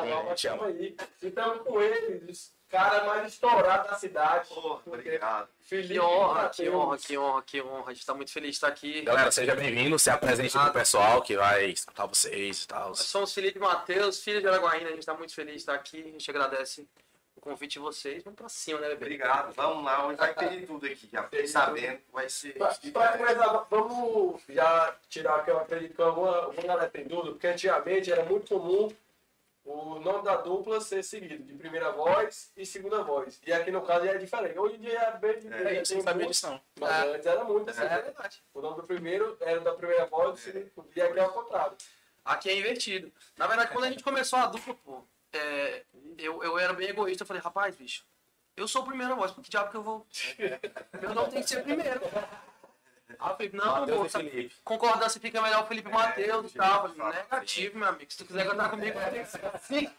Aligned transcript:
carnaval, 0.00 0.34
te 0.34 0.48
amo. 0.48 0.64
aí. 0.64 0.96
Então, 1.22 1.58
com 1.60 1.80
eles, 1.80 2.22
os 2.28 2.52
caras 2.68 3.06
mais 3.06 3.32
estourados 3.32 3.90
da 3.90 3.96
cidade. 3.96 4.48
Porra, 4.48 4.80
Porque 4.84 5.08
obrigado. 5.08 5.48
Felipe 5.60 5.94
Que 5.94 6.00
honra, 6.00 6.48
que 6.48 6.62
Mateus, 6.64 6.74
honra, 6.74 6.98
que 6.98 7.18
honra, 7.18 7.42
que 7.42 7.62
honra. 7.62 7.90
A 7.90 7.94
gente 7.94 8.06
tá 8.06 8.14
muito 8.14 8.32
feliz 8.32 8.50
de 8.50 8.56
estar 8.56 8.68
aqui. 8.68 9.02
Galera, 9.02 9.30
seja 9.30 9.54
bem-vindo, 9.54 9.98
se 9.98 10.10
apresente 10.10 10.52
pro 10.58 10.72
pessoal 10.72 11.22
que 11.22 11.36
vai 11.36 11.66
escutar 11.66 12.06
vocês 12.06 12.64
e 12.64 12.66
tal. 12.68 12.88
Nós 12.88 13.00
somos 13.00 13.32
Felipe 13.32 13.58
Matheus, 13.58 14.22
filhos 14.22 14.42
de 14.42 14.48
Araguaína. 14.48 14.88
A 14.88 14.92
gente 14.92 15.06
tá 15.06 15.14
muito 15.14 15.34
feliz 15.34 15.54
de 15.54 15.60
estar 15.60 15.74
aqui. 15.74 16.00
A 16.00 16.10
gente 16.10 16.30
agradece 16.30 16.88
o 17.36 17.40
convite 17.40 17.72
de 17.74 17.78
vocês. 17.78 18.22
Vamos 18.22 18.36
pra 18.38 18.48
cima, 18.48 18.80
né, 18.80 18.88
bebê? 18.90 19.04
Obrigado. 19.04 19.52
Vamos 19.54 19.84
lá, 19.84 20.06
hoje 20.06 20.16
vai 20.18 20.34
ter 20.34 20.66
tudo 20.66 20.86
aqui. 20.86 21.08
Já 21.10 21.22
fiquei 21.24 21.46
sabendo 21.46 21.98
que 21.98 22.12
vai 22.12 22.28
ser. 22.28 22.52
Pra, 22.54 22.74
pra 22.92 23.18
começar, 23.18 23.66
vamos 23.70 24.42
já 24.48 24.96
tirar 25.08 25.44
que 25.44 25.50
eu 25.50 25.58
acredito 25.58 25.94
que 25.94 26.02
alguma, 26.02 26.36
alguma 26.36 26.66
galera 26.66 26.90
tem 26.90 27.06
dúvida, 27.06 27.30
porque 27.32 27.46
antigamente 27.46 28.12
era 28.12 28.24
muito 28.24 28.48
comum 28.48 28.90
o 29.64 29.98
nome 30.00 30.24
da 30.24 30.36
dupla 30.36 30.80
ser 30.80 31.02
seguido, 31.02 31.44
de 31.44 31.52
primeira 31.54 31.90
voz 31.92 32.50
e 32.56 32.64
segunda 32.64 33.02
voz. 33.02 33.40
E 33.46 33.52
aqui 33.52 33.70
no 33.70 33.82
caso 33.82 34.06
já 34.06 34.12
é 34.12 34.18
diferente. 34.18 34.58
Hoje 34.58 34.76
em 34.76 34.80
dia 34.80 34.98
é 34.98 35.16
bem 35.18 35.38
diferente. 35.38 35.78
É, 35.78 35.82
isso, 35.82 35.94
não 35.94 36.02
sabia 36.02 36.26
disso 36.26 36.46
não. 36.48 36.60
Mas 36.80 36.90
É. 36.90 37.14
antes 37.14 37.26
era 37.26 37.44
muito 37.44 37.70
assim. 37.70 37.82
É 37.82 38.02
verdade. 38.02 38.42
O 38.54 38.60
nome 38.60 38.76
do 38.76 38.82
primeiro 38.84 39.36
era 39.40 39.60
da 39.60 39.72
primeira 39.74 40.06
voz 40.06 40.32
do 40.32 40.38
segundo. 40.38 40.70
E 40.94 41.00
aqui 41.02 41.18
é 41.18 41.26
o 41.26 41.30
contrário. 41.32 41.76
Aqui 42.24 42.50
é 42.50 42.58
invertido. 42.58 43.12
Na 43.36 43.46
verdade, 43.46 43.70
quando 43.72 43.84
a 43.84 43.90
gente 43.90 44.02
começou 44.04 44.38
a 44.38 44.46
dupla, 44.46 44.74
pô, 44.84 45.02
é, 45.32 45.82
eu, 46.18 46.42
eu 46.42 46.58
era 46.58 46.72
bem 46.72 46.88
egoísta. 46.88 47.22
Eu 47.22 47.26
falei, 47.26 47.42
rapaz, 47.42 47.74
bicho, 47.76 48.04
eu 48.56 48.66
sou 48.68 48.82
a 48.82 48.86
primeira 48.86 49.14
voz, 49.14 49.30
por 49.32 49.42
que 49.42 49.50
diabo 49.50 49.70
que 49.70 49.76
eu 49.76 49.82
vou. 49.82 50.06
Meu 51.00 51.14
nome 51.14 51.30
tem 51.30 51.42
que 51.42 51.48
ser 51.48 51.62
primeiro. 51.62 52.00
Aí 53.18 53.30
eu 53.30 53.36
falei, 53.36 53.50
não, 53.52 54.08
sabe, 54.08 54.30
Felipe. 54.30 54.54
concordância 54.64 55.20
fica 55.20 55.40
melhor 55.40 55.64
o 55.64 55.66
Felipe 55.66 55.90
Matheus 55.90 56.50
e 56.50 56.54
tal. 56.54 56.86
Eu 56.86 56.94
falei, 56.94 57.12
fato, 57.12 57.32
negativo, 57.32 57.78
meu 57.78 57.88
amigo. 57.88 58.10
Se 58.10 58.18
tu 58.18 58.24
quiser 58.24 58.46
cantar 58.46 58.70
comigo, 58.70 58.98
vai 58.98 59.10
ter 59.10 59.24
que 59.24 59.30
ser 59.30 59.46
assim. 59.54 59.90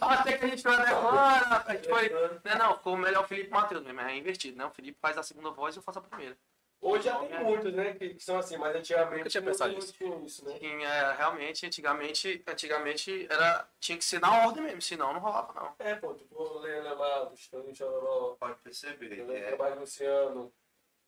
Até 0.00 0.36
que 0.36 0.44
a 0.44 0.48
gente 0.48 0.62
foi 0.62 0.74
adequando, 0.74 1.54
a 1.66 1.72
gente 1.72 1.88
foi. 1.88 2.08
Né, 2.44 2.54
não, 2.58 2.76
ficou 2.76 2.96
melhor 2.96 3.24
o 3.24 3.28
Felipe 3.28 3.50
Matheus 3.50 3.82
mesmo, 3.82 4.00
é 4.00 4.16
invertido, 4.16 4.58
né? 4.58 4.66
O 4.66 4.70
Felipe 4.70 4.98
faz 5.00 5.16
a 5.16 5.22
segunda 5.22 5.50
voz 5.50 5.74
e 5.74 5.78
eu 5.78 5.82
faço 5.82 5.98
a 5.98 6.02
primeira. 6.02 6.36
Hoje 6.84 7.04
já 7.04 7.18
tem 7.18 7.42
muitos, 7.42 7.72
né, 7.72 7.94
que, 7.94 8.14
são 8.18 8.36
assim, 8.36 8.58
mas 8.58 8.76
antigamente 8.76 9.16
Nunca 9.16 9.30
tinha 9.30 9.42
pensado 9.42 9.72
nisso. 9.72 9.94
isso, 10.22 10.44
né? 10.44 10.58
Sim, 10.58 10.84
é, 10.84 11.14
realmente, 11.14 11.64
antigamente, 11.64 12.44
antigamente 12.46 13.26
era, 13.30 13.66
tinha 13.80 13.96
que 13.96 14.04
ser 14.04 14.20
na 14.20 14.44
ordem 14.44 14.62
mesmo, 14.62 14.82
senão 14.82 15.14
não 15.14 15.20
rolava 15.20 15.54
não. 15.54 15.74
É, 15.78 15.94
pô, 15.94 16.12
tipo, 16.12 16.36
o 16.36 16.58
Leandro 16.58 16.92
Amado, 16.92 17.34
Estônio 17.34 17.74
Chororó, 17.74 18.36
Pode 18.38 18.56
perceber. 18.56 19.08
Leandro 19.08 19.34
É, 19.34 19.46
Trabalho 19.46 19.80
Luciano, 19.80 20.52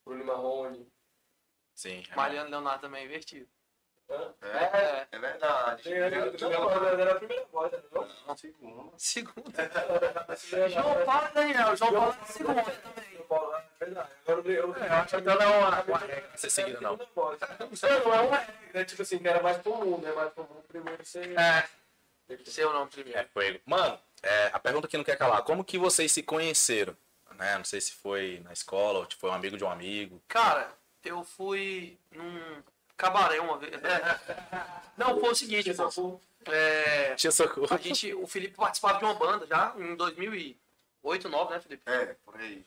Bruno 0.02 0.24
Marrone. 0.24 0.88
Sim. 1.76 2.02
é. 2.10 2.16
Mariano 2.16 2.50
Leonardo 2.50 2.80
também 2.80 3.02
é 3.02 3.04
invertido. 3.04 3.46
É, 4.08 4.14
É, 4.42 5.06
é 5.12 5.18
verdade. 5.18 5.88
Leandro 5.88 6.48
Leandro 6.48 7.00
era 7.00 7.12
a 7.12 7.14
primeira 7.16 7.44
voz, 7.52 7.72
né? 7.72 7.78
não? 7.92 8.08
Não, 8.26 8.36
segundo. 8.36 8.92
segunda. 8.96 9.62
Leandro- 10.52 10.68
João 10.82 11.04
Paulo 11.04 11.28
Daniel, 11.34 11.76
João 11.76 11.92
Paulo 11.92 12.16
é 12.22 12.24
segunda 12.26 12.62
também. 12.62 13.16
São 13.16 13.26
Paulo, 13.26 13.54
é 13.56 13.84
verdade. 13.84 14.10
Agora 14.26 14.40
o 14.42 14.50
eu 14.50 14.76
É, 14.76 14.88
eu 14.88 14.92
acho 14.94 15.08
que 15.08 15.16
até 15.16 15.34
não 15.34 15.42
é 15.42 15.58
uma- 15.58 15.82
uma 15.82 15.98
regra 15.98 16.30
ser 16.36 16.50
seguida, 16.50 16.80
não. 16.80 16.96
Não 16.96 18.14
é 18.14 18.20
uma 18.20 18.36
regra, 18.38 18.84
tipo 18.84 19.02
assim, 19.02 19.18
que 19.18 19.28
era 19.28 19.42
mais 19.42 19.58
comum, 19.58 19.98
né? 19.98 20.12
Mais 20.12 20.32
comum 20.32 20.62
primeiro 20.68 21.04
ser. 21.04 21.36
É, 21.38 21.68
seu 22.44 22.72
nome 22.72 22.86
É, 22.86 23.02
primeiro. 23.02 23.28
foi. 23.34 23.60
Mano, 23.66 24.00
é, 24.22 24.50
a 24.52 24.58
pergunta 24.60 24.86
que 24.88 24.96
não 24.96 25.04
quer 25.04 25.18
calar, 25.18 25.42
como 25.42 25.64
que 25.64 25.76
vocês 25.78 26.12
se 26.12 26.22
conheceram? 26.22 26.96
Né? 27.32 27.58
Não 27.58 27.64
sei 27.64 27.80
se 27.80 27.92
foi 27.92 28.40
na 28.44 28.52
escola 28.52 29.00
ou 29.00 29.04
se 29.10 29.16
foi 29.16 29.28
um 29.30 29.34
amigo 29.34 29.58
de 29.58 29.64
um 29.64 29.70
amigo. 29.70 30.22
Cara, 30.28 30.70
eu 31.06 31.24
fui 31.24 31.98
num 32.10 32.62
cabaré 32.96 33.40
uma 33.40 33.58
vez. 33.58 33.72
Não, 34.96 35.18
foi 35.20 35.30
o 35.30 35.34
seguinte, 35.34 35.70
pô. 35.94 36.20
É, 36.46 37.14
Tinha 37.16 37.30
socorro. 37.30 37.66
a 37.70 37.76
gente, 37.76 38.14
o 38.14 38.26
Felipe 38.26 38.54
participava 38.54 38.98
de 38.98 39.04
uma 39.04 39.14
banda 39.14 39.46
já 39.46 39.74
em 39.76 39.96
2008, 39.96 40.58
2009, 41.02 41.50
né, 41.54 41.60
Felipe? 41.60 41.82
É, 41.86 42.16
por 42.24 42.36
aí. 42.40 42.64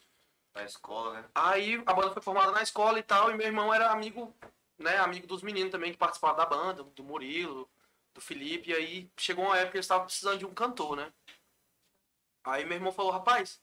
Na 0.53 0.64
escola, 0.64 1.14
né? 1.14 1.25
Aí 1.34 1.81
a 1.86 1.94
banda 1.94 2.12
foi 2.12 2.22
formada 2.22 2.52
na 2.52 2.62
escola 2.62 3.00
e 3.00 3.03
tal, 3.03 3.31
e 3.31 3.36
meu 3.36 3.46
irmão 3.46 3.74
era 3.74 3.91
amigo, 3.91 4.36
né, 4.78 4.97
amigo 4.97 5.28
dos 5.28 5.41
meninos 5.41 5.72
também 5.72 5.91
que 5.91 5.97
participavam 5.97 6.38
da 6.38 6.46
banda, 6.46 6.84
do 6.84 7.03
Murilo, 7.03 7.69
do 8.14 8.19
Felipe, 8.19 8.72
e 8.72 8.74
aí 8.74 9.12
chegou 9.16 9.46
uma 9.46 9.56
época 9.56 9.72
que 9.72 9.78
eles 9.78 9.85
estavam 9.85 10.06
precisando 10.06 10.40
de 10.40 10.46
um 10.46 10.53
cantor, 10.53 10.97
né? 10.97 11.14
Aí 12.44 12.66
meu 12.66 12.75
irmão 12.75 12.91
falou, 12.91 13.12
rapaz, 13.12 13.62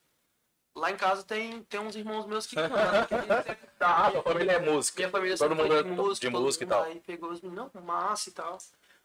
lá 0.76 0.90
em 0.90 0.96
casa 0.96 1.22
tem, 1.24 1.62
tem 1.64 1.80
uns 1.80 1.96
irmãos 1.96 2.26
meus 2.26 2.46
que 2.46 2.54
cantam. 2.56 3.06
que 3.06 3.42
sempre 3.44 3.68
Ah, 3.80 4.02
dá. 4.04 4.10
sua 4.12 4.22
família 4.22 4.52
é 4.52 4.58
música. 4.58 4.98
Minha 4.98 5.10
família 5.10 5.36
Todo 5.36 5.56
mundo 5.56 5.76
é 5.76 5.82
de 5.82 5.88
música, 5.90 6.26
de 6.28 6.32
música 6.32 6.64
e 6.64 6.66
tal. 6.66 6.82
Aí 6.84 7.00
pegou 7.00 7.30
os 7.30 7.40
meninos, 7.40 7.70
não, 7.72 7.82
massa 7.82 8.28
e 8.28 8.32
tal. 8.32 8.58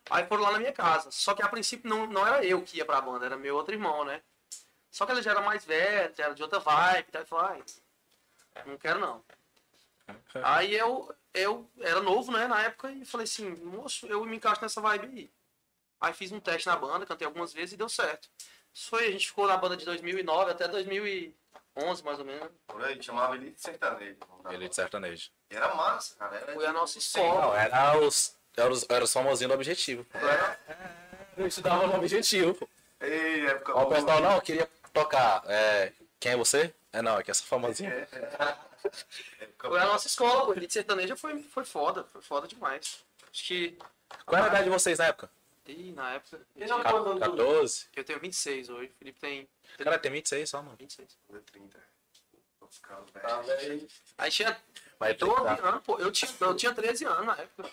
Aí 0.10 0.26
foram 0.28 0.44
lá 0.44 0.52
na 0.52 0.60
minha 0.60 0.74
casa. 0.74 1.10
Só 1.12 1.34
que 1.34 1.42
a 1.44 1.48
princípio 1.48 1.90
não, 1.90 2.06
não 2.06 2.28
era 2.28 2.46
eu 2.46 2.62
que 2.62 2.78
ia 2.78 2.86
pra 2.86 3.02
banda, 3.02 3.26
era 3.26 3.38
meu 3.38 3.56
outro 3.56 3.74
irmão, 3.74 4.04
né? 4.04 4.22
Só 4.92 5.06
que 5.06 5.12
ele 5.14 5.22
já 5.22 5.32
era 5.32 5.42
mais 5.42 5.64
velho, 5.64 6.14
já 6.16 6.26
era 6.26 6.36
de 6.36 6.44
outra 6.44 6.60
vibe 6.60 7.08
e 7.08 7.12
tal. 7.12 7.22
Ele 7.22 7.30
falou, 7.30 7.46
ai, 7.46 7.64
não 8.66 8.78
quero 8.78 9.00
não. 9.00 9.24
Aí 10.44 10.76
eu, 10.76 11.14
eu 11.34 11.70
era 11.80 12.02
novo, 12.02 12.32
né, 12.32 12.46
na 12.48 12.62
época, 12.64 12.92
e 12.92 13.06
falei 13.06 13.24
assim, 13.24 13.50
moço, 13.64 14.06
eu 14.08 14.26
me 14.26 14.36
encaixo 14.36 14.62
nessa 14.62 14.82
vibe 14.82 15.06
aí. 15.08 15.32
Aí 16.02 16.14
fiz 16.14 16.32
um 16.32 16.40
teste 16.40 16.68
na 16.68 16.76
banda, 16.76 17.06
cantei 17.06 17.26
algumas 17.26 17.54
vezes 17.54 17.74
e 17.74 17.78
deu 17.78 17.88
certo. 17.88 18.28
Isso 18.74 18.90
foi, 18.90 19.08
a 19.08 19.12
gente 19.12 19.28
ficou 19.28 19.48
na 19.48 19.56
banda 19.56 19.78
de 19.78 19.86
2009 19.86 20.52
até 20.52 20.68
2011, 21.76 22.04
mais 22.04 22.20
ou 22.20 22.26
menos. 22.26 22.50
Por 22.68 22.84
aí, 22.84 23.02
chamava 23.02 23.36
Elite 23.36 23.62
Sertanejo. 23.62 24.18
Ele 24.50 24.68
de 24.68 24.76
sertanejo. 24.76 25.30
E 25.50 25.56
Era 25.56 25.74
massa, 25.74 26.16
cara. 26.16 26.36
Era 26.36 26.54
Foi 26.54 26.66
a 26.66 26.74
nossa 26.74 26.94
Sim, 26.94 27.00
escola. 27.00 27.42
não, 27.42 27.56
era 27.56 27.98
os, 27.98 28.36
era 28.58 28.72
os, 28.72 28.86
era 28.90 29.04
os 29.04 29.14
famosinhos 29.14 29.52
do 29.52 29.56
objetivo. 29.56 30.06
pô. 30.06 30.18
Eu 31.38 31.48
estudava 31.48 31.88
no 31.88 31.96
objetivo. 31.96 32.54
pô. 32.56 32.68
Ei, 33.00 33.48
época 33.48 33.74
Ó, 33.74 33.84
o 33.84 33.88
pessoal, 33.88 34.22
não, 34.22 34.36
eu 34.36 34.42
queria 34.42 34.70
tocar. 34.94 35.44
É, 35.48 35.92
quem 36.20 36.34
é 36.34 36.38
você? 36.38 36.74
É, 36.94 37.02
não, 37.02 37.18
é 37.18 37.24
que 37.24 37.32
essa 37.32 37.44
famosinha. 37.44 37.90
Época 37.90 38.58
Foi 39.70 39.80
a 39.80 39.86
nossa 39.86 40.08
escola, 40.08 40.46
pô. 40.46 40.54
Elite 40.54 40.74
sertaneja 40.74 41.16
foi, 41.16 41.42
foi 41.44 41.64
foda, 41.64 42.04
foi 42.12 42.22
foda 42.22 42.48
demais. 42.48 43.04
Acho 43.32 43.44
que. 43.46 43.78
Qual 44.26 44.38
era 44.38 44.46
a 44.48 44.50
idade 44.50 44.64
de 44.66 44.70
vocês 44.72 45.00
na 45.00 45.06
época? 45.06 45.30
Ih, 45.68 45.92
na 45.94 46.14
época. 46.14 46.42
Eu, 46.56 46.66
E 46.66 46.70
não 46.70 46.82
quando 46.84 47.20
14? 47.20 47.88
eu 47.96 48.04
tenho 48.04 48.20
26 48.20 48.70
hoje, 48.70 48.90
o 48.90 48.96
Felipe 48.98 49.20
tem 49.20 49.48
Cara, 49.78 49.98
tem 50.00 50.12
26 50.12 50.50
só, 50.50 50.62
mano. 50.62 50.76
26. 50.78 51.18
30. 51.52 51.80
Tô 52.60 52.68
ficando 52.68 53.06
Tá, 53.12 53.42
velho. 53.42 53.60
velho. 53.60 53.88
Aí 54.18 54.32
tinha 54.32 54.58
Mas 55.00 55.18
12 55.18 55.36
tá. 55.36 55.68
anos, 55.70 55.84
pô. 55.84 55.98
Eu 56.00 56.12
tinha, 56.12 56.32
eu 56.42 56.56
tinha 56.56 56.74
13 56.74 57.06
anos 57.06 57.26
na 57.26 57.34
época. 57.38 57.70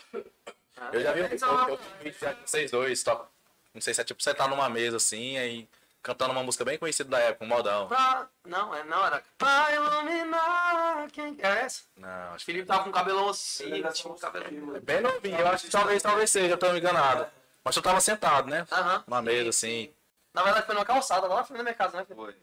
Eu 0.92 1.00
já 1.02 1.12
vi 1.12 1.22
um 1.22 1.28
13 1.28 1.44
eu, 1.44 1.50
anos. 1.50 1.68
eu 1.68 1.76
vi 1.76 1.82
um 1.84 1.98
vídeo 2.04 2.34
de 2.34 2.40
vocês 2.50 2.70
dois, 2.70 3.02
toca. 3.02 3.28
Não 3.74 3.80
sei 3.80 3.94
se 3.94 4.00
é 4.00 4.04
tipo 4.04 4.22
você 4.22 4.32
tá 4.34 4.46
numa 4.48 4.68
mesa 4.68 4.96
assim, 4.96 5.36
aí 5.38 5.68
cantando 6.02 6.32
uma 6.32 6.42
música 6.42 6.64
bem 6.64 6.78
conhecida 6.78 7.10
da 7.10 7.18
época, 7.18 7.44
um 7.44 7.48
modão. 7.48 7.88
Pra... 7.88 8.28
Não, 8.44 8.74
é, 8.74 8.84
não, 8.84 9.04
era. 9.04 9.22
Pra 9.36 9.74
iluminar 9.74 11.10
quem. 11.10 11.36
É 11.40 11.48
essa? 11.64 11.82
Não, 11.96 12.08
O 12.08 12.34
acho 12.34 12.38
que. 12.46 12.52
Felipe 12.52 12.66
tava 12.66 12.84
com 12.84 12.92
cabelão 12.92 13.28
assim, 13.28 13.64
Ele 13.64 13.74
ainda 13.76 13.92
tinha 13.92 14.12
um 14.12 14.16
são 14.16 14.30
cabelão. 14.30 14.76
É 14.76 14.80
bem 14.80 15.00
novinho, 15.00 15.38
eu 15.38 15.48
acho 15.48 15.64
que 15.66 15.70
talvez, 15.70 16.02
talvez 16.02 16.30
seja, 16.30 16.54
eu 16.54 16.58
tô 16.58 16.74
enganado. 16.74 17.30
Mas 17.68 17.76
eu 17.76 17.82
tava 17.82 18.00
sentado, 18.00 18.48
né? 18.48 18.66
Aham. 18.72 19.04
Numa 19.06 19.20
mesa 19.20 19.50
assim. 19.50 19.92
Na 20.32 20.42
verdade 20.42 20.64
foi 20.64 20.74
numa 20.74 20.86
calçada, 20.86 21.26
lá 21.26 21.36
na 21.36 21.44
frente 21.44 21.58
da 21.58 21.64
minha 21.64 21.74
casa, 21.74 21.98
né? 21.98 22.06
Foi. 22.16 22.34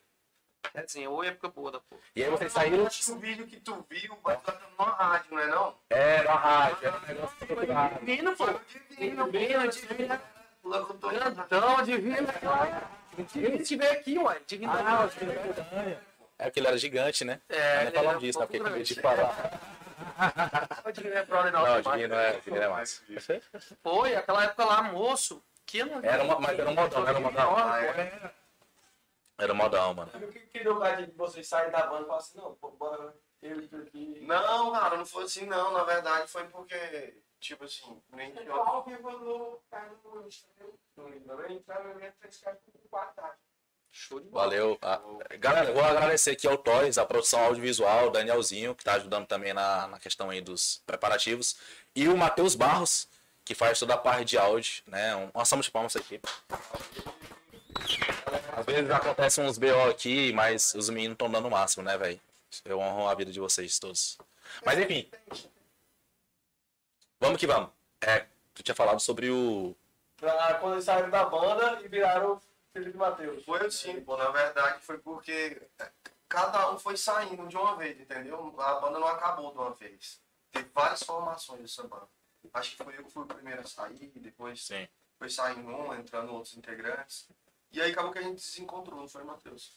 É 0.71 0.81
assim, 0.81 1.07
ou 1.07 1.23
época 1.23 1.47
boa 1.47 1.71
da 1.71 1.79
porra. 1.79 1.99
E 2.15 2.23
aí 2.23 2.29
vocês 2.29 2.51
saíram. 2.53 2.85
Um 3.09 3.17
vídeo 3.17 3.47
que 3.47 3.59
tu 3.59 3.83
viu, 3.89 4.15
mas 4.23 4.37
tu 4.37 4.43
tá 4.43 4.59
numa 4.77 4.91
rádio, 4.91 5.25
não 5.31 5.39
é 5.39 5.47
não? 5.47 5.75
Era 5.89 6.31
a 6.31 6.35
rádio, 6.35 6.77
era 6.87 6.97
um 6.97 7.07
negócio 7.07 7.37
estruturado. 7.41 8.05
Divino, 8.05 8.35
pô. 8.35 8.45
Divino, 8.91 9.31
divino, 9.31 9.67
divino. 9.67 10.21
Grandão, 11.09 11.83
divino. 11.83 12.27
Divino 13.33 13.63
te 13.63 13.75
veio 13.77 13.91
aqui, 13.93 14.17
ué. 14.19 14.41
Divino. 14.45 14.71
Ah, 14.73 15.09
É 16.37 16.43
porque 16.45 16.59
ele 16.59 16.67
era 16.67 16.77
gigante, 16.77 17.25
né? 17.25 17.41
É, 17.49 17.85
Não 17.85 17.87
ele 17.87 17.97
era 17.97 18.19
disso, 18.19 18.39
né? 18.39 18.45
Porque 18.45 18.59
medo 18.59 18.83
de 18.83 18.93
grande. 18.93 19.21
O 20.85 20.91
Divino 20.91 21.15
é 21.15 21.25
brother 21.25 21.51
nosso. 21.51 21.65
Não, 21.65 21.77
o 21.77 21.81
demais. 21.81 21.99
Divino 21.99 22.15
é, 22.15 22.31
o 22.31 22.41
Divino 22.41 22.61
é 22.61 22.67
mais. 22.67 23.03
Foi, 23.83 24.15
aquela 24.15 24.43
época 24.43 24.65
lá, 24.65 24.83
moço. 24.83 25.43
Que 25.65 25.83
não... 25.83 26.03
Era 26.03 26.23
uma, 26.23 26.39
mas 26.39 26.59
era 26.59 26.69
um 26.69 26.75
modão, 26.75 27.07
era 27.07 27.17
um 27.17 27.21
modão. 27.21 27.57
Ah, 27.57 27.83
é. 27.83 28.31
Era 29.37 29.51
um 29.51 29.55
modão, 29.55 29.93
mano. 29.93 30.11
O 30.13 30.31
que, 30.31 30.39
que 30.39 30.63
deu 30.63 30.79
cara 30.79 31.05
de 31.05 31.11
vocês 31.13 31.47
saírem 31.47 31.71
da 31.71 31.87
banda 31.87 32.03
e 32.03 32.05
falar 32.05 32.19
assim, 32.19 32.37
não, 32.37 32.55
pô, 32.55 32.69
bora 32.71 33.13
eu 33.41 33.59
e 33.59 33.67
tu 33.67 33.75
aqui. 33.77 34.19
Não, 34.21 34.71
cara, 34.71 34.97
não 34.97 35.05
foi 35.05 35.23
assim 35.25 35.45
não. 35.45 35.73
Na 35.73 35.83
verdade 35.83 36.27
foi 36.27 36.47
porque, 36.47 37.21
tipo 37.39 37.65
assim, 37.65 38.01
nem 38.13 38.31
que 38.31 38.45
eu... 38.45 38.55
Ao 38.55 38.83
vivo 38.83 39.09
no 39.11 39.59
carro 39.69 39.97
no 40.03 40.27
Instagram. 40.27 40.71
Eu 40.97 41.51
entrava 41.51 41.91
evento 41.91 42.15
fez 42.19 42.37
cara 42.37 42.57
com 42.57 42.87
qualidade. 42.89 43.37
Show 43.95 44.19
de 44.19 44.27
bola. 44.27 44.43
Valeu. 44.43 44.77
Ah, 44.81 44.99
galera, 45.39 45.71
vou 45.71 45.81
agradecer 45.81 46.31
aqui 46.31 46.45
ao 46.45 46.57
Toys, 46.57 46.97
a 46.97 47.05
produção 47.05 47.39
audiovisual, 47.39 48.07
o 48.07 48.09
Danielzinho, 48.09 48.75
que 48.75 48.83
tá 48.83 48.95
ajudando 48.95 49.25
também 49.25 49.53
na, 49.53 49.87
na 49.87 49.97
questão 49.97 50.29
aí 50.29 50.41
dos 50.41 50.83
preparativos. 50.85 51.55
E 51.95 52.09
o 52.09 52.17
Matheus 52.17 52.55
Barros, 52.55 53.07
que 53.45 53.55
faz 53.55 53.79
toda 53.79 53.93
a 53.93 53.97
parte 53.97 54.25
de 54.25 54.37
áudio, 54.37 54.83
né? 54.87 55.15
Um, 55.15 55.31
uma 55.33 55.45
salva 55.45 55.63
de 55.63 55.71
palmas 55.71 55.95
aqui. 55.95 56.19
Às 58.57 58.65
vezes 58.65 58.91
acontecem 58.91 59.45
uns 59.45 59.57
BO 59.57 59.89
aqui, 59.89 60.33
mas 60.33 60.73
os 60.75 60.89
meninos 60.89 61.13
estão 61.13 61.31
dando 61.31 61.47
o 61.47 61.51
máximo, 61.51 61.81
né, 61.81 61.97
velho? 61.97 62.19
Eu 62.65 62.79
honro 62.79 63.07
a 63.07 63.15
vida 63.15 63.31
de 63.31 63.39
vocês 63.39 63.79
todos. 63.79 64.17
Mas 64.65 64.77
enfim. 64.77 65.09
Vamos 67.21 67.39
que 67.39 67.47
vamos. 67.47 67.69
É, 68.01 68.25
tu 68.53 68.61
tinha 68.61 68.75
falado 68.75 68.99
sobre 68.99 69.29
o. 69.29 69.73
Pra 70.17 70.55
quando 70.55 70.73
eles 70.73 70.83
saíram 70.83 71.09
da 71.09 71.23
banda 71.23 71.79
e 71.81 71.87
viraram 71.87 72.41
Felipe 72.75 72.97
Matheus. 72.97 73.45
Foi 73.45 73.65
assim, 73.65 74.01
pô, 74.01 74.17
na 74.17 74.29
verdade 74.31 74.81
foi 74.81 74.97
porque 74.97 75.61
cada 76.27 76.71
um 76.71 76.77
foi 76.77 76.97
saindo 76.97 77.47
de 77.47 77.55
uma 77.55 77.77
vez, 77.77 77.97
entendeu? 77.97 78.53
A 78.59 78.75
banda 78.81 78.99
não 78.99 79.07
acabou 79.07 79.53
de 79.53 79.57
uma 79.57 79.71
vez. 79.71 80.21
Teve 80.51 80.69
várias 80.73 81.01
formações 81.01 81.61
dessa 81.61 81.83
banda. 81.83 82.09
Acho 82.53 82.71
que 82.71 82.83
foi 82.83 82.97
eu 82.97 83.05
que 83.05 83.11
fui 83.11 83.23
o 83.23 83.27
primeiro 83.27 83.61
a 83.61 83.63
sair, 83.63 84.11
depois 84.15 84.65
Sim. 84.65 84.85
foi 85.17 85.29
saindo 85.29 85.65
um, 85.65 85.93
entrando 85.93 86.33
outros 86.33 86.57
integrantes. 86.57 87.29
E 87.71 87.81
aí 87.81 87.91
acabou 87.93 88.11
que 88.11 88.19
a 88.19 88.23
gente 88.23 88.41
se 88.41 88.61
encontrou, 88.61 88.99
não 88.99 89.07
foi, 89.07 89.23
Matheus? 89.23 89.71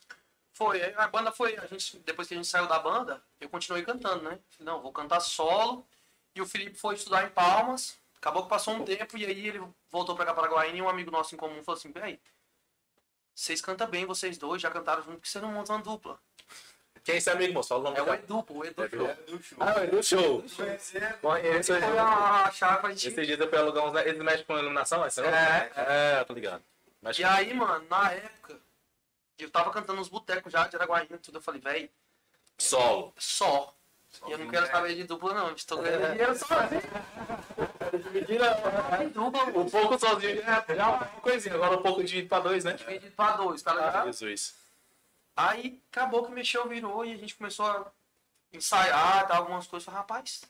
Foi, 0.53 0.83
a 0.95 1.07
banda 1.07 1.31
foi, 1.31 1.57
a 1.57 1.67
gente, 1.67 2.01
depois 2.01 2.27
que 2.27 2.35
a 2.35 2.37
gente 2.37 2.49
saiu 2.49 2.67
da 2.67 2.81
banda, 2.81 3.23
eu 3.41 3.49
continuei 3.49 3.85
cantando, 3.85 4.25
né? 4.25 4.41
Falei, 4.51 4.73
Não, 4.73 4.83
vou 4.83 4.93
cantar 4.93 5.21
solo. 5.21 5.87
E 6.35 6.43
o 6.43 6.47
Felipe 6.47 6.77
foi 6.77 6.97
estudar 6.97 7.25
em 7.25 7.31
Palmas. 7.31 7.97
Acabou 8.17 8.43
que 8.43 8.49
passou 8.49 8.75
um 8.75 8.85
tempo 8.85 9.17
e 9.17 9.25
aí 9.25 9.47
ele 9.47 9.63
voltou 9.89 10.17
pra 10.17 10.27
cá, 10.27 10.35
Paraguaína, 10.35 10.79
e 10.79 10.83
um 10.83 10.89
amigo 10.89 11.13
nosso 11.13 11.33
em 11.37 11.39
comum 11.39 11.63
falou 11.63 11.79
assim, 11.79 11.93
peraí, 11.93 12.21
vocês 13.39 13.61
cantam 13.61 13.87
bem, 13.87 14.05
vocês 14.05 14.37
dois, 14.37 14.61
já 14.61 14.69
cantaram 14.69 15.01
junto, 15.01 15.19
porque 15.19 15.29
vocês 15.29 15.41
não 15.41 15.53
montam 15.53 15.77
uma 15.77 15.83
dupla. 15.83 16.19
Quem 17.05 17.15
é 17.15 17.19
esse 17.19 17.31
amigo, 17.31 17.55
moço? 17.55 17.69
Fala 17.69 17.81
o 17.81 17.85
nome 17.85 17.97
É 17.97 18.03
o. 18.03 18.13
Edu, 18.13 18.43
pô, 18.43 18.55
o 18.55 18.65
Edu. 18.65 18.83
Edu. 18.83 18.99
Show. 18.99 19.15
do 19.29 19.43
show. 19.43 19.59
Ah, 19.61 19.87
no 19.87 20.03
show. 20.03 20.45
Conheço 21.23 21.73
Foi 21.73 21.99
a 21.99 22.51
chácara, 22.51 22.89
a 22.89 22.91
gente... 22.91 23.09
Esse 23.09 23.27
dia 23.27 23.37
eu 23.37 23.49
fui 23.49 23.59
alugar 23.59 23.87
uns. 23.87 23.95
Eles 24.01 24.21
mexem 24.21 24.45
com 24.45 24.59
iluminação, 24.59 25.05
é? 25.05 25.09
É. 25.09 25.71
É, 26.21 26.25
tô 26.25 26.35
ligado. 26.35 26.65
Mexe 27.01 27.23
E 27.23 27.25
aí, 27.25 27.55
mano, 27.55 27.87
na 27.89 28.11
época, 28.11 28.59
eu 29.39 29.49
tava 29.51 29.71
cantando 29.71 30.01
nos 30.01 30.09
botecos 30.09 30.53
já 30.53 30.67
de 30.67 30.75
Araguaína 30.75 31.15
e 31.15 31.19
tudo, 31.19 31.39
eu 31.39 31.43
falei, 31.43 31.61
véi, 31.61 31.91
Solo. 32.59 33.15
só. 33.17 33.73
E 34.27 34.33
eu 34.33 34.39
não 34.39 34.49
quero 34.49 34.67
saber 34.67 34.97
de 34.97 35.05
dupla, 35.05 35.33
não. 35.33 35.53
Estou 35.53 35.81
ganhando 35.81 36.11
dinheiro 36.11 36.37
sozinho. 36.37 36.83
Tem 38.09 39.09
dupla, 39.11 39.45
Um 39.45 39.69
pouco 39.69 39.99
sozinho 39.99 40.41
é 40.43 40.85
uma 40.85 41.05
coisinha. 41.21 41.55
Agora 41.55 41.79
um 41.79 41.83
pouco 41.83 42.03
de 42.05 42.23
pra 42.23 42.41
dois, 42.41 42.65
né? 42.65 42.73
dividido 42.73 43.13
pra 43.15 43.33
dois, 43.37 43.63
tá 43.63 43.75
ligado? 43.75 44.07
Jesus. 44.07 44.57
Aí 45.37 45.81
acabou 45.91 46.25
que 46.25 46.33
mexeu, 46.33 46.67
virou 46.69 47.05
e 47.05 47.13
a 47.13 47.17
gente 47.17 47.37
começou 47.37 47.67
a 47.67 47.87
ensaiar, 48.53 49.27
tá, 49.27 49.37
algumas 49.37 49.67
coisas. 49.67 49.85
Falei, 49.85 50.01
rapaz, 50.01 50.43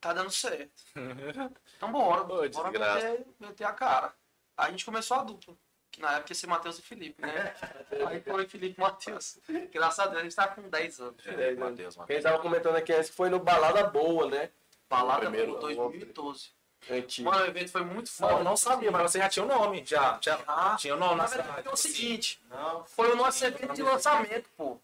tá 0.00 0.12
dando 0.12 0.30
certo. 0.30 0.82
Então 1.76 1.90
bora, 1.90 2.22
Ô, 2.22 2.48
bora 2.48 2.70
meter, 2.70 3.26
meter 3.40 3.64
a 3.64 3.72
cara. 3.72 4.14
Aí 4.56 4.68
a 4.68 4.70
gente 4.70 4.84
começou 4.84 5.16
a 5.16 5.24
dupla. 5.24 5.54
Que 5.90 6.00
na 6.00 6.12
época 6.12 6.30
ia 6.32 6.34
ser 6.36 6.46
Matheus 6.46 6.78
e 6.78 6.82
Felipe, 6.82 7.20
né? 7.20 7.54
Aí 8.08 8.20
foi 8.20 8.46
Felipe 8.46 8.76
e 8.78 8.80
Matheus. 8.80 9.38
Graças 9.70 9.98
a 9.98 10.06
Deus 10.06 10.20
a 10.20 10.22
gente 10.22 10.36
tá 10.36 10.48
com 10.48 10.62
10 10.62 11.00
anos. 11.00 11.26
É, 11.26 11.54
Matheus, 11.54 11.94
Quem 11.94 12.00
Matheus. 12.02 12.22
tava 12.22 12.38
comentando 12.38 12.76
aqui 12.76 12.92
antes 12.92 13.10
foi 13.10 13.28
no 13.28 13.38
Balada 13.40 13.84
Boa, 13.84 14.26
né? 14.28 14.50
Balada 14.88 15.20
primeiro, 15.22 15.52
Boa, 15.52 15.60
2012. 15.62 16.50
Antigo. 16.90 17.30
Mano, 17.30 17.44
o 17.44 17.48
evento 17.48 17.70
foi 17.70 17.82
muito 17.84 18.06
Não, 18.20 18.28
foda. 18.28 18.40
eu 18.40 18.44
não 18.44 18.56
sabia, 18.56 18.90
mas 18.90 19.02
você 19.10 19.18
já 19.18 19.28
tinha 19.28 19.44
o 19.44 19.48
nome. 19.48 19.84
Já, 19.86 20.18
já 20.20 20.38
Ah, 20.46 20.76
tinha 20.78 20.94
o 20.94 20.98
nome 20.98 21.16
Na 21.16 21.26
verdade, 21.26 21.48
cidade. 21.50 21.68
é 21.68 21.70
o 21.72 21.76
seguinte, 21.76 22.42
Não, 22.48 22.84
foi 22.84 23.12
o 23.12 23.16
nosso 23.16 23.44
evento 23.44 23.72
de 23.74 23.82
lançamento, 23.82 24.48
pô. 24.56 24.78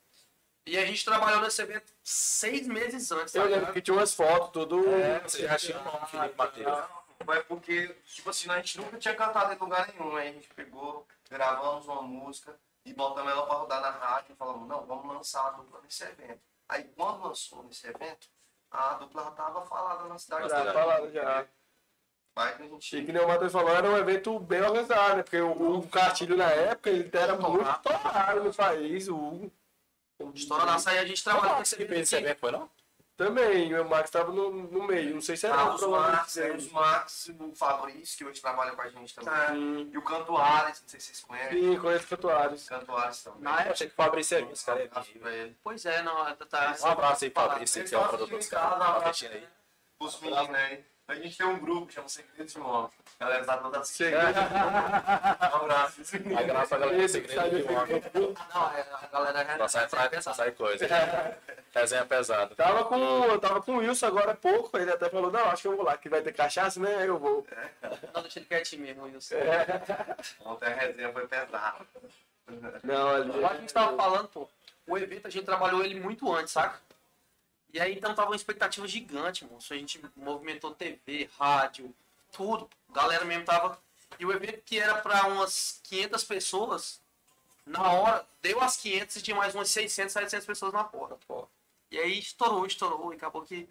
E 0.65 0.77
a 0.79 0.85
gente 0.85 1.05
trabalhou 1.05 1.41
nesse 1.41 1.63
evento 1.63 1.93
seis 2.05 2.67
meses 2.69 3.11
antes, 3.11 3.33
tá 3.33 3.39
Eu 3.39 3.45
lembro 3.45 3.59
ligado? 3.61 3.73
que 3.75 3.81
tinha 3.83 3.97
umas 3.97 4.13
fotos, 4.15 4.51
tudo. 4.53 4.87
É, 4.89 5.19
você 5.21 5.43
já 5.47 5.57
tinha 5.57 5.79
o 5.81 5.85
nome, 5.85 6.07
Felipe 6.07 6.35
Matheus. 6.37 6.79
Não, 7.27 7.35
é 7.35 7.41
porque, 7.43 7.89
tipo 8.07 8.31
assim, 8.31 8.51
a 8.51 8.57
gente 8.57 8.79
nunca 8.79 8.99
tinha 8.99 9.15
cantado 9.15 9.53
em 9.53 9.57
lugar 9.59 9.89
nenhum. 9.89 10.15
Aí 10.17 10.29
a 10.29 10.33
gente 10.33 10.49
pegou, 10.55 11.07
gravamos 11.31 11.87
uma 11.87 12.03
música 12.03 12.55
e 12.85 12.93
botamos 12.93 13.33
ela 13.33 13.47
pra 13.47 13.55
rodar 13.57 13.81
na 13.81 13.91
rádio 13.91 14.33
e 14.35 14.37
falamos, 14.37 14.69
não, 14.69 14.85
vamos 14.87 15.13
lançar 15.15 15.47
a 15.47 15.51
dupla 15.51 15.81
nesse 15.83 16.05
evento. 16.05 16.41
Aí 16.69 16.85
quando 16.97 17.23
lançou 17.27 17.65
nesse 17.65 17.87
evento, 17.87 18.29
a 18.71 18.95
dupla 18.95 19.25
já 19.25 19.31
tava 19.31 19.63
falada 19.67 20.05
na 20.05 20.19
cidade. 20.19 20.49
Já 20.51 20.73
falaram 20.73 21.11
já. 21.11 21.47
Aí 22.41 22.55
que 22.55 22.63
a 22.63 22.67
gente 22.67 22.97
E 22.97 23.05
que 23.05 23.13
nem 23.13 23.23
o 23.23 23.29
Matheus 23.29 23.53
falou, 23.53 23.71
era 23.71 23.91
um 23.91 23.97
evento 23.97 24.39
bem 24.39 24.63
organizado, 24.63 25.17
né? 25.17 25.23
Porque 25.23 25.41
o, 25.41 25.79
o 25.79 25.89
Cartilho 25.89 26.37
na 26.37 26.51
época, 26.51 26.91
ele 26.91 27.11
era 27.13 27.37
muito 27.37 27.69
estourado 27.69 28.45
no 28.45 28.55
país, 28.55 29.09
o 29.09 29.17
Hugo. 29.17 29.53
História 30.35 30.67
da 30.67 30.79
saída, 30.79 31.03
a 31.03 31.07
gente 31.07 31.23
trabalhou 31.23 31.59
nesse 31.59 31.77
Você 31.77 31.83
evento. 31.83 32.01
esse 32.01 32.17
evento, 32.17 32.39
foi 32.39 32.51
não? 32.51 32.71
Também, 33.17 33.75
o 33.75 33.89
Max 33.89 34.11
tava 34.11 34.31
no, 34.31 34.49
no 34.49 34.87
meio, 34.87 35.15
não 35.15 35.21
sei 35.21 35.37
se 35.37 35.45
era 35.45 35.57
Ah, 35.57 35.71
o 35.71 35.75
os 35.75 35.83
Max, 35.83 36.35
dele. 36.35 36.57
os 36.57 36.71
Max, 36.71 37.31
o 37.41 37.53
Fabrício, 37.57 38.17
que 38.17 38.25
hoje 38.25 38.41
trabalha 38.41 38.71
com 38.73 38.81
a 38.83 38.89
gente 38.89 39.13
também. 39.13 39.35
Sim, 39.57 39.91
E 39.93 39.99
o 39.99 40.03
Cantuares, 40.03 40.81
não 40.83 40.89
sei 40.89 41.01
se 41.01 41.07
vocês 41.07 41.21
conhecem. 41.25 41.61
sim, 41.61 41.79
conheço 41.81 42.05
o 42.05 42.09
Cantuários. 42.09 42.69
Cantuares 42.69 43.25
também. 43.25 43.41
Na 43.43 43.67
Eu 43.67 43.73
achei 43.73 43.89
que 43.89 43.93
o 43.93 43.97
Fabrício 43.97 44.37
era 44.37 44.53
esse 44.53 44.65
cara. 44.65 44.89
Acho 44.93 45.11
que 45.11 45.29
é 45.29 45.51
pois 45.65 45.85
é, 45.85 46.01
não, 46.03 46.37
tá. 46.37 46.77
Um 46.81 46.87
abraço 46.87 47.25
aí, 47.25 47.31
Fabrício, 47.31 47.85
que 47.85 47.95
é 47.95 47.99
o 47.99 48.09
produtor 48.09 48.39
dos 48.39 48.49
caras. 48.49 48.79
Tá 48.79 48.97
assistindo 48.99 49.33
aí. 49.33 49.49
Os 49.99 50.21
meninos 50.21 50.55
aí. 50.55 50.85
A 51.09 51.15
gente 51.15 51.39
tem 51.39 51.47
um 51.47 51.59
grupo 51.59 51.87
que 51.87 51.95
chama 51.95 52.09
Segredos 52.09 52.53
de. 52.55 52.61
A 52.61 53.25
galera 53.25 53.45
tá 53.45 53.57
toda 53.57 53.79
assistindo. 53.81 54.15
Um 54.15 55.57
abraço. 55.57 56.03
A 56.39 56.43
graça 56.43 56.79
da 56.79 56.87
galera 56.87 57.09
sai 57.09 57.09
segredo 57.09 57.51
do 57.51 57.63
de 57.63 57.73
um 57.73 57.77
homem. 57.79 58.03
Não, 58.55 58.73
é, 58.77 58.87
a 58.93 59.07
galera 59.11 59.57
Só 59.59 59.69
sai, 59.69 59.89
pra- 59.89 60.21
só 60.23 60.35
sai 60.35 60.51
coisa. 60.53 60.87
Resenha 61.75 62.05
pesada. 62.05 62.55
Tava 62.55 62.85
com, 62.85 63.25
eu 63.25 63.39
tava 63.41 63.63
com 63.63 63.77
o 63.77 63.79
Wilson 63.79 64.07
agora 64.07 64.33
há 64.33 64.37
pouco, 64.37 64.77
ele 64.77 64.91
até 64.91 65.09
falou, 65.09 65.31
não, 65.31 65.47
acho 65.51 65.63
que 65.63 65.69
eu 65.69 65.77
vou 65.77 65.85
lá, 65.85 65.97
que 65.97 66.09
vai 66.11 66.21
ter 66.21 66.33
cachaça, 66.35 66.79
né? 66.79 67.09
Eu 67.09 67.19
vou. 67.19 67.47
Não, 68.15 68.23
deixa 68.23 68.39
ele 68.39 68.47
quietinho 68.47 68.83
mesmo, 68.83 69.05
Wilson. 69.05 69.37
Ontem 70.45 70.67
a 70.67 70.75
resenha 70.75 71.13
foi 71.13 71.27
pesada. 71.27 71.79
Não, 72.85 73.09
ali. 73.09 73.45
A 73.45 73.55
gente 73.55 73.73
tava 73.73 73.97
falando, 73.97 74.29
pô, 74.29 74.49
o 74.87 74.99
evento 74.99 75.27
a 75.27 75.31
gente 75.31 75.45
trabalhou 75.45 75.83
ele 75.85 75.99
muito 76.01 76.31
antes, 76.33 76.53
saca? 76.53 76.79
E 77.73 77.81
aí 77.81 77.95
então 77.95 78.15
tava 78.15 78.31
uma 78.31 78.37
expectativa 78.37 78.87
gigante, 78.89 79.45
moço. 79.45 79.73
A 79.73 79.77
gente 79.77 80.01
movimentou 80.17 80.75
TV, 80.75 81.29
rádio, 81.39 81.95
tudo. 82.33 82.69
A 82.91 82.93
galera 82.93 83.25
mesmo 83.25 83.45
tava. 83.45 83.79
E 84.19 84.25
o 84.25 84.33
evento 84.33 84.63
que 84.65 84.79
era 84.79 84.97
pra 84.97 85.27
umas 85.27 85.81
500 85.85 86.25
pessoas, 86.25 87.01
na 87.67 87.93
hora, 87.93 88.27
deu 88.43 88.61
as 88.61 88.77
500 88.77 89.17
e 89.17 89.23
tinha 89.23 89.37
mais 89.37 89.55
umas 89.55 89.69
600, 89.71 90.13
700 90.13 90.47
pessoas 90.47 90.73
na 90.73 90.85
porta, 90.85 91.19
pô. 91.27 91.47
E 91.91 91.99
aí 91.99 92.19
estourou, 92.19 92.67
estourou. 92.67 93.13
E 93.13 93.17
acabou 93.17 93.43
que 93.43 93.69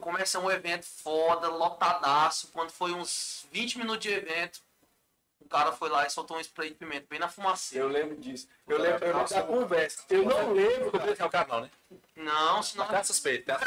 começa 0.00 0.38
um 0.38 0.50
evento 0.50 0.84
foda, 0.84 1.48
lotadaço. 1.48 2.48
Quando 2.48 2.70
foi 2.70 2.92
uns 2.92 3.46
20 3.52 3.78
minutos 3.78 4.02
de 4.02 4.10
evento, 4.10 4.60
cara 5.50 5.72
foi 5.72 5.90
lá 5.90 6.06
e 6.06 6.10
soltou 6.10 6.36
um 6.36 6.40
spray 6.40 6.70
de 6.70 6.76
pimenta 6.76 7.06
bem 7.10 7.18
na 7.18 7.28
fumaceira. 7.28 7.84
Eu 7.84 7.90
lembro 7.90 8.16
disso. 8.16 8.48
Eu 8.68 8.78
lembro, 8.78 9.04
eu 9.04 9.16
lembro 9.16 9.34
da 9.34 9.42
conversa. 9.42 10.04
Eu 10.08 10.24
não 10.24 10.52
lembro. 10.52 10.92
É 11.18 11.24
o 11.24 11.48
não, 11.48 11.60
né? 11.60 11.70
Não, 12.16 12.62
senão. 12.62 12.86
Tá 12.86 13.02
suspeito. 13.02 13.46
Tá? 13.46 13.58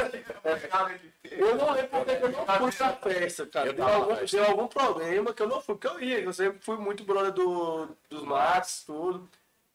Eu 1.23 1.55
não 1.55 1.71
lembro 1.71 1.89
porque 1.89 2.11
eu 2.11 2.29
não 2.29 2.45
fui 2.45 2.71
pra 2.71 2.93
festa, 2.93 3.45
cara. 3.47 3.67
Eu 3.67 3.73
Deu 3.73 3.87
algum, 3.87 4.25
deu 4.25 4.45
algum 4.45 4.67
problema 4.67 5.33
que 5.33 5.41
eu 5.41 5.47
não 5.47 5.61
fui, 5.61 5.75
porque 5.75 5.87
eu 5.87 5.99
ia. 5.99 6.21
Eu 6.21 6.31
sempre 6.31 6.59
fui 6.61 6.77
muito 6.77 7.03
brother 7.03 7.33
do, 7.33 7.89
dos 8.09 8.23
Max, 8.23 8.83
tudo. 8.85 9.29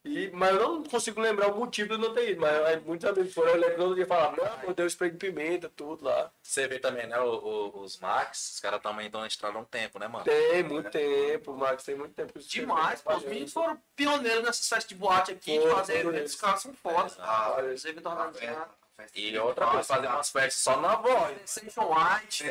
E, 0.05 0.29
mas 0.31 0.55
eu 0.55 0.59
não 0.59 0.83
consigo 0.83 1.19
lembrar 1.19 1.49
o 1.49 1.57
motivo 1.57 1.89
de 1.89 1.95
eu 1.95 1.99
não 1.99 2.13
ter 2.15 2.31
ido. 2.31 2.41
Mas 2.41 2.53
aí 2.65 2.79
muitos 2.79 3.05
amigos 3.09 3.33
foram, 3.33 3.49
eu 3.51 3.57
lembro 3.59 3.83
eu 3.83 3.95
dia 3.95 4.05
falar, 4.07 4.33
não, 4.65 4.73
deu 4.73 4.87
spray 4.87 5.11
de 5.11 5.17
pimenta, 5.17 5.69
tudo 5.75 6.05
lá. 6.05 6.31
Você 6.41 6.67
vê 6.67 6.79
também, 6.79 7.05
né? 7.05 7.19
o- 7.19 7.25
o- 7.73 7.81
os 7.81 7.99
Max, 7.99 8.53
os 8.55 8.59
caras 8.61 8.81
também 8.81 9.07
estão 9.07 9.19
na 9.21 9.27
estrada 9.27 9.57
há 9.57 9.61
um 9.61 9.65
tempo, 9.65 9.99
né, 9.99 10.07
mano? 10.07 10.23
Tem 10.23 10.63
muito 10.63 10.89
tempo, 10.89 11.51
o 11.51 11.57
Max 11.57 11.83
tem 11.83 11.95
muito 11.95 12.13
tempo. 12.13 12.39
Demais, 12.39 13.01
pô. 13.01 13.13
Os 13.15 13.23
meninos 13.23 13.51
foram 13.51 13.77
pioneiros 13.95 14.43
nessas 14.43 14.67
festas 14.69 14.87
de 14.87 14.95
boate 14.95 15.31
aqui, 15.33 15.59
de 15.59 15.69
fazer 15.69 16.05
mesmo. 16.05 16.39
caras 16.39 16.61
são 16.61 16.73
foda. 16.73 17.13
Ah, 17.19 17.61
Os 17.73 17.83
eventos 17.83 18.05
organizados. 18.11 18.79
E 19.15 19.37
outra 19.37 19.65
coisa, 19.67 19.83
fazer 19.83 20.07
umas 20.07 20.29
festas 20.29 20.55
só 20.61 20.79
na 20.79 20.95
voz. 20.95 21.37
Sensation 21.45 21.93
White. 21.93 22.43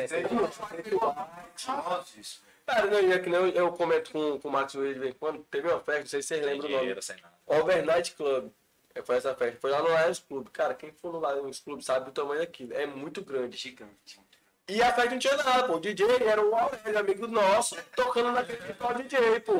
Cara, 2.65 2.85
não, 2.85 2.99
e 2.99 3.11
é 3.11 3.19
que 3.19 3.29
nem 3.29 3.39
eu, 3.39 3.47
eu 3.49 3.71
comento 3.71 4.11
com, 4.11 4.39
com 4.39 4.47
o 4.47 4.51
Max 4.51 4.71
de 4.73 4.77
vez 4.79 5.03
em 5.03 5.13
quando. 5.13 5.43
Teve 5.49 5.67
uma 5.67 5.79
festa, 5.79 5.99
não 6.01 6.07
sei 6.07 6.21
se 6.21 6.27
vocês 6.27 6.45
lembram 6.45 6.67
o 6.67 6.71
nome. 6.71 6.77
dinheiro, 6.81 7.01
sem 7.01 7.15
nada. 7.19 7.33
Overnight 7.49 8.11
Club. 8.13 8.51
É, 8.95 9.01
Foi 9.01 9.17
essa 9.17 9.35
festa. 9.35 9.57
Foi 9.59 9.69
lá 9.71 9.81
no 9.81 9.89
Lions 9.89 10.19
Club. 10.19 10.47
Cara, 10.49 10.73
quem 10.73 10.91
for 10.91 11.19
lá 11.19 11.35
nos 11.35 11.59
clubes 11.59 11.85
sabe 11.85 12.05
do 12.05 12.11
tamanho 12.11 12.39
daquilo. 12.39 12.73
É 12.73 12.85
muito 12.85 13.21
grande. 13.23 13.57
Gigante. 13.57 14.19
E 14.67 14.81
a 14.83 14.93
festa 14.93 15.09
não 15.11 15.19
tinha 15.19 15.35
nada, 15.37 15.63
pô. 15.67 15.75
O 15.77 15.79
DJ 15.79 16.05
era 16.27 16.41
o 16.45 16.55
Aurélio, 16.55 16.99
amigo 16.99 17.27
nosso, 17.27 17.75
tocando 17.95 18.31
naquele 18.31 18.59
virtual 18.59 18.93
DJ, 18.93 19.39
pô. 19.39 19.53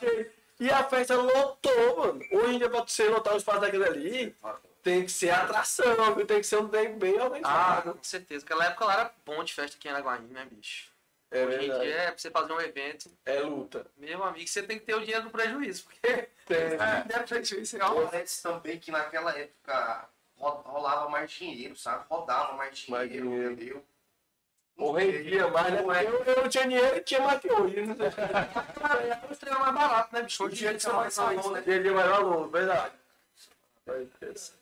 DJ. 0.00 0.30
E 0.60 0.70
a 0.70 0.84
festa 0.84 1.16
lotou, 1.16 1.96
mano. 1.98 2.20
Hoje 2.32 2.54
em 2.54 2.58
dia, 2.58 2.68
pra 2.70 2.80
você 2.86 3.08
lotar 3.08 3.34
o 3.34 3.36
espaço 3.36 3.60
daquele 3.60 3.84
ali, 3.84 4.36
tem 4.82 5.04
que 5.04 5.10
ser 5.12 5.30
atração, 5.30 6.14
viu? 6.14 6.26
Tem 6.26 6.38
que 6.40 6.46
ser 6.46 6.56
um 6.58 6.68
trem 6.68 6.98
bem 6.98 7.18
Ah, 7.18 7.24
organizado. 7.24 7.94
com 7.94 8.02
certeza. 8.04 8.44
Aquela 8.44 8.66
época 8.66 8.84
lá 8.84 8.92
era 8.94 9.14
bom 9.24 9.42
de 9.44 9.54
festa 9.54 9.76
aqui 9.76 9.88
em 9.88 9.92
Araguaí, 9.92 10.20
né, 10.22 10.46
bicho? 10.50 10.91
É 11.32 11.44
Hoje 11.46 11.56
em 11.56 11.80
dia, 11.80 11.94
é 11.94 12.06
pra 12.10 12.18
você 12.18 12.30
fazer 12.30 12.52
um 12.52 12.60
evento, 12.60 13.10
É 13.24 13.40
luta. 13.40 13.86
meu 13.96 14.22
amigo, 14.22 14.46
você 14.48 14.62
tem 14.62 14.78
que 14.78 14.84
ter 14.84 14.94
o 14.94 15.00
dinheiro 15.00 15.24
do 15.24 15.30
prejuízo. 15.30 15.84
Porque 15.84 16.28
Tem. 16.46 16.58
É. 16.78 17.04
der 17.04 17.24
prejuízo, 17.26 17.76
é 17.78 18.18
Antes 18.18 18.42
também 18.42 18.78
que 18.78 18.90
naquela 18.90 19.36
época 19.36 20.08
ro- 20.38 20.62
rolava 20.64 21.08
mais 21.08 21.30
dinheiro, 21.30 21.74
sabe? 21.76 22.04
Rodava 22.08 22.52
mais 22.54 22.76
dinheiro, 22.78 22.92
Mais 22.92 23.10
dinheiro. 23.10 23.52
entendeu? 23.52 23.84
Ou 24.76 24.92
rendia 24.92 25.46
mais, 25.48 25.72
né? 25.72 25.80
Eu, 26.06 26.24
eu 26.24 26.42
não 26.42 26.48
tinha 26.48 26.66
dinheiro 26.66 26.96
e 26.96 27.00
tinha 27.02 27.20
mais 27.20 27.40
que 27.40 27.52
hoje. 27.52 27.82
Né? 27.86 27.94
Os 29.30 29.38
treinos 29.38 29.60
mais 29.60 29.74
barato, 29.74 30.14
né, 30.14 30.22
bicho? 30.22 30.48
Dia 30.48 30.56
Dinheiro 30.56 30.80
você 30.80 30.92
mais 30.92 31.16
valor, 31.16 31.42
sair, 31.42 31.52
né? 31.52 31.60
Dinheiro 31.60 31.84
de 31.84 31.90
mais 31.90 32.08
valor, 32.10 32.48
verdade. 32.50 32.94
Mas, 33.86 34.54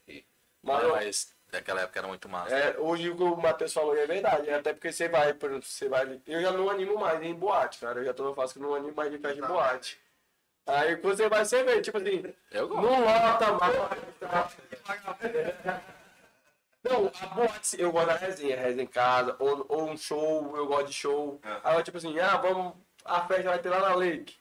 Mas, 0.63 1.35
naquela 1.53 1.83
época 1.83 1.99
era 1.99 2.09
muito 2.09 2.29
massa. 2.29 2.55
É, 2.55 2.79
hoje 2.79 3.11
o 3.11 3.17
que 3.17 3.23
o 3.23 3.37
Matheus 3.37 3.73
falou 3.73 3.97
é 3.97 4.07
verdade, 4.07 4.51
até 4.51 4.73
porque 4.73 4.93
você 4.93 5.09
vai, 5.09 5.33
você 5.33 5.89
vai. 5.89 6.21
Eu 6.27 6.41
já 6.41 6.53
não 6.53 6.69
animo 6.71 6.99
mais 6.99 7.23
em 7.23 7.35
boate, 7.35 7.79
cara. 7.81 8.01
Eu 8.01 8.05
já 8.05 8.15
tô 8.15 8.29
na 8.29 8.35
fase 8.35 8.55
que 8.55 8.61
não 8.61 8.75
animo 8.75 8.95
mais 8.95 9.11
de 9.11 9.19
festa 9.19 9.39
em 9.39 9.47
boate. 9.47 10.01
Aí 10.67 10.97
quando 10.97 11.17
você 11.17 11.29
vai, 11.29 11.45
você 11.45 11.63
vê, 11.65 11.81
tipo 11.81 11.99
assim, 11.99 12.35
Eu 12.51 12.69
gosto. 12.69 12.83
não 12.83 13.05
lota 13.05 13.53
mais. 13.53 13.77
Não, 16.83 17.11
a 17.21 17.27
boate, 17.35 17.81
eu 17.81 17.93
gosto 17.93 18.07
da 18.07 18.15
resenha, 18.17 18.57
resenha 18.57 18.85
em 18.85 18.87
casa, 18.87 19.37
ou, 19.39 19.67
ou 19.69 19.91
um 19.91 19.97
show, 19.97 20.57
eu 20.57 20.67
gosto 20.67 20.87
de 20.87 20.93
show. 20.95 21.41
É. 21.45 21.61
Aí, 21.65 21.83
tipo 21.83 21.99
assim, 21.99 22.19
ah, 22.19 22.37
vamos, 22.39 22.73
a 23.05 23.27
festa 23.27 23.51
vai 23.51 23.59
ter 23.59 23.69
lá 23.69 23.81
na 23.81 23.95
Lake. 23.95 24.37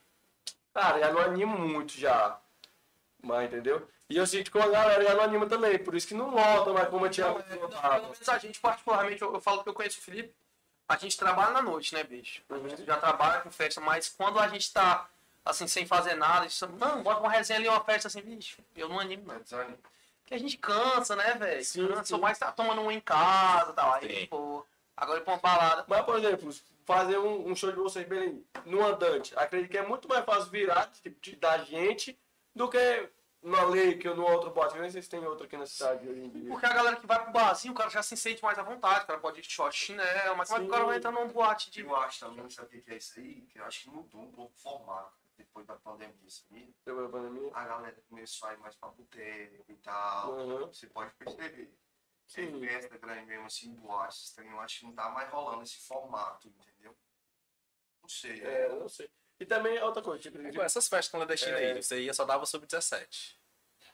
Cara, 0.73 0.99
já 0.99 1.11
não 1.11 1.19
animo 1.19 1.57
muito 1.57 1.93
já. 1.93 2.39
Mas, 3.21 3.47
entendeu? 3.51 3.85
E 4.09 4.17
eu 4.17 4.25
sinto 4.25 4.51
que 4.51 4.57
a 4.57 4.67
galera 4.67 5.03
já 5.03 5.13
não 5.13 5.21
anima 5.23 5.45
também, 5.45 5.77
por 5.77 5.93
isso 5.95 6.07
que 6.07 6.15
não 6.15 6.31
lota 6.33 6.73
mais 6.73 6.89
como 6.89 7.05
eu 7.05 7.09
tinha 7.11 7.27
Não, 7.27 7.39
é, 7.39 7.43
não, 7.55 7.69
pelo 7.69 8.01
menos 8.09 8.27
a 8.29 8.37
gente, 8.39 8.59
particularmente, 8.59 9.21
eu, 9.21 9.31
eu 9.33 9.39
falo 9.39 9.61
que 9.63 9.69
eu 9.69 9.73
conheço 9.73 9.99
o 9.99 10.01
Felipe, 10.01 10.33
a 10.87 10.97
gente 10.97 11.15
trabalha 11.15 11.51
na 11.51 11.61
noite, 11.61 11.93
né, 11.93 12.03
bicho? 12.03 12.41
A 12.49 12.57
gente 12.67 12.83
já 12.83 12.97
trabalha 12.97 13.41
com 13.41 13.51
festa, 13.51 13.79
mas 13.79 14.09
quando 14.09 14.39
a 14.39 14.47
gente 14.47 14.73
tá, 14.73 15.07
assim, 15.45 15.67
sem 15.67 15.85
fazer 15.85 16.15
nada, 16.15 16.45
a 16.45 16.47
gente, 16.47 16.65
não, 16.79 17.03
bota 17.03 17.19
uma 17.21 17.29
resenha 17.29 17.59
ali, 17.59 17.67
uma 17.67 17.83
festa 17.83 18.07
assim, 18.07 18.21
bicho, 18.21 18.57
eu 18.75 18.89
não 18.89 18.99
animo, 18.99 19.23
não. 19.27 19.35
É. 19.59 19.67
Porque 20.21 20.33
a 20.33 20.39
gente 20.39 20.57
cansa, 20.57 21.15
né, 21.15 21.35
velho? 21.35 21.63
Sim, 21.63 21.87
Cansa, 21.87 22.15
sim. 22.15 22.21
mais 22.21 22.37
tá 22.39 22.51
tomando 22.51 22.81
um 22.81 22.91
em 22.91 22.99
casa 22.99 23.71
e 23.71 23.73
tal. 23.75 23.93
Aí, 23.93 24.21
Sim. 24.21 24.25
pô, 24.27 24.65
agora 24.97 25.19
ir 25.19 25.23
pra 25.23 25.33
uma 25.33 25.39
balada. 25.39 25.85
Mas, 25.87 26.01
por 26.05 26.17
exemplo, 26.17 26.51
fazer 26.85 27.17
um, 27.19 27.47
um 27.49 27.55
show 27.55 27.71
de 27.71 27.77
vocês 27.77 28.07
bem 28.07 28.43
no 28.65 28.85
andante, 28.85 29.33
acredito 29.37 29.71
que 29.71 29.77
é 29.77 29.85
muito 29.87 30.07
mais 30.07 30.23
fácil 30.25 30.51
virar 30.51 30.87
tipo, 31.01 31.19
de- 31.19 31.35
da 31.35 31.59
gente 31.59 32.15
do 32.55 32.67
que 32.69 33.09
na 33.41 33.63
Lake 33.63 34.07
ou 34.07 34.15
no 34.15 34.23
outro 34.23 34.51
bote. 34.51 34.75
Eu 34.75 34.81
nem 34.81 34.91
sei 34.91 35.01
se 35.01 35.09
tem 35.09 35.25
outro 35.25 35.45
aqui 35.45 35.57
na 35.57 35.65
cidade 35.65 36.07
hoje 36.07 36.21
em 36.21 36.29
dia. 36.29 36.49
Porque 36.49 36.65
a 36.65 36.73
galera 36.73 36.95
que 36.97 37.07
vai 37.07 37.23
pro 37.23 37.31
barzinho, 37.31 37.73
o 37.73 37.77
cara 37.77 37.89
já 37.89 38.03
se 38.03 38.17
sente 38.17 38.43
mais 38.43 38.59
à 38.59 38.63
vontade, 38.63 39.03
o 39.03 39.07
cara 39.07 39.19
pode 39.19 39.39
ir 39.39 39.43
de 39.43 39.49
short 39.49 39.77
chinelo, 39.77 40.37
mas 40.37 40.49
que 40.51 40.59
o 40.59 40.67
cara 40.67 40.85
vai 40.85 40.97
entrar 40.97 41.11
numa 41.11 41.25
boate 41.27 41.71
de. 41.71 41.81
Eu 41.81 41.95
acho 41.95 42.19
também, 42.19 42.49
sabe 42.49 42.67
o 42.67 42.71
que 42.71 42.81
que 42.81 42.91
é 42.91 42.97
isso 42.97 43.19
aí? 43.19 43.41
Que 43.43 43.59
eu 43.59 43.65
acho 43.65 43.83
que 43.83 43.89
mudou 43.89 44.21
um 44.21 44.31
pouco 44.31 44.53
o 44.53 44.61
formato 44.61 45.17
depois 45.37 45.65
da 45.65 45.75
pandemia, 45.75 46.29
sabia? 46.29 46.67
Depois 46.85 47.05
da 47.05 47.17
pandemia. 47.17 47.51
A 47.53 47.65
galera 47.65 48.03
começou 48.09 48.49
a 48.49 48.53
ir 48.53 48.57
mais 48.57 48.75
pra 48.75 48.89
boteco 48.89 49.71
e 49.71 49.75
tal. 49.77 50.33
Uhum. 50.33 50.67
Você 50.67 50.87
pode 50.87 51.11
perceber. 51.13 51.73
Sim. 52.27 52.59
Tem 52.59 52.67
festa 52.67 52.97
grande 52.97 53.25
mesmo, 53.25 53.45
assim, 53.45 53.73
boates, 53.73 54.37
eu 54.37 54.59
acho 54.59 54.79
que 54.79 54.85
não 54.85 54.93
tá 54.93 55.09
mais 55.09 55.29
rolando 55.31 55.63
esse 55.63 55.79
formato, 55.87 56.47
entendeu? 56.47 56.95
Não 58.03 58.09
sei. 58.09 58.39
É, 58.41 58.65
eu 58.67 58.81
não 58.81 58.89
sei. 58.89 59.09
E 59.39 59.45
também 59.45 59.81
outra 59.81 60.01
coisa, 60.01 60.21
tipo, 60.21 60.37
Pô, 60.53 60.61
essas 60.61 60.87
festas 60.87 61.09
clandestinas 61.11 61.59
É. 61.61 61.71
aí, 61.73 61.81
você 61.81 61.99
ia 62.01 62.13
só 62.13 62.25
dava 62.25 62.45
sub-17. 62.45 63.37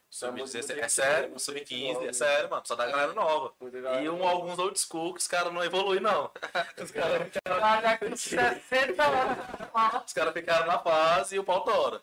Sub-17. 0.10 0.68
muito 0.68 0.80
É 0.80 0.88
sério, 0.88 1.40
sub-15, 1.40 2.08
é 2.08 2.14
sério, 2.14 2.50
mano. 2.50 2.66
Só 2.66 2.76
dá 2.76 2.88
galera 2.88 3.14
nova. 3.14 3.54
E 4.02 4.10
um, 4.10 4.26
alguns 4.26 4.58
old 4.58 4.80
school 4.80 5.14
que 5.14 5.20
os 5.20 5.28
caras 5.28 5.52
não 5.54 5.64
evoluem, 5.64 6.00
não. 6.00 6.32
Os 6.82 6.92
caras 6.92 7.28
Cara, 7.44 7.98
com 7.98 8.16
60 8.16 9.04
anos. 9.04 10.06
os 10.06 10.14
caras 10.14 10.34
ficaram 10.34 10.68
na 10.68 10.80
fase 10.80 11.36
e 11.36 11.40
o 11.40 11.44
pau 11.44 11.64
tora. 11.64 12.02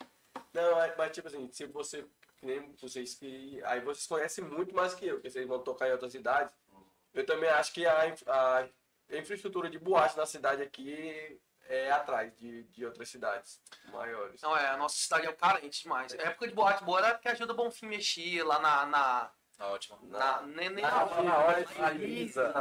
Não, 0.52 0.76
mas, 0.96 1.12
tipo 1.12 1.28
assim, 1.28 1.48
se 1.50 1.64
você. 1.66 2.04
Nem 2.42 2.72
vocês 2.74 3.14
que. 3.14 3.62
Aí 3.64 3.80
vocês 3.80 4.06
conhecem 4.06 4.44
muito 4.44 4.74
mais 4.74 4.94
que 4.94 5.06
eu, 5.06 5.14
porque 5.14 5.30
vocês 5.30 5.46
vão 5.46 5.60
tocar 5.60 5.88
em 5.88 5.92
outras 5.92 6.12
cidades. 6.12 6.52
Eu 7.14 7.24
também 7.24 7.48
acho 7.48 7.72
que 7.72 7.86
a, 7.86 8.14
a 8.26 8.68
infraestrutura 9.16 9.70
de 9.70 9.78
boate 9.78 10.16
na 10.16 10.26
cidade 10.26 10.60
aqui 10.62 11.40
é 11.74 11.90
atrás 11.90 12.32
de, 12.38 12.64
de 12.64 12.84
outras 12.84 13.08
cidades 13.08 13.60
maiores. 13.90 14.40
Não, 14.42 14.56
é, 14.56 14.68
a 14.68 14.76
nossa 14.76 14.96
cidade 14.96 15.26
é 15.26 15.32
carente 15.32 15.82
demais. 15.82 16.12
A 16.12 16.22
época 16.22 16.46
de 16.48 16.54
boate 16.54 16.84
boa 16.84 16.98
era 16.98 17.14
porque 17.14 17.28
ajuda 17.28 17.54
Bonfim 17.54 17.86
mexia 17.86 18.44
lá 18.44 18.58
na. 18.58 18.86
na, 18.86 19.30
Tá 19.56 19.68
ótimo. 19.68 19.98
na 20.02 20.42
nem, 20.42 20.68
nem 20.70 20.84
Ah, 20.84 21.04
na- 21.06 21.22
na 21.22 21.38
hora 21.38 21.64
de 21.64 21.78
na. 21.80 21.92
Ibiza. 21.92 22.52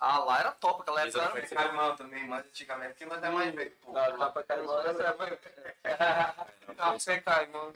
Ah, 0.00 0.18
lá 0.18 0.40
era 0.40 0.52
top, 0.52 0.82
aquela 0.82 1.02
época 1.02 1.18
não 1.18 1.24
era. 1.36 1.46
foi- 1.46 1.56
Carimão 1.56 1.96
também, 1.96 2.26
mais 2.26 2.46
antigamente, 2.46 2.90
porque 2.92 3.04
nós 3.06 3.22
é 3.22 3.30
mais 3.30 3.54
velho. 3.54 3.70
Pô, 3.82 3.92
Lá, 3.92 4.30
pra 4.30 4.42
Carimão, 4.42 4.76
Ah, 6.76 6.92
você 6.92 7.20
cai, 7.20 7.46
mano. 7.46 7.72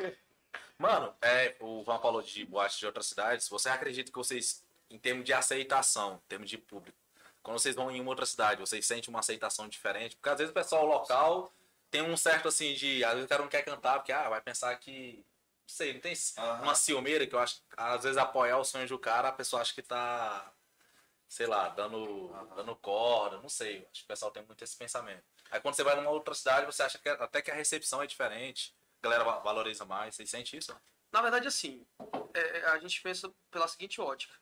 Mano, 0.79 1.15
é, 1.23 1.55
o 1.61 1.83
Van 1.85 1.99
falou 2.01 2.23
de 2.23 2.45
boates 2.45 2.79
de 2.79 2.87
outras 2.87 3.07
cidades. 3.07 3.49
Você 3.49 3.69
acredita 3.69 4.11
que 4.11 4.19
vocês, 4.19 4.65
em 4.91 4.99
termos 4.99 5.25
de 5.25 5.33
aceitação, 5.33 6.15
em 6.15 6.29
termos 6.29 6.51
de 6.51 6.59
público, 6.59 6.97
quando 7.43 7.59
vocês 7.59 7.75
vão 7.75 7.91
em 7.91 8.01
uma 8.01 8.11
outra 8.11 8.27
cidade, 8.27 8.61
vocês 8.61 8.87
sentem 8.87 9.11
uma 9.11 9.21
aceitação 9.21 9.69
diferente? 9.69 10.17
Porque 10.17 10.29
às 10.29 10.39
vezes 10.39 10.51
o 10.51 10.55
pessoal 10.55 10.87
local 10.87 11.53
tem 11.91 12.03
um 12.03 12.17
certo 12.17 12.49
assim 12.49 12.75
de. 12.75 13.05
Às 13.05 13.13
vezes 13.13 13.27
o 13.27 13.29
cara 13.29 13.43
não 13.43 13.49
quer 13.49 13.63
cantar, 13.65 13.99
porque 13.99 14.13
ah, 14.13 14.29
vai 14.29 14.41
pensar 14.41 14.75
que. 14.77 15.17
Não 15.63 15.75
sei, 15.75 15.93
não 15.95 16.01
tem 16.01 16.15
Aham. 16.39 16.63
uma 16.63 16.75
ciumeira 16.75 17.27
que 17.27 17.35
eu 17.35 17.39
acho. 17.39 17.61
Às 17.77 18.03
vezes 18.03 18.19
apoiar 18.19 18.59
o 18.59 18.65
sonho 18.65 18.87
do 18.87 18.99
cara, 18.99 19.29
a 19.29 19.33
pessoa 19.33 19.63
acha 19.63 19.75
que 19.75 19.83
tá. 19.83 20.53
Sei 21.29 21.47
lá, 21.47 21.71
dando, 21.71 22.29
dando 22.55 22.77
corda, 22.77 23.39
não 23.39 23.49
sei. 23.49 23.79
Acho 23.91 24.01
que 24.01 24.05
o 24.05 24.09
pessoal 24.09 24.31
tem 24.31 24.45
muito 24.45 24.63
esse 24.63 24.77
pensamento. 24.77 25.25
Aí 25.51 25.61
quando 25.61 25.75
você 25.75 25.83
vai 25.83 25.97
numa 25.97 26.11
outra 26.11 26.35
cidade, 26.35 26.67
você 26.67 26.83
acha 26.83 26.99
que 26.99 27.09
até 27.09 27.41
que 27.41 27.51
a 27.51 27.55
recepção 27.55 28.03
é 28.03 28.07
diferente. 28.07 28.75
A 29.01 29.05
galera 29.05 29.25
va- 29.25 29.39
valoriza 29.39 29.85
mais. 29.87 30.15
Vocês 30.15 30.29
sentem 30.29 30.59
isso? 30.59 30.79
Na 31.11 31.23
verdade, 31.23 31.49
assim, 31.49 31.87
é, 32.35 32.67
a 32.67 32.79
gente 32.79 33.01
pensa 33.01 33.33
pela 33.51 33.67
seguinte 33.67 33.99
ótica. 34.01 34.35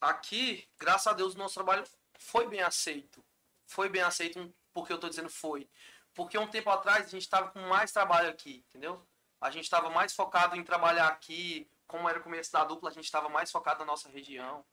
Aqui, 0.00 0.68
graças 0.78 1.06
a 1.06 1.12
Deus, 1.14 1.34
o 1.34 1.38
nosso 1.38 1.54
trabalho 1.54 1.84
foi 2.20 2.46
bem 2.46 2.60
aceito. 2.60 3.24
Foi 3.66 3.88
bem 3.88 4.02
aceito, 4.02 4.52
porque 4.72 4.92
eu 4.92 4.98
tô 4.98 5.08
dizendo 5.08 5.30
foi. 5.30 5.68
Porque 6.14 6.36
um 6.38 6.46
tempo 6.46 6.70
atrás 6.70 7.06
a 7.06 7.08
gente 7.08 7.22
estava 7.22 7.50
com 7.50 7.60
mais 7.60 7.92
trabalho 7.92 8.28
aqui, 8.28 8.64
entendeu? 8.68 9.04
A 9.40 9.50
gente 9.50 9.64
estava 9.64 9.88
mais 9.88 10.14
focado 10.14 10.54
em 10.54 10.62
trabalhar 10.62 11.08
aqui. 11.08 11.68
Como 11.86 12.08
era 12.08 12.18
o 12.18 12.22
começo 12.22 12.52
da 12.52 12.64
dupla, 12.64 12.90
a 12.90 12.92
gente 12.92 13.04
estava 13.04 13.28
mais 13.28 13.50
focado 13.50 13.80
na 13.80 13.86
nossa 13.86 14.08
região. 14.08 14.64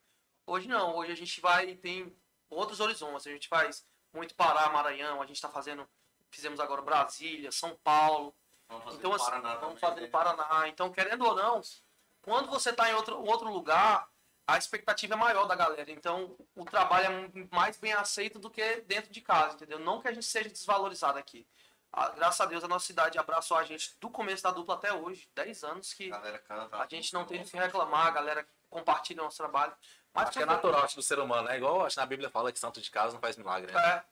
Hoje 0.46 0.68
não, 0.68 0.96
hoje 0.96 1.12
a 1.12 1.16
gente 1.16 1.40
vai 1.40 1.76
tem 1.76 2.16
outros 2.50 2.80
horizontes. 2.80 3.26
A 3.26 3.32
gente 3.32 3.48
faz 3.48 3.88
muito 4.14 4.36
Pará, 4.36 4.70
Maranhão, 4.70 5.22
a 5.22 5.26
gente 5.26 5.38
está 5.38 5.50
fazendo, 5.50 5.88
fizemos 6.30 6.60
agora 6.60 6.82
Brasília, 6.82 7.52
São 7.52 7.76
Paulo. 7.84 8.36
Vamos 8.68 8.84
fazer 8.84 8.98
Então, 8.98 9.14
assim, 9.14 9.26
Paraná 9.26 9.56
vamos 9.56 9.80
fazer 9.80 10.02
né? 10.02 10.08
Paraná. 10.08 10.68
Então, 10.68 10.92
querendo 10.92 11.26
ou 11.26 11.36
não, 11.36 11.62
quando 12.22 12.50
você 12.50 12.72
está 12.72 12.90
em 12.90 12.94
outro, 12.94 13.24
outro 13.24 13.50
lugar, 13.50 14.10
a 14.48 14.58
expectativa 14.58 15.14
é 15.14 15.18
maior 15.18 15.46
da 15.46 15.56
galera. 15.56 15.92
Então, 15.92 16.36
o 16.56 16.64
trabalho 16.66 17.30
é 17.36 17.56
mais 17.56 17.78
bem 17.78 17.94
aceito 17.94 18.40
do 18.40 18.50
que 18.50 18.82
dentro 18.82 19.12
de 19.12 19.22
casa, 19.22 19.56
entendeu? 19.56 19.78
Não 19.80 20.02
que 20.02 20.08
a 20.08 20.14
gente 20.14 20.26
seja 20.26 20.50
desvalorizado 20.50 21.20
aqui. 21.20 21.46
Ah, 21.92 22.10
graças 22.10 22.40
a 22.42 22.46
Deus, 22.46 22.64
a 22.64 22.68
nossa 22.68 22.86
cidade 22.86 23.18
abraçou 23.18 23.58
a 23.58 23.64
gente 23.64 23.96
do 24.00 24.10
começo 24.10 24.44
da 24.44 24.52
dupla 24.52 24.76
até 24.76 24.94
hoje. 24.94 25.30
10 25.36 25.64
anos 25.64 25.94
que 25.94 26.08
A 26.12 26.18
galera 26.18 26.40
canta. 26.40 26.78
a 26.78 26.88
gente 26.88 27.14
não 27.14 27.26
teve 27.26 27.44
o 27.44 27.48
que 27.48 27.58
reclamar, 27.58 28.08
a 28.08 28.12
galera 28.12 28.48
compartilha 28.70 29.22
o 29.22 29.26
nosso 29.26 29.38
trabalho. 29.38 29.74
Mas 30.14 30.30
Acho 30.30 30.38
que 30.38 30.44
é 30.44 30.46
natural 30.46 30.84
acho, 30.84 30.96
do 30.96 31.02
ser 31.04 31.20
humano, 31.20 31.48
né? 31.48 31.58
Igual 31.58 31.86
acho 31.86 31.96
que 31.96 32.00
na 32.02 32.06
Bíblia 32.06 32.30
fala 32.30 32.52
que 32.52 32.60
santo 32.60 32.82
de 32.82 32.90
casa 32.92 33.14
não 33.14 33.22
faz 33.22 33.38
milagre, 33.38 33.72
né? 33.72 33.80
É. 33.82 34.04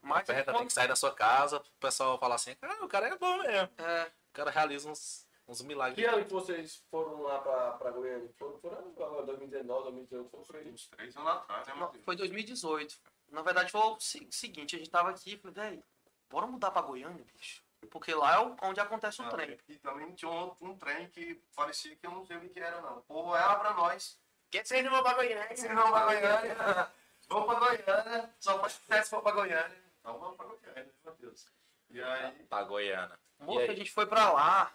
Mas 0.00 0.22
Oferta 0.28 0.44
tem 0.52 0.54
quando- 0.60 0.66
que 0.68 0.72
sair 0.72 0.88
da 0.88 0.96
sua 0.96 1.14
casa 1.14 1.58
pro 1.60 1.70
pessoal 1.80 2.18
falar 2.18 2.34
assim, 2.36 2.54
cara, 2.56 2.84
o 2.84 2.88
cara 2.88 3.08
é 3.08 3.16
bom 3.16 3.38
mesmo. 3.38 3.70
é, 3.78 4.04
O 4.30 4.32
cara 4.34 4.50
realiza 4.50 4.88
uns, 4.88 5.23
uns 5.46 5.62
milagres. 5.62 5.96
Que 5.96 6.04
ano 6.14 6.24
que 6.24 6.32
vocês 6.32 6.82
foram 6.90 7.22
lá 7.22 7.38
pra, 7.40 7.72
pra 7.72 7.90
Goiânia? 7.90 8.28
Foram, 8.38 8.58
foram 8.58 8.78
agora, 8.78 9.22
2019, 9.26 9.82
2018, 9.84 10.30
foram 10.30 10.44
por 10.44 10.56
aí. 10.56 10.68
Uns 10.70 10.88
três 10.88 11.16
anos 11.16 11.28
atrás, 11.30 11.66
né, 11.66 11.74
Matheus? 11.74 12.04
foi 12.04 12.16
2018. 12.16 12.98
Na 13.30 13.42
verdade, 13.42 13.70
foi 13.70 13.80
o 13.80 13.98
se- 14.00 14.26
seguinte, 14.30 14.76
a 14.76 14.78
gente 14.78 14.90
tava 14.90 15.10
aqui 15.10 15.34
e 15.34 15.38
falei, 15.38 15.54
velho, 15.54 15.84
bora 16.30 16.46
mudar 16.46 16.70
pra 16.70 16.82
Goiânia, 16.82 17.24
bicho. 17.34 17.62
Porque 17.90 18.14
lá 18.14 18.36
é 18.36 18.56
onde 18.66 18.80
acontece 18.80 19.20
o 19.20 19.26
Ah, 19.26 19.28
trem. 19.28 19.58
E 19.68 19.76
também 19.78 20.10
tinha 20.14 20.30
um, 20.30 20.54
um 20.62 20.76
trem 20.76 21.06
que 21.10 21.34
parecia 21.54 21.94
que 21.94 22.06
eu 22.06 22.10
não 22.12 22.24
sei 22.24 22.36
o 22.38 22.40
que 22.40 22.48
que 22.48 22.60
era, 22.60 22.80
não. 22.80 22.96
O 22.98 23.02
povo 23.02 23.36
era 23.36 23.56
pra 23.56 23.74
nós. 23.74 24.18
Quer 24.50 24.64
ser 24.64 24.82
não 24.82 25.02
pra 25.02 25.12
Goiânia? 25.14 25.54
Se 25.56 25.68
não 25.68 25.90
pra 25.90 26.04
Goiânia, 26.06 26.56
vamos 27.28 27.46
pra 27.46 27.58
Goiânia. 27.58 28.34
Só 28.40 28.56
pode 28.56 28.72
se 28.72 29.10
for 29.10 29.20
pra 29.20 29.32
Goiânia. 29.32 29.84
Então 30.00 30.18
vamos 30.18 30.36
pra 30.36 30.46
Goiânia, 30.46 30.94
meu 31.04 31.14
Deus. 31.16 31.46
E 31.90 32.02
aí, 32.02 32.32
Pra 32.48 32.62
Goiânia. 32.62 33.18
Moço, 33.40 33.60
E 33.60 33.62
aí? 33.64 33.70
a 33.70 33.74
gente 33.74 33.90
foi 33.92 34.06
pra 34.06 34.32
lá, 34.32 34.72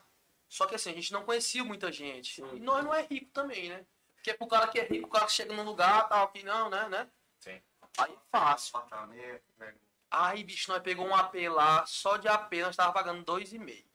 só 0.49 0.65
que 0.65 0.75
assim, 0.75 0.89
a 0.89 0.95
gente 0.95 1.13
não 1.13 1.23
conhecia 1.23 1.63
muita 1.63 1.91
gente. 1.91 2.41
Sim. 2.41 2.55
E 2.55 2.59
nós 2.59 2.83
não 2.83 2.93
é 2.93 3.03
rico 3.03 3.31
também, 3.31 3.69
né? 3.69 3.85
Porque 4.15 4.33
pro 4.33 4.47
cara 4.47 4.67
que 4.67 4.79
é 4.79 4.83
rico, 4.83 5.07
o 5.07 5.11
cara 5.11 5.27
que 5.27 5.31
chega 5.31 5.53
num 5.53 5.63
lugar, 5.63 6.09
tal, 6.09 6.27
que 6.29 6.43
não, 6.43 6.69
né, 6.69 6.89
né? 6.89 7.07
Sim. 7.39 7.61
Aí 7.99 8.11
é 8.11 8.17
fácil. 8.31 8.79
né? 9.59 9.75
Aí, 10.11 10.43
bicho, 10.43 10.71
nós 10.71 10.81
pegou 10.81 11.05
um 11.05 11.15
AP 11.15 11.35
lá, 11.49 11.85
só 11.85 12.17
de 12.17 12.27
AP 12.27 12.51
nós 12.55 12.75
tava 12.75 12.91
pagando 12.91 13.23
2,5. 13.23 13.85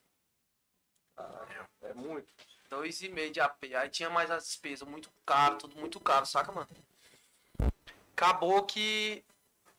É 1.82 1.92
muito. 1.92 2.32
2,5 2.70 3.30
de 3.32 3.40
AP. 3.40 3.64
Aí 3.74 3.88
tinha 3.88 4.08
mais 4.08 4.30
as 4.30 4.44
despesas, 4.44 4.88
muito 4.88 5.10
caro, 5.26 5.58
tudo 5.58 5.76
muito 5.76 5.98
caro, 5.98 6.24
saca, 6.24 6.52
mano? 6.52 6.68
Acabou 8.12 8.64
que 8.64 9.24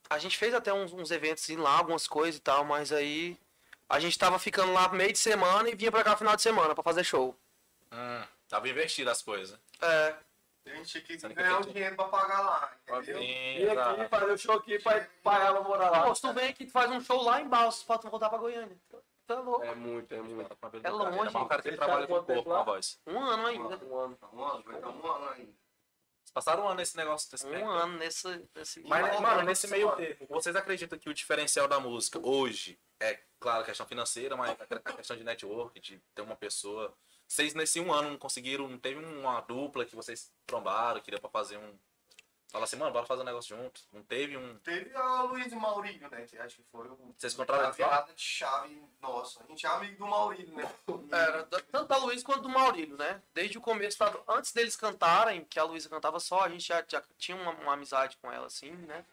a 0.10 0.20
gente 0.20 0.38
fez 0.38 0.54
até 0.54 0.74
uns, 0.74 0.92
uns 0.92 1.10
eventos 1.10 1.48
lá, 1.50 1.78
algumas 1.78 2.06
coisas 2.06 2.38
e 2.38 2.42
tal, 2.42 2.66
mas 2.66 2.92
aí 2.92 3.38
a 3.90 4.00
gente 4.00 4.18
tava 4.18 4.40
ficando 4.40 4.74
lá 4.74 4.90
meio 4.90 5.12
de 5.12 5.20
semana 5.20 5.70
e 5.70 5.76
vinha 5.76 5.92
pra 5.92 6.04
cá 6.04 6.16
final 6.18 6.36
de 6.36 6.42
semana 6.42 6.74
pra 6.74 6.84
fazer 6.84 7.04
show. 7.04 7.36
Hum, 7.92 8.24
tava 8.50 8.68
investido 8.70 9.10
as 9.10 9.22
coisas. 9.22 9.60
É, 9.82 10.16
A 10.66 10.70
gente 10.76 11.02
tinha 11.02 11.18
que 11.20 11.34
ganhar 11.36 11.60
o 11.60 11.66
dinheiro 11.66 11.96
pra 11.96 12.06
pagar 12.06 12.42
lá, 12.42 12.72
entendeu? 12.88 13.22
E 13.22 13.70
aqui, 13.70 14.08
fazer 14.10 14.32
o 14.32 14.38
show 14.38 14.56
aqui 14.56 14.80
pra 14.80 15.08
pagar 15.24 15.52
pra 15.54 15.62
morar 15.62 15.90
lá. 15.92 16.04
Pô, 16.04 16.16
se 16.16 16.22
tu 16.22 16.34
vem 16.34 16.50
aqui, 16.50 16.66
tu 16.66 16.72
faz 16.72 16.90
um 16.92 17.00
show 17.02 17.22
lá 17.24 17.40
em 17.42 17.48
Balsas 17.48 17.84
pra 17.84 17.98
tu 17.98 18.10
voltar 18.10 18.30
pra 18.30 18.38
Goiânia. 18.40 18.76
Tá 19.28 19.40
louco. 19.40 19.64
É 19.64 19.74
muito, 19.74 20.14
é 20.14 20.22
muito. 20.22 20.58
É 20.84 20.90
longe. 20.90 21.36
O 21.36 21.46
cara 21.48 21.62
que 21.62 21.72
trabalha 21.72 22.02
ficam 22.06 22.24
com 22.24 22.32
o 22.32 22.36
corpo, 22.36 22.44
com 22.50 22.56
a 22.56 22.64
voz. 22.64 23.00
Um 23.08 23.20
ano 23.20 23.48
ainda. 23.48 23.78
Um 23.86 23.98
ano. 23.98 24.18
Um 24.34 24.44
ano, 24.44 24.64
vai 24.64 24.76
um 24.76 25.12
ano 25.12 25.30
ainda. 25.30 25.65
Passaram 26.36 26.66
um 26.66 26.68
ano 26.68 26.76
nesse 26.76 26.98
negócio 26.98 27.32
desse 27.32 27.48
Um 27.48 27.70
ano 27.70 27.98
nesse. 27.98 28.28
nesse... 28.54 28.82
Mas, 28.82 29.18
Uma 29.18 29.22
mano, 29.22 29.44
nesse 29.44 29.68
meio 29.70 29.90
tempo, 29.96 30.28
vocês 30.28 30.54
acreditam 30.54 31.00
que 31.00 31.10
o 31.10 31.14
diferencial 31.14 31.66
da 31.66 31.80
música 31.80 32.20
hoje 32.22 32.78
é, 33.00 33.18
claro, 33.40 33.62
a 33.62 33.66
questão 33.66 33.88
financeira, 33.88 34.36
mas 34.36 34.50
a 34.50 34.76
a 34.84 34.94
questão 34.94 35.16
de 35.16 35.24
network, 35.24 35.80
de 35.80 35.98
ter 36.14 36.22
uma 36.22 36.36
pessoa. 36.36 36.94
Vocês 37.26 37.54
nesse 37.54 37.80
um 37.80 37.94
ano 37.94 38.10
não 38.10 38.18
conseguiram, 38.18 38.68
não 38.68 38.78
teve 38.78 39.00
uma 39.00 39.40
dupla 39.40 39.86
que 39.86 39.96
vocês 39.96 40.30
trombaram, 40.46 41.00
que 41.00 41.10
deu 41.10 41.22
pra 41.22 41.30
fazer 41.30 41.56
um. 41.56 41.80
Fala 42.56 42.64
assim, 42.64 42.78
mano, 42.78 42.94
bora 42.94 43.06
fazer 43.06 43.22
um 43.22 43.26
negócio 43.26 43.54
junto. 43.54 43.82
Não 43.92 44.02
teve 44.02 44.38
um. 44.38 44.58
Teve 44.60 44.96
a 44.96 45.24
Luiz 45.24 45.52
e 45.52 45.56
Maurílio, 45.58 46.10
né? 46.10 46.22
Que 46.22 46.38
acho 46.38 46.56
que 46.56 46.64
foi 46.72 46.88
o. 46.88 47.14
Vocês 47.18 47.34
encontraram 47.34 47.68
a 47.68 47.72
virada 47.72 48.14
de 48.14 48.22
chave 48.22 48.82
nossa. 49.02 49.44
A 49.44 49.48
gente 49.48 49.66
é 49.66 49.70
amigo 49.70 49.98
do 49.98 50.08
Maurílio, 50.08 50.56
né? 50.56 50.64
Era, 51.12 51.44
tanto 51.44 51.86
da 51.90 51.98
Luiz 51.98 52.24
quanto 52.24 52.44
do 52.44 52.48
Maurílio, 52.48 52.96
né? 52.96 53.22
Desde 53.34 53.58
o 53.58 53.62
começo, 53.62 53.98
antes 54.26 54.54
deles 54.54 54.78
cantarem, 54.78 55.44
que 55.44 55.60
a 55.60 55.66
Luísa 55.66 55.90
cantava 55.90 56.18
só, 56.18 56.46
a 56.46 56.50
gente 56.50 56.66
já, 56.66 56.82
já 56.88 57.04
tinha 57.18 57.36
uma, 57.36 57.52
uma 57.52 57.74
amizade 57.74 58.16
com 58.22 58.32
ela, 58.32 58.48
assim, 58.48 58.72
né? 58.72 59.04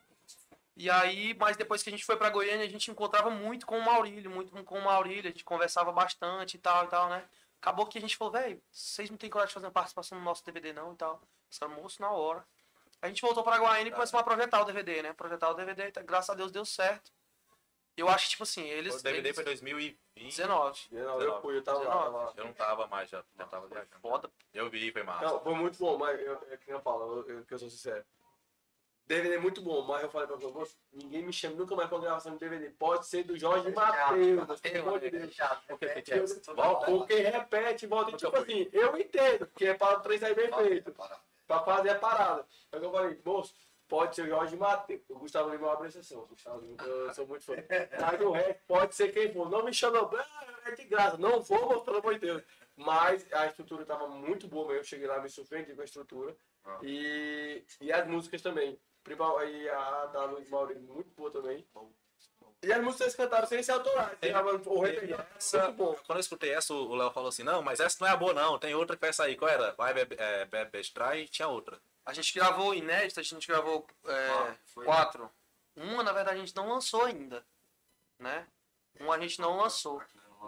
E 0.77 0.89
aí, 0.89 1.35
mas 1.35 1.57
depois 1.57 1.83
que 1.83 1.89
a 1.89 1.93
gente 1.93 2.05
foi 2.05 2.17
pra 2.17 2.31
Goiânia, 2.31 2.65
a 2.65 2.71
gente 2.71 2.93
encontrava 2.93 3.29
muito 3.29 3.67
com 3.67 3.77
o 3.77 3.85
Maurílio, 3.85 4.31
muito 4.31 4.53
com 4.63 4.79
o 4.79 4.85
Maurílio, 4.85 5.29
a 5.29 5.33
gente 5.33 5.43
conversava 5.43 5.91
bastante 5.91 6.55
e 6.55 6.61
tal 6.61 6.85
e 6.85 6.89
tal, 6.89 7.09
né? 7.09 7.25
Acabou 7.61 7.87
que 7.87 7.99
a 7.99 8.01
gente 8.01 8.17
falou, 8.17 8.35
velho, 8.35 8.63
vocês 8.71 9.11
não 9.11 9.17
têm 9.17 9.29
coragem 9.29 9.49
de 9.49 9.55
fazer 9.55 9.67
uma 9.67 9.73
participação 9.73 10.17
no 10.17 10.25
nosso 10.25 10.47
DVD 10.47 10.73
não 10.73 10.93
e 10.93 10.97
tal. 10.97 11.21
Esse 11.51 11.67
moço 11.67 12.01
na 12.01 12.13
hora. 12.13 12.47
A 13.03 13.09
gente 13.09 13.21
voltou 13.21 13.43
pra 13.43 13.59
Goiânia 13.59 13.89
e 13.91 13.93
começou 13.93 14.19
a 14.21 14.23
projetar 14.23 14.63
o 14.63 14.65
DVD, 14.65 15.03
né? 15.03 15.13
Projetar 15.13 15.51
o 15.51 15.55
DVD, 15.55 15.91
tá- 15.91 16.03
graças 16.03 16.31
a 16.31 16.35
Deus 16.35 16.53
deu 16.53 16.65
certo. 16.65 17.11
Eu 17.97 18.09
acho 18.09 18.25
que, 18.25 18.31
tipo 18.31 18.45
assim, 18.45 18.63
eles. 18.63 18.95
O 18.95 19.03
DVD 19.03 19.29
eles... 19.29 19.35
foi 19.35 19.45
2020. 19.45 19.99
19. 20.17 20.89
Não, 20.93 21.21
eu 21.21 21.41
fui, 21.43 21.57
eu 21.59 21.63
tava 21.63 21.81
lá. 21.81 21.85
19. 21.85 22.05
tava 22.05 22.25
lá. 22.25 22.33
Eu 22.37 22.45
não 22.45 22.53
tava 22.53 22.87
mais, 22.87 23.11
já, 23.11 23.25
já 23.37 23.45
tava 23.47 23.67
viajando. 23.67 23.99
Foda. 24.01 24.31
Eu 24.55 24.71
vi, 24.71 24.91
foi 24.93 25.03
massa. 25.03 25.25
Não, 25.27 25.41
foi 25.43 25.55
muito 25.55 25.79
bom, 25.79 25.99
mas 25.99 26.19
eu, 26.21 26.39
é 26.51 26.57
que 26.57 26.71
eu 26.73 26.81
falo, 26.81 27.25
eu, 27.27 27.37
eu, 27.39 27.45
que 27.45 27.53
eu 27.53 27.59
sou 27.59 27.69
sincero. 27.69 28.05
DVD 29.05 29.35
é 29.35 29.39
muito 29.39 29.61
bom, 29.61 29.83
mas 29.83 30.03
eu 30.05 30.11
falei 30.11 30.29
pra 30.29 30.37
você, 30.37 30.47
"Moço, 30.47 30.79
ninguém 30.93 31.23
me 31.25 31.33
chama 31.33 31.57
nunca 31.57 31.75
mais 31.75 31.89
pra 31.89 31.99
gravação 31.99 32.33
de 32.35 32.39
DVD. 32.39 32.71
Pode 32.71 33.07
ser 33.07 33.25
do 33.25 33.37
Jorge 33.37 33.71
Matheus, 33.73 34.61
pelo 34.61 34.89
amor 34.89 35.01
de 35.01 35.11
Deus. 35.11 35.37
Volta, 36.55 36.87
Porque 36.87 37.15
repete, 37.17 37.87
volta. 37.87 38.13
E, 38.13 38.17
tipo 38.17 38.37
assim, 38.37 38.71
eu 38.73 38.97
entendo, 38.97 39.47
porque 39.49 39.67
é 39.67 39.75
para 39.75 39.99
o 39.99 40.01
trem 40.01 40.19
sair 40.19 40.35
bem 40.35 40.51
feito. 40.53 40.95
Pra 41.47 41.61
fazer 41.61 41.91
a 41.91 41.99
parada. 41.99 42.47
Aí 42.71 42.83
eu 42.83 42.91
falei, 42.91 43.21
moço, 43.25 43.55
pode 43.89 44.15
ser 44.17 44.23
o 44.23 44.29
Jorge 44.29 44.57
Matheus. 44.57 45.03
O 45.11 45.19
Gustavo 45.19 45.51
Lima 45.51 45.65
é 45.65 45.67
uma 45.67 45.75
apreciação. 45.75 46.23
O 46.23 46.27
Gustavo 46.27 46.61
Lima, 46.61 46.83
eu 46.83 47.13
sou 47.13 47.27
muito 47.27 47.45
fã. 47.45 47.55
Mas 48.01 48.21
o 48.21 48.31
resto 48.31 48.63
pode 48.67 48.95
ser 48.95 49.13
quem 49.13 49.33
for. 49.33 49.51
Não 49.51 49.65
me 49.65 49.75
chama, 49.75 49.99
ah, 49.99 50.47
é 50.67 50.71
de 50.75 50.85
graça. 50.85 51.19
Não 51.19 51.43
vou, 51.43 51.83
pelo 51.83 51.99
amor 51.99 52.15
de 52.15 52.21
Deus. 52.21 52.43
Mas 52.75 53.31
a 53.33 53.47
estrutura 53.47 53.83
estava 53.83 54.09
muito 54.09 54.49
boa 54.49 54.67
mesmo. 54.69 54.81
Eu 54.81 54.85
cheguei 54.85 55.07
lá, 55.07 55.21
me 55.21 55.29
surpreendi 55.29 55.75
com 55.75 55.83
a 55.83 55.85
estrutura. 55.85 56.35
Ah. 56.65 56.79
E, 56.83 57.65
e 57.81 57.93
as 57.93 58.07
músicas 58.07 58.41
também. 58.41 58.81
E 59.05 59.69
a 59.69 60.07
da 60.07 60.25
Luiz 60.25 60.49
Maurício, 60.49 60.83
muito 60.83 61.13
boa 61.15 61.31
também. 61.31 61.67
E 62.63 62.73
as 62.73 62.83
músicas 62.83 63.15
cantaram 63.17 63.47
sem 63.49 63.63
ser 63.63 63.73
autorais. 63.73 64.17
Teve- 64.21 64.33
Tava 64.33 64.51
O 64.53 64.81
repertório 64.81 65.27
essa- 65.37 65.65
muito 65.65 65.77
bom. 65.77 65.95
Quando 66.07 66.19
eu 66.19 66.21
escutei 66.21 66.53
essa, 66.55 66.73
o 66.73 66.95
Léo 66.95 67.11
falou 67.11 67.29
assim, 67.29 67.43
não, 67.43 67.61
mas 67.61 67.81
essa 67.81 67.97
não 68.01 68.07
é 68.09 68.13
a 68.13 68.17
boa 68.17 68.33
não, 68.33 68.59
tem 68.59 68.75
outra 68.75 68.95
que 68.97 69.01
vai 69.01 69.13
sair. 69.13 69.35
Qual 69.37 69.51
era? 69.51 69.73
Vai 69.73 69.93
Bebe 69.93 70.17
é, 70.19 71.19
e 71.19 71.29
tinha 71.29 71.49
outra. 71.49 71.81
A 72.07 72.13
gente 72.13 72.33
gravou 72.35 72.73
inédita, 72.75 73.21
a 73.21 73.25
gente 73.25 73.47
gravou 73.49 73.87
é, 74.07 74.29
Ah, 74.31 74.57
quatro. 74.85 75.31
Uma, 75.75 76.03
na 76.03 76.13
verdade, 76.13 76.37
a 76.37 76.41
gente 76.41 76.55
não 76.55 76.69
lançou 76.69 77.05
ainda. 77.05 77.45
Né? 78.19 78.47
Uma 79.01 79.17
a 79.17 79.19
gente 79.21 79.41
não 79.41 79.57
lançou. 79.57 80.01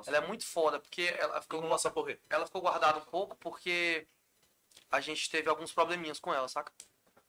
Ela 0.07 0.19
é 0.19 0.21
muito 0.21 0.47
foda, 0.47 0.79
porque 0.79 1.15
ela 1.19 1.41
ficou, 1.41 1.61
lança 1.67 1.93
ela 2.29 2.47
ficou 2.47 2.61
guardada 2.61 2.99
um 2.99 3.05
pouco 3.05 3.37
porque 3.37 4.07
a 4.91 5.01
gente 5.01 5.31
teve 5.31 5.49
alguns 5.49 5.73
probleminhas 5.73 6.19
com 6.21 6.33
ela, 6.35 6.49
saca? 6.49 6.73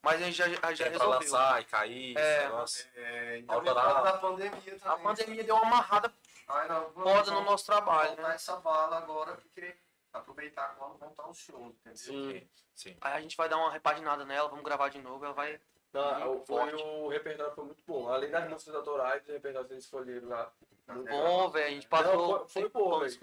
Mas 0.05 0.21
a 0.21 0.25
gente 0.25 0.35
já, 0.37 0.73
já 0.73 0.85
É 0.85 0.89
resolveu. 0.89 1.19
lançar 1.19 1.61
e 1.61 1.65
cair, 1.65 2.17
É. 2.17 2.43
negócio. 2.45 2.87
É, 2.95 3.41
da 3.41 4.17
pandemia 4.19 4.59
também. 4.61 4.79
A 4.85 4.97
pandemia 4.97 5.43
deu 5.43 5.55
uma 5.55 5.65
amarrada 5.65 6.13
Ai, 6.47 6.67
não, 6.67 6.89
vamos- 6.91 7.11
foda 7.11 7.31
no 7.31 7.41
nosso 7.43 7.65
trabalho, 7.65 8.15
né? 8.21 8.35
essa 8.35 8.55
bala 8.57 8.97
agora, 8.99 9.33
porque 9.35 9.75
aproveitar 10.13 10.75
quando 10.77 10.97
voltar 10.97 11.27
os 11.27 11.37
shows, 11.39 11.73
entendeu? 11.85 11.97
Sim. 11.97 12.47
Sim. 12.75 12.95
Aí 13.01 13.13
a 13.13 13.21
gente 13.21 13.35
vai 13.35 13.49
dar 13.49 13.57
uma 13.57 13.71
repaginada 13.71 14.23
nela, 14.25 14.47
vamos 14.47 14.63
gravar 14.63 14.89
de 14.89 14.99
novo, 15.01 15.25
ela 15.25 15.33
vai. 15.33 15.59
Não, 15.91 16.45
foi, 16.45 16.73
o 16.75 17.07
repertório 17.07 17.53
foi 17.55 17.63
muito 17.65 17.81
bom. 17.87 18.07
Além 18.09 18.29
das 18.29 18.47
músicas 18.49 18.75
autorais, 18.75 19.27
o 19.27 19.31
repertório 19.31 19.67
que 19.67 19.73
eles 19.73 19.85
escolheram 19.85 20.27
lá. 20.27 20.51
Muito 20.89 21.09
Bom, 21.09 21.49
velho, 21.49 21.65
a 21.65 21.69
gente 21.69 21.87
passou. 21.87 22.39
Não, 22.39 22.47
foi- 22.47 22.69
boa, 22.69 22.99
velho. 22.99 23.19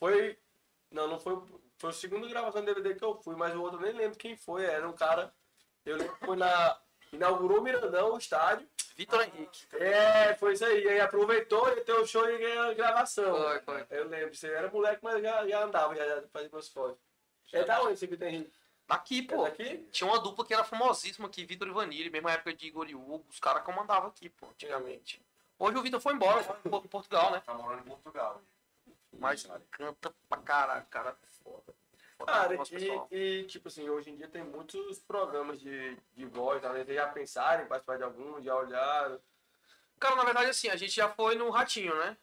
Foi. 0.00 0.38
Não, 0.90 1.06
não 1.06 1.18
foi. 1.20 1.40
Foi 1.78 1.90
a 1.90 1.92
segunda 1.92 2.26
gravação 2.26 2.62
de 2.64 2.72
DVD 2.74 2.94
que 2.94 3.04
eu 3.04 3.14
fui, 3.22 3.36
mas 3.36 3.54
o 3.54 3.60
outro 3.62 3.78
eu 3.78 3.82
nem 3.82 3.92
lembro 3.92 4.18
quem 4.18 4.36
foi. 4.36 4.64
Era 4.64 4.88
um 4.88 4.92
cara. 4.94 5.32
Eu 5.84 5.96
lembro 5.96 6.16
que 6.16 6.26
foi 6.26 6.36
na. 6.36 6.78
Inaugurou 7.12 7.58
o 7.60 7.62
Mirandão, 7.62 8.12
o 8.14 8.18
estádio. 8.18 8.66
Vitor 8.96 9.22
Henrique. 9.22 9.66
É, 9.76 10.34
foi 10.34 10.54
isso 10.54 10.64
aí. 10.64 10.88
Aí 10.88 11.00
aproveitou 11.00 11.68
e 11.68 11.92
o 11.92 12.06
show 12.06 12.28
e 12.28 12.38
ganhou 12.38 12.70
a 12.70 12.74
gravação. 12.74 13.36
Foi, 13.36 13.60
foi. 13.60 13.86
Eu 13.90 14.08
lembro. 14.08 14.34
Você 14.34 14.48
era 14.48 14.70
moleque, 14.70 15.00
mas 15.02 15.22
já, 15.22 15.46
já 15.46 15.64
andava, 15.64 15.94
já, 15.94 16.06
já 16.06 16.22
fazia 16.32 16.48
meus 16.52 16.68
fotos. 16.68 16.98
É 17.52 17.62
da 17.64 17.82
onde 17.82 17.92
esse 17.94 18.06
Vitor 18.06 18.26
Henrique? 18.28 18.52
Daqui, 18.86 19.26
É 19.30 19.34
pô. 19.34 19.42
daqui? 19.44 19.78
Tinha 19.92 20.08
uma 20.10 20.18
dupla 20.20 20.44
que 20.44 20.52
era 20.54 20.62
famosíssima 20.64 21.26
aqui, 21.28 21.44
Vitor 21.44 21.68
e 21.68 21.70
Vanille, 21.72 22.10
mesma 22.10 22.32
época 22.32 22.52
de 22.52 22.66
Igor 22.66 22.88
e 22.88 22.94
Hugo, 22.94 23.24
os 23.30 23.38
caras 23.40 23.62
comandavam 23.62 24.08
aqui, 24.10 24.28
pô, 24.28 24.46
antigamente. 24.48 25.22
Hoje 25.58 25.78
o 25.78 25.82
Vitor 25.82 26.00
foi 26.00 26.12
embora, 26.14 26.42
foi 26.42 26.56
em 26.64 26.68
Por- 26.70 26.86
Portugal, 26.88 27.30
né? 27.30 27.40
Tá 27.46 27.54
morando 27.54 27.80
em 27.80 27.88
Portugal. 27.88 28.42
Mas 29.18 29.48
canta 29.70 30.12
pra 30.28 30.38
caralho, 30.38 30.84
cara. 30.90 31.16
Foda. 31.42 31.72
Cara, 32.26 32.54
e, 33.10 33.16
e, 33.40 33.44
tipo 33.46 33.68
assim, 33.68 33.88
hoje 33.88 34.10
em 34.10 34.16
dia 34.16 34.28
tem 34.28 34.42
muitos 34.44 34.98
programas 35.00 35.60
de, 35.60 35.96
de 36.16 36.24
voz, 36.26 36.60
tá? 36.62 36.78
Eles 36.78 36.94
já 36.94 37.06
pensaram 37.08 37.64
em 37.64 37.66
participar 37.66 37.96
de 37.98 38.02
algum, 38.04 38.42
já 38.42 38.54
olharam. 38.56 39.20
Cara, 40.00 40.16
na 40.16 40.24
verdade, 40.24 40.50
assim, 40.50 40.68
a 40.68 40.76
gente 40.76 40.92
já 40.94 41.08
foi 41.08 41.34
no 41.36 41.50
Ratinho, 41.50 41.94
né? 41.96 42.16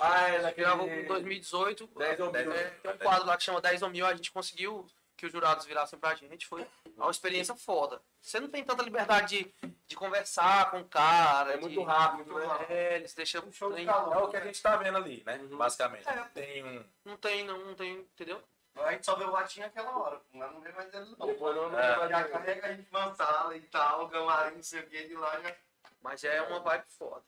Ah, 0.00 0.20
é, 0.20 0.24
A 0.24 0.32
gente 0.32 0.42
naquele- 0.42 0.66
gravou 0.66 0.88
em 0.88 1.06
2018. 1.06 1.86
10 1.98 2.20
ou 2.20 2.32
mil. 2.32 2.52
É, 2.52 2.70
tem 2.70 2.90
um 2.92 2.98
quadro 2.98 3.26
lá 3.26 3.36
que 3.36 3.42
chama 3.44 3.60
10 3.60 3.82
ou 3.82 3.90
mil, 3.90 4.06
a 4.06 4.14
gente 4.14 4.32
conseguiu 4.32 4.86
que 5.16 5.26
os 5.26 5.32
jurados 5.32 5.66
virassem 5.66 5.98
pra 5.98 6.14
gente. 6.14 6.46
Foi 6.46 6.66
uma 6.96 7.10
experiência 7.10 7.54
foda. 7.54 8.00
Você 8.20 8.40
não 8.40 8.48
tem 8.48 8.64
tanta 8.64 8.82
liberdade 8.82 9.44
de, 9.62 9.68
de 9.86 9.94
conversar 9.94 10.70
com 10.70 10.80
o 10.80 10.84
cara. 10.86 11.52
É 11.52 11.56
de- 11.58 11.62
muito 11.62 11.82
rápido, 11.82 12.34
né? 12.34 12.66
É, 12.70 12.96
eles 12.96 13.12
deixam. 13.14 13.44
Um 13.46 13.52
show 13.52 13.70
de 13.72 13.84
calor. 13.84 14.14
É 14.14 14.18
o 14.18 14.28
que 14.28 14.36
a 14.36 14.44
gente 14.44 14.62
tá 14.62 14.76
vendo 14.76 14.96
ali, 14.96 15.22
né? 15.26 15.36
Uhum. 15.36 15.58
Basicamente. 15.58 16.08
É. 16.08 16.24
Tem 16.32 16.64
um. 16.64 16.84
Não 17.04 17.16
tem, 17.18 17.44
não, 17.44 17.58
não 17.58 17.74
tem, 17.74 17.98
entendeu? 17.98 18.42
A 18.76 18.92
gente 18.92 19.04
só 19.04 19.14
vê 19.16 19.24
o 19.24 19.30
ratinho 19.32 19.66
aquela 19.66 19.96
hora, 19.96 20.20
mas 20.32 20.52
não 20.52 20.60
vê 20.60 20.72
mais 20.72 20.92
ele 20.94 21.14
não. 21.18 21.26
Depois 21.26 21.56
não, 21.56 21.70
não 21.70 21.78
É. 21.78 22.08
Já 22.08 22.24
carrega 22.28 22.66
a 22.66 22.72
gente 22.72 22.92
na 22.92 23.14
sala 23.14 23.56
e 23.56 23.60
tal, 23.62 24.08
camarim, 24.08 24.56
não 24.56 24.62
sei 24.62 24.80
o 24.80 24.86
que, 24.86 25.08
de 25.08 25.14
lá 25.14 25.38
já. 25.40 25.54
Mas 26.02 26.24
é 26.24 26.40
uma 26.42 26.60
vibe 26.60 26.84
foda. 26.88 27.22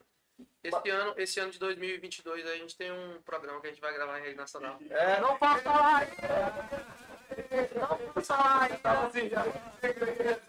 Esse 0.63 0.91
ano, 0.91 1.15
esse 1.17 1.39
ano 1.41 1.53
de 1.53 1.59
2022 1.59 2.47
a 2.47 2.57
gente 2.57 2.77
tem 2.77 2.91
um 2.91 3.21
programa 3.23 3.61
que 3.61 3.67
a 3.67 3.71
gente 3.71 3.81
vai 3.81 3.93
gravar 3.93 4.19
em 4.19 4.23
rede 4.23 4.37
nacional. 4.37 4.79
É, 4.91 5.21
Não 5.21 5.37
posso 5.39 5.63
falar 5.63 5.99
ainda! 5.99 6.71
Não 7.75 8.13
posso 8.13 8.27
falar 8.27 8.63
ainda! 8.63 9.07
assim, 9.07 9.29
já. 9.29 9.45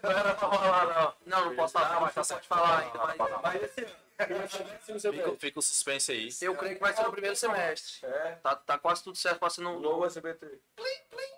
Não 0.02 0.10
era 0.10 0.34
pra 0.34 0.48
falar, 0.50 0.86
não. 0.86 1.14
Não, 1.26 1.44
não 1.50 1.56
posso 1.56 1.74
falar, 1.74 2.00
mas 2.00 2.16
não 2.16 2.24
pode 2.24 2.48
falar 2.48 2.78
ainda. 2.78 2.98
Mas 2.98 3.42
Mas 3.42 3.62
esse 3.62 3.84
ano, 3.84 3.96
Fica, 4.16 5.36
fica 5.38 5.58
o 5.58 5.62
suspense 5.62 6.10
aí. 6.10 6.28
eu 6.40 6.56
creio 6.56 6.76
que 6.76 6.80
vai 6.80 6.94
ser 6.94 7.02
no 7.02 7.12
primeiro 7.12 7.36
semestre. 7.36 8.06
É, 8.06 8.32
Tá, 8.36 8.56
tá 8.56 8.78
quase 8.78 9.04
tudo 9.04 9.16
certo 9.16 9.38
pra 9.38 9.50
ser 9.50 9.60
no. 9.60 9.76
o 9.76 9.80
novo 9.80 10.06
SBT. 10.06 10.58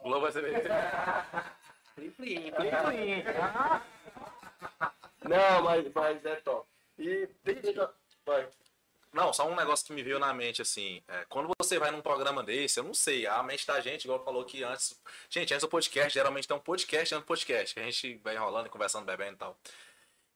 Globo 0.03 0.31
ser. 0.31 0.63
Plim, 1.95 2.11
plim, 2.11 2.53
plim, 2.53 2.53
plim. 2.53 3.25
Não, 5.29 5.63
mas, 5.63 5.93
mas 5.93 6.25
é 6.25 6.37
top. 6.37 6.67
E. 6.99 7.29
Vai. 8.25 8.49
Não, 9.13 9.33
só 9.33 9.49
um 9.49 9.57
negócio 9.57 9.87
que 9.87 9.93
me 9.93 10.03
veio 10.03 10.19
na 10.19 10.33
mente, 10.33 10.63
assim. 10.63 11.03
é, 11.09 11.25
quando 11.29 11.51
você 11.59 11.79
vai 11.79 11.91
num 11.91 12.01
programa 12.01 12.43
desse, 12.43 12.79
eu 12.79 12.85
não 12.85 12.95
sei, 12.95 13.27
a 13.27 13.43
mente 13.43 13.67
da 13.67 13.81
gente, 13.81 14.05
igual 14.05 14.23
falou 14.23 14.45
que 14.45 14.63
antes. 14.63 15.01
Gente, 15.29 15.53
antes 15.53 15.63
do 15.63 15.69
podcast, 15.69 16.13
geralmente 16.13 16.47
tem 16.47 16.57
um 16.57 16.61
podcast 16.61 17.13
dentro 17.15 17.25
do 17.25 17.29
podcast, 17.29 17.75
que 17.75 17.81
a 17.81 17.85
gente 17.85 18.17
vai 18.19 18.37
enrolando 18.37 18.67
e 18.67 18.71
conversando, 18.71 19.07
bebendo 19.07 19.33
e 19.33 19.37
tal. 19.39 19.59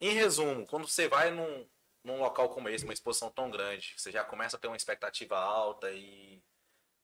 Em 0.00 0.14
resumo, 0.14 0.66
quando 0.66 0.88
você 0.88 1.06
vai 1.06 1.30
num, 1.30 1.66
num 2.04 2.20
local 2.20 2.48
como 2.48 2.68
esse, 2.68 2.84
uma 2.84 2.92
exposição 2.92 3.30
tão 3.30 3.50
grande, 3.50 3.94
você 3.96 4.10
já 4.10 4.24
começa 4.24 4.56
a 4.56 4.58
ter 4.58 4.68
uma 4.68 4.76
expectativa 4.76 5.38
alta 5.38 5.90
e. 5.90 6.42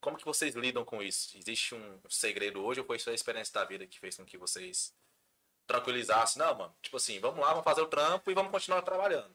Como 0.00 0.16
que 0.16 0.24
vocês 0.24 0.54
lidam 0.54 0.84
com 0.84 1.02
isso? 1.02 1.37
Existe 1.37 1.74
um 1.74 2.00
segredo 2.08 2.64
hoje 2.64 2.80
ou 2.80 2.87
foi 2.87 3.00
só 3.00 3.11
a 3.11 3.14
experiência 3.14 3.52
da 3.52 3.64
vida 3.64 3.84
que 3.84 3.98
fez 3.98 4.16
com 4.16 4.24
que 4.24 4.38
vocês 4.38 4.94
tranquilizassem? 5.66 6.40
Não, 6.40 6.54
mano, 6.54 6.76
tipo 6.80 6.96
assim, 6.96 7.18
vamos 7.18 7.40
lá, 7.40 7.48
vamos 7.48 7.64
fazer 7.64 7.80
o 7.80 7.88
trampo 7.88 8.30
e 8.30 8.34
vamos 8.34 8.52
continuar 8.52 8.82
trabalhando. 8.82 9.34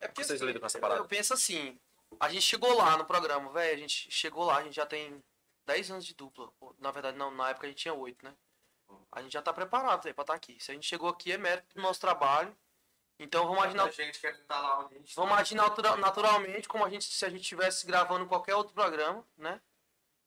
É 0.00 0.08
porque 0.08 0.24
Vocês 0.24 0.40
assim, 0.40 0.46
lidam 0.46 0.60
com 0.60 0.66
essa 0.66 0.78
parada? 0.78 1.00
Eu 1.00 1.06
penso 1.06 1.34
assim, 1.34 1.78
a 2.18 2.28
gente 2.30 2.42
chegou 2.42 2.74
lá 2.74 2.96
no 2.96 3.04
programa, 3.04 3.52
velho, 3.52 3.74
a 3.74 3.80
gente 3.80 4.10
chegou 4.10 4.44
lá, 4.44 4.58
a 4.58 4.62
gente 4.62 4.76
já 4.76 4.86
tem 4.86 5.22
10 5.66 5.90
anos 5.90 6.06
de 6.06 6.14
dupla. 6.14 6.50
Na 6.78 6.90
verdade, 6.90 7.18
não, 7.18 7.30
na 7.30 7.50
época 7.50 7.66
a 7.66 7.70
gente 7.70 7.80
tinha 7.80 7.94
8, 7.94 8.24
né? 8.24 8.34
A 9.12 9.20
gente 9.20 9.32
já 9.32 9.42
tá 9.42 9.52
preparado, 9.52 10.02
velho, 10.02 10.14
pra 10.14 10.22
estar 10.22 10.34
aqui. 10.34 10.58
Se 10.58 10.70
a 10.70 10.74
gente 10.74 10.86
chegou 10.86 11.08
aqui, 11.08 11.32
é 11.32 11.38
mérito 11.38 11.74
do 11.74 11.82
nosso 11.82 12.00
trabalho. 12.00 12.56
Então 13.18 13.42
vamos 13.44 13.58
imaginar, 13.58 13.84
A 13.84 13.90
gente 13.90 14.20
quer 14.20 14.32
estar 14.32 14.60
lá 14.60 14.78
onde 14.80 14.94
a 14.94 14.98
gente 14.98 15.16
vamos 15.16 15.36
agir 15.38 15.54
natura- 15.56 15.96
naturalmente, 15.96 16.68
como 16.68 16.84
a 16.84 16.90
gente, 16.90 17.04
se 17.04 17.24
a 17.24 17.28
gente 17.28 17.42
estivesse 17.42 17.86
gravando 17.86 18.26
qualquer 18.26 18.54
outro 18.54 18.72
programa, 18.72 19.24
né? 19.36 19.60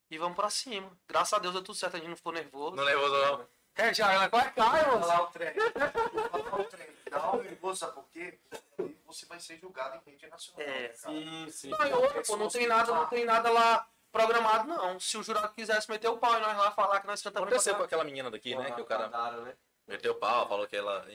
E 0.10 0.18
vamos 0.18 0.36
pra 0.36 0.50
cima. 0.50 0.92
Graças 1.08 1.34
a 1.34 1.40
Deus 1.40 1.54
deu 1.54 1.64
tudo 1.64 1.76
certo, 1.76 1.96
a 1.96 2.00
gente 2.00 2.10
não 2.10 2.18
ficou 2.18 2.34
nervoso. 2.34 2.76
Não 2.76 2.84
levou, 2.84 3.08
não. 3.10 3.48
É, 3.76 3.94
já, 3.94 4.12
ela 4.12 4.30
quase 4.30 4.52
cai, 4.52 4.84
Vou 4.84 4.98
moço. 4.98 5.08
falar 5.10 5.24
o 5.24 5.28
trem. 5.28 5.54
Falar 5.54 6.60
o 6.60 6.64
trem. 6.66 6.88
Dá 7.10 7.32
um 7.32 7.42
nervoso, 7.42 7.80
sabe 7.80 7.94
por 7.94 8.04
quê? 8.10 8.38
Porque 8.76 8.96
você 9.06 9.26
vai 9.26 9.40
ser 9.40 9.58
julgado 9.58 9.96
em 10.06 10.12
rede 10.12 10.28
nacional. 10.28 10.62
É, 10.68 10.90
cara? 10.90 11.14
Sim, 11.14 11.48
sim. 11.50 11.70
Não, 11.70 11.86
e 11.88 11.94
outra, 11.94 12.22
pô, 12.24 12.36
não 12.36 12.50
tem 12.50 12.68
nada, 12.68 12.94
não 12.94 13.06
tem 13.08 13.24
nada 13.24 13.50
lá 13.50 13.88
programado, 14.12 14.68
não. 14.68 15.00
Se 15.00 15.18
o 15.18 15.24
jurado 15.24 15.54
quisesse 15.54 15.90
meter 15.90 16.10
o 16.10 16.18
pau 16.18 16.36
e 16.38 16.42
nós 16.42 16.58
lá 16.58 16.72
falar 16.72 17.00
que 17.00 17.08
nós 17.08 17.22
cantamos 17.22 17.48
Aconteceu 17.48 17.76
com 17.76 17.84
aquela 17.84 18.04
menina 18.04 18.30
daqui, 18.30 18.54
né? 18.54 18.72
Que 18.72 18.82
o 18.82 18.86
cara 18.86 19.08
né? 19.08 19.56
Meteu 19.92 20.14
o 20.14 20.16
pau, 20.16 20.48
falou 20.48 20.68
que 20.68 20.76
ela. 20.76 21.06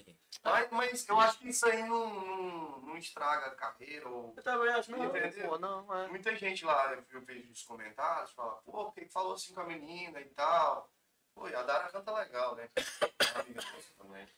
Mas, 0.44 0.68
mas 0.70 1.08
eu 1.08 1.18
acho 1.20 1.38
que 1.38 1.48
isso 1.48 1.66
aí 1.66 1.82
não, 1.82 2.08
não, 2.14 2.80
não 2.80 2.96
estraga 2.96 3.46
a 3.46 3.54
carreira. 3.54 4.08
Ou... 4.08 4.32
Eu 4.36 4.42
também 4.42 4.68
acho 4.72 4.92
que 4.92 4.96
Não, 4.98 5.48
pô, 5.48 5.58
não, 5.58 5.94
é. 5.94 6.08
Muita 6.08 6.34
gente 6.36 6.64
lá, 6.64 6.92
eu- 7.10 7.20
vejo 7.22 7.48
nos 7.48 7.62
comentários, 7.62 8.32
fala, 8.32 8.52
pô, 8.64 8.84
por 8.86 8.94
que 8.94 9.06
falou 9.06 9.34
assim 9.34 9.52
com 9.54 9.60
a 9.60 9.64
menina 9.64 10.20
e 10.20 10.26
tal? 10.26 10.88
Pô, 11.34 11.48
e 11.48 11.54
a 11.54 11.62
Dara 11.62 11.88
canta 11.90 12.12
legal, 12.12 12.54
né? 12.54 12.68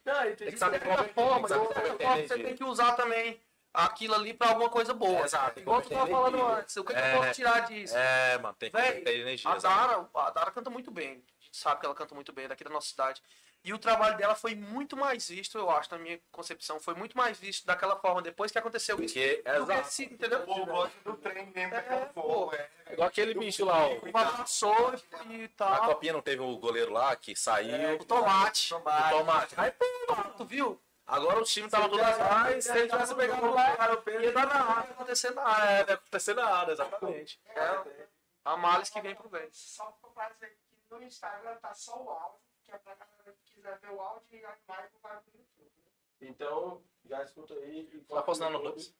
Não, 0.04 0.24
e 0.24 0.36
Tem 0.36 0.50
que 0.50 0.56
saber 0.58 0.80
De 0.80 0.86
qualquer 0.86 1.12
forma, 1.14 1.48
Tem 1.48 1.58
que 1.58 1.66
de 1.68 1.74
saber 1.74 1.98
forma, 1.98 2.26
você 2.26 2.42
tem 2.42 2.56
que 2.56 2.64
usar 2.64 2.92
também 2.96 3.40
aquilo 3.72 4.14
ali 4.14 4.34
pra 4.34 4.48
alguma 4.48 4.68
coisa 4.70 4.92
boa. 4.94 5.24
Exato. 5.24 5.60
Igual 5.60 5.82
tu 5.82 5.90
tava 5.90 6.06
falando 6.06 6.44
antes. 6.46 6.76
O 6.76 6.84
que, 6.84 6.92
que 6.92 6.98
eu 6.98 7.04
É. 7.04 7.16
posso 7.16 7.32
tirar 7.34 7.60
disso? 7.60 7.96
É, 7.96 8.38
mano, 8.38 8.54
tem 8.54 8.70
que 8.70 8.76
ter 8.76 9.20
energia. 9.20 9.50
A. 9.50 9.56
Dara, 9.58 10.08
a 10.14 10.30
Dara 10.30 10.50
canta 10.50 10.70
muito 10.70 10.90
bem. 10.90 11.10
A 11.40 11.44
gente 11.44 11.56
sabe 11.56 11.80
que 11.80 11.86
ela 11.86 11.94
canta 11.94 12.14
muito 12.14 12.32
bem, 12.32 12.46
é 12.46 12.48
daqui 12.48 12.64
da 12.64 12.70
nossa 12.70 12.88
cidade. 12.88 13.22
E 13.64 13.74
o 13.74 13.78
trabalho 13.78 14.16
dela 14.16 14.34
foi 14.34 14.54
muito 14.54 14.96
mais 14.96 15.28
visto, 15.28 15.58
eu 15.58 15.68
acho, 15.68 15.90
na 15.92 15.98
minha 15.98 16.18
concepção. 16.30 16.78
Foi 16.78 16.94
muito 16.94 17.16
mais 17.16 17.38
visto 17.38 17.66
daquela 17.66 17.96
forma 17.96 18.22
depois 18.22 18.50
que 18.52 18.58
aconteceu 18.58 18.96
isso. 19.02 19.12
Porque, 19.14 19.36
Do 19.38 19.42
que 19.66 19.72
exato. 19.72 19.88
se, 19.88 20.04
entendeu? 20.04 20.40
O 20.42 20.46
povo 20.46 20.66
gosta 20.66 20.96
do 21.04 21.16
trem 21.16 21.46
mesmo, 21.46 21.74
É, 21.74 21.80
pegando 21.80 22.12
fogo, 22.14 22.54
é. 22.54 22.70
Igual 22.92 23.08
aquele 23.08 23.34
bicho 23.34 23.64
lá, 23.64 23.86
ó. 23.86 23.98
Abraçou 24.14 24.94
e 25.28 25.42
Na 25.42 25.48
tal. 25.56 25.86
copinha 25.86 26.12
não 26.12 26.22
teve 26.22 26.40
o 26.40 26.56
goleiro 26.58 26.92
lá 26.92 27.14
que 27.16 27.34
saiu. 27.36 27.96
O 28.00 28.04
tomate. 28.04 28.72
O 28.72 28.80
tomate. 28.80 29.54
Aí, 29.56 29.70
pô, 29.72 30.14
Tu 30.36 30.44
viu? 30.44 30.80
agora 31.06 31.40
o 31.40 31.44
time 31.44 31.68
tava 31.68 31.88
tudo 31.88 32.02
atrás. 32.02 32.64
Se 32.64 32.78
ele 32.78 32.88
tivesse 32.88 33.14
pegado 33.14 33.42
o 33.44 33.48
lugar, 33.48 33.76
ia 34.20 34.32
dar 34.32 34.46
na 34.46 34.54
Não 34.54 34.70
área. 34.70 34.82
vai 34.82 34.90
acontecer 34.92 35.30
nada. 35.32 35.64
É, 35.70 35.84
vai 35.84 35.94
acontecer 35.96 36.34
nada, 36.34 36.72
exatamente. 36.72 37.40
É 37.54 38.06
a 38.44 38.56
males 38.56 38.88
que 38.88 39.00
vem 39.02 39.14
pro 39.14 39.28
bem. 39.28 39.48
Só 39.52 39.84
pra 40.14 40.28
dizer 40.30 40.48
que 40.48 40.94
no 40.94 41.02
Instagram 41.02 41.56
tá 41.56 41.74
só 41.74 41.96
o 42.02 42.08
áudio, 42.08 42.38
que 42.68 42.78
pra 42.84 42.94
galera 42.94 43.36
quiser 43.44 43.78
ver 43.80 43.90
o 43.92 44.00
áudio 44.00 44.26
e 44.38 44.44
a 44.44 44.56
imagem 44.64 44.98
vai 45.02 45.20
pro 45.22 45.38
YouTube. 45.38 45.72
Então, 46.20 46.84
já 47.04 47.22
escuta 47.22 47.54
aí. 47.54 47.88
e 47.92 48.00
Tá 48.04 48.22
postando 48.22 48.58
no. 48.58 48.64
Lux? 48.64 48.94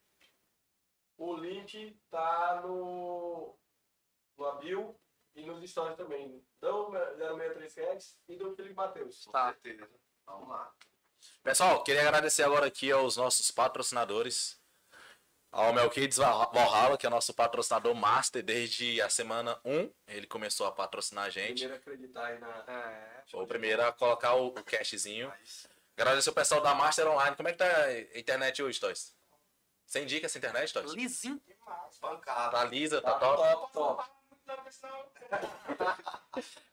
O 1.16 1.34
link 1.36 1.98
tá 2.10 2.60
no, 2.62 3.56
no 4.36 4.52
bio 4.58 4.98
e 5.34 5.44
nos 5.44 5.68
stories 5.68 5.96
também. 5.96 6.44
Do 6.60 6.90
063 6.92 7.74
Cats 7.74 8.18
e 8.28 8.36
do 8.36 8.54
Felipe 8.54 8.74
Matheus. 8.74 9.24
Com 9.26 9.32
Tá. 9.32 9.52
certeza. 9.52 9.88
Vamos 10.26 10.48
lá. 10.48 10.72
Pessoal, 11.42 11.82
queria 11.82 12.02
agradecer 12.02 12.44
agora 12.44 12.66
aqui 12.66 12.90
aos 12.92 13.16
nossos 13.16 13.50
patrocinadores. 13.50 14.57
Ao 15.50 15.72
Melquides 15.72 16.18
Valhalla, 16.18 16.98
que 16.98 17.06
é 17.06 17.10
nosso 17.10 17.32
patrocinador 17.32 17.94
master 17.94 18.42
desde 18.42 19.00
a 19.00 19.08
semana 19.08 19.58
1. 19.64 19.90
Ele 20.08 20.26
começou 20.26 20.66
a 20.66 20.72
patrocinar 20.72 21.24
a 21.24 21.30
gente. 21.30 21.60
Primeiro 21.60 21.74
acreditar 21.74 22.26
aí 22.26 22.38
na. 22.38 22.48
É. 22.68 23.22
Foi 23.30 23.42
o 23.42 23.46
primeiro 23.46 23.82
a 23.82 23.90
colocar 23.92 24.34
o, 24.34 24.48
o 24.48 24.62
cashzinho. 24.64 25.32
Agradecer 25.96 26.30
o 26.30 26.34
pessoal 26.34 26.60
da 26.60 26.74
Master 26.74 27.08
Online. 27.08 27.34
Como 27.34 27.48
é 27.48 27.52
que 27.52 27.58
tá 27.58 27.64
a 27.66 28.18
internet 28.18 28.62
hoje, 28.62 28.78
Toys? 28.78 29.14
Você 29.86 30.02
indica 30.02 30.26
essa 30.26 30.36
internet, 30.36 30.72
Toys? 30.72 30.92
Lisinho. 30.92 31.40
Demais. 31.46 31.98
Pancada. 31.98 32.50
Tá 32.56 32.64
lisa, 32.64 33.00
tá 33.00 33.12
Tá 33.14 33.18
top. 33.18 33.72
top, 33.72 33.72
top. 33.72 34.04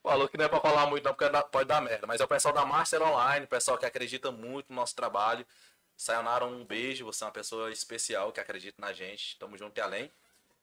Falou 0.02 0.28
que 0.28 0.36
não 0.38 0.44
é 0.44 0.48
pra 0.48 0.60
falar 0.60 0.86
muito 0.86 1.04
não, 1.04 1.12
porque 1.14 1.28
dá- 1.30 1.42
pode 1.42 1.66
dar 1.68 1.80
merda. 1.80 2.06
Mas 2.06 2.20
é 2.20 2.24
o 2.24 2.28
pessoal 2.28 2.54
da 2.54 2.64
Master 2.64 3.02
Online, 3.02 3.44
o 3.46 3.48
pessoal 3.48 3.76
que 3.78 3.84
acredita 3.86 4.30
muito 4.30 4.68
no 4.70 4.76
nosso 4.76 4.94
trabalho. 4.94 5.46
Sayonara, 5.96 6.44
um 6.44 6.64
beijo. 6.64 7.04
Você 7.06 7.24
é 7.24 7.26
uma 7.26 7.32
pessoa 7.32 7.70
especial 7.70 8.32
que 8.32 8.40
acredita 8.40 8.80
na 8.80 8.92
gente. 8.92 9.38
Tamo 9.38 9.56
junto 9.56 9.76
e 9.78 9.80
além. 9.80 10.12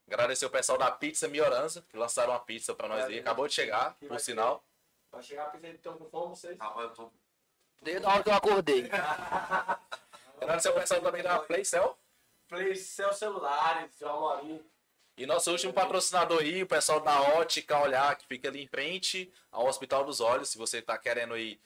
Agradecer 0.06 0.46
o 0.46 0.50
pessoal 0.50 0.76
da 0.78 0.90
Pizza 0.90 1.26
Mioranza, 1.28 1.84
que 1.88 1.96
lançaram 1.96 2.32
uma 2.32 2.40
pizza 2.40 2.74
pra 2.74 2.88
nós 2.88 3.04
aí. 3.04 3.18
Acabou 3.18 3.48
de 3.48 3.54
chegar, 3.54 3.94
por 3.94 4.08
vai 4.08 4.18
sinal. 4.18 4.62
Vai 5.10 5.22
chegar 5.22 5.44
a 5.44 5.50
pizza 5.50 5.68
de 5.68 5.78
tão 5.78 5.96
com 5.96 6.08
fome, 6.10 6.36
vocês. 6.36 6.56
Ah, 6.60 6.74
eu 6.78 6.90
tô... 6.90 7.10
Desde 7.82 8.06
a 8.06 8.10
hora 8.10 8.22
que 8.22 8.28
eu 8.28 8.34
acordei. 8.34 8.90
Agradecer 10.40 10.68
o 10.68 10.74
pessoal 10.74 11.00
também 11.00 11.22
da 11.22 11.38
Playcell. 11.38 11.98
Play 12.48 12.76
Cell 12.76 13.12
Celulares, 13.12 13.90
João 13.98 14.28
Amorim. 14.28 14.64
E 15.16 15.26
nosso 15.26 15.50
último 15.50 15.72
patrocinador 15.72 16.40
aí, 16.40 16.62
o 16.62 16.66
pessoal 16.66 17.00
da 17.00 17.20
Ótica 17.20 17.78
Olhar, 17.78 18.16
que 18.16 18.26
fica 18.26 18.48
ali 18.48 18.62
em 18.62 18.66
frente 18.66 19.32
ao 19.50 19.66
Hospital 19.66 20.04
dos 20.04 20.20
Olhos. 20.20 20.48
Se 20.50 20.58
você 20.58 20.82
tá 20.82 20.98
querendo 20.98 21.36
ir. 21.36 21.60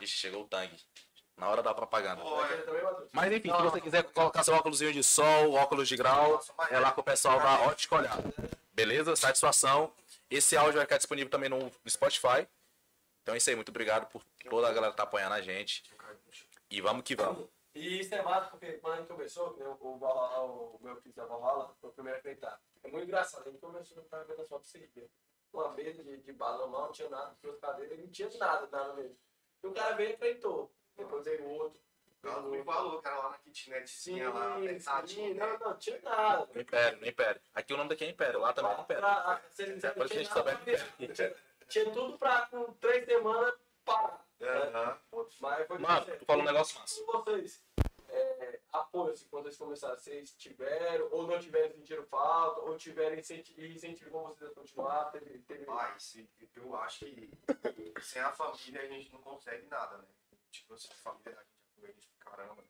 Ixi, 0.00 0.16
chegou 0.16 0.42
o 0.42 0.46
tangue. 0.46 0.76
Na 1.40 1.48
hora 1.48 1.62
da 1.62 1.72
propaganda. 1.72 2.20
Pô, 2.20 2.44
é. 2.44 3.06
Mas 3.12 3.32
enfim, 3.32 3.50
se 3.50 3.62
você 3.62 3.80
quiser 3.80 4.02
colocar 4.12 4.44
seu 4.44 4.52
óculos 4.52 4.78
de 4.78 5.02
sol, 5.02 5.54
óculos 5.54 5.88
de 5.88 5.96
grau, 5.96 6.38
é 6.70 6.78
lá 6.78 6.92
com 6.92 7.00
o 7.00 7.04
pessoal 7.04 7.40
da 7.40 7.62
Ótica 7.62 7.96
Olhar. 7.96 8.18
Beleza? 8.74 9.16
Satisfação. 9.16 9.90
Esse 10.30 10.54
áudio 10.54 10.74
vai 10.74 10.82
ficar 10.82 10.98
disponível 10.98 11.30
também 11.30 11.48
no 11.48 11.72
Spotify. 11.88 12.46
Então 13.22 13.34
é 13.34 13.38
isso 13.38 13.48
aí, 13.48 13.56
muito 13.56 13.70
obrigado 13.70 14.06
por 14.10 14.22
toda 14.50 14.68
a 14.68 14.72
galera 14.72 14.92
que 14.92 14.98
tá 14.98 15.04
apoiando 15.04 15.34
a 15.34 15.40
gente. 15.40 15.82
E 16.70 16.82
vamos 16.82 17.04
que 17.04 17.16
vamos. 17.16 17.48
E 17.74 18.00
isso 18.00 18.14
é 18.14 18.20
massa 18.20 18.50
porque 18.50 18.72
quando 18.74 18.94
a 18.94 18.96
gente 18.98 19.08
começou, 19.08 19.56
o, 19.80 19.94
o, 19.94 20.78
meu 20.82 20.96
filho 20.96 21.14
da 21.14 21.24
Valhalla 21.24 21.74
foi 21.80 21.88
o 21.88 21.92
primeiro 21.94 22.18
a 22.18 22.20
acreditar. 22.20 22.60
É 22.82 22.90
muito 22.90 23.04
engraçado, 23.04 23.48
a 23.48 23.50
gente 23.50 23.60
começou 23.60 23.98
a 23.98 24.02
estar 24.02 24.24
vendo 24.24 24.42
as 24.42 24.48
fotos 24.48 24.70
seguidas. 24.70 25.08
Uma 25.54 25.72
mesa 25.72 26.04
de, 26.04 26.18
de 26.18 26.32
balão 26.34 26.68
mal, 26.68 26.86
não 26.86 26.92
tinha 26.92 27.08
nada, 27.08 27.34
duas 27.42 27.58
cadeiras, 27.58 27.98
não 27.98 28.08
tinha 28.08 28.28
nada, 28.38 28.66
nada 28.70 28.92
mesmo. 28.92 29.16
E 29.62 29.66
o 29.66 29.72
cara 29.72 29.94
veio 29.96 30.10
e 30.10 30.12
acreditou. 30.12 30.70
Depois 31.04 31.24
veio 31.24 31.44
o 31.44 31.50
outro. 31.50 31.80
Ela 32.22 32.42
o 32.42 32.50
me 32.50 32.62
falou, 32.62 33.00
cara, 33.00 33.16
lá 33.16 33.30
na 33.30 33.38
lá, 33.38 33.86
Sim, 33.86 34.14
sim, 34.16 34.20
apertadinha. 34.22 35.34
não, 35.34 35.58
não, 35.58 35.76
tinha 35.78 35.98
nada. 36.02 36.48
No 36.54 36.60
Império, 36.60 37.00
no 37.00 37.06
Império. 37.06 37.40
Aqui 37.54 37.72
o 37.72 37.76
nome 37.78 37.88
daqui 37.88 38.04
é 38.04 38.10
Império, 38.10 38.40
lá 38.40 38.52
também 38.52 38.72
é 38.72 38.80
Império. 38.80 39.02
Pra- 39.02 39.42
você- 39.50 39.74
você 39.78 39.86
É, 39.86 39.90
tinha 40.06 40.34
nada. 40.34 40.60
Tinha- 41.14 41.34
Tinha 41.68 41.90
tudo 41.92 42.18
pra 42.18 42.46
com 42.48 42.72
três 42.74 43.04
semanas 43.06 43.54
parar. 43.84 44.26
Mas 45.40 45.66
foi 45.66 45.78
Mano, 45.78 46.06
tu 46.18 46.24
falou 46.26 46.42
um 46.42 46.46
negócio 46.46 46.78
massa. 46.78 46.94
Se 46.94 47.04
vocês 47.06 47.64
é, 48.08 48.58
apoio, 48.72 49.12
assim, 49.12 49.26
quando 49.30 49.44
vocês 49.44 49.56
começaram, 49.56 49.96
vocês 49.96 50.32
tiveram, 50.32 51.08
ou 51.12 51.26
não 51.26 51.38
tiveram, 51.38 51.72
sentiram 51.72 52.02
falta, 52.04 52.60
ou 52.62 52.76
tiveram 52.76 53.14
incenti- 53.16 53.54
incentivo 53.58 54.10
com 54.10 54.24
vocês 54.24 54.50
a 54.50 54.54
continuar, 54.54 55.04
teve, 55.12 55.38
teve... 55.40 55.64
Mas 55.64 56.16
eu 56.56 56.74
acho 56.76 57.04
que 57.06 57.30
sem 58.02 58.20
a 58.20 58.32
família 58.32 58.82
a 58.82 58.86
gente 58.86 59.12
não 59.12 59.20
consegue 59.20 59.66
nada, 59.68 59.96
né? 59.98 60.04
Tipo, 60.50 60.74
assim, 60.74 60.88
a 60.92 60.96
família 60.96 61.32
da 61.34 61.42
gente 61.42 61.60
apoia 61.76 61.88
a 61.90 61.92
gente 61.92 62.08
pra 62.18 62.30
caramba. 62.30 62.64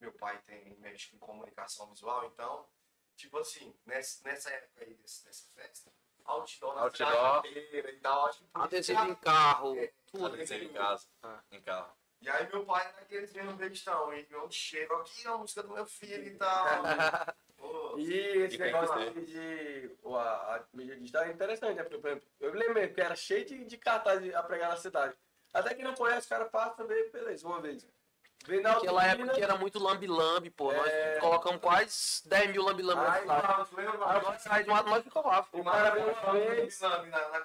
Meu 0.00 0.12
pai 0.12 0.38
tem 0.42 0.76
mexe 0.78 1.10
com 1.10 1.18
comunicação 1.18 1.88
visual, 1.90 2.26
então, 2.26 2.68
tipo 3.16 3.38
assim, 3.38 3.74
nessa, 3.86 4.22
nessa 4.28 4.50
época 4.50 4.84
aí 4.84 4.94
desse, 4.94 5.24
dessa 5.24 5.44
festa, 5.54 5.90
outdoor 6.24 6.74
na 6.74 6.82
Outdoor. 6.82 7.38
inteira 7.46 7.90
e 7.90 8.00
tal, 8.00 8.26
acho 8.26 8.40
que 8.40 8.46
Adesivo 8.52 9.04
em 9.04 9.14
carro, 9.16 9.74
tudo. 10.06 10.26
Adesivo 10.34 10.64
em 10.64 10.72
casa. 10.72 11.08
Em 11.50 11.62
carro. 11.62 11.96
E 12.20 12.28
aí 12.28 12.46
meu 12.50 12.64
pai 12.66 12.92
naqueles 12.92 13.32
vendo 13.32 13.54
bestão, 13.56 14.12
e 14.12 14.26
onde 14.36 14.54
chega 14.54 14.94
aqui 14.96 15.26
a 15.26 15.36
música 15.38 15.62
do 15.62 15.70
meu 15.72 15.86
filho 15.86 16.26
e 16.26 16.36
tal. 16.36 16.66
Pô, 17.56 17.98
E 17.98 18.12
esse 18.12 18.56
E 18.56 18.58
tem 18.58 18.66
negócio 18.72 18.94
aqui 18.94 19.24
de 19.24 19.96
o- 20.02 20.14
a, 20.14 20.56
a 20.56 20.66
mídia 20.74 20.96
digital 20.96 21.24
é 21.24 21.32
interessante, 21.32 21.76
né? 21.76 21.82
Porque, 21.84 21.98
por 21.98 22.10
exemplo, 22.10 22.28
eu 22.40 22.52
me 22.52 22.58
lembrei 22.58 22.88
que 22.88 23.00
era 23.00 23.16
cheio 23.16 23.46
de, 23.46 23.64
de 23.64 23.78
cartaz 23.78 24.34
a 24.34 24.42
pregar 24.42 24.68
na 24.70 24.76
cidade. 24.76 25.16
Até 25.58 25.74
que 25.74 25.82
não 25.82 25.94
conhece, 25.94 26.26
o 26.26 26.30
cara 26.30 26.44
passa 26.46 26.74
também, 26.76 27.10
beleza, 27.10 27.46
uma 27.46 27.60
vez. 27.60 27.86
Na 28.48 28.74
Naquela 28.74 29.04
época 29.04 29.32
que 29.32 29.42
era 29.42 29.56
muito 29.56 29.82
lambi-lambi, 29.82 30.50
pô. 30.50 30.72
Nós 30.72 30.86
É. 30.86 31.18
colocamos 31.18 31.60
quase 31.60 32.22
10 32.28 32.50
mil 32.52 32.62
lambi-lambi 32.62 33.00
na 33.02 33.12
Aí, 33.14 33.24
nós 33.26 34.42
saímos 34.42 34.64
de 34.64 34.70
uma 34.70 34.82
nós 34.84 35.02
ficou 35.02 35.26
lá. 35.26 35.44
o 35.52 35.64
cara 35.64 35.90
vem 35.90 36.04
uma 36.04 36.32
vez, 36.32 36.80
Na, 36.80 36.88
na, 36.90 37.04
na, 37.06 37.18
lá, 37.28 37.36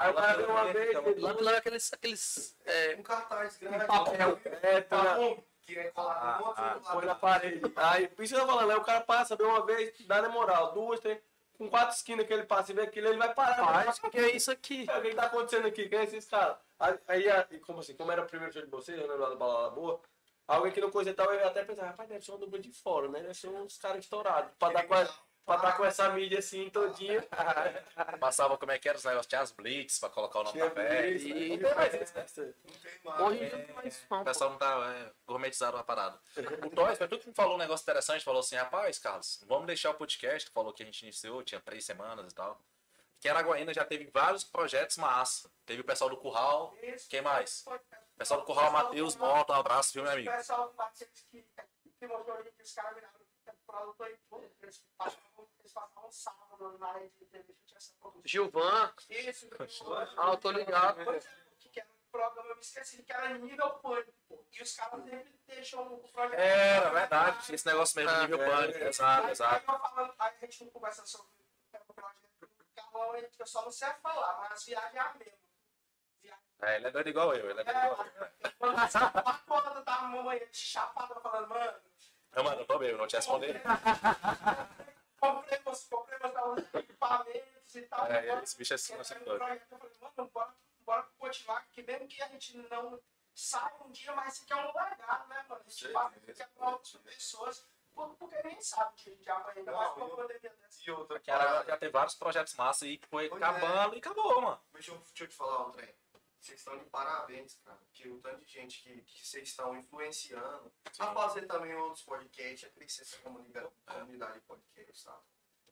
aí 0.00 0.10
o 0.10 0.14
cara 0.14 0.36
vem 0.38 0.46
uma 0.46 0.72
vez, 0.72 0.94
Lambi-lambi 0.94 1.46
é 1.54 1.56
aqueles, 1.58 1.92
aqueles 1.92 2.56
é, 2.64 2.96
um 2.98 3.02
cartaz 3.02 3.56
grande. 3.58 3.84
papel. 3.86 4.40
é, 4.62 4.80
tá 4.80 5.04
Tá, 5.04 5.16
que 5.62 5.78
é 5.78 5.84
colado 5.90 6.40
no 6.40 6.46
outro 6.48 6.62
Ah, 6.64 6.66
lado. 6.82 6.92
põe 6.92 7.04
na 7.06 7.14
parede. 7.14 7.72
Aí, 7.76 8.08
por 8.08 8.24
isso 8.24 8.34
que 8.34 8.40
eu 8.40 8.44
tô 8.46 8.52
falando, 8.52 8.70
aí 8.72 8.76
o 8.76 8.82
cara 8.84 9.00
passa, 9.02 9.36
vê 9.36 9.44
uma 9.44 9.64
vez, 9.64 9.92
dá 10.06 10.20
na 10.22 10.30
moral, 10.30 10.72
duas, 10.72 10.98
três, 10.98 11.20
com 11.60 11.68
quatro 11.68 11.94
esquinas 11.94 12.26
que 12.26 12.32
ele 12.32 12.44
passa 12.44 12.72
e 12.72 12.74
vê 12.74 12.80
aquilo, 12.80 13.08
ele 13.08 13.18
vai 13.18 13.34
parar. 13.34 13.84
Mas 13.84 13.98
o 13.98 14.08
que 14.10 14.16
é 14.16 14.34
isso 14.34 14.50
aqui? 14.50 14.86
O 14.96 15.02
que 15.02 15.14
tá 15.14 15.26
acontecendo 15.26 15.66
aqui? 15.66 15.90
Quem 15.90 15.98
é 15.98 16.04
esses 16.04 16.24
caras? 16.24 16.56
Aí, 17.06 17.28
aí, 17.30 17.60
como 17.60 17.80
assim, 17.80 17.94
como 17.94 18.10
era 18.10 18.22
o 18.22 18.26
primeiro 18.26 18.50
show 18.50 18.62
de 18.62 18.70
vocês, 18.70 18.98
eu 18.98 19.06
lembro 19.06 19.20
lá 19.22 19.28
do 19.28 19.36
Balada 19.36 19.68
Boa, 19.74 20.00
alguém 20.48 20.72
que 20.72 20.80
não 20.80 20.90
conhecia 20.90 21.12
tal, 21.12 21.30
eu 21.34 21.46
até 21.46 21.62
pensava, 21.62 21.88
rapaz, 21.88 22.08
deve 22.08 22.24
ser 22.24 22.30
uma 22.30 22.38
dupla 22.38 22.58
de 22.58 22.72
fora, 22.72 23.08
né? 23.10 23.20
Deve 23.20 23.34
ser 23.34 23.48
uns 23.48 23.76
caras 23.76 23.98
estourados. 24.02 24.52
Pra 24.58 24.70
dar 24.72 24.86
a- 24.90 25.08
pra 25.46 25.56
dar 25.56 25.76
com 25.76 25.84
essa 25.84 26.08
mídia 26.10 26.38
assim 26.38 26.68
todinha. 26.70 27.22
Passava 28.20 28.56
como 28.56 28.72
é 28.72 28.78
que 28.78 28.88
era 28.88 28.96
os 28.98 29.04
negócios, 29.04 29.26
tinha 29.26 29.40
as 29.40 29.50
blitz 29.52 29.98
pra 29.98 30.08
colocar 30.08 30.40
o 30.40 30.44
nome 30.44 30.58
da 30.58 30.70
festa. 30.70 31.06
isso, 31.08 31.28
e- 31.28 31.48
não 31.50 31.58
tem 31.58 31.74
mais 31.74 31.94
isso, 31.94 32.14
né? 32.14 32.26
Não 32.64 32.74
tem 32.74 33.00
mais. 33.04 33.20
Hoje 33.20 33.34
em 33.44 33.48
dia 33.48 33.56
não 33.58 33.64
tem 33.64 33.74
mais 33.74 33.86
isso, 33.96 34.06
não, 34.10 34.20
O 34.20 34.24
pessoal 34.24 34.50
não 34.50 34.58
tá 34.58 34.94
é, 34.94 35.12
gourmetizaram 35.26 35.78
a 35.78 35.84
parada. 35.84 36.20
O 36.66 36.70
Toys, 36.70 36.98
foi 36.98 37.08
tudo 37.08 37.24
que 37.24 37.32
falou 37.32 37.54
um 37.54 37.58
negócio 37.58 37.82
interessante, 37.82 38.24
falou 38.24 38.40
assim, 38.40 38.56
rapaz, 38.56 38.98
Carlos, 38.98 39.42
vamos 39.46 39.66
deixar 39.66 39.90
o 39.90 39.94
podcast, 39.94 40.48
que 40.48 40.54
falou 40.54 40.72
que 40.72 40.82
a 40.82 40.86
gente 40.86 41.02
iniciou, 41.02 41.42
tinha 41.42 41.60
três 41.60 41.84
semanas 41.84 42.32
e 42.32 42.34
tal. 42.34 42.60
que 43.18 43.28
Araguaína 43.28 43.74
já 43.74 43.84
teve 43.84 44.08
vários 44.12 44.44
projetos 44.44 44.96
massa. 44.96 45.50
Teve 45.66 45.80
o 45.82 45.84
pessoal 45.84 46.08
do 46.10 46.16
Curral, 46.16 46.74
Isso, 46.82 47.08
Quem 47.08 47.20
mais? 47.22 47.64
o 47.66 48.18
pessoal 48.18 48.40
do 48.40 48.46
Curral, 48.46 48.70
Matheus, 48.72 49.16
Mota, 49.16 49.52
um 49.52 49.56
abraço, 49.56 49.92
viu, 49.92 50.02
meu 50.02 50.10
O 50.12 50.14
amigo? 50.14 50.30
pessoal 50.30 50.68
do 50.70 50.76
Matheus 50.76 51.10
que, 51.30 51.44
que 51.98 52.06
mostrou 52.06 52.36
ali 52.36 52.50
que 52.52 52.62
os 52.62 52.72
caras 52.72 52.94
viraram 52.94 53.19
produtor 53.70 54.18
tudo. 54.28 54.50
Eles 54.62 54.84
passavam, 54.96 55.48
eles 55.60 55.72
passavam 55.72 56.10
sábado 56.12 56.78
na 56.78 56.92
rede 56.92 57.14
de 57.18 57.24
entrevista. 57.24 57.76
essa 57.76 57.92
produção. 58.00 58.22
Gilvan. 58.26 58.92
Isso, 59.08 59.48
Ah, 60.16 60.30
eu 60.32 60.36
tô 60.36 60.50
ligado. 60.50 61.04
Pois 61.04 61.24
é, 61.26 61.30
que 61.70 61.80
era 61.80 61.88
um 61.88 62.10
programa, 62.10 62.48
eu 62.50 62.54
me 62.56 62.60
esqueci, 62.60 63.02
que 63.02 63.12
era 63.12 63.38
nível 63.38 63.70
pânico. 63.78 64.12
pô. 64.28 64.44
E 64.52 64.62
os 64.62 64.74
caras 64.74 65.04
sempre 65.04 65.40
deixam 65.46 65.94
o 65.94 66.08
projeto. 66.08 66.38
Era 66.38 66.90
verdade, 66.90 67.44
tinha 67.46 67.54
esse 67.54 67.66
negócio 67.66 67.96
mesmo, 67.96 68.10
Ah, 68.16 68.20
nível 68.22 68.42
é, 68.42 68.46
pânico, 68.50 68.78
é. 68.78 68.88
exato, 68.88 69.26
Aí, 69.26 69.32
exato. 69.32 69.70
aí 70.18 70.34
a 70.36 70.40
gente 70.46 70.64
não 70.64 70.70
conversa 70.70 71.06
sobre 71.06 71.28
o 71.88 71.94
projeto. 71.94 72.20
O 72.42 72.74
Carlão, 72.74 73.16
ele- 73.16 73.30
eu 73.38 73.46
só 73.46 73.62
não 73.62 73.70
sei 73.70 73.88
falar, 74.02 74.38
mas 74.40 74.52
as 74.52 74.64
viagens 74.64 74.94
é 74.94 74.98
a 75.00 75.14
mesma. 75.14 75.38
Viagem 76.20 76.44
É, 76.62 76.76
ele 76.76 76.86
é 76.88 76.90
doido 76.90 77.08
igual 77.08 77.34
eu, 77.34 77.50
ele 77.50 77.60
é 77.60 77.64
doido 77.64 77.78
igual 77.78 78.06
eu. 78.06 78.24
é, 78.24 78.50
quando 78.58 78.78
eu 78.82 78.90
tava 78.90 79.44
horas 79.54 79.84
da 79.84 80.00
manhã, 80.02 80.46
chapado, 80.52 81.14
eu 81.14 81.20
falando, 81.20 81.48
mano, 81.48 81.80
Não, 82.32 82.44
mano, 82.44 82.60
eu 82.60 82.66
tô 82.66 82.78
bem, 82.78 82.90
eu 82.90 82.98
não 82.98 83.06
te 83.06 83.16
responder. 83.16 83.60
comprei 85.18 85.58
meus, 85.64 85.84
comprei 85.84 86.18
meus 86.18 86.74
equipamentos 86.74 87.74
e 87.74 87.82
tal. 87.82 88.06
É, 88.06 88.26
bora- 88.26 88.42
esse 88.42 88.56
bicho 88.56 88.72
é 88.72 88.76
assim, 88.76 88.96
nossa 88.96 89.14
projeto, 89.16 89.62
eu 89.72 89.78
falei, 89.78 89.92
mano, 90.16 90.30
bora, 90.32 90.54
bora 90.80 91.02
continuar, 91.18 91.66
que 91.72 91.82
mesmo 91.82 92.06
que 92.08 92.22
a 92.22 92.28
gente 92.28 92.56
não 92.70 93.00
saia 93.34 93.74
um 93.84 93.90
dia, 93.90 94.12
mas 94.14 94.34
isso 94.34 94.44
aqui 94.44 94.52
é 94.52 94.56
um 94.56 94.66
legado, 94.66 95.28
né, 95.28 95.44
mano? 95.48 95.60
A 95.60 95.68
gente 95.70 95.74
Certeza. 95.80 95.92
passa 96.00 96.16
aqui 96.16 96.44
para 96.56 96.68
outras 96.70 96.92
pessoas, 97.02 97.66
por- 97.94 98.14
porque 98.16 98.42
nem 98.44 98.60
sabe 98.60 98.94
de, 98.96 99.16
de 99.16 99.28
mais 99.28 99.54
com 99.54 99.60
uma 99.62 100.08
Não, 100.08 100.16
pandemia 100.16 100.50
dessa. 100.50 100.80
E 100.86 100.90
outra 100.92 101.18
Que 101.20 101.30
parada. 101.30 101.64
já 101.66 101.76
teve 101.76 101.92
vários 101.92 102.14
projetos 102.14 102.54
massa 102.54 102.86
e 102.86 103.00
foi 103.10 103.28
Pois 103.28 103.42
é. 103.42 103.44
acabando 103.44 103.94
e 103.94 103.98
acabou, 103.98 104.40
mano. 104.40 104.60
Deixa 104.72 104.92
eu, 104.92 104.98
deixa 104.98 105.24
eu 105.24 105.28
te 105.28 105.34
falar 105.34 105.66
um 105.66 105.72
trem. 105.72 105.94
Vocês 106.40 106.58
estão 106.58 106.78
de 106.78 106.84
parabéns, 106.86 107.54
cara. 107.64 107.78
Que 107.92 108.08
o 108.08 108.18
tanto 108.20 108.44
de 108.44 108.50
gente 108.52 108.82
que, 108.82 109.02
que 109.02 109.26
vocês 109.26 109.48
estão 109.48 109.76
influenciando 109.76 110.72
a 110.98 111.12
fazer 111.14 111.46
também 111.46 111.74
outros 111.74 112.02
podcasts, 112.02 112.64
a 112.68 112.72
crescer 112.72 113.02
essa 113.02 113.18
comunidade, 113.18 113.68
comunidade 113.86 114.34
de 114.34 114.40
podcast, 114.40 115.02
sabe? 115.02 115.22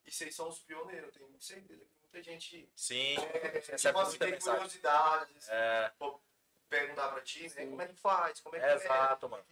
E 0.04 0.11
vocês 0.11 0.35
são 0.35 0.48
os 0.48 0.59
pioneiros, 0.61 1.14
eu 1.16 1.26
tenho 1.26 1.40
certeza 1.40 1.85
que 1.85 1.94
muita 2.02 2.22
gente 2.22 2.70
Sim, 2.74 3.16
é, 3.16 3.48
recebe 3.70 3.76
tipo 3.78 3.98
assim, 3.98 4.18
tem 4.18 4.31
mensagem. 4.33 4.57
curiosidade, 4.61 5.22
às 5.24 5.28
vezes, 5.33 5.48
É, 5.50 5.92
pô, 5.98 6.20
perguntar 6.68 7.09
pra 7.12 7.20
ti, 7.22 7.48
né? 7.54 7.66
Como 7.66 7.83
é 7.83 7.87
que 7.87 7.94
faz? 7.94 8.40
Como 8.40 8.57
é 8.57 8.59
que 8.61 8.64
é? 8.66 8.74
Exato, 8.74 9.28
mano. 9.28 9.44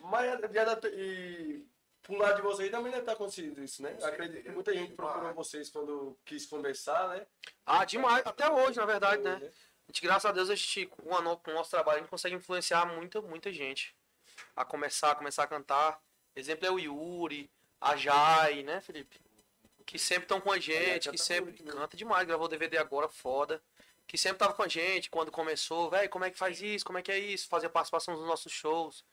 Mas 0.00 0.26
já 0.52 0.64
deve 0.64 0.76
ter- 0.82 0.94
e 0.98 1.66
pro 2.02 2.16
lado 2.16 2.36
de 2.36 2.42
vocês 2.42 2.70
também 2.70 2.90
deve 2.92 3.02
estar 3.02 3.12
acontecendo 3.12 3.62
isso, 3.64 3.82
né? 3.82 3.94
Com 3.94 4.04
Acredito 4.06 4.42
que 4.42 4.50
muita 4.50 4.74
gente 4.74 4.92
procurou 4.94 5.32
vocês 5.34 5.70
quando 5.70 6.18
quis 6.24 6.44
conversar, 6.46 7.08
né? 7.08 7.26
Ah, 7.64 7.84
demais. 7.86 8.26
Até 8.26 8.50
hoje, 8.50 8.76
na 8.78 8.84
verdade, 8.86 9.22
né? 9.22 9.36
A 9.36 9.73
gente, 9.88 10.02
graças 10.02 10.24
a 10.24 10.32
Deus, 10.32 10.50
a 10.50 10.54
gente, 10.54 10.86
com, 10.86 11.14
a 11.16 11.20
no- 11.20 11.36
com 11.38 11.50
o 11.50 11.54
nosso 11.54 11.70
trabalho, 11.70 11.98
a 11.98 12.00
gente 12.00 12.10
consegue 12.10 12.34
influenciar 12.34 12.84
muita, 12.86 13.20
muita 13.20 13.52
gente 13.52 13.94
a 14.56 14.64
começar, 14.64 15.12
a 15.12 15.14
começar 15.14 15.44
a 15.44 15.46
cantar. 15.46 16.00
Exemplo 16.34 16.66
é 16.66 16.70
o 16.70 16.78
Yuri, 16.78 17.50
a 17.80 17.96
Jai, 17.96 18.62
né, 18.62 18.80
Felipe? 18.80 19.20
Que 19.86 19.98
sempre 19.98 20.24
estão 20.24 20.40
com 20.40 20.50
a 20.50 20.58
gente, 20.58 21.10
que 21.10 21.16
canta 21.16 21.22
sempre 21.22 21.62
né? 21.62 21.72
canta 21.72 21.96
demais, 21.96 22.26
gravou 22.26 22.48
DVD 22.48 22.78
agora, 22.78 23.08
foda. 23.08 23.62
Que 24.06 24.18
sempre 24.18 24.38
tava 24.38 24.52
com 24.54 24.62
a 24.62 24.68
gente 24.68 25.08
quando 25.10 25.30
começou, 25.30 25.88
velho, 25.90 26.10
como 26.10 26.24
é 26.24 26.30
que 26.30 26.36
faz 26.36 26.60
isso, 26.60 26.84
como 26.84 26.98
é 26.98 27.02
que 27.02 27.12
é 27.12 27.18
isso, 27.18 27.48
fazia 27.48 27.70
participação 27.70 28.14
nos 28.16 28.26
nossos 28.26 28.52
shows. 28.52 29.04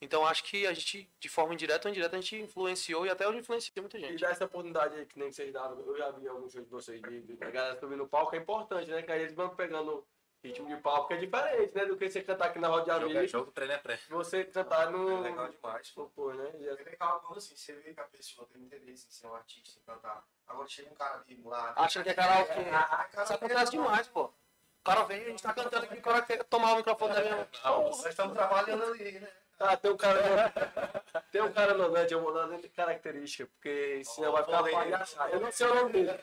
Então 0.00 0.26
acho 0.26 0.42
que 0.44 0.66
a 0.66 0.72
gente, 0.72 1.10
de 1.20 1.28
forma 1.28 1.52
indireta 1.52 1.86
ou 1.86 1.90
indireta, 1.90 2.16
a 2.16 2.20
gente 2.20 2.36
influenciou 2.40 3.04
e 3.04 3.10
até 3.10 3.28
hoje 3.28 3.38
influencia 3.38 3.70
muita 3.76 3.98
E 3.98 4.00
gente. 4.00 4.20
dar 4.20 4.30
essa 4.30 4.46
oportunidade 4.46 4.94
aí 4.94 5.04
que 5.04 5.18
nem 5.18 5.30
vocês 5.30 5.52
davam, 5.52 5.78
eu 5.78 5.96
já 5.96 6.10
vi 6.10 6.26
alguns 6.26 6.52
shows 6.52 6.64
de 6.64 6.70
vocês, 6.70 7.02
de, 7.02 7.20
de, 7.20 7.44
a 7.44 7.50
galera 7.50 7.78
subindo 7.78 7.98
no 7.98 8.08
palco, 8.08 8.34
é 8.34 8.38
importante, 8.38 8.90
né? 8.90 9.02
Que 9.02 9.12
aí 9.12 9.22
eles 9.22 9.34
vão 9.34 9.50
pegando 9.54 10.06
ritmo 10.42 10.68
de 10.68 10.76
palco, 10.78 11.08
que 11.08 11.14
é 11.14 11.16
diferente, 11.18 11.74
né? 11.74 11.84
Do 11.84 11.98
que 11.98 12.08
você 12.08 12.22
cantar 12.22 12.46
aqui 12.46 12.58
na 12.58 12.68
roda 12.68 12.84
de 12.84 12.90
Jogo 12.90 13.04
é 13.04 13.10
amigos, 13.10 13.30
jogo, 13.30 13.52
treino 13.52 13.74
é 13.74 13.78
treino. 13.78 14.02
você 14.08 14.44
cantar 14.44 14.90
no... 14.90 15.18
É 15.18 15.20
legal 15.20 15.50
demais. 15.50 15.94
no 15.94 16.08
pô, 16.08 16.32
né? 16.32 16.50
E 16.58 16.66
É 16.66 16.72
legal 16.72 17.20
quando 17.20 17.36
assim, 17.36 17.54
você 17.54 17.74
vê 17.74 17.92
que 17.92 18.00
a 18.00 18.04
pessoa 18.04 18.48
tem 18.50 18.62
interesse 18.62 19.06
em 19.06 19.10
ser 19.10 19.26
um 19.26 19.34
artista, 19.34 19.78
em 19.78 19.82
cantar. 19.82 20.24
Agora 20.48 20.66
chega 20.66 20.90
um 20.90 20.94
cara 20.94 21.20
ali 21.20 21.42
lá. 21.44 21.74
Achando 21.76 22.04
que 22.04 22.08
é 22.08 22.14
karaokê. 22.14 22.52
Ah, 22.72 23.08
cara, 23.12 23.24
Isso 23.24 23.34
acontece 23.34 23.70
demais, 23.72 24.08
pô. 24.08 24.24
O 24.24 24.82
cara 24.82 25.04
vem, 25.04 25.20
a 25.20 25.28
gente 25.28 25.42
tá 25.42 25.52
cantando 25.52 25.84
aqui, 25.84 25.98
o 25.98 26.02
cara 26.02 26.22
quer 26.22 26.42
tomar 26.44 26.72
o 26.72 26.76
microfone 26.76 27.14
da 27.14 27.20
minha. 27.20 27.48
Não, 27.62 27.82
Nós 27.82 28.06
estamos 28.06 28.34
trabalhando 28.34 28.82
ali, 28.84 29.20
né? 29.20 29.30
Ah, 29.60 29.76
tem 29.76 29.90
um 29.90 29.96
cara 29.96 30.22
no... 30.22 31.20
tem 31.30 31.42
um 31.42 31.52
cara 31.52 31.74
no 31.74 31.90
net, 31.90 32.10
eu 32.10 32.22
vou 32.22 32.32
dar 32.32 32.46
dentro 32.46 32.62
de 32.62 32.74
característica, 32.74 33.46
porque 33.46 34.02
senão 34.04 34.32
vai 34.32 34.42
ficar 34.42 34.62
palhaçado. 34.62 35.32
Eu 35.34 35.40
não 35.40 35.52
sei 35.52 35.66
o 35.66 35.74
nome 35.74 35.92
dele, 35.92 36.18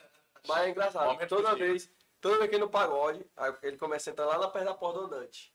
mas 0.46 0.58
é 0.58 0.70
engraçado. 0.70 1.06
Momento 1.06 1.28
Toda 1.28 1.50
possível. 1.50 1.68
vez, 1.68 1.90
toda 2.20 2.38
vez 2.38 2.50
que 2.50 2.58
no 2.58 2.68
pagode, 2.68 3.24
aí 3.36 3.54
ele 3.62 3.76
começa 3.76 4.10
a 4.10 4.12
sentar 4.12 4.26
lá 4.26 4.38
na 4.38 4.48
perto 4.48 4.64
da 4.64 4.74
porta 4.74 5.00
do 5.00 5.08
Dante. 5.08 5.54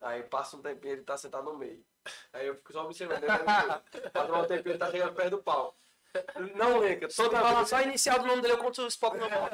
Aí 0.00 0.22
passa 0.24 0.56
um 0.56 0.62
tempinho, 0.62 0.94
ele 0.94 1.02
tá 1.02 1.16
sentado 1.16 1.44
no 1.44 1.56
meio. 1.56 1.84
Aí 2.32 2.46
eu 2.46 2.56
fico 2.56 2.72
só 2.72 2.84
observando. 2.84 3.22
Ele 3.22 4.10
Passa 4.10 4.32
um 4.32 4.46
tempinho, 4.46 4.72
ele 4.72 4.78
tá 4.78 4.90
chegando 4.90 5.14
perto 5.14 5.30
do 5.30 5.42
pau. 5.42 5.76
Não 6.56 6.78
lembra, 6.78 7.08
Só 7.08 7.24
toda 7.24 7.40
fala 7.40 7.56
vez, 7.58 7.68
só 7.68 7.76
a 7.76 7.82
inicial 7.84 8.18
do 8.18 8.26
nome 8.26 8.42
dele, 8.42 8.54
eu 8.54 8.58
conto 8.58 8.82
o 8.82 8.86
Spock 8.88 9.16
no 9.16 9.28
nome. 9.28 9.50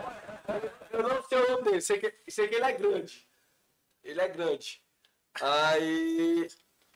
eu 0.90 1.02
não 1.02 1.22
sei 1.22 1.38
o 1.38 1.50
nome 1.50 1.62
dele, 1.64 1.80
sei 1.82 1.98
que, 1.98 2.14
sei 2.30 2.48
que 2.48 2.54
ele 2.54 2.64
é 2.64 2.72
grande. 2.72 3.28
Ele 4.02 4.20
é 4.20 4.28
grande. 4.28 4.82
Aí. 5.42 6.48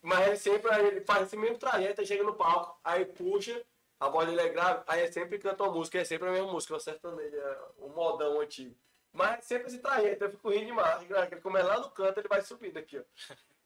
Mas 0.03 0.27
ele 0.27 0.37
sempre 0.37 0.71
aí 0.73 0.87
ele 0.87 1.01
faz 1.03 1.23
esse 1.27 1.37
mesmo 1.37 1.59
trajeto, 1.59 2.01
aí 2.01 2.07
chega 2.07 2.23
no 2.25 2.35
palco, 2.35 2.79
aí 2.83 3.05
puxa, 3.05 3.63
a 3.99 4.09
voz 4.09 4.27
dele 4.29 4.41
é 4.41 4.49
grave, 4.49 4.83
aí 4.87 5.03
ele 5.03 5.13
sempre 5.13 5.39
canta 5.39 5.63
uma 5.63 5.73
música, 5.73 5.99
é 5.99 6.05
sempre 6.05 6.29
a 6.29 6.33
mesma 6.33 6.51
música, 6.51 6.73
uma 6.75 6.81
sertaneja, 6.81 7.59
um 7.79 7.89
modão 7.91 8.41
antigo. 8.41 8.75
Mas 9.13 9.39
é 9.39 9.41
sempre 9.43 9.67
esse 9.67 9.79
trajeto, 9.79 10.25
eu 10.25 10.31
fico 10.31 10.51
rindo 10.51 10.67
demais. 10.67 11.03
Ele 11.03 11.41
começa 11.41 11.67
lá 11.67 11.81
no 11.81 11.91
canto, 11.91 12.19
ele 12.21 12.29
vai 12.29 12.41
subindo 12.43 12.77
aqui, 12.79 12.99
ó. 12.99 13.03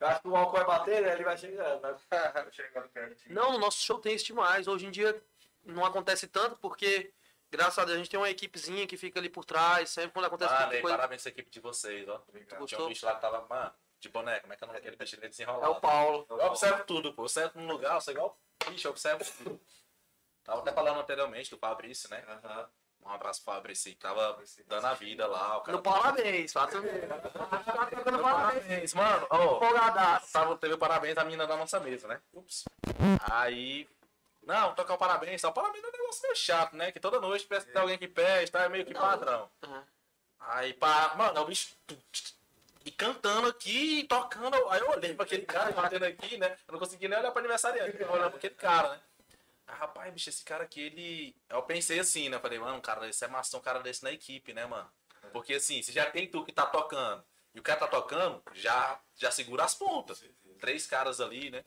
Eu 0.00 0.06
acho 0.08 0.22
que 0.22 0.28
o 0.28 0.34
álcool 0.34 0.56
vai 0.56 0.64
bater, 0.64 1.02
né? 1.02 1.12
Ele 1.12 1.22
vai 1.22 1.36
chegando. 1.36 1.82
Né? 1.82 1.96
Chegando 2.50 2.88
perto. 2.88 3.22
Não, 3.28 3.52
no 3.52 3.58
nosso 3.58 3.78
show 3.78 3.98
tem 3.98 4.14
isso 4.14 4.24
demais. 4.26 4.66
Hoje 4.66 4.86
em 4.86 4.90
dia 4.90 5.22
não 5.62 5.84
acontece 5.84 6.26
tanto 6.26 6.56
porque, 6.56 7.12
graças 7.50 7.78
a 7.78 7.84
Deus, 7.84 7.94
a 7.94 7.98
gente 7.98 8.10
tem 8.10 8.18
uma 8.18 8.28
equipezinha 8.28 8.86
que 8.86 8.96
fica 8.96 9.20
ali 9.20 9.28
por 9.28 9.44
trás, 9.44 9.90
sempre 9.90 10.10
quando 10.12 10.24
acontece 10.24 10.52
Ah, 10.52 10.56
qualquer 10.58 10.80
coisa. 10.80 10.96
parabéns 10.96 11.26
à 11.26 11.28
equipe 11.28 11.50
de 11.50 11.60
vocês, 11.60 12.08
ó. 12.08 12.20
Tinha 12.66 12.80
um 12.82 12.88
bicho 12.88 13.06
lá 13.06 13.14
que 13.14 13.20
tava, 13.20 13.46
mano, 13.48 13.72
de 14.04 14.12
boneco, 14.12 14.42
como 14.42 14.52
é 14.52 14.56
que 14.56 14.62
é 14.62 14.66
o 14.66 14.68
nome 14.68 14.78
daquele 14.78 14.96
bicho? 14.96 15.16
Ele 15.16 15.24
É 15.24 15.26
o 15.26 15.30
desenrolado. 15.30 15.80
Paulo. 15.80 16.26
Eu 16.30 16.46
observo 16.46 16.84
tudo, 16.84 17.12
pô. 17.12 17.24
Eu 17.24 17.28
sento 17.28 17.58
num 17.58 17.66
lugar, 17.66 17.94
eu 17.94 18.00
sou 18.00 18.12
igual 18.12 18.38
bicho, 18.68 18.86
eu 18.86 18.92
observo 18.92 19.24
tudo. 19.24 19.60
Tava 20.44 20.60
até 20.60 20.72
falando 20.72 21.00
anteriormente 21.00 21.50
do 21.50 21.58
Fabrício, 21.58 22.08
né? 22.10 22.22
Aham. 22.28 22.68
Um 23.04 23.10
abraço 23.10 23.42
pro 23.44 23.52
Fabrício, 23.52 23.90
que 23.92 23.98
tava 23.98 24.42
dando 24.66 24.86
a 24.86 24.94
vida 24.94 25.26
lá. 25.26 25.58
O 25.58 25.60
cara 25.60 25.76
No 25.76 25.82
parabéns, 25.82 26.52
fato 26.52 26.80
mesmo. 26.80 27.08
Parabéns. 28.22 28.94
Mano. 28.94 29.26
Empolgadaço. 29.26 30.32
tava, 30.32 30.56
teve 30.56 30.74
o 30.74 30.78
parabéns 30.78 31.14
da 31.14 31.24
menina 31.24 31.46
da 31.46 31.56
nossa 31.56 31.78
mesa, 31.80 32.08
né? 32.08 32.20
Ups. 32.32 32.64
Aí. 33.30 33.86
Não, 34.42 34.74
tocar 34.74 34.94
o 34.94 34.98
parabéns. 34.98 35.42
Tá? 35.42 35.48
O 35.48 35.52
parabéns 35.52 35.84
é 35.84 35.88
um 35.88 35.92
negócio 35.92 36.22
meio 36.22 36.36
chato, 36.36 36.76
né? 36.76 36.92
Que 36.92 37.00
toda 37.00 37.20
noite 37.20 37.46
parece 37.46 37.66
que 37.66 37.72
tem 37.72 37.82
alguém 37.82 37.98
que 37.98 38.08
pede, 38.08 38.50
tá? 38.50 38.62
É 38.62 38.68
meio 38.68 38.86
que 38.86 38.94
padrão. 38.94 39.50
Uhum. 39.66 39.82
Aí, 40.40 40.72
pá, 40.74 41.14
mano, 41.14 41.38
é 41.38 41.40
o 41.42 41.46
bicho. 41.46 41.74
E 42.84 42.90
cantando 42.90 43.48
aqui, 43.48 44.00
e 44.00 44.04
tocando. 44.04 44.54
Aí 44.68 44.80
eu 44.80 44.90
olhei 44.90 45.14
pra 45.14 45.24
aquele 45.24 45.46
cara 45.46 45.72
batendo 45.72 46.04
aqui, 46.04 46.36
né? 46.36 46.56
Eu 46.68 46.72
não 46.72 46.78
consegui 46.78 47.08
nem 47.08 47.18
olhar 47.18 47.30
pro 47.30 47.38
aniversariante, 47.38 48.00
eu 48.00 48.10
olhando 48.10 48.30
pra 48.30 48.38
aquele 48.38 48.54
cara, 48.54 48.90
né? 48.90 49.00
Ah, 49.66 49.74
rapaz, 49.74 50.12
bicho, 50.12 50.28
esse 50.28 50.44
cara 50.44 50.64
aqui, 50.64 50.80
ele. 50.80 51.36
Eu 51.48 51.62
pensei 51.62 51.98
assim, 51.98 52.28
né? 52.28 52.36
Eu 52.36 52.40
falei, 52.40 52.58
mano, 52.58 52.76
um 52.76 52.82
cara 52.82 53.00
desse 53.00 53.24
é 53.24 53.28
massa, 53.28 53.56
um 53.56 53.60
cara 53.60 53.80
desse 53.80 54.04
na 54.04 54.12
equipe, 54.12 54.52
né, 54.52 54.66
mano? 54.66 54.90
Porque 55.32 55.54
assim, 55.54 55.82
se 55.82 55.92
já 55.92 56.10
tem 56.10 56.28
tu 56.28 56.44
que 56.44 56.52
tá 56.52 56.66
tocando 56.66 57.24
e 57.54 57.60
o 57.60 57.62
cara 57.62 57.80
tá 57.80 57.88
tocando, 57.88 58.42
já, 58.52 59.00
já 59.16 59.30
segura 59.30 59.64
as 59.64 59.74
pontas. 59.74 60.22
Três 60.60 60.86
caras 60.86 61.20
ali, 61.20 61.50
né? 61.50 61.64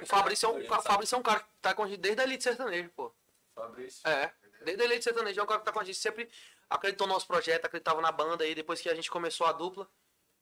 O 0.00 0.06
Fabrício, 0.06 0.46
é 0.46 0.52
um, 0.52 0.60
o 0.60 0.82
Fabrício 0.82 1.16
é 1.16 1.18
um 1.18 1.22
cara 1.22 1.40
que 1.40 1.46
tá 1.60 1.74
com 1.74 1.82
a 1.82 1.88
gente 1.88 1.98
desde 1.98 2.20
a 2.20 2.24
Elite 2.24 2.44
Sertanejo, 2.44 2.90
pô. 2.90 3.12
Fabrício. 3.54 4.06
É. 4.06 4.32
Desde 4.64 4.82
a 4.82 4.84
Elite 4.84 5.04
Sertanejo 5.04 5.40
é 5.40 5.42
um 5.42 5.46
cara 5.46 5.60
que 5.60 5.66
tá 5.66 5.72
com 5.72 5.80
a 5.80 5.84
gente. 5.84 5.98
Sempre 5.98 6.30
acreditou 6.68 7.06
no 7.06 7.14
nosso 7.14 7.26
projeto, 7.26 7.64
acreditava 7.64 8.00
na 8.00 8.12
banda 8.12 8.44
aí. 8.44 8.54
Depois 8.54 8.80
que 8.80 8.88
a 8.88 8.94
gente 8.94 9.10
começou 9.10 9.46
a 9.46 9.52
dupla, 9.52 9.88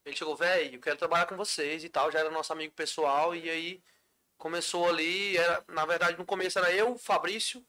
ele 0.06 0.14
chegou, 0.16 0.36
velho, 0.36 0.76
eu 0.76 0.80
quero 0.80 0.96
trabalhar 0.96 1.26
com 1.26 1.36
vocês 1.36 1.82
e 1.82 1.88
tal. 1.88 2.12
Já 2.12 2.20
era 2.20 2.30
nosso 2.30 2.52
amigo 2.52 2.72
pessoal. 2.72 3.34
E 3.34 3.50
aí 3.50 3.82
começou 4.38 4.88
ali. 4.88 5.36
Era, 5.36 5.64
na 5.66 5.84
verdade, 5.84 6.16
no 6.16 6.24
começo 6.24 6.56
era 6.60 6.72
eu, 6.72 6.92
o 6.92 6.98
Fabrício, 6.98 7.66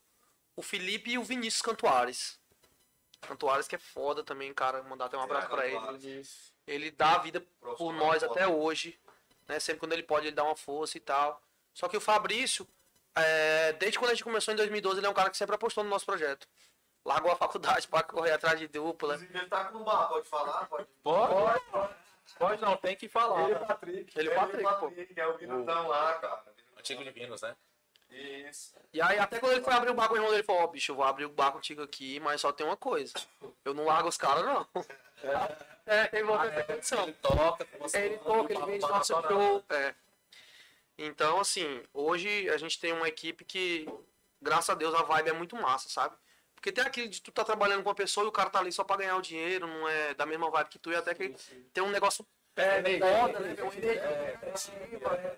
o 0.55 0.61
Felipe 0.61 1.11
e 1.11 1.17
o 1.17 1.23
Vinícius 1.23 1.63
Cantuares. 1.63 2.39
Cantuares 3.21 3.67
que 3.67 3.75
é 3.75 3.79
foda 3.79 4.23
também, 4.23 4.53
cara. 4.53 4.83
Mandar 4.83 5.05
até 5.05 5.17
um 5.17 5.21
abraço 5.21 5.47
É, 5.47 5.49
pra 5.49 5.67
ele. 5.67 6.23
Ele 6.67 6.91
dá 6.91 7.15
a 7.15 7.17
vida 7.17 7.43
por 7.75 7.91
nós 7.91 8.23
até 8.23 8.47
hoje. 8.47 8.99
Né? 9.47 9.59
Sempre 9.59 9.79
quando 9.79 9.93
ele 9.93 10.03
pode, 10.03 10.27
ele 10.27 10.35
dá 10.35 10.43
uma 10.43 10.55
força 10.55 10.95
e 10.95 11.01
tal. 11.01 11.41
Só 11.73 11.87
que 11.87 11.97
o 11.97 12.01
Fabrício, 12.01 12.67
é, 13.15 13.73
desde 13.73 13.97
quando 13.97 14.11
a 14.11 14.13
gente 14.13 14.23
começou 14.23 14.53
em 14.53 14.57
2012, 14.57 14.99
ele 14.99 15.07
é 15.07 15.09
um 15.09 15.13
cara 15.13 15.31
que 15.31 15.37
sempre 15.37 15.55
apostou 15.55 15.83
no 15.83 15.89
nosso 15.89 16.05
projeto. 16.05 16.47
Largou 17.03 17.31
a 17.31 17.35
faculdade 17.35 17.87
pra 17.89 18.03
correr 18.03 18.33
atrás 18.33 18.59
de 18.59 18.67
dupla. 18.67 19.15
Inclusive, 19.15 19.39
ele 19.39 19.47
tá 19.47 19.65
com 19.65 19.79
um 19.79 19.83
bar, 19.83 20.07
pode 20.07 20.27
falar? 20.27 20.67
Pode. 20.67 20.87
Pode, 21.01 21.61
pode 21.71 22.06
não, 22.61 22.77
tem 22.77 22.95
que 22.95 23.07
falar. 23.07 23.43
Ele 23.43 23.53
e 23.53 23.55
o 23.55 23.65
Patrick. 23.65 24.19
Ele 24.19 24.29
é 24.29 24.31
o 24.31 24.35
Patrick, 24.35 24.79
pô. 24.79 24.91
Que 24.91 25.19
é 25.19 25.27
o 25.27 25.37
Vinutão 25.37 25.87
lá, 25.87 26.13
cara. 26.15 26.43
Antigo 26.77 27.03
Divinos, 27.03 27.41
né? 27.41 27.55
Isso. 28.09 28.75
E 28.93 29.01
aí, 29.01 29.19
até 29.19 29.39
quando 29.39 29.53
ele 29.53 29.63
foi 29.63 29.73
abrir 29.73 29.91
o 29.91 29.93
bar 29.93 30.07
com 30.07 30.13
o 30.13 30.17
irmão 30.17 30.29
dele, 30.29 30.41
ele 30.41 30.47
falou, 30.47 30.63
ó, 30.63 30.67
bicho, 30.67 30.91
eu 30.91 30.95
vou 30.95 31.05
abrir 31.05 31.25
o 31.25 31.29
bar 31.29 31.51
contigo 31.51 31.81
aqui, 31.83 32.19
mas 32.19 32.41
só 32.41 32.51
tem 32.51 32.65
uma 32.65 32.77
coisa. 32.77 33.13
Eu 33.63 33.73
não 33.73 33.85
largo 33.85 34.09
os 34.09 34.17
caras, 34.17 34.45
não. 34.45 34.67
É, 35.85 36.09
ele 36.13 36.23
voltou 36.23 36.49
essa 36.49 36.63
condição. 36.63 37.03
Ele 37.03 37.13
toca, 37.13 37.67
você 37.79 37.97
Ele 37.97 38.17
toca, 38.17 38.53
ele 38.53 38.65
vende 38.65 38.87
nosso 38.87 39.13
show. 39.21 39.63
É. 39.69 39.95
Então, 40.97 41.39
assim, 41.39 41.83
hoje 41.93 42.49
a 42.49 42.57
gente 42.57 42.79
tem 42.79 42.91
uma 42.91 43.07
equipe 43.07 43.45
que, 43.45 43.87
graças 44.41 44.69
a 44.69 44.75
Deus, 44.75 44.93
a 44.95 45.03
vibe 45.03 45.29
é 45.29 45.33
muito 45.33 45.55
massa, 45.55 45.89
sabe? 45.89 46.15
Porque 46.57 46.71
tem 46.71 46.83
aquele 46.83 47.07
de 47.07 47.21
tu 47.21 47.31
tá 47.31 47.43
trabalhando 47.43 47.83
com 47.83 47.89
uma 47.89 47.95
pessoa 47.95 48.25
e 48.25 48.29
o 48.29 48.31
cara 48.31 48.49
tá 48.49 48.59
ali 48.59 48.71
só 48.71 48.83
pra 48.83 48.97
ganhar 48.97 49.15
o 49.15 49.21
dinheiro, 49.21 49.67
não 49.67 49.87
é 49.87 50.15
da 50.15 50.25
mesma 50.25 50.49
vibe 50.49 50.69
que 50.69 50.79
tu, 50.79 50.91
e 50.91 50.95
até 50.95 51.13
que 51.13 51.29
tem 51.71 51.83
um 51.83 51.91
negócio 51.91 52.25
É, 52.57 52.81
foda, 52.99 53.39
né? 53.39 53.55
Uma 53.61 53.73
energia 53.73 54.33
agressiva. 54.33 55.37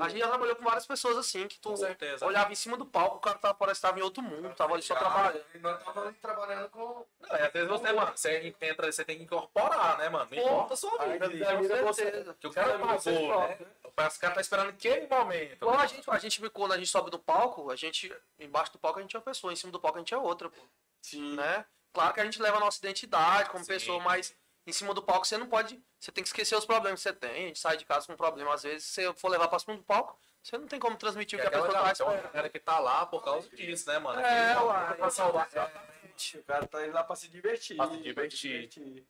A 0.00 0.08
gente 0.08 0.18
já 0.20 0.28
trabalhou 0.28 0.56
com 0.56 0.64
várias 0.64 0.86
pessoas 0.86 1.16
assim, 1.16 1.46
que 1.46 1.58
tu 1.58 1.76
certeza. 1.76 2.24
olhava 2.24 2.50
em 2.50 2.54
cima 2.54 2.76
do 2.76 2.86
palco, 2.86 3.16
o 3.16 3.20
cara 3.20 3.38
tava, 3.38 3.54
parece 3.54 3.80
que 3.80 3.86
tava 3.86 3.98
em 3.98 4.02
outro 4.02 4.22
mundo, 4.22 4.54
tava 4.54 4.74
ali 4.74 4.82
só 4.82 4.94
trabalhando. 4.94 5.44
Nós 5.60 5.82
tava 5.82 6.06
ali 6.06 6.14
trabalhando 6.14 6.68
com. 6.70 7.06
Não, 7.20 7.36
e 7.36 7.42
às 7.42 7.52
vezes 7.52 7.68
você, 7.68 7.92
mano, 7.92 8.12
você 8.16 8.54
entra, 8.60 8.90
você 8.90 9.04
tem 9.04 9.18
que 9.18 9.24
incorporar, 9.24 9.98
né, 9.98 10.08
mano? 10.08 10.28
Não 10.30 10.38
importa 10.38 10.74
a 10.74 10.76
sua 10.76 11.06
vida. 11.06 11.24
Ali. 11.26 11.38
vida 11.38 11.82
Com 11.82 11.92
certeza. 11.92 12.36
Que 12.40 12.46
o 12.46 12.52
cara 12.52 12.78
pagou, 12.78 12.98
toca, 12.98 13.48
né? 13.48 13.58
O 13.84 13.92
cara 13.92 14.34
tá 14.34 14.40
esperando 14.40 14.70
aquele 14.70 15.06
momento. 15.06 15.62
Igual 15.62 15.78
a 15.78 15.86
gente, 15.86 16.10
a 16.10 16.18
gente, 16.18 16.50
quando 16.50 16.72
a 16.72 16.78
gente 16.78 16.88
sobe 16.88 17.10
do 17.10 17.18
palco, 17.18 17.70
a 17.70 17.76
gente, 17.76 18.14
embaixo 18.38 18.72
do 18.72 18.78
palco 18.78 18.98
a 18.98 19.02
gente 19.02 19.14
é 19.14 19.18
uma 19.18 19.24
pessoa, 19.24 19.52
em 19.52 19.56
cima 19.56 19.72
do 19.72 19.80
palco 19.80 19.98
a 19.98 20.00
gente 20.00 20.14
é 20.14 20.18
outra, 20.18 20.48
pô. 20.48 20.60
Sim. 21.02 21.36
né? 21.36 21.64
Claro 21.92 22.14
que 22.14 22.20
a 22.20 22.24
gente 22.24 22.40
leva 22.40 22.58
a 22.58 22.60
nossa 22.60 22.78
identidade 22.78 23.50
como 23.50 23.66
pessoa, 23.66 24.00
mas 24.00 24.34
em 24.68 24.72
cima 24.72 24.92
do 24.92 25.02
palco 25.02 25.26
você 25.26 25.38
não 25.38 25.48
pode. 25.48 25.82
Você 25.98 26.12
tem 26.12 26.22
que 26.22 26.28
esquecer 26.28 26.54
os 26.56 26.66
problemas 26.66 27.00
que 27.02 27.08
você 27.08 27.14
tem. 27.14 27.30
A 27.30 27.46
gente 27.48 27.58
sai 27.58 27.76
de 27.76 27.84
casa 27.86 28.06
com 28.06 28.12
um 28.12 28.16
problema. 28.16 28.52
Às 28.54 28.62
vezes, 28.62 28.84
se 28.84 29.02
você 29.06 29.14
for 29.18 29.28
levar 29.28 29.48
pra 29.48 29.58
cima 29.58 29.76
do 29.76 29.82
palco, 29.82 30.18
você 30.42 30.56
não 30.58 30.66
tem 30.68 30.78
como 30.78 30.96
transmitir 30.96 31.38
o 31.38 31.42
É 31.42 31.42
que 31.42 31.48
a 31.48 31.62
pessoa 31.62 31.72
tá 31.82 31.92
esperando. 31.92 32.22
galera 32.32 32.48
que 32.50 32.58
tá 32.60 32.78
lá 32.78 33.06
por 33.06 33.22
causa 33.24 33.48
disso, 33.50 33.88
né, 33.88 33.98
mano? 33.98 34.20
É, 34.20 34.54
pra 34.96 35.10
salvar. 35.10 35.48
O 35.48 36.42
cara 36.44 36.66
tá 36.66 36.84
indo 36.86 36.94
lá 36.94 37.02
pra 37.04 37.16
se 37.16 37.28
divertir. 37.28 37.76
Pra 37.76 37.88
se 37.90 37.96
divertir. 37.98 38.68
divertir. 38.68 39.06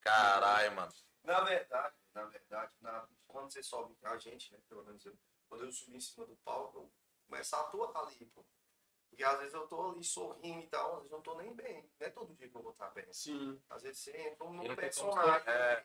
Caralho, 0.00 0.72
mano. 0.74 0.92
Na 1.22 1.40
verdade, 1.40 1.94
na 2.14 2.24
verdade, 2.24 2.72
na- 2.80 3.06
quando 3.26 3.52
você 3.52 3.62
sobe, 3.62 3.94
a 4.02 4.16
gente, 4.18 4.52
né, 4.52 4.58
pelo 4.68 4.82
menos 4.84 5.04
eu, 5.04 5.16
quando 5.48 5.64
eu 5.64 5.72
subi 5.72 5.96
em 5.96 6.00
cima 6.00 6.24
do 6.26 6.36
palco, 6.36 6.78
eu 6.78 6.92
começo 7.28 7.54
a 7.56 7.60
atuar 7.60 7.92
ali, 8.02 8.24
pô. 8.34 8.44
Porque 9.08 9.24
às 9.24 9.38
vezes 9.38 9.54
eu 9.54 9.66
tô 9.66 9.90
ali 9.90 10.04
sorrindo 10.04 10.60
e 10.60 10.66
tal, 10.68 10.92
às 10.92 10.98
vezes 10.98 11.10
eu 11.12 11.16
não 11.18 11.22
tô 11.22 11.34
nem 11.36 11.54
bem. 11.54 11.90
Não 11.98 12.06
é 12.06 12.10
todo 12.10 12.34
dia 12.34 12.48
que 12.48 12.56
eu 12.56 12.62
vou 12.62 12.72
estar 12.72 12.90
bem. 12.90 13.12
Sim. 13.12 13.60
Às 13.68 13.82
vezes 13.82 13.98
você 14.02 14.16
entra 14.16 14.44
num 14.46 14.62
não 14.62 14.76
personagem, 14.76 15.48
É. 15.48 15.84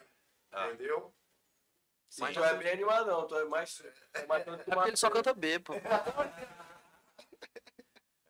Ah. 0.51 0.67
entendeu? 0.67 1.13
Sim, 2.09 2.21
Mas 2.21 2.35
tu 2.35 2.43
é 2.43 2.53
bem 2.55 2.71
animadão, 2.73 3.25
tu 3.27 3.35
é 3.39 3.45
mais. 3.45 3.81
É 4.13 4.25
mais 4.27 4.47
É 4.47 4.57
porque 4.57 4.89
ele 4.89 4.97
só 4.97 5.09
canta 5.09 5.33
B, 5.33 5.59
pô. 5.59 5.73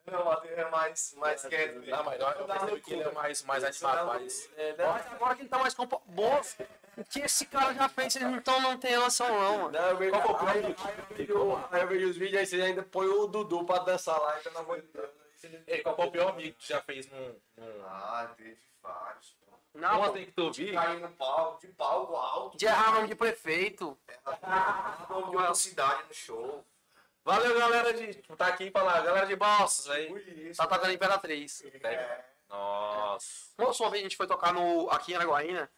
Não, 0.06 0.32
é 0.32 0.70
mais, 0.70 1.14
mais 1.14 1.44
quieto. 1.46 1.76
mesmo. 1.80 1.90
Não, 1.96 2.04
mas 2.04 2.20
eu 2.20 2.28
eu 2.28 2.46
percebi 2.46 2.80
que 2.82 2.92
ele 2.92 3.02
é 3.02 3.10
mais, 3.12 3.42
mais 3.42 3.64
animado, 3.64 4.06
mais. 4.06 4.50
É, 4.56 4.76
né? 4.76 4.86
Mas 4.86 5.06
agora 5.12 5.34
que 5.34 5.42
ele 5.42 5.48
tá 5.48 5.58
mais 5.58 5.74
compo... 5.74 6.02
Moço, 6.06 6.56
o 6.96 7.04
que 7.04 7.20
esse 7.20 7.46
cara 7.46 7.74
já 7.74 7.88
fez, 7.88 8.12
vocês 8.12 8.24
não, 8.24 8.40
tão, 8.40 8.60
não 8.60 8.78
tem 8.78 8.96
noção 8.96 9.28
não, 9.28 9.58
mano. 9.58 9.70
Não, 9.70 9.88
eu 9.88 9.96
vejo, 9.96 10.10
Qual 10.12 10.38
foi 10.38 10.46
o 10.46 10.48
aí, 10.48 10.76
aí 11.70 11.80
eu 11.82 11.88
vejo, 11.88 12.10
os 12.10 12.16
vídeos, 12.16 12.38
aí 12.38 12.46
você 12.46 12.62
ainda 12.62 12.82
põe 12.82 13.06
o 13.06 13.26
Dudu 13.26 13.64
pra 13.64 13.78
dançar 13.78 14.20
lá, 14.20 14.38
amor 14.56 14.80
de 14.80 14.86
Deus. 14.88 15.10
Ei, 15.66 15.82
qual 15.82 15.94
foi 15.94 16.06
o 16.06 16.10
pior 16.10 16.30
amigo 16.30 16.56
que 16.56 16.64
tu 16.64 16.68
já 16.68 16.80
fez 16.80 17.10
num. 17.10 17.36
num... 17.56 17.84
Ah, 17.86 18.32
teve 18.36 18.58
vários. 18.82 19.36
pô. 19.44 19.52
Não, 19.74 20.00
Ontem 20.00 20.24
que 20.24 20.32
tu 20.32 20.50
vi. 20.52 20.72
Cair 20.72 21.00
no 21.00 21.10
palco, 21.10 21.60
de 21.60 21.72
palco 21.74 22.16
alto, 22.16 22.56
de 22.56 22.64
errar 22.64 22.94
nome 22.94 23.08
de 23.08 23.14
prefeito. 23.14 23.98
nome 25.10 25.30
de 25.30 25.36
outra 25.36 25.54
cidade 25.54 26.02
no 26.08 26.14
show. 26.14 26.64
Valeu, 27.24 27.58
galera 27.58 27.92
de. 27.92 28.14
Tá 28.36 28.48
aqui 28.48 28.70
pra 28.70 28.82
lá, 28.82 29.00
galera 29.00 29.26
de 29.26 29.34
Balsas 29.34 29.86
isso. 30.08 30.58
Tá 30.58 30.66
tocando 30.66 30.92
Imperatriz. 30.92 31.64
É. 31.82 32.24
Nossa. 32.48 33.50
Moço, 33.58 33.82
uma 33.82 33.90
vez 33.90 34.02
a 34.02 34.04
gente 34.04 34.16
foi 34.16 34.26
tocar 34.26 34.52
no, 34.52 34.90
aqui 34.90 35.12
em 35.12 35.16
Araguaína. 35.16 35.70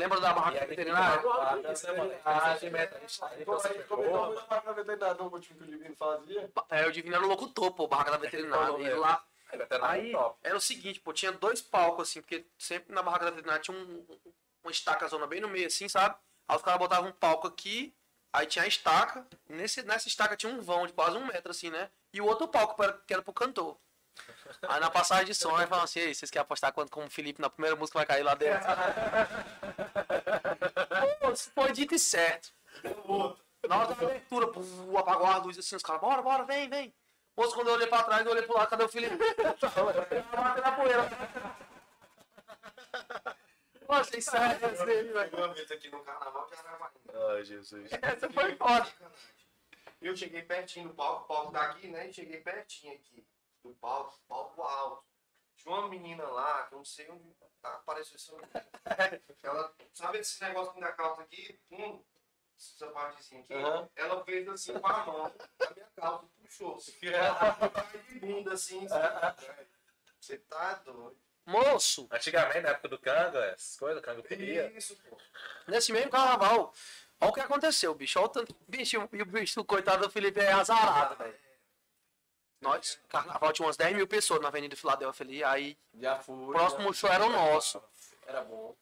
Lembra 0.00 0.18
da 0.18 0.32
barraca 0.32 0.64
veterinária? 0.64 1.22
Ah, 1.28 1.56
não, 5.14 5.26
o 5.26 5.32
último 5.34 5.58
que 5.58 5.64
o 5.64 5.66
Divino 5.66 5.94
fazia. 5.94 6.50
É, 6.70 6.86
o 6.86 6.92
Divino 6.92 7.16
era 7.16 7.24
o 7.24 7.28
locutor, 7.28 7.70
pô, 7.72 7.86
barraca 7.86 8.12
da 8.12 8.16
veterinária. 8.16 8.78
E 8.78 8.94
lá, 8.94 9.22
aí 9.82 10.14
era 10.42 10.56
o 10.56 10.60
seguinte, 10.60 11.00
pô, 11.00 11.12
tinha 11.12 11.32
dois 11.32 11.60
palcos, 11.60 12.08
assim, 12.08 12.22
porque 12.22 12.46
sempre 12.58 12.94
na 12.94 13.02
barraca 13.02 13.26
da 13.26 13.30
veterinária 13.30 13.62
tinha 13.62 13.76
um, 13.76 14.06
uma 14.64 14.72
estaca 14.72 15.06
zona 15.06 15.26
bem 15.26 15.42
no 15.42 15.48
meio, 15.48 15.66
assim, 15.66 15.86
sabe? 15.86 16.16
Aí 16.48 16.56
os 16.56 16.62
caras 16.62 16.80
botavam 16.80 17.10
um 17.10 17.12
palco 17.12 17.46
aqui, 17.46 17.94
aí 18.32 18.46
tinha 18.46 18.64
a 18.64 18.68
estaca, 18.68 19.26
e 19.50 19.52
nesse, 19.52 19.82
nessa 19.82 20.08
estaca 20.08 20.34
tinha 20.34 20.50
um 20.50 20.62
vão 20.62 20.86
de 20.86 20.94
quase 20.94 21.18
um 21.18 21.26
metro, 21.26 21.50
assim, 21.50 21.68
né? 21.68 21.90
E 22.10 22.22
o 22.22 22.26
outro 22.26 22.48
palco 22.48 22.74
que 22.74 22.82
era, 22.82 22.92
que 23.06 23.12
era 23.12 23.22
pro 23.22 23.34
cantor. 23.34 23.76
Aí 24.62 24.80
na 24.80 24.90
passagem 24.90 25.26
de 25.26 25.34
som, 25.34 25.54
aí 25.56 25.66
falavam 25.66 25.84
assim, 25.84 26.00
Ei, 26.00 26.14
vocês 26.14 26.30
querem 26.30 26.42
apostar 26.42 26.72
quanto 26.72 26.90
como 26.90 27.06
o 27.06 27.10
Felipe 27.10 27.40
na 27.40 27.50
primeira 27.50 27.76
música 27.76 27.98
vai 27.98 28.06
cair 28.06 28.22
lá 28.22 28.34
dentro? 28.34 28.66
Pô, 31.20 31.36
foi 31.36 31.72
dito 31.72 31.94
e 31.94 31.98
certo. 31.98 32.52
Na 33.68 33.78
hora 33.78 33.88
da 33.88 33.92
abertura, 33.92 34.48
pô, 34.48 34.60
apagou 34.96 35.26
a 35.26 35.36
luz 35.38 35.58
assim, 35.58 35.76
os 35.76 35.82
caras, 35.82 36.00
bora, 36.00 36.22
bora, 36.22 36.44
vem, 36.44 36.68
vem. 36.68 36.94
Moço, 37.36 37.54
quando 37.54 37.68
eu 37.68 37.74
olhei 37.74 37.86
pra 37.86 38.02
trás, 38.02 38.24
eu 38.24 38.32
olhei 38.32 38.42
pro 38.42 38.56
lado, 38.56 38.68
cadê 38.68 38.84
o 38.84 38.88
Felipe? 38.88 39.16
Bateu 39.16 40.62
na 40.62 40.72
poeira. 40.72 41.08
Nossa, 43.88 44.16
isso 44.16 44.36
é 44.36 44.84
dele, 44.84 45.12
velho. 45.12 45.36
Uma 45.36 45.48
vez 45.48 45.70
aqui 45.70 45.90
no 45.90 46.00
carnaval 46.00 46.46
de 46.46 46.54
Aravaína. 46.54 47.34
Ai, 47.34 47.44
Jesus. 47.44 47.90
Essa 48.00 48.30
foi 48.30 48.54
foda. 48.56 48.88
Eu 50.00 50.16
cheguei 50.16 50.42
pertinho 50.42 50.88
do 50.88 50.94
palco, 50.94 51.24
o 51.24 51.26
palco 51.26 51.52
tá 51.52 51.62
aqui, 51.62 51.88
né? 51.88 52.08
E 52.08 52.12
cheguei 52.12 52.40
pertinho 52.40 52.94
aqui 52.94 53.24
do 53.62 53.74
palco, 53.74 54.18
palco 54.28 54.62
alto. 54.62 55.04
Tinha 55.56 55.74
uma 55.74 55.88
menina 55.88 56.24
lá, 56.24 56.64
que 56.64 56.74
eu 56.74 56.78
não 56.78 56.84
sei 56.84 57.10
onde 57.10 57.34
tá, 57.60 57.74
apareceu 57.74 58.16
essa 58.16 58.32
menina. 58.32 59.22
Ela, 59.42 59.74
sabe 59.92 60.18
esse 60.18 60.42
negócio 60.42 60.72
que 60.72 60.80
da 60.80 60.92
calça 60.92 61.22
aqui? 61.22 61.60
Hum, 61.70 62.02
essa 62.56 62.86
partezinha 62.88 63.42
aqui. 63.42 63.54
Aham. 63.54 63.88
Ela 63.94 64.24
fez 64.24 64.48
assim 64.48 64.78
com 64.78 64.86
a 64.86 65.06
mão, 65.06 65.26
a 65.26 65.74
minha 65.74 65.88
calça 65.94 66.26
puxou. 66.40 66.78
Eu 67.02 67.70
caí 67.70 68.02
de 68.04 68.20
bunda 68.20 68.54
assim. 68.54 68.86
assim. 68.86 69.46
Você 70.18 70.38
tá 70.38 70.74
doido. 70.74 71.18
Moço, 71.46 72.06
Antigamente, 72.12 72.60
na 72.60 72.68
época 72.70 72.88
do 72.88 72.98
Canga, 72.98 73.44
essas 73.46 73.76
coisas, 73.76 74.02
Canga 74.02 74.22
podia. 74.22 74.70
Isso, 74.76 74.96
pô. 74.96 75.16
nesse 75.66 75.90
mesmo 75.92 76.10
carnaval, 76.10 76.72
olha 77.20 77.30
o 77.30 77.34
que 77.34 77.40
aconteceu, 77.40 77.94
bicho. 77.94 78.18
Olha 78.18 78.26
o 78.26 78.28
tanto. 78.28 78.54
Bicho, 78.68 79.08
e 79.12 79.22
o 79.22 79.26
bicho, 79.26 79.64
coitado 79.64 80.06
do 80.06 80.10
Felipe 80.10 80.38
é 80.40 80.52
azarado, 80.52 81.16
velho. 81.16 81.49
Nós, 82.60 83.00
carnaval 83.08 83.52
tinha 83.52 83.66
umas 83.66 83.76
10 83.76 83.96
mil 83.96 84.06
pessoas 84.06 84.40
na 84.40 84.48
Avenida 84.48 84.76
Filadélfia 84.76 85.24
ali, 85.24 85.44
aí 85.44 85.78
Já 85.94 86.18
fui. 86.18 86.34
o 86.34 86.52
próximo 86.52 86.92
show 86.92 87.10
era 87.10 87.24
o 87.24 87.30
nosso. 87.30 87.82
Era 88.26 88.42
bom. 88.42 88.76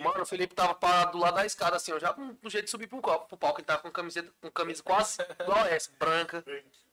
Mano, 0.00 0.22
o 0.22 0.26
Felipe 0.26 0.54
tava 0.54 0.74
parado 0.74 1.12
do 1.12 1.18
lado 1.18 1.34
da 1.36 1.46
escada, 1.46 1.76
assim, 1.76 1.92
eu 1.92 2.00
já 2.00 2.12
no 2.14 2.36
no 2.42 2.50
jeito 2.50 2.64
de 2.64 2.70
subir 2.72 2.88
pro, 2.88 3.00
copo, 3.00 3.28
pro 3.28 3.36
palco, 3.36 3.60
ele 3.60 3.66
tava 3.66 3.82
com 3.82 3.90
camiseta, 3.90 4.32
com 4.40 4.50
camisa 4.50 4.82
quase 4.82 5.22
igual 5.40 5.64
essa, 5.66 5.90
branca, 5.96 6.44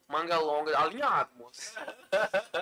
manga 0.07 0.37
longa, 0.37 0.77
alinhado, 0.77 1.31
moço. 1.35 1.73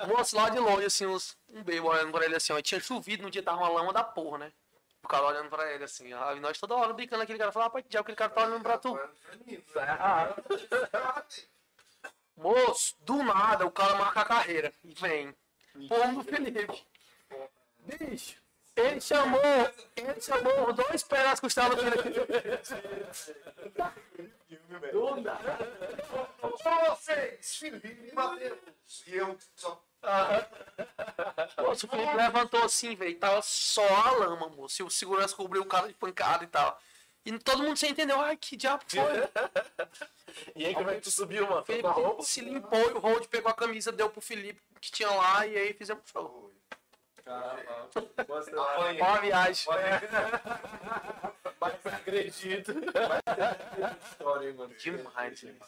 Moço, 0.07 0.35
lá 0.37 0.49
de 0.49 0.57
longe, 0.57 0.85
assim, 0.85 1.05
uns, 1.05 1.37
um 1.49 1.61
bebo 1.61 1.89
olhando 1.89 2.13
pra 2.13 2.23
ele 2.23 2.35
assim, 2.35 2.53
ó, 2.53 2.57
e 2.57 2.61
tinha 2.61 2.79
chovido 2.79 3.23
no 3.23 3.29
dia, 3.29 3.43
tava 3.43 3.57
uma 3.57 3.69
lama 3.69 3.91
da 3.91 4.05
porra, 4.05 4.37
né? 4.37 4.53
O 5.03 5.07
cara 5.07 5.25
olhando 5.25 5.49
pra 5.49 5.69
ele 5.73 5.83
assim, 5.83 6.13
ó, 6.13 6.33
e 6.33 6.39
nós 6.39 6.57
toda 6.57 6.75
hora 6.75 6.93
brincando 6.93 7.23
aquele 7.23 7.37
cara, 7.37 7.51
falava, 7.51 7.67
rapaz, 7.69 7.83
que 7.83 7.91
diabo 7.91 8.03
aquele 8.03 8.15
cara 8.15 8.31
tá 8.31 8.45
olhando 8.45 8.63
pra 8.63 8.77
tu. 8.77 8.97
Moço, 12.35 12.95
do 13.01 13.21
nada, 13.23 13.65
o 13.65 13.71
cara 13.71 13.95
marca 13.95 14.21
a 14.21 14.25
carreira 14.25 14.73
e 14.83 14.93
vem. 14.93 15.35
Pombo 15.87 16.23
do 16.23 16.29
Felipe. 16.29 16.85
Bicho, 17.79 18.41
ele 18.75 19.01
chamou, 19.01 19.39
ele 19.95 20.21
chamou 20.21 20.69
os 20.69 20.75
dois 20.75 21.03
pedaços 21.03 21.39
que 21.39 21.47
estavam 21.47 21.77
Felipe. 21.77 22.09
Do 24.91 25.21
nada. 25.21 25.57
Vocês, 26.89 27.55
Felipe 27.57 28.13
Matheus. 28.13 28.59
E 29.07 29.15
eu 29.15 29.37
só. 29.55 29.83
Moço, 31.57 31.85
o 31.85 31.89
Felipe 31.89 32.15
levantou 32.15 32.63
assim, 32.63 32.95
velho. 32.95 33.19
Tava 33.19 33.41
só 33.41 33.87
a 33.87 34.11
lama, 34.11 34.49
moço. 34.49 34.81
E 34.81 34.85
o 34.85 34.89
segurança 34.89 35.35
cobriu 35.35 35.61
o 35.61 35.65
cara 35.67 35.87
de 35.87 35.93
pancada 35.93 36.43
e 36.43 36.47
tal. 36.47 36.79
E 37.25 37.37
todo 37.39 37.63
mundo 37.63 37.77
sem 37.77 37.91
entender. 37.91 38.13
Ai, 38.13 38.35
que 38.37 38.55
diabo 38.57 38.83
foi? 38.87 39.01
E 40.55 40.65
aí, 40.65 40.73
como 40.73 40.89
é 40.89 40.95
que 40.95 41.01
tu 41.01 41.11
subiu, 41.11 41.45
mano? 41.45 41.65
Felipe 41.65 41.89
se 42.23 42.39
limpou 42.39 42.79
e 42.89 42.93
o 42.93 42.99
Hold 42.99 43.27
pegou 43.27 43.51
a 43.51 43.53
camisa, 43.53 43.91
deu 43.91 44.09
pro 44.09 44.21
Felipe 44.21 44.61
que 44.79 44.89
tinha 44.89 45.09
lá 45.11 45.45
e 45.45 45.57
aí 45.57 45.73
fizemos 45.73 46.03
show. 46.09 46.49
Caramba. 47.23 47.89
Apanhei. 48.17 49.01
Ó 49.01 49.05
a 49.05 49.19
viagem. 49.19 49.65
Mas 51.59 51.85
acredito. 51.85 52.71
História, 54.09 54.49
hein, 54.49 54.55
mano. 54.55 54.73
Demais, 54.75 55.41
velho. 55.41 55.59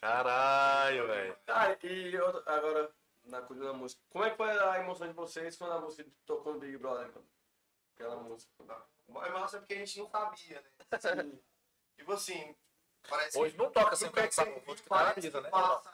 Caralho, 0.00 1.06
velho. 1.06 1.36
Ah, 1.48 1.76
e 1.82 2.16
outra- 2.18 2.42
agora, 2.56 2.90
na 3.24 3.40
coisa 3.42 3.64
da 3.64 3.72
música. 3.72 4.00
Como 4.10 4.24
é 4.24 4.30
que 4.30 4.36
foi 4.36 4.50
a 4.50 4.78
emoção 4.80 5.08
de 5.08 5.14
vocês 5.14 5.56
quando 5.56 5.72
a 5.72 5.80
música 5.80 6.08
tocou 6.26 6.52
no 6.54 6.60
Big 6.60 6.76
Brother, 6.76 7.06
mano? 7.08 7.26
Aquela 7.94 8.16
música. 8.16 8.50
Mas 9.12 9.32
massa 9.32 9.58
porque 9.58 9.74
a 9.74 9.78
gente 9.78 9.98
não 9.98 10.08
sabia, 10.08 10.60
né? 10.60 10.98
Sim. 11.00 11.40
Tipo 11.96 12.12
assim, 12.12 12.56
parece 13.08 13.38
Hoje 13.38 13.56
não 13.58 13.70
toca 13.70 13.94
sem 13.94 14.08
Nunca 14.08 14.22
pensar, 14.22 14.46
que 14.46 14.60
vou 14.60 14.74
te 14.74 14.82
dar 14.82 14.88
parece 14.88 15.18
avisa, 15.20 15.40
né? 15.42 15.48
que 15.48 15.50
passa 15.52 15.92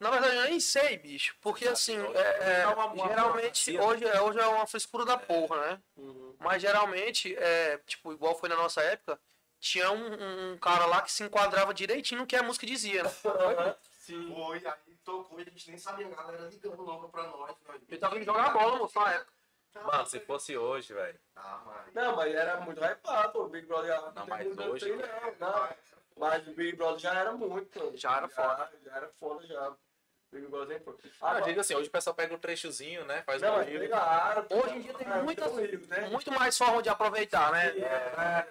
Na 0.00 0.10
verdade, 0.10 0.36
eu 0.36 0.42
nem 0.44 0.58
sei, 0.60 0.96
bicho. 0.96 1.36
Porque 1.40 1.68
assim, 1.68 1.98
é, 1.98 2.60
é, 2.62 2.66
uma- 2.68 2.96
geralmente, 3.08 3.76
uma- 3.76 3.84
hoje, 3.84 4.04
é- 4.06 4.20
hoje 4.22 4.38
é 4.38 4.46
uma 4.46 4.66
frescura 4.66 5.04
da 5.04 5.18
porra, 5.18 5.56
né? 5.60 5.82
Uhum. 5.96 6.34
Mas 6.38 6.62
geralmente, 6.62 7.36
é, 7.36 7.78
tipo, 7.78 8.12
igual 8.12 8.38
foi 8.38 8.48
na 8.48 8.56
nossa 8.56 8.80
época, 8.80 9.20
tinha 9.60 9.90
um, 9.90 10.52
um 10.54 10.58
cara 10.58 10.86
lá 10.86 11.02
que 11.02 11.10
se 11.12 11.22
enquadrava 11.24 11.74
direitinho 11.74 12.20
no 12.20 12.26
que 12.26 12.36
a 12.36 12.42
música 12.42 12.66
dizia, 12.66 13.02
né? 13.02 13.10
Sim. 13.98 14.32
Foi, 14.34 14.56
aí 14.66 14.96
tocou 15.04 15.38
e 15.38 15.42
a 15.42 15.44
gente 15.50 15.68
nem 15.68 15.76
sabia, 15.78 16.06
a 16.06 16.10
galera 16.10 16.48
ligando 16.48 16.80
logo 16.82 17.08
pra 17.10 17.24
nós. 17.24 17.54
nós 17.66 17.82
Eu 17.88 18.00
tava 18.00 18.16
indo 18.16 18.24
jogar 18.24 18.50
bola, 18.50 18.78
moço, 18.78 18.98
na 18.98 19.12
época. 19.12 19.37
Mano, 19.74 20.06
se 20.06 20.18
fosse 20.20 20.56
hoje, 20.56 20.92
velho. 20.92 21.18
Ah, 21.36 21.62
mas... 21.64 21.94
Não, 21.94 22.16
mas 22.16 22.34
era 22.34 22.60
muito 22.60 22.82
hypado, 22.82 23.32
pô. 23.32 23.44
O 23.44 23.48
Big 23.48 23.66
Brother 23.66 23.94
já 23.94 24.00
Não, 24.00 24.12
tem 24.12 24.26
mas 24.26 24.46
muito 24.46 24.62
hoje- 24.64 24.86
tempo, 24.90 25.08
não, 25.38 25.52
não. 25.52 25.68
Mas 26.16 26.48
o 26.48 26.52
Big 26.52 26.76
Brother 26.76 26.98
já 26.98 27.14
era 27.14 27.32
muito, 27.32 27.78
mano. 27.78 27.96
Já 27.96 28.16
era 28.16 28.28
foda. 28.28 28.70
Já, 28.84 28.96
era 28.96 29.08
foda 29.08 29.46
já. 29.46 29.72
Big 30.32 30.46
Brother 30.48 30.76
é 30.76 30.80
foda. 30.80 30.98
Ah, 31.04 31.08
eu 31.08 31.26
Agora- 31.28 31.44
digo 31.44 31.60
assim, 31.60 31.74
hoje 31.76 31.88
o 31.88 31.92
pessoal 31.92 32.14
pega 32.14 32.34
um 32.34 32.38
trechozinho, 32.38 33.04
né? 33.04 33.22
Faz 33.22 33.40
Não, 33.40 33.52
um 33.54 33.56
mas 33.58 33.66
vídeo. 33.66 33.80
pegaram. 33.80 34.46
Hoje 34.50 34.74
em 34.74 34.80
dia 34.82 34.94
tem 34.94 35.06
É, 35.06 35.22
muitas, 35.22 35.52
rio, 35.56 35.86
né? 35.86 36.00
muito 36.10 36.32
mais 36.32 36.58
forma 36.58 36.82
de 36.82 36.88
aproveitar, 36.88 37.52
né? 37.52 37.68
É, 37.78 37.84
é, 37.84 38.48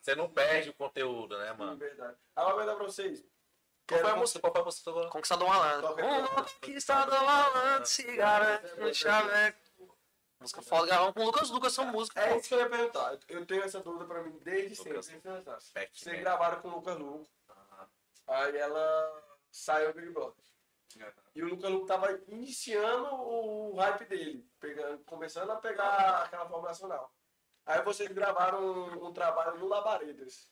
Você 0.00 0.14
não 0.14 0.28
perde 0.28 0.70
o 0.70 0.74
conteúdo, 0.74 1.36
né, 1.38 1.48
é, 1.48 1.52
mano? 1.52 1.76
verdade. 1.76 2.16
Agora 2.36 2.52
eu 2.52 2.56
vou 2.58 2.66
dar 2.66 2.76
pra 2.76 2.84
vocês. 2.84 3.24
Qual 3.88 4.00
foi 4.00 4.10
a 4.10 4.16
música? 4.16 4.40
Qual 4.40 4.52
foi 4.52 4.62
a 4.62 4.64
música? 4.64 5.08
Conquistador 5.10 5.48
malandro. 5.48 5.92
Um 5.92 6.26
conquistador 6.28 7.22
malandro 7.24 7.84
se 7.86 8.04
garante 8.16 8.80
no 8.80 8.94
chaveco. 8.94 9.58
Música 10.42 10.60
foda, 10.60 10.86
gravamos 10.86 11.14
com 11.14 11.20
o 11.20 11.24
Lucas 11.24 11.50
Lucas, 11.50 11.72
são 11.72 11.86
músicas. 11.86 12.24
É 12.24 12.36
isso 12.36 12.48
que 12.48 12.54
eu 12.54 12.58
ia 12.58 12.68
perguntar. 12.68 13.16
Eu 13.28 13.46
tenho 13.46 13.62
essa 13.62 13.78
dúvida 13.78 14.04
pra 14.04 14.22
mim 14.24 14.36
desde 14.42 14.74
sempre. 14.74 14.94
Lucas 14.94 15.72
Vocês 15.92 16.20
gravaram 16.20 16.60
com 16.60 16.68
o 16.68 16.74
Lucas 16.74 16.98
Luco. 16.98 17.30
Aí 18.26 18.56
ela 18.56 19.38
saiu 19.52 19.92
do 19.92 20.00
Big 20.00 20.10
Brother. 20.10 20.44
E 21.34 21.42
o 21.44 21.48
Lucas 21.48 21.70
Luco 21.70 21.86
tava 21.86 22.20
iniciando 22.26 23.14
o 23.14 23.76
hype 23.76 24.04
dele, 24.06 24.50
pegando, 24.58 25.04
começando 25.04 25.50
a 25.50 25.56
pegar 25.56 26.24
aquela 26.24 26.48
forma 26.48 26.68
nacional. 26.68 27.14
Aí 27.64 27.80
vocês 27.82 28.10
gravaram 28.10 28.60
um, 28.60 29.06
um 29.06 29.12
trabalho 29.12 29.60
no 29.60 29.68
Labaredas. 29.68 30.50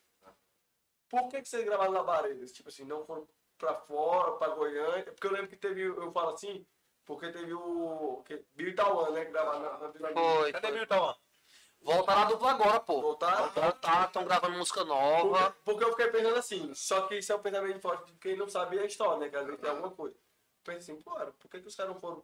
Por 1.09 1.27
que, 1.27 1.41
que 1.41 1.49
vocês 1.49 1.65
gravaram 1.65 1.91
no 1.91 1.97
Labaredas? 1.97 2.53
Tipo 2.53 2.69
assim, 2.69 2.85
não 2.85 3.05
foram 3.05 3.27
pra 3.57 3.75
fora, 3.75 4.37
pra 4.37 4.55
Goiânia? 4.55 5.03
Porque 5.11 5.27
eu 5.27 5.31
lembro 5.33 5.49
que 5.49 5.57
teve, 5.57 5.81
eu 5.81 6.11
falo 6.13 6.29
assim, 6.29 6.65
porque 7.11 7.29
teve 7.29 7.53
o 7.53 8.23
que, 8.25 8.41
Bill 8.55 8.69
e 8.69 8.73
Tauan, 8.73 9.11
né, 9.11 9.25
que 9.25 9.31
gravaram 9.31 9.59
na, 9.59 9.77
na 9.79 9.87
Vila 9.89 10.13
Foi. 10.13 10.53
Cadê 10.53 10.71
Milton? 10.71 10.95
mano? 10.95 11.17
Voltaram 11.81 12.21
a 12.21 12.25
dupla 12.25 12.51
agora, 12.51 12.79
pô. 12.79 13.01
Voltaram? 13.01 13.49
Voltaram, 13.49 14.05
estão 14.05 14.23
gravando 14.23 14.57
música 14.57 14.85
nova. 14.85 15.51
Porque, 15.51 15.61
porque 15.65 15.83
eu 15.83 15.89
fiquei 15.89 16.07
pensando 16.07 16.37
assim, 16.37 16.73
só 16.73 17.01
que 17.07 17.17
isso 17.17 17.33
é 17.33 17.35
o 17.35 17.39
pensamento 17.39 17.81
forte 17.81 18.13
de 18.13 18.17
quem 18.17 18.37
não 18.37 18.47
sabia 18.47 18.81
a 18.81 18.85
história, 18.85 19.17
né? 19.17 19.29
Que 19.29 19.35
às 19.35 19.45
vezes 19.45 19.59
tem 19.59 19.69
alguma 19.69 19.91
coisa. 19.91 20.15
Eu 20.15 20.21
pensei 20.63 20.93
assim, 20.93 21.03
pô, 21.03 21.11
por 21.37 21.51
que, 21.51 21.59
que 21.59 21.67
os 21.67 21.75
caras 21.75 21.91
não 21.91 21.99
foram 21.99 22.23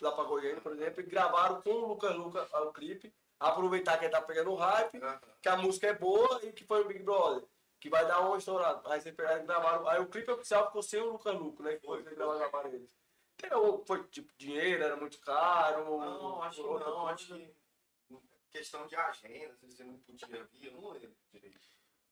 lá 0.00 0.10
pra 0.10 0.24
Goiânia, 0.24 0.60
por 0.60 0.72
exemplo, 0.72 1.00
e 1.00 1.06
gravaram 1.06 1.62
com 1.62 1.70
o 1.70 1.86
Lucas 1.86 2.16
Luca 2.16 2.48
o 2.60 2.72
clipe, 2.72 3.14
aproveitar 3.38 3.98
que 3.98 4.06
ele 4.06 4.12
tá 4.12 4.20
pegando 4.20 4.50
o 4.50 4.56
hype, 4.56 5.00
que 5.40 5.48
a 5.48 5.56
música 5.56 5.86
é 5.86 5.94
boa 5.94 6.40
e 6.42 6.50
que 6.50 6.64
foi 6.64 6.80
o 6.80 6.88
Big 6.88 7.04
Brother, 7.04 7.44
que 7.78 7.88
vai 7.88 8.04
dar 8.04 8.18
uma 8.18 8.36
estourada. 8.36 8.82
Aí 8.92 9.00
vocês 9.00 9.14
pegaram 9.14 9.44
e 9.44 9.46
gravaram. 9.46 9.86
Aí 9.86 10.00
o 10.00 10.08
clipe 10.08 10.32
oficial 10.32 10.66
ficou 10.66 10.82
sem 10.82 11.00
o 11.00 11.12
Lucas 11.12 11.34
Luca, 11.34 11.62
né? 11.62 11.76
Que 11.76 11.86
foi, 11.86 12.02
vocês 12.02 12.16
gravaram 12.16 12.40
na 12.40 12.50
algum- 13.50 13.84
Foi 13.84 14.02
tipo 14.08 14.32
dinheiro, 14.36 14.82
era 14.84 14.96
muito 14.96 15.18
caro? 15.20 15.84
Não, 16.00 16.42
acho 16.42 16.56
que 16.56 16.62
não, 16.62 16.68
coisa? 16.78 17.12
acho 17.12 17.26
que 17.26 17.54
questão 18.50 18.86
de 18.86 18.94
agenda, 18.94 19.56
se 19.56 19.66
você 19.66 19.84
não 19.84 19.98
podia 19.98 20.44
vir, 20.44 20.66
eu 20.66 20.72
não 20.72 20.90
lembro 20.90 21.16
direito. 21.32 21.60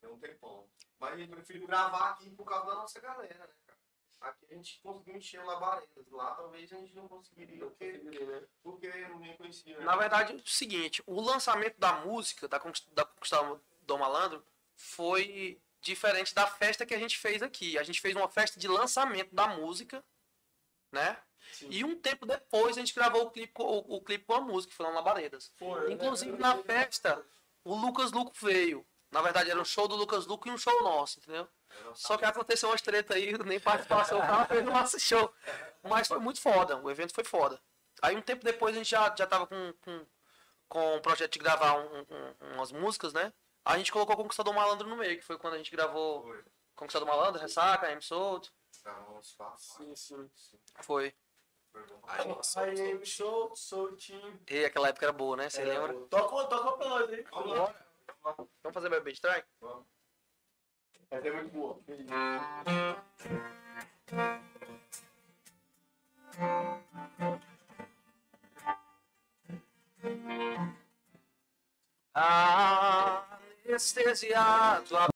Tem 0.00 0.10
um 0.10 0.18
tempão. 0.18 0.68
Mas 0.98 1.12
a 1.14 1.16
gente 1.16 1.30
preferiu 1.30 1.66
gravar 1.66 2.10
aqui 2.10 2.30
por 2.30 2.44
causa 2.44 2.66
da 2.66 2.74
nossa 2.74 3.00
galera, 3.00 3.38
né, 3.46 3.54
cara? 3.66 3.78
Aqui 4.22 4.46
a 4.50 4.54
gente 4.54 4.80
conseguiu 4.82 5.16
encher 5.16 5.40
o 5.40 5.46
labaredas. 5.46 6.10
Lá 6.10 6.34
talvez 6.34 6.72
a 6.72 6.76
gente 6.76 6.94
não 6.94 7.06
conseguiria, 7.08 7.64
porque, 7.64 7.92
né? 7.92 8.42
porque 8.62 8.88
ninguém 9.08 9.36
conhecia. 9.36 9.78
né? 9.78 9.84
Na 9.84 9.96
verdade, 9.96 10.32
é 10.32 10.36
o 10.36 10.46
seguinte, 10.46 11.02
o 11.06 11.20
lançamento 11.20 11.78
da 11.78 11.92
música, 12.04 12.48
da 12.48 12.58
Conquist- 12.58 12.90
da 12.92 13.04
Conquistador 13.04 13.60
do 13.82 13.98
Malandro, 13.98 14.44
foi 14.74 15.60
diferente 15.80 16.34
da 16.34 16.46
festa 16.46 16.84
que 16.86 16.94
a 16.94 16.98
gente 16.98 17.18
fez 17.18 17.42
aqui. 17.42 17.78
A 17.78 17.82
gente 17.84 18.00
fez 18.00 18.14
uma 18.16 18.28
festa 18.28 18.58
de 18.58 18.66
lançamento 18.68 19.32
da 19.34 19.46
música, 19.48 20.04
né? 20.92 21.16
Sim. 21.54 21.68
E 21.70 21.84
um 21.84 21.96
tempo 22.00 22.24
depois 22.24 22.76
a 22.76 22.80
gente 22.80 22.94
gravou 22.94 23.24
o 23.26 23.30
clipe, 23.30 23.52
com- 23.52 23.64
o, 23.64 23.96
o 23.96 24.00
clipe 24.02 24.24
com 24.24 24.34
a 24.34 24.40
música, 24.40 24.70
que 24.70 24.76
foi 24.76 24.86
lá 24.86 24.92
na 24.92 24.98
Labaredas. 24.98 25.50
Foi, 25.56 25.88
né? 25.88 25.94
Inclusive 25.94 26.36
na 26.38 26.56
festa, 26.58 27.24
o 27.64 27.74
Lucas 27.74 28.12
Luco 28.12 28.32
veio. 28.40 28.86
Na 29.10 29.20
verdade, 29.20 29.50
era 29.50 29.60
um 29.60 29.64
show 29.64 29.86
do 29.88 29.94
Lucas 29.96 30.26
Luco 30.26 30.48
e 30.48 30.50
um 30.50 30.56
show 30.56 30.82
nosso, 30.82 31.18
entendeu? 31.18 31.46
Só 31.94 32.16
que 32.16 32.24
aconteceu 32.24 32.68
umas 32.70 32.80
treta 32.80 33.14
aí, 33.14 33.32
nem 33.44 33.58
participação, 33.60 34.20
fez 34.46 34.64
no 34.64 34.72
nosso 34.72 34.98
show. 35.00 35.32
Mas 35.82 36.08
foi 36.08 36.18
muito 36.18 36.40
foda, 36.40 36.76
o 36.78 36.90
evento 36.90 37.12
foi 37.14 37.24
foda. 37.24 37.60
Aí 38.00 38.16
um 38.16 38.22
tempo 38.22 38.44
depois 38.44 38.74
a 38.74 38.78
gente 38.78 38.90
já, 38.90 39.14
já 39.16 39.26
tava 39.26 39.46
com, 39.46 39.74
com, 39.82 40.06
com 40.68 40.96
o 40.96 41.00
projeto 41.00 41.32
de 41.34 41.38
gravar 41.38 41.74
um- 41.74 42.06
um- 42.08 42.54
umas 42.54 42.72
músicas, 42.72 43.12
né? 43.12 43.32
A 43.64 43.76
gente 43.78 43.92
colocou 43.92 44.16
Conquistador 44.16 44.54
Malandro 44.54 44.88
no 44.88 44.96
meio, 44.96 45.16
que 45.18 45.24
foi 45.24 45.36
quando 45.38 45.54
a 45.54 45.58
gente 45.58 45.70
gravou 45.70 46.22
Foi. 46.22 46.44
Conquistador 46.74 47.06
Malandro, 47.06 47.40
Ressaca, 47.40 47.90
M 47.92 48.00
Solto. 48.02 48.50
Sim, 49.56 49.94
sim. 49.94 50.30
Foi. 50.82 51.14
Foi 51.72 51.86
bom. 51.86 52.00
Aí, 52.06 52.28
nossa, 52.28 52.66
I 52.68 52.92
am 52.92 53.04
so, 53.04 53.52
soltinho. 53.54 54.40
E 54.50 54.64
aquela 54.64 54.88
época 54.88 55.06
era 55.06 55.12
boa, 55.12 55.36
né? 55.36 55.48
Você 55.48 55.64
lembra? 55.64 55.94
Toca, 56.10 56.46
toca 56.48 56.72
pra 56.76 56.88
nós 56.88 57.10
aí. 57.10 57.24
Vamos 57.30 57.76
Vamos 58.24 58.74
fazer 58.74 58.88
Baby 58.88 59.12
Strike? 59.12 59.46
Essa 61.10 61.28
é 61.28 61.30
muito 61.32 61.52
boa. 61.52 61.78
Anestesiado, 73.64 75.11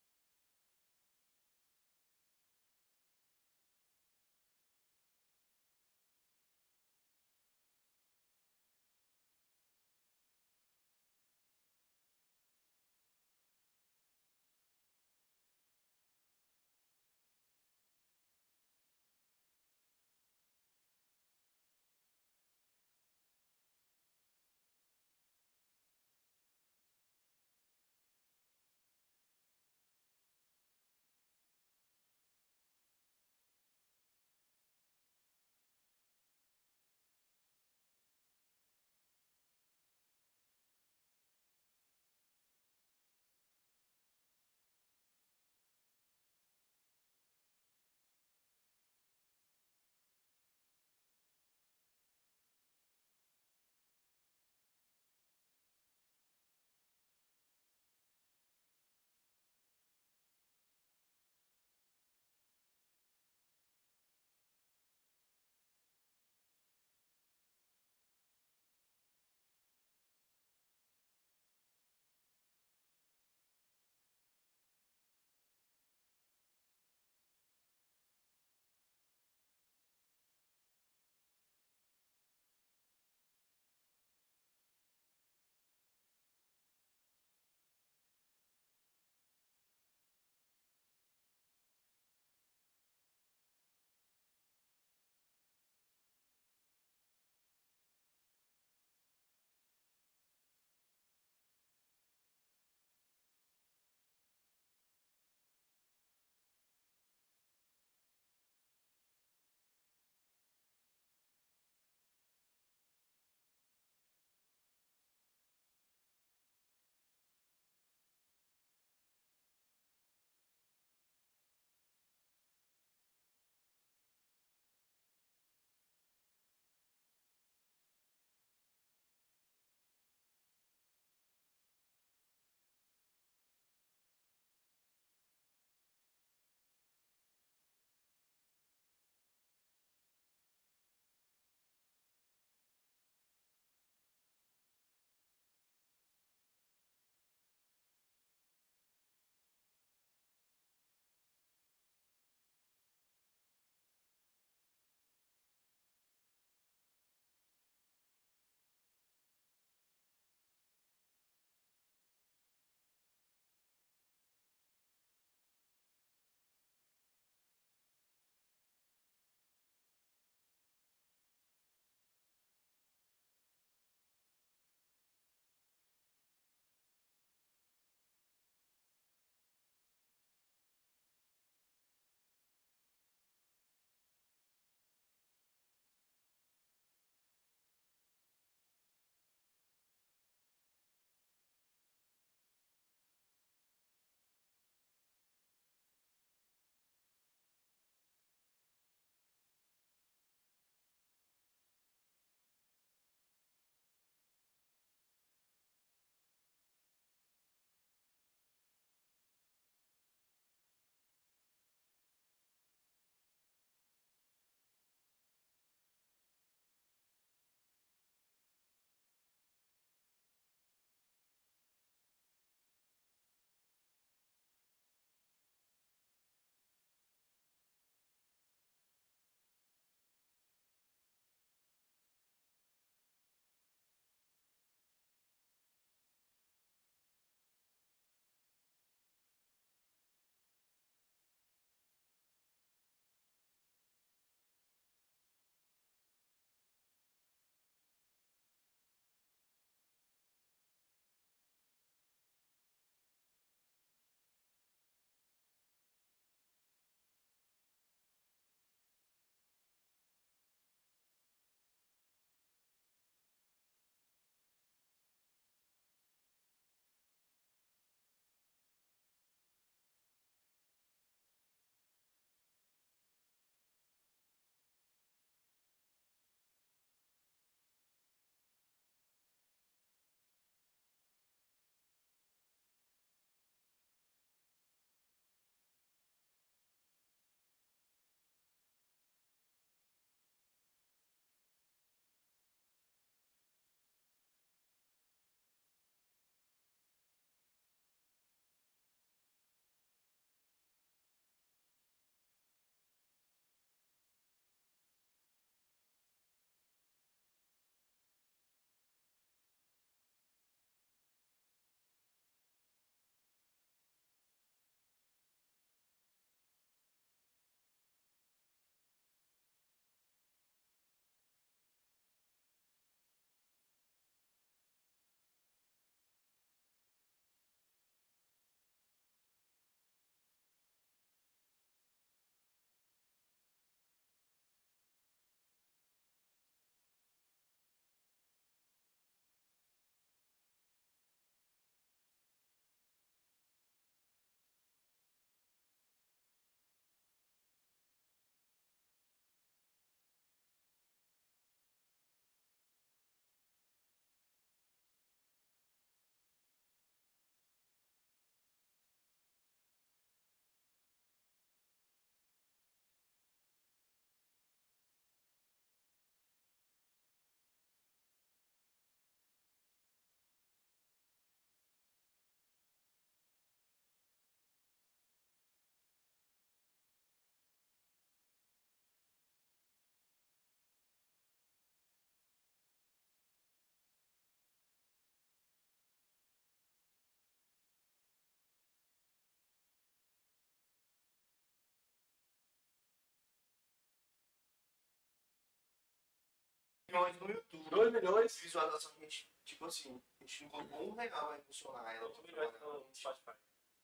milhões 396.87 397.19
no 397.19 397.31
YouTube. 397.31 397.69
2 397.69 397.93
milhões. 397.93 398.35
Visualização, 398.37 398.91
a 398.95 398.99
gente, 398.99 399.29
tipo 399.43 399.65
assim, 399.65 400.01
a 400.19 400.23
gente 400.23 400.43
não 400.43 400.49
colocou 400.49 400.89
um 400.89 400.95
real 400.95 401.27
pra 401.27 401.37
impulsionar 401.37 401.95
ela. 401.95 402.07
8 402.07 402.23
milhões 402.23 402.53
no 402.61 402.85
Spotify. 402.93 403.31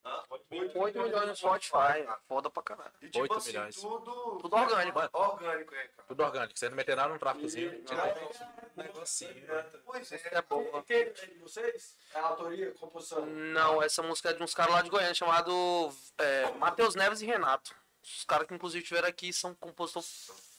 Hã? 0.06 0.24
8 0.50 1.00
milhões 1.02 1.28
no 1.28 1.36
Spotify. 1.36 2.06
Foda 2.28 2.50
pra 2.50 2.64
caralho. 2.64 2.94
E 3.02 3.06
tipo 3.06 3.20
8 3.20 3.34
assim, 3.36 3.52
milhões. 3.52 3.76
tudo... 3.76 4.38
Tudo 4.42 4.56
orgânico. 4.56 5.00
Orgânico, 5.14 5.76
é, 5.76 5.88
cara. 5.88 6.08
Tudo 6.08 6.24
orgânico. 6.24 6.60
Você 6.60 6.70
não 6.70 6.76
meter 6.76 6.96
nada 6.96 7.14
no 7.14 7.20
tráficozinho. 7.20 7.86
Ah, 7.90 8.82
negocinho. 8.82 9.46
Pois 9.86 10.12
é. 10.12 10.22
É 10.32 10.42
boa. 10.42 10.84
Quem 10.84 10.98
é 10.98 11.10
de 11.10 11.40
vocês? 11.40 11.98
É 12.14 12.20
a 12.20 12.28
autoria, 12.28 12.74
composição. 12.74 13.26
Não, 13.26 13.82
essa 13.82 14.04
música 14.04 14.32
é 14.32 14.34
de 14.34 14.44
uns 14.44 14.54
caras 14.54 14.74
lá 14.74 14.82
de 14.82 14.90
Goiânia, 14.90 15.14
chamado 15.14 15.90
é, 16.18 16.52
Matheus 16.54 16.96
Neves 16.96 17.22
e 17.22 17.26
Renato. 17.26 17.74
Os 18.02 18.26
caras 18.26 18.46
que 18.46 18.54
inclusive 18.54 18.84
estiveram 18.84 19.08
aqui 19.08 19.32
são 19.32 19.56
compositor 19.56 20.04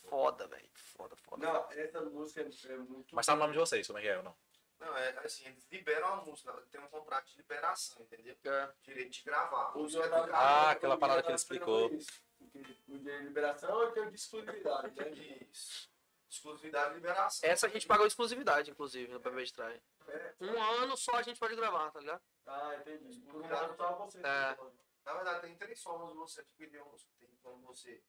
foda, 0.08 0.46
velho. 0.46 0.73
Foda, 0.96 1.16
foda. 1.16 1.46
Não, 1.46 1.72
essa 1.72 2.00
música 2.02 2.40
é 2.40 2.76
muito. 2.76 3.14
Mas 3.14 3.26
tá 3.26 3.34
no 3.34 3.40
nome 3.40 3.52
de 3.52 3.58
vocês, 3.58 3.86
como 3.86 3.98
é 3.98 4.02
que 4.02 4.08
é 4.08 4.16
ou 4.16 4.22
não? 4.22 4.36
Não, 4.78 4.96
é 4.96 5.10
assim, 5.24 5.46
eles 5.46 5.66
liberam 5.70 6.08
a 6.08 6.16
música, 6.16 6.52
tem 6.70 6.80
um 6.80 6.88
contrato 6.88 7.26
de 7.26 7.36
liberação, 7.38 8.02
entendeu? 8.02 8.36
É. 8.44 8.72
Direito 8.82 9.10
de 9.10 9.22
gravar. 9.22 9.76
O 9.76 9.86
é 9.86 10.08
da-. 10.08 10.36
Ah, 10.36 10.70
aquela 10.70 10.98
parada 10.98 11.22
que 11.22 11.28
ele 11.28 11.36
explicou. 11.36 11.86
O 11.86 12.98
de 12.98 13.18
liberação 13.18 13.82
e 13.82 14.00
o 14.00 14.10
de 14.10 14.14
exclusividade, 14.14 14.94
né? 14.96 15.10
Isso. 15.50 15.88
Exclusividade 16.28 16.92
e 16.92 16.94
liberação. 16.96 17.48
Essa 17.48 17.66
a 17.66 17.70
gente 17.70 17.86
pagou 17.86 18.06
exclusividade, 18.06 18.70
inclusive, 18.70 19.12
no 19.12 19.20
PB 19.20 19.44
de 19.44 19.52
trás. 19.52 19.80
É. 20.08 20.34
Um 20.40 20.62
ano 20.62 20.96
só 20.96 21.16
a 21.16 21.22
gente 21.22 21.38
pode 21.38 21.54
gravar, 21.56 21.90
tá 21.90 22.00
ligado? 22.00 22.22
Ah, 22.46 22.76
entendi. 22.76 23.20
Por 23.20 23.42
um 23.42 23.48
lado 23.48 23.76
só 23.76 23.92
você. 23.94 24.18
É. 24.18 24.56
Na 25.04 25.14
verdade, 25.14 25.42
tem 25.42 25.56
três 25.56 25.82
formas 25.82 26.10
de 26.10 26.16
você 26.16 26.40
adquirir 26.40 26.80
uma 26.82 26.90
música. 26.90 27.10
Tem 27.18 27.28
como 27.42 27.64
você 27.66 28.02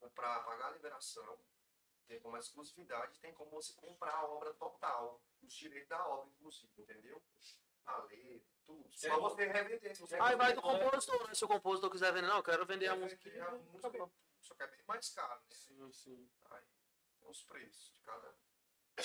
comprar, 0.00 0.40
pagar 0.44 0.68
a 0.68 0.70
liberação, 0.70 1.38
tem 2.12 2.20
como 2.20 2.36
exclusividade, 2.36 3.18
tem 3.20 3.32
como 3.32 3.50
você 3.52 3.72
comprar 3.72 4.14
a 4.14 4.26
obra 4.26 4.52
total, 4.54 5.18
os 5.42 5.50
direitos 5.54 5.88
da 5.88 6.06
obra, 6.08 6.28
inclusive, 6.28 6.70
entendeu? 6.76 7.22
A 7.86 7.96
letra, 8.02 8.52
tudo. 8.66 8.86
Só 8.92 9.18
você 9.18 9.46
revender. 9.46 9.96
Se 9.96 10.02
você 10.02 10.16
Aí 10.20 10.36
vai 10.36 10.52
do 10.52 10.60
compositor, 10.60 11.26
né? 11.26 11.34
Se 11.34 11.44
o 11.44 11.48
compositor 11.48 11.90
quiser 11.90 12.12
vender, 12.12 12.26
não, 12.26 12.36
eu 12.36 12.42
quero 12.42 12.66
vender 12.66 12.88
a 12.88 12.96
música. 12.96 13.30
a 13.30 13.50
música, 13.52 13.88
Acabou. 13.88 14.12
só 14.42 14.54
que 14.54 14.62
é 14.62 14.66
bem 14.66 14.80
mais 14.86 15.08
caro, 15.08 15.40
né? 15.40 15.56
Sim, 15.56 15.92
sim. 15.92 16.30
Aí, 16.50 16.62
tem 17.18 17.30
os 17.30 17.42
preços 17.44 17.90
de 17.94 18.00
cada. 18.02 18.28
É. 18.98 19.02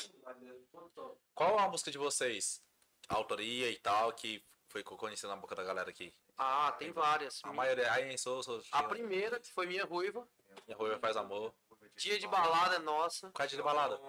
Qual 1.34 1.58
a 1.58 1.70
música 1.70 1.90
de 1.90 1.98
vocês? 1.98 2.62
A 3.08 3.16
autoria 3.16 3.72
e 3.72 3.80
tal, 3.80 4.12
que 4.12 4.46
foi 4.68 4.84
conhecida 4.84 5.30
na 5.30 5.38
boca 5.38 5.56
da 5.56 5.64
galera 5.64 5.90
aqui? 5.90 6.14
Ah, 6.38 6.74
tem 6.74 6.92
várias. 6.92 7.42
A 7.46 7.54
maioria. 7.54 7.90
Aí, 7.94 8.18
sou, 8.18 8.44
sou. 8.44 8.62
A 8.70 8.84
primeira, 8.84 9.40
que 9.40 9.52
foi 9.52 9.66
minha 9.66 9.86
ruiva. 9.86 10.28
Minha 10.68 10.78
Ruiva 10.78 11.00
faz 11.00 11.16
amor. 11.16 11.56
Dia 11.98 12.20
de 12.20 12.28
balada 12.28 12.76
é 12.76 12.80
nossa. 12.80 13.30
Qual 13.32 13.46
é 13.46 13.48
de 13.50 13.62
balada? 13.62 14.00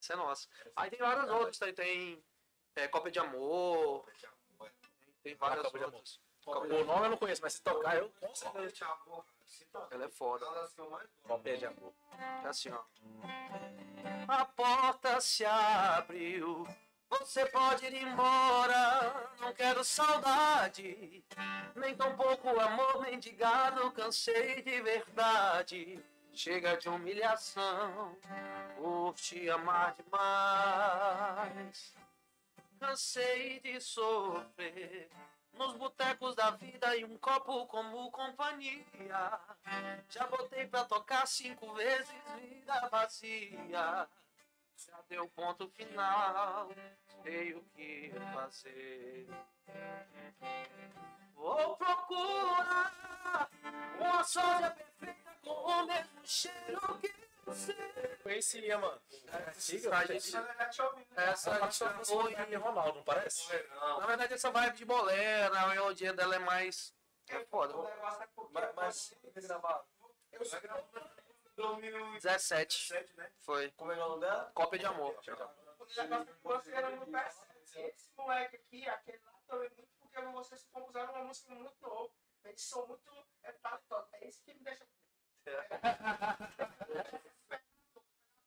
Isso 0.00 0.12
é 0.12 0.16
nossa. 0.16 0.48
Aí 0.74 0.90
tem 0.90 0.98
várias 0.98 1.30
outras, 1.30 1.58
tem, 1.58 1.74
tem 1.74 2.24
é, 2.74 2.88
Cópia 2.88 3.12
de 3.12 3.18
Amor, 3.18 4.04
tem 5.22 5.34
várias 5.34 5.66
Cópia 5.66 5.80
de 5.80 5.84
outras. 5.86 6.20
O 6.46 6.84
nome 6.84 7.06
eu 7.06 7.10
não 7.10 7.16
conheço, 7.16 7.42
mas 7.42 7.54
se 7.54 7.62
tocar 7.62 7.96
eu. 7.96 8.10
Com 8.20 8.34
certeza. 8.34 8.86
Ela 9.90 10.04
é 10.04 10.08
foda. 10.08 10.44
Gosto. 10.46 11.08
Cópia 11.22 11.56
de 11.56 11.66
amor. 11.66 11.92
É 12.44 12.48
assim, 12.48 12.70
ó. 12.70 12.82
A 14.28 14.44
porta 14.44 15.20
se 15.20 15.44
abriu, 15.44 16.66
você 17.08 17.46
pode 17.46 17.86
ir 17.86 17.94
embora. 17.94 19.30
Não 19.40 19.52
quero 19.52 19.84
saudade, 19.84 21.24
nem 21.74 21.94
tão 21.94 22.16
pouco 22.16 22.48
amor 22.60 23.02
mendigado. 23.02 23.90
Cansei 23.92 24.62
de 24.62 24.80
verdade. 24.80 26.04
Chega 26.34 26.76
de 26.76 26.88
humilhação, 26.88 28.18
por 28.76 29.14
te 29.14 29.48
amar 29.48 29.94
demais. 29.94 31.94
Cansei 32.80 33.60
de 33.60 33.80
sofrer 33.80 35.08
nos 35.52 35.76
botecos 35.76 36.34
da 36.34 36.50
vida 36.50 36.96
e 36.96 37.04
um 37.04 37.16
copo 37.18 37.66
como 37.66 38.10
companhia. 38.10 38.84
Já 40.10 40.26
botei 40.26 40.66
pra 40.66 40.84
tocar 40.84 41.24
cinco 41.26 41.72
vezes 41.74 42.12
vida 42.40 42.88
vazia. 42.88 44.08
Já 44.76 45.00
deu 45.08 45.28
ponto 45.28 45.68
final, 45.68 46.68
sei 47.22 47.54
o 47.54 47.62
que 47.76 48.12
fazer. 48.32 49.28
Vou 51.36 51.76
procurar 51.76 53.48
uma 54.00 54.24
sósia 54.24 54.70
perfeita 54.70 55.33
com 55.44 55.50
o 55.50 55.86
mesmo 55.86 56.20
cheiro 56.24 56.98
que 56.98 57.12
você. 57.44 57.74
Conhecia, 58.22 58.78
mano. 58.78 59.00
Essa 59.28 59.96
a 59.96 60.04
gente, 60.06 60.36
essa 61.16 61.50
a 61.52 61.60
gente 61.60 61.84
Essa 61.84 62.04
foi. 62.04 62.34
é 62.34 62.56
Ronaldo, 62.56 62.98
não 62.98 63.04
parece? 63.04 63.52
Na 63.74 64.06
verdade, 64.06 64.34
essa 64.34 64.50
vibe 64.50 64.76
de 64.76 64.84
bolero, 64.84 65.54
a 65.56 65.68
melodia 65.68 66.12
dela 66.12 66.36
é 66.36 66.38
mais. 66.38 66.94
É 67.28 67.44
foda. 67.44 67.74
É 67.74 68.28
Mas, 68.50 68.72
mas 68.74 69.16
eu 70.32 70.44
sou 70.44 70.60
2017, 71.56 72.88
17 72.92 73.16
né? 73.16 73.30
foi. 73.38 73.70
Como 73.72 73.92
é 73.92 73.94
é 73.94 74.04
o 74.04 74.08
nome 74.08 74.20
dela? 74.20 74.50
Cópia 74.54 74.78
de 74.78 74.86
amor. 74.86 75.16
é 75.96 76.06
não. 76.06 76.26
Esse 77.76 78.10
moleque 78.16 78.56
aqui, 78.56 78.88
aquele 78.88 79.18
lá 79.24 79.32
também, 79.46 79.70
muito 79.70 79.88
porque 79.98 80.20
vocês 80.20 80.66
compuseram 80.72 81.12
uma 81.12 81.24
música 81.24 81.54
muito 81.54 81.74
nova. 81.82 82.10
Eles 82.44 82.62
são 82.62 82.86
muito 82.86 83.26
é, 83.42 83.52
talentosos. 83.52 84.12
É 84.14 84.28
isso 84.28 84.42
que 84.44 84.54
me 84.54 84.60
deixa. 84.60 84.86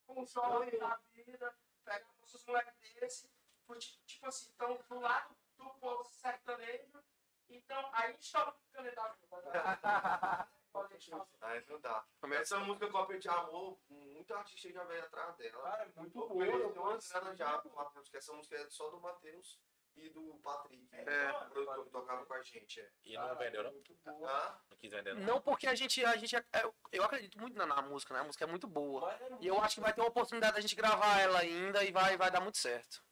Um 0.08 0.26
jovem 0.26 0.76
da 0.78 0.96
vida, 1.12 1.54
pegar 1.84 2.06
uns 2.22 2.44
moleques 2.44 2.94
desse, 2.94 3.30
porque, 3.66 3.86
tipo 4.04 4.26
assim, 4.26 4.50
estão 4.50 4.76
do 4.88 5.00
lado 5.00 5.36
do 5.56 5.70
povo 5.74 6.04
sertanejo, 6.04 7.02
então 7.48 7.88
aí 7.92 8.16
estoura 8.18 8.50
o 8.50 8.72
candidato. 8.72 9.18
Pode 10.72 10.88
deixar. 10.90 11.26
Aí 11.40 11.64
não 11.68 11.80
dá. 11.80 12.04
Essa 12.32 12.58
música 12.60 12.90
Cópia 12.90 13.18
de 13.18 13.28
Amor, 13.28 13.78
muito 13.88 14.34
artista 14.34 14.70
já 14.70 14.84
veio 14.84 15.04
atrás 15.04 15.36
dela. 15.36 15.62
Cara, 15.62 15.84
é 15.84 16.00
muito 16.00 16.28
boa. 16.28 16.44
eu 16.44 16.72
grana 16.72 17.34
já 17.34 17.58
Matheus, 17.70 18.08
que 18.08 18.16
essa 18.16 18.32
música 18.32 18.56
é 18.56 18.68
só 18.68 18.90
do 18.90 19.00
Matheus 19.00 19.58
e 20.00 20.10
do 20.10 20.34
Patrick, 20.42 20.88
É. 20.92 21.30
o 21.30 21.50
produtor 21.50 21.84
que 21.84 21.90
tocava 21.90 22.26
com 22.26 22.34
a 22.34 22.42
gente. 22.42 22.80
É. 22.80 22.90
E 23.04 23.14
não 23.16 23.36
vendeu, 23.36 23.62
não? 23.62 23.72
Muito 23.72 23.94
boa. 24.04 24.30
Hã? 24.30 24.60
Não 24.70 24.76
quis 24.76 24.90
vender, 24.92 25.14
não. 25.14 25.22
Não 25.22 25.40
porque 25.40 25.66
a 25.66 25.74
gente. 25.74 26.04
A 26.04 26.16
gente 26.16 26.36
é- 26.36 26.44
eu 26.92 27.02
acredito 27.02 27.38
muito 27.38 27.56
na, 27.56 27.66
na 27.66 27.82
música, 27.82 28.14
né? 28.14 28.20
A 28.20 28.24
música 28.24 28.44
é 28.44 28.46
muito 28.46 28.66
boa. 28.66 29.12
É 29.12 29.28
E 29.40 29.46
eu 29.46 29.60
acho 29.60 29.76
que 29.76 29.80
vai 29.80 29.92
ter 29.92 30.00
uma 30.00 30.08
oportunidade 30.08 30.54
da 30.54 30.60
gente 30.60 30.74
gravar 30.76 31.20
ela 31.20 31.40
ainda 31.40 31.82
e 31.84 31.90
vai, 31.92 32.16
vai 32.16 32.30
dar 32.30 32.40
muito 32.40 32.58
certo. 32.58 33.02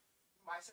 Mas 0.44 0.72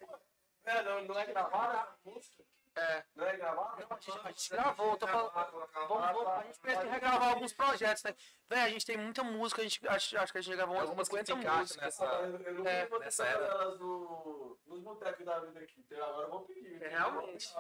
É, 0.66 0.82
não, 0.84 1.04
não 1.06 1.20
é 1.20 1.26
gravada 1.26 1.80
a 1.80 1.98
música? 2.06 2.44
É. 2.76 3.04
Não 3.16 3.28
é 3.28 3.38
gravada? 3.38 3.86
A 3.88 3.96
gente, 4.00 4.12
a 4.12 4.32
gente 4.32 4.50
gravou, 4.50 4.98
tô 4.98 5.06
falando. 5.08 5.32
Vamos, 5.32 5.68
vamos- 5.88 6.28
a 6.28 6.42
gente 6.44 6.60
pensa 6.60 6.84
em 6.86 6.90
regravar 6.90 7.30
alguns 7.30 7.54
projetos, 7.54 8.02
né? 8.04 8.16
Véi, 8.50 8.60
a 8.62 8.70
gente 8.70 8.86
tem 8.86 8.98
muita 8.98 9.24
música, 9.24 9.62
a 9.62 9.64
gente, 9.64 9.88
acho, 9.88 10.18
acho 10.18 10.32
que 10.32 10.38
a 10.40 10.42
gente 10.42 10.56
gravou 10.56 10.76
umas 10.76 10.86
Algumas 10.90 11.08
que 11.08 11.16
50 11.18 11.34
se 11.34 11.40
encaixam 11.40 11.60
músicas. 11.62 11.84
nessa. 11.84 12.06
Eu, 12.06 12.54
não 12.56 12.68
É, 12.68 12.86
você 12.88 13.06
nessa 13.06 13.26
era. 13.28 13.46
elas 13.46 13.80
no, 13.80 14.58
nos 14.66 14.80
botecos 14.80 15.24
da 15.26 15.40
vida 15.40 15.60
aqui. 15.60 15.80
Então 15.82 16.04
agora 16.04 16.26
eu 16.28 16.32
vou 16.32 16.42
pedir. 16.46 16.82
É, 16.82 16.88
realmente. 16.88 17.54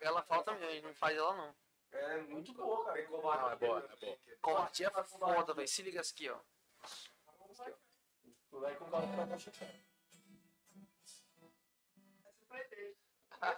Ela 0.00 0.22
falta 0.22 0.52
mesmo, 0.52 0.66
a 0.68 0.72
gente 0.72 0.84
não 0.86 0.94
faz 0.94 1.16
ela 1.18 1.34
não. 1.36 1.54
É 1.92 2.16
muito 2.22 2.54
boa, 2.54 2.84
cara. 2.86 3.02
Covarde. 3.06 3.42
Não, 3.42 3.50
é 3.50 3.56
boa, 3.56 3.78
é 3.92 3.96
boa. 3.96 4.18
Covardia 4.40 4.92
é 4.96 5.02
foda, 5.02 5.52
velho. 5.54 5.68
Se 5.68 5.82
liga 5.82 6.00
aqui, 6.00 6.30
ó. 6.30 6.38
Tu 8.50 8.58
vai 8.58 8.74
com 8.76 8.84
o 8.86 8.90
carro 8.90 9.08
pra 9.14 9.26
pretexto. 9.26 9.64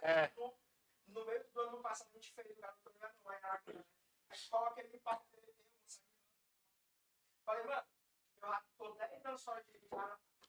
É. 0.03 0.31
No, 1.13 1.27
meio 1.27 1.45
do 1.51 1.61
ano 1.61 1.83
passado, 1.83 2.09
a 2.09 2.15
gente 2.15 2.33
fez 2.33 2.51
o 2.51 2.61
garoto 2.61 2.89
ligado 2.89 3.15
lá 3.25 3.39
em 3.39 3.45
Araquém. 3.45 3.85
A 4.31 4.35
gente 4.35 4.51
coloca 4.51 4.81
ele 4.81 4.89
dele, 4.89 5.03
eu. 5.33 5.55
Falei, 7.45 7.65
mano, 7.65 7.87
eu 8.41 8.49
já 8.49 8.65
tô 8.79 8.93
10 8.93 9.27
anos 9.27 9.45
fora 9.45 9.63
de 9.63 9.89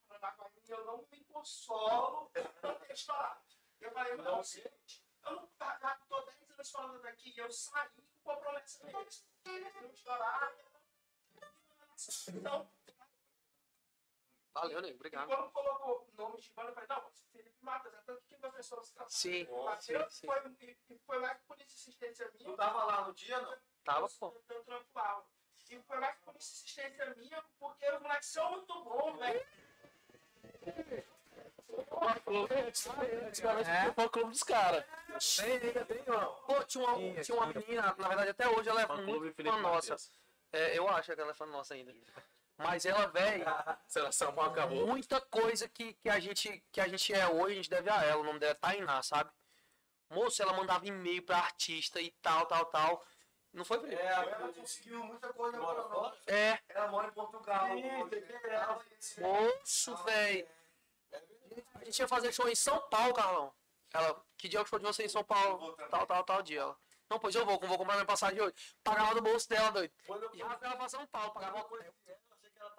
Aranaguá 0.09 0.49
e 0.55 0.71
eu 0.71 0.85
não 0.85 1.05
me 1.11 1.23
consolo 1.25 2.31
não 2.63 2.79
ter 2.79 2.91
estourado. 2.93 3.41
Eu 3.81 3.91
falei, 3.91 4.15
mano, 4.15 4.29
é 4.29 4.39
o 4.39 4.43
seguinte, 4.43 5.05
eu 5.25 5.31
não, 5.35 5.49
já 5.59 5.79
já 5.79 5.95
tô 6.07 6.21
10 6.21 6.51
anos 6.51 6.71
fora 6.71 6.99
daqui 6.99 7.33
e 7.35 7.39
eu 7.39 7.51
saí 7.51 7.89
com 8.23 8.31
a 8.31 8.37
promessa 8.37 8.85
deles. 8.85 9.27
Eles 9.45 9.75
não 9.75 9.91
estouraram. 9.91 10.73
Então, 12.29 12.71
Valeu, 14.53 14.81
nego. 14.81 14.93
e 14.93 14.95
Obrigado. 14.95 15.27
quando 15.27 15.51
colocou 15.51 16.07
o 16.07 16.21
nome 16.21 16.39
de 16.39 16.49
banda, 16.51 16.69
eu 16.69 16.73
falei, 16.73 16.89
não, 16.89 17.11
Felipe 17.31 17.57
Matheus, 17.61 17.95
é 17.95 18.01
tanto 18.05 18.23
que 18.25 18.35
as 18.45 18.53
pessoas 18.53 18.91
cantam. 18.91 19.09
Sim, 19.09 19.45
sim, 19.45 19.63
Matheus 19.63 20.13
sim. 20.13 20.27
foi, 20.27 20.77
e 20.89 20.99
foi 20.99 21.19
mais 21.19 21.39
por 21.41 21.59
insistência 21.59 22.31
minha. 22.33 22.49
Tu 22.49 22.55
tava 22.55 22.83
lá 22.83 23.07
no 23.07 23.13
dia, 23.13 23.39
não? 23.41 23.57
Tava, 23.83 24.07
pô. 24.19 24.41
Eu, 24.49 24.63
trampo 24.63 24.87
lá. 24.95 25.23
E 25.69 25.81
foi 25.81 25.99
mais 25.99 26.15
por 26.19 26.35
insistência 26.35 27.15
minha, 27.15 27.43
porque 27.57 27.89
os 27.89 28.01
moleques 28.01 28.29
são 28.29 28.51
muito 28.51 28.83
bons, 28.83 29.17
velho. 29.17 29.45
Antigamente 33.27 33.69
é. 33.69 33.91
foi 33.93 34.05
o 34.05 34.09
clube 34.09 34.29
dos 34.29 34.43
caras. 34.43 34.85
Pô, 36.45 36.63
tinha 36.65 36.85
uma, 36.85 37.21
tinha 37.21 37.37
uma 37.37 37.47
menina, 37.47 37.95
na 37.97 38.07
verdade 38.07 38.29
até 38.29 38.47
hoje 38.47 38.69
ela 38.69 38.81
é 38.81 38.87
Fã 38.87 39.01
muito 39.01 39.43
nossa. 39.43 39.95
É, 40.51 40.77
eu 40.77 40.87
acho 40.89 41.13
que 41.13 41.19
ela 41.19 41.31
é 41.31 41.33
fã 41.33 41.45
nossa 41.47 41.73
ainda. 41.73 41.93
Mas 42.57 42.85
ela, 42.85 43.07
velho, 43.07 43.43
Seleção 43.87 44.31
mal 44.31 44.45
acabou. 44.45 44.87
muita 44.87 45.19
coisa 45.21 45.67
que, 45.67 45.93
que, 45.93 46.09
a 46.09 46.19
gente, 46.19 46.63
que 46.71 46.79
a 46.79 46.87
gente 46.87 47.13
é 47.13 47.27
hoje, 47.27 47.53
a 47.53 47.55
gente 47.55 47.69
deve 47.69 47.89
a 47.89 48.03
ela. 48.03 48.21
O 48.21 48.23
nome 48.23 48.39
dela 48.39 48.51
é 48.51 48.55
Tainá, 48.55 49.01
sabe? 49.01 49.31
Moço, 50.09 50.41
ela 50.41 50.53
mandava 50.53 50.85
e-mail 50.85 51.23
pra 51.23 51.37
artista 51.37 51.99
e 51.99 52.11
tal, 52.21 52.45
tal, 52.45 52.65
tal. 52.67 53.03
Não 53.51 53.63
foi, 53.65 53.79
Felipe? 53.79 54.01
É, 54.01 54.05
Ela 54.05 54.47
a 54.49 54.53
conseguiu 54.53 55.03
muita 55.03 55.31
coisa 55.33 55.57
Mora 55.59 55.81
pra 55.83 55.89
fora? 55.93 56.09
nós. 56.09 56.19
É, 56.27 56.59
Ela 56.69 56.87
mora 56.87 57.07
em 57.07 57.11
Portugal. 57.11 57.67
Isso, 58.99 59.19
é. 59.19 59.23
Moço, 59.23 59.95
velho. 59.97 60.47
A 61.75 61.85
gente 61.85 61.99
ia 61.99 62.07
fazer 62.07 62.31
show 62.31 62.47
em 62.49 62.55
São 62.55 62.79
Paulo, 62.89 63.13
Carlão. 63.13 63.53
Ela, 63.93 64.23
que 64.37 64.47
dia 64.49 64.59
é 64.59 64.61
o 64.63 64.65
show 64.65 64.79
de 64.79 64.85
você 64.85 65.03
em 65.05 65.09
São 65.09 65.23
Paulo? 65.23 65.73
Tal, 65.89 66.05
tal, 66.07 66.23
tal 66.23 66.41
dia. 66.41 66.61
Ela, 66.61 66.75
não, 67.09 67.19
pois 67.19 67.35
eu 67.35 67.45
vou, 67.45 67.59
vou 67.59 67.77
comprar 67.77 67.93
minha 67.93 68.05
passagem 68.05 68.41
hoje. 68.41 68.55
Pagava 68.83 69.13
do 69.13 69.21
bolso 69.21 69.47
dela, 69.47 69.71
doido. 69.71 69.93
Quando 70.07 70.23
eu 70.23 70.33
E 70.35 70.41
ela 70.41 70.55
pra 70.57 70.89
São 70.89 71.05
Paulo, 71.07 71.31
pagava 71.31 71.57
eu 71.59 71.61
hotel. 71.63 71.77
conheci 71.77 72.09
ela, 72.09 72.19
eu 72.27 72.33
achei 72.35 72.49
que 72.49 72.59
ela 72.59 72.71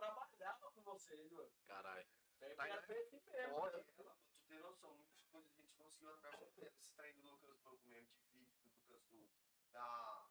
mano. 1.30 1.52
Caralho. 1.66 2.06
É, 2.40 2.52
Ela 2.52 2.82
fez 2.82 3.14
aqui 3.14 3.30
mesmo. 3.30 3.54
Olha, 3.54 3.76
ela, 3.76 3.84
pra 3.84 4.14
tu 4.14 4.44
ter 4.46 4.58
noção, 4.60 4.94
muitas 4.94 5.24
coisas 5.26 5.52
a 5.52 5.62
gente 5.62 5.74
conseguiu 5.76 6.10
através 6.10 6.54
dela. 6.54 6.68
Esse 6.68 6.92
trem 6.94 7.14
do 7.14 7.22
Lucas 7.22 7.58
Broco 7.58 7.86
mesmo, 7.86 8.10
de 8.16 8.26
vídeo 8.28 8.54
do 8.56 8.68
Lucas 8.70 9.02
do, 9.06 9.30
da 9.72 10.28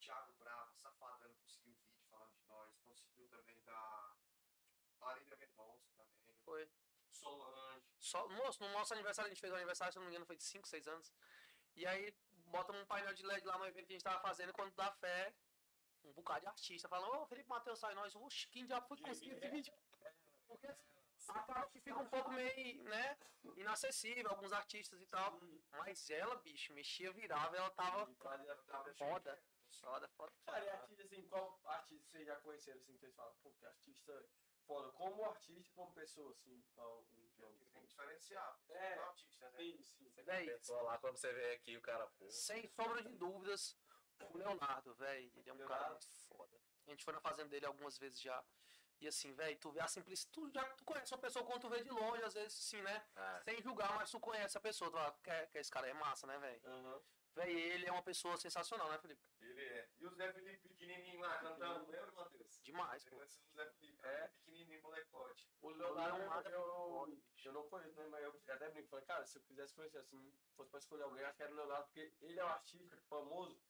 Thiago 0.00 0.32
Brava, 0.34 0.74
safado, 0.74 1.24
ela 1.24 1.34
conseguiu 1.34 1.74
vídeo 1.74 2.04
falando 2.10 2.34
de 2.34 2.44
nós. 2.46 2.76
Conseguiu 2.84 3.28
também 3.28 3.62
da 3.64 4.16
Marília 4.98 5.36
Mendonça 5.36 5.90
também. 5.96 6.34
Foi. 6.44 6.70
Solange. 7.10 7.86
Só, 7.98 8.28
moço, 8.28 8.62
no 8.62 8.70
nosso 8.72 8.92
aniversário, 8.94 9.26
a 9.26 9.34
gente 9.34 9.40
fez 9.40 9.52
um 9.52 9.56
aniversário, 9.56 9.92
se 9.92 9.98
não 9.98 10.04
me 10.04 10.10
engano, 10.10 10.26
foi 10.26 10.36
de 10.36 10.44
5, 10.44 10.66
6 10.68 10.86
anos. 10.86 11.12
E 11.74 11.86
aí, 11.86 12.14
bota 12.46 12.72
um 12.72 12.86
painel 12.86 13.14
de 13.14 13.24
LED 13.24 13.44
lá 13.46 13.58
no 13.58 13.66
evento 13.66 13.86
que 13.86 13.92
a 13.92 13.96
gente 13.96 14.04
tava 14.04 14.20
fazendo, 14.20 14.52
quando 14.52 14.74
dá 14.74 14.92
fé, 14.92 15.34
um 16.08 16.12
bocado 16.12 16.40
de 16.40 16.46
artista 16.46 16.88
falando, 16.88 17.22
ô, 17.22 17.26
Felipe 17.26 17.48
Matheus 17.48 17.78
sai 17.78 17.94
nós, 17.94 18.14
oxe, 18.14 18.48
quem 18.48 18.66
já 18.66 18.80
foi 18.80 18.96
conseguir 18.98 19.32
esse 19.32 19.48
vídeo? 19.48 19.74
Porque 20.46 20.66
acaba 21.28 21.66
que 21.66 21.80
fica 21.80 21.98
um 21.98 22.08
pouco 22.08 22.30
meio, 22.30 22.84
né, 22.84 23.18
inacessível, 23.56 24.30
alguns 24.30 24.52
artistas 24.52 25.00
e 25.00 25.06
tal. 25.06 25.38
Mas 25.72 26.08
ela, 26.10 26.36
bicho, 26.36 26.72
mexia, 26.72 27.12
virava, 27.12 27.56
ela 27.56 27.70
tava 27.70 28.06
foda. 28.96 29.42
Foda, 29.80 30.08
foda. 30.08 30.32
Cara, 30.46 30.64
e 30.64 30.68
artista, 30.70 31.02
assim, 31.02 31.22
qual 31.28 31.60
artista 31.66 32.08
vocês 32.08 32.26
já 32.26 32.36
conheceram, 32.36 32.80
assim, 32.80 32.92
que 32.94 33.00
vocês 33.00 33.14
falam, 33.14 33.34
pô, 33.42 33.50
que 33.52 33.66
artista 33.66 34.26
foda, 34.66 34.90
como 34.92 35.24
artista 35.24 35.68
e 35.68 35.74
como 35.74 35.92
pessoa, 35.92 36.30
assim, 36.32 36.62
jogo? 36.74 37.06
Tem 37.72 37.82
que 37.82 37.88
diferenciar. 37.88 38.58
É. 38.70 38.94
artista, 38.94 39.50
né? 39.50 39.58
Sim, 39.58 39.82
sim. 39.82 40.06
Pessoa 40.24 40.82
lá, 40.82 40.98
quando 40.98 41.16
você 41.16 41.32
vê 41.32 41.52
aqui, 41.52 41.76
o 41.76 41.82
cara, 41.82 42.06
pô. 42.18 42.30
sem 42.30 42.66
sombra 42.68 43.02
de 43.02 43.12
dúvidas, 43.14 43.76
o 44.24 44.36
Leonardo, 44.36 44.94
velho, 44.94 45.32
ele 45.36 45.50
é 45.50 45.52
um 45.52 45.58
cara 45.58 45.68
Leonardo. 45.68 45.90
muito 45.90 46.08
foda. 46.28 46.56
A 46.86 46.90
gente 46.90 47.04
foi 47.04 47.12
na 47.14 47.20
fazenda 47.20 47.48
dele 47.48 47.66
algumas 47.66 47.98
vezes 47.98 48.20
já. 48.20 48.44
E 49.00 49.06
assim, 49.06 49.32
velho, 49.34 49.58
tu 49.58 49.70
vê 49.70 49.80
a 49.80 49.88
simplicidade. 49.88 50.32
Tu 50.32 50.50
já 50.50 50.64
tu 50.74 50.84
conhece 50.84 51.12
uma 51.12 51.20
pessoa 51.20 51.44
quando 51.44 51.60
tu 51.60 51.68
vê 51.68 51.82
de 51.82 51.90
longe, 51.90 52.22
às 52.22 52.32
vezes, 52.34 52.58
assim, 52.58 52.80
né? 52.80 53.06
É. 53.14 53.42
Sem 53.44 53.62
julgar, 53.62 53.94
mas 53.94 54.10
tu 54.10 54.18
conhece 54.18 54.56
a 54.56 54.60
pessoa. 54.60 54.90
Tu 54.90 54.94
fala, 54.94 55.12
que, 55.22 55.46
que 55.48 55.58
esse 55.58 55.70
cara 55.70 55.86
é 55.88 55.92
massa, 55.92 56.26
né, 56.26 56.38
velho? 56.38 56.60
Aham. 56.64 57.02
Véi, 57.34 57.52
ele 57.52 57.84
é 57.84 57.92
uma 57.92 58.02
pessoa 58.02 58.34
sensacional, 58.38 58.88
né, 58.90 58.96
Felipe? 58.96 59.20
Ele 59.42 59.60
é. 59.60 59.88
E 59.98 60.06
o 60.06 60.10
Zé 60.14 60.32
Felipe 60.32 60.68
pequenininho 60.70 61.20
lá 61.20 61.36
cantando, 61.36 61.90
lembra, 61.90 62.10
Matheus? 62.12 62.58
Demais, 62.62 63.04
pô. 63.04 63.16
O 63.16 63.54
Zé 63.54 63.66
Felipe. 63.72 64.06
É. 64.06 64.08
É. 64.08 64.28
Pequenininho, 64.28 64.82
molecote. 64.82 65.46
O 65.60 65.68
Leonardo, 65.68 66.16
Leonardo 66.16 66.48
eu, 66.48 66.60
eu, 66.62 67.18
eu 67.44 67.52
não 67.52 67.68
conheço, 67.68 68.00
né, 68.00 68.06
mas 68.08 68.24
eu 68.24 68.40
até 68.48 68.70
brinco, 68.70 68.88
falei, 68.88 69.04
cara, 69.04 69.26
se 69.26 69.36
eu 69.36 69.42
quisesse 69.42 69.74
conhecer, 69.74 69.98
assim, 69.98 70.32
fosse 70.56 70.70
pra 70.70 70.78
escolher 70.78 71.02
alguém, 71.02 71.22
acho 71.24 71.36
que 71.36 71.42
era 71.42 71.52
o 71.52 71.56
Leonardo, 71.56 71.84
porque 71.84 72.10
ele 72.22 72.40
é 72.40 72.44
um 72.44 72.48
artista 72.48 72.96
famoso, 73.02 73.60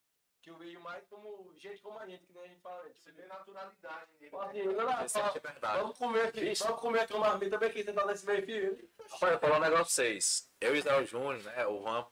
que 0.46 0.50
eu 0.50 0.58
vejo 0.58 0.78
mais 0.78 1.04
como 1.08 1.52
gente 1.56 1.82
como 1.82 1.98
a 1.98 2.06
gente, 2.06 2.24
que 2.24 2.32
nem 2.32 2.44
a 2.44 2.46
gente 2.46 2.60
fala, 2.60 2.84
tipo, 2.84 3.02
Você 3.02 3.10
vê 3.10 3.26
naturalidade 3.26 4.12
nele. 4.20 4.36
Assim, 4.36 5.18
né? 5.18 5.32
É 5.44 5.78
vamos 5.78 5.98
comer 5.98 6.28
aqui, 6.28 6.54
vamos 6.54 6.80
comer 6.80 7.00
aqui 7.00 7.12
uma 7.14 7.26
marmita 7.26 7.58
bem 7.58 7.68
aqui, 7.68 7.82
sentado 7.82 8.06
nesse 8.06 8.24
meio 8.24 8.46
fio. 8.46 8.88
Rapaz, 9.10 9.22
eu 9.22 9.28
vou 9.30 9.40
falar 9.40 9.56
um 9.56 9.60
negócio 9.60 9.84
pra 9.86 9.92
vocês. 9.92 10.48
Eu 10.60 10.72
e 10.72 10.76
o 10.76 10.78
Israel 10.78 11.04
Júnior, 11.04 11.42
né? 11.42 11.66
O 11.66 11.82
Juan, 11.82 12.06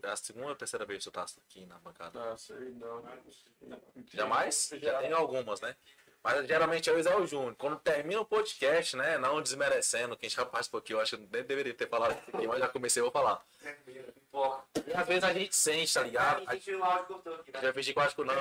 é 0.00 0.08
a 0.08 0.16
segunda 0.16 0.50
ou 0.50 0.54
terceira 0.54 0.86
vez 0.86 1.02
que 1.02 1.08
eu 1.08 1.12
tava 1.12 1.26
aqui 1.44 1.66
na 1.66 1.78
bancada. 1.80 2.20
Não, 2.20 2.36
sei 2.36 2.70
não. 2.70 3.04
Jamais? 4.12 4.70
Já 4.74 4.92
Já. 4.92 4.98
tenho 5.00 5.16
algumas, 5.16 5.60
né? 5.60 5.76
Mas 6.22 6.46
geralmente 6.46 6.88
é 6.88 6.92
o 6.92 6.98
Israel 6.98 7.26
Júnior. 7.26 7.54
Quando 7.58 7.76
termina 7.80 8.20
o 8.20 8.24
podcast, 8.24 8.96
né? 8.96 9.18
Não 9.18 9.42
desmerecendo 9.42 10.16
quem 10.16 10.30
já 10.30 10.46
participou 10.46 10.78
aqui, 10.78 10.94
eu 10.94 11.00
acho 11.00 11.16
que 11.16 11.28
nem 11.32 11.42
deveria 11.42 11.74
ter 11.74 11.88
falado 11.88 12.12
isso 12.12 12.36
aqui, 12.36 12.46
mas 12.46 12.60
já 12.60 12.68
comecei, 12.68 13.00
eu 13.00 13.06
vou 13.06 13.12
falar. 13.12 13.42
E 14.86 14.92
às 14.94 15.06
vezes 15.06 15.24
a 15.24 15.32
gente 15.32 15.54
sente, 15.54 15.92
tá 15.92 16.02
ligado? 16.02 16.44
A, 16.46 16.54
Gente, 16.54 16.70
o 16.70 16.74
eu 16.74 16.78
né? 16.78 17.60
já 17.60 17.72
fingi 17.72 17.92
que 17.92 17.98
eu 17.98 18.02
acho 18.02 18.14
que 18.14 18.24
não. 18.24 18.34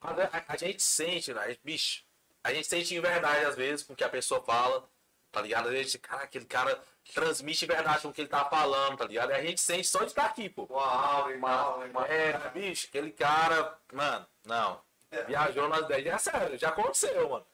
Mas 0.00 0.18
a, 0.18 0.44
a 0.48 0.56
gente 0.56 0.82
sente, 0.82 1.34
né? 1.34 1.56
Bicho, 1.62 2.02
a 2.42 2.52
gente 2.52 2.66
sente 2.66 2.94
em 2.94 3.00
verdade 3.00 3.44
às 3.44 3.54
vezes 3.56 3.84
com 3.84 3.92
o 3.92 3.96
que 3.96 4.04
a 4.04 4.08
pessoa 4.08 4.42
fala, 4.42 4.82
tá 5.30 5.42
ligado? 5.42 5.66
Às 5.66 5.72
vezes, 5.72 5.96
cara, 5.96 6.22
aquele 6.22 6.46
cara 6.46 6.82
transmite 7.14 7.66
verdade 7.66 8.00
com 8.00 8.08
o 8.08 8.12
que 8.12 8.22
ele 8.22 8.28
tá 8.28 8.46
falando, 8.46 8.96
tá 8.96 9.04
ligado? 9.04 9.30
E 9.30 9.34
a 9.34 9.42
gente 9.42 9.60
sente 9.60 9.86
só 9.86 9.98
de 10.00 10.06
estar 10.06 10.24
aqui, 10.24 10.48
pô. 10.48 10.66
A 10.78 11.26
e 11.30 11.36
né? 11.36 12.06
É, 12.08 12.48
bicho, 12.50 12.86
aquele 12.88 13.12
cara, 13.12 13.78
mano, 13.92 14.26
não. 14.46 14.80
Viajou 15.26 15.68
nas 15.68 15.86
10. 15.88 16.06
É 16.06 16.18
sério, 16.18 16.58
já 16.58 16.68
aconteceu, 16.68 17.28
mano. 17.28 17.46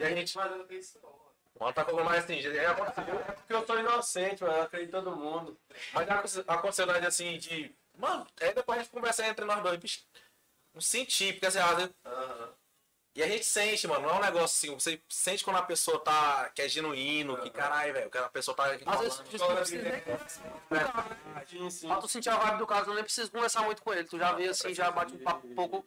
E 0.00 0.04
a 0.04 0.10
gente- 0.10 0.32
fazendo 0.34 0.72
isso, 0.72 0.98
não. 1.02 1.18
Mano 1.58 1.72
tá 1.72 1.84
com 1.84 2.04
mais 2.04 2.22
assim, 2.22 2.40
já 2.40 2.70
aconteceu. 2.70 3.02
É 3.18 3.32
porque 3.32 3.52
eu 3.52 3.66
sou 3.66 3.78
inocente, 3.80 4.44
mano, 4.44 4.56
eu 4.58 4.62
acredito 4.62 4.88
em 4.90 4.92
todo 4.92 5.16
mundo. 5.16 5.58
Mas 5.92 6.06
já 6.06 6.14
aconte- 6.14 6.44
aconteceu 6.46 6.86
nós 6.86 7.04
assim 7.04 7.36
de. 7.38 7.74
Mano, 7.96 8.26
aí 8.40 8.54
depois 8.54 8.78
a 8.78 8.82
gente 8.82 8.92
conversa 8.92 9.26
entre 9.26 9.44
nós 9.44 9.60
dois, 9.62 9.76
bicho. 9.78 10.04
Não 10.72 10.80
senti, 10.80 11.32
porque 11.32 11.46
assim, 11.46 11.58
às 11.58 11.90
Aham. 12.06 12.54
E 13.16 13.22
a 13.22 13.26
gente 13.26 13.44
sente, 13.44 13.88
mano, 13.88 14.02
não 14.06 14.10
é 14.10 14.18
um 14.18 14.20
negócio 14.20 14.44
assim, 14.68 14.72
você 14.78 15.02
sente 15.08 15.42
quando 15.42 15.56
a 15.56 15.62
pessoa 15.62 15.98
tá. 15.98 16.50
que 16.54 16.62
é 16.62 16.68
genuíno, 16.68 17.36
que 17.38 17.50
caralho, 17.50 17.92
velho, 17.92 18.08
que 18.08 18.16
a 18.18 18.28
pessoa 18.28 18.56
tá. 18.56 18.66
Às 18.66 19.00
vezes, 19.00 19.18
tu 19.18 19.38
não 19.38 19.56
precisa 19.56 19.82
nem 19.82 20.00
tu 22.00 22.06
sentir 22.08 22.28
a 22.28 22.36
vibe 22.36 22.58
do 22.58 22.66
cara, 22.66 22.84
tu 22.84 22.94
nem 22.94 23.02
precisa 23.02 23.28
conversar 23.28 23.62
muito 23.62 23.82
com 23.82 23.92
ele. 23.92 24.04
Tu 24.04 24.16
já 24.16 24.32
vê 24.32 24.46
assim, 24.48 24.72
já 24.72 24.90
bate 24.92 25.14
um 25.14 25.18
papo 25.18 25.48
um 25.48 25.54
pouco. 25.56 25.84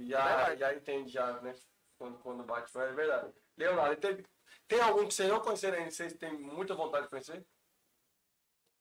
E 0.00 0.06
já, 0.08 0.24
Verdade. 0.24 0.60
já 0.60 0.74
entende, 0.74 1.12
já, 1.12 1.40
né? 1.42 1.54
Quando, 1.98 2.18
quando 2.20 2.42
bate, 2.44 2.70
mas 2.74 2.88
é 2.88 2.92
verdade. 2.92 3.34
Leonardo, 3.56 4.00
teve, 4.00 4.26
tem 4.66 4.80
algum 4.80 5.06
que 5.06 5.12
vocês 5.14 5.28
não 5.28 5.40
conheceram 5.40 5.76
ainda, 5.76 5.90
vocês 5.90 6.14
têm 6.14 6.32
muita 6.32 6.74
vontade 6.74 7.04
de 7.04 7.10
conhecer? 7.10 7.46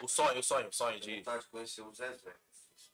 O 0.02 0.08
sonho, 0.08 0.40
o 0.40 0.44
sonho, 0.44 0.70
o 0.70 0.72
sonho 0.74 1.00
de. 1.00 1.18
vontade 1.18 1.44
de 1.44 1.50
conhecer 1.50 1.82
o 1.82 1.94
Zezé. 1.94 2.36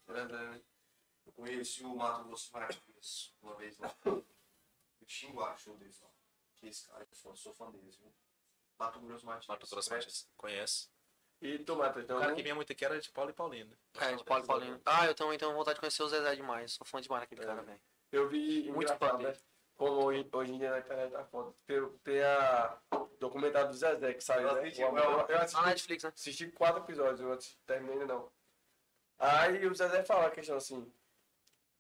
Eu 0.07 1.33
conheci 1.33 1.83
o 1.83 1.95
Mato 1.95 2.23
Grosso 2.25 2.51
Martins 2.53 3.33
uma 3.41 3.55
vez 3.55 3.77
lá. 3.77 3.95
Eu 4.05 4.25
xinguar 5.07 5.57
show 5.59 5.75
deles 5.77 5.99
lá. 6.01 6.09
Que 6.55 6.67
esse 6.67 6.87
cara, 6.87 7.05
eu 7.09 7.15
sou- 7.15 7.35
sou 7.35 7.53
fã 7.53 7.69
deles, 7.71 7.95
viu? 7.97 8.11
Mato 8.79 8.99
Grosso 8.99 9.25
Martins. 9.25 9.47
Mato 9.47 9.67
Grosso 9.69 9.89
Martins. 9.91 10.27
Conheço. 10.35 10.89
E 11.41 11.59
tu, 11.59 11.75
Matheus, 11.75 12.05
então, 12.05 12.17
O 12.17 12.19
cara 12.21 12.33
que 12.33 12.41
vinha 12.41 12.55
muito 12.55 12.71
aqui 12.71 12.85
era 12.85 12.99
de 12.99 13.11
Paulo 13.11 13.29
e 13.29 13.33
Paulino. 13.33 13.69
né? 13.69 13.77
É, 13.99 14.15
de 14.15 14.23
Paulo 14.23 14.43
e 14.43 14.47
Paulinho. 14.47 14.81
Ah, 14.85 15.05
eu 15.05 15.13
também 15.13 15.37
tenho 15.37 15.53
vontade 15.53 15.75
de 15.75 15.81
conhecer 15.81 16.01
o 16.01 16.07
Zezé 16.07 16.35
demais. 16.35 16.73
Sou 16.73 16.85
fã 16.87 17.01
demais 17.01 17.21
daquele 17.23 17.41
cara, 17.45 17.61
velho. 17.61 17.81
Eu 18.11 18.27
vi 18.29 18.71
Muito 18.71 18.91
engraçado, 18.93 19.21
né? 19.23 19.33
Como 19.75 20.05
hoje, 20.05 20.27
hoje 20.31 20.53
em 20.53 20.57
dia 20.57 20.71
na 20.71 20.79
internet 20.79 21.11
tá 21.11 21.25
foda. 21.25 21.53
Tem, 21.67 21.89
tem 22.03 22.23
a 22.23 22.77
documentário 23.19 23.69
do 23.69 23.73
Zezé 23.73 24.13
que 24.13 24.23
saiu, 24.23 24.47
Eu 24.47 24.55
né? 24.55 24.61
assisti, 24.61 24.81
Eu, 24.81 24.97
eu, 24.97 25.27
eu 25.27 25.37
assisti, 25.37 25.65
Netflix, 25.65 26.03
né? 26.03 26.11
assisti 26.15 26.47
quatro 26.51 26.81
episódios, 26.81 27.19
eu 27.19 27.31
assisti, 27.31 27.57
terminei 27.65 27.99
ainda 27.99 28.13
não. 28.13 28.31
Aí 29.19 29.65
o 29.67 29.75
Zezé 29.75 30.03
fala 30.03 30.27
a 30.27 30.31
questão 30.31 30.55
assim, 30.57 30.91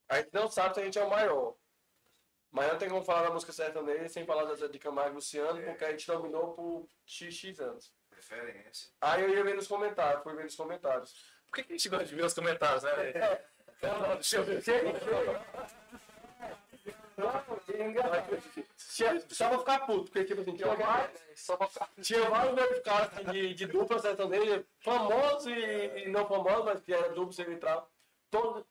a 0.09 0.17
gente 0.17 0.29
não 0.33 0.49
sabe 0.49 0.75
se 0.75 0.81
a 0.81 0.83
gente 0.83 0.99
é 0.99 1.03
o 1.03 1.09
maior. 1.09 1.55
Mas 2.51 2.67
não 2.69 2.77
tem 2.77 2.87
como 2.87 3.03
falar 3.03 3.23
da 3.23 3.31
música 3.31 3.51
sertaneja 3.51 4.07
sem 4.07 4.25
falar 4.25 4.45
da 4.45 4.55
Zé 4.55 4.69
de 4.69 4.79
Camargo 4.79 5.11
e 5.11 5.15
Luciano, 5.15 5.61
porque 5.63 5.83
a 5.83 5.91
gente 5.91 6.07
dominou 6.07 6.53
por 6.53 6.87
XX 7.05 7.59
anos. 7.59 7.93
Preferência. 8.09 8.89
Aí 9.01 9.23
eu 9.23 9.29
ia 9.29 9.43
ver 9.43 9.55
nos 9.55 9.67
comentários, 9.67 10.23
fui 10.23 10.33
ver 10.35 10.45
nos 10.45 10.55
comentários. 10.55 11.13
Por 11.47 11.55
que, 11.55 11.63
que 11.63 11.73
a 11.73 11.77
gente 11.77 11.89
gosta 11.89 12.05
de 12.05 12.15
ver 12.15 12.23
os 12.23 12.33
comentários, 12.33 12.83
né, 12.83 12.91
velho? 12.93 13.39
Não, 13.81 14.13
deixa 14.15 14.37
eu 14.37 14.43
ver. 14.45 14.63
Tinha- 18.93 19.19
Só 19.29 19.49
pra 19.49 19.59
ficar 19.59 19.79
puto, 19.85 20.03
porque 20.11 20.23
tipo 20.25 20.41
assim, 20.41 20.55
tinha 20.55 20.75
vários, 20.75 21.21
ficar. 21.69 21.89
tinha 22.01 22.29
vários 22.29 22.57
outros 22.61 22.79
caras 22.83 23.09
de, 23.31 23.53
de 23.53 23.65
dupla 23.65 23.99
sertaneja, 23.99 24.65
famosos 24.79 25.47
e, 25.47 26.03
e 26.05 26.07
não 26.09 26.27
famosos, 26.27 26.65
mas 26.65 26.81
que 26.81 26.93
era 26.93 27.09
duplo 27.13 27.33
central. 27.33 27.89
Todo. 28.29 28.65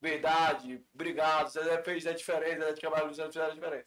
Verdade, 0.00 0.84
obrigado, 0.94 1.48
Zé 1.48 1.80
fez 1.82 2.04
é 2.06 2.12
diferente, 2.12 2.58
Zé 2.60 2.72
de 2.72 2.80
Camargo 2.80 3.06
Luciano 3.08 3.32
fizeram 3.32 3.54
diferente. 3.54 3.86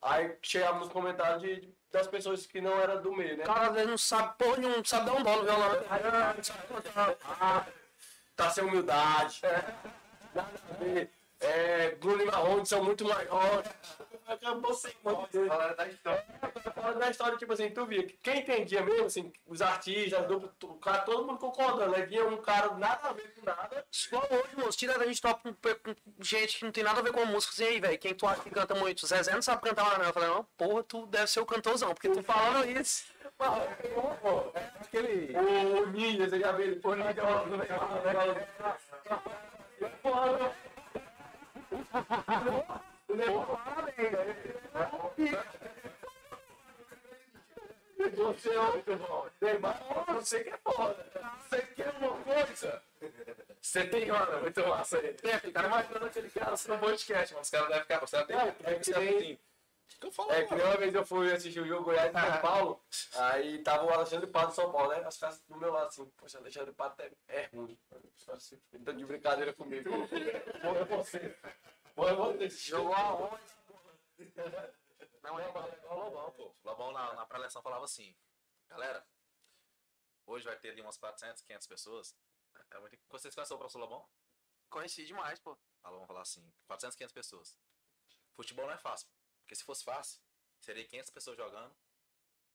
Aí 0.00 0.34
chegava 0.42 0.78
nos 0.78 0.88
comentários 0.88 1.42
de, 1.42 1.60
de- 1.60 1.74
das 1.92 2.06
pessoas 2.08 2.46
que 2.46 2.60
não 2.60 2.80
eram 2.80 3.02
do 3.02 3.12
meio, 3.12 3.36
né? 3.36 3.44
O 3.44 3.46
cara 3.46 3.66
às 3.68 3.72
vezes 3.74 3.88
não 3.90 3.98
sabe 3.98 4.34
porra 4.38 4.56
não 4.56 4.82
sabe 4.84 5.06
dar 5.06 5.12
um 5.12 5.22
dó 5.22 5.36
no 5.36 5.44
violão. 5.44 5.70
Ah, 7.38 7.66
tá 8.34 8.50
sem 8.50 8.64
humildade. 8.64 9.40
Nada 10.34 10.48
a 10.70 10.74
ver. 10.82 11.10
É, 11.42 11.96
Bruno 11.96 12.22
e 12.22 12.26
Marrone 12.26 12.64
são 12.64 12.84
muito 12.84 13.04
maiores. 13.04 13.68
acabou 14.26 14.72
sem. 14.74 14.92
Fala 15.02 15.74
da 15.74 15.88
história. 15.88 16.24
Falando 16.74 16.98
da 16.98 17.10
história, 17.10 17.36
tipo 17.36 17.52
assim, 17.52 17.70
tu 17.70 17.84
via 17.84 18.04
que 18.04 18.14
quem 18.14 18.40
entendia 18.40 18.80
mesmo, 18.82 19.06
assim, 19.06 19.32
os 19.46 19.60
artistas, 19.60 20.24
o 20.62 20.74
cara, 20.74 20.98
todo 21.02 21.26
mundo 21.26 21.38
concordando, 21.38 21.96
aí 21.96 22.06
vinha 22.06 22.24
um 22.26 22.36
cara 22.36 22.74
nada 22.74 23.08
a 23.08 23.12
ver 23.12 23.34
com 23.34 23.44
nada. 23.44 23.84
Igual 24.06 24.26
hoje, 24.30 24.56
moço, 24.56 24.78
tira 24.78 24.96
a 24.96 25.06
gente 25.06 25.20
topa 25.20 25.40
com, 25.42 25.52
com 25.54 25.94
gente 26.20 26.58
que 26.58 26.64
não 26.64 26.72
tem 26.72 26.84
nada 26.84 27.00
a 27.00 27.02
ver 27.02 27.12
com 27.12 27.24
música. 27.24 27.52
Assim, 27.52 27.64
aí, 27.64 27.80
velho, 27.80 27.98
quem 27.98 28.14
tu 28.14 28.26
acha 28.26 28.42
que 28.42 28.50
canta 28.50 28.74
muito? 28.74 29.06
Zezé 29.06 29.34
não 29.34 29.42
sabe 29.42 29.62
cantar 29.62 29.84
lá, 29.84 29.98
não. 29.98 30.06
Eu 30.06 30.12
falei, 30.12 30.28
não, 30.28 30.44
porra, 30.56 30.84
tu 30.84 31.06
deve 31.06 31.26
ser 31.26 31.40
o 31.40 31.46
cantorzão, 31.46 31.92
porque 31.92 32.08
tu 32.08 32.22
falando 32.22 32.64
isso. 32.70 33.04
Aquele. 34.80 35.36
O 35.36 35.86
Ninja, 35.88 36.28
você 36.28 36.38
já 36.38 36.52
viu 36.52 36.66
ele? 36.66 36.80
O 36.82 36.94
Ninja, 36.94 37.22
Você 48.16 48.50
é 48.50 48.60
muito 48.60 48.96
bom. 48.96 49.28
Você 50.14 50.44
que 50.44 50.50
é 50.50 50.58
foda. 50.58 51.06
Você 51.48 51.62
quer 51.62 51.90
uma 51.90 52.16
coisa? 52.24 52.82
Você 53.60 53.84
tem, 53.86 54.06
mano, 54.06 54.40
muito 54.40 54.66
massa 54.66 54.98
aí. 54.98 55.16
É, 55.22 55.38
ficaram 55.38 55.68
imaginando 55.68 56.06
aquele 56.06 56.30
cara 56.30 56.50
no 56.50 56.78
podcast, 56.78 57.32
mano. 57.32 57.42
Os 57.42 57.50
caras 57.50 57.68
devem 57.68 57.82
ficar. 57.82 57.94
É, 57.94 58.52
Como 58.52 58.68
é 58.68 58.74
que 58.74 58.80
os 58.80 58.88
é 58.88 58.92
caras? 58.92 59.38
O 59.96 60.00
que 60.00 60.06
eu 60.06 60.12
falo? 60.12 60.32
É 60.32 60.44
que 60.44 60.54
uma 60.54 60.76
vez 60.76 60.94
eu 60.94 61.06
fui 61.06 61.32
assistir 61.32 61.60
o 61.60 61.66
jogo 61.66 61.84
Goiás 61.84 62.10
e 62.10 62.20
São 62.20 62.40
Paulo, 62.40 62.80
aí 63.16 63.58
tava 63.58 63.84
o 63.84 63.90
Alexandre 63.90 64.26
Pato 64.26 64.48
de 64.48 64.54
São 64.54 64.72
Paulo, 64.72 64.90
né? 64.90 65.02
As 65.04 65.16
caras 65.16 65.40
do 65.42 65.56
meu 65.56 65.70
lado 65.72 65.86
assim, 65.88 66.10
poxa, 66.16 66.38
Alexandre 66.38 66.72
Pato 66.72 67.02
é, 67.02 67.10
é 67.28 67.48
ruim. 67.54 67.78
Assim, 68.28 68.58
tentando 68.70 68.98
de 68.98 69.04
brincadeira 69.04 69.52
comigo. 69.52 69.90
Pô, 69.90 70.76
é 70.76 70.84
você. 70.84 71.36
É. 71.96 72.48
Jogou 72.48 72.94
aonde? 72.94 73.42
Não 75.22 75.38
é 75.38 75.48
igual 75.48 75.68
o 75.68 76.04
Lobão, 76.04 76.32
pô. 76.32 76.54
O 76.62 76.68
Lobão 76.68 76.92
na, 76.92 77.14
na 77.14 77.26
pré-eleção 77.26 77.62
falava 77.62 77.84
assim: 77.84 78.16
galera, 78.68 79.06
hoje 80.26 80.44
vai 80.44 80.58
ter 80.58 80.70
ali 80.70 80.80
umas 80.80 80.96
400, 80.96 81.42
500 81.42 81.66
pessoas. 81.66 82.16
É 82.70 82.78
muito... 82.78 82.98
Vocês 83.08 83.34
conhecem 83.34 83.54
o 83.54 83.58
professor 83.58 83.78
Lobão? 83.78 84.08
Conheci 84.68 85.04
demais, 85.04 85.38
pô. 85.38 85.58
Ah, 85.82 85.90
vamos 85.90 86.06
falar 86.06 86.22
assim: 86.22 86.52
400, 86.66 86.96
500 86.96 87.12
pessoas. 87.12 87.58
Futebol 88.34 88.66
não 88.66 88.72
é 88.72 88.78
fácil. 88.78 89.08
Porque 89.40 89.54
se 89.54 89.64
fosse 89.64 89.84
fácil, 89.84 90.20
seria 90.60 90.86
500 90.86 91.10
pessoas 91.10 91.36
jogando 91.36 91.76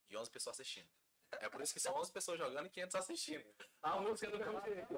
e 0.09 0.17
11 0.17 0.31
pessoas 0.31 0.59
assistindo. 0.59 0.89
É 1.31 1.49
por 1.49 1.61
isso 1.61 1.73
que 1.73 1.79
são 1.79 1.93
11 1.95 2.11
pessoas 2.11 2.39
jogando 2.39 2.67
e 2.67 2.69
500 2.69 2.95
assistindo. 2.95 3.45
A 3.81 3.97
música 3.99 4.31
do 4.31 4.37
mesmo 4.39 4.61
jeito. 4.63 4.93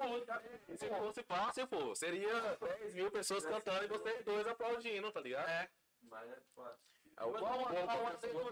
Se 0.76 0.88
fosse 0.88 1.22
fácil, 1.24 1.66
pô, 1.66 1.94
seria 1.94 2.56
10 2.56 2.94
mil 2.94 3.10
pessoas 3.10 3.44
cantando 3.44 3.84
e 3.84 3.88
vocês 3.88 4.24
dois 4.24 4.46
aplaudindo, 4.46 5.10
tá 5.12 5.20
ligado? 5.20 5.48
É. 5.48 5.68
Mas 6.02 6.30
é 6.30 6.40
foda. 6.54 6.78
É 7.16 7.24
o 7.24 7.32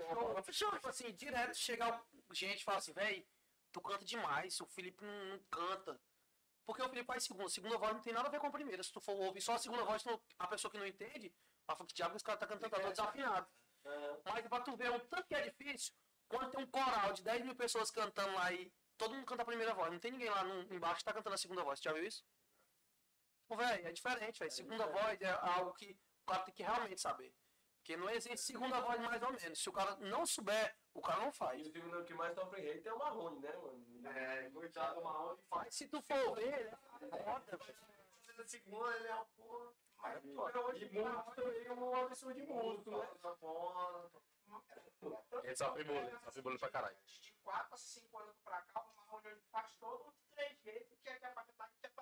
show. 0.00 0.42
Fechou, 0.42 0.70
tipo 0.72 0.88
assim, 0.88 1.12
direto 1.12 1.54
chega 1.56 2.02
gente 2.32 2.60
e 2.60 2.64
fala 2.64 2.78
assim, 2.78 2.92
véi, 2.92 3.26
tu 3.72 3.80
canta 3.80 4.04
demais, 4.04 4.60
o 4.60 4.66
Felipe 4.66 5.02
não, 5.04 5.24
não 5.26 5.38
canta. 5.50 5.98
Porque 6.66 6.82
o 6.82 6.88
Felipe 6.88 7.06
faz 7.06 7.24
segunda. 7.24 7.48
Segunda 7.48 7.78
voz 7.78 7.92
não 7.94 8.02
tem 8.02 8.12
nada 8.12 8.28
a 8.28 8.30
ver 8.30 8.40
com 8.40 8.46
a 8.48 8.50
primeira. 8.50 8.82
Se 8.82 8.92
tu 8.92 9.00
for 9.00 9.12
ouvir 9.14 9.40
só 9.40 9.54
a 9.54 9.58
segunda 9.58 9.84
voz, 9.84 10.04
não- 10.04 10.20
a 10.38 10.46
pessoa 10.48 10.70
que 10.70 10.76
não 10.78 10.86
entende, 10.86 11.32
ela 11.66 11.76
fala 11.76 11.88
que 11.88 11.94
diabo 11.94 12.14
esse 12.16 12.24
cara 12.24 12.36
tá 12.36 12.46
cantando, 12.46 12.70
tá 12.70 12.76
todo 12.80 12.90
desafinado. 12.90 13.46
Mas 14.24 14.46
pra 14.48 14.60
tu 14.60 14.76
ver 14.76 14.90
o 14.90 15.00
tanto 15.00 15.26
que 15.28 15.34
é 15.34 15.40
difícil, 15.48 15.94
quando 16.28 16.50
tem 16.50 16.60
um 16.60 16.66
coral 16.66 17.12
de 17.12 17.22
10 17.22 17.44
mil 17.44 17.54
pessoas 17.56 17.90
cantando 17.90 18.32
lá 18.34 18.52
e 18.52 18.72
todo 18.96 19.14
mundo 19.14 19.26
canta 19.26 19.42
a 19.42 19.46
primeira 19.46 19.74
voz, 19.74 19.90
não 19.90 19.98
tem 19.98 20.12
ninguém 20.12 20.30
lá 20.30 20.44
no, 20.44 20.74
embaixo 20.74 20.98
que 20.98 21.04
tá 21.04 21.12
cantando 21.12 21.34
a 21.34 21.38
segunda 21.38 21.62
voz. 21.62 21.80
Já 21.80 21.92
viu 21.92 22.04
isso? 22.04 22.24
Pô, 23.46 23.56
velho, 23.56 23.86
é 23.86 23.92
diferente, 23.92 24.38
velho. 24.38 24.50
Segunda 24.50 24.86
voz 24.86 25.20
é 25.22 25.30
algo 25.30 25.72
que 25.72 25.98
o 26.22 26.26
cara 26.26 26.42
tem 26.42 26.54
que 26.54 26.62
realmente 26.62 27.00
saber. 27.00 27.34
Porque 27.78 27.96
não 27.96 28.10
existe 28.10 28.40
segunda 28.40 28.80
voz 28.80 29.00
mais 29.00 29.22
ou 29.22 29.32
menos. 29.32 29.58
Se 29.58 29.68
o 29.70 29.72
cara 29.72 29.96
não 29.96 30.26
souber, 30.26 30.76
o 30.92 31.00
cara 31.00 31.20
não 31.20 31.30
E 31.30 31.32
faz. 31.32 31.66
o 31.66 31.72
time 31.72 32.04
que 32.04 32.12
mais 32.12 32.34
sofre 32.34 32.70
hate 32.70 32.86
é 32.86 32.92
o 32.92 32.98
Marrone, 32.98 33.40
né, 33.40 33.56
mano? 33.56 34.08
É, 34.08 34.50
coitado 34.50 34.96
do 34.96 35.04
Marrone 35.04 35.40
faz. 35.48 35.74
Se 35.74 35.88
tu 35.88 36.02
for 36.02 36.34
ver, 36.34 36.52
ele 36.52 36.68
é 36.68 37.22
foda, 37.24 37.56
velho. 37.56 37.78
Na 38.36 38.44
segunda 38.46 38.96
ele 38.96 39.08
é 39.08 39.14
uma 39.14 39.24
porra. 39.24 39.72
Mas 40.02 40.24
E 40.24 40.28
muito 40.28 41.34
também 41.34 41.70
um 41.70 41.96
absurdo 41.96 42.34
de 42.40 42.46
músico, 42.46 42.90
né? 42.90 43.08
Ele 45.44 45.56
sofre 45.56 45.84
bullying 46.42 46.58
pra 46.58 46.70
caralho. 46.70 46.96
De 47.04 47.32
4 47.42 47.74
a 47.74 47.76
5 47.76 48.18
anos 48.18 48.36
pra 48.40 48.60
cá, 48.62 48.80
o 48.82 48.94
Marrone 48.96 49.28
hoje 49.28 49.42
faz 49.50 49.74
todo 49.76 50.08
o 50.08 50.12
trejeito 50.30 50.96
que 50.98 51.08
é 51.08 51.12
é 51.14 51.30
pra 51.30 51.44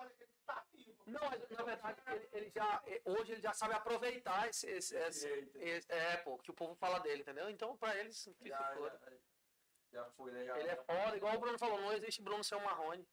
ele 0.09 0.27
tá 0.45 0.65
vivo. 0.71 1.03
Não, 1.05 1.21
mas 1.29 1.49
na 1.49 1.63
verdade, 1.63 2.01
ele, 2.07 2.29
ele 2.33 2.49
já, 2.49 2.83
hoje 3.05 3.31
ele 3.33 3.41
já 3.41 3.53
sabe 3.53 3.73
aproveitar 3.73 4.47
esse, 4.49 4.67
esse, 4.69 4.95
esse- 4.95 5.51
esse- 5.55 5.91
é, 5.91 6.17
pô, 6.17 6.37
que 6.39 6.51
o 6.51 6.53
povo 6.53 6.75
fala 6.75 6.99
dele, 6.99 7.21
entendeu? 7.21 7.49
Então, 7.49 7.77
pra 7.77 7.95
eles, 7.95 8.23
que 8.23 8.33
se 8.43 8.49
Já, 8.49 8.73
foda. 8.75 8.99
já, 9.91 10.03
já 10.03 10.11
foi, 10.11 10.31
né? 10.31 10.45
Já, 10.45 10.59
ele 10.59 10.69
é 10.69 10.75
foda, 10.75 11.17
igual 11.17 11.35
o 11.35 11.39
Bruno 11.39 11.57
falou, 11.59 11.79
não 11.81 11.93
existe 11.93 12.21
Bruno 12.21 12.43
sem 12.43 12.57
o 12.57 12.63
Marrone. 12.63 13.07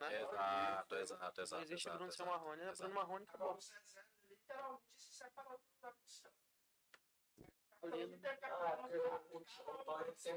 Né? 0.00 0.20
Exato, 0.22 0.96
exato, 0.96 1.40
exato. 1.42 1.54
Não 1.56 1.62
existe 1.62 1.86
exato, 1.86 1.98
Bruno 1.98 2.12
sem 2.12 2.24
o 2.24 2.28
exato. 2.28 2.38
Marrone, 2.40 2.62
né? 2.62 2.70
exato. 2.70 2.82
Bruno 2.90 2.94
Marrone 2.94 3.24
Agora 3.28 3.36
acabou. 3.44 3.56
o 3.58 3.60
Zezé 3.60 4.06
literalmente 4.28 5.00
se 5.00 5.12
separou 5.14 5.60
da. 5.80 5.94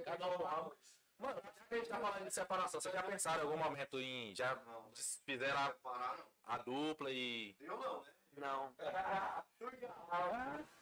Cada 0.03 0.27
um. 0.27 0.71
Mano, 1.19 1.41
a 1.69 1.75
gente 1.75 1.89
tá 1.89 1.99
falando 1.99 2.25
de 2.25 2.33
separação, 2.33 2.81
vocês 2.81 2.93
já 2.93 3.03
pensaram 3.03 3.43
em 3.43 3.45
algum 3.45 3.57
momento 3.63 3.99
em. 3.99 4.35
Já 4.35 4.55
Não, 4.55 4.91
fizeram 5.25 5.59
a, 5.59 5.69
parar 5.75 6.17
a 6.45 6.57
dupla 6.57 7.11
e. 7.11 7.55
Eu 7.59 7.77
não, 7.77 8.01
né? 8.01 8.13
Não. 8.37 8.75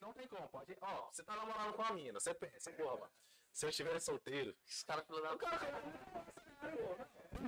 Não 0.00 0.12
tem 0.12 0.28
como. 0.28 0.48
Pode... 0.48 0.76
Ó, 0.82 1.10
você 1.10 1.22
tá 1.24 1.34
namorando 1.34 1.72
com 1.74 1.82
a 1.82 1.92
mina, 1.92 2.20
você 2.20 2.34
pensa, 2.34 2.70
porra, 2.72 2.96
mano. 2.96 3.12
Se 3.52 3.64
eu 3.64 3.70
estiver 3.70 3.98
solteiro. 4.00 4.54
Os 4.66 4.82
caras 4.82 5.04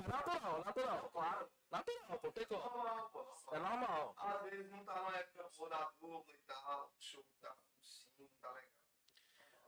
Natural, 0.09 0.65
natural, 0.65 1.11
claro. 1.11 1.51
Natural, 1.77 2.19
pô, 2.19 2.33
tem 2.33 2.47
como. 2.47 2.85
Não, 2.85 3.11
pô. 3.11 3.27
É 3.53 3.59
normal. 3.59 4.15
Às 4.17 4.43
vezes 4.43 4.71
não 4.71 4.85
tá 4.85 5.03
na 5.03 5.17
época 5.19 5.49
boa 5.57 5.69
da 5.69 5.91
dupla 6.01 6.35
e 6.35 6.39
tal, 6.41 6.93
o 6.97 7.01
show 7.01 7.25
tá 7.41 7.57
sim, 7.81 8.29
tá 8.41 8.51
legal. 8.53 8.71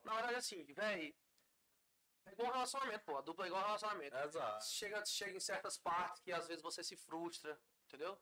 Na 0.05 0.15
verdade, 0.15 0.37
assim, 0.37 0.65
véi. 0.65 1.15
É 2.27 2.33
igual 2.33 2.53
relacionamento, 2.53 3.05
pô. 3.05 3.17
A 3.17 3.23
dupla 3.23 3.47
é 3.47 3.49
igual 3.49 3.65
relacionamento. 3.65 4.17
Exato. 4.17 4.65
Chega, 4.65 5.05
chega 5.07 5.37
em 5.37 5.41
certas 5.41 5.79
partes 5.79 6.23
que 6.23 6.33
às 6.33 6.47
vezes 6.47 6.63
você 6.63 6.85
se 6.85 6.97
frustra, 6.97 7.59
entendeu? 7.87 8.19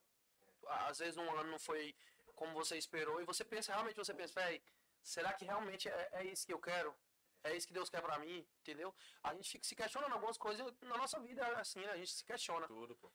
Às 0.69 0.99
vezes 0.99 1.17
um 1.17 1.29
ano 1.31 1.51
não 1.51 1.59
foi 1.59 1.97
como 2.35 2.55
você 2.55 2.77
esperou 2.77 3.21
e 3.21 3.25
você 3.25 3.45
pensa, 3.45 3.73
realmente 3.73 3.97
você 3.97 4.13
pensa, 4.13 4.35
véi, 4.35 4.63
será 5.03 5.33
que 5.33 5.45
realmente 5.45 5.89
é, 5.89 6.09
é 6.13 6.25
isso 6.25 6.47
que 6.47 6.53
eu 6.53 6.61
quero? 6.61 6.95
É 7.43 7.57
isso 7.57 7.67
que 7.67 7.73
Deus 7.73 7.89
quer 7.89 8.03
pra 8.03 8.19
mim, 8.19 8.47
entendeu? 8.61 8.95
A 9.23 9.33
gente 9.35 9.49
fica 9.49 9.65
se 9.65 9.77
questionando 9.77 10.13
algumas 10.13 10.37
coisas 10.37 10.67
na 10.83 10.97
nossa 10.97 11.21
vida, 11.21 11.43
é 11.43 11.61
assim, 11.61 11.81
né? 11.81 11.93
A 11.93 11.97
gente 11.97 12.11
se 12.11 12.25
questiona. 12.25 12.67
Tudo, 12.67 12.97
pô. 12.97 13.11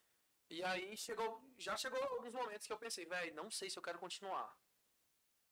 E 0.52 0.62
aí 0.66 0.98
chegou, 0.98 1.42
já 1.58 1.78
chegou 1.78 2.04
alguns 2.04 2.34
momentos 2.34 2.68
que 2.68 2.74
eu 2.74 2.78
pensei, 2.78 3.06
velho, 3.06 3.34
não 3.34 3.50
sei 3.50 3.70
se 3.70 3.78
eu 3.80 3.84
quero 3.84 3.98
continuar. 3.98 4.54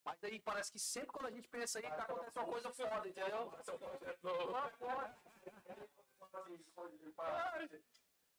Mas 0.03 0.21
aí 0.25 0.41
parece 0.41 0.69
que 0.69 0.77
sempre 0.77 1.13
quando 1.13 1.27
a 1.27 1.31
gente 1.31 1.47
pensa 1.47 1.79
aí, 1.79 1.83
tá 1.83 2.03
acontecendo 2.03 2.43
uma 2.43 2.51
coisa 2.51 2.69
foda, 2.69 3.07
entendeu? 3.07 3.45
Uma 4.49 4.69
foda. 4.71 5.17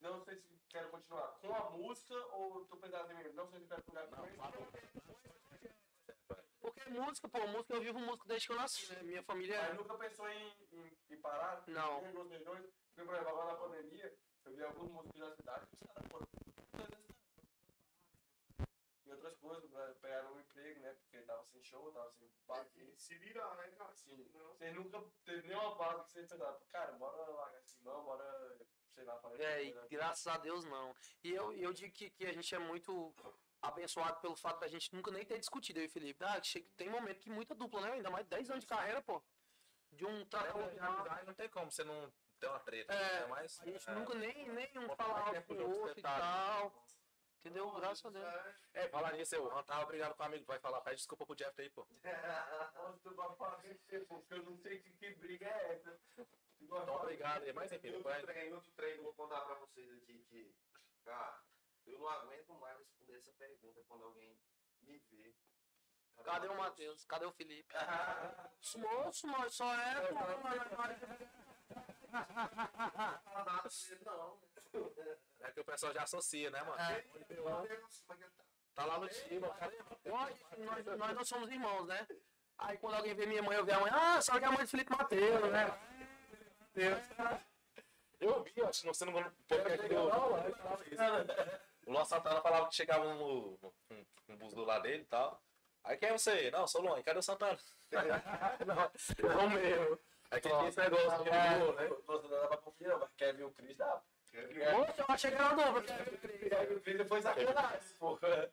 Não 0.01 0.23
sei 0.23 0.37
se 0.37 0.61
quero 0.69 0.91
continuar 0.91 1.29
com 1.41 1.55
a 1.55 1.71
música 1.71 2.15
ou 2.35 2.67
tô 2.67 2.77
pensando 2.77 3.11
em 3.11 3.15
mim. 3.15 3.33
Não 3.33 3.49
sei 3.49 3.61
se 3.61 3.67
quero 3.67 3.83
continuar 3.83 4.07
com 4.09 4.67
Porque 6.61 6.91
música, 6.91 7.27
pô, 7.27 7.47
música 7.47 7.75
eu 7.75 7.81
vivo 7.81 7.99
música 8.01 8.29
desde 8.29 8.47
que 8.49 8.53
eu 8.53 8.57
nasci, 8.57 8.93
né? 8.93 9.03
Minha 9.03 9.23
família 9.23 9.63
Mas 9.63 9.71
é. 9.71 9.75
nunca 9.75 9.95
pensou 9.97 10.29
em, 10.29 10.55
em, 10.73 10.99
em 11.09 11.17
parar? 11.23 11.65
Não. 11.69 12.01
Porque, 12.01 12.13
por 12.13 13.15
exemplo, 13.15 13.29
agora 13.31 13.53
na 13.53 13.59
pandemia, 13.59 14.15
eu 14.45 14.53
vi 14.55 14.63
alguns 14.63 14.91
músicos 14.91 15.21
da 15.21 15.35
cidade 15.37 15.67
que 15.67 15.75
os 15.75 15.83
caras, 15.83 16.09
pô, 16.09 16.21
em 19.11 19.15
outras 19.15 19.37
coisas, 19.37 19.69
né, 19.71 19.95
pegaram 20.01 20.33
um 20.35 20.41
emprego, 20.41 20.81
né? 20.81 20.95
Porque 20.95 21.21
tava 21.23 21.45
sem 21.45 21.63
show, 21.63 21.91
tava 21.93 22.11
sem 22.13 22.29
parque. 22.47 22.93
Se 22.97 23.19
virar, 23.19 23.55
né, 23.57 23.69
cara? 23.77 23.91
Assim, 23.91 24.31
Não. 24.35 24.55
vocês 24.55 24.75
nunca 24.75 25.03
teve 25.25 25.49
nenhuma 25.49 25.75
base 25.75 26.05
que 26.05 26.13
vocês 26.13 26.29
pensaram, 26.29 26.61
cara, 26.69 26.93
bora 26.93 27.17
largar 27.31 27.59
assim, 27.59 27.81
não, 27.83 28.05
bora, 28.05 28.59
sei 28.91 29.05
lá, 29.05 29.19
fazer 29.19 29.43
É, 29.43 29.65
e 29.65 29.73
graças 29.89 30.27
a 30.27 30.39
Deus 30.39 30.65
não. 30.65 30.95
E 31.25 31.33
eu, 31.33 31.53
eu 31.53 31.73
digo 31.73 31.93
que, 31.93 32.11
que 32.11 32.25
a 32.27 32.33
gente 32.33 32.55
é 32.55 32.59
muito 32.59 33.13
abençoado 33.63 34.21
pelo 34.21 34.37
fato 34.37 34.61
da 34.61 34.69
gente 34.69 34.95
nunca 34.95 35.11
nem 35.11 35.25
ter 35.25 35.39
discutido, 35.39 35.81
eu 35.81 35.85
e 35.85 35.89
Felipe. 35.89 36.25
Ah, 36.25 36.41
chega, 36.43 36.69
tem 36.77 36.89
momento 36.89 37.21
que 37.21 37.31
muita 37.31 37.55
dupla, 37.55 37.81
né? 37.83 37.93
Ainda 37.93 38.11
mais 38.11 38.27
10 38.27 38.49
anos 38.51 38.63
de 38.63 38.69
carreira, 38.69 39.03
pô. 39.03 39.21
De 39.93 40.07
um 40.07 40.21
É, 40.21 40.25
tratamento 40.27 40.73
de 40.73 40.79
amizade 40.79 41.27
não 41.27 41.35
tem 41.35 41.49
como 41.49 41.71
você 41.71 41.83
não 41.83 42.13
ter 42.39 42.47
uma 42.47 42.61
treta. 42.61 42.93
É, 42.93 43.21
né? 43.21 43.27
Mas, 43.27 43.61
A 43.61 43.65
gente 43.67 43.91
é, 43.91 43.93
nunca 43.95 44.15
nem, 44.15 44.49
nem 44.51 44.79
um 44.79 44.89
falar 44.95 45.15
mais 45.15 45.27
algo 45.27 45.33
tempo 45.33 45.47
com 45.49 45.55
o 45.55 45.57
junto, 45.59 45.79
outro 45.79 45.95
você 45.95 46.01
e 46.01 46.03
tá- 46.03 46.19
tal. 46.21 46.73
Entendeu? 47.41 47.71
Graças 47.73 48.05
a 48.05 48.11
Deus. 48.11 48.27
É, 48.75 48.87
falar 48.89 49.13
nisso, 49.13 49.35
eu 49.35 49.49
Ran 49.49 49.63
tava 49.63 49.87
brigado 49.87 50.15
com 50.15 50.23
um 50.23 50.27
amigo, 50.27 50.45
vai 50.45 50.59
falar, 50.59 50.83
pede 50.83 50.97
desculpa 50.97 51.25
pro 51.25 51.35
Jeff 51.35 51.59
aí, 51.59 51.71
pô. 51.71 51.87
Nossa, 52.75 52.99
tu 53.03 53.15
vai 53.15 53.35
falar 53.35 53.57
porque 53.57 54.07
eu 54.31 54.43
não 54.45 54.59
sei 54.59 54.79
que, 54.81 54.93
que 54.93 55.15
briga 55.15 55.47
é 55.47 55.73
essa. 55.73 55.99
Então, 56.61 56.97
obrigado 56.97 57.43
aí, 57.43 57.53
mas 57.55 57.73
enfim, 57.73 57.95
Outro 57.95 58.27
treino, 58.27 58.57
outro 58.57 58.71
treino, 58.73 59.03
vou 59.03 59.15
contar 59.15 59.41
pra 59.41 59.55
vocês 59.55 59.91
aqui 59.91 60.23
que, 60.29 60.55
cara, 61.03 61.43
não 61.87 62.07
aguento 62.09 62.53
mais 62.61 62.79
responder 62.79 63.17
essa 63.17 63.33
pergunta 63.33 63.83
quando 63.89 64.05
alguém 64.05 64.39
me 64.83 64.99
vê. 65.11 65.35
Cadê 66.23 66.47
o 66.49 66.55
Matheus? 66.55 67.07
Cadê 67.07 67.25
o 67.25 67.33
Felipe? 67.33 67.75
Moço, 68.77 69.27
mas 69.27 69.55
só 69.55 69.75
é. 69.75 70.09
pô, 70.09 70.15
Não, 74.05 74.39
É 75.43 75.51
que 75.51 75.61
o 75.61 75.65
pessoal 75.65 75.93
já 75.93 76.03
associa, 76.03 76.51
né, 76.51 76.63
mano? 76.63 76.77
Deus, 77.29 78.05
é 78.11 78.29
tá? 78.75 78.85
Lá 78.85 78.99
no 78.99 79.09
time. 79.09 79.41
Nós, 80.05 80.35
nós, 80.59 80.99
nós 80.99 81.15
não 81.15 81.25
somos 81.25 81.51
irmãos, 81.51 81.87
né? 81.87 82.07
Aí 82.59 82.77
quando 82.79 82.95
alguém 82.95 83.15
vê 83.15 83.27
minha 83.27 83.43
mãe, 83.43 83.57
eu 83.57 83.65
ver 83.65 83.73
a 83.73 83.81
mãe, 83.81 83.91
ah, 83.93 84.21
só 84.21 84.39
que 84.39 84.45
é 84.45 84.49
a 84.49 84.53
mãe 84.53 84.65
do 84.65 84.69
Felipe 84.69 84.91
Mateus, 84.95 85.51
né? 85.51 85.79
Eu 88.21 88.43
vi, 88.43 88.63
acho 88.63 88.81
que 88.83 88.87
não 88.87 88.95
sei 88.95 89.11
no 89.11 89.33
podcast 89.49 89.89
do. 89.89 89.97
O 91.87 91.93
Luan 91.93 92.05
Santana 92.05 92.41
falava 92.43 92.69
que 92.69 92.75
chegava 92.75 93.05
no, 93.05 93.59
no, 93.63 93.75
no, 93.91 94.07
no 94.29 94.37
bus 94.37 94.53
do 94.53 94.65
lado 94.65 94.83
dele 94.83 95.03
e 95.03 95.07
tal. 95.07 95.43
Aí 95.83 95.97
quem 95.97 96.11
é 96.11 96.13
você? 96.13 96.51
Não, 96.51 96.67
sou 96.67 96.83
o 96.83 96.85
Luan. 96.85 97.03
Cadê 97.03 97.19
o 97.19 97.23
Santana? 97.23 97.59
Não 99.37 99.51
mesmo. 99.51 99.99
Aí 100.31 100.41
que 100.41 100.49
tinha 100.49 100.69
esse 100.69 100.79
negócio 100.79 101.25
de 101.25 101.31
gol, 101.31 101.75
né? 101.75 101.89
Não 102.07 102.29
dá 102.29 102.49
pra 102.49 102.57
confiar, 102.59 102.99
mas 102.99 103.11
Kevin 103.17 103.41
e 103.41 103.45
o 103.45 103.53
Chris 103.53 103.77
dá. 103.77 104.03
Eu 104.33 105.05
achei 105.09 105.31
que 105.31 105.37
era 105.37 105.55
dobro. 105.55 105.83
Kevin 105.83 106.73
e 106.73 106.77
o 106.77 106.81
Chris 106.81 107.09
foi 107.09 107.23
sacanagem, 107.23 107.89
porra. 107.99 108.53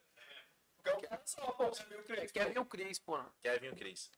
Porque 0.77 0.89
eu 0.89 0.97
quero 0.97 1.21
só, 1.25 1.51
pô, 1.51 1.69
Kevin 1.69 1.93
e 1.93 1.97
o 1.97 2.03
Chris. 2.03 2.31
Quer 2.31 2.49
vir 2.49 2.59
o 2.59 2.65
Cris, 2.65 2.99
pô. 2.99 3.23
Kevin 3.41 3.65
e 3.67 3.69
o 3.69 3.75
Cris. 3.75 4.11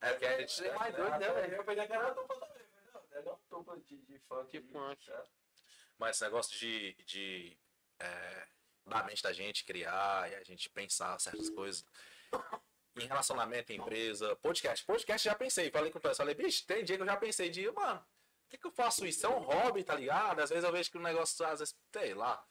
É 0.00 0.10
porque 0.10 0.26
a 0.26 0.40
gente. 0.40 0.66
É 0.66 0.74
mais 0.74 0.94
doido, 0.94 1.18
né, 1.18 1.32
velho? 1.32 1.54
Eu 1.56 1.64
pensei 1.64 1.86
que 1.86 1.92
era 1.92 2.10
dupla 2.10 2.38
também, 2.38 2.66
mas 2.72 2.94
não, 2.94 3.02
não 3.10 3.18
é 3.18 3.22
não 3.22 3.40
dupla 3.50 3.80
de, 3.80 3.96
de 3.98 4.18
funk. 4.20 4.50
De 4.50 4.60
funk. 4.68 5.10
É. 5.10 5.24
Mas 5.98 6.16
esse 6.16 6.24
negócio 6.24 6.58
de, 6.58 6.94
de 7.04 7.58
é, 7.98 8.46
da 8.86 9.02
mente 9.02 9.22
da 9.22 9.32
gente 9.32 9.64
criar 9.64 10.30
e 10.30 10.34
a 10.34 10.42
gente 10.42 10.70
pensar 10.70 11.18
certas 11.20 11.50
coisas. 11.50 11.84
Em 12.96 13.06
relacionamento, 13.06 13.72
em 13.72 13.76
empresa, 13.76 14.34
podcast. 14.36 14.84
Podcast 14.84 15.24
já 15.28 15.34
pensei. 15.34 15.70
Falei 15.70 15.90
com 15.90 15.98
o 15.98 16.00
Tess, 16.00 16.16
falei, 16.16 16.34
bicho, 16.34 16.66
tem 16.66 16.84
dia 16.84 16.96
que 16.96 17.02
eu 17.02 17.06
já 17.06 17.16
pensei 17.16 17.48
de, 17.48 17.70
mano, 17.70 18.04
que, 18.48 18.58
que 18.58 18.66
eu 18.66 18.72
faço 18.72 19.06
isso? 19.06 19.26
É 19.26 19.28
um 19.28 19.40
hobby, 19.40 19.84
tá 19.84 19.94
ligado? 19.94 20.40
Às 20.40 20.50
vezes 20.50 20.64
eu 20.64 20.72
vejo 20.72 20.90
que 20.90 20.98
o 20.98 21.02
negócio, 21.02 21.44
às 21.46 21.60
vezes, 21.60 21.76
sei 21.92 22.14
lá. 22.14 22.42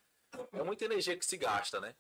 É 0.52 0.62
muita 0.62 0.86
energia 0.86 1.18
que 1.18 1.26
se 1.26 1.38
gasta, 1.38 1.80
né? 1.80 1.96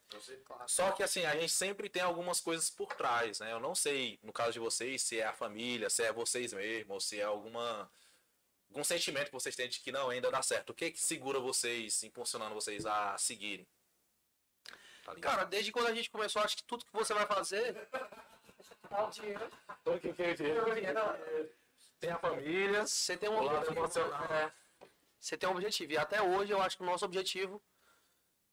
Só 0.67 0.91
que 0.91 1.01
assim, 1.01 1.23
a 1.25 1.33
gente 1.35 1.51
sempre 1.51 1.89
tem 1.89 2.01
algumas 2.01 2.41
coisas 2.41 2.69
por 2.69 2.93
trás, 2.93 3.39
né? 3.39 3.53
Eu 3.53 3.59
não 3.59 3.73
sei, 3.73 4.19
no 4.21 4.33
caso 4.33 4.51
de 4.51 4.59
vocês, 4.59 5.01
se 5.01 5.19
é 5.19 5.25
a 5.25 5.33
família, 5.33 5.89
se 5.89 6.03
é 6.03 6.11
vocês 6.11 6.51
mesmos, 6.51 6.93
ou 6.93 6.99
se 6.99 7.19
é 7.19 7.23
alguma 7.23 7.89
algum 8.69 8.83
sentimento 8.83 9.27
que 9.27 9.33
vocês 9.33 9.55
têm 9.55 9.69
de 9.69 9.79
que 9.79 9.93
não 9.93 10.09
ainda 10.09 10.29
dá 10.29 10.41
certo. 10.41 10.71
O 10.71 10.73
que 10.73 10.91
que 10.91 10.99
segura 10.99 11.39
vocês, 11.39 12.03
impulsionando 12.03 12.53
vocês 12.53 12.85
a 12.85 13.17
seguirem? 13.17 13.65
Tá? 15.05 15.15
Cara, 15.15 15.45
desde 15.45 15.71
quando 15.71 15.87
a 15.87 15.95
gente 15.95 16.09
começou, 16.09 16.41
acho 16.41 16.57
que 16.57 16.63
tudo 16.63 16.85
que 16.85 16.91
você 16.91 17.13
vai 17.13 17.25
fazer. 17.25 17.87
o 19.85 19.99
que 19.99 20.13
que 20.13 20.21
é 20.21 20.35
Tem 21.99 22.11
a 22.11 22.19
família, 22.19 22.85
Você 22.85 23.17
tem 23.17 23.29
um 23.29 23.37
objetivo. 23.39 24.09
É. 24.33 24.51
Você 25.19 25.37
tem 25.37 25.49
um 25.49 25.53
objetivo. 25.53 25.91
E 25.93 25.97
até 25.97 26.21
hoje 26.21 26.51
eu 26.51 26.61
acho 26.61 26.77
que 26.77 26.83
o 26.83 26.85
nosso 26.85 27.05
objetivo. 27.05 27.61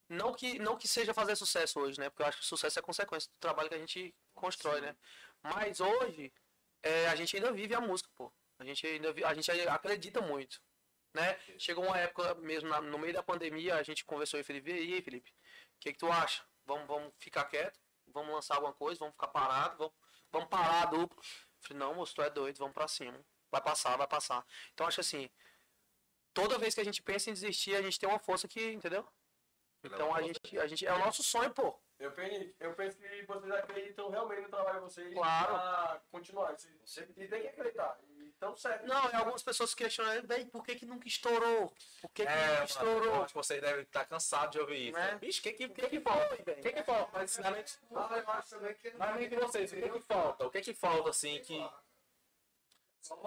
Não 0.09 0.35
que, 0.35 0.59
não 0.59 0.77
que 0.77 0.87
seja 0.87 1.15
fazer 1.15 1.35
sucesso 1.37 1.81
hoje, 1.81 1.99
né? 1.99 2.11
Porque 2.11 2.23
eu 2.23 2.27
acho 2.27 2.39
que 2.39 2.45
sucesso 2.47 2.79
é 2.79 2.83
consequência 2.83 3.31
do 3.31 3.39
trabalho 3.39 3.69
que 3.69 3.75
a 3.75 3.79
gente 3.79 4.15
constrói, 4.35 4.81
né? 4.81 4.95
Mas 5.43 5.81
hoje, 5.81 6.33
é, 6.83 7.09
a 7.09 7.17
gente 7.17 7.37
ainda 7.37 7.53
vive 7.53 7.75
a 7.75 7.81
música, 7.81 8.11
pô. 8.15 8.33
A 8.59 8.65
gente 8.65 8.87
ainda 8.87 9.13
vi- 9.13 9.25
a 9.25 9.33
gente 9.35 9.51
acredita 9.51 10.21
muito, 10.21 10.61
né? 11.15 11.39
Chegou 11.59 11.85
uma 11.85 11.99
época 11.99 12.35
mesmo, 12.37 12.69
na- 12.69 12.81
no 12.83 12.99
meio 12.99 13.15
da 13.15 13.23
pandemia, 13.23 13.77
a 13.77 13.83
gente 13.83 14.05
conversou 14.05 14.39
e 14.39 14.45
Felipe, 14.45 14.71
e 14.71 14.95
aí, 14.95 15.03
Felipe, 15.03 15.31
o 15.31 15.81
que, 15.81 15.93
que 15.93 15.99
tu 15.99 16.11
acha? 16.13 16.45
Vamos, 16.67 16.87
vamos 16.87 17.13
ficar 17.19 17.45
quieto? 17.47 17.79
Vamos 18.09 18.33
lançar 18.35 18.57
alguma 18.57 18.75
coisa? 18.75 18.99
Vamos 19.01 19.15
ficar 19.15 19.29
parado? 19.29 19.77
Vamos, 19.79 19.95
vamos 20.31 20.49
parar 20.49 20.83
a 20.83 20.87
dupla? 20.87 21.19
Eu 21.19 21.25
Falei, 21.69 21.79
não, 21.79 21.95
moço, 21.95 22.15
tu 22.15 22.23
é 22.23 22.29
doido, 22.31 22.59
vamos 22.59 22.75
pra 22.75 22.87
cima. 22.87 23.19
Vai 23.55 23.63
passar, 23.63 23.97
vai 23.97 24.09
passar. 24.09 24.45
Então, 24.73 24.85
acho 24.85 25.01
assim, 25.01 25.31
toda 26.33 26.59
vez 26.59 26.75
que 26.75 26.81
a 26.81 26.85
gente 26.85 27.01
pensa 27.01 27.31
em 27.31 27.35
desistir, 27.35 27.77
a 27.77 27.83
gente 27.83 28.01
tem 28.01 28.09
uma 28.09 28.19
força 28.19 28.49
que, 28.49 28.73
entendeu? 28.73 29.07
Então, 29.85 30.13
a 30.13 30.21
gente, 30.23 30.59
a 30.59 30.67
gente, 30.67 30.85
é 30.85 30.93
o 30.93 30.99
nosso 30.99 31.23
sonho, 31.23 31.53
pô. 31.53 31.79
Eu 32.01 32.11
penso, 32.11 32.53
eu 32.59 32.75
penso 32.75 32.97
que 32.99 33.23
vocês 33.27 33.53
acreditam 33.53 34.11
realmente 34.11 34.43
no 34.43 34.49
trabalho 34.49 34.79
de 34.81 34.85
vocês 34.87 35.15
Claro. 35.15 35.55
pra 35.55 36.03
continuar. 36.11 36.57
Vocês 36.85 37.07
tem 37.15 37.29
que 37.29 37.47
acreditar. 37.49 37.97
E 38.19 38.33
tão 38.41 38.57
certo. 38.57 38.85
Não, 38.87 39.11
e 39.11 39.15
algumas 39.15 39.43
pessoas 39.45 39.73
questionam, 39.75 40.21
bem, 40.27 40.47
por 40.47 40.65
que 40.65 40.75
que 40.75 40.85
nunca 40.87 41.07
estourou? 41.07 41.73
Por 42.01 42.11
que 42.11 42.27
que 42.27 42.33
É, 42.33 42.35
nunca 42.37 42.53
mano, 42.55 42.65
estourou? 42.65 43.15
acho 43.23 43.29
que 43.29 43.35
vocês 43.35 43.61
devem 43.61 43.83
estar 43.83 44.05
cansados 44.07 44.51
de 44.51 44.59
ouvir 44.59 44.89
isso. 44.89 44.99
Né? 44.99 45.15
Bicho, 45.21 45.39
o 45.39 45.43
que 45.45 45.53
que, 45.53 45.69
que 45.69 45.89
que 45.89 46.01
falta? 46.01 46.35
O 46.35 46.45
que 46.45 46.73
que 46.73 46.83
falta? 46.83 47.11
Mas 47.13 47.31
ensinamento. 47.31 47.79
Ah, 47.95 48.09
eu 48.19 48.31
acho 48.31 48.51
também 48.51 48.75
que. 48.75 48.91
Mas 48.97 49.17
nem 49.17 49.29
de 49.29 49.37
vocês, 49.37 49.71
o 49.73 49.77
que 49.77 49.89
que 49.89 50.01
falta? 50.01 50.47
O 50.47 50.51
que 50.51 50.61
que 50.63 50.75
falta, 50.75 51.11
assim, 51.11 51.41
que... 51.43 51.71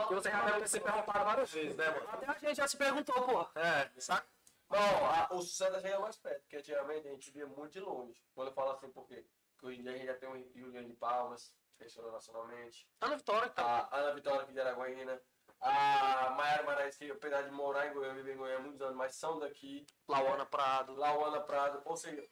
Que 0.07 0.13
você 0.15 0.31
já 0.31 0.41
deve 0.45 0.59
ter 0.61 0.67
se 0.67 0.79
perguntado 0.79 1.25
várias 1.25 1.51
vezes, 1.51 1.75
né, 1.77 1.89
mano? 1.89 2.09
Até 2.09 2.25
a 2.29 2.33
gente 2.49 2.57
já 2.57 2.67
se 2.67 2.77
perguntou, 2.77 3.21
pô. 3.23 3.59
É, 3.59 3.89
Saca? 3.99 4.25
Não, 4.69 4.79
a- 5.05 5.27
o 5.31 5.41
sucesso 5.41 5.79
chega 5.79 5.99
mais 5.99 6.17
perto, 6.17 6.41
porque 6.41 6.57
antigamente 6.57 7.07
a 7.07 7.11
gente 7.11 7.31
via 7.31 7.45
muito 7.47 7.71
de 7.71 7.79
longe. 7.79 8.21
Quando 8.35 8.49
eu 8.49 8.53
falo 8.53 8.71
assim, 8.71 8.89
por 8.91 9.07
quê? 9.07 9.25
Porque 9.53 9.67
hoje 9.67 9.79
em 9.79 9.83
dia 9.83 9.91
a 9.91 9.95
gente 9.95 10.05
já 10.07 10.13
tem 10.15 10.27
um 10.29 10.51
Juliano 10.55 10.87
de 10.87 10.93
Palmas, 10.95 11.53
que 11.77 11.85
estourou 11.85 12.11
nacionalmente. 12.11 12.89
Tá 12.99 13.07
na 13.07 13.15
vitória, 13.15 13.49
tá? 13.49 13.87
A 13.91 13.97
Ana 13.97 14.13
Vitória 14.15 14.41
aqui 14.41 14.51
de 14.53 14.59
Araguaína. 14.59 15.21
A 15.59 16.29
Maiara 16.37 16.63
Marais, 16.63 16.97
que 16.97 17.09
apesar 17.09 17.41
de 17.43 17.51
morar 17.51 17.87
em 17.87 17.93
Goiânia, 17.93 18.15
viver 18.21 18.33
em 18.35 18.37
Goiânia 18.37 18.59
há 18.59 18.61
muitos 18.61 18.81
anos, 18.81 18.95
mas 18.95 19.15
são 19.15 19.39
daqui. 19.39 19.87
Lauana 20.07 20.45
Prado. 20.45 20.93
Lauana 20.95 21.41
Prado. 21.41 21.81
Ou 21.85 21.95
seja, 21.97 22.27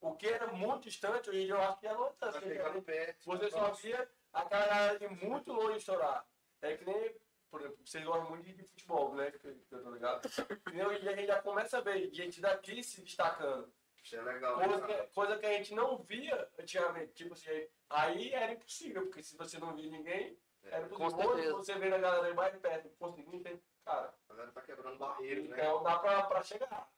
o 0.00 0.16
que 0.16 0.26
era 0.28 0.46
muito 0.48 0.84
distante, 0.84 1.28
hoje 1.30 1.42
em 1.42 1.44
dia 1.46 1.54
eu 1.54 1.62
acho 1.62 1.78
que 1.78 1.86
já 1.86 1.94
não 1.94 2.06
é 2.06 2.10
tanto. 2.18 2.32
Tá 2.34 2.40
chegando 2.40 2.82
perto. 2.82 3.24
Você 3.24 3.50
só 3.50 3.70
via 3.72 4.10
aquela 4.32 4.66
galera 4.66 4.98
de 4.98 5.08
muito 5.26 5.52
longe 5.52 5.76
estourar. 5.78 6.26
É 6.62 6.76
que 6.76 6.84
nem, 6.84 7.14
por 7.50 7.60
exemplo, 7.60 7.78
vocês 7.84 8.04
gostam 8.04 8.30
muito 8.30 8.44
de, 8.44 8.64
futebol, 8.64 9.14
né? 9.14 9.30
Que, 9.30 9.38
que 9.38 9.74
eu 9.74 9.82
tô 9.82 9.90
ligado. 9.90 10.28
E 10.72 10.80
a 10.80 11.16
gente 11.16 11.26
já 11.26 11.42
começa 11.42 11.78
a 11.78 11.80
ver 11.80 12.12
gente 12.12 12.40
daqui 12.40 12.82
se 12.82 13.02
destacando. 13.02 13.72
Isso 14.02 14.16
é 14.16 14.22
legal. 14.22 14.54
Coisa 14.54 14.80
cara. 14.80 15.06
que, 15.06 15.14
coisa 15.14 15.38
que 15.38 15.46
a 15.46 15.52
gente 15.52 15.74
não 15.74 15.98
via 15.98 16.48
antigamente. 16.58 17.12
Tipo 17.12 17.34
assim, 17.34 17.68
aí 17.90 18.32
era 18.32 18.52
impossível, 18.52 19.02
porque 19.02 19.22
se 19.22 19.36
você 19.36 19.58
não 19.58 19.74
via 19.74 19.90
ninguém, 19.90 20.38
era 20.62 20.88
Com 20.88 21.06
impossível. 21.06 21.30
Hoje 21.30 21.50
você 21.50 21.74
vê 21.78 21.92
a 21.92 21.98
galera 21.98 22.34
mais 22.34 22.56
perto, 22.58 22.88
conseguindo, 22.98 23.42
tem, 23.42 23.60
cara, 23.84 24.14
A 24.28 24.32
galera 24.32 24.52
tá 24.52 24.62
quebrando 24.62 24.98
barreiras, 24.98 25.48
né? 25.48 25.56
então 25.58 25.82
dá 25.82 25.98
pra, 25.98 26.22
pra 26.22 26.42
chegar. 26.42 26.88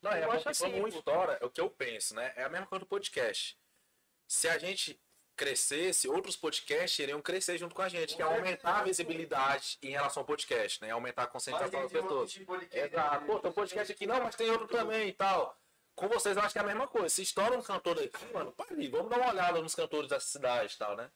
Não, 0.00 0.12
é 0.12 0.24
Eu 0.24 0.32
acho 0.32 0.44
porque 0.44 0.48
assim, 0.48 0.72
como 0.72 0.82
pô. 0.82 0.88
história, 0.88 1.38
é 1.40 1.44
o 1.44 1.50
que 1.50 1.60
eu 1.60 1.70
penso, 1.70 2.14
né? 2.14 2.32
É 2.36 2.44
a 2.44 2.48
mesma 2.48 2.66
coisa 2.66 2.84
do 2.84 2.88
podcast. 2.88 3.58
Se 4.26 4.48
a 4.48 4.58
gente 4.58 5.00
crescesse, 5.36 6.08
outros 6.08 6.36
podcasts 6.36 6.98
iriam 6.98 7.20
crescer 7.20 7.58
junto 7.58 7.74
com 7.74 7.82
a 7.82 7.88
gente, 7.88 8.14
que 8.14 8.22
é 8.22 8.24
aumentar 8.24 8.80
a 8.80 8.82
visibilidade 8.84 9.78
em 9.82 9.90
relação 9.90 10.22
ao 10.22 10.26
podcast, 10.26 10.80
né? 10.82 10.90
Aumentar 10.90 11.24
a 11.24 11.26
conscientização 11.26 11.82
das 11.82 11.92
pessoas. 11.92 12.38
Exato. 12.70 13.26
Pô, 13.26 13.38
tem 13.38 13.50
um 13.50 13.54
podcast 13.54 13.92
aqui, 13.92 14.06
não, 14.06 14.22
mas 14.22 14.36
tem 14.36 14.50
outro 14.50 14.68
também 14.68 15.08
e 15.08 15.12
tal. 15.12 15.56
Com 15.94 16.08
vocês 16.08 16.36
eu 16.36 16.42
acho 16.42 16.52
que 16.52 16.58
é 16.58 16.62
a 16.62 16.66
mesma 16.66 16.86
coisa. 16.86 17.08
Se 17.08 17.22
estoura 17.22 17.56
um 17.56 17.62
cantor 17.62 17.96
daqui, 17.96 18.24
mano, 18.32 18.52
para 18.52 18.74
aí, 18.74 18.88
vamos 18.88 19.10
dar 19.10 19.18
uma 19.18 19.30
olhada 19.30 19.60
nos 19.60 19.74
cantores 19.74 20.08
dessa 20.08 20.26
cidade 20.26 20.74
e 20.74 20.78
tal, 20.78 20.96
né? 20.96 21.10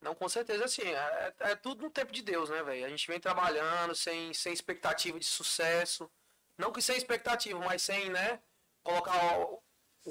Não, 0.00 0.14
com 0.14 0.28
certeza, 0.28 0.64
assim, 0.64 0.82
é, 0.82 1.34
é 1.40 1.56
tudo 1.56 1.82
no 1.82 1.90
tempo 1.90 2.12
de 2.12 2.22
Deus, 2.22 2.50
né, 2.50 2.62
velho? 2.62 2.86
A 2.86 2.88
gente 2.88 3.06
vem 3.06 3.18
trabalhando 3.18 3.94
sem, 3.94 4.32
sem 4.32 4.52
expectativa 4.52 5.18
de 5.18 5.26
sucesso. 5.26 6.10
Não 6.56 6.72
que 6.72 6.82
sem 6.82 6.96
expectativa, 6.96 7.58
mas 7.60 7.82
sem, 7.82 8.10
né, 8.10 8.40
colocar 8.82 9.46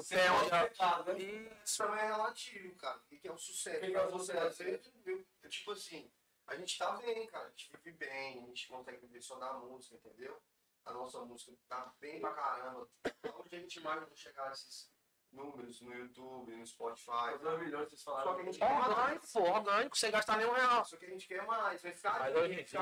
o, 0.00 0.08
pé 0.08 0.30
onde... 0.30 0.52
a- 0.54 0.70
Claro, 0.70 1.04
né? 1.12 1.20
E 1.20 1.52
Isso 1.64 1.78
também 1.78 2.00
é 2.00 2.06
relativo, 2.06 2.74
cara. 2.76 2.98
O 2.98 3.00
que 3.06 3.28
é 3.28 3.32
o 3.32 3.38
sucesso? 3.38 3.76
O 3.78 3.80
que 3.80 3.90
que 3.90 3.96
é 3.96 4.06
o 4.06 4.18
sucesso? 4.18 4.46
Às 4.46 4.58
vezes, 4.58 4.92
viu? 5.04 5.26
É 5.42 5.48
Tipo 5.48 5.72
assim, 5.72 6.10
a 6.46 6.56
gente 6.56 6.78
tá 6.78 6.92
bem, 6.96 7.26
cara. 7.26 7.46
A 7.46 7.50
gente 7.50 7.70
vive 7.84 7.92
bem, 7.98 8.42
a 8.44 8.46
gente 8.46 8.68
consegue 8.68 8.98
viver 8.98 9.22
só 9.22 9.36
da 9.38 9.52
música, 9.54 9.96
entendeu? 9.96 10.40
A 10.84 10.92
nossa 10.92 11.20
música 11.24 11.52
tá 11.68 11.92
bem 12.00 12.20
pra 12.20 12.32
caramba. 12.32 12.88
Onde 13.36 13.56
a 13.56 13.60
gente 13.60 13.76
imagina 13.78 14.14
chegar 14.16 14.50
esses 14.52 14.90
números 15.30 15.82
no 15.82 15.92
YouTube, 15.94 16.56
no 16.56 16.66
Spotify. 16.66 17.34
Os 17.34 17.40
2 17.42 17.60
milhões 17.60 17.88
vocês 17.90 18.00
Só 18.00 18.12
falaram. 18.12 18.34
que 18.36 18.40
a 18.40 18.44
gente 18.46 18.58
quer 18.58 18.72
mais. 18.72 18.88
orgânico, 18.88 19.26
pô, 19.32 19.40
orgânico, 19.42 19.98
sem 19.98 20.10
gastar 20.10 20.38
nenhum 20.38 20.52
real. 20.52 20.84
Só 20.86 20.96
que 20.96 21.04
a 21.04 21.10
gente 21.10 21.26
quer 21.28 21.44
mais. 21.46 21.82
Vai 21.82 21.92
ficar 21.92 22.18
Mas 22.20 22.34
hoje 22.36 22.60
em 22.60 22.64
dia, 22.64 22.80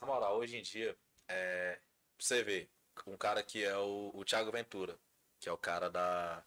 na 0.00 0.06
moral, 0.06 0.36
hoje 0.38 0.56
em 0.56 0.62
dia, 0.62 0.98
é, 1.28 1.74
pra 1.76 2.26
você 2.26 2.42
ver, 2.42 2.68
um 3.06 3.16
cara 3.16 3.42
que 3.44 3.62
é 3.64 3.76
o, 3.78 4.10
o 4.12 4.24
Thiago 4.24 4.50
Ventura, 4.50 4.98
que 5.40 5.48
é 5.48 5.52
o 5.52 5.58
cara 5.58 5.88
da, 5.90 6.42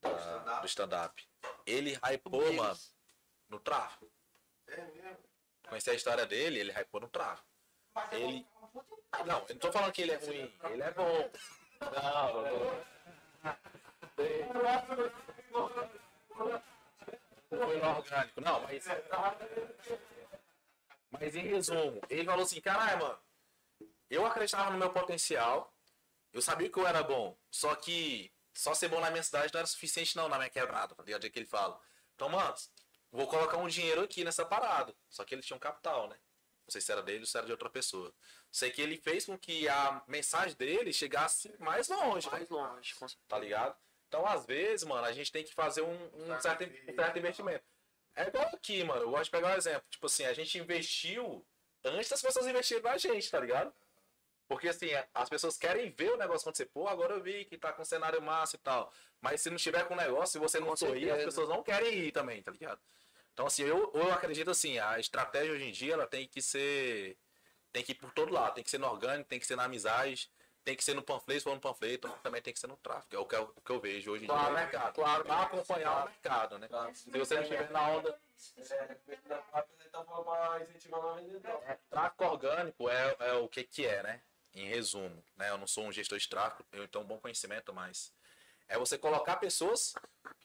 da- 0.00 0.60
do 0.60 0.66
stand-up. 0.66 1.28
Ele 1.66 1.98
hypou, 2.04 2.52
mano, 2.52 2.78
no 3.48 3.58
tráfico. 3.60 4.10
É 4.66 4.76
mesmo. 4.76 5.18
Conheci 5.68 5.90
a 5.90 5.94
história 5.94 6.26
dele, 6.26 6.58
ele 6.60 6.72
hypou 6.72 7.00
no 7.00 7.08
tráfico. 7.08 7.46
Mas 7.94 8.12
Ele- 8.12 8.46
é 8.60 8.64
um 8.64 8.68
puto 8.70 9.02
Não, 9.26 9.38
eu 9.40 9.54
não 9.54 9.58
tô 9.58 9.72
falando 9.72 9.92
que 9.92 10.02
ele 10.02 10.12
é 10.12 10.16
ruim, 10.16 10.58
ele 10.70 10.82
é 10.82 10.90
bom. 10.92 11.30
Não, 11.80 12.32
não, 12.32 12.42
não. 12.42 13.62
Não 17.50 17.66
foi 17.66 17.76
no 17.78 17.88
orgânico, 17.90 18.40
não, 18.40 18.60
mas. 18.62 18.84
Mas 21.10 21.34
em 21.36 21.42
resumo, 21.42 22.00
ele 22.08 22.24
falou 22.24 22.42
assim: 22.44 22.60
caralho, 22.60 23.00
mano, 23.00 23.18
eu 24.08 24.24
acreditava 24.26 24.70
no 24.70 24.78
meu 24.78 24.90
potencial, 24.92 25.71
Eu 26.32 26.40
sabia 26.40 26.70
que 26.70 26.78
eu 26.78 26.86
era 26.86 27.02
bom, 27.02 27.38
só 27.50 27.74
que 27.74 28.32
só 28.54 28.74
ser 28.74 28.88
bom 28.88 29.00
na 29.00 29.10
minha 29.10 29.22
cidade 29.22 29.52
não 29.52 29.58
era 29.58 29.66
suficiente 29.66 30.16
não, 30.16 30.28
na 30.28 30.38
minha 30.38 30.50
quebrada, 30.50 30.94
tá 30.94 31.02
ligado? 31.02 31.26
É 31.26 31.30
que 31.30 31.38
ele 31.38 31.46
fala. 31.46 31.80
Então, 32.14 32.28
mano, 32.28 32.54
vou 33.10 33.26
colocar 33.26 33.56
um 33.58 33.68
dinheiro 33.68 34.02
aqui 34.02 34.24
nessa 34.24 34.44
parada. 34.44 34.94
Só 35.08 35.24
que 35.24 35.34
ele 35.34 35.42
tinha 35.42 35.56
um 35.56 35.60
capital, 35.60 36.08
né? 36.08 36.16
Não 36.66 36.70
sei 36.70 36.80
se 36.80 36.92
era 36.92 37.02
dele 37.02 37.20
ou 37.20 37.26
se 37.26 37.36
era 37.36 37.46
de 37.46 37.52
outra 37.52 37.68
pessoa. 37.68 38.14
Sei 38.50 38.70
que 38.70 38.80
ele 38.80 38.96
fez 38.96 39.26
com 39.26 39.38
que 39.38 39.68
a 39.68 40.02
mensagem 40.06 40.56
dele 40.56 40.92
chegasse 40.92 41.54
mais 41.58 41.88
longe, 41.88 42.30
Mais 42.30 42.48
longe, 42.48 42.94
com 42.94 43.08
certeza. 43.08 43.28
tá 43.28 43.38
ligado? 43.38 43.76
Então, 44.08 44.26
às 44.26 44.44
vezes, 44.46 44.86
mano, 44.86 45.06
a 45.06 45.12
gente 45.12 45.32
tem 45.32 45.42
que 45.42 45.54
fazer 45.54 45.82
um, 45.82 46.10
um 46.14 46.40
certo, 46.40 46.64
um 46.64 46.94
certo 46.94 47.18
investimento. 47.18 47.64
É 48.14 48.28
igual 48.28 48.46
aqui, 48.46 48.84
mano. 48.84 49.02
Eu 49.02 49.10
gosto 49.10 49.24
de 49.24 49.30
pegar 49.30 49.48
um 49.54 49.56
exemplo. 49.56 49.84
Tipo 49.90 50.06
assim, 50.06 50.24
a 50.24 50.34
gente 50.34 50.58
investiu 50.58 51.46
antes 51.84 52.10
das 52.10 52.20
pessoas 52.22 52.46
investirem 52.46 52.82
na 52.82 52.96
gente, 52.98 53.30
tá 53.30 53.40
ligado? 53.40 53.74
Porque 54.52 54.68
assim, 54.68 54.90
as 55.14 55.30
pessoas 55.30 55.56
querem 55.56 55.90
ver 55.90 56.12
o 56.12 56.18
negócio 56.18 56.42
acontecer. 56.42 56.66
Pô, 56.66 56.86
agora 56.86 57.14
eu 57.14 57.22
vi 57.22 57.46
que 57.46 57.56
tá 57.56 57.72
com 57.72 57.80
um 57.80 57.86
cenário 57.86 58.20
massa 58.20 58.56
e 58.56 58.58
tal. 58.58 58.92
Mas 59.18 59.40
se 59.40 59.48
não 59.48 59.56
tiver 59.56 59.82
com 59.88 59.94
o 59.94 59.96
negócio, 59.96 60.32
se 60.32 60.38
você 60.38 60.60
não 60.60 60.66
Com 60.66 60.76
sorrir, 60.76 61.10
as 61.10 61.24
pessoas 61.24 61.48
não 61.48 61.62
querem 61.62 61.94
ir 61.94 62.12
também, 62.12 62.42
tá 62.42 62.52
ligado? 62.52 62.78
Então, 63.32 63.46
assim, 63.46 63.62
eu, 63.62 63.90
eu 63.94 64.12
acredito 64.12 64.50
assim, 64.50 64.78
a 64.78 64.98
estratégia 64.98 65.54
hoje 65.54 65.64
em 65.64 65.72
dia, 65.72 65.94
ela 65.94 66.06
tem 66.06 66.28
que 66.28 66.42
ser. 66.42 67.16
Tem 67.72 67.82
que 67.82 67.92
ir 67.92 67.94
por 67.94 68.12
todo 68.12 68.30
lado. 68.30 68.52
Tem 68.52 68.62
que 68.62 68.68
ser 68.68 68.76
no 68.76 68.86
orgânico, 68.88 69.26
tem 69.26 69.40
que 69.40 69.46
ser 69.46 69.56
na 69.56 69.64
amizade, 69.64 70.30
tem 70.62 70.76
que 70.76 70.84
ser 70.84 70.92
no 70.92 71.02
panfleto, 71.02 71.40
se 71.40 71.44
for 71.44 71.54
no 71.54 71.60
panfleto, 71.60 72.10
também 72.22 72.42
tem 72.42 72.52
que 72.52 72.60
ser 72.60 72.66
no 72.66 72.76
tráfico. 72.76 73.16
É 73.16 73.18
o 73.18 73.24
que 73.24 73.34
eu, 73.34 73.54
o 73.56 73.60
que 73.62 73.70
eu 73.70 73.80
vejo 73.80 74.12
hoje 74.12 74.24
em 74.24 74.28
dia 74.28 74.36
no 74.36 74.52
mercado. 74.52 74.92
claro. 74.92 75.24
Pra 75.24 75.42
acompanhar 75.44 76.02
o 76.02 76.04
mercado, 76.10 76.58
né? 76.58 76.68
Claro. 76.68 76.94
Se 76.94 77.10
você 77.10 77.36
não 77.36 77.42
estiver 77.42 77.70
na 77.70 77.88
onda. 77.88 78.20
É, 78.58 78.96
apresentar 79.54 80.04
forma 80.04 80.36
pra 80.36 80.60
incentivar 80.60 81.00
o 81.00 81.14
vendedor. 81.14 81.62
Tráfico 81.88 82.24
orgânico 82.26 82.90
é, 82.90 83.16
é 83.18 83.32
o 83.32 83.48
que 83.48 83.64
que 83.64 83.86
é, 83.86 84.02
né? 84.02 84.20
Em 84.54 84.68
resumo, 84.68 85.24
né? 85.36 85.48
Eu 85.50 85.58
não 85.58 85.66
sou 85.66 85.84
um 85.86 85.92
gestor 85.92 86.18
de 86.18 86.28
tráfico, 86.28 86.64
eu 86.72 86.86
tenho 86.86 87.04
um 87.04 87.06
bom 87.08 87.18
conhecimento, 87.18 87.72
mas 87.72 88.12
é 88.68 88.78
você 88.78 88.98
colocar 88.98 89.36
pessoas, 89.36 89.94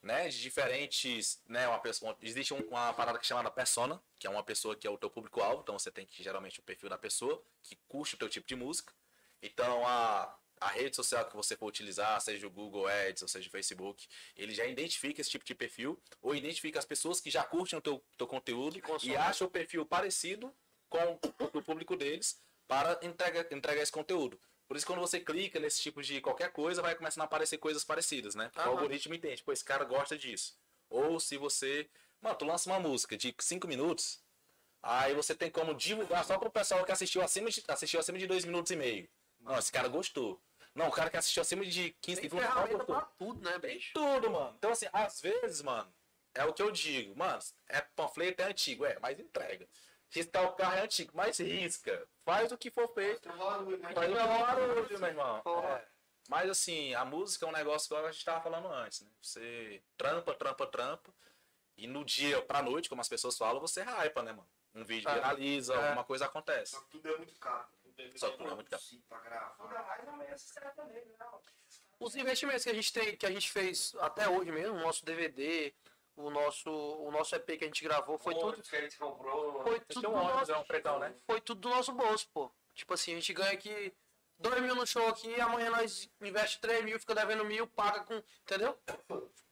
né, 0.01 0.27
de 0.29 0.41
diferentes, 0.41 1.41
né, 1.45 1.67
uma 1.67 1.79
pessoa, 1.79 2.17
existe 2.21 2.53
um- 2.53 2.65
uma 2.67 2.93
parada 2.93 3.17
que 3.19 3.25
é 3.25 3.27
chamada 3.27 3.51
persona, 3.51 4.01
que 4.19 4.25
é 4.27 4.29
uma 4.29 4.43
pessoa 4.43 4.75
que 4.75 4.87
é 4.87 4.89
o 4.89 4.97
teu 4.97 5.09
público 5.09 5.41
alvo, 5.41 5.61
então 5.61 5.77
você 5.77 5.91
tem 5.91 6.05
que 6.05 6.23
geralmente 6.23 6.59
o 6.59 6.63
perfil 6.63 6.89
da 6.89 6.97
pessoa 6.97 7.41
que 7.63 7.75
curte 7.87 8.15
o 8.15 8.17
teu 8.17 8.29
tipo 8.29 8.47
de 8.47 8.55
música. 8.55 8.93
Então 9.41 9.85
a 9.85 10.35
a 10.59 10.69
rede 10.69 10.95
social 10.95 11.23
que 11.29 11.35
você 11.35 11.55
for 11.55 11.67
utilizar, 11.67 12.19
seja 12.19 12.47
o 12.47 12.49
Google 12.49 12.87
Ads, 12.87 13.21
ou 13.21 13.27
seja 13.27 13.47
o 13.47 13.51
Facebook, 13.51 14.07
ele 14.35 14.55
já 14.55 14.65
identifica 14.65 15.21
esse 15.21 15.29
tipo 15.29 15.45
de 15.45 15.53
perfil, 15.53 16.01
ou 16.19 16.33
identifica 16.33 16.79
as 16.79 16.85
pessoas 16.85 17.21
que 17.21 17.29
já 17.29 17.43
curtem 17.43 17.77
o 17.77 17.81
teu, 17.81 18.03
teu 18.17 18.25
conteúdo 18.25 18.75
e 19.03 19.15
acham 19.15 19.45
o 19.45 19.51
perfil 19.51 19.85
parecido 19.85 20.51
com 20.89 21.19
o 21.53 21.61
público 21.61 21.95
deles 21.95 22.41
para 22.67 22.99
entregar, 23.01 23.45
entregar 23.51 23.81
esse 23.81 23.91
conteúdo. 23.91 24.39
Por 24.67 24.75
isso, 24.75 24.85
quando 24.85 24.99
você 24.99 25.19
clica 25.19 25.59
nesse 25.59 25.81
tipo 25.81 26.01
de 26.01 26.19
qualquer 26.19 26.51
coisa, 26.51 26.81
vai 26.81 26.93
começando 26.93 27.21
a 27.21 27.25
aparecer 27.25 27.57
coisas 27.57 27.83
parecidas, 27.85 28.35
né? 28.35 28.49
Porque 28.53 28.67
o 28.67 28.71
algoritmo 28.71 29.15
entende, 29.15 29.41
pô, 29.41 29.53
esse 29.53 29.63
cara 29.63 29.85
gosta 29.85 30.17
disso. 30.17 30.57
Ou 30.89 31.19
se 31.19 31.37
você. 31.37 31.89
Mano, 32.21 32.35
tu 32.35 32.45
lança 32.45 32.69
uma 32.69 32.79
música 32.79 33.15
de 33.15 33.33
5 33.39 33.67
minutos, 33.67 34.19
aí 34.83 35.13
você 35.13 35.33
tem 35.33 35.49
como 35.49 35.73
divulgar 35.73 36.25
só 36.25 36.37
pro 36.37 36.49
pessoal 36.51 36.83
que 36.83 36.91
assistiu 36.91 37.21
acima 37.21 37.49
de, 37.49 37.63
assistiu 37.67 37.99
acima 37.99 38.17
de 38.17 38.27
2 38.27 38.43
minutos 38.43 38.71
e 38.71 38.75
meio. 38.75 39.07
Não, 39.39 39.57
esse 39.57 39.71
cara 39.71 39.87
gostou. 39.87 40.41
Não, 40.75 40.89
o 40.89 40.91
cara 40.91 41.09
que 41.09 41.17
assistiu 41.17 41.41
acima 41.41 41.65
de 41.65 41.91
15 42.01 42.21
Tem 42.21 42.29
não 42.29 42.39
ferramenta 42.39 42.77
gostou. 42.77 42.95
pra 42.95 43.05
tudo, 43.17 43.41
né, 43.49 43.57
bicho? 43.57 43.93
Tudo, 43.93 44.29
mano. 44.29 44.53
Então, 44.57 44.71
assim, 44.71 44.87
às 44.91 45.21
vezes, 45.21 45.61
mano, 45.61 45.91
é 46.35 46.43
o 46.43 46.53
que 46.53 46.61
eu 46.61 46.71
digo. 46.71 47.15
Mano, 47.17 47.39
é 47.67 47.81
panfleto 47.81 48.41
é 48.41 48.45
antigo, 48.45 48.85
é, 48.85 48.97
mas 48.99 49.19
entrega. 49.19 49.67
Riscar 50.09 50.43
o 50.45 50.53
carro 50.53 50.75
é 50.77 50.81
antigo, 50.81 51.11
mas 51.13 51.37
risca. 51.39 52.07
Faz 52.23 52.51
o 52.51 52.57
que 52.57 52.71
for 52.71 52.87
feito. 52.93 53.27
Barulho, 53.29 53.77
né? 53.77 53.93
Faz 53.93 54.11
o 54.11 54.15
for 54.15 54.27
barulho, 54.27 54.99
meu 54.99 55.09
irmão. 55.09 55.41
É. 55.65 55.85
Mas, 56.29 56.49
assim, 56.49 56.93
a 56.93 57.05
música 57.05 57.45
é 57.45 57.49
um 57.49 57.53
negócio 57.53 57.87
que 57.89 57.95
a 57.95 58.11
gente 58.11 58.25
tava 58.25 58.41
falando 58.41 58.67
antes, 58.67 59.01
né? 59.01 59.09
Você 59.21 59.81
trampa, 59.97 60.33
trampa, 60.33 60.67
trampa. 60.67 61.13
E 61.77 61.87
no 61.87 62.03
dia 62.03 62.41
pra 62.41 62.61
noite, 62.61 62.89
como 62.89 63.01
as 63.01 63.07
pessoas 63.09 63.37
falam, 63.37 63.61
você 63.61 63.81
hypa, 63.81 64.23
né, 64.23 64.31
mano? 64.31 64.49
Um 64.73 64.83
vídeo 64.83 65.09
É. 65.09 65.13
viraliza, 65.13 65.73
É. 65.73 65.77
alguma 65.77 66.03
coisa 66.03 66.25
acontece. 66.25 66.71
Só 66.71 66.81
que 66.81 66.89
tudo 66.89 67.09
é 67.13 67.17
muito 67.17 67.35
caro. 67.39 67.67
Só 68.15 68.29
que 68.31 68.37
tudo 68.37 68.49
é 68.51 68.55
muito 68.55 68.69
caro. 68.69 68.83
Sertanejo, 70.37 71.05
né? 71.19 71.25
Os 71.99 72.15
investimentos 72.15 72.63
que 72.63 72.69
a 72.69 72.73
gente 72.73 72.93
tem, 72.93 73.15
que 73.17 73.25
a 73.25 73.31
gente 73.31 73.49
fez 73.51 73.95
até 73.99 74.29
hoje 74.29 74.51
mesmo, 74.51 74.75
o 74.75 74.81
nosso 74.81 75.03
DVD, 75.03 75.73
o 76.17 76.29
nosso, 76.31 76.69
o 76.69 77.11
nosso 77.11 77.35
EP 77.35 77.45
que 77.45 77.63
a 77.63 77.67
gente 77.67 77.83
gravou, 77.83 78.17
foi 78.17 78.33
tudo, 78.33 78.61
que 78.61 78.75
a 78.75 78.81
gente 78.81 78.97
comprou. 78.97 79.61
foi 79.61 79.79
Você 79.79 79.85
tudo 79.93 80.01
tem 80.01 80.09
um 80.09 80.13
do 80.13 80.19
ônibus, 80.19 80.39
nosso, 80.39 80.51
é 80.51 80.57
um 80.57 80.63
pretão, 80.63 80.99
né? 80.99 81.15
foi 81.25 81.39
tudo 81.39 81.61
do 81.61 81.69
nosso 81.69 81.93
bolso, 81.93 82.27
pô. 82.33 82.51
Tipo 82.73 82.93
assim, 82.95 83.11
a 83.11 83.15
gente 83.15 83.33
ganha 83.33 83.51
aqui 83.51 83.95
2 84.39 84.61
mil 84.61 84.75
no 84.75 84.85
show 84.85 85.07
aqui, 85.07 85.39
amanhã 85.39 85.69
nós 85.69 86.09
investe 86.21 86.59
3 86.59 86.83
mil, 86.83 86.99
fica 86.99 87.13
devendo 87.13 87.45
mil, 87.45 87.67
paga 87.67 88.03
com. 88.03 88.21
Entendeu? 88.41 88.77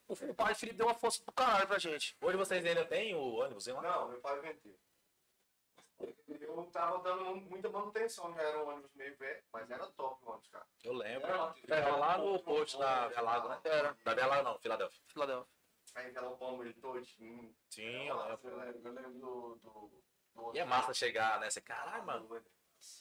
O, 0.08 0.12
o 0.12 0.34
pai 0.34 0.54
Felipe 0.54 0.76
deu 0.76 0.86
uma 0.86 0.94
força 0.94 1.22
pro 1.24 1.32
caralho 1.32 1.66
pra 1.66 1.78
gente. 1.78 2.16
Hoje 2.20 2.36
vocês 2.36 2.64
ainda 2.64 2.84
têm 2.84 3.14
o 3.14 3.36
ônibus, 3.36 3.66
hein? 3.68 3.74
Não, 3.80 4.08
meu 4.08 4.20
pai 4.20 4.38
vendeu. 4.40 4.78
Eu 6.28 6.64
tava 6.72 6.98
dando 6.98 7.36
muita 7.36 7.70
manutenção, 7.70 8.32
já 8.34 8.42
era 8.42 8.62
um 8.62 8.68
ônibus 8.68 8.92
meio 8.94 9.16
velho, 9.16 9.42
mas 9.52 9.70
era 9.70 9.86
top 9.92 10.24
o 10.24 10.30
ônibus, 10.30 10.48
cara. 10.48 10.66
Eu 10.84 10.92
lembro. 10.92 11.26
Era, 11.26 11.54
Era 11.68 11.96
lá 11.96 12.18
no 12.18 12.38
posto 12.42 12.78
da 12.78 13.08
Via 13.08 13.20
Lago, 13.20 13.48
né? 13.48 13.60
Era. 13.64 13.96
Da 14.04 14.14
Via 14.14 14.26
Lago 14.26 14.42
não, 14.44 14.58
Filadélfia. 14.58 15.02
Filadélfia. 15.06 15.55
Aí 15.96 16.10
envelopamos 16.10 16.66
ele 16.66 16.74
todinho. 16.74 17.56
Sim, 17.70 18.06
eu 18.06 18.16
lembro. 18.16 18.50
Eu 18.50 18.56
lembro, 18.58 18.80
eu 18.84 18.92
lembro 18.92 19.12
do, 19.18 19.54
do, 19.56 20.04
do 20.34 20.54
E 20.54 20.58
é 20.58 20.64
massa 20.64 20.92
chegar, 20.92 21.40
né? 21.40 21.48
Você, 21.48 21.60
caralho, 21.62 22.04
mano. 22.04 22.44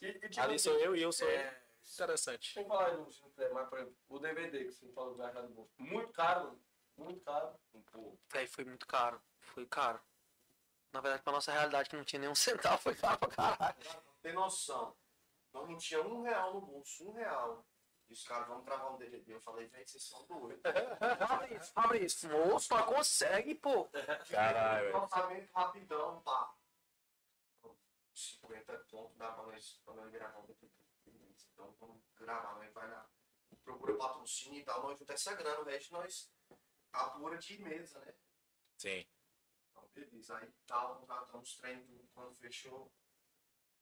E, 0.02 0.06
e, 0.08 0.30
tipo, 0.30 0.42
Ali 0.42 0.58
sou 0.58 0.74
eu 0.80 0.96
e 0.96 1.02
eu 1.02 1.12
sou 1.12 1.28
é, 1.28 1.34
ele. 1.34 1.58
Interessante. 1.94 2.54
Sem 2.54 2.66
falar 2.66 2.96
quiser, 3.06 3.52
mas, 3.54 3.70
por 3.70 3.80
exemplo, 3.80 3.98
o 4.08 4.18
DVD 4.18 4.64
que 4.64 4.72
você 4.72 4.88
falou 4.94 5.12
do 5.12 5.18
Garra 5.18 5.42
do 5.42 5.50
Bolso. 5.50 5.74
Muito 5.78 6.14
caro. 6.14 6.58
Muito 6.98 7.22
caro. 7.22 7.60
Pô, 7.92 8.18
Aí 8.34 8.48
foi 8.48 8.64
muito 8.64 8.88
caro. 8.88 9.22
Foi 9.40 9.66
caro. 9.66 10.00
Na 10.94 11.02
verdade, 11.02 11.22
pra 11.24 11.34
nossa 11.34 11.52
realidade, 11.52 11.90
que 11.90 11.98
não 11.98 12.06
tinha 12.06 12.22
nenhum 12.22 12.34
centavo, 12.36 12.82
foi 12.82 12.96
caro 12.96 13.20
pra 13.20 13.28
caralho. 13.28 13.76
Tem 14.22 14.34
noção. 14.34 14.96
Nós 15.54 15.70
não 15.70 15.78
tinha 15.78 16.02
um 16.02 16.22
real 16.22 16.54
no 16.54 16.62
bolso, 16.62 17.10
um 17.10 17.12
real. 17.12 17.66
E 18.08 18.14
os 18.14 18.24
caras, 18.24 18.48
vamos 18.48 18.66
gravar 18.66 18.92
um 18.92 18.98
DVD. 18.98 19.34
Eu 19.34 19.42
falei, 19.42 19.68
velho, 19.68 19.88
vocês 19.88 20.04
são 20.04 20.26
doidos. 20.28 20.62
Fabrício, 21.28 21.74
Fabrício, 21.74 22.30
moço, 22.30 22.86
consegue, 22.86 23.56
pô. 23.56 23.90
Caralho, 24.30 24.86
velho. 24.86 24.98
Lançamento 24.98 25.52
rapidão, 25.52 26.22
pá. 26.22 26.54
50 28.14 28.78
pontos 28.90 29.18
dá 29.18 29.32
pra 29.34 29.44
nós, 29.44 29.82
pra 29.84 29.94
nós 29.96 30.12
gravar 30.12 30.40
um 30.40 30.46
DVD. 30.46 30.72
Então 31.54 31.76
vamos 31.80 32.04
gravar, 32.16 32.56
nós 32.56 32.74
vai 32.74 32.90
lá. 32.90 33.10
Procura 33.64 33.98
patrocínio 33.98 34.60
e 34.60 34.64
tal, 34.64 34.84
nós 34.84 35.00
juntar 35.00 35.14
essa 35.14 35.34
grana, 35.34 35.62
o 35.62 35.64
resto 35.64 35.94
nós 35.94 36.32
apura 36.94 37.38
de 37.38 37.62
mesa, 37.62 38.00
né? 38.00 38.14
Sim. 38.78 39.06
Então, 39.70 39.90
beleza. 39.94 40.38
Aí 40.38 40.54
tal, 40.66 41.00
contratamos 41.00 41.50
os 41.50 41.58
treinos, 41.58 41.86
tudo. 41.88 42.08
quando 42.14 42.36
fechou 42.36 42.92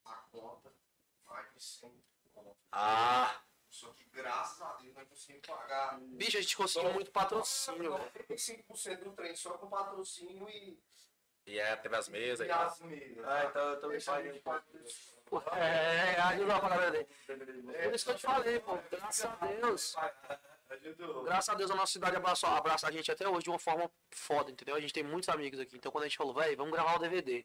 a 0.06 0.16
conta, 0.32 0.74
mais 1.26 1.54
de 1.54 1.62
100 1.62 2.04
conto. 2.32 2.58
Ah, 2.72 3.44
Só 3.74 3.88
que 3.92 4.04
graças 4.12 4.62
a 4.62 4.74
Deus 4.74 4.94
nós 4.94 5.08
conseguimos 5.10 5.48
pagar 5.48 6.00
Bicho, 6.00 6.38
a 6.38 6.42
gente 6.42 6.56
conseguiu 6.56 6.94
muito 6.94 7.10
patrocínio, 7.10 7.98
velho. 7.98 8.12
95% 8.30 9.04
do 9.04 9.12
trem 9.14 9.36
só 9.36 9.58
com 9.58 9.68
patrocínio 9.68 10.48
e, 10.48 10.80
e 11.48 11.58
é, 11.60 11.76
teve 11.78 11.96
as 11.96 12.08
mesas 12.08 12.42
e 12.42 12.44
e 12.44 12.54
tal. 12.54 12.68
as 12.68 12.80
mesas. 12.82 13.26
Ah, 13.28 13.46
então 13.50 13.70
eu 13.70 13.80
também 13.82 14.00
paguei 14.00 14.40
fazer- 14.42 14.86
É, 15.58 16.22
ajuda 16.22 16.56
a 16.56 16.60
palavra 16.60 16.92
dele. 16.92 17.08
Por 17.26 17.96
isso 17.96 18.06
que 18.06 18.12
eu 18.12 18.16
te 18.16 18.22
falei, 18.22 18.60
pô. 18.60 18.78
Graças 18.92 19.26
a 19.26 19.46
Deus. 19.48 19.96
Ajudou. 20.70 21.24
Graças 21.24 21.50
a 21.50 21.54
Deus 21.56 21.72
a 21.72 21.76
nossa 21.76 21.94
cidade 21.94 22.16
abraçou, 22.16 22.50
abraça 22.50 22.88
a 22.88 22.92
gente 22.92 23.12
até 23.12 23.28
hoje 23.28 23.44
de 23.46 23.50
uma 23.50 23.58
forma 23.60 23.90
foda, 24.12 24.52
entendeu? 24.52 24.76
A 24.76 24.80
gente 24.80 24.94
tem 24.94 25.04
muitos 25.04 25.30
amigos 25.30 25.60
aqui. 25.60 25.76
Então 25.78 25.92
quando 25.92 26.04
a 26.04 26.08
gente 26.08 26.18
falou, 26.18 26.34
velho, 26.36 26.56
vamos 26.58 26.72
gravar 26.74 26.96
o 26.96 27.00
DVD. 27.00 27.44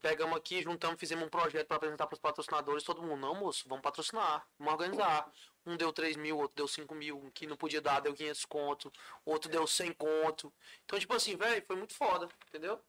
Pegamos 0.00 0.36
aqui, 0.36 0.62
juntamos, 0.62 1.00
fizemos 1.00 1.26
um 1.26 1.30
projeto 1.30 1.66
para 1.66 1.76
apresentar 1.76 2.06
para 2.06 2.14
os 2.14 2.20
patrocinadores. 2.20 2.84
Todo 2.84 3.02
mundo, 3.02 3.16
não, 3.16 3.34
moço, 3.34 3.68
vamos 3.68 3.82
patrocinar, 3.82 4.46
vamos 4.58 4.74
organizar. 4.74 5.30
Um 5.64 5.76
deu 5.76 5.92
3 5.92 6.16
mil, 6.16 6.38
outro 6.38 6.56
deu 6.56 6.68
5 6.68 6.94
mil, 6.94 7.18
um 7.18 7.30
que 7.30 7.46
não 7.46 7.56
podia 7.56 7.80
dar, 7.80 8.00
deu 8.00 8.14
500 8.14 8.44
conto, 8.44 8.92
outro 9.24 9.50
deu 9.50 9.66
100 9.66 9.92
conto. 9.94 10.52
Então, 10.84 10.98
tipo 10.98 11.14
assim, 11.14 11.36
velho, 11.36 11.64
foi 11.66 11.76
muito 11.76 11.94
foda, 11.94 12.28
entendeu? 12.48 12.80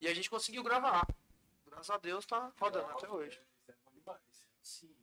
E 0.00 0.06
a 0.08 0.14
gente 0.14 0.28
conseguiu 0.28 0.62
gravar. 0.62 1.06
Graças 1.66 1.90
a 1.90 1.96
Deus 1.96 2.26
tá 2.26 2.52
rodando 2.60 2.90
até 2.90 3.08
hoje. 3.08 3.40
É 3.66 3.74
demais. 3.92 4.46
Sim. 4.62 4.94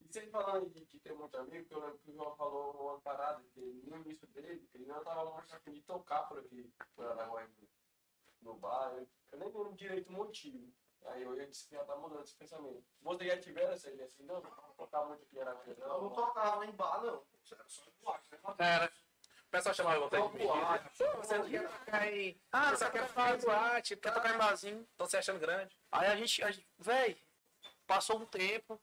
E 0.00 0.06
você 0.06 0.26
falando 0.28 0.70
de, 0.70 0.84
de 0.84 0.98
ter 0.98 1.14
muito 1.14 1.36
amigo, 1.36 1.64
que 1.66 1.74
eu 1.74 1.80
lembro 1.80 1.98
que 1.98 2.10
o 2.10 2.14
João 2.14 2.36
falou 2.36 2.90
uma 2.90 3.00
parada, 3.00 3.42
que 3.52 3.60
no 3.60 3.96
início 3.98 4.26
dele, 4.28 4.66
que 4.70 4.78
ele 4.78 4.86
não 4.86 5.02
tava 5.02 5.38
afim 5.50 5.72
de 5.72 5.82
tocar 5.82 6.22
por 6.22 6.38
aqui, 6.38 6.70
por 6.94 7.06
Araguaia, 7.06 7.48
no 8.42 8.54
bar. 8.54 8.92
Eu, 8.92 9.08
eu 9.32 9.38
nem 9.38 9.48
lembro 9.48 9.72
direito 9.74 10.08
o 10.08 10.12
motivo. 10.12 10.72
Aí 11.06 11.22
eu, 11.22 11.34
eu 11.36 11.46
disse 11.48 11.68
que 11.68 11.74
já 11.74 11.84
tá 11.84 11.96
mudando 11.96 12.22
esse 12.22 12.34
pensamento. 12.36 12.84
Vocês 13.00 13.30
já 13.32 13.38
tiveram 13.40 13.72
essa 13.72 13.90
ideia 13.90 14.06
assim, 14.08 14.22
não, 14.24 14.40
não 14.40 14.50
tocar 14.76 15.04
muito 15.04 15.22
aqui 15.22 15.36
em 15.36 15.40
Araguaia, 15.40 15.76
Eu 15.78 15.88
não 15.88 16.02
não. 16.02 16.10
tocava 16.10 16.64
em 16.66 16.72
bar, 16.72 17.02
não. 17.02 17.24
Era 17.50 17.68
só 17.68 17.82
em 17.84 18.04
boate, 18.04 18.30
né? 18.30 18.38
Era. 18.58 18.86
O 18.86 19.50
pessoal 19.52 19.74
chamava 19.74 20.00
você 20.00 20.16
de 20.16 20.28
menino. 20.32 20.52
Pô, 20.96 21.16
você 21.18 21.38
não 21.38 21.50
quer 21.50 21.68
tocar 21.68 22.12
em. 22.12 22.40
Ah, 22.50 22.70
você 22.70 22.90
quer 22.90 23.08
fazer 23.08 23.46
boate, 23.46 23.96
Quer 23.96 24.14
tocar 24.14 24.34
em 24.34 24.38
barzinho? 24.38 24.82
Estão 24.82 25.06
se 25.06 25.16
achando 25.16 25.40
grande. 25.40 25.78
Aí 25.90 26.06
a 26.06 26.16
gente, 26.16 26.42
a 26.42 26.50
gente 26.50 26.66
véi, 26.78 27.20
passou 27.86 28.18
um 28.18 28.24
tempo. 28.26 28.80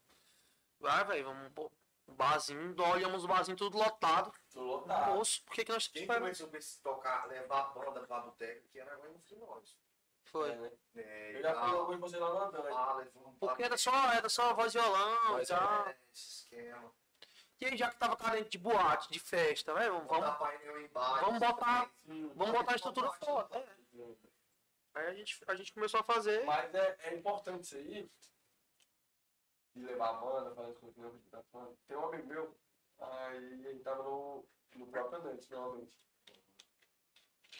Vai, 0.80 1.03
velho, 1.06 1.26
vamos, 1.26 1.72
Barzinho, 2.15 2.76
olhamos 2.81 3.23
o 3.23 3.27
barzinho 3.27 3.57
tudo 3.57 3.77
lotado. 3.77 4.31
Tô 4.52 4.61
lotado. 4.61 5.15
Moço, 5.15 5.44
por 5.45 5.53
que, 5.56 5.65
que 5.65 5.72
nós 5.72 5.88
Quem 5.88 6.06
começou 6.07 6.48
a 6.48 6.60
tocar, 6.84 7.26
levar 7.27 7.61
a 7.61 7.64
banda 7.69 8.02
pra 8.06 8.19
boteca, 8.19 8.61
que 8.72 8.80
era 8.80 8.98
mais 8.98 9.26
de 9.26 9.36
nós. 9.38 9.77
Foi. 10.26 10.52
É, 10.52 10.56
né? 10.56 10.72
É, 10.98 11.38
Eu 11.38 11.41
já 11.41 11.53
fui 11.56 11.77
alguns 11.77 11.95
de 11.95 12.02
vocês 12.02 12.22
lá 12.22 12.30
no 12.34 12.40
André. 12.57 12.72
Ah, 12.72 12.94
levou 12.94 13.27
um 13.30 13.34
Porque 13.36 13.64
era 13.64 13.77
só, 13.77 14.11
era 14.14 14.30
só 14.30 14.53
voz 14.53 14.76
e 14.76 14.77
violão 14.80 15.27
Voz 15.30 15.49
e 15.49 15.53
tal. 15.56 15.88
é, 15.88 15.98
esse 16.14 16.30
esquema. 16.44 16.91
E 17.61 17.65
aí, 17.65 17.76
já 17.77 17.90
que 17.90 17.98
tava 17.98 18.15
carente 18.15 18.49
de 18.49 18.57
boate, 18.57 19.11
de 19.11 19.19
festa, 19.19 19.73
velho, 19.73 19.94
vamos, 19.94 20.07
Botar 20.07 20.31
painel 20.34 20.81
embaixo. 20.81 21.26
vamos 21.26 21.40
botar, 21.40 21.91
Sim. 22.06 22.31
vamos 22.36 22.53
botar 22.53 22.72
a 22.72 22.76
estrutura 22.76 23.11
foda. 23.11 23.57
É. 23.57 23.80
Aí 24.95 25.07
a 25.07 25.14
gente, 25.14 25.44
a 25.48 25.56
gente 25.56 25.73
começou 25.73 25.99
a 25.99 26.03
fazer. 26.03 26.45
Mas 26.45 26.73
é, 26.73 26.98
é 27.03 27.15
importante 27.15 27.64
isso 27.64 27.76
aí. 27.76 28.10
De 29.75 29.81
levar 29.83 30.09
a 30.09 30.13
banda, 30.13 30.55
fazer 30.55 30.71
as 30.71 30.77
coisas 30.77 30.95
que 30.95 31.01
não 31.01 31.19
tá 31.31 31.43
falando. 31.51 31.77
Tem 31.87 31.97
um 31.97 32.05
amigo 32.05 32.27
meu, 32.27 32.55
aí 32.99 33.65
ele 33.67 33.79
tava 33.79 34.03
no, 34.03 34.45
no 34.75 34.87
próprio 34.87 35.19
Andante, 35.19 35.51
normalmente. 35.51 35.93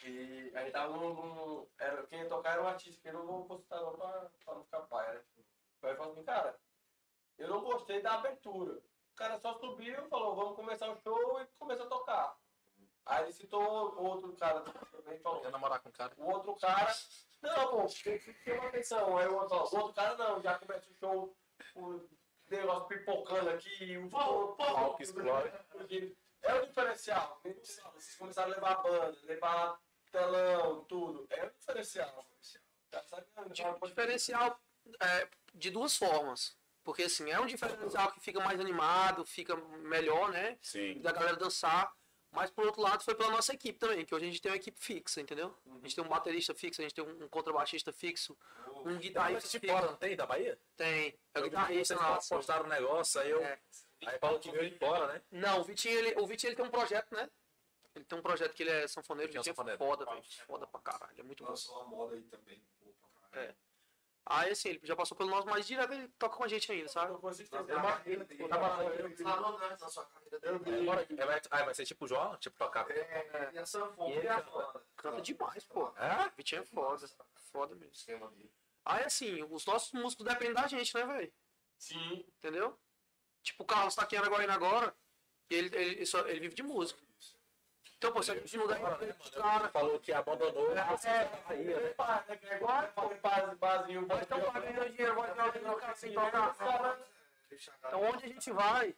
E 0.04 0.50
a 0.54 0.60
gente 0.62 0.72
tava 0.72 0.96
num. 0.96 1.14
num- 1.14 1.66
era, 1.78 2.06
quem 2.06 2.20
ia 2.20 2.28
tocar 2.28 2.52
era 2.52 2.62
um 2.62 2.68
artista, 2.68 3.00
que 3.00 3.08
eu 3.08 3.12
não 3.14 3.26
vou 3.26 3.44
postar 3.44 3.80
não 3.82 3.92
pra, 3.96 4.30
pra 4.44 4.54
não 4.54 4.64
ficar 4.64 4.80
pai, 4.82 5.14
né? 5.14 5.22
Aí 5.82 5.90
ele 5.90 5.96
falou 5.96 6.12
assim, 6.12 6.24
cara, 6.24 6.58
eu 7.38 7.48
não 7.48 7.60
gostei 7.62 8.00
da 8.02 8.14
abertura. 8.14 8.80
O 9.12 9.16
cara 9.16 9.38
só 9.38 9.52
subiu, 9.58 10.08
falou, 10.08 10.34
vamos 10.34 10.56
começar 10.56 10.90
o 10.90 10.96
show 10.96 11.40
e 11.40 11.46
começou 11.58 11.86
a 11.86 11.90
tocar. 11.90 12.36
Aí 13.04 13.24
ele 13.24 13.32
citou 13.32 13.62
outro 14.02 14.34
cara 14.36 14.60
também 14.62 15.18
falou, 15.20 15.40
Quer 15.42 15.50
namorar 15.50 15.80
com 15.80 15.88
o 15.88 15.92
cara? 15.92 16.14
o 16.16 16.30
outro 16.30 16.54
cara, 16.56 16.94
não, 17.42 17.70
pô, 17.70 17.86
tem 18.02 18.18
que 18.18 18.32
ter 18.44 18.58
uma 18.58 18.68
atenção. 18.68 19.18
Aí 19.18 19.26
o 19.28 19.34
outro, 19.36 19.56
o 19.56 19.78
outro 19.80 19.92
cara 19.94 20.16
não, 20.16 20.40
já 20.40 20.58
começa 20.58 20.90
o 20.90 20.94
show, 20.94 21.36
o 21.74 22.08
negócio 22.48 22.88
pipocando 22.88 23.50
aqui, 23.50 23.96
o 23.98 24.08
pô, 24.08 24.54
Pau 24.54 24.96
que 24.96 25.02
explode. 25.04 25.52
É 26.42 26.54
o 26.54 26.66
diferencial. 26.66 27.40
Vocês 27.44 28.16
começaram 28.16 28.50
a 28.52 28.54
levar 28.54 28.72
a 28.72 28.82
banda, 28.82 29.18
levar 29.24 29.80
telão, 30.10 30.84
tudo. 30.84 31.26
É 31.30 31.44
o 31.46 31.50
diferencial. 31.50 32.26
Tá 32.90 33.02
sabendo? 33.04 33.50
Di- 33.52 33.86
diferencial 33.86 34.60
é, 35.00 35.28
de 35.54 35.70
duas 35.70 35.96
formas. 35.96 36.58
Porque 36.82 37.02
assim, 37.04 37.30
é 37.30 37.38
um 37.38 37.46
diferencial 37.46 38.10
que 38.10 38.20
fica 38.20 38.40
mais 38.40 38.58
animado, 38.58 39.24
fica 39.24 39.54
melhor, 39.54 40.30
né? 40.30 40.58
Sim. 40.62 41.00
Da 41.02 41.12
galera 41.12 41.36
dançar. 41.36 41.92
Mas 42.32 42.48
por 42.50 42.64
outro 42.64 42.80
lado 42.80 43.02
foi 43.02 43.14
pela 43.14 43.30
nossa 43.30 43.52
equipe 43.52 43.78
também, 43.78 44.04
que 44.04 44.14
hoje 44.14 44.24
a 44.24 44.28
gente 44.28 44.40
tem 44.40 44.52
uma 44.52 44.56
equipe 44.56 44.78
fixa, 44.80 45.20
entendeu? 45.20 45.52
A 45.66 45.78
gente 45.80 45.96
tem 45.96 46.04
um 46.04 46.08
baterista 46.08 46.54
fixo, 46.54 46.80
a 46.80 46.84
gente 46.84 46.94
tem 46.94 47.04
um 47.04 47.28
contrabaixista 47.28 47.92
fixo, 47.92 48.36
um 48.76 48.84
Mas 48.84 48.98
guitarrista 48.98 49.48
de 49.48 49.58
fixo. 49.58 49.74
fora, 49.76 49.86
não 49.90 49.96
tem? 49.96 50.16
Da 50.16 50.26
Bahia? 50.26 50.58
Tem. 50.76 51.18
É 51.34 51.40
o 51.40 51.42
guitarrista 51.42 51.96
vocês 51.96 52.08
lá. 52.08 52.36
postaram 52.36 52.66
um 52.66 52.68
negócio, 52.68 53.20
aí 53.20 53.30
eu. 53.30 53.42
É. 53.42 53.58
Aí 54.06 54.18
falou 54.18 54.38
que 54.38 54.50
veio 54.50 54.70
de 54.70 54.78
fora, 54.78 55.12
né? 55.12 55.22
Não, 55.30 55.60
o 55.60 55.64
Vitinho, 55.64 55.98
ele, 55.98 56.20
o 56.20 56.26
Vitinho 56.26 56.50
ele 56.50 56.56
tem 56.56 56.64
um 56.64 56.70
projeto, 56.70 57.12
né? 57.14 57.28
Ele 57.94 58.04
tem 58.04 58.18
um 58.18 58.22
projeto 58.22 58.54
que 58.54 58.62
ele 58.62 58.70
é 58.70 58.86
sanfoneiro, 58.86 59.30
Vitinho 59.32 59.40
é 59.40 59.52
Vitinho 59.52 59.52
é 59.52 59.76
sanfoneiro. 59.76 59.78
foda, 59.78 60.04
velho. 60.04 60.22
Foda 60.46 60.66
pra 60.68 60.80
caralho, 60.80 61.20
é 61.20 61.22
muito 61.24 61.42
bom. 61.42 61.50
Lançou 61.50 61.74
uma 61.76 61.84
moda 61.84 62.14
aí 62.14 62.22
também. 62.22 62.62
pô, 62.78 62.86
pra 62.92 63.28
caralho. 63.28 63.50
É. 63.50 63.69
Aí 64.26 64.50
assim, 64.52 64.68
ele 64.70 64.80
já 64.84 64.94
passou 64.94 65.16
pelo 65.16 65.30
nosso, 65.30 65.46
mas 65.48 65.66
direto 65.66 65.92
ele 65.92 66.06
toca 66.18 66.36
com 66.36 66.44
a 66.44 66.48
gente 66.48 66.70
ainda, 66.70 66.88
sabe? 66.88 67.18
Consistência. 67.18 67.74
Na 67.74 67.82
carreira 67.82 68.24
dele. 68.24 68.48
Tá 68.48 68.58
na 68.58 69.88
sua 69.88 70.04
dele. 70.60 70.90
é, 71.18 71.26
vai, 71.26 71.40
ah, 71.50 71.64
vai 71.64 71.74
ser 71.74 71.86
tipo 71.86 72.04
o 72.04 72.08
João? 72.08 72.36
Tipo 72.36 72.56
tocar. 72.58 72.88
É, 72.90 73.50
e 73.52 73.58
a 73.58 73.66
sanfona 73.66 74.14
E 74.14 74.28
a 74.28 74.42
canta- 74.96 75.20
demais, 75.22 75.64
pô. 75.64 75.88
É? 75.96 76.30
Vitinho 76.36 76.62
é 76.62 76.64
foda. 76.64 77.08
Foda 77.50 77.74
mesmo. 77.74 78.32
Aí 78.84 79.04
assim, 79.04 79.42
os 79.50 79.64
nossos 79.66 79.92
músicos 79.92 80.24
dependem 80.24 80.54
da 80.54 80.66
gente, 80.68 80.94
né, 80.94 81.04
velho? 81.04 81.32
Sim. 81.78 82.24
Entendeu? 82.38 82.78
Tipo, 83.42 83.62
o 83.62 83.66
Carlos 83.66 83.94
tá 83.94 84.02
aqui 84.02 84.14
em 84.16 84.18
Araguaína 84.18 84.54
agora, 84.54 84.94
e 85.48 85.54
ele, 85.54 85.74
ele, 85.76 85.90
ele, 85.96 86.06
só- 86.06 86.26
ele 86.28 86.40
vive 86.40 86.54
de 86.54 86.62
música. 86.62 87.00
Então, 88.00 88.12
pô, 88.12 88.22
se 88.22 88.30
a 88.30 88.34
gente 88.34 88.56
não 88.56 88.66
der 88.66 88.80
cara, 88.80 89.68
Falou 89.68 90.00
que 90.00 90.10
abandonou. 90.10 90.74
você 90.74 91.06
É, 91.06 91.24
Bahia, 91.46 91.80
né? 91.80 91.90
é 91.90 93.54
basezinho. 93.56 94.06
Nós 94.06 94.22
estamos 94.22 94.46
pagando 94.46 94.88
dinheiro, 94.88 95.14
vai 95.14 95.34
dar 95.34 95.48
o 95.48 95.76
cara 95.76 95.94
sem 95.94 96.14
tocar. 96.14 96.56
Então 97.86 98.02
onde 98.02 98.24
a 98.24 98.28
gente 98.28 98.50
vai, 98.52 98.96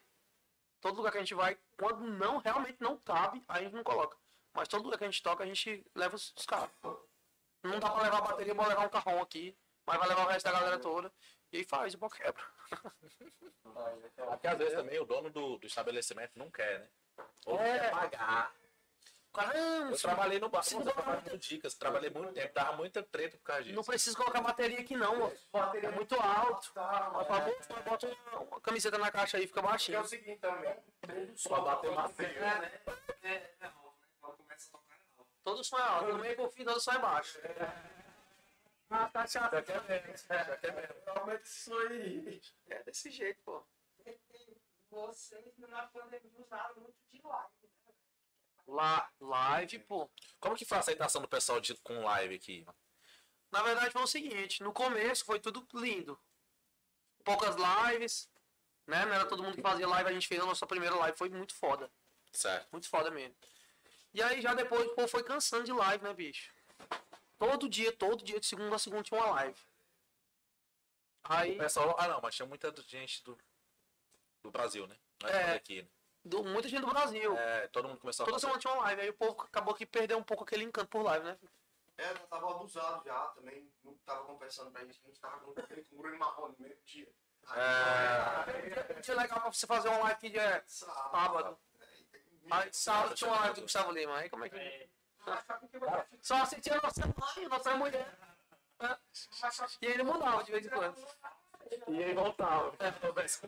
todo 0.80 0.98
lugar 0.98 1.10
que 1.10 1.18
a 1.18 1.20
gente 1.20 1.34
vai, 1.34 1.58
quando 1.76 2.04
não, 2.04 2.38
realmente 2.38 2.76
não 2.80 2.96
cabe, 2.96 3.42
aí 3.48 3.62
a 3.62 3.64
gente 3.64 3.74
não 3.74 3.82
coloca. 3.82 4.16
Mas 4.52 4.68
todo 4.68 4.84
lugar 4.84 4.98
que 4.98 5.04
a 5.04 5.10
gente 5.10 5.20
toca, 5.20 5.42
a 5.42 5.46
gente 5.48 5.84
leva 5.96 6.14
os, 6.14 6.32
os 6.36 6.46
caras. 6.46 6.70
Não 7.64 7.80
dá 7.80 7.90
pra 7.90 8.02
levar 8.04 8.18
a 8.18 8.20
bateria, 8.20 8.54
bora 8.54 8.68
levar 8.68 8.86
um 8.86 8.88
carrão 8.88 9.20
aqui, 9.20 9.56
mas 9.84 9.98
vai 9.98 10.06
levar 10.10 10.26
o 10.26 10.28
resto 10.28 10.44
da 10.44 10.52
galera 10.52 10.78
toda. 10.78 11.12
E 11.50 11.56
aí 11.56 11.64
faz, 11.64 11.92
o 11.94 11.98
pau 11.98 12.08
quebra. 12.08 12.40
Porque 14.30 14.46
às 14.46 14.58
vezes 14.58 14.74
também 14.74 15.00
o 15.00 15.04
dono 15.04 15.28
do, 15.28 15.58
do 15.58 15.66
estabelecimento 15.66 16.38
não 16.38 16.48
quer, 16.52 16.78
né? 16.78 16.88
Ou 17.46 17.56
não 17.56 17.64
É. 17.64 17.78
quer 17.80 17.90
pagar. 17.90 18.54
Caramba, 19.32 19.92
Eu 19.92 19.98
trabalhei 19.98 20.38
no 20.38 20.48
bar, 20.50 20.62
eu 20.70 20.82
trabalhei 20.82 21.32
no 21.32 21.38
Dicas, 21.38 21.74
trabalhei 21.74 22.10
muito 22.10 22.32
tempo, 22.34 22.52
dava 22.54 22.76
muita 22.76 23.02
treta 23.02 23.36
por 23.38 23.44
causa 23.44 23.62
disso. 23.62 23.74
não 23.74 23.82
precisa 23.82 24.16
colocar 24.16 24.40
bateria 24.42 24.80
aqui 24.80 24.94
não, 24.94 25.16
mano. 25.16 25.32
É 25.82 25.90
muito 25.90 26.14
alto. 26.20 26.70
Mas 26.74 27.26
fala, 27.26 27.46
"Moço, 27.46 27.82
bota 27.84 28.06
uma, 28.06 28.38
uma 28.40 28.60
camiseta 28.60 28.98
na 28.98 29.10
caixa 29.10 29.38
aí, 29.38 29.46
fica 29.46 29.60
É 29.60 29.62
baixinho. 29.62 30.00
o 30.00 30.04
seguinte 30.06 30.38
também. 30.38 30.76
Só 31.34 31.60
bater. 31.62 31.90
É, 31.92 32.40
né? 32.60 32.80
É, 33.22 33.28
é 33.60 33.66
alto, 33.66 33.94
né? 34.00 34.06
Quando 34.20 34.36
começa 34.36 34.68
a 34.68 34.72
tocar 34.78 34.94
é 34.94 35.18
alto. 35.18 35.30
Todo 35.42 35.64
som 35.64 35.78
é 35.78 35.82
alto, 35.82 36.12
no 36.12 36.18
meio 36.18 36.36
pro 36.36 36.50
fim, 36.50 36.64
todo 36.64 36.78
som 36.80 36.92
é 36.92 36.98
baixo. 36.98 37.38
Ah, 38.90 39.08
tá 39.08 39.26
chato. 39.26 39.52
Já 39.54 39.62
quer 39.62 39.82
menos, 39.84 40.26
já 40.28 40.56
quer 40.58 40.74
menos. 40.74 41.04
Realmente 41.06 41.44
isso 41.44 41.74
aí. 41.78 42.42
É 42.68 42.82
desse 42.82 43.10
jeito, 43.10 43.42
pô. 43.42 43.64
Vocês 44.90 45.56
na 45.56 45.86
pandemia 45.86 46.30
usaram 46.38 46.74
muito 46.82 46.96
de 47.10 47.22
live, 47.24 47.61
Lá, 48.66 49.10
live, 49.20 49.78
pô. 49.80 50.10
Como 50.40 50.56
que 50.56 50.64
foi 50.64 50.76
a 50.76 50.80
aceitação 50.80 51.20
do 51.20 51.28
pessoal 51.28 51.60
de, 51.60 51.74
com 51.82 52.04
live 52.04 52.34
aqui? 52.34 52.66
Na 53.50 53.62
verdade 53.62 53.90
foi 53.90 54.02
o 54.02 54.06
seguinte, 54.06 54.62
no 54.62 54.72
começo 54.72 55.24
foi 55.24 55.38
tudo 55.38 55.66
lindo. 55.74 56.18
Poucas 57.24 57.54
lives, 57.56 58.30
né? 58.86 59.04
Não 59.04 59.12
era 59.12 59.26
todo 59.26 59.42
mundo 59.42 59.54
que 59.54 59.62
fazia 59.62 59.86
live, 59.86 60.08
a 60.10 60.12
gente 60.12 60.26
fez 60.26 60.40
a 60.40 60.46
nossa 60.46 60.66
primeira 60.66 60.94
live, 60.96 61.16
foi 61.18 61.28
muito 61.28 61.54
foda. 61.54 61.90
Certo. 62.32 62.68
Muito 62.72 62.88
foda 62.88 63.10
mesmo. 63.10 63.36
E 64.14 64.22
aí 64.22 64.40
já 64.40 64.54
depois, 64.54 64.90
pô, 64.94 65.06
foi 65.06 65.22
cansando 65.22 65.64
de 65.64 65.72
live, 65.72 66.02
né, 66.04 66.14
bicho? 66.14 66.52
Todo 67.38 67.68
dia, 67.68 67.92
todo 67.92 68.24
dia, 68.24 68.40
de 68.40 68.46
segunda 68.46 68.76
a 68.76 68.78
segunda 68.78 69.02
tinha 69.02 69.20
uma 69.20 69.30
live. 69.32 69.60
Aí, 71.24 71.54
O 71.54 71.58
pessoal. 71.58 71.94
Ah 71.98 72.08
não, 72.08 72.20
mas 72.20 72.34
tinha 72.34 72.46
muita 72.46 72.72
gente 72.86 73.22
do, 73.22 73.38
do 74.42 74.50
Brasil, 74.50 74.86
né? 74.86 74.96
Não 75.22 75.28
é, 75.28 75.32
É. 75.32 75.46
só 75.46 75.52
daqui, 75.52 75.82
né? 75.82 75.88
Do- 76.24 76.44
muita 76.44 76.68
gente 76.68 76.80
do 76.80 76.86
Brasil. 76.88 77.36
É, 77.36 77.68
todo 77.68 77.88
mundo 77.88 78.00
começou 78.00 78.24
a 78.24 78.26
Toda 78.26 78.36
fazer. 78.36 78.46
semana 78.46 78.60
tinha 78.60 78.72
uma 78.74 78.82
live, 78.84 79.02
aí 79.02 79.10
o 79.10 79.14
povo 79.14 79.42
acabou 79.42 79.74
que 79.74 79.84
perdeu 79.86 80.18
um 80.18 80.22
pouco 80.22 80.44
aquele 80.44 80.64
encanto 80.64 80.88
por 80.88 81.02
live, 81.02 81.24
né? 81.24 81.38
É, 81.98 82.04
já 82.08 82.26
tava 82.26 82.50
abusado 82.50 83.04
já 83.04 83.26
também. 83.28 83.70
Não 83.84 83.94
tava 83.98 84.24
compensando 84.24 84.70
pra 84.70 84.84
gente. 84.84 85.00
A 85.04 85.06
gente 85.08 85.20
tava 85.20 85.38
com 85.40 85.50
aquele 85.60 85.84
com 85.84 85.96
Bruno 85.96 86.18
Marrone 86.18 86.54
no 86.58 86.66
mesmo 86.66 86.82
dia. 86.84 87.08
É, 87.54 89.00
Tinha 89.02 89.16
legal 89.16 89.40
pra 89.40 89.52
você 89.52 89.66
fazer 89.66 89.88
uma 89.88 89.98
live 89.98 90.20
que 90.20 90.30
dia 90.30 90.42
é 90.42 90.64
sábado. 90.66 91.58
Aí 92.50 92.72
sábado 92.72 93.14
tinha 93.14 93.30
uma 93.30 93.40
live 93.40 93.54
do 93.56 93.62
Gustavo 93.62 93.92
Lima. 93.92 94.16
Aí 94.16 94.30
como 94.30 94.44
é 94.44 94.48
que. 94.48 94.90
O 95.26 95.68
fica? 95.68 96.08
Só 96.20 96.36
assistia 96.36 96.78
a 96.78 96.80
nossa 96.82 97.02
mãe, 97.06 97.48
nossa 97.48 97.76
mulher. 97.76 98.18
Só 99.12 99.66
E 99.80 99.86
ele 99.86 100.02
mudava 100.02 100.42
de 100.42 100.50
vez 100.50 100.66
em 100.66 100.70
quando. 100.70 101.06
E 101.88 102.02
aí 102.04 102.14
voltava. 102.14 102.72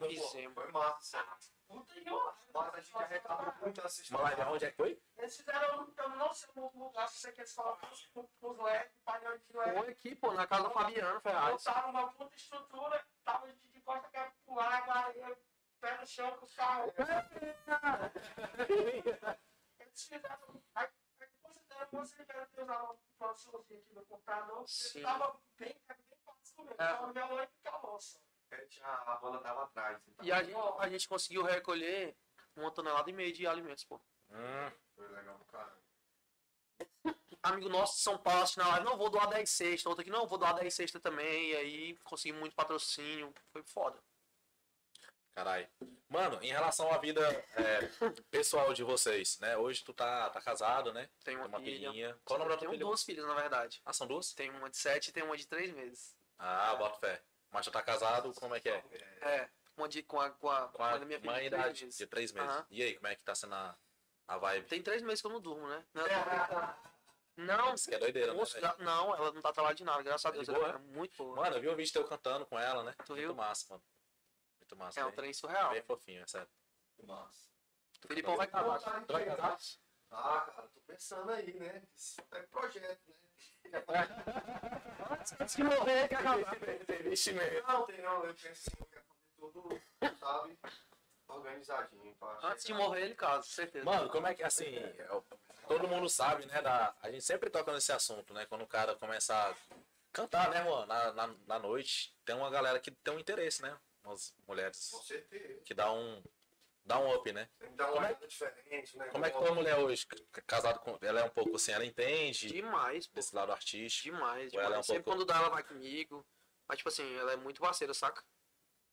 Dezembro. 0.09 0.62
Foi 0.62 0.72
massa. 0.72 1.24
Puta 1.66 1.98
e 1.98 2.06
eu. 2.06 2.34
Mas 2.52 2.74
a 2.74 2.80
gente 2.80 2.96
arrecadou 2.96 3.54
muito 3.60 3.80
assistência. 3.80 4.16
Uma 4.16 4.24
live 4.24 4.42
onde 4.42 4.64
é 4.64 4.70
que 4.70 4.76
foi? 4.76 5.02
Eles 5.16 5.36
fizeram, 5.36 5.94
eu 5.96 6.08
não 6.10 6.32
sei 6.32 6.48
o 6.56 6.78
lugar, 6.78 7.08
se 7.08 7.18
você 7.18 7.32
quer 7.32 7.46
falar, 7.48 7.78
os 7.90 8.58
LED, 8.58 8.90
painel 9.04 9.38
de 9.38 9.56
LED. 9.56 9.78
Foi 9.78 9.88
aqui, 9.88 10.14
pô, 10.14 10.32
na 10.32 10.46
casa 10.46 10.64
do 10.64 10.70
Fabiano 10.70 11.20
Ferraz. 11.20 11.64
Botaram 11.64 11.90
uma 11.90 12.12
puta 12.12 12.36
estrutura, 12.36 13.04
tava 13.24 13.52
de, 13.52 13.68
de 13.68 13.80
costa 13.80 14.08
que 14.08 14.16
era 14.16 14.32
pro 14.44 14.54
lago, 14.54 14.90
areia, 14.90 15.38
pé 15.80 15.98
no 15.98 16.06
chão 16.06 16.30
com 16.38 16.46
os 16.46 16.54
carros. 16.54 16.92
Eles 19.78 20.08
fizeram. 20.08 20.62
Aí, 20.74 20.88
aí 21.20 21.28
considerando 21.42 21.88
que 21.88 21.96
você 21.96 22.24
quer 22.24 22.46
ter 22.48 22.62
usado 22.62 22.84
uma 22.84 22.96
produçãozinha 23.18 23.80
aqui 23.80 23.94
no 23.94 24.06
computador, 24.06 24.64
ele 24.94 25.04
tava 25.04 25.40
bem, 25.58 25.82
era 25.88 25.98
bem 25.98 26.18
fácil 26.24 26.64
mesmo. 26.64 26.82
É. 26.82 26.86
Tava 26.88 27.12
violão 27.12 27.42
e 27.42 27.48
calmoça. 27.62 28.20
É, 28.55 28.66
tinha- 28.66 28.86
A 28.89 29.16
banda 29.16 29.39
tava 29.39 29.64
atrás. 29.64 30.01
então. 30.09 30.24
E 30.24 30.31
a 30.32 30.43
gente, 30.43 30.56
a 30.78 30.89
gente 30.89 31.09
conseguiu 31.09 31.43
recolher 31.43 32.16
uma 32.56 32.70
tonelada 32.70 33.09
e 33.10 33.12
meia 33.12 33.32
de 33.32 33.47
alimentos, 33.47 33.85
pô. 33.85 34.01
Hum, 34.31 34.70
Foi 34.94 35.09
legal 35.09 35.35
pro 35.36 35.44
caralho. 35.47 35.85
Amigo 37.43 37.68
nosso 37.68 37.97
de 37.97 38.01
São 38.02 38.16
Paulo 38.16 38.43
assistindo 38.43 38.64
na 38.64 38.70
live, 38.70 38.86
não, 38.86 38.97
vou 38.97 39.10
doar 39.10 39.28
10 39.28 39.51
cestas. 39.51 39.85
Outro 39.86 40.01
aqui, 40.01 40.10
não, 40.10 40.26
vou 40.26 40.39
doar 40.39 40.55
10 40.55 40.72
cestas 40.72 41.02
também. 41.02 41.51
E 41.51 41.56
aí 41.56 41.97
consegui 41.98 42.32
muito 42.32 42.55
patrocínio. 42.56 43.35
Foi 43.52 43.62
foda. 43.64 44.02
caralho. 45.35 45.68
Mano, 46.09 46.39
em 46.43 46.48
relação 46.52 46.90
à 46.93 46.98
vida 46.98 47.20
é, 47.56 47.81
pessoal 48.31 48.72
de 48.72 48.82
vocês, 48.85 49.39
né? 49.40 49.56
Hoje 49.59 49.82
tu 49.85 49.93
tá, 49.93 50.31
tá 50.31 50.40
casado, 50.40 50.93
né? 50.93 51.10
Tenho 51.24 51.40
uma, 51.40 51.48
Tem 51.48 51.59
uma 51.59 51.64
filha. 51.64 51.89
filhinha. 51.90 52.18
Qual 52.24 52.36
o 52.36 52.39
nome 52.39 52.51
da 52.52 52.56
tua 52.56 52.60
Tenho 52.60 52.70
filha? 52.72 52.85
duas 52.86 53.02
filhas, 53.02 53.26
na 53.26 53.35
verdade. 53.35 53.82
Ah, 53.85 53.93
são 53.93 54.06
duas? 54.06 54.32
Tem 54.32 54.48
uma 54.51 54.70
de 54.70 54.76
7 54.78 55.09
e 55.09 55.12
tem 55.12 55.22
uma 55.24 55.36
de 55.36 55.47
3 55.47 55.72
meses. 55.74 56.16
Ah, 56.39 56.74
bota 56.76 56.98
fé. 56.98 57.22
Mas 57.55 57.64
tu 57.66 57.70
tá 57.70 57.81
casado, 57.82 58.35
como 58.35 58.52
é 58.56 58.59
que 58.60 58.68
é? 58.68 58.85
É. 59.20 59.48
Com 59.76 59.85
a, 60.20 60.31
com 60.31 60.51
a, 60.51 60.68
Com 60.70 60.82
a 60.82 60.90
mãe 60.90 60.98
da 61.01 61.06
minha 61.06 61.20
filha. 61.20 61.32
mãe 61.32 61.48
três 61.48 61.78
de, 61.78 61.85
meses. 61.85 61.98
de 61.98 62.06
três 62.09 62.32
meses. 62.32 62.51
Aham. 62.51 62.66
E 62.68 62.82
aí, 62.82 62.94
como 62.97 63.06
é 63.06 63.14
que 63.14 63.22
tá 63.22 63.32
sendo 63.35 63.55
a, 63.55 63.78
a 64.26 64.39
vibe? 64.39 64.66
Tem 64.66 64.82
três 64.82 65.02
meses 65.02 65.20
que 65.20 65.26
eu 65.28 65.31
não 65.31 65.40
durmo, 65.40 65.68
né? 65.68 65.86
Não, 65.94 66.05
não, 67.36 67.74
Isso 67.74 67.89
que 67.89 67.94
é 67.94 67.98
doideira, 67.98 68.32
né, 68.32 68.39
moço, 68.39 68.55
velho? 68.55 68.66
gra- 68.66 68.85
não, 68.85 69.14
ela 69.14 69.32
não 69.32 69.40
tá 69.40 69.52
trabalhando 69.52 69.78
de 69.78 69.85
nada, 69.85 70.02
graças 70.02 70.26
a 70.26 70.31
De 70.31 70.39
Deus. 70.39 70.48
boa, 70.48 70.68
Ela 70.68 70.78
é 70.78 70.82
muito 70.82 71.16
boa. 71.16 71.36
Mano, 71.36 71.56
eu 71.56 71.60
vi 71.60 71.68
um 71.68 71.76
vídeo 71.76 71.93
teu 71.93 72.05
cantando 72.09 72.44
com 72.44 72.59
ela, 72.59 72.82
né? 72.82 72.93
Tu 73.05 73.12
Muito 73.12 73.20
viu? 73.26 73.35
massa, 73.36 73.66
mano. 73.70 73.85
Muito 74.60 74.76
massa. 74.76 75.01
É 75.01 75.05
um 75.05 75.12
trem 75.12 75.32
surreal. 75.32 75.70
bem 75.70 75.82
fofinho, 75.82 76.22
é 76.22 76.26
sério. 76.26 76.51
Massa. 77.05 77.48
O 78.05 78.09
Filipão 78.09 78.36
vai 78.36 78.48
casar. 78.48 78.78
Vontade 78.78 79.01
de 79.01 79.06
Tu 79.06 79.12
vai 79.12 79.24
casar? 79.26 79.59
Ah, 80.10 80.40
cara, 80.40 80.68
tô 80.68 80.81
pensando 80.81 81.31
aí, 81.31 81.52
né? 81.55 81.82
Isso 81.97 82.20
é 82.32 82.43
projeto, 82.43 83.09
né? 83.09 83.23
Antes 85.40 85.56
de 85.56 85.65
morrer, 85.65 86.09
quer 86.09 86.23
casar. 86.23 86.56
Não, 87.66 87.86
tem 87.86 88.02
não, 88.02 88.24
eu 88.24 88.35
penso 88.35 88.48
assim, 88.48 88.77
eu 88.78 88.86
quero 88.86 89.05
fazer 89.05 89.31
tudo, 89.36 89.82
sabe, 90.19 90.59
organizadinho. 91.28 92.16
Antes 92.43 92.65
de 92.65 92.74
morrer, 92.74 93.02
ele 93.02 93.15
casa, 93.15 93.43
certeza. 93.43 93.85
Mano, 93.85 94.09
como 94.11 94.27
é 94.27 94.35
que 94.35 94.43
assim. 94.43 94.74
todo 95.66 95.89
mundo 95.89 96.09
sabe, 96.09 96.47
né? 96.47 96.62
Da, 96.62 96.94
a 97.02 97.11
gente 97.11 97.24
sempre 97.24 97.51
toca 97.51 97.73
nesse 97.73 97.93
assunto, 97.93 98.32
né? 98.32 98.47
Quando 98.47 98.62
o 98.62 98.66
cara 98.69 98.94
começa 98.97 99.35
a 99.35 99.55
cantar, 100.12 100.51
né, 100.51 100.62
mano? 100.62 100.86
Na, 100.86 101.12
na, 101.12 101.27
na 101.47 101.59
noite, 101.59 102.15
tem 102.24 102.35
uma 102.35 102.51
galera 102.51 102.78
que 102.78 102.90
tem 102.90 103.15
um 103.15 103.19
interesse, 103.19 103.62
né? 103.62 103.77
Umas 104.05 104.35
mulheres 104.47 104.90
Com 104.90 105.02
certeza. 105.02 105.62
que 105.65 105.74
dá 105.74 105.90
um. 105.93 106.23
Dá 106.85 106.98
um 106.98 107.15
up, 107.15 107.32
né? 107.32 107.48
Dar 107.77 107.86
uma 107.93 107.94
Como 107.94 108.06
é- 108.06 108.27
diferente, 108.27 108.97
né? 108.98 109.06
Como 109.06 109.24
é 109.24 109.31
que 109.31 109.39
tua 109.39 109.55
mulher 109.55 109.78
hoje, 109.78 110.06
casada 110.47 110.78
com. 110.78 110.98
Ela 111.01 111.20
é 111.20 111.24
um 111.24 111.31
pouco 111.31 111.56
assim, 111.56 111.73
ela 111.73 111.85
entende 111.85 112.48
Demais, 112.48 113.06
pô. 113.06 113.15
desse 113.15 113.35
lado 113.35 113.52
artístico. 113.52 114.15
Demais, 114.15 114.52
Ou 114.52 114.61
ela 114.61 114.69
demais. 114.70 114.74
é 114.74 114.78
um 114.78 114.82
Sempre 114.82 115.02
pouco- 115.05 115.19
quando 115.20 115.27
dá, 115.27 115.36
ela 115.39 115.48
vai 115.48 115.62
comigo. 115.65 116.27
Mas, 116.69 116.78
tipo 116.78 116.89
assim, 116.89 117.16
ela 117.16 117.32
é 117.32 117.36
muito 117.36 117.61
parceira, 117.61 117.94
saca? 117.94 118.23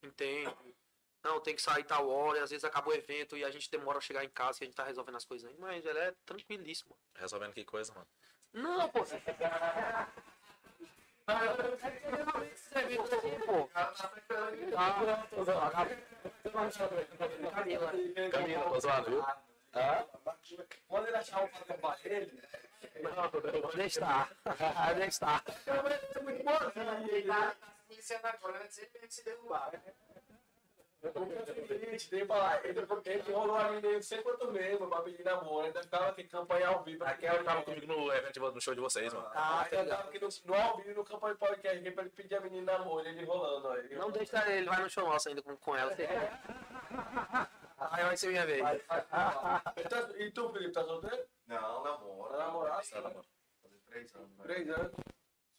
Entende. 0.03 0.75
Não, 1.23 1.39
tem 1.39 1.53
que 1.55 1.61
sair 1.61 1.83
tal 1.83 2.09
hora, 2.09 2.39
e 2.39 2.41
às 2.41 2.49
vezes 2.49 2.63
acaba 2.63 2.89
o 2.89 2.93
evento 2.93 3.37
e 3.37 3.43
a 3.43 3.51
gente 3.51 3.69
demora 3.69 3.97
a 3.99 4.01
chegar 4.01 4.23
em 4.23 4.29
casa 4.29 4.57
que 4.57 4.63
a 4.63 4.67
gente 4.67 4.75
tá 4.75 4.83
resolvendo 4.83 5.15
as 5.17 5.25
coisas 5.25 5.47
aí. 5.49 5.55
Mas 5.59 5.85
ela 5.85 5.99
é 5.99 6.15
tranquilíssima. 6.25 6.95
Resolvendo 7.15 7.53
que 7.53 7.63
coisa, 7.63 7.93
mano. 7.93 8.07
Não, 8.53 8.89
pô. 8.89 9.01
Pô. 13.45 13.69
Camila. 17.51 17.91
Camila, 18.31 18.63
tô 18.69 18.79
zoando, 18.79 19.09
viu? 19.09 19.25
Ah? 19.73 20.05
Quando 20.87 21.07
ele 21.07 21.17
achar 21.17 21.43
um 21.43 21.47
padrão 21.47 21.77
pra 21.77 21.97
ele, 22.05 22.41
Deixa 23.75 23.99
estar. 23.99 24.29
Deixa 24.95 25.07
estar. 25.07 25.43
Iniciando 27.89 28.27
agora, 28.27 28.63
antes 28.63 28.77
ele 28.77 28.89
mesmo 28.93 29.11
se 29.11 29.25
derrubar. 29.25 29.71
eu 29.73 30.10
tô 31.01 31.25
feliz, 31.67 32.05
tem 32.07 32.25
pra 32.27 32.37
lá. 32.37 32.65
Ele, 32.65 32.79
ele 33.05 33.31
rolou 33.33 33.55
a 33.57 33.69
menina 33.71 33.93
não 33.93 34.01
sei 34.01 34.21
quanto 34.21 34.51
mesmo, 34.51 34.87
pra 34.87 35.01
pedir 35.01 35.23
namoro. 35.23 35.65
Ainda 35.65 35.81
ficava 35.81 36.09
aqui 36.09 36.23
campanha 36.25 36.67
ao 36.67 36.83
vivo. 36.83 37.03
Aquela 37.03 37.43
tava 37.43 37.63
comigo 37.63 37.87
no 37.87 38.13
evento, 38.13 38.39
no 38.39 38.61
show 38.61 38.75
de 38.75 38.81
vocês, 38.81 39.11
mano. 39.13 39.29
Ah, 39.33 39.67
eu 39.71 39.87
tava 39.87 40.03
aqui 40.03 40.19
no, 40.19 40.29
no 40.45 40.53
ao 40.53 40.77
vivo, 40.77 40.99
no 40.99 41.03
campanha 41.05 41.35
podcast, 41.35 41.77
aqui 41.79 41.91
pra 41.91 42.03
ele 42.03 42.11
pedir 42.11 42.35
a 42.35 42.41
menina 42.41 42.77
namoro, 42.77 43.07
ele 43.07 43.25
rolando. 43.25 43.75
Ele 43.77 43.95
Não 43.95 44.11
deixa 44.11 44.45
ele, 44.47 44.59
ele 44.59 44.69
vai 44.69 44.81
no 44.83 44.89
show 44.89 45.07
nosso 45.07 45.29
ainda 45.29 45.41
com, 45.41 45.57
com 45.57 45.75
ela. 45.75 45.91
Aí 47.77 48.03
vai 48.03 48.15
ser 48.15 48.27
minha 48.27 48.45
vez. 48.45 48.61
Vai, 48.61 48.77
vai, 48.77 49.01
vai. 49.01 49.61
Então, 49.77 50.15
E 50.17 50.31
tu, 50.31 50.49
Felipe, 50.53 50.71
tá 50.71 50.83
solteiro? 50.83 51.25
Não, 51.47 51.83
namora. 51.83 52.37
Tá 52.37 52.45
namorado? 52.45 52.83
Fazer 52.85 53.79
três 53.87 54.15
anos. 54.15 54.37
né? 54.37 54.43
Três 54.43 54.69
anos. 54.69 54.91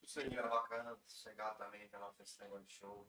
Seria 0.05 0.43
bacana 0.43 0.97
chegar 1.09 1.55
também, 1.55 1.89
que 1.89 1.97
fez 2.17 2.29
esse 2.29 2.43
negócio 2.43 2.65
de 2.65 2.75
show. 2.75 3.09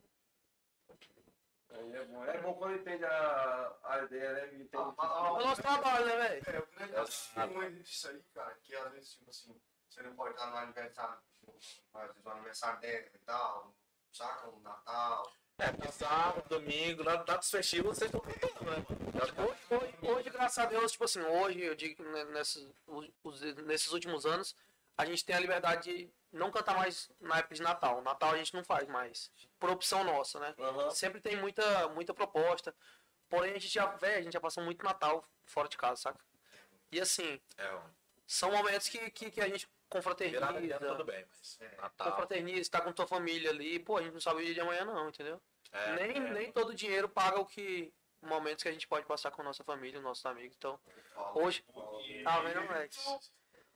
Aí 1.72 1.96
é 1.96 2.06
bom. 2.06 2.24
É 2.26 2.38
bom 2.42 2.54
quando 2.54 2.76
entende 2.76 3.04
a, 3.06 3.76
a 3.84 4.00
ideia, 4.04 4.34
né? 4.34 4.46
Entende. 4.56 4.70
Ah, 4.98 5.24
É 5.28 5.32
o 5.32 5.46
nosso 5.46 5.62
trabalho, 5.62 6.06
né, 6.06 6.18
velho? 6.18 6.44
É, 6.48 6.60
o 6.60 6.68
grande 6.68 6.94
testemunho 6.94 7.84
disso 7.84 8.08
aí, 8.10 8.24
cara, 8.34 8.54
que 8.64 8.76
às 8.76 8.92
vezes, 8.92 9.14
tipo 9.16 9.30
assim, 9.30 9.62
você 9.90 10.04
não 10.04 10.16
pode 10.16 10.34
estar 10.36 10.48
no 10.48 10.58
aniversário, 10.58 11.18
às 11.94 12.08
vezes 12.08 12.26
o 12.26 12.30
aniversário 12.30 12.80
dela 12.80 13.08
e 13.14 13.20
tal, 13.20 13.76
saca? 14.12 14.50
Um 14.50 14.60
Natal. 14.60 15.32
É, 15.60 15.72
porque 15.72 15.92
sábado, 15.92 16.50
domingo, 16.50 17.04
na- 17.04 17.16
datas 17.18 17.50
festivas, 17.50 17.98
vocês 17.98 18.12
estão 18.14 18.22
cantando, 18.22 18.72
né, 18.72 18.86
mano? 18.90 19.50
Hoje, 19.50 19.62
hoje, 19.70 19.98
hoje, 20.12 20.30
graças 20.32 20.58
a 20.58 20.66
Deus, 20.66 20.92
tipo 20.92 21.04
assim, 21.04 21.22
hoje, 21.22 21.62
eu 21.62 21.76
digo 21.76 21.96
que 21.96 22.04
ne- 22.04 22.26
nesses, 22.26 22.68
nesses 23.66 23.92
últimos 23.92 24.26
anos, 24.26 24.56
a 24.98 25.06
gente 25.06 25.24
tem 25.24 25.36
a 25.36 25.40
liberdade 25.40 25.84
de 25.84 26.14
não 26.34 26.52
cantar 26.52 26.76
mais 26.76 27.10
na 27.22 27.38
época 27.38 27.56
de 27.56 27.62
Natal. 27.62 28.02
Natal 28.02 28.32
a 28.32 28.38
gente 28.38 28.54
não 28.54 28.64
faz 28.64 28.88
mais. 28.88 29.32
Por 29.60 29.70
opção 29.70 30.04
nossa, 30.04 30.40
né? 30.40 30.54
Aham. 30.60 30.90
Sempre 30.92 31.22
tem 31.22 31.38
muita, 31.38 31.88
muita 31.90 32.14
proposta. 32.14 32.76
Porém, 33.30 33.52
a 33.52 33.60
gente 33.60 33.70
já, 33.74 33.86
véi, 33.86 34.16
a 34.16 34.22
gente 34.22 34.34
já 34.34 34.42
passou 34.42 34.64
muito 34.64 34.84
Natal 34.84 35.24
fora 35.46 35.68
de 35.70 35.78
casa, 35.78 36.02
saca? 36.02 36.20
E 36.92 37.00
assim, 37.00 37.40
É, 37.58 37.80
são 38.28 38.52
momentos 38.52 38.88
que, 38.90 39.10
que, 39.12 39.32
que 39.32 39.42
a 39.42 39.48
gente 39.48 39.68
Virada 39.68 40.60
de 40.60 40.72
ano, 40.72 40.80
tudo 40.88 41.04
confraterniza. 41.04 41.04
bem, 41.04 41.26
mas 41.30 41.58
É. 41.62 41.76
Natal. 41.78 42.12
Confraterniza, 42.12 42.72
tá 42.72 42.82
com 42.82 42.92
tua 42.92 43.08
família 43.08 43.52
ali. 43.52 43.80
Pô, 43.80 43.98
a 43.98 44.02
gente 44.02 44.14
não 44.14 44.22
sabe 44.22 44.42
o 44.42 44.46
dia 44.46 44.54
de 44.54 44.60
amanhã 44.60 44.86
não, 44.86 45.10
entendeu? 45.10 45.40
É, 45.72 45.96
nem, 45.96 46.18
é. 46.18 46.20
nem 46.32 46.52
todo 46.52 46.74
dinheiro 46.74 47.08
paga 47.10 47.40
o 47.40 47.46
que 47.46 47.94
momentos 48.22 48.64
que 48.64 48.70
a 48.70 48.72
gente 48.72 48.88
pode 48.88 49.06
passar 49.06 49.32
com 49.32 49.42
a 49.42 49.46
nossa 49.46 49.64
família, 49.64 50.00
nossos 50.00 50.26
amigos. 50.26 50.56
Então, 50.58 50.80
Fala. 51.14 51.38
hoje, 51.38 51.64
tá 52.24 52.40
vendo? 52.42 52.62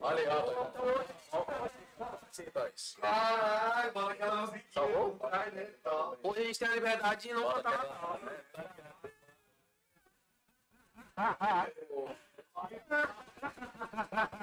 Olha 0.00 0.20
aí, 0.20 0.28
ó. 1.32 1.87
Ai, 3.02 3.90
bota 3.90 4.12
aquela 4.12 4.36
musiquinha. 4.42 4.72
Salvou? 4.72 5.16
Vai, 5.16 5.50
né? 5.50 5.64
Tá. 5.82 6.10
Hoje 6.22 6.40
a 6.40 6.44
gente 6.44 6.58
tem 6.58 6.68
a 6.68 6.74
liberdade 6.74 7.28
de 7.28 7.34
não 7.34 7.52
cantar 7.52 7.78
Natal. 7.78 8.20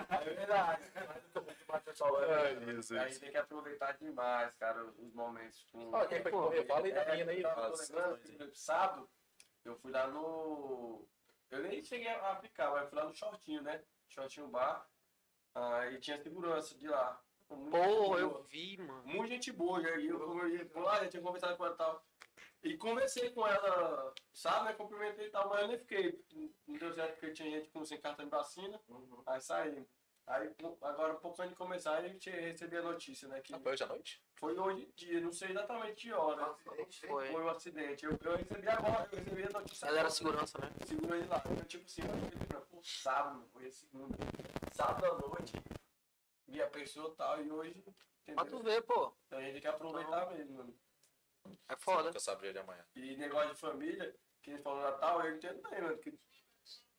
É 0.10 0.30
verdade. 0.34 0.84
Ai, 0.96 2.56
A 2.56 2.60
Jesus. 2.60 3.02
gente 3.02 3.20
tem 3.20 3.32
que 3.32 3.38
aproveitar 3.38 3.94
demais, 3.98 4.56
cara, 4.56 4.84
os 4.86 5.14
momentos 5.14 5.66
com. 5.72 5.92
Ó, 5.94 6.06
quem 6.06 6.22
foi 6.22 6.32
que 6.32 6.38
correu? 6.38 6.66
Fala 6.66 6.86
aí 6.86 6.94
da 6.94 7.06
menina 7.06 7.32
aí, 7.32 7.44
aí. 7.46 8.56
Sábado, 8.56 9.10
eu 9.64 9.76
fui 9.78 9.92
lá 9.92 10.08
no. 10.08 11.08
Eu 11.52 11.62
nem 11.64 11.84
cheguei 11.84 12.10
a 12.10 12.36
ficar, 12.38 12.72
mas 12.72 12.84
eu 12.84 12.90
fui 12.90 12.98
lá 12.98 13.06
no 13.06 13.16
shortinho, 13.16 13.62
né? 13.62 13.84
Shortinho 14.08 14.48
bar. 14.48 14.88
Ah, 15.54 15.88
e 15.88 16.00
tinha 16.00 16.22
segurança 16.22 16.76
de 16.76 16.88
lá. 16.88 17.22
Pô, 17.48 18.18
eu 18.18 18.44
vi, 18.44 18.78
mano. 18.78 19.04
Muito 19.06 19.30
gente 19.30 19.52
boa, 19.52 19.82
e 19.82 19.88
aí 19.88 20.08
eu, 20.08 20.40
eu 20.40 20.50
ia 20.50 20.66
por 20.66 20.84
lá, 20.84 21.00
já 21.04 21.08
tinha 21.10 21.22
conversado 21.24 21.56
com 21.58 21.66
ela 21.66 21.74
e 21.74 21.78
tal. 21.78 22.06
E 22.64 22.78
conversei 22.78 23.30
com 23.30 23.46
ela, 23.48 24.14
sabe, 24.34 24.66
né? 24.66 24.74
Cumprimentei 24.74 25.28
e 25.28 25.30
tal, 25.30 25.48
mas 25.50 25.62
eu 25.62 25.68
nem 25.68 25.78
fiquei. 25.78 26.20
Não 26.68 26.78
deu 26.78 26.94
certo 26.94 27.12
porque 27.20 27.32
tinha 27.34 27.52
gente 27.52 27.70
com 27.70 27.86
sem 27.86 28.00
cartão 28.02 28.26
de 28.26 28.32
vacina. 28.32 28.82
Uhum. 28.90 29.22
Aí 29.28 29.40
saí. 29.40 29.86
Aí, 30.28 30.50
agora, 30.82 31.14
um 31.14 31.18
pouco 31.20 31.40
antes 31.40 31.52
de 31.52 31.56
começar, 31.56 31.98
a 31.98 32.08
gente 32.08 32.32
recebeu 32.32 32.80
a 32.80 32.92
notícia, 32.92 33.28
né? 33.28 33.40
Que 33.42 33.54
Ah, 33.54 33.60
Foi 33.60 33.74
hoje 33.74 33.84
à 33.84 33.88
noite? 33.88 34.24
foi 34.34 34.58
hoje 34.58 34.92
dia, 34.96 35.22
não 35.22 35.32
sei 35.32 35.52
exatamente 35.52 36.08
que 36.08 36.12
hora. 36.14 36.48
Acidente, 36.48 37.06
Foi. 37.06 37.28
Foi 37.32 37.44
um 37.44 37.50
acidente. 37.50 38.06
Eu, 38.06 38.18
eu 38.24 38.36
recebi 38.36 38.68
agora, 38.68 39.08
eu 39.12 39.20
recebi 39.20 39.44
a 39.44 39.50
notícia. 39.60 39.86
Ela 39.86 40.00
era 40.00 40.10
segurança, 40.10 40.58
né? 40.60 40.72
Segura 40.88 41.18
ele 41.18 41.28
lá. 41.28 41.44
Eu, 41.48 41.66
tipo 41.66 41.86
assim, 41.86 42.02
eu 42.02 42.32
fiquei 42.32 42.48
pra, 42.48 42.62
pô, 42.62 42.82
sábado, 42.84 43.46
foi 43.54 43.70
segunda. 43.70 44.18
Sábado 44.74 45.06
à 45.06 45.28
noite. 45.30 45.54
Vi 46.48 46.62
a 46.62 46.70
pessoa 46.70 47.12
e 47.12 47.16
tal, 47.16 47.44
e 47.44 47.52
hoje. 47.52 47.82
Pra 47.82 48.46
tu 48.46 48.58
Entendeu? 48.58 48.64
ver, 48.64 48.82
pô. 48.84 49.14
Então 49.28 49.40
a 49.40 49.42
gente 49.42 49.54
tem 49.54 49.62
que 49.62 49.68
aproveitar 49.68 50.32
mesmo, 50.32 50.58
mano. 50.58 50.80
É 51.70 51.76
foda. 51.76 52.04
Nunca 52.04 52.20
sabe 52.20 52.40
o 52.40 52.42
dia 52.42 52.54
de 52.54 52.60
amanhã. 52.60 52.86
E 52.96 53.16
negócio 53.18 53.54
de 53.54 53.60
família, 53.60 54.16
que 54.42 54.52
a 54.52 54.54
gente 54.54 54.64
falou 54.64 54.82
Natal, 54.82 55.22
eu 55.24 55.36
entendo 55.36 55.62
bem, 55.70 55.82
mano. 55.82 55.98
Que 56.00 56.18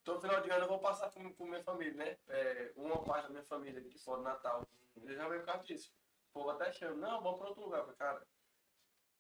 todo 0.05 0.21
final 0.21 0.41
de 0.41 0.51
ano 0.51 0.65
eu 0.65 0.69
vou 0.69 0.79
passar 0.79 1.11
com, 1.11 1.33
com 1.35 1.47
minha 1.47 1.63
família, 1.65 1.95
né? 1.95 2.19
É, 2.29 2.73
uma 2.77 3.03
parte 3.03 3.25
da 3.25 3.31
minha 3.31 3.45
família 3.45 3.81
aqui 3.81 3.99
fora 3.99 4.19
do 4.19 4.25
Natal. 4.25 4.69
Eu 4.97 5.15
já 5.15 5.29
veio 5.29 5.41
por 5.41 5.47
causa 5.47 5.65
disso. 5.65 5.93
O 6.31 6.41
povo 6.41 6.51
até 6.51 6.73
chama, 6.73 6.95
não, 6.97 7.23
vamos 7.23 7.39
pra 7.39 7.49
outro 7.49 7.65
lugar. 7.65 7.81
Falei, 7.83 7.97
cara, 7.97 8.27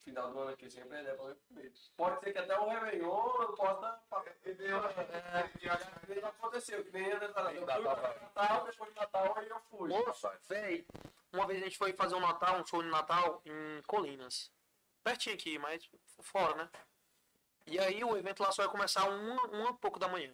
final 0.06 0.30
do 0.30 0.38
ano 0.38 0.50
aqui 0.50 0.70
sempre 0.70 0.98
é 0.98 1.14
pra. 1.14 1.36
Pode 1.96 2.20
ser 2.20 2.32
que 2.32 2.38
até 2.38 2.58
o 2.58 2.68
Réveillon 2.68 3.54
possa 3.56 4.00
passar. 4.08 4.24
É, 4.54 5.50
já 5.58 6.28
aconteceu, 6.28 6.84
que 6.84 6.92
nem 6.92 7.10
pra 7.18 7.50
Natal, 7.50 8.64
depois 8.64 8.90
de 8.90 9.00
Natal 9.00 9.34
aí 9.36 9.48
eu 9.48 9.60
fui. 9.68 9.88
Moço, 9.88 10.30
véi, 10.48 10.86
uma 11.32 11.46
vez 11.46 11.60
a 11.60 11.64
gente 11.64 11.76
foi 11.76 11.92
fazer 11.92 12.14
um 12.14 12.20
Natal, 12.20 12.60
um 12.60 12.66
show 12.66 12.82
de 12.82 12.88
Natal 12.88 13.42
em 13.44 13.82
Colinas. 13.82 14.52
Pertinho 15.02 15.34
aqui, 15.34 15.58
mas 15.58 15.88
fora, 16.20 16.54
né? 16.54 16.70
E 17.66 17.78
aí 17.80 18.04
o 18.04 18.16
evento 18.16 18.42
lá 18.44 18.52
só 18.52 18.62
ia 18.62 18.68
começar 18.68 19.08
uma, 19.08 19.42
uma 19.48 19.76
pouco 19.76 19.98
da 19.98 20.06
manhã. 20.06 20.32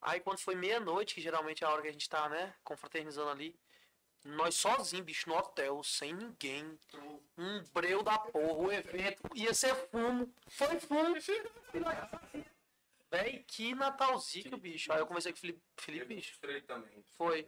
Aí 0.00 0.20
quando 0.20 0.38
foi 0.38 0.54
meia-noite, 0.54 1.16
que 1.16 1.20
geralmente 1.20 1.64
é 1.64 1.66
a 1.66 1.70
hora 1.70 1.82
que 1.82 1.88
a 1.88 1.92
gente 1.92 2.08
tá, 2.08 2.28
né, 2.28 2.54
confraternizando 2.62 3.28
ali, 3.28 3.58
nós 4.24 4.54
sozinhos, 4.54 5.04
bicho, 5.04 5.28
no 5.28 5.36
hotel, 5.36 5.82
sem 5.82 6.12
ninguém. 6.14 6.78
Um 7.38 7.62
breu 7.72 8.02
da 8.02 8.18
porra, 8.18 8.52
o 8.54 8.72
evento 8.72 9.22
ia 9.34 9.54
ser 9.54 9.74
fumo. 9.88 10.32
Foi 10.48 10.78
fumo. 10.80 11.14
Véi, 13.10 13.44
que 13.46 13.74
Natalzinho, 13.74 14.56
bicho. 14.56 14.92
Aí 14.92 15.00
eu 15.00 15.06
comecei 15.06 15.32
com 15.32 15.38
o 15.38 15.40
Felipe, 15.40 15.62
Felipe 15.76 16.14
bicho. 16.14 16.38
Também. 16.66 17.04
Foi. 17.16 17.46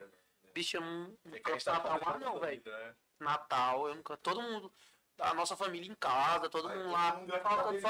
Bicho, 0.52 0.76
eu 0.76 0.80
não, 0.80 1.16
não 1.24 1.38
canto 1.40 1.66
Natal 1.66 2.00
mais 2.04 2.20
não, 2.20 2.40
velho. 2.40 2.62
né? 2.64 2.94
Natal, 3.20 3.88
eu 3.88 3.94
nunca. 3.94 4.16
Todo 4.16 4.42
mundo. 4.42 4.72
a 5.18 5.32
nossa 5.34 5.56
família 5.56 5.90
em 5.90 5.94
casa, 5.94 6.48
todo 6.50 6.68
mundo 6.68 6.90
lá. 6.90 7.12
vai 7.12 7.40
Falta 7.40 7.80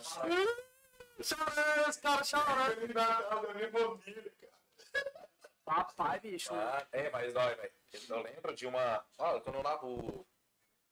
só. 0.00 0.22
os 1.88 1.96
caras 1.96 2.28
chorando. 2.28 2.74
Feliz 2.74 2.94
Natal 2.94 3.42
da 3.46 3.54
minha 3.54 3.70
família, 3.70 4.32
cara. 4.40 4.52
Papai, 5.74 6.20
bicho. 6.20 6.54
Ah, 6.54 6.86
é, 6.92 7.08
mas 7.10 7.34
olha, 7.34 7.54
velho. 7.56 7.72
Eu 8.08 8.22
lembro 8.22 8.54
de 8.54 8.66
uma. 8.66 9.04
Olha, 9.18 9.40
quando 9.40 9.62
lá 9.62 9.82
o. 9.84 10.26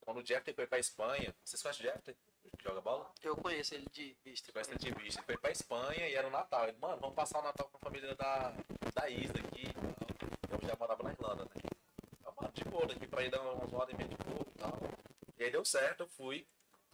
Quando 0.01 0.19
o 0.21 0.27
Jeffrey 0.27 0.55
foi 0.55 0.67
pra 0.67 0.79
Espanha. 0.79 1.35
Vocês 1.45 1.63
conhecem 1.63 1.87
o 1.87 1.91
Jeffrey? 1.93 2.17
Que 2.57 2.65
joga 2.65 2.81
bola? 2.81 3.11
Eu 3.23 3.37
conheço 3.37 3.75
ele 3.75 3.87
de 3.93 4.17
vista. 4.25 4.47
Você 4.47 4.53
conhece 4.53 4.71
ele 4.71 4.79
de 4.79 4.91
vista. 5.03 5.21
Ele 5.21 5.27
foi 5.27 5.37
pra 5.37 5.51
Espanha 5.51 6.09
e 6.09 6.15
era 6.15 6.27
o 6.27 6.31
Natal. 6.31 6.67
Ele, 6.67 6.77
mano, 6.79 6.97
vamos 7.01 7.15
passar 7.15 7.39
o 7.41 7.43
Natal 7.43 7.69
com 7.69 7.77
a 7.77 7.81
família 7.81 8.15
da, 8.15 8.55
da 8.95 9.09
Isa 9.11 9.35
aqui 9.39 9.67
e 9.69 9.73
tal. 10.49 10.59
Eu 10.61 10.69
já 10.69 10.75
morava 10.77 11.03
na 11.03 11.13
Irlanda, 11.13 11.45
né? 11.45 11.51
Eu, 12.25 12.33
mano, 12.41 12.53
de 12.53 12.65
boa, 12.65 12.87
daqui 12.87 13.07
pra 13.07 13.23
ir 13.23 13.31
dar 13.31 13.41
umas 13.43 13.73
horas 13.73 13.93
e 13.93 13.97
meia 13.97 14.09
de 14.09 14.17
boa 14.17 14.47
e 14.55 14.59
tal. 14.59 14.79
E 15.39 15.45
aí 15.45 15.51
deu 15.51 15.65
certo, 15.65 16.01
eu 16.05 16.09
fui 16.09 16.47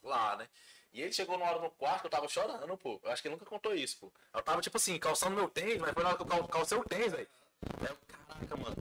lá, 0.02 0.36
né? 0.36 0.48
E 0.92 1.00
ele 1.02 1.12
chegou 1.12 1.38
numa 1.38 1.50
hora 1.50 1.60
no 1.60 1.70
quarto 1.70 2.04
eu 2.06 2.10
tava 2.10 2.28
chorando, 2.28 2.76
pô. 2.76 3.00
Eu 3.02 3.10
acho 3.10 3.22
que 3.22 3.28
ele 3.28 3.34
nunca 3.36 3.46
contou 3.46 3.74
isso, 3.74 3.98
pô. 3.98 4.12
Eu 4.34 4.42
tava, 4.42 4.60
tipo 4.60 4.76
assim, 4.76 4.98
calçando 4.98 5.36
meu 5.36 5.48
tênis, 5.48 5.78
mas 5.78 5.92
foi 5.92 6.02
na 6.02 6.10
hora 6.10 6.16
que 6.18 6.22
eu 6.22 6.26
cal- 6.26 6.48
calcei 6.48 6.76
o 6.78 6.84
tênis, 6.84 7.12
velho. 7.12 7.28
Aí 7.80 7.88
eu, 7.88 7.96
caraca, 8.06 8.56
mano, 8.56 8.76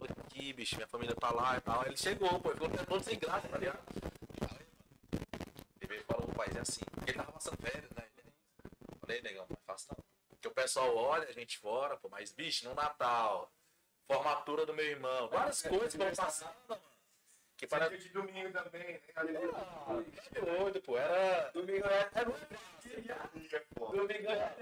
eu 0.00 0.06
tô 0.06 0.20
aqui, 0.22 0.52
bicho? 0.52 0.76
Minha 0.76 0.88
família 0.88 1.14
tá 1.14 1.30
lá 1.30 1.56
e 1.56 1.60
tal. 1.60 1.80
Aí 1.82 1.88
ele 1.88 1.96
chegou, 1.96 2.40
pô, 2.40 2.50
ele 2.50 2.60
ficou 2.60 2.86
todo 2.86 3.04
sem 3.04 3.18
graça, 3.18 3.48
tá 3.48 3.58
ligado? 3.58 3.80
Aí, 4.50 4.66
ele 5.80 5.88
veio 5.88 6.00
e 6.00 6.04
falou, 6.04 6.28
pai, 6.28 6.48
é 6.54 6.60
assim. 6.60 6.84
Porque 6.92 7.10
ele 7.10 7.18
tava 7.18 7.32
passando 7.32 7.56
férias, 7.56 7.90
né? 7.92 8.04
Falei, 9.00 9.22
negão, 9.22 9.46
não 9.48 9.56
é 9.56 9.66
fácil 9.66 9.94
não. 9.96 10.04
Porque 10.30 10.48
o 10.48 10.50
pessoal 10.52 10.96
olha 10.96 11.28
a 11.28 11.32
gente 11.32 11.58
fora, 11.58 11.96
pô, 11.96 12.08
mas, 12.08 12.32
bicho, 12.32 12.68
no 12.68 12.74
Natal, 12.74 13.52
formatura 14.06 14.64
do 14.66 14.74
meu 14.74 14.84
irmão, 14.86 15.28
várias 15.28 15.62
coisas 15.62 15.92
que 15.92 15.98
vão 15.98 16.14
passando, 16.14 16.54
mano. 16.68 16.82
Que 17.56 17.66
para 17.66 17.88
de 17.88 18.08
domingo 18.10 18.52
também, 18.52 18.82
né? 18.82 19.00
Alegria. 19.14 19.50
que 20.30 20.40
doido, 20.40 20.80
pô. 20.82 20.98
Era. 20.98 21.50
Domingo 21.52 21.86
é 21.86 22.00
até 22.02 22.24
Domingo 22.24 23.56
é 23.56 23.60
foda. 23.74 23.96
Domingo 23.96 24.30
é 24.30 24.56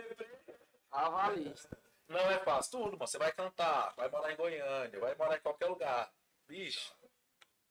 Avalista. 0.93 1.77
Não 2.09 2.21
é 2.31 2.39
fácil. 2.41 2.73
Tudo, 2.73 2.93
mano. 2.93 2.99
Você 2.99 3.19
vai 3.19 3.33
cantar, 3.33 3.95
vai 3.97 4.09
morar 4.09 4.33
em 4.33 4.37
Goiânia, 4.37 5.01
vai 5.01 5.15
morar 5.15 5.37
em 5.37 5.41
qualquer 5.41 5.67
lugar. 5.67 6.13
Bicho, 6.47 6.95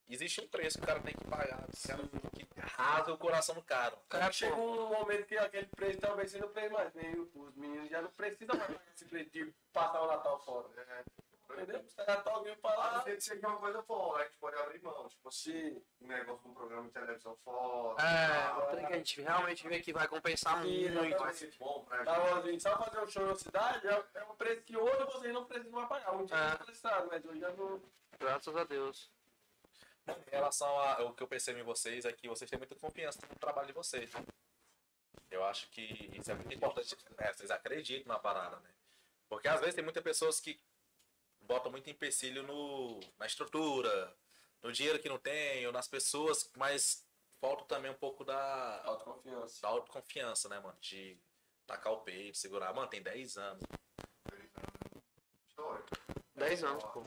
existe 0.07 0.41
um 0.41 0.47
preço 0.47 0.77
que 0.77 0.83
o 0.83 0.87
cara 0.87 0.99
tem 1.01 1.13
que 1.13 1.25
pagar. 1.25 1.65
Esse 1.71 1.87
cara 1.87 2.03
que 2.33 2.47
rasga 2.59 3.13
o 3.13 3.17
coração 3.17 3.55
do 3.55 3.63
cara. 3.63 3.95
Cara, 4.09 4.31
chega 4.31 4.55
um 4.55 4.89
momento 4.89 5.25
que 5.25 5.37
aquele 5.37 5.67
preço 5.67 5.99
talvez 5.99 6.31
seja 6.31 6.45
o 6.45 6.49
preço 6.49 6.73
mais. 6.73 6.93
Nem 6.93 7.19
os 7.19 7.55
meninos 7.55 7.89
já 7.89 8.01
não 8.01 8.11
precisam 8.11 8.55
mais 8.57 8.71
pagar 8.71 8.91
esse 8.93 9.05
preço 9.05 9.29
de 9.29 9.53
passar 9.71 10.01
o 10.01 10.07
Natal 10.07 10.39
fora. 10.43 10.67
É. 10.77 11.22
Entendeu? 11.53 11.83
Você 11.83 12.03
Natal 12.05 12.35
alguém 12.35 12.55
pra 12.57 12.75
lá. 12.75 13.01
tem 13.01 13.15
que 13.15 13.21
ser 13.21 13.45
uma 13.45 13.57
coisa 13.57 13.83
fora, 13.83 14.23
a 14.23 14.25
gente 14.25 14.37
pode 14.37 14.55
abrir 14.57 14.81
mão. 14.81 15.07
Tipo 15.07 15.27
assim, 15.29 15.51
Sim. 15.51 15.83
um 16.01 16.07
negócio 16.07 16.41
de 16.43 16.49
um 16.49 16.53
programa 16.53 16.83
de 16.87 16.91
televisão 16.93 17.35
fora. 17.43 18.01
É, 18.03 18.27
tal. 18.47 18.67
trem 18.71 18.85
que 18.87 18.93
a 18.93 18.97
gente 18.97 19.21
realmente 19.21 19.67
vê 19.67 19.79
que 19.79 19.93
vai 19.93 20.07
compensar 20.07 20.63
muito. 20.63 21.17
Vai 21.19 21.33
ser 21.33 21.53
bom 21.57 21.83
pra 21.85 22.03
Tá, 22.03 22.15
gente. 22.15 22.33
Rosinho, 22.33 22.61
só 22.61 22.77
fazer 22.77 22.99
um 22.99 23.07
show 23.07 23.25
na 23.25 23.35
cidade 23.35 23.87
é, 23.87 24.03
é 24.15 24.23
um 24.25 24.35
preço 24.35 24.61
que 24.63 24.75
hoje 24.77 25.03
vocês 25.05 25.33
não 25.33 25.45
precisam 25.45 25.87
pagar. 25.87 26.13
Um 26.15 26.25
dia 26.25 26.35
É. 26.37 26.47
é. 26.53 26.55
precisaram, 26.57 27.07
mas 27.07 27.25
hoje 27.25 27.39
já 27.39 27.51
não. 27.53 27.81
Graças 28.19 28.55
a 28.55 28.63
Deus. 28.63 29.11
Em 30.05 30.31
relação 30.31 30.67
ao 30.67 31.13
que 31.13 31.23
eu 31.23 31.27
percebo 31.27 31.59
em 31.59 31.63
vocês, 31.63 32.03
é 32.05 32.11
que 32.11 32.27
vocês 32.27 32.49
têm 32.49 32.59
muita 32.59 32.75
confiança 32.75 33.19
no 33.29 33.35
trabalho 33.39 33.67
de 33.67 33.73
vocês. 33.73 34.11
né? 34.13 34.23
Eu 35.31 35.43
acho 35.45 35.69
que 35.69 35.81
isso 36.13 36.29
é 36.29 36.35
muito 36.35 36.53
importante. 36.53 36.95
né? 37.17 37.31
Vocês 37.33 37.49
acreditam 37.49 38.13
na 38.13 38.19
parada, 38.19 38.57
né? 38.59 38.69
Porque 39.29 39.47
às 39.47 39.59
vezes 39.61 39.73
tem 39.75 39.83
muitas 39.83 40.03
pessoas 40.03 40.39
que 40.39 40.59
botam 41.53 41.71
muito 41.71 41.87
empecilho 41.87 42.41
no, 42.41 42.99
na 43.19 43.27
estrutura, 43.27 44.15
no 44.63 44.71
dinheiro 44.71 44.97
que 44.97 45.07
não 45.07 45.19
tem, 45.19 45.67
ou 45.67 45.71
nas 45.71 45.87
pessoas, 45.87 46.51
mas 46.57 47.07
falta 47.39 47.63
também 47.65 47.91
um 47.91 47.95
pouco 47.95 48.25
da, 48.25 48.81
Autoconfiança. 48.83 49.61
da 49.61 49.67
autoconfiança, 49.67 50.49
né, 50.49 50.59
mano? 50.59 50.75
De 50.81 51.15
tacar 51.67 51.93
o 51.93 52.01
peito, 52.01 52.39
segurar. 52.39 52.73
Mano, 52.73 52.87
tem 52.87 53.03
10 53.03 53.37
anos. 53.37 53.63
História. 55.47 55.85
10 56.33 56.63
anos, 56.63 56.83
pô. 56.85 57.03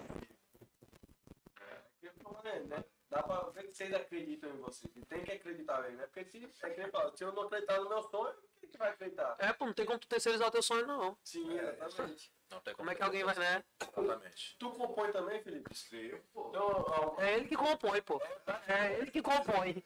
Eu 2.01 2.13
tô 2.15 2.35
falando, 2.35 2.69
né? 2.69 2.85
Dá 3.11 3.23
pra 3.25 3.51
ver 3.51 3.65
que 3.65 3.75
vocês 3.75 3.93
acreditam 3.93 4.51
em 4.51 4.61
vocês. 4.61 4.95
E 4.95 5.05
tem 5.07 5.25
que 5.25 5.33
acreditar 5.33 5.83
mesmo, 5.83 5.97
né? 5.97 6.07
Porque 6.07 6.25
se, 6.25 6.49
é 6.63 6.71
que 6.71 6.81
nem 6.81 6.91
fala, 6.91 7.17
se 7.17 7.25
eu 7.25 7.33
não 7.33 7.45
acreditar 7.45 7.81
no 7.81 7.89
meu 7.89 8.03
sonho, 8.05 8.37
quem 8.67 8.73
que 8.73 8.79
vai 8.79 8.91
acreditar? 8.91 9.37
É, 9.39 9.53
pô, 9.53 9.67
não 9.67 9.73
tem 9.73 9.87
como 9.87 9.99
tu 9.99 10.09
terceirizar 10.09 10.49
o 10.49 10.51
teu 10.51 10.63
sonho, 10.63 10.87
não. 10.87 11.17
Sim, 11.23 11.59
É, 11.59 11.73
exatamente. 11.85 12.33
Não 12.51 12.61
tem 12.61 12.75
Como 12.75 12.91
é 12.91 12.95
que 12.95 13.03
alguém 13.03 13.25
vai, 13.25 13.35
né? 13.37 13.65
Exatamente. 13.81 14.57
Tu 14.59 14.71
compõe 14.71 15.11
também, 15.13 15.43
Felipe? 15.43 15.73
Escrevo, 15.73 16.23
pô. 16.33 16.49
Então, 16.51 17.17
É 17.19 17.35
ele 17.35 17.49
que 17.49 17.57
compõe, 17.57 18.01
pô. 18.03 18.21
É 18.69 18.99
ele 18.99 19.11
que 19.11 19.21
compõe. 19.23 19.83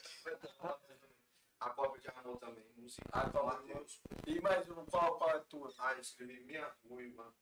A 1.61 1.71
cópia 1.71 2.01
de 2.01 2.09
amor 2.19 2.39
também, 2.39 2.65
música. 2.77 3.03
Ah, 3.13 3.29
fala 3.31 3.55
Matheus. 3.55 4.01
e 4.27 4.41
mais 4.41 4.69
um, 4.71 4.85
qual, 4.87 5.17
qual 5.19 5.31
é 5.31 5.35
a 5.35 5.41
tua? 5.41 5.73
Ah, 5.79 5.93
eu 5.93 6.01
escrevi 6.01 6.41
minha 6.41 6.71
ruiva. 6.89 7.33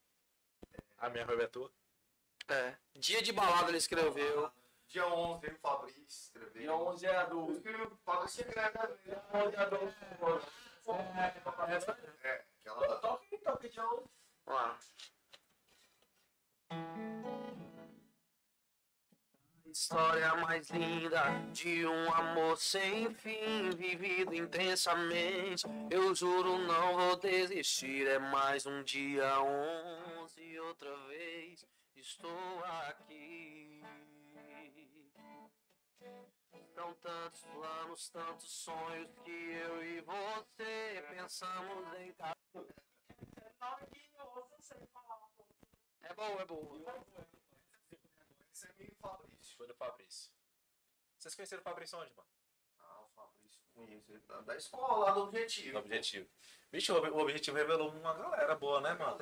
A 0.99 1.09
minha 1.09 1.25
ruiva 1.25 1.45
é 1.45 1.47
tua? 1.47 1.71
É. 2.49 2.77
Dia 2.97 3.23
de 3.23 3.33
balada 3.33 3.69
ele 3.71 3.79
escreveu. 3.79 4.51
Dia 4.89 5.07
11, 5.07 5.41
veio 5.43 5.55
o 5.55 5.59
Fabrício 5.61 6.03
escreveu. 6.09 6.63
Dia 6.63 6.75
11 6.75 7.07
é 7.07 7.17
a 7.17 7.23
Eu 7.23 7.29
do. 7.29 7.53
escrevi 7.53 7.83
o 7.83 7.97
Fabrício 8.05 8.41
escreve 8.47 8.79
também. 8.79 8.97
Dia 9.05 9.23
11 9.35 9.55
é 9.57 9.59
a 9.61 9.65
do. 9.67 9.79
Essa. 11.69 11.99
É, 12.23 12.45
aquela 12.61 12.89
da 12.89 12.97
Toca 12.97 13.27
aí, 13.31 13.39
toca 13.39 13.69
dia 13.69 13.85
11. 13.85 14.05
Vamos 14.47 14.63
lá. 14.63 14.79
História 19.67 20.35
mais 20.37 20.71
linda 20.71 21.23
de 21.53 21.87
um 21.87 22.13
amor 22.13 22.57
sem 22.57 23.13
fim, 23.15 23.71
vivido 23.77 24.35
intensamente. 24.35 25.67
Eu 25.91 26.15
juro, 26.15 26.59
não 26.59 26.97
vou 26.97 27.17
desistir. 27.17 28.07
É 28.09 28.19
mais 28.19 28.65
um 28.65 28.83
dia 28.83 29.41
11, 29.43 30.61
outra 30.61 30.97
vez 31.07 31.67
estou 31.95 32.65
aqui. 32.65 33.85
São 36.75 36.95
tantos 36.95 37.41
planos, 37.43 38.09
tantos 38.11 38.51
sonhos 38.51 39.11
que 39.25 39.31
eu 39.31 39.83
e 39.85 40.01
você 40.01 41.05
pensamos 41.11 41.99
em 42.01 42.13
ca- 42.13 42.37
É 46.03 46.15
bom, 46.15 46.41
é 46.41 46.45
bom. 46.45 46.81
Esse 48.53 48.67
é 48.67 48.91
Fabrício. 49.01 49.57
Foi 49.57 49.67
do 49.67 49.75
Fabrício. 49.75 50.33
Vocês 51.19 51.35
conheceram 51.35 51.61
o 51.61 51.65
Fabrício 51.65 51.99
onde, 51.99 52.15
mano? 52.15 52.29
Ah, 52.79 53.03
o 53.03 53.09
Fabrício, 53.09 53.61
conheço 53.75 54.13
ele 54.13 54.21
da, 54.27 54.41
da 54.43 54.57
escola, 54.57 55.05
lá 55.07 55.11
do 55.13 55.23
Objetivo. 55.25 55.79
Objetivo. 55.79 56.29
Bicho, 56.71 56.95
o 56.95 57.19
Objetivo 57.21 57.57
revelou 57.57 57.91
uma 57.91 58.15
galera 58.15 58.55
boa, 58.55 58.81
né, 58.81 58.95
mano? 58.95 59.19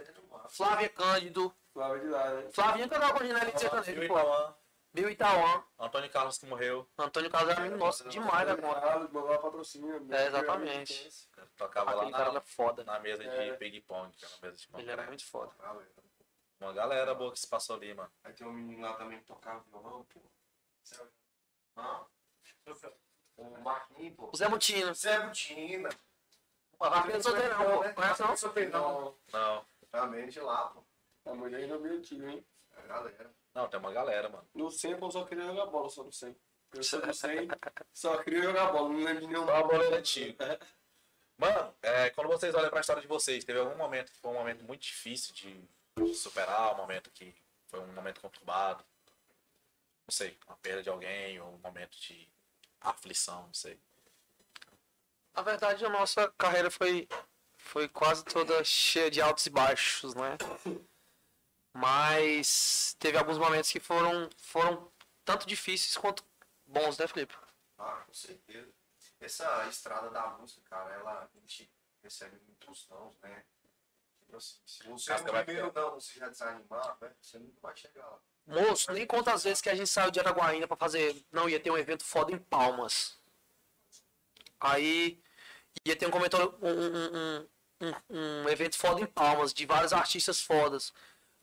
Flávia 0.50 0.88
Cândido. 0.90 1.54
Flávio 1.72 2.00
de 2.02 2.08
lá, 2.08 2.34
né? 2.34 2.50
Flavinha 2.52 2.88
cantou 2.88 3.12
com 3.12 3.18
a 3.22 3.26
Ginelli 3.26 3.52
de 3.52 3.60
Sertanejo, 3.60 4.08
pô. 4.08 4.54
Bill 4.96 5.10
Itauã. 5.10 5.62
Antônio 5.78 6.10
Carlos 6.10 6.38
que 6.38 6.46
morreu. 6.46 6.88
Antônio 6.96 7.30
Carlos 7.30 7.52
é 7.52 7.58
amigo 7.58 7.76
nosso 7.76 8.08
demais 8.08 8.48
conta. 8.58 8.80
Carlos, 8.80 9.10
mandou 9.12 9.38
patrocínio. 9.38 10.06
É, 10.10 10.26
exatamente. 10.26 11.28
Tocava 11.54 11.90
Aquele 11.90 12.06
lá 12.12 12.12
cara 12.12 12.24
na, 12.24 12.30
era 12.30 12.40
foda. 12.40 12.82
na 12.82 12.98
mesa 12.98 13.22
de 13.22 13.28
É. 13.28 13.52
ping 13.56 13.78
pong, 13.82 14.10
que 14.16 14.24
era 14.24 14.34
uma 14.34 14.40
mesa 14.48 14.56
de 14.56 14.68
Ele 14.80 14.90
era 14.90 15.02
muito 15.02 15.26
foda. 15.26 15.52
Galera. 15.60 15.90
Uma 16.58 16.72
galera 16.72 17.14
boa 17.14 17.30
que 17.30 17.38
se 17.38 17.46
passou 17.46 17.76
ali, 17.76 17.92
mano. 17.92 18.10
Aí 18.24 18.32
tem 18.32 18.46
um 18.46 18.52
menino 18.54 18.80
lá 18.80 18.94
também 18.94 19.18
que 19.18 19.26
tocava 19.26 19.60
violão, 19.70 20.02
pô. 20.06 20.20
Hã? 21.76 22.06
O 23.36 23.60
Marquinhos, 23.60 24.16
pô. 24.16 24.30
O 24.32 24.36
Zé 24.36 24.48
Mutino. 24.48 24.94
Zé 24.94 25.20
Butina. 25.20 25.90
Rafinha 26.80 27.20
Solteirão, 27.22 27.82
pô. 27.82 27.92
Conhece 27.92 28.22
não? 28.22 28.34
Solteirão. 28.34 29.14
Não, 29.30 29.66
Também 29.92 30.26
de 30.30 30.40
lá, 30.40 30.68
pô. 30.68 30.82
A 31.26 31.34
mulher 31.34 31.60
ainda 31.60 31.78
meio 31.78 32.00
tio, 32.00 32.26
hein? 32.30 32.42
É 32.74 32.80
a 32.80 32.86
galera. 32.86 33.30
Não, 33.56 33.68
tem 33.68 33.80
uma 33.80 33.90
galera, 33.90 34.28
mano. 34.28 34.46
No 34.54 34.70
100 34.70 34.92
eu 34.92 35.10
só 35.10 35.24
queria 35.24 35.46
jogar 35.46 35.64
bola, 35.66 35.88
só 35.88 36.04
no 36.04 36.12
100. 36.12 36.36
Eu 36.74 36.82
sou 36.82 37.00
do 37.00 37.14
100, 37.14 37.48
só 37.94 38.22
queria 38.22 38.42
jogar 38.42 38.70
bola, 38.70 38.90
não 38.90 39.02
lembro 39.02 39.22
de 39.22 39.26
nenhum. 39.28 39.46
Só 39.46 39.56
a 39.56 39.62
bola 39.62 39.84
era 39.84 39.96
antigo. 39.96 40.36
Mano, 41.38 41.74
é, 41.82 42.10
quando 42.10 42.28
vocês 42.28 42.54
olham 42.54 42.68
pra 42.68 42.80
história 42.80 43.00
de 43.00 43.08
vocês, 43.08 43.44
teve 43.44 43.58
algum 43.58 43.76
momento 43.76 44.12
que 44.12 44.18
foi 44.18 44.30
um 44.30 44.34
momento 44.34 44.62
muito 44.62 44.82
difícil 44.82 45.34
de 45.34 46.14
superar, 46.14 46.74
um 46.74 46.76
momento 46.76 47.10
que 47.10 47.34
foi 47.68 47.80
um 47.80 47.86
momento 47.94 48.20
conturbado? 48.20 48.84
Não 50.06 50.12
sei, 50.12 50.38
uma 50.46 50.56
perda 50.58 50.82
de 50.82 50.90
alguém, 50.90 51.40
ou 51.40 51.54
um 51.54 51.58
momento 51.58 51.98
de 51.98 52.28
aflição, 52.80 53.46
não 53.46 53.54
sei. 53.54 53.78
Na 55.34 55.42
verdade, 55.42 55.84
a 55.84 55.88
nossa 55.88 56.30
carreira 56.36 56.70
foi, 56.70 57.08
foi 57.56 57.88
quase 57.88 58.22
toda 58.24 58.62
cheia 58.64 59.10
de 59.10 59.20
altos 59.20 59.46
e 59.46 59.50
baixos, 59.50 60.14
né? 60.14 60.36
Mas 61.76 62.96
teve 62.98 63.18
alguns 63.18 63.36
momentos 63.36 63.70
que 63.70 63.78
foram, 63.78 64.30
foram 64.38 64.90
tanto 65.26 65.46
difíceis 65.46 65.94
quanto 65.94 66.24
bons, 66.66 66.96
né, 66.96 67.06
Felipe? 67.06 67.36
Ah, 67.76 68.02
com 68.06 68.14
certeza. 68.14 68.72
Essa 69.20 69.66
estrada 69.68 70.08
da 70.10 70.26
música, 70.38 70.62
cara, 70.70 70.90
ela 70.94 71.22
a 71.24 71.38
gente 71.38 71.70
recebe 72.02 72.38
muitos 72.46 72.88
nãos, 72.88 73.14
né? 73.22 73.44
Tipo 74.20 74.36
assim, 74.38 74.58
se 74.64 74.88
você 74.88 75.16
no 75.18 75.32
vai 75.32 75.44
primeiro 75.44 75.70
não, 75.74 75.94
você 75.94 76.18
já 76.18 76.28
desanimar, 76.28 76.96
né? 77.00 77.12
Você 77.20 77.38
nunca 77.38 77.60
vai 77.60 77.76
chegar 77.76 78.06
lá. 78.06 78.20
Moço, 78.46 78.90
nem 78.92 79.06
quantas 79.06 79.44
vezes 79.44 79.60
que 79.60 79.68
a 79.68 79.74
gente 79.74 79.90
saiu 79.90 80.10
de 80.10 80.18
Araguaína 80.18 80.66
pra 80.66 80.76
fazer. 80.76 81.22
Não, 81.30 81.48
ia 81.48 81.60
ter 81.60 81.70
um 81.70 81.76
evento 81.76 82.04
foda 82.04 82.32
em 82.32 82.38
Palmas. 82.38 83.20
Aí 84.58 85.22
ia 85.84 85.96
ter 85.96 86.06
um 86.06 86.10
comentário. 86.10 86.56
Um, 86.62 86.70
um, 86.70 87.48
um, 87.80 88.44
um 88.44 88.48
evento 88.48 88.78
foda 88.78 89.00
em 89.00 89.06
Palmas, 89.06 89.52
de 89.52 89.66
vários 89.66 89.92
artistas 89.92 90.40
fodas. 90.40 90.92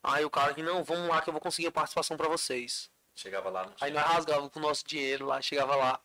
Aí 0.04 0.26
o 0.26 0.30
cara 0.30 0.54
que, 0.54 0.62
não, 0.62 0.84
vamos 0.84 1.08
lá 1.08 1.22
que 1.22 1.30
eu 1.30 1.32
vou 1.32 1.42
conseguir 1.42 1.68
a 1.68 1.72
participação 1.72 2.18
pra 2.18 2.28
vocês. 2.28 2.92
Chegava 3.16 3.50
lá, 3.50 3.72
Aí 3.80 3.92
nós 3.92 4.04
rasgava 4.04 4.50
com 4.50 4.60
o 4.60 4.62
nosso 4.62 4.84
dinheiro 4.86 5.26
lá, 5.26 5.42
chegava 5.42 5.76
lá. 5.76 6.00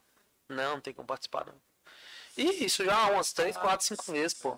Não, 0.48 0.74
não 0.74 0.80
tem 0.80 0.94
como 0.94 1.08
participar 1.08 1.46
não. 1.46 1.60
E 2.36 2.64
isso 2.64 2.84
já 2.84 3.10
umas 3.10 3.32
3, 3.32 3.56
4, 3.56 3.84
5 3.84 4.12
vezes, 4.12 4.34
pô. 4.40 4.56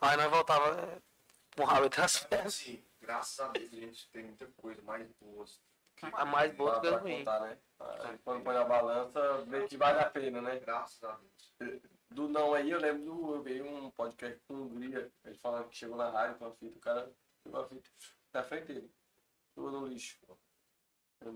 Aí 0.00 0.16
nós 0.16 0.30
voltava 0.30 0.80
é, 0.80 0.98
com 1.54 1.62
o 1.62 1.66
rabo 1.66 1.84
entre 1.84 2.00
as 2.00 2.24
pernas. 2.24 2.54
Assim, 2.54 2.82
graças 3.02 3.40
a 3.40 3.48
Deus 3.48 3.70
a 3.70 3.76
gente 3.76 4.08
tem 4.08 4.24
muita 4.24 4.46
coisa 4.56 4.80
mais 4.82 5.06
boa. 5.20 5.44
A 6.14 6.24
mais 6.24 6.54
boa 6.54 6.76
do 6.76 6.80
que 6.80 6.88
a 6.88 6.98
ruim. 6.98 7.18
contar, 7.18 7.40
né? 7.40 7.58
Aí, 7.78 8.18
quando 8.24 8.42
põe 8.42 8.54
na 8.54 8.64
balança, 8.64 9.42
vê 9.42 9.66
que 9.66 9.76
vale 9.76 9.98
a 9.98 10.08
pena, 10.08 10.40
né? 10.40 10.58
Graças 10.58 11.04
a 11.04 11.18
Deus. 11.58 11.82
Do 12.08 12.28
não 12.28 12.54
aí, 12.54 12.70
eu 12.70 12.80
lembro 12.80 13.04
do. 13.04 13.34
Eu 13.34 13.42
vi 13.42 13.60
um 13.60 13.90
podcast 13.90 14.40
com 14.48 14.54
o 14.54 14.62
Hungria, 14.62 15.12
ele 15.24 15.38
falando 15.38 15.68
que 15.68 15.76
chegou 15.76 15.98
na 15.98 16.08
rádio 16.08 16.38
com 16.38 16.46
a 16.46 16.52
fita, 16.52 16.78
o 16.78 16.80
cara 16.80 17.12
pegou 17.44 17.60
a 17.60 17.68
fita 17.68 17.90
na 18.32 18.42
frente 18.42 18.66
dele. 18.72 18.92
Jogou 19.56 19.72
no 19.72 19.86
lixo. 19.86 20.18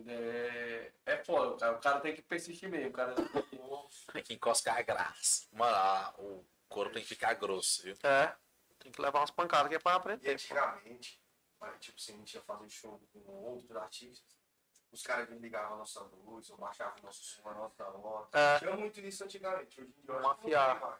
É, 0.06 0.92
é 1.04 1.24
foda, 1.24 1.58
cara. 1.58 1.76
O 1.76 1.80
cara 1.80 2.00
tem 2.00 2.14
que 2.14 2.22
persistir 2.22 2.68
mesmo, 2.70 2.88
o 2.88 2.92
cara. 2.92 3.14
Tem 4.12 4.22
que 4.22 4.34
encoscar 4.34 4.78
a 4.78 4.82
graça. 4.82 5.46
Mano, 5.52 6.14
o 6.18 6.44
couro 6.68 6.90
tem 6.90 7.02
que 7.02 7.08
ficar 7.08 7.34
grosso, 7.34 7.82
viu? 7.82 7.94
É, 8.02 8.34
tem 8.78 8.90
que 8.90 9.00
levar 9.02 9.20
umas 9.20 9.30
pancadas 9.30 9.68
que 9.68 9.74
é 9.74 9.78
pra 9.78 9.92
E 9.92 9.96
aprender. 9.96 10.30
antigamente, 10.32 11.20
aí, 11.60 11.78
tipo 11.78 11.98
assim, 11.98 12.14
a 12.14 12.16
gente 12.16 12.34
ia 12.34 12.40
fazer 12.42 12.68
show 12.70 12.98
com 13.12 13.20
outros 13.30 13.76
artistas, 13.76 14.38
os 14.90 15.02
caras 15.02 15.28
me 15.28 15.38
ligavam 15.38 15.74
a 15.74 15.78
nossa 15.78 16.00
luz, 16.02 16.48
ou 16.50 16.56
baixavam 16.56 16.98
o 17.00 17.06
nosso 17.06 17.22
som, 17.22 17.46
a 17.48 17.54
nossa 17.54 17.84
hora. 17.84 18.28
É. 18.32 18.58
Tinha 18.60 18.76
muito 18.76 19.00
isso 19.00 19.22
antigamente, 19.24 19.80
hoje 19.80 19.90
em 19.90 20.02
dia 20.02 20.14
eu 20.14 20.18
acho 20.30 20.98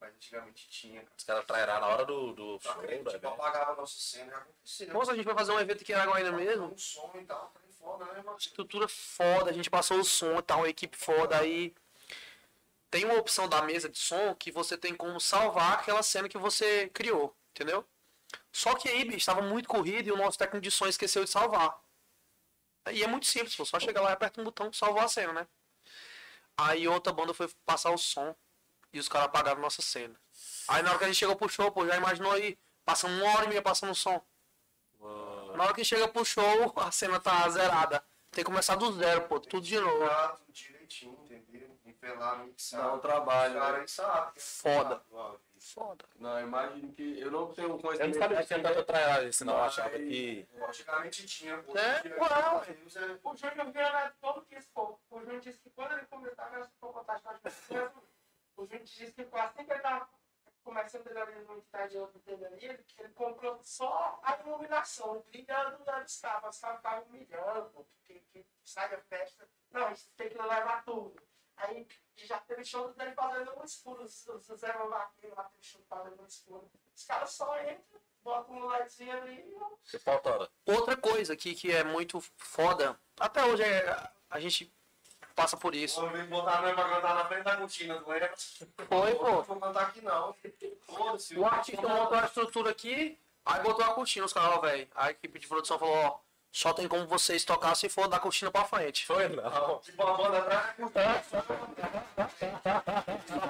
Mas 0.00 0.14
antigamente 0.14 0.68
tinha. 0.68 1.04
Os 1.16 1.24
caras 1.24 1.44
trairão 1.46 1.80
na 1.80 1.86
hora 1.86 2.04
do, 2.04 2.32
do 2.32 2.60
show, 2.60 2.72
Sabe, 2.72 2.88
tipo, 2.98 3.10
velho. 3.10 3.28
apagava 3.28 3.72
a 3.72 3.76
nossa 3.76 3.98
cena, 3.98 4.30
já 4.30 4.38
acontecia. 4.38 4.92
Moça, 4.92 5.12
a 5.12 5.16
gente 5.16 5.24
vai 5.24 5.34
fazer 5.34 5.52
um 5.52 5.60
evento 5.60 5.82
aqui 5.82 5.92
em 5.92 5.94
Araguaína 5.94 6.32
mesmo. 6.32 6.66
Um 6.66 6.78
som 6.78 7.12
e 7.18 7.24
tal, 7.24 7.50
falei, 7.52 7.68
foda, 7.78 8.04
né, 8.12 8.22
mano? 8.22 8.36
Estrutura 8.38 8.88
foda, 8.88 9.50
a 9.50 9.54
gente 9.54 9.70
passou 9.70 9.98
o 9.98 10.04
som 10.04 10.38
e 10.38 10.42
tal, 10.42 10.58
uma 10.58 10.68
equipe 10.68 10.96
foda. 10.96 11.38
Aí 11.38 11.74
tem 12.90 13.04
uma 13.04 13.14
opção 13.14 13.48
da 13.48 13.62
mesa 13.62 13.88
de 13.88 13.98
som 13.98 14.34
que 14.34 14.52
você 14.52 14.76
tem 14.76 14.94
como 14.94 15.18
salvar 15.18 15.74
aquela 15.74 16.02
cena 16.02 16.28
que 16.28 16.38
você 16.38 16.88
criou, 16.90 17.34
entendeu? 17.50 17.84
Só 18.52 18.74
que 18.74 18.88
aí, 18.88 19.04
bicho, 19.04 19.26
tava 19.26 19.42
muito 19.42 19.68
corrido 19.68 20.08
e 20.08 20.12
o 20.12 20.16
nosso 20.16 20.38
técnico 20.38 20.62
de 20.62 20.70
som 20.70 20.86
esqueceu 20.86 21.24
de 21.24 21.30
salvar. 21.30 21.78
E 22.92 23.02
é 23.02 23.06
muito 23.06 23.26
simples, 23.26 23.54
só 23.54 23.80
chegar 23.80 24.00
lá 24.02 24.10
e 24.10 24.12
aperta 24.12 24.40
um 24.40 24.44
botão 24.44 24.72
salvar 24.72 25.04
a 25.04 25.08
cena, 25.08 25.32
né? 25.32 25.46
Aí 26.56 26.86
outra 26.86 27.12
banda 27.12 27.34
foi 27.34 27.48
passar 27.64 27.90
o 27.90 27.98
som 27.98 28.34
e 28.96 28.98
os 28.98 29.08
caras 29.08 29.26
apagaram 29.28 29.60
nossa 29.60 29.82
cena. 29.82 30.14
Aí 30.68 30.82
na 30.82 30.88
hora 30.90 30.98
que 30.98 31.04
a 31.04 31.06
gente 31.08 31.16
chegou 31.18 31.36
pro 31.36 31.48
show, 31.48 31.70
pô, 31.70 31.86
já 31.86 31.96
imaginou 31.96 32.32
aí, 32.32 32.58
passando 32.84 33.22
uma 33.22 33.32
hora 33.34 33.44
e 33.44 33.48
meia 33.48 33.62
passando 33.62 33.90
o 33.92 33.94
som. 33.94 34.20
Na 35.54 35.64
hora 35.64 35.74
que 35.74 35.84
chega 35.84 36.08
pro 36.08 36.24
show, 36.24 36.72
a 36.76 36.90
cena 36.90 37.20
tá 37.20 37.48
zerada. 37.48 38.02
Tem 38.30 38.44
que 38.44 38.50
começar 38.50 38.74
do 38.76 38.92
zero, 38.92 39.22
pô, 39.28 39.38
tudo 39.40 39.64
de 39.66 39.78
novo. 39.78 40.10
Direitinho, 40.48 41.18
entendeu? 41.24 41.78
Nivelar, 41.84 42.38
mixar. 42.44 42.80
Dá 42.82 42.94
um 42.94 42.98
trabalho, 42.98 43.54
Os 43.54 43.60
caras 43.60 43.74
né? 43.76 43.80
aí 43.82 43.88
sabem. 43.88 44.32
Foda. 44.36 45.02
Foda. 45.58 46.04
Não, 46.16 46.40
imagino 46.40 46.92
que. 46.92 47.18
Eu 47.18 47.30
não 47.30 47.52
tenho 47.52 47.68
Eu 47.68 48.08
não 48.08 48.14
sabia 48.14 48.36
que 48.42 48.46
tinha 48.46 48.62
tanta 48.62 48.82
trairagem, 48.84 49.32
senão 49.32 49.54
eu 49.54 49.64
achava 49.64 49.90
que. 49.90 50.46
Antigamente 50.68 51.26
tinha. 51.26 51.58
pô, 51.58 51.76
É, 51.76 52.00
tinha- 52.02 52.16
uau, 52.18 52.62
O 53.24 53.36
Júnior 53.36 53.72
veio 53.72 53.92
lá 53.92 54.12
todo 54.20 54.46
disse, 54.50 54.68
pô. 54.74 54.98
O 55.10 55.20
Júnior 55.20 55.40
disse 55.40 55.58
que 55.60 55.70
quando 55.70 55.92
ele 55.92 56.06
começava, 56.06 56.56
era 56.56 56.68
só 56.78 56.88
contar 56.88 57.14
as 57.14 57.22
coisas. 57.22 57.92
O 58.56 58.64
Júnior 58.64 58.84
disse 58.84 59.12
que 59.12 59.22
assim 59.36 59.64
que 59.64 59.72
ele 59.72 59.80
tava 59.80 60.08
começando 60.64 61.06
ele 61.06 61.18
ali 61.20 61.44
no 61.44 61.58
estádio 61.58 62.08
dele 62.24 62.44
ali, 62.46 62.64
ele, 62.64 63.08
comprou 63.14 63.62
só 63.62 64.18
a 64.22 64.36
iluminação, 64.40 65.22
brilhando 65.30 65.84
das 65.84 66.20
capas, 66.20 66.56
os 66.56 66.60
caras 66.60 66.78
ficavam 66.78 67.04
humilhando, 67.04 67.86
que, 68.02 68.18
que 68.32 68.44
sai 68.64 68.92
a 68.92 69.00
festa. 69.02 69.48
Não, 69.70 69.86
a 69.86 69.90
gente 69.90 70.10
tem 70.16 70.28
que 70.28 70.36
levar 70.36 70.84
tudo. 70.84 71.14
Aí 71.56 71.86
já 72.16 72.38
teve 72.40 72.64
show 72.64 72.92
dele 72.94 73.12
fazendo 73.12 73.54
no 73.54 73.64
escuro, 73.64 74.02
os 74.02 74.24
Zé 74.58 74.72
Vaqueiro 74.72 75.36
lá 75.36 75.44
teve 75.44 75.62
show 75.62 75.80
fazendo 75.88 76.16
no 76.16 76.26
escuro. 76.26 76.70
Os 76.94 77.04
caras 77.04 77.30
só 77.30 77.62
entram, 77.62 78.00
botam 78.22 78.56
um 78.56 78.66
LEDzinho 78.66 79.16
ali 79.16 79.40
e. 79.40 79.56
Outra 80.66 80.96
coisa 80.96 81.32
aqui 81.32 81.54
que 81.54 81.70
é 81.70 81.84
muito 81.84 82.20
foda, 82.36 82.98
até 83.18 83.44
hoje 83.44 83.62
é, 83.62 84.10
a 84.28 84.40
gente 84.40 84.74
passa 85.36 85.56
por 85.56 85.74
isso. 85.74 86.00
Botaram 86.28 86.74
pra 86.74 86.84
cantar 86.88 87.14
na 87.14 87.24
frente 87.26 87.44
da 87.44 87.56
cortina, 87.56 87.94
tu 88.00 88.10
lembra? 88.10 88.34
Foi, 88.88 89.12
Não 89.12 89.18
pô. 89.18 89.42
vou 89.42 89.60
cantar 89.60 89.82
aqui 89.82 90.00
não. 90.00 90.34
O 91.36 91.44
artista 91.46 91.86
montou 91.86 92.18
a 92.18 92.24
estrutura 92.24 92.70
aqui, 92.70 93.16
aí 93.44 93.60
botou 93.62 93.84
a 93.84 93.94
cortina, 93.94 94.24
os 94.26 94.32
caras, 94.32 94.56
ó, 94.56 94.60
velho. 94.60 94.88
A 94.96 95.10
equipe 95.10 95.38
de 95.38 95.46
produção 95.46 95.78
falou, 95.78 95.94
ó, 95.94 96.18
só 96.50 96.72
tem 96.72 96.88
como 96.88 97.06
vocês 97.06 97.44
tocar 97.44 97.74
se 97.74 97.88
for 97.88 98.08
da 98.08 98.18
cortina 98.18 98.50
pra 98.50 98.64
frente. 98.64 99.04
Foi 99.06 99.28
não. 99.28 99.78
Tipo 99.80 100.02
a 100.02 100.16
banda 100.16 100.38
atrás. 100.38 100.74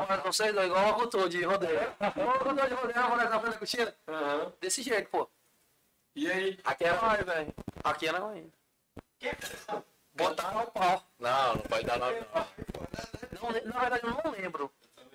Mas 0.09 0.23
vocês 0.23 0.53
dois, 0.53 0.67
igual 0.67 0.85
o 0.85 0.89
locutor 0.89 1.29
de 1.29 1.45
rodeio. 1.45 1.81
Igual 2.17 2.29
o 2.29 2.39
locutor 2.45 2.69
de 2.69 2.75
rodeio, 2.75 3.01
a 3.01 3.09
mulher 3.09 3.31
na 3.31 3.41
frente 3.41 3.53
da 3.53 3.59
cortina. 3.59 3.95
Aham. 4.09 4.53
Desse 4.61 4.83
jeito, 4.83 5.09
pô. 5.09 5.29
E 6.17 6.31
aí? 6.31 6.59
Aqui 6.65 6.85
é 6.85 6.93
nóis, 7.01 7.25
velho. 7.25 7.55
Aqui 7.85 8.09
é 8.09 8.13
nóis 8.13 8.37
ainda. 8.37 8.53
Botar 10.17 10.63
o 10.63 10.71
pau. 10.71 11.03
Não, 11.19 11.55
não 11.57 11.63
pode 11.63 11.85
dar 11.85 11.99
nome 11.99 12.21
não. 12.35 12.47
Não, 13.43 13.53
na 13.73 13.81
verdade, 13.81 14.05
eu 14.05 14.11
não 14.25 14.31
lembro. 14.33 14.73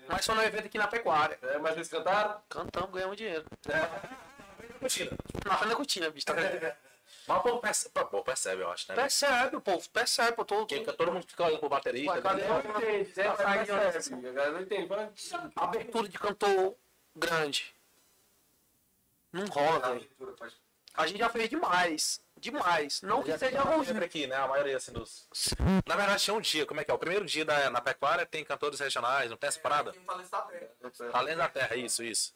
Mas 0.07 0.26
foi 0.26 0.36
no 0.36 0.44
evento 0.44 0.65
aqui 0.65 0.78
na 0.78 0.88
pecuária. 0.88 1.40
É, 1.41 1.57
mas 1.57 1.73
vocês 1.76 1.88
cantaram? 1.90 2.41
Cantamos, 2.49 2.91
ganhamos 2.91 3.18
dinheiro. 3.18 3.45
Mentira. 4.82 5.11
Na 5.45 5.57
frente 5.57 5.69
da 5.69 5.76
cortina, 5.76 6.10
bicho. 6.10 6.26
Tá 6.26 6.34
vendo? 6.34 6.73
Mas 7.28 7.38
o 7.40 7.41
povo 7.44 7.60
percebe, 7.60 7.99
o 7.99 8.06
povo 8.06 8.23
percebe, 8.23 8.61
eu 8.61 8.72
acho, 8.72 8.90
né? 8.90 8.95
Percebe, 8.95 9.60
pô. 9.60 9.80
Percebe, 9.94 10.32
pô. 10.34 10.44
Todo, 10.45 10.68
Porque 10.68 10.94
todo 10.94 11.11
mundo 11.11 11.26
fica 11.28 11.44
olhando 11.45 11.60
pro 11.60 11.69
baterista. 11.69 12.14
Ué, 12.14 12.22
cadê? 12.22 12.41
né? 12.41 12.48
Não 12.49 12.60
entende, 12.82 13.14
Tá 13.14 13.34
vai 13.36 13.65
saindo. 13.65 13.91
percebe. 13.91 14.28
A 14.28 14.32
galera 14.32 14.52
não 14.53 14.61
entende. 14.61 14.90
Abertura 15.56 16.10
de 16.10 16.19
cantor 16.19 16.76
grande. 17.15 17.76
Não 19.32 19.45
rola, 19.48 19.80
velho. 19.94 20.10
A 20.95 21.07
gente 21.07 21.19
já 21.19 21.30
fez 21.30 21.49
demais. 21.49 22.22
Demais. 22.42 23.02
Não 23.04 23.22
que 23.22 23.38
seja 23.38 23.62
ruim. 23.62 23.88
aqui, 24.04 24.26
né? 24.26 24.36
A 24.36 24.48
maioria 24.48 24.78
assim 24.78 24.92
dos. 24.92 25.28
Na 25.86 25.96
verdade, 25.96 26.24
tinha 26.24 26.34
um 26.34 26.42
dia, 26.42 26.66
como 26.66 26.82
é 26.82 26.84
que 26.84 26.90
é? 26.90 26.94
O 26.94 26.98
primeiro 26.98 27.24
dia 27.26 27.46
da, 27.46 27.70
na 27.70 27.80
pecuária 27.80 28.26
tem 28.26 28.44
cantores 28.44 28.80
regionais, 28.80 29.30
não 29.30 29.38
tem 29.38 29.48
essa 29.48 29.60
parada? 29.60 29.94
Além 31.14 31.38
da 31.38 31.48
terra, 31.48 31.76
isso, 31.76 32.04
isso. 32.04 32.34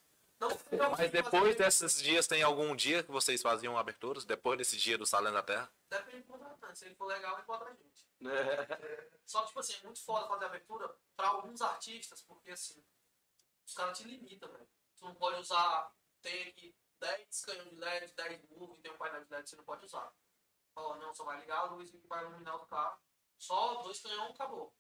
Mas 0.98 1.10
depois 1.12 1.56
desses 1.56 2.02
dias 2.02 2.28
tem 2.28 2.44
algum 2.44 2.76
dia 2.76 3.02
que 3.02 3.12
vocês 3.12 3.42
faziam 3.42 3.78
aberturas? 3.78 4.26
Depois 4.26 4.58
desse 4.58 4.78
dia 4.78 4.98
do 4.98 5.06
Salão 5.06 5.34
da 5.34 5.42
Terra? 5.42 5.72
Depende 5.90 6.24
do 6.24 6.34
contratante. 6.34 6.78
Se 6.78 6.86
ele 6.86 6.96
for 6.96 7.06
legal, 7.06 7.38
ele 7.38 7.48
bota 7.48 7.66
a 7.66 7.70
gente. 7.74 8.06
né? 8.20 8.32
Só 9.26 9.42
que, 9.42 9.48
tipo 9.48 9.60
assim, 9.60 9.76
é 9.82 9.84
muito 9.86 10.04
foda 10.04 10.28
fazer 10.28 10.46
abertura 10.46 10.94
pra 11.16 11.30
alguns 11.30 11.62
artistas, 11.62 12.22
porque 12.22 12.52
assim, 12.52 12.84
os 13.66 13.74
caras 13.74 13.98
te 13.98 14.04
limitam, 14.04 14.52
velho. 14.52 14.68
Tu 15.00 15.06
não 15.06 15.16
pode 15.16 15.40
usar. 15.40 15.92
Tem 16.22 16.50
aqui 16.50 16.76
10 17.00 17.46
canhões 17.46 17.70
de 17.70 17.76
LED, 17.76 18.14
10 18.14 18.50
move, 18.50 18.80
tem 18.82 18.92
um 18.92 18.98
painel 18.98 19.24
de 19.24 19.32
LED 19.32 19.44
que 19.44 19.50
você 19.50 19.56
não 19.56 19.64
pode 19.64 19.86
usar. 19.86 20.14
Fala, 20.74 20.98
não, 20.98 21.14
só 21.14 21.24
vai 21.24 21.40
ligar 21.40 21.60
a 21.60 21.64
luz 21.66 21.90
que 21.90 21.98
vai 22.08 22.24
iluminar 22.24 22.56
o 22.56 22.68
carro. 22.68 23.00
Só 23.38 23.82
dois 23.84 24.02
canhões 24.02 24.32
acabou. 24.32 24.74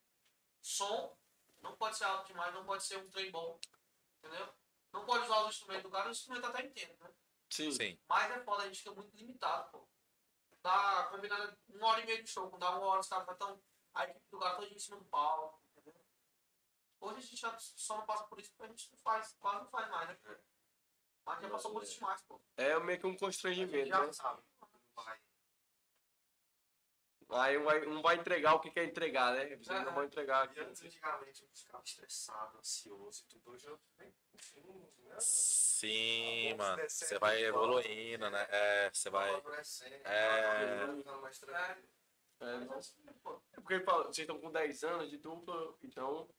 Som 0.61 1.17
não 1.61 1.75
pode 1.75 1.97
ser 1.97 2.05
alto 2.05 2.27
demais, 2.27 2.53
não 2.53 2.65
pode 2.65 2.83
ser 2.83 2.97
um 2.97 3.09
trem 3.09 3.31
bom. 3.31 3.59
Entendeu? 4.19 4.53
Não 4.91 5.05
pode 5.05 5.25
usar 5.25 5.43
os 5.43 5.55
instrumentos 5.55 5.83
do 5.83 5.91
cara, 5.91 6.07
o 6.07 6.11
instrumento 6.11 6.45
até 6.45 6.65
entende, 6.65 6.97
né? 6.99 7.13
Sim. 7.49 7.71
Sim. 7.71 7.99
Mas 8.07 8.31
é 8.31 8.43
foda, 8.43 8.63
a 8.63 8.65
gente 8.67 8.79
fica 8.79 8.93
muito 8.93 9.15
limitado, 9.15 9.71
pô. 9.71 9.87
Dá 10.61 11.07
combinado 11.11 11.57
uma 11.69 11.87
hora 11.87 12.01
e 12.01 12.05
meia 12.05 12.23
de 12.23 12.29
show, 12.29 12.49
quando 12.49 12.61
dá 12.61 12.71
uma 12.71 12.87
hora 12.87 13.01
os 13.01 13.07
caras 13.07 13.27
estão. 13.29 13.61
A 13.93 14.03
equipe 14.03 14.27
do 14.29 14.39
cara 14.39 14.55
todo 14.55 14.73
em 14.73 14.79
cima 14.79 14.97
do 14.97 15.05
palco, 15.05 15.63
entendeu? 15.71 16.05
Hoje 16.99 17.17
a 17.17 17.21
gente 17.21 17.37
já 17.37 17.57
só 17.57 17.97
não 17.97 18.05
passa 18.05 18.25
por 18.25 18.37
isso 18.39 18.51
porque 18.51 18.63
a 18.63 18.67
gente 18.67 18.91
não 18.91 18.97
faz, 18.97 19.33
quase 19.39 19.63
não 19.63 19.69
faz 19.69 19.89
mais, 19.89 20.09
né? 20.09 20.39
Mas 21.25 21.41
já 21.41 21.49
passou 21.49 21.71
por 21.71 21.83
isso 21.83 21.95
demais, 21.95 22.21
pô. 22.23 22.39
É 22.57 22.79
meio 22.79 22.99
que 22.99 23.05
um 23.05 23.09
A 23.09 23.11
gente 23.13 23.19
constrangimento, 23.19 23.87
já 23.89 24.05
né? 24.05 24.13
sabe. 24.13 24.41
Vai. 24.95 25.19
Aí 27.29 27.57
um 27.57 27.63
vai, 27.63 27.87
um 27.87 28.01
vai 28.03 28.15
entregar 28.17 28.53
o 28.53 28.59
que 28.59 28.69
quer 28.69 28.85
entregar, 28.85 29.33
né? 29.33 29.47
Vocês 29.55 29.67
É. 29.69 29.83
não 29.83 29.93
vão 29.93 30.03
entregar 30.03 30.45
E 30.45 30.49
aqui. 30.51 30.59
antes, 30.59 30.81
antigamente, 30.83 31.41
eu 31.41 31.49
ficava 31.55 31.83
estressado, 31.83 32.57
ansioso 32.59 33.23
e 33.23 33.27
tudo. 33.27 33.51
Hoje 33.51 33.65
eu 33.67 33.79
né? 33.97 34.11
Sim, 35.19 36.53
mano. 36.55 36.81
Você 36.87 37.17
vai 37.17 37.43
evoluindo, 37.43 38.29
né? 38.29 38.47
É, 38.49 38.89
você 38.93 39.09
vai. 39.09 39.33
É. 39.33 40.85
É, 42.41 42.45
é 42.45 42.73
assim. 42.77 43.03
É 43.53 43.61
porque 43.61 43.79
vocês 43.79 44.19
estão 44.19 44.39
com 44.39 44.51
10 44.51 44.83
anos 44.83 45.09
de 45.09 45.17
dupla, 45.17 45.75
então 45.81 46.29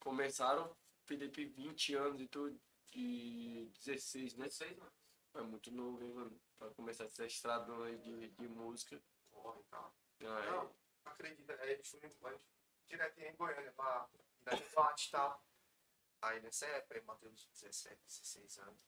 começaram, 0.00 0.76
Felipe, 1.06 1.46
20 1.46 1.94
anos 1.94 2.20
e 2.20 2.26
tudo, 2.28 2.60
de 2.92 3.70
16, 3.84 4.36
né? 4.36 4.46
16, 4.46 4.76
mano. 4.78 4.92
É 5.34 5.40
muito 5.42 5.70
novo, 5.70 6.02
hein, 6.02 6.12
mano? 6.12 6.40
Pra 6.58 6.70
começar 6.70 7.04
essa 7.04 7.24
estradona 7.24 7.86
aí 7.86 7.98
de, 7.98 8.28
de 8.28 8.48
música. 8.48 9.02
corre 9.30 9.60
e 9.60 9.64
tal. 9.64 9.96
É. 10.20 10.24
Não, 10.50 10.74
acredita, 11.06 11.54
aí 11.54 11.72
a 11.72 11.76
gente 11.76 12.10
foi 12.18 12.34
a 12.34 12.38
direto 12.86 13.18
em 13.18 13.34
Goiânia 13.34 13.72
pra 13.72 14.08
na 14.44 14.52
boate 14.74 15.08
e 15.08 15.10
tal. 15.10 15.44
Aí 16.20 16.40
nessa 16.40 16.66
época, 16.66 16.94
aí 16.94 17.02
Matheus 17.04 17.48
17, 17.54 18.00
16 18.06 18.58
anos. 18.58 18.80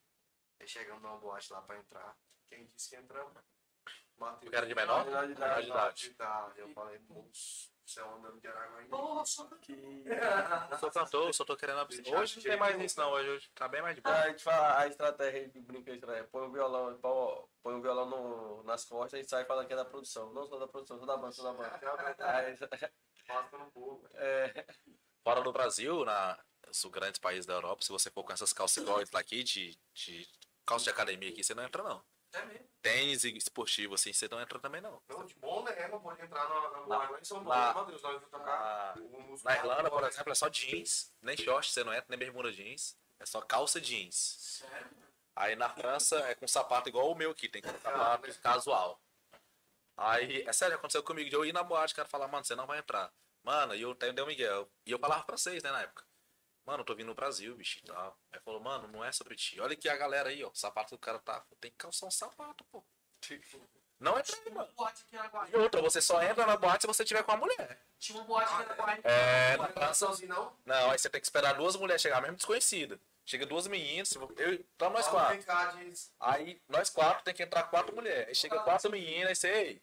Aí 0.60 0.68
chegamos 0.68 1.02
numa 1.02 1.18
boate 1.18 1.52
lá 1.52 1.62
pra 1.62 1.78
entrar. 1.78 2.16
Quem 2.46 2.66
disse 2.66 2.90
que 2.90 2.96
entramos? 2.96 3.32
Matheus. 4.16 4.40
Porque 4.42 4.56
era 4.56 4.66
de 4.66 4.74
menor? 4.74 5.04
Menor 5.06 5.26
de 5.26 5.34
Menor 5.34 5.62
idade. 5.62 6.00
de 6.02 6.10
idade. 6.10 6.60
Eu 6.60 6.68
falei, 6.72 6.98
moço, 7.00 7.73
você 7.86 8.00
é 8.00 8.04
um 8.04 8.14
andando 8.16 8.40
de 8.40 8.48
Araguaí. 8.48 8.88
Nossa, 8.88 9.48
Que... 9.60 9.72
Eu 9.72 10.78
sou 10.78 10.90
cantor, 10.90 11.34
só 11.34 11.44
tô 11.44 11.56
querendo. 11.56 11.86
Hoje 12.16 12.36
não 12.36 12.42
tem 12.42 12.56
mais 12.56 12.80
isso, 12.80 12.98
não. 12.98 13.10
Hoje, 13.12 13.28
hoje 13.28 13.50
tá 13.54 13.68
bem 13.68 13.82
mais 13.82 13.94
de 13.94 14.00
boa. 14.00 14.14
A 14.14 14.28
gente 14.30 14.42
fala 14.42 14.78
a 14.78 14.86
estratégia 14.86 15.48
de 15.48 15.60
brinquedo, 15.60 16.10
é 16.12 16.22
põe 16.24 16.46
o 16.46 16.50
violão, 16.50 16.98
põe, 16.98 17.44
põe 17.62 17.74
o 17.74 17.82
violão 17.82 18.08
no, 18.08 18.62
nas 18.64 18.84
costas 18.84 19.20
e 19.20 19.28
sai 19.28 19.44
falando 19.44 19.66
que 19.66 19.72
é 19.72 19.76
da 19.76 19.84
produção. 19.84 20.32
Não 20.32 20.46
sou 20.46 20.58
da 20.58 20.66
produção, 20.66 20.98
sou 20.98 21.06
da 21.06 21.16
banda, 21.16 21.32
sou 21.32 21.44
da 21.44 21.52
banda. 21.52 21.78
Aí, 22.38 22.56
Passa 23.26 23.58
no 23.58 23.70
povo. 23.70 24.06
é, 24.14 24.66
Fora 25.22 25.42
do 25.42 25.52
Brasil, 25.52 26.04
na, 26.04 26.38
os 26.68 26.84
grandes 26.86 27.18
países 27.18 27.46
da 27.46 27.54
Europa, 27.54 27.82
se 27.82 27.90
você 27.90 28.10
for 28.10 28.24
com 28.24 28.32
essas 28.32 28.52
calças 28.52 28.82
iguais 28.82 29.08
daqui, 29.10 29.42
de, 29.42 29.78
de 29.94 30.28
calça 30.66 30.84
de 30.84 30.90
academia 30.90 31.30
aqui, 31.30 31.42
você 31.42 31.54
não 31.54 31.64
entra, 31.64 31.82
não. 31.82 32.04
É 32.34 32.44
mesmo. 32.44 32.68
Tênis 32.82 33.24
esportivo, 33.24 33.94
assim, 33.94 34.12
você 34.12 34.28
não 34.28 34.40
entra 34.40 34.58
também, 34.58 34.80
não. 34.80 35.00
Não, 35.08 35.24
de 35.24 35.34
bom, 35.36 35.62
né? 35.62 35.88
Não 35.88 36.00
pode 36.00 36.20
entrar 36.22 36.46
na, 36.48 36.70
na 36.70 36.86
Lá- 36.86 37.18
em 37.20 37.24
São 37.24 37.42
lá- 37.44 37.72
Paulo. 37.72 37.86
Matheus, 37.86 38.02
nós 38.02 38.14
vamos 38.14 38.28
tocar. 38.30 38.94
Na 39.42 39.56
Irlanda, 39.56 39.82
por 39.84 39.90
fora. 40.00 40.08
exemplo, 40.08 40.32
é 40.32 40.34
só 40.34 40.48
jeans, 40.48 41.14
nem 41.22 41.36
short, 41.36 41.70
você 41.72 41.82
não 41.82 41.92
entra, 41.94 42.06
nem 42.10 42.18
bermuda 42.18 42.52
jeans. 42.52 42.96
É 43.18 43.24
só 43.26 43.40
calça 43.40 43.80
jeans. 43.80 44.14
Sério? 44.60 44.90
Aí 45.36 45.56
na 45.56 45.68
França 45.70 46.18
é 46.28 46.34
com 46.34 46.46
sapato 46.46 46.88
igual 46.88 47.10
o 47.10 47.14
meu 47.14 47.30
aqui, 47.30 47.48
tem 47.48 47.62
que 47.62 47.68
ter 47.72 47.78
sapato 47.80 48.40
casual. 48.40 49.00
Aí, 49.96 50.42
é 50.42 50.52
sério, 50.52 50.76
aconteceu 50.76 51.02
comigo 51.02 51.30
de 51.30 51.36
eu 51.36 51.44
ir 51.44 51.52
na 51.52 51.62
boate, 51.62 51.92
o 51.92 51.96
cara 51.96 52.08
falar, 52.08 52.26
mano, 52.28 52.44
você 52.44 52.54
não 52.54 52.66
vai 52.66 52.78
entrar. 52.80 53.12
Mano, 53.42 53.74
e 53.74 53.82
eu 53.82 53.94
dei 53.94 54.10
o 54.10 54.26
Miguel. 54.26 54.68
E 54.86 54.90
eu 54.90 54.98
falava 54.98 55.22
francês, 55.24 55.62
né, 55.62 55.70
na 55.70 55.82
época. 55.82 56.04
Mano, 56.64 56.80
eu 56.80 56.84
tô 56.84 56.94
vindo 56.94 57.08
no 57.08 57.14
Brasil, 57.14 57.54
bicho, 57.56 57.78
e 57.78 57.82
tal. 57.86 58.18
Aí 58.32 58.40
falou, 58.40 58.60
mano, 58.60 58.88
não 58.88 59.04
é 59.04 59.12
sobre 59.12 59.36
ti. 59.36 59.60
Olha 59.60 59.74
aqui 59.74 59.88
a 59.88 59.96
galera 59.96 60.30
aí, 60.30 60.42
ó, 60.42 60.48
o 60.48 60.54
sapato 60.54 60.94
do 60.94 60.98
cara 60.98 61.18
tá. 61.18 61.44
Tem 61.60 61.70
que 61.70 61.76
calçar 61.76 62.06
um 62.06 62.10
sapato, 62.10 62.64
pô. 62.64 62.82
Não 64.00 64.18
entra 64.18 64.34
aí, 64.34 64.42
Tinha 64.42 64.52
uma 64.54 64.62
mano. 64.62 64.74
boate. 64.74 65.06
E 65.52 65.56
outra, 65.56 65.80
você 65.82 66.00
só 66.00 66.22
entra 66.22 66.46
na 66.46 66.56
boate 66.56 66.82
se 66.82 66.86
você 66.86 67.04
tiver 67.04 67.22
com 67.22 67.32
a 67.32 67.36
mulher. 67.36 67.80
Tinha 67.98 68.18
uma 68.18 68.24
boate 68.24 68.52
aqui 68.52 68.62
em 68.62 68.66
Araguaí. 68.66 69.00
É, 69.04 69.56
Não 69.56 69.68
na 69.74 69.94
sozinho, 69.94 70.28
não? 70.28 70.56
Não, 70.64 70.90
aí 70.90 70.98
você 70.98 71.08
tem 71.08 71.20
que 71.20 71.26
esperar 71.26 71.54
duas 71.54 71.76
mulheres 71.76 72.02
chegar, 72.02 72.20
mesmo 72.20 72.36
desconhecida. 72.36 72.98
Chega 73.26 73.46
duas 73.46 73.66
meninas, 73.66 74.12
eu, 74.12 74.52
então 74.52 74.90
nós 74.90 75.08
quatro. 75.08 75.42
Aí 76.20 76.60
nós 76.68 76.90
quatro 76.90 77.24
tem 77.24 77.32
que 77.32 77.42
entrar 77.42 77.62
quatro 77.64 77.94
mulheres. 77.94 78.28
Aí 78.28 78.34
chega 78.34 78.60
quatro 78.60 78.90
meninas, 78.90 79.28
aí 79.28 79.36
você, 79.36 79.48
ei, 79.48 79.82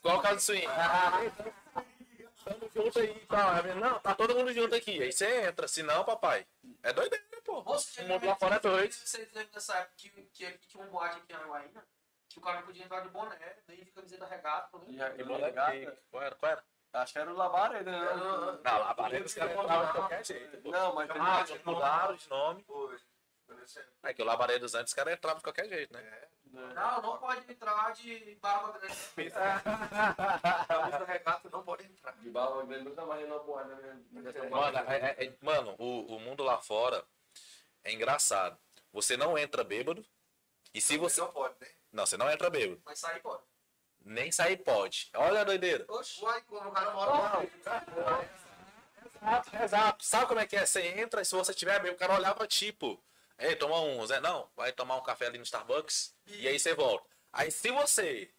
qual 0.00 0.14
é 0.16 0.18
o 0.18 0.22
caso 0.22 0.36
do 0.36 0.40
swing? 0.40 0.66
Tamo 2.44 2.70
junto 2.74 2.98
aí 2.98 3.16
e 3.16 3.26
tal. 3.26 3.50
Aí 3.50 3.58
a 3.58 3.62
menina, 3.62 3.90
Não, 3.90 4.00
tá 4.00 4.14
todo 4.14 4.34
mundo 4.34 4.52
junto 4.52 4.74
aqui. 4.74 5.02
Aí 5.02 5.12
você 5.12 5.42
entra, 5.46 5.68
se 5.68 5.82
não, 5.82 6.04
papai. 6.04 6.46
É 6.82 6.92
doideira, 6.92 7.24
pô. 7.44 7.60
O 7.60 8.02
mundo 8.08 8.26
lá 8.26 8.36
fora 8.36 8.56
é 8.56 8.60
doido. 8.60 8.92
Vocês 8.92 9.32
lembram 9.32 9.52
dessa 9.52 9.76
época 9.78 9.94
que, 9.96 10.08
que 10.10 10.58
tinha 10.68 10.82
uma 10.82 10.90
boate 10.90 11.18
aqui 11.18 11.32
em 11.32 11.36
Araguaí, 11.36 11.68
né? 11.72 11.82
Que 12.28 12.38
o 12.38 12.42
cara 12.42 12.62
podia 12.62 12.84
entrar 12.84 13.00
de 13.00 13.08
boné, 13.10 13.38
nem 13.68 13.84
de 13.84 13.90
camiseta 13.90 14.26
regata, 14.26 14.68
tá 14.70 14.78
e, 14.86 15.20
e 15.20 15.24
molecada, 15.24 15.98
Qual 16.10 16.22
era? 16.22 16.34
Qual 16.34 16.52
era? 16.52 16.64
acho 16.94 17.12
que 17.12 17.18
era 17.18 17.30
o 17.30 17.36
Labareda, 17.36 17.90
né? 17.90 18.14
Não, 18.64 18.78
lá 18.78 18.90
aparelho 18.90 19.24
os 19.24 19.34
caras 19.34 19.52
entravam 19.52 19.86
de 19.86 19.92
qualquer 19.92 20.24
jeito. 20.24 20.70
Não, 20.70 20.94
mas 20.94 21.10
Ah, 21.10 21.44
mudaram 21.64 22.14
de 22.14 22.28
nome. 22.28 22.62
Foi. 22.64 22.98
Foi 23.46 23.56
nessa 23.56 23.80
época. 23.80 23.96
É 24.02 24.14
que 24.14 24.22
o 24.22 24.24
Labaredos 24.24 24.74
antes 24.74 24.90
os 24.90 24.94
caras 24.94 25.14
entravam 25.14 25.38
de 25.38 25.42
qualquer 25.44 25.68
jeito, 25.68 25.92
né? 25.92 26.28
Não, 26.52 27.02
não 27.02 27.18
pode 27.18 27.50
entrar 27.50 27.92
de 27.94 28.34
barba 28.42 28.78
grande. 28.78 28.94
Camisa 30.68 31.04
regata 31.06 31.48
não 31.50 31.62
pode 31.62 31.84
entrar. 31.86 32.12
de 32.12 32.28
barba 32.30 32.62
grande 32.64 32.84
nunca 32.84 33.06
mais 33.06 33.26
não 33.28 33.40
pode, 33.40 33.68
né? 33.70 34.00
Mano, 34.50 34.78
é- 34.78 34.96
é- 35.18 35.24
é- 35.26 35.36
mano 35.40 35.74
o, 35.78 36.16
o 36.16 36.20
mundo 36.20 36.42
lá 36.42 36.58
fora 36.60 37.02
é 37.84 37.92
engraçado. 37.92 38.58
Você 38.92 39.16
não 39.16 39.38
entra 39.38 39.64
bêbado. 39.64 40.04
E 40.74 40.80
se 40.80 40.96
você. 40.98 41.20
Não 41.22 41.32
pode, 41.32 41.54
né? 41.60 41.68
Não, 41.90 42.04
você 42.06 42.16
não 42.16 42.30
entra 42.30 42.50
bêbado. 42.50 42.80
Mas 42.84 42.98
sair 42.98 43.20
pode. 43.20 43.42
Nem 44.04 44.30
sair 44.32 44.56
pode. 44.58 45.10
Olha 45.14 45.40
a 45.40 45.44
doideira. 45.44 45.84
Oxe, 45.88 46.22
Uai, 46.22 46.42
quando 46.42 46.68
o 46.68 46.72
cara 46.72 46.90
mora 46.92 47.10
lá. 47.12 47.42
Exato, 49.22 49.56
exato. 49.62 50.04
Sabe 50.04 50.26
como 50.26 50.40
é 50.40 50.46
que 50.46 50.56
é? 50.56 50.66
Você 50.66 50.82
entra 50.98 51.22
e 51.22 51.24
se 51.24 51.34
você 51.34 51.54
tiver 51.54 51.78
bêbado, 51.80 51.94
o 51.94 51.98
cara 51.98 52.14
olhava 52.14 52.46
tipo. 52.46 53.02
Ei, 53.38 53.56
toma 53.56 53.80
um, 53.80 54.06
Zé. 54.06 54.20
Não, 54.20 54.50
vai 54.56 54.72
tomar 54.72 54.96
um 54.96 55.02
café 55.02 55.26
ali 55.26 55.38
no 55.38 55.44
Starbucks 55.44 56.14
e 56.26 56.46
aí 56.48 56.58
você 56.58 56.74
volta. 56.74 57.08
Aí 57.32 57.50
se 57.50 57.70
você. 57.70 58.32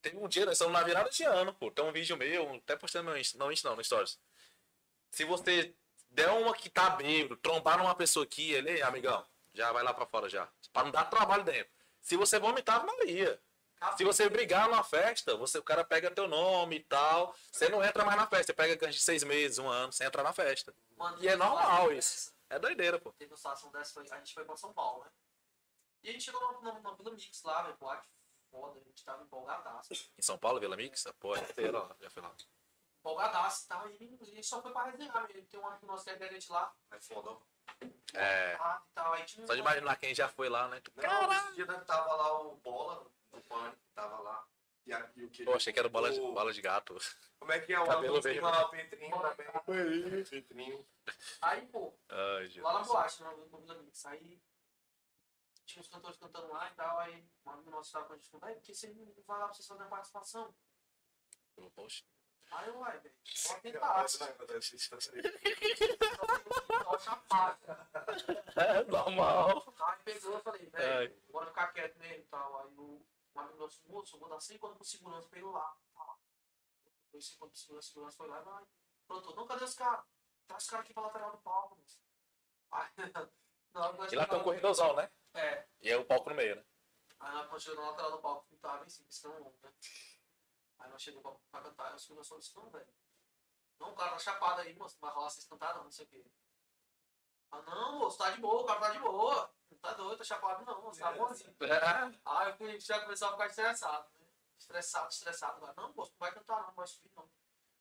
Teve 0.00 0.16
um 0.16 0.26
dia, 0.26 0.44
nós 0.44 0.54
estamos 0.54 0.72
na 0.72 0.82
virada 0.82 1.08
de 1.10 1.22
ano, 1.22 1.54
pô. 1.54 1.70
Tem 1.70 1.84
um 1.84 1.92
vídeo 1.92 2.16
meu, 2.16 2.54
até 2.56 2.74
postei 2.74 3.00
no 3.00 3.10
meu 3.10 3.18
Insta. 3.18 3.38
Não, 3.38 3.52
Insta 3.52 3.68
não, 3.68 3.76
no 3.76 3.84
Stories. 3.84 4.18
Se 5.12 5.24
você 5.24 5.74
der 6.10 6.28
uma 6.30 6.54
que 6.54 6.68
tá 6.68 6.90
bêbado, 6.90 7.36
trombar 7.36 7.78
numa 7.78 7.94
pessoa 7.94 8.24
aqui, 8.24 8.52
ele, 8.52 8.70
"Ei, 8.70 8.82
amigão, 8.82 9.24
já 9.54 9.70
vai 9.70 9.82
lá 9.84 9.94
pra 9.94 10.04
fora 10.06 10.28
já. 10.28 10.48
Pra 10.72 10.82
não 10.84 10.90
dar 10.90 11.04
trabalho 11.04 11.44
dentro. 11.44 11.70
Se 12.00 12.16
você 12.16 12.38
vomitar, 12.38 12.84
Maria. 12.84 13.40
Se 13.96 14.04
você 14.04 14.28
brigar 14.28 14.68
numa 14.68 14.84
festa, 14.84 15.36
você, 15.36 15.58
o 15.58 15.62
cara 15.62 15.84
pega 15.84 16.10
teu 16.10 16.28
nome 16.28 16.76
e 16.76 16.80
tal. 16.80 17.34
Você 17.50 17.68
não 17.68 17.82
entra 17.82 18.04
mais 18.04 18.16
na 18.16 18.26
festa. 18.26 18.46
Você 18.46 18.52
pega 18.52 18.88
de 18.88 18.98
seis 19.00 19.24
meses, 19.24 19.58
um 19.58 19.68
ano, 19.68 19.92
você 19.92 20.04
entra 20.04 20.22
na 20.22 20.32
festa. 20.32 20.74
mano, 20.96 21.16
E 21.20 21.26
é 21.28 21.34
normal 21.36 21.92
isso. 21.92 22.31
É 22.52 22.58
doideira, 22.58 22.98
pô. 22.98 23.10
Teve 23.12 23.30
uma 23.30 23.36
situação 23.38 23.72
dessa, 23.72 23.94
foi- 23.94 24.06
a 24.10 24.18
gente 24.18 24.34
foi 24.34 24.44
pra 24.44 24.56
São 24.58 24.74
Paulo, 24.74 25.04
né? 25.04 25.10
E 26.02 26.10
a 26.10 26.12
gente 26.12 26.24
chegou 26.24 26.40
na, 26.62 26.72
na, 26.72 26.80
na 26.80 26.90
Vila 26.92 27.10
Mix 27.12 27.42
lá, 27.44 27.62
velho, 27.62 27.76
boate 27.78 28.06
foda, 28.50 28.78
a 28.78 28.84
gente 28.84 29.02
tava 29.02 29.22
empolgadaço. 29.22 29.94
Em 30.18 30.20
São 30.22 30.36
Paulo, 30.36 30.60
Vila 30.60 30.76
Mix? 30.76 31.04
Pô, 31.18 31.34
é 31.34 31.40
inteira, 31.40 31.78
ó. 31.78 31.88
Já 31.98 32.10
fui 32.10 32.20
lá. 32.20 32.30
Empolgadaço 33.00 33.64
e 33.64 33.68
tal, 33.68 33.88
e 33.90 34.18
a 34.20 34.24
gente 34.26 34.44
só 34.44 34.60
foi 34.60 34.70
pra 34.70 34.84
resenhar 34.84 35.26
mesmo. 35.26 35.46
Tem 35.48 35.58
um 35.58 35.66
amigo 35.66 35.86
nosso 35.86 36.04
que 36.04 36.10
é 36.10 36.18
gerente 36.18 36.52
lá, 36.52 36.74
É 36.90 37.00
foda. 37.00 37.30
ó. 37.30 37.40
É. 38.12 38.54
ah, 38.60 38.82
tal, 38.94 39.14
aí 39.14 39.24
tinha 39.24 39.46
Só 39.46 39.54
de 39.54 39.60
imaginar 39.60 39.96
quem 39.96 40.14
já 40.14 40.28
foi 40.28 40.50
lá, 40.50 40.68
né? 40.68 40.82
Não, 40.96 41.32
esse 41.32 41.54
dia 41.54 41.66
tava 41.84 42.12
lá 42.14 42.42
o 42.42 42.56
Bola, 42.56 43.10
no 43.32 43.40
pânico, 43.44 43.78
tava 43.94 44.18
lá. 44.20 44.46
E 44.84 44.92
aqui 44.92 45.24
o 45.24 45.30
que 45.30 45.44
Pô, 45.44 45.54
achei 45.54 45.72
que 45.72 45.78
era 45.78 45.88
bola 45.88 46.10
de, 46.10 46.20
o- 46.20 46.32
bola 46.32 46.52
de 46.52 46.60
gato. 46.60 46.96
Como 47.38 47.52
é 47.52 47.60
que 47.60 47.72
é 47.72 47.78
o 47.80 47.84
Cabelo 47.86 48.20
Cabelo 48.20 48.22
verde. 48.22 48.40
lá, 48.40 48.66
o 48.66 48.70
Petrinho 48.70 49.20
também. 49.20 50.24
Petrinho. 50.24 50.86
Aí, 51.40 51.66
pô, 51.68 51.94
Ai, 52.08 52.44
Jesus. 52.46 52.62
lá 52.64 52.72
na 52.74 52.80
boate, 52.84 53.22
no 53.22 53.58
Vila 53.58 53.82
Mix. 53.82 54.06
Aí 54.06 54.40
tinha 55.64 55.80
uns 55.80 55.88
cantores 55.88 56.16
cantando 56.18 56.48
lá 56.52 56.68
e 56.70 56.74
tal, 56.74 56.98
aí 56.98 57.24
um 57.46 57.50
amigo 57.50 57.70
nosso 57.70 57.92
tava 57.92 58.06
com 58.06 58.12
a 58.12 58.16
gente 58.16 58.28
falando, 58.28 58.48
"Ei, 58.48 58.54
por 58.56 58.62
que 58.62 58.74
você 58.74 58.88
não 58.88 59.12
vai 59.26 59.38
lá 59.38 59.44
pra 59.46 59.54
vocês 59.54 59.66
fazerem 59.66 59.86
a 59.86 59.90
participação? 59.90 60.54
Poxa. 61.74 62.04
Aí 62.50 62.68
eu, 62.68 62.78
vai, 62.80 62.98
velho, 62.98 63.14
pode 63.48 63.60
tentar. 63.62 64.08
Só 66.84 66.98
chapado. 66.98 67.58
É 68.54 68.84
normal. 68.84 69.74
Aí 69.80 69.98
pegou 70.04 70.38
e 70.38 70.42
falei, 70.42 70.70
Ai. 70.74 70.80
velho, 71.08 71.22
bora 71.30 71.46
ficar 71.46 71.68
quieto 71.72 71.96
mesmo 71.98 72.16
e 72.18 72.26
tal. 72.26 72.58
Aí 72.60 72.66
o 72.76 73.02
um 73.34 73.40
amigo 73.40 73.58
nosso, 73.58 73.82
moço, 73.88 74.16
eu 74.16 74.20
vou 74.20 74.28
dar 74.28 74.40
100 74.40 74.58
conto 74.58 74.76
pro 74.76 74.84
segurança 74.84 75.28
pra 75.28 75.38
ele 75.38 75.48
lá. 75.48 75.76
Tá 75.94 76.04
lá. 76.04 76.18
Deu 77.10 77.20
100 77.20 77.38
conto 77.38 77.50
pro 77.50 77.58
segurança, 77.58 77.88
o 77.88 77.92
segurança 77.92 78.16
foi 78.16 78.28
lá 78.28 78.40
e 78.40 78.44
vai. 78.44 78.66
Pronto, 79.06 79.34
não, 79.34 79.46
cadê 79.46 79.64
os 79.64 79.74
caras? 79.74 80.04
Tá 80.46 80.56
os 80.56 80.66
caras 80.66 80.84
aqui 80.84 80.94
pra 80.94 81.02
lateral 81.02 81.32
do 81.32 81.38
palco, 81.38 81.76
moço. 81.76 82.00
Aí, 82.70 82.88
na 83.72 83.88
hora 83.88 84.08
que 84.08 84.14
E 84.14 84.18
lá 84.18 84.26
tem 84.26 84.38
um 84.38 84.42
corredorzão, 84.42 84.94
né? 84.96 85.10
É, 85.34 85.66
E 85.80 85.90
é 85.90 85.96
o 85.96 86.04
palco 86.04 86.28
no 86.30 86.36
meio, 86.36 86.56
né? 86.56 86.64
aí 87.20 87.34
nós 87.48 87.62
chegamos 87.62 87.84
na 87.84 87.90
lateral 87.90 88.10
do 88.12 88.20
palco, 88.20 88.46
que 88.48 88.56
tava 88.56 88.84
em 88.84 88.88
cima, 88.88 89.08
isso 89.08 89.28
não, 89.28 89.54
né? 89.62 89.72
Aí 90.78 90.90
nós 90.90 91.00
chegamos 91.00 91.22
pra, 91.22 91.38
pra 91.50 91.70
cantar, 91.70 91.88
aí 91.88 91.94
o 91.94 91.98
segurança 91.98 92.28
falou 92.28 92.40
assim, 92.40 92.56
não, 92.56 92.70
velho. 92.70 92.94
Não, 93.78 93.92
o 93.92 93.94
cara 93.94 94.12
tá 94.12 94.18
chapado 94.18 94.60
aí, 94.60 94.74
moço, 94.74 94.96
não 95.00 95.08
vai 95.08 95.14
rolar 95.14 95.30
vocês 95.30 95.46
cantar 95.46 95.76
não, 95.76 95.84
não 95.84 95.90
sei 95.90 96.04
o 96.04 96.08
quê. 96.08 96.24
Ah, 97.50 97.62
não, 97.62 97.98
moço, 97.98 98.18
tá 98.18 98.30
de 98.30 98.40
boa, 98.40 98.62
o 98.62 98.66
cara 98.66 98.80
tá 98.80 98.90
de 98.90 98.98
boa. 98.98 99.54
Tá 99.80 99.92
doido, 99.94 100.18
tá 100.18 100.24
chapado 100.24 100.64
não, 100.64 100.74
tá 100.92 101.12
bonzinho. 101.12 101.56
Aí 102.24 102.50
eu 102.50 102.56
fui- 102.56 102.80
já 102.80 103.00
começou 103.00 103.28
a 103.28 103.32
ficar 103.32 103.46
estressado, 103.46 104.08
né? 104.18 104.26
Estressado, 104.58 105.08
estressado. 105.10 105.56
Agora, 105.56 105.74
não, 105.76 105.92
moço, 105.92 106.12
não 106.12 106.18
vai 106.18 106.32
cantar 106.32 106.62
não, 106.62 106.72
vai 106.74 106.86
subir 106.86 107.10
não. 107.16 107.28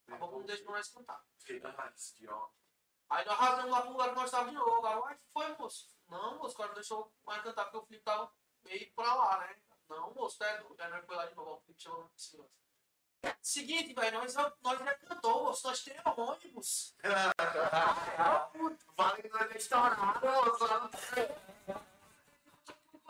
A 0.09 0.18
pouco 0.18 0.39
não 0.39 0.45
deixa 0.45 0.63
nós 0.65 0.89
cantar. 0.89 1.23
Fiquei 1.38 1.59
mais, 1.59 2.11
idiota. 2.11 2.53
Aí 3.09 3.26
nós 3.26 3.38
rasgamos 3.38 3.72
lá 3.72 3.81
pro 3.81 3.91
lugar 3.91 4.09
que 4.09 4.15
nós 4.15 4.26
estávamos 4.26 4.51
de 4.51 4.57
novo. 4.57 4.81
Uai, 4.88 5.13
o 5.13 5.18
que 5.18 5.23
foi, 5.34 5.55
moço? 5.57 5.89
Não, 6.07 6.38
moço, 6.38 6.53
o 6.55 6.57
cara 6.57 6.68
não 6.69 6.76
deixou 6.76 7.13
mais 7.23 7.41
cantar 7.43 7.65
porque 7.65 7.77
o 7.77 7.85
Felipe 7.85 8.03
tava 8.03 8.31
meio 8.63 8.91
pra 8.93 9.13
lá, 9.13 9.38
né? 9.39 9.55
Não, 9.89 10.13
moço, 10.13 10.38
tá 10.39 10.55
doido. 10.57 10.76
Aí 10.81 10.89
nós 10.89 11.05
foi 11.05 11.15
lá 11.15 11.26
de 11.27 11.35
novo, 11.35 11.51
ó, 11.51 11.55
o 11.57 11.61
Felipe 11.61 11.81
chegou 11.84 12.03
no 12.03 12.11
segurança. 12.15 12.51
Seguinte, 13.41 13.93
velho, 13.93 14.18
nós, 14.19 14.34
nós 14.61 14.80
já 14.80 14.95
cantou, 14.97 15.43
moço, 15.43 15.68
nós 15.68 15.84
temos 15.84 16.18
ônibus. 16.18 16.95
Vale 18.97 19.22
que 19.22 19.30
não 19.30 19.39
é 19.39 19.57
estourado, 19.57 20.01
moço. 20.26 21.01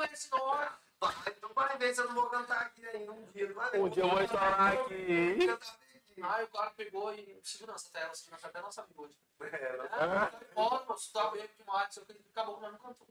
Não 0.02 0.08
conhece 0.08 0.32
nós. 0.32 0.72
Vai, 1.00 1.34
Tu 1.34 1.54
vai 1.54 1.78
ver 1.78 1.94
se 1.96 2.02
eu 2.02 2.08
não 2.08 2.16
vou 2.16 2.30
cantar 2.30 2.62
aqui 2.62 2.86
ainda 2.88 3.12
um 3.12 3.26
dia. 3.32 3.54
Vai 3.54 3.72
ver. 3.72 3.80
Um 3.80 3.90
dia 3.90 4.04
eu 4.04 4.10
vou 4.10 4.22
estourar 4.22 4.74
aqui. 4.74 5.36
Vou 5.38 5.48
cantar 5.48 5.76
aqui. 5.96 6.22
Aí 6.24 6.44
o 6.44 6.48
cara 6.50 6.72
pegou 6.72 7.14
e. 7.14 7.40
Segurança 7.44 7.88
até, 7.90 8.10
o 8.10 8.16
segurança 8.16 8.48
até 8.48 8.62
nossa 8.62 8.82
amiga 8.82 9.02
hoje. 9.02 9.18
É, 9.40 9.78
não- 9.78 9.86
Ah, 9.92 10.32
Pode, 10.54 10.86
moço, 10.88 11.12
tá 11.14 11.32
bem 11.32 11.48
demais, 11.58 11.98
o 11.98 12.06
que, 12.06 12.12
acabou 12.30 12.58
que 12.58 12.62
não 12.62 12.78
cantou. 12.78 13.08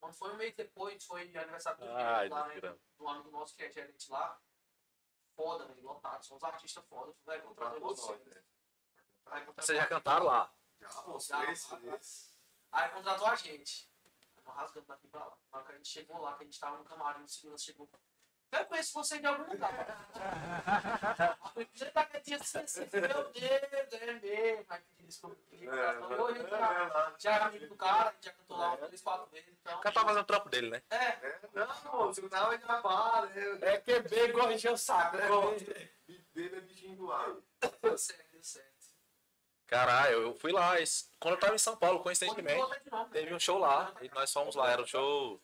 Quando 0.00 0.14
foi 0.14 0.30
um 0.32 0.36
mês 0.36 0.54
depois, 0.54 1.04
foi 1.04 1.22
aniversário 1.36 1.78
do 1.80 1.90
Ai, 1.92 2.28
lá, 2.28 2.46
né? 2.48 2.60
Do 2.98 3.08
amigo 3.08 3.30
nosso 3.30 3.54
que 3.56 3.64
é 3.64 3.70
gerente 3.70 4.10
lá. 4.10 4.38
foda, 5.36 5.66
velho, 5.66 5.82
lotado. 5.82 6.24
São 6.24 6.36
uns 6.36 6.44
artistas 6.44 6.84
foda. 6.86 7.12
Vai 7.26 7.40
contratar 7.42 7.80
você. 7.80 8.12
né? 8.16 8.42
Vocês 9.56 9.78
já 9.78 9.86
cantaram 9.86 10.26
lá? 10.26 10.52
Já, 10.80 11.50
esse. 11.50 12.30
Aí 12.70 12.88
contratou 12.90 13.26
a 13.26 13.34
gente. 13.34 13.90
Tava 14.44 14.60
rasgando 14.60 14.86
daqui 14.86 15.08
pra 15.08 15.24
lá. 15.24 15.36
Na 15.50 15.58
hora 15.58 15.66
que 15.66 15.72
a 15.72 15.76
gente 15.76 15.88
chegou 15.88 16.20
lá, 16.20 16.34
que 16.34 16.42
a 16.42 16.46
gente 16.46 16.60
tava 16.60 16.78
no 16.78 16.84
camarim, 16.84 17.22
o 17.24 17.28
segurança 17.28 17.64
chegou. 17.64 17.88
Eu 18.52 18.66
conheço 18.66 18.92
você 18.92 19.18
de 19.18 19.26
algum 19.26 19.50
lugar. 19.50 19.72
Você 21.74 21.86
tá 21.86 22.04
quietinho 22.04 22.40
assim, 22.40 22.58
assim, 22.58 22.80
meu 22.92 23.24
Deus, 23.32 23.92
é 23.92 24.12
mesmo. 24.20 24.66
Aí 24.68 24.80
pedi 24.96 25.06
desculpa. 25.08 25.36
Já 27.18 27.32
era 27.34 27.46
amigo 27.46 27.66
do 27.66 27.74
cara, 27.76 28.14
já 28.20 28.32
cantou 28.32 28.56
lá 28.56 28.76
três, 28.76 29.00
quatro 29.02 29.26
vezes. 29.30 29.48
Então, 29.60 29.78
O 29.78 29.80
cara 29.80 29.94
tá 29.94 30.02
fazendo 30.02 30.22
o 30.22 30.26
trampo 30.26 30.48
dele, 30.48 30.70
né? 30.70 30.82
É, 30.90 30.96
É, 30.96 31.40
Não, 31.52 32.06
você 32.06 32.28
tava 32.28 32.56
de 32.56 32.64
trabalho, 32.64 33.58
né? 33.58 33.74
É 33.74 33.80
que 33.80 33.98
bem 34.00 34.24
igual 34.26 34.52
encher 34.52 34.72
o 34.72 34.76
saco, 34.76 35.16
né? 35.16 35.26
Bebê 36.34 36.56
é 36.56 36.60
bichinho 36.60 36.96
do 36.96 37.12
ar. 37.12 37.34
deu 37.82 37.98
certo, 37.98 38.30
deu 38.32 38.42
certo. 38.42 38.73
Caralho, 39.74 40.22
eu 40.22 40.34
fui 40.34 40.52
lá. 40.52 40.74
Quando 41.18 41.34
eu 41.34 41.40
tava 41.40 41.54
em 41.54 41.58
São 41.58 41.76
Paulo, 41.76 42.00
coincidentemente, 42.00 42.60
teve 43.12 43.34
um 43.34 43.38
show 43.40 43.58
lá. 43.58 43.92
E 44.00 44.08
nós 44.10 44.32
fomos 44.32 44.54
lá. 44.54 44.70
Era 44.70 44.82
o 44.82 44.86
show. 44.86 45.42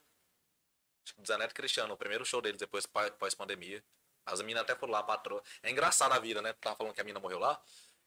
acho 1.04 1.14
que 1.14 1.20
do 1.20 1.26
Zé 1.26 1.36
Neto 1.36 1.50
e 1.50 1.54
Cristiano, 1.54 1.94
o 1.94 1.96
primeiro 1.96 2.24
show 2.24 2.40
deles 2.40 2.58
depois 2.58 2.86
pós- 2.86 3.10
pós-pandemia. 3.18 3.82
As 4.26 4.40
meninas 4.40 4.62
até 4.62 4.76
foram 4.76 4.92
lá, 4.92 5.02
patroa. 5.02 5.42
É 5.62 5.70
engraçado 5.70 6.12
a 6.12 6.18
vida, 6.18 6.40
né? 6.40 6.52
Tu 6.52 6.60
tava 6.60 6.76
falando 6.76 6.94
que 6.94 7.00
a 7.00 7.04
mina 7.04 7.18
morreu 7.18 7.38
lá. 7.38 7.60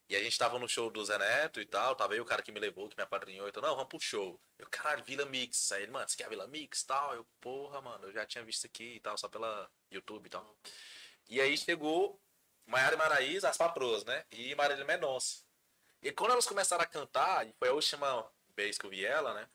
E 0.09 0.15
a 0.15 0.23
gente 0.23 0.37
tava 0.37 0.59
no 0.59 0.67
show 0.67 0.89
do 0.91 1.03
Zé 1.03 1.17
Neto 1.17 1.59
e 1.59 1.65
tal. 1.65 1.95
Tava 1.95 2.13
aí 2.13 2.19
o 2.21 2.25
cara 2.25 2.41
que 2.41 2.51
me 2.51 2.59
levou, 2.59 2.87
que 2.87 2.95
me 2.95 3.03
apadrinhou. 3.03 3.47
Então, 3.47 3.61
não, 3.61 3.75
vamos 3.75 3.89
pro 3.89 3.99
show. 3.99 4.39
Eu, 4.59 4.67
caralho, 4.69 5.03
Vila 5.03 5.25
Mix. 5.25 5.71
Aí 5.71 5.83
ele, 5.83 5.91
mano, 5.91 6.07
você 6.07 6.15
quer 6.15 6.25
a 6.25 6.29
Vila 6.29 6.47
Mix 6.47 6.81
e 6.81 6.87
tal? 6.87 7.13
Eu, 7.15 7.25
porra, 7.41 7.81
mano, 7.81 8.05
eu 8.07 8.11
já 8.11 8.25
tinha 8.25 8.43
visto 8.43 8.59
isso 8.59 8.67
aqui 8.67 8.95
e 8.95 8.99
tal, 8.99 9.17
só 9.17 9.27
pela 9.27 9.69
YouTube 9.91 10.27
e 10.27 10.29
tal. 10.29 10.57
E 11.29 11.41
aí 11.41 11.57
chegou 11.57 12.21
Maiara 12.65 12.95
e 12.95 12.97
Maraíza, 12.97 13.49
as 13.49 13.57
patroas, 13.57 14.03
né? 14.05 14.25
E 14.31 14.53
Marília 14.55 14.85
Mendonça. 14.85 15.41
E 16.03 16.11
quando 16.11 16.31
elas 16.31 16.45
começaram 16.45 16.83
a 16.83 16.87
cantar, 16.87 17.47
e 17.47 17.53
foi 17.53 17.69
a 17.69 17.73
última 17.73 18.29
vez 18.55 18.77
que 18.77 18.85
eu 18.85 18.89
vi 18.89 19.05
ela, 19.05 19.33
né? 19.33 19.47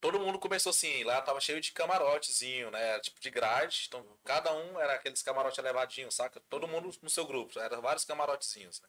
Todo 0.00 0.20
mundo 0.20 0.38
começou 0.38 0.70
assim, 0.70 1.02
lá 1.04 1.20
tava 1.20 1.40
cheio 1.40 1.60
de 1.60 1.72
camarotezinho, 1.72 2.70
né? 2.70 2.90
Era 2.90 3.00
tipo 3.00 3.20
de 3.20 3.30
grade. 3.30 3.86
Então, 3.88 4.06
cada 4.24 4.52
um 4.54 4.80
era 4.80 4.94
aqueles 4.94 5.22
camarotes 5.22 5.58
elevadinhos, 5.58 6.14
saca? 6.14 6.40
Todo 6.48 6.68
mundo 6.68 6.90
no 7.02 7.10
seu 7.10 7.26
grupo, 7.26 7.58
eram 7.58 7.82
vários 7.82 8.04
camarotezinhos, 8.04 8.80
né? 8.80 8.88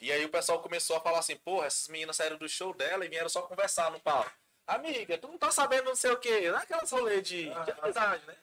E 0.00 0.10
aí 0.10 0.24
o 0.24 0.28
pessoal 0.28 0.60
começou 0.60 0.96
a 0.96 1.00
falar 1.00 1.20
assim, 1.20 1.36
porra, 1.36 1.66
essas 1.66 1.86
meninas 1.88 2.16
saíram 2.16 2.36
do 2.36 2.48
show 2.48 2.74
dela 2.74 3.04
e 3.04 3.08
vieram 3.08 3.28
só 3.28 3.42
conversar 3.42 3.90
no 3.90 4.00
palco. 4.00 4.32
Amiga, 4.70 5.18
tu 5.18 5.26
não 5.26 5.36
tá 5.36 5.50
sabendo 5.50 5.86
não 5.86 5.96
sei 5.96 6.12
o 6.12 6.16
quê, 6.16 6.48
não 6.48 6.58
é 6.58 6.66
rolê 6.92 7.20
de, 7.20 7.44
de 7.44 7.70
amizade, 7.72 8.24
né? 8.24 8.36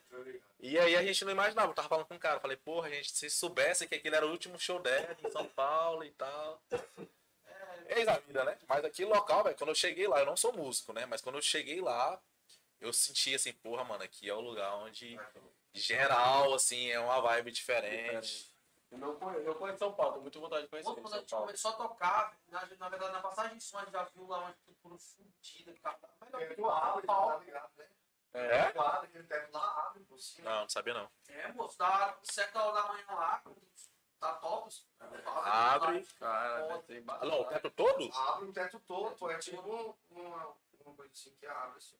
E 0.60 0.78
aí 0.78 0.94
a 0.94 1.02
gente 1.02 1.24
não 1.24 1.32
imaginava, 1.32 1.70
eu 1.70 1.74
tava 1.74 1.88
falando 1.88 2.04
com 2.04 2.14
um 2.14 2.18
cara, 2.18 2.38
falei, 2.38 2.56
porra, 2.56 2.90
gente, 2.90 3.10
se 3.12 3.30
soubesse 3.30 3.88
que 3.88 3.94
aquele 3.94 4.14
era 4.14 4.26
o 4.26 4.30
último 4.30 4.58
show 4.58 4.78
dela 4.78 5.16
em 5.24 5.30
São 5.30 5.46
Paulo 5.46 6.04
e 6.04 6.10
tal. 6.10 6.60
Eis 7.88 8.06
a 8.06 8.18
vida, 8.18 8.44
né? 8.44 8.58
Mas 8.68 8.84
aqui 8.84 9.06
local, 9.06 9.42
velho, 9.42 9.56
quando 9.56 9.70
eu 9.70 9.74
cheguei 9.74 10.06
lá, 10.06 10.20
eu 10.20 10.26
não 10.26 10.36
sou 10.36 10.52
músico, 10.52 10.92
né? 10.92 11.06
Mas 11.06 11.22
quando 11.22 11.36
eu 11.36 11.42
cheguei 11.42 11.80
lá, 11.80 12.20
eu 12.78 12.92
senti 12.92 13.34
assim, 13.34 13.52
porra, 13.54 13.82
mano, 13.82 14.04
aqui 14.04 14.28
é 14.28 14.34
o 14.34 14.40
lugar 14.40 14.74
onde 14.74 15.18
geral, 15.72 16.52
assim, 16.52 16.90
é 16.90 17.00
uma 17.00 17.20
vibe 17.22 17.52
diferente. 17.52 18.52
Eu 18.90 18.98
não 18.98 19.16
conheço, 19.16 19.44
eu 19.46 19.54
conheço 19.54 19.78
São 19.78 19.92
Paulo, 19.94 20.12
tenho 20.12 20.22
muita 20.22 20.38
vontade 20.40 20.62
de 20.62 20.68
conhecer 20.68 20.86
Quando 20.88 21.02
quando 21.02 21.14
a 21.14 21.18
gente 21.18 21.30
Paulo. 21.30 21.46
começou 21.46 21.70
a 21.70 21.74
tocar, 21.74 22.38
na, 22.48 22.66
na 22.78 22.88
verdade, 22.88 23.12
na 23.12 23.20
passagem 23.20 23.58
de 23.58 23.64
som, 23.64 23.76
a 23.78 23.80
gente 23.84 23.92
já 23.92 24.02
viu 24.04 24.26
lá 24.26 24.38
uma 24.38 24.50
estrutura 24.50 24.96
tava 25.82 25.98
melhor 26.24 26.42
É 26.42 26.46
que 26.46 26.54
do 26.56 26.62
o 26.66 27.02
tá 27.02 27.36
ligado, 27.38 27.70
né? 27.76 27.88
É? 28.32 28.72
Do 28.72 28.78
lado, 28.78 29.04
aquele 29.04 29.24
teto 29.24 29.52
lá 29.52 29.86
abre 29.88 30.04
por 30.04 30.18
cima. 30.18 30.50
Não, 30.50 30.60
não 30.62 30.68
sabia 30.68 30.94
não. 30.94 31.10
É, 31.28 31.52
moço, 31.52 31.78
dá 31.78 32.18
certa 32.22 32.62
hora 32.62 32.82
da 32.82 32.88
manhã 32.88 33.06
lá, 33.08 33.38
quando 33.40 33.60
tá 34.20 34.34
top. 34.34 34.74
Abre. 34.98 36.06
Cara, 36.18 36.84
embaixo. 36.88 37.22
Alô, 37.24 37.42
o 37.42 37.44
teto 37.46 37.70
todo? 37.70 38.10
Abre 38.16 38.48
o 38.48 38.52
teto 38.52 38.80
todo, 38.80 39.16
pô, 39.16 39.30
é 39.30 39.38
tipo 39.38 39.60
um- 39.60 39.94
uma, 40.10 40.56
uma 40.80 40.94
coisa 40.94 41.12
assim 41.12 41.34
que 41.36 41.46
abre 41.46 41.76
assim. 41.78 41.98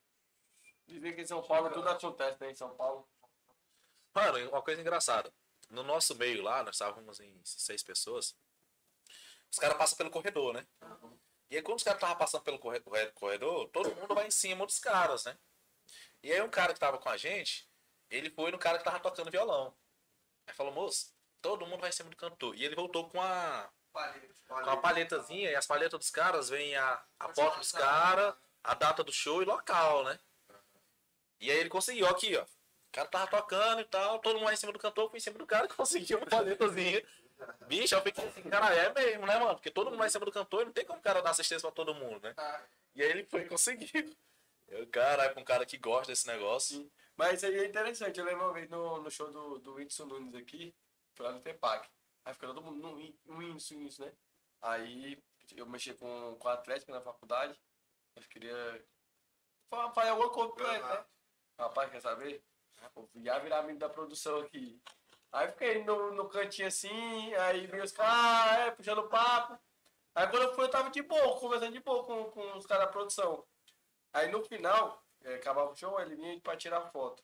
Dizem 0.87 1.15
que 1.15 1.21
em 1.21 1.27
São 1.27 1.43
Paulo 1.43 1.71
tudo 1.71 1.89
acontece, 1.89 2.41
né? 2.41 2.51
Em 2.51 2.55
São 2.55 2.75
Paulo. 2.75 3.07
Mano, 4.15 4.49
uma 4.51 4.63
coisa 4.63 4.81
engraçada. 4.81 5.33
No 5.71 5.83
nosso 5.83 6.15
meio 6.15 6.43
lá, 6.43 6.63
nós 6.63 6.75
estávamos 6.77 7.21
em 7.21 7.41
seis 7.45 7.83
pessoas. 7.83 8.35
Os 9.51 9.59
caras 9.59 9.77
passam 9.77 9.97
pelo 9.97 10.11
corredor, 10.11 10.53
né? 10.55 10.67
E 11.51 11.57
aí, 11.57 11.63
quando 11.63 11.79
os 11.79 11.83
caras 11.85 11.99
estavam 11.99 12.17
passando 12.17 12.43
pelo 12.43 12.59
corre- 12.59 12.81
corre- 12.81 13.11
corredor, 13.13 13.69
todo 13.71 13.95
mundo 13.97 14.15
vai 14.15 14.27
em 14.27 14.31
cima 14.31 14.67
dos 14.67 14.79
caras, 14.79 15.25
né? 15.25 15.39
E 16.23 16.33
aí, 16.33 16.41
um 16.43 16.51
cara 16.51 16.75
que 16.75 16.81
tava 16.81 16.99
com 16.99 17.09
a 17.09 17.17
gente, 17.17 17.69
ele 18.11 18.31
foi 18.31 18.51
no 18.51 18.59
cara 18.59 18.79
que 18.79 18.85
tava 18.85 19.01
tocando 19.01 19.31
violão. 19.31 19.75
Aí 20.47 20.55
falou, 20.55 20.73
moço, 20.73 21.15
todo 21.41 21.67
mundo 21.67 21.81
vai 21.81 21.91
em 21.91 21.93
cima 21.93 22.11
do 22.11 22.17
cantor. 22.17 22.55
E 22.55 22.65
ele 22.65 22.75
voltou 22.75 23.09
com 23.09 23.21
a, 23.23 23.71
com 24.47 24.71
a 24.71 24.77
palhetazinha, 24.77 25.51
e 25.51 25.55
as 25.55 25.67
palhetas 25.67 25.99
dos 25.99 26.11
caras 26.11 26.49
vêm 26.51 26.75
a, 26.77 27.03
a 27.19 27.29
foto 27.35 27.59
dos 27.59 27.73
caras, 27.73 28.35
a 28.65 28.75
data 28.75 29.03
do 29.05 29.13
show 29.13 29.43
e 29.43 29.47
local, 29.47 30.05
né? 30.05 30.19
E 31.41 31.51
aí 31.51 31.57
ele 31.59 31.69
conseguiu, 31.71 32.07
ó, 32.07 32.11
aqui, 32.11 32.37
ó. 32.37 32.45
O 32.89 32.93
cara 32.93 33.09
tava 33.09 33.27
tocando 33.31 33.81
e 33.81 33.85
tal, 33.85 34.19
todo 34.19 34.35
mundo 34.37 34.47
lá 34.47 34.53
em 34.53 34.57
cima 34.57 34.73
do 34.73 34.79
cantor, 34.79 35.11
foi 35.11 35.19
em 35.19 35.21
cima 35.21 35.39
do 35.39 35.47
cara 35.47 35.67
e 35.67 35.69
conseguiu 35.75 36.19
uma 36.19 36.27
paletazinha. 36.27 37.03
Bicho, 37.67 37.95
eu 37.95 38.01
fiquei 38.03 38.25
assim, 38.27 38.43
cara, 38.43 38.75
é 38.75 38.93
mesmo, 38.93 39.27
né, 39.27 39.39
mano? 39.39 39.55
Porque 39.55 39.71
todo 39.71 39.87
mundo 39.91 39.99
vai 39.99 40.09
em 40.09 40.11
cima 40.11 40.25
do 40.25 40.33
cantor 40.33 40.65
não 40.65 40.73
tem 40.73 40.85
como 40.85 40.99
o 40.99 41.03
cara 41.03 41.21
dar 41.21 41.31
assistência 41.31 41.69
pra 41.69 41.75
todo 41.75 41.95
mundo, 41.95 42.21
né? 42.23 42.35
Tá. 42.35 42.67
E 42.95 43.03
aí 43.03 43.11
ele 43.11 43.25
foi 43.27 43.43
e 43.43 43.49
conseguiu. 43.49 44.17
Eu, 44.67 44.87
caralho, 44.89 45.33
pra 45.33 45.41
um 45.41 45.45
cara 45.45 45.65
que 45.65 45.79
gosta 45.79 46.11
desse 46.13 46.27
negócio. 46.27 46.91
Mas 47.17 47.35
isso 47.35 47.47
aí 47.47 47.59
é 47.59 47.67
interessante. 47.67 48.19
Eu 48.19 48.25
lembro 48.25 48.45
uma 48.45 48.53
vez 48.53 48.69
no, 48.69 49.01
no 49.01 49.11
show 49.11 49.31
do, 49.31 49.59
do 49.59 49.75
Whindersson 49.75 50.07
Nunes 50.07 50.35
aqui, 50.35 50.75
foi 51.15 51.27
lá 51.27 51.33
no 51.33 51.41
Tepac. 51.41 51.89
Aí 52.25 52.35
ficou 52.35 52.49
todo 52.53 52.63
mundo 52.63 52.79
no 52.81 52.97
Whin- 52.97 53.19
no 53.25 53.39
Whindersson, 53.39 53.75
Whindersson, 53.77 54.05
né? 54.07 54.13
Aí 54.61 55.23
eu 55.57 55.67
mexi 55.67 55.95
com, 55.95 56.37
com 56.39 56.49
a 56.49 56.55
Atlética 56.55 56.93
na 56.93 57.01
faculdade. 57.01 57.59
Eu 58.17 58.23
queria 58.25 58.85
fa- 59.71 59.91
fazer 59.93 60.11
alguma 60.11 60.31
coisa 60.31 60.53
pra 60.55 60.75
ele, 60.75 60.85
né? 60.85 61.05
Rapaz, 61.59 61.91
quer 61.91 62.01
saber? 62.01 62.45
Ia 63.17 63.39
virar 63.39 63.61
amigo 63.61 63.79
da 63.79 63.89
produção 63.89 64.41
aqui. 64.41 64.81
Aí 65.33 65.49
fiquei 65.49 65.85
no, 65.85 66.13
no 66.13 66.29
cantinho 66.29 66.69
assim, 66.69 67.35
aí 67.35 67.67
vi 67.67 67.81
os 67.81 67.93
caras, 67.93 68.15
ah, 68.15 68.57
é, 68.61 68.71
puxando 68.71 69.09
papo. 69.09 69.59
Aí 70.15 70.27
quando 70.29 70.43
eu 70.43 70.55
fui, 70.55 70.65
eu 70.65 70.71
tava 70.71 70.91
de 70.91 71.03
boa, 71.03 71.39
conversando 71.39 71.73
de 71.73 71.81
boa 71.81 72.05
com, 72.05 72.25
com 72.31 72.57
os 72.57 72.67
caras 72.67 72.87
da 72.87 72.93
produção. 72.93 73.45
Aí 74.13 74.31
no 74.31 74.43
final, 74.43 75.05
é, 75.23 75.35
acabava 75.35 75.71
o 75.71 75.77
show, 75.77 76.01
ele 76.01 76.17
vinha 76.17 76.41
pra 76.41 76.57
tirar 76.57 76.81
foto. 76.91 77.23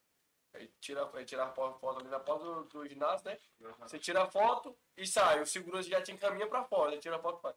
Aí 0.52 0.70
tira, 0.81 1.10
aí 1.14 1.24
tira 1.24 1.44
a 1.44 1.51
foto, 1.51 1.89
ali 1.89 2.09
na 2.09 2.20
porta 2.20 2.44
do, 2.44 2.64
do 2.64 2.86
ginásio, 2.86 3.26
né? 3.26 3.39
Você 3.81 3.98
tira 3.98 4.22
a 4.22 4.31
foto 4.31 4.76
e 4.97 5.06
sai. 5.06 5.43
O 5.43 5.47
segurança 5.47 5.89
já 5.89 6.01
te 6.01 6.12
encaminha 6.12 6.47
pra 6.47 6.64
fora, 6.64 6.93
ele 6.93 7.01
tira 7.01 7.16
a 7.16 7.18
foto 7.18 7.39
e 7.39 7.43
vai. 7.43 7.55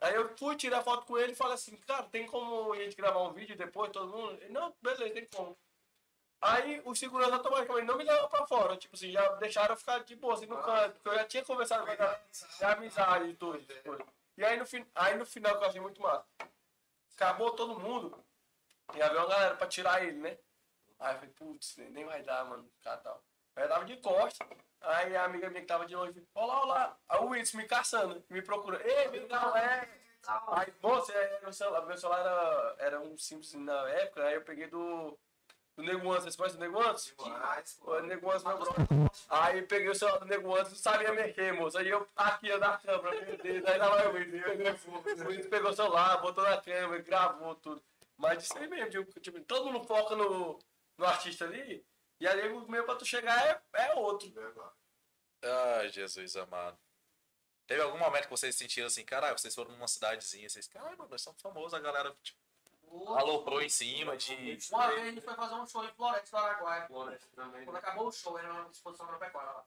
Aí 0.00 0.14
eu 0.14 0.34
fui 0.36 0.56
tirar 0.56 0.82
foto 0.82 1.04
com 1.06 1.18
ele 1.18 1.32
e 1.32 1.36
falei 1.36 1.54
assim, 1.54 1.76
cara, 1.76 2.04
tem 2.04 2.26
como 2.26 2.72
a 2.72 2.76
gente 2.76 2.96
gravar 2.96 3.20
um 3.22 3.34
vídeo 3.34 3.54
depois, 3.54 3.90
todo 3.92 4.10
mundo? 4.10 4.32
Ele, 4.40 4.48
não, 4.48 4.74
beleza, 4.80 5.12
tem 5.12 5.26
como. 5.26 5.58
Aí 6.42 6.80
o 6.86 6.94
segurança 6.94 7.34
automaticamente 7.34 7.86
não 7.86 7.98
me 7.98 8.04
levou 8.04 8.28
pra 8.28 8.46
fora, 8.46 8.76
tipo 8.76 8.96
assim, 8.96 9.12
já 9.12 9.32
deixaram 9.32 9.74
eu 9.74 9.76
ficar 9.76 9.98
de 9.98 10.16
boa, 10.16 10.32
assim, 10.32 10.46
no 10.46 10.56
canto, 10.56 10.94
porque 10.94 11.08
eu 11.10 11.14
já 11.14 11.24
tinha 11.26 11.44
conversado 11.44 11.86
com 11.86 11.92
de 11.92 12.64
amizade 12.64 13.28
e 13.28 13.34
tudo. 13.34 13.60
tudo. 13.84 14.06
E 14.38 14.44
aí 14.44 14.56
no, 14.56 14.64
fin 14.64 14.86
aí 14.94 15.18
no 15.18 15.26
final 15.26 15.58
que 15.58 15.64
eu 15.64 15.68
achei 15.68 15.80
muito 15.82 16.00
massa, 16.00 16.24
acabou 17.14 17.50
todo 17.50 17.78
mundo, 17.78 18.24
e 18.94 19.02
havia 19.02 19.20
uma 19.20 19.28
galera 19.28 19.54
pra 19.54 19.66
tirar 19.66 20.02
ele, 20.02 20.16
né? 20.16 20.38
Aí 20.98 21.14
eu 21.14 21.18
falei, 21.18 21.34
putz, 21.34 21.76
nem 21.76 22.06
vai 22.06 22.22
dar, 22.22 22.44
mano, 22.46 22.70
cara 22.82 22.96
tal. 22.96 23.22
Aí 23.54 23.64
eu 23.64 23.68
tava 23.68 23.84
de 23.84 23.96
costa, 23.98 24.46
aí 24.80 25.14
a 25.14 25.24
amiga 25.24 25.50
minha 25.50 25.60
que 25.60 25.66
tava 25.66 25.84
de 25.84 25.94
longe, 25.94 26.26
olá, 26.34 26.62
olá. 26.62 26.96
Aí 27.06 27.18
o 27.20 27.26
Wilson 27.26 27.58
me 27.58 27.66
caçando, 27.66 28.24
me 28.30 28.40
procurando, 28.40 28.82
ei, 28.82 29.08
meu 29.08 29.28
não 29.28 29.54
é. 29.54 29.86
Aí, 30.48 30.72
moça, 30.82 31.12
é, 31.12 31.40
meu 31.40 31.52
celular, 31.52 31.84
meu 31.86 31.98
celular 31.98 32.20
era, 32.20 32.76
era 32.78 33.00
um 33.00 33.16
simples 33.18 33.52
na 33.54 33.88
época, 33.90 34.24
aí 34.24 34.34
eu 34.34 34.42
peguei 34.42 34.66
do, 34.68 35.18
do 35.80 35.86
Nego 35.86 36.10
Antes, 36.10 36.24
vocês 36.24 36.36
conhecem 36.36 36.58
o 36.58 36.60
Nego 36.60 36.80
Antes? 36.80 37.14
Demais, 37.16 37.72
pô. 37.74 37.96
O 37.96 38.00
Nego 38.00 38.30
Antes, 38.30 38.44
meu 38.44 38.58
brother. 38.58 38.86
Aí 39.28 39.62
peguei 39.62 39.88
o 39.88 39.94
celular 39.94 40.18
do 40.18 40.26
Nego 40.26 40.54
Antes, 40.54 40.72
não 40.72 40.78
sabia 40.78 41.12
mexer, 41.12 41.52
moço. 41.52 41.78
Aí 41.78 41.88
eu 41.88 42.08
aqui, 42.14 42.56
na 42.56 42.76
câmera, 42.78 43.24
meu 43.24 43.36
Deus, 43.38 43.64
aí 43.66 43.78
tava 43.78 44.02
eu, 44.02 44.10
o 44.10 45.28
Wilson 45.28 45.50
pegou 45.50 45.70
o 45.70 45.74
celular, 45.74 46.20
botou 46.20 46.44
na 46.44 46.60
câmera, 46.60 47.02
gravou 47.02 47.54
tudo. 47.56 47.82
Mas 48.16 48.44
isso 48.44 48.56
aí 48.58 48.68
mesmo, 48.68 48.90
tipo, 48.90 49.20
tipo, 49.20 49.40
todo 49.40 49.72
mundo 49.72 49.86
foca 49.86 50.14
no, 50.14 50.58
no 50.98 51.06
artista 51.06 51.46
ali, 51.46 51.84
e 52.20 52.28
ali 52.28 52.48
o 52.48 52.70
meu 52.70 52.84
pra 52.84 52.96
tu 52.96 53.04
chegar 53.04 53.38
é, 53.46 53.62
é 53.72 53.94
outro. 53.94 54.30
Ai, 55.42 55.88
Jesus 55.88 56.36
amado. 56.36 56.78
Teve 57.66 57.82
algum 57.82 57.98
momento 57.98 58.24
que 58.24 58.30
vocês 58.30 58.56
sentiram 58.56 58.88
assim, 58.88 59.04
caralho, 59.04 59.38
vocês 59.38 59.54
foram 59.54 59.70
numa 59.70 59.86
cidadezinha, 59.88 60.48
vocês, 60.48 60.66
caralho, 60.66 60.98
mano, 60.98 61.10
nós 61.10 61.22
somos 61.22 61.40
famosos, 61.40 61.72
a 61.72 61.80
galera 61.80 62.14
tipo, 62.22 62.38
aloprou 63.16 63.62
em 63.62 63.68
cima 63.68 64.16
de. 64.16 64.58
Uma 64.70 64.88
vez 64.88 65.00
a 65.00 65.04
gente 65.06 65.20
foi 65.20 65.34
fazer 65.34 65.54
um 65.54 65.66
show 65.66 65.84
em 65.84 65.92
Floresta 65.92 66.30
do 66.30 66.44
Araguaia. 66.44 66.86
Floresta 66.86 67.28
também. 67.34 67.64
Quando 67.64 67.76
acabou 67.76 68.08
o 68.08 68.12
show, 68.12 68.38
era 68.38 68.52
uma 68.52 68.70
exposição 68.70 69.06
agropecuária 69.06 69.52
lá. 69.52 69.64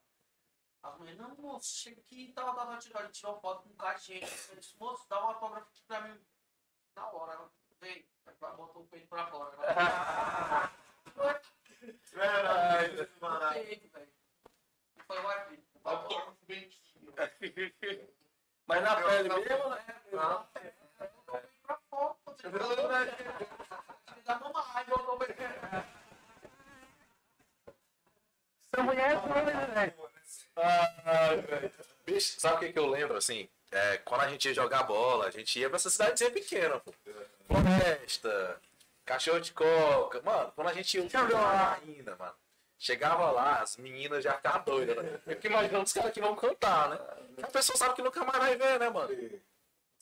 As 0.83 0.97
mulheres, 0.97 1.19
não, 1.19 1.35
moço, 1.37 1.77
chega 1.77 2.01
aqui 2.01 2.25
e 2.25 2.33
tal, 2.33 2.53
tal, 2.53 2.77
tirou, 2.77 3.01
ele 3.01 3.11
tirou 3.11 3.39
foto 3.39 3.63
com 3.63 3.69
um 3.69 3.75
cara 3.75 3.97
de 3.97 4.05
gente. 4.05 4.49
Eu 4.49 4.55
disse, 4.57 4.77
moço, 4.77 5.07
dá 5.07 5.23
um 5.23 5.29
autógrafo 5.29 5.67
aqui 5.69 5.81
pra 5.87 6.01
mim. 6.01 6.19
Na 6.95 7.09
hora, 7.09 7.33
ela 7.33 7.49
veio, 7.79 8.05
botou 8.57 8.81
o 8.81 8.87
peito 8.87 9.07
pra 9.07 9.25
fora. 9.27 9.55
Verdade, 12.11 12.95
velho. 13.93 14.13
Foi 15.07 15.19
o 15.19 15.23
Wi-Fi. 15.23 15.63
Autógrafo 15.85 16.37
bem 16.45 16.65
aqui. 16.65 18.13
Mas 18.67 18.83
na 18.83 18.95
pele 19.01 19.29
mesmo, 19.29 19.69
né? 19.69 20.01
Não. 20.11 20.45
Pra 20.45 20.61
mulher 28.83 29.11
é 29.11 29.15
doida, 29.15 29.65
velho. 29.73 29.93
Ai, 30.55 31.41
velho. 31.41 31.71
Bicho, 32.05 32.39
sabe 32.39 32.55
o 32.55 32.59
que, 32.59 32.73
que 32.73 32.79
eu 32.79 32.87
lembro, 32.87 33.17
assim? 33.17 33.49
É, 33.71 33.97
quando 33.97 34.21
a 34.21 34.27
gente 34.27 34.47
ia 34.47 34.53
jogar 34.53 34.83
bola, 34.83 35.27
a 35.27 35.31
gente 35.31 35.59
ia 35.59 35.69
pra 35.69 35.77
essa 35.77 35.89
cidadezinha 35.89 36.31
pequena, 36.31 36.79
pô. 36.79 36.93
Floresta, 37.47 38.61
cachorro 39.05 39.39
de 39.39 39.51
coca. 39.51 40.21
Mano, 40.21 40.51
quando 40.55 40.67
a 40.67 40.73
gente 40.73 40.97
ia 40.97 41.09
jogar 41.09 41.79
ainda, 41.81 42.15
mano. 42.15 42.33
Chegava 42.77 43.31
lá, 43.31 43.61
as 43.61 43.77
meninas 43.77 44.23
já 44.23 44.33
ficavam 44.33 44.63
doidas, 44.63 44.97
né? 44.97 45.19
Eu 45.25 45.35
fico 45.35 45.47
imaginando 45.47 45.85
os 45.85 45.93
caras 45.93 46.11
que 46.11 46.19
vão 46.19 46.35
cantar, 46.35 46.89
né? 46.89 46.99
A 47.41 47.47
pessoa 47.47 47.77
sabe 47.77 47.95
que 47.95 48.01
nunca 48.01 48.23
mais 48.25 48.37
vai 48.37 48.55
ver, 48.57 48.79
né, 48.79 48.89
mano? 48.89 49.09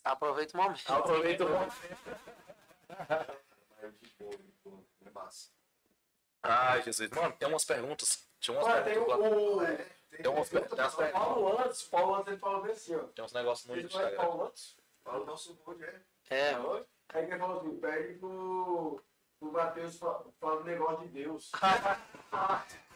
Aproveita 0.03 0.57
o 0.57 0.61
momento. 0.61 0.91
Aproveita 0.91 1.45
o 1.45 1.49
É 5.05 5.09
massa. 5.13 5.49
Ai, 6.43 6.81
Jesus. 6.81 7.09
Mano, 7.11 7.33
tem 7.37 7.47
umas 7.47 7.65
perguntas. 7.65 8.27
Tinha 8.39 8.57
umas 8.57 8.65
Olha, 8.67 8.83
tem 8.83 8.93
perguntas 8.93 9.19
lá. 9.19 9.29
o. 9.29 9.63
É, 9.63 9.75
tem, 10.09 10.21
Tem 10.23 10.31
umas 10.31 10.49
tem 10.49 10.59
perguntas. 10.59 10.93
O 10.93 11.11
Paulo 11.11 11.59
antes, 11.61 11.83
Paulo 11.83 12.15
antes 12.15 12.27
ele 12.29 12.37
falou 12.37 12.61
bem 12.63 12.71
assim, 12.71 12.95
ó. 12.95 12.99
Tem 12.99 13.25
uns 13.25 13.33
negócios 13.33 13.67
no 13.67 13.75
é 13.75 13.81
Instagram. 13.81 14.15
Paulo 14.17 14.43
antes? 14.45 14.75
Fala 15.03 15.23
o 15.23 15.25
nosso 15.25 15.53
bonde, 15.65 15.83
é. 15.83 16.01
É. 16.29 16.55
Aí 17.13 17.23
ele 17.25 17.37
falou 17.37 17.59
assim, 17.59 17.77
pede 17.79 18.13
pro, 18.19 19.01
pro 19.39 19.51
Matheus 19.51 19.97
fa- 19.99 20.23
falar 20.39 20.61
um 20.61 20.63
negócio 20.63 20.99
de 21.07 21.07
Deus. 21.09 21.51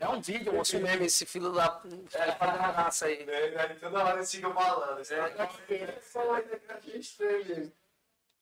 É 0.00 0.08
um 0.08 0.20
vídeo, 0.20 0.52
um 0.52 0.80
meme, 0.80 1.06
esse 1.06 1.26
filho 1.26 1.52
da. 1.52 1.82
É, 2.12 2.32
fazendo 2.32 2.58
raça 2.58 3.06
aí. 3.06 3.28
É, 3.28 3.60
aí 3.60 3.74
toda 3.76 4.04
hora 4.04 4.16
eles 4.16 4.30
ficam 4.30 4.54
falando. 4.54 5.00
Esse 5.00 5.14
É, 5.14 5.34
eu. 7.20 7.72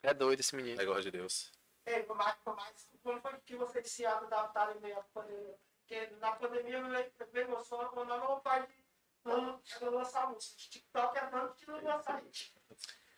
É 0.03 0.15
doido 0.15 0.41
esse 0.41 0.55
menino. 0.55 0.77
Negócio 0.77 1.03
de 1.03 1.11
Deus. 1.11 1.51
Ei, 1.87 2.05
mas, 2.15 2.35
mas 2.45 2.89
quando 3.03 3.21
foi 3.21 3.33
que 3.45 3.57
vocês 3.57 3.91
se 3.91 4.05
adaptaram 4.05 4.75
em 4.75 4.81
meio 4.81 4.99
à 4.99 5.03
pandemia? 5.15 5.55
Porque 5.81 6.09
na 6.21 6.33
pandemia 6.33 6.83
me 6.83 7.11
veio 7.33 7.47
emoção 7.47 7.79
quando 7.89 8.13
eu 8.13 8.19
não 8.19 8.41
pai 8.41 8.67
não 9.25 9.61
lançar 9.91 10.29
música. 10.29 10.57
TikTok 10.57 11.19
é 11.19 11.21
tanto 11.27 11.55
que 11.55 11.67
não 11.71 11.83
lançar 11.83 12.23
hit. 12.23 12.55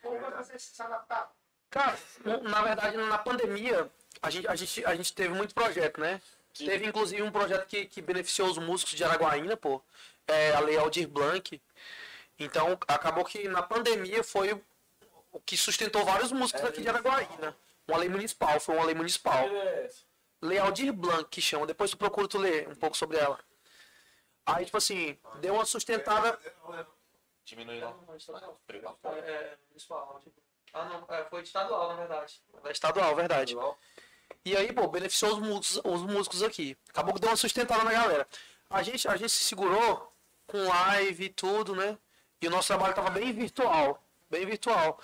Como 0.01 0.19
foi 0.19 0.31
que 0.31 0.37
vocês 0.37 0.61
se 0.63 0.81
adaptaram? 0.81 1.29
Cara, 1.69 1.97
na 2.43 2.61
verdade, 2.63 2.97
na 2.97 3.17
pandemia, 3.17 3.91
a 4.21 4.29
gente, 4.29 4.47
a 4.47 4.55
gente, 4.55 4.85
a 4.85 4.95
gente 4.95 5.13
teve 5.13 5.33
muito 5.33 5.53
projeto, 5.53 5.99
né? 5.99 6.21
Teve 6.53 6.85
inclusive 6.85 7.21
um 7.21 7.31
projeto 7.31 7.65
que, 7.67 7.85
que 7.85 8.01
beneficiou 8.01 8.49
os 8.49 8.57
músicos 8.57 8.93
de 8.93 9.03
Araguaína, 9.03 9.55
pô. 9.55 9.81
É, 10.27 10.53
a 10.53 10.59
Lei 10.59 10.77
Aldir 10.77 11.07
Blanc. 11.07 11.61
Então, 12.37 12.77
acabou 12.87 13.25
que 13.25 13.47
na 13.47 13.61
pandemia 13.61 14.23
foi 14.23 14.53
o, 14.53 15.39
que 15.45 15.57
sustentou 15.57 16.03
vários 16.05 16.31
músicos 16.31 16.63
aqui 16.63 16.81
de 16.81 16.89
Araguaína. 16.89 17.55
Uma 17.87 17.97
lei 17.97 18.09
municipal, 18.09 18.59
foi 18.59 18.75
uma 18.75 18.85
lei 18.85 18.95
municipal. 18.95 19.47
É, 19.47 19.89
Lei 20.41 20.57
Aldir 20.57 20.93
Blanc, 20.93 21.25
que 21.29 21.41
chama. 21.41 21.65
Depois 21.65 21.91
tu 21.91 21.97
procura 21.97 22.27
tu 22.27 22.37
ler 22.37 22.67
um 22.67 22.75
pouco 22.75 22.95
sobre 22.95 23.17
ela. 23.17 23.39
Aí, 24.45 24.65
tipo 24.65 24.77
assim, 24.77 25.17
deu 25.41 25.55
uma 25.55 25.65
sustentada. 25.65 26.39
Diminui 27.43 27.79
lá. 27.79 27.89
É, 27.89 29.57
municipal. 29.69 30.21
Ah, 30.73 30.85
não, 30.85 31.15
é, 31.15 31.25
foi 31.25 31.41
estadual, 31.41 31.89
na 31.89 31.95
verdade. 31.95 32.41
É 32.63 32.71
estadual, 32.71 33.15
verdade. 33.15 33.55
E 34.45 34.55
aí, 34.55 34.71
pô, 34.71 34.87
beneficiou 34.87 35.33
os 35.33 35.39
músicos, 35.39 35.81
os 35.83 36.01
músicos 36.01 36.43
aqui. 36.43 36.77
Acabou 36.89 37.13
que 37.13 37.19
deu 37.19 37.29
uma 37.29 37.35
sustentada 37.35 37.83
na 37.83 37.91
galera. 37.91 38.27
A 38.69 38.81
gente, 38.83 39.07
a 39.07 39.15
gente 39.15 39.29
se 39.29 39.43
segurou 39.43 40.11
com 40.47 40.67
live 40.67 41.25
e 41.25 41.29
tudo, 41.29 41.75
né? 41.75 41.97
E 42.41 42.47
o 42.47 42.49
nosso 42.49 42.67
trabalho 42.67 42.93
tava 42.93 43.09
bem 43.09 43.31
virtual. 43.33 44.01
Bem 44.29 44.45
virtual. 44.45 44.99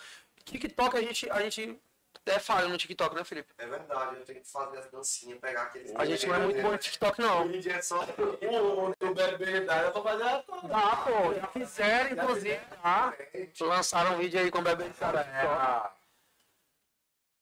TikTok 0.46 0.98
a 0.98 1.02
gente, 1.02 1.30
a 1.30 1.42
gente 1.42 1.80
é 2.26 2.40
falha 2.40 2.68
no 2.68 2.78
TikTok, 2.78 3.16
né, 3.16 3.24
Felipe? 3.24 3.54
É 3.58 3.68
verdade, 3.68 4.18
eu 4.18 4.26
tenho 4.26 4.42
que 4.42 4.50
fazer 4.50 4.78
as 4.80 4.90
dancinhas, 4.90 5.40
pegar 5.40 5.64
aqueles. 5.64 5.94
A 5.96 6.06
gente 6.06 6.26
não 6.26 6.36
é 6.36 6.40
muito 6.40 6.62
bom 6.62 6.72
no 6.72 6.78
TikTok, 6.78 7.22
não. 7.22 7.46
Hoje 7.46 7.58
em 7.58 7.60
dia 7.60 7.74
é 7.74 7.82
só. 7.82 8.02
O 8.02 9.14
bebê 9.14 9.62
dá, 9.62 9.82
eu 9.82 9.94
vou 9.94 10.04
fazer 10.04 10.24
a 10.24 10.44
Dá, 10.68 10.96
pô. 10.98 11.34
Já 11.34 11.48
fizeram, 11.48 12.12
inclusive. 12.12 12.60
Tá? 12.82 13.14
Lançaram 13.62 14.16
um 14.16 14.18
vídeo 14.18 14.40
aí 14.40 14.50
com 14.50 14.60
o 14.60 14.64
bebê 14.64 14.90
de 14.90 14.94
cara. 14.96 15.22
É 15.22 16.06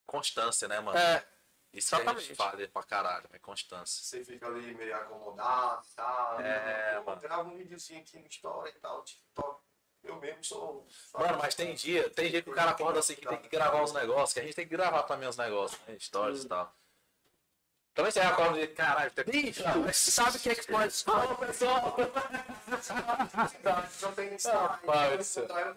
constância, 0.05 0.67
né, 0.67 0.79
mano? 0.79 0.97
É, 0.97 1.25
Isso 1.73 1.89
que 1.89 1.95
a 1.95 1.97
gente 2.13 2.31
exatamente. 2.31 2.35
fala 2.35 2.67
pra 2.67 2.83
caralho, 2.83 3.27
é 3.33 3.39
constância. 3.39 4.03
Você 4.03 4.23
fica 4.23 4.45
ali 4.47 4.73
meio 4.75 4.95
acomodado 4.95 5.83
e 5.91 5.95
tal. 5.95 6.39
É, 6.41 6.95
Eu 6.97 7.03
mano. 7.03 7.21
gravo 7.21 7.49
um 7.49 7.57
videozinho 7.57 7.99
aqui 8.01 8.19
no 8.19 8.27
Story 8.27 8.69
e 8.69 8.79
tal, 8.79 9.03
TikTok. 9.03 9.61
Eu 10.03 10.17
mesmo 10.17 10.43
sou. 10.43 10.87
Mano, 11.13 11.37
mas 11.39 11.55
tem 11.55 11.73
dia, 11.73 12.09
tem 12.09 12.29
dia 12.29 12.41
que 12.41 12.49
o 12.49 12.53
cara 12.53 12.71
acorda 12.71 12.99
assim 12.99 13.15
que 13.15 13.25
tem 13.25 13.37
que 13.37 13.47
gravar 13.49 13.81
uns 13.81 13.93
negócios, 13.93 14.33
que 14.33 14.39
a 14.39 14.43
gente 14.43 14.53
tem 14.55 14.65
que 14.67 14.71
gravar 14.75 15.03
também 15.03 15.27
os 15.29 15.37
negócios, 15.37 15.79
né? 15.87 15.97
Stories 15.97 16.43
e 16.43 16.47
tal. 16.49 16.75
Também 17.93 18.11
você 18.11 18.19
acorda 18.21 18.59
e 18.59 18.67
caralho, 18.67 19.11
tem 19.11 19.25
Bicho, 19.25 19.63
sabe 19.93 20.37
o 20.37 20.39
que 20.39 20.49
é 20.49 20.55
que 20.55 20.71
nós. 20.71 21.03
Fala, 21.03 21.35
pessoal! 21.35 21.95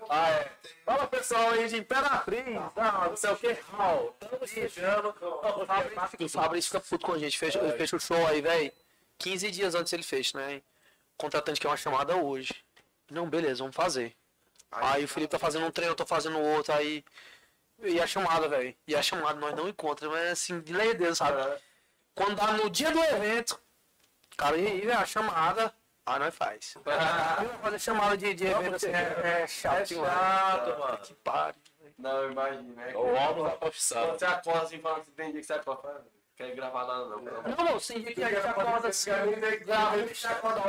Ah, 0.09 0.31
é. 0.31 0.51
Fala 0.85 1.07
pessoal 1.09 1.51
aí 1.51 1.69
de 1.69 1.77
Imperatriz, 1.77 2.47
não, 2.47 3.09
não 3.09 3.17
sei 3.17 3.31
o 3.31 3.37
que, 3.37 3.53
Raul. 3.71 4.15
Estamos 4.23 4.51
chegando. 4.51 5.15
O 6.21 6.29
Fabrício 6.29 6.71
fica 6.71 6.81
puto 6.81 7.05
com 7.07 7.13
a 7.13 7.19
gente. 7.19 7.39
Fecha, 7.39 7.61
fecha 7.73 7.97
o 7.97 8.01
show 8.01 8.27
aí, 8.27 8.41
velho. 8.41 8.73
15 9.19 9.51
dias 9.51 9.75
antes 9.75 9.93
ele 9.93 10.03
fecha, 10.03 10.39
né? 10.39 10.63
Contratante 11.19 11.61
quer 11.61 11.69
uma 11.69 11.77
chamada 11.77 12.17
hoje. 12.17 12.55
Não, 13.11 13.29
beleza, 13.29 13.59
vamos 13.59 13.77
fazer. 13.77 14.15
Aí 14.71 15.05
o 15.05 15.09
Felipe 15.09 15.33
tá 15.33 15.39
fazendo 15.39 15.67
um 15.67 15.71
treino, 15.71 15.93
eu 15.93 15.97
tô 15.97 16.07
fazendo 16.07 16.39
outro, 16.41 16.73
aí. 16.73 17.05
E 17.83 18.01
a 18.01 18.07
chamada, 18.07 18.49
velho. 18.49 18.75
E 18.87 18.97
a 18.97 19.03
chamada 19.03 19.39
nós 19.39 19.55
não 19.55 19.69
encontramos, 19.69 20.17
mas 20.17 20.33
assim, 20.33 20.61
de 20.61 20.95
Deus, 20.95 21.19
sabe? 21.19 21.61
Quando 22.17 22.35
dá 22.35 22.53
no 22.55 22.69
dia 22.71 22.91
do 22.91 22.99
evento, 22.99 23.61
cara, 24.37 24.57
e 24.57 24.91
a 24.91 25.05
chamada, 25.07 25.73
aí 26.05 26.19
nós 26.19 26.35
faz. 26.35 26.75
Fazer 27.63 27.79
chamada 27.79 28.17
de, 28.17 28.35
de 28.35 28.47
evento 28.47 28.75
assim, 28.77 28.87
é, 28.89 29.43
é 29.43 29.47
chato, 29.47 29.77
É 29.77 29.85
chato, 29.87 30.79
mano. 30.81 30.99
Que 30.99 31.15
pare. 31.15 31.57
Não, 31.99 32.31
imagina. 32.33 32.83
É 32.83 32.91
que- 32.91 32.97
O 32.97 33.15
homem 33.15 33.45
da 33.45 33.51
profissão. 33.51 34.07
Quando 34.09 34.19
você 34.19 34.25
acorda 34.25 34.63
assim, 34.65 34.81
fala 34.81 35.01
que 35.01 35.11
tem 35.13 35.31
dia 35.31 35.41
que 35.41 35.47
você 35.47 35.53
acorda, 35.53 36.07
quer 36.37 36.55
gravar 36.55 36.87
nada 36.87 37.05
não. 37.07 37.19
amor 37.19 37.49
Não, 37.49 37.65
não, 37.65 37.79
sem 37.81 38.01
dia 38.03 38.15
que 38.15 38.25
a 38.25 38.29
gente 38.31 38.47
acorda 38.47 38.89
assim, 38.89 39.11
grava, 39.65 39.97
deixa 39.99 40.31
acorda 40.31 40.61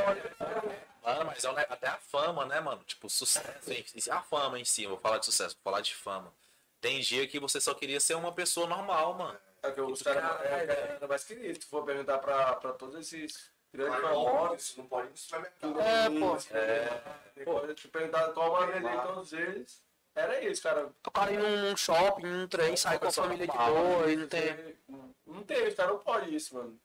Mano, 1.04 1.26
mas 1.26 1.44
é 1.46 1.50
um 1.50 1.58
até 1.58 1.88
a 1.88 1.98
fama, 1.98 2.46
né, 2.46 2.60
mano? 2.60 2.84
Tipo, 2.84 3.10
sucesso. 3.10 3.72
em- 3.72 3.86
em- 3.96 4.12
A 4.12 4.22
fama 4.22 4.60
em 4.60 4.66
si, 4.66 4.86
vou 4.86 4.98
falar 4.98 5.18
de 5.20 5.26
sucesso, 5.26 5.56
vou 5.56 5.72
falar 5.72 5.82
de 5.82 5.96
fama. 5.96 6.34
Tem 6.82 7.00
dia 7.00 7.26
que 7.26 7.40
você 7.40 7.62
só 7.62 7.74
queria 7.74 8.00
ser 8.02 8.16
uma 8.16 8.34
pessoa 8.34 8.68
normal, 8.68 9.14
mano. 9.14 9.40
É 9.64 9.72
que 9.72 9.82
os 9.82 10.02
caras 10.02 10.42
é, 10.42 10.98
é, 11.02 11.08
mais 11.08 11.24
querido. 11.24 11.54
Se 11.54 11.60
tu 11.60 11.68
for 11.68 11.84
perguntar 11.84 12.20
pra, 12.20 12.56
pra 12.56 12.74
todos 12.74 12.96
esses 12.96 13.52
grandes 13.74 14.02
famosos, 14.02 14.78
não 14.78 14.86
pode 14.88 15.08
ir 15.08 15.12
no 15.12 15.18
supermercado. 15.18 15.80
É, 15.82 16.10
pô. 16.10 16.58
é, 16.58 17.04
depois 17.36 17.82
tu 17.82 17.90
perguntar 17.90 18.32
qual 18.34 18.56
a 18.56 18.66
de 18.66 19.08
todos 19.08 19.34
eles, 19.34 19.82
era 20.16 20.44
isso, 20.44 20.64
cara. 20.64 20.90
O 21.06 21.12
cara 21.12 21.32
ir 21.32 21.38
num, 21.38 21.78
shopping, 21.78 22.26
num 22.26 22.48
trem, 22.48 22.76
sair 22.76 23.00
com 23.00 23.08
a 23.08 23.12
família 23.12 23.48
de 23.48 23.56
boa, 23.56 24.12
e 24.12 24.16
não 24.16 24.28
tem. 24.28 24.78
Não 25.26 25.44
tem, 25.44 25.68
os 25.68 25.76
caras 25.76 25.94
não 25.94 26.00
podem 26.00 26.34
isso, 26.34 26.56
mano. 26.56 26.80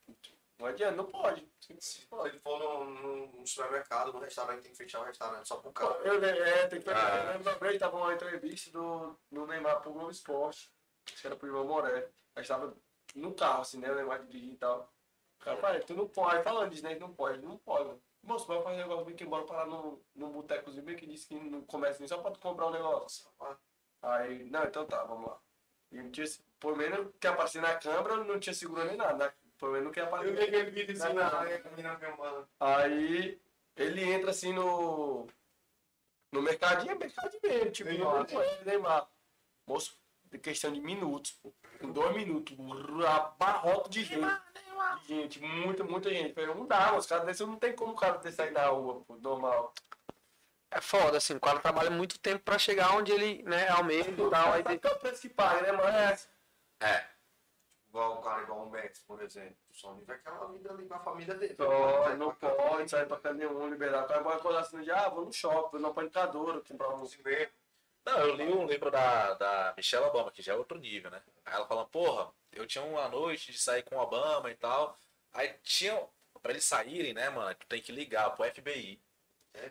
Não 0.58 0.66
adianta, 0.66 0.96
não 0.96 1.06
pode. 1.06 1.44
Se 1.80 2.06
ele 2.26 2.38
for 2.38 2.58
num, 2.58 3.46
supermercado, 3.46 4.12
num 4.12 4.20
restaurante, 4.20 4.62
tem 4.62 4.70
que 4.70 4.76
fechar 4.76 5.00
o 5.00 5.04
restaurante 5.04 5.48
só 5.48 5.56
pro 5.56 5.72
cara. 5.72 5.94
Eu, 6.04 6.22
é, 6.22 6.66
tem 6.68 6.78
que 6.78 6.84
pegar. 6.84 7.34
Ah. 7.34 7.34
Eu 7.34 7.58
vez, 7.58 7.78
tava 7.78 7.96
uma 7.96 8.12
entrevista 8.12 8.70
do, 8.70 9.18
do 9.30 9.46
Neymar 9.46 9.80
pro 9.80 9.92
Globo 9.92 10.10
Esporte. 10.10 10.70
Acho 11.06 11.20
que 11.20 11.26
era 11.26 11.34
pro 11.34 11.48
Ivan 11.48 11.64
Moré. 11.64 12.06
A 12.34 12.40
gente 12.40 12.48
tava 12.48 12.74
no 13.14 13.34
carro, 13.34 13.62
assim, 13.62 13.78
né? 13.78 13.90
O 13.90 13.94
Neymar 13.94 14.22
dirigindo 14.24 14.54
e 14.54 14.56
tal. 14.56 14.92
O 15.40 15.44
cara, 15.44 15.56
pai, 15.59 15.80
tu 15.80 15.94
não 15.94 16.09
pode. 16.09 16.42
Falando 16.42 16.70
disso, 16.70 16.82
né? 16.84 16.94
que 16.94 17.00
Não 17.00 17.12
pode, 17.12 17.42
não 17.42 17.56
pode, 17.59 17.84
mano. 17.86 18.02
Moço, 18.22 18.46
vai 18.46 18.62
fazer 18.62 18.76
um 18.76 18.82
negócio 18.82 19.04
bem 19.04 19.16
que 19.16 19.24
embora 19.24 19.44
parar 19.44 19.66
num, 19.66 20.00
num 20.14 20.30
botecozinho 20.30 20.84
bem 20.84 20.94
que 20.96 21.06
disse 21.06 21.26
que 21.26 21.34
não 21.34 21.60
começa 21.62 21.98
nem 21.98 22.06
só 22.06 22.18
pra 22.18 22.30
tu 22.30 22.38
comprar 22.38 22.68
um 22.68 22.70
negócio. 22.70 23.26
Aí, 24.00 24.44
não, 24.44 24.62
então 24.62 24.86
tá, 24.86 25.02
vamos 25.04 25.26
lá. 25.28 25.38
E 25.90 25.96
não 26.00 26.10
tinha, 26.10 26.26
por 26.60 26.76
menos 26.76 27.12
que 27.20 27.26
aparecer 27.26 27.60
na 27.60 27.74
câmera, 27.76 28.16
não 28.22 28.38
tinha 28.38 28.54
seguro 28.54 28.84
nem 28.84 28.96
nada. 28.96 29.26
Né? 29.26 29.32
Por 29.59 29.70
menos 29.70 29.86
não 29.86 29.92
quer 29.92 30.02
Eu 30.02 30.06
aparecer. 30.06 30.36
vi 30.36 30.42
aquele 30.44 30.70
vídeo 30.70 30.94
assim 31.04 31.12
na 31.14 31.26
área, 31.36 31.60
a 31.64 31.70
menina 31.70 31.98
filmando. 31.98 32.48
Aí 32.60 33.40
ele 33.76 34.12
entra 34.12 34.30
assim 34.30 34.52
no. 34.52 35.26
No 36.30 36.40
mercadinho, 36.40 36.92
é 36.92 36.94
mercadinho 36.94 37.40
mesmo, 37.42 37.70
tipo, 37.72 37.90
Neymar. 37.90 38.32
não 38.32 38.42
é 38.42 38.64
Neymar. 38.64 39.09
Moço, 39.66 39.98
de 40.24 40.38
questão 40.38 40.72
de 40.72 40.80
minutos, 40.80 41.32
pô. 41.32 41.52
Em 41.82 41.92
dois 41.92 42.14
minutos, 42.14 42.56
abarroto 43.06 43.90
de 43.90 44.04
gente. 44.04 44.24
De 45.06 45.09
gente, 45.09 45.40
muita, 45.40 45.84
muita 45.84 46.10
gente. 46.10 46.34
Não 46.46 46.66
dá, 46.66 46.96
os 46.96 47.06
caras 47.06 47.26
desses 47.26 47.46
não 47.46 47.56
tem 47.56 47.74
como 47.74 47.92
o 47.92 47.96
cara 47.96 48.18
ter 48.18 48.32
saído 48.32 48.54
da 48.54 48.68
rua, 48.68 49.02
pô, 49.06 49.16
normal. 49.16 49.72
É 50.70 50.80
foda, 50.80 51.18
assim, 51.18 51.34
o 51.34 51.40
cara 51.40 51.59
trabalha 51.59 51.90
muito 51.90 52.18
tempo 52.18 52.42
pra 52.42 52.59
chegar 52.59 52.96
onde 52.96 53.12
ele, 53.12 53.42
né, 53.42 53.68
almeja 53.68 54.10
e 54.10 54.30
tal. 54.30 54.52
Aí 54.52 54.62
é 54.66 54.88
o 54.88 54.98
preço 54.98 55.20
que 55.20 55.28
paga, 55.28 55.60
né, 55.60 55.72
mano? 55.72 55.88
É. 55.88 56.18
É. 56.80 57.06
igual 57.88 58.18
o 58.18 58.22
cara, 58.22 58.42
igual 58.42 58.66
o 58.66 58.70
Max, 58.70 59.00
por 59.00 59.22
exemplo. 59.22 59.56
Só 59.70 59.92
vive 59.92 60.12
aquela 60.12 60.46
vida 60.50 60.72
ali 60.72 60.86
com 60.86 60.94
a 60.94 60.98
família 61.00 61.34
dele. 61.34 61.54
Pode, 61.54 62.16
não 62.16 62.34
pode 62.34 62.90
sair 62.90 63.06
pra 63.06 63.18
canto 63.18 63.36
nenhum, 63.36 63.68
liberar. 63.68 64.06
Vai 64.06 64.20
embora 64.20 64.36
acordar 64.36 64.60
assim 64.60 64.78
no 64.78 64.82
dia, 64.82 64.96
ah, 64.96 65.09
vou 65.10 65.26
no 65.26 65.32
shopping, 65.32 65.72
vou 65.72 65.80
na 65.80 65.90
panicadora, 65.90 66.60
comprar 66.62 66.88
um. 66.88 67.02
Mesmo. 67.02 67.52
Não, 68.04 68.18
eu 68.18 68.34
li 68.34 68.52
um 68.52 68.66
livro 68.66 68.90
da, 68.90 69.34
da 69.34 69.74
Michelle 69.76 70.06
Obama, 70.06 70.30
que 70.30 70.42
já 70.42 70.52
é 70.52 70.56
outro 70.56 70.78
nível, 70.78 71.10
né? 71.10 71.22
Aí 71.44 71.54
ela 71.54 71.66
fala, 71.66 71.84
porra, 71.86 72.32
eu 72.52 72.66
tinha 72.66 72.84
uma 72.84 73.08
noite 73.08 73.52
de 73.52 73.58
sair 73.58 73.82
com 73.82 73.96
o 73.96 74.00
Obama 74.00 74.50
e 74.50 74.54
tal. 74.54 74.98
Aí 75.32 75.54
tinha. 75.62 76.00
Pra 76.42 76.50
eles 76.50 76.64
saírem, 76.64 77.14
né, 77.14 77.30
mano? 77.30 77.54
Tu 77.54 77.66
tem 77.68 77.80
que 77.80 77.92
ligar 77.92 78.30
pro 78.30 78.44
FBI. 78.44 79.00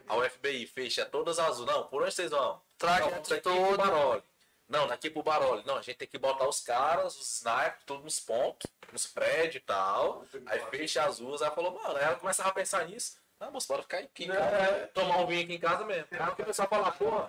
A 0.08 0.30
FBI 0.30 0.66
fecha 0.68 1.06
todas 1.06 1.38
as. 1.38 1.60
Não, 1.60 1.88
por 1.88 2.02
onde 2.02 2.14
vocês 2.14 2.32
vão? 2.32 2.62
Traje 2.78 3.10
Não, 3.10 3.22
daqui 3.22 3.42
pro 3.42 3.78
Baroli. 3.78 4.24
Não, 4.70 4.88
daqui 4.88 5.10
pro 5.10 5.24
Baroli. 5.24 5.66
Não, 5.66 5.76
a 5.76 5.82
gente 5.82 5.98
tem 5.98 6.08
que 6.08 6.18
botar 6.18 6.48
os 6.48 6.62
caras, 6.62 7.18
os 7.18 7.40
snipers, 7.40 7.84
tudo 7.86 8.04
nos 8.04 8.20
pontos, 8.22 8.72
nos 8.92 9.06
prédios 9.06 9.56
e 9.56 9.60
tal. 9.66 10.24
Aí 10.46 10.60
fecha 10.70 11.04
as 11.04 11.20
ruas. 11.20 11.42
Aí 11.42 11.48
ela 11.48 11.56
falou, 11.56 11.72
mano, 11.74 11.98
aí 11.98 12.04
ela 12.06 12.16
começava 12.16 12.50
a 12.50 12.54
pensar 12.54 12.88
nisso. 12.88 13.21
Não, 13.42 13.52
moço, 13.52 13.68
bora 13.68 13.82
ficar 13.82 13.98
aqui 13.98 14.26
em 14.26 14.28
casa. 14.28 14.56
É. 14.56 14.86
Tomar 14.94 15.18
um 15.18 15.26
vinho 15.26 15.44
aqui 15.44 15.56
em 15.56 15.60
casa 15.60 15.84
mesmo. 15.84 16.06
Aí 16.12 16.36
começou 16.36 16.64
a 16.64 16.68
falar, 16.68 16.92
porra. 16.92 17.28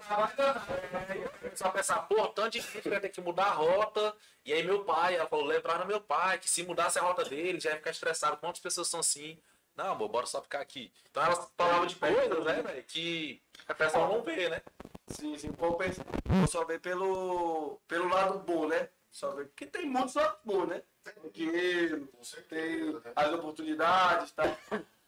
A 1.63 1.71
pensar, 1.71 2.03
porra, 2.03 2.29
tanto 2.35 2.51
de 2.51 2.61
gente 2.61 2.87
vai 2.87 3.01
ter 3.01 3.09
que 3.09 3.23
mudar 3.23 3.47
a 3.47 3.53
rota. 3.53 4.15
E 4.45 4.53
aí 4.53 4.63
meu 4.63 4.85
pai, 4.85 5.17
ela 5.17 5.27
falou, 5.27 5.47
lembrar 5.47 5.79
no 5.79 5.87
meu 5.87 6.03
pai, 6.03 6.39
que 6.39 6.51
se 6.51 6.65
mudasse 6.65 6.99
a 6.99 7.03
rota 7.03 7.25
dele, 7.25 7.59
já 7.59 7.71
ia 7.71 7.77
ficar 7.77 7.93
estressado. 7.93 8.37
Quantas 8.37 8.61
pessoas 8.61 8.89
são 8.89 9.01
assim? 9.01 9.39
Não, 9.75 9.93
amor, 9.93 10.11
bora 10.11 10.27
só 10.27 10.43
ficar 10.43 10.61
aqui. 10.61 10.93
Então 11.11 11.23
elas 11.23 11.51
falavam 11.57 11.87
de 11.87 11.97
coisas, 11.97 12.45
né, 12.45 12.61
velho, 12.61 12.85
que 12.85 13.41
a 13.67 13.75
pessoa 13.75 14.07
não 14.07 14.23
vê, 14.23 14.51
né? 14.51 14.61
Sim, 15.07 15.39
sim, 15.39 15.51
vou 15.53 15.79
pensar. 15.79 16.05
Vou 16.27 16.47
só 16.47 16.63
ver 16.67 16.79
pelo, 16.81 17.81
pelo 17.89 18.09
lado 18.09 18.39
bom, 18.41 18.69
né? 18.69 18.91
Só 19.11 19.31
ver. 19.31 19.47
Porque 19.47 19.65
tem 19.65 19.87
muitos 19.87 20.15
lados 20.15 20.39
bons, 20.45 20.67
né? 20.67 20.83
Tem 21.03 21.31
dinheiro, 21.33 22.07
tem 22.51 23.01
as 23.17 23.33
oportunidades, 23.33 24.33
tá? 24.33 24.45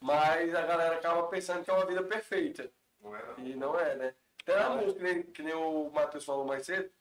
Mas 0.04 0.54
a 0.54 0.66
galera 0.66 0.96
acaba 0.96 1.28
pensando 1.28 1.64
que 1.64 1.70
é 1.70 1.72
uma 1.72 1.86
vida 1.86 2.02
perfeita. 2.02 2.70
Não 3.00 3.16
é, 3.16 3.24
não. 3.26 3.38
E 3.38 3.56
não 3.56 3.80
é, 3.80 3.96
né? 3.96 4.14
Tem 4.44 4.54
a 4.54 4.68
música, 4.68 4.98
que 4.98 5.02
nem, 5.02 5.22
que 5.22 5.42
nem 5.42 5.54
o 5.54 5.90
Matheus 5.94 6.26
falou 6.26 6.44
mais 6.44 6.66
cedo. 6.66 6.92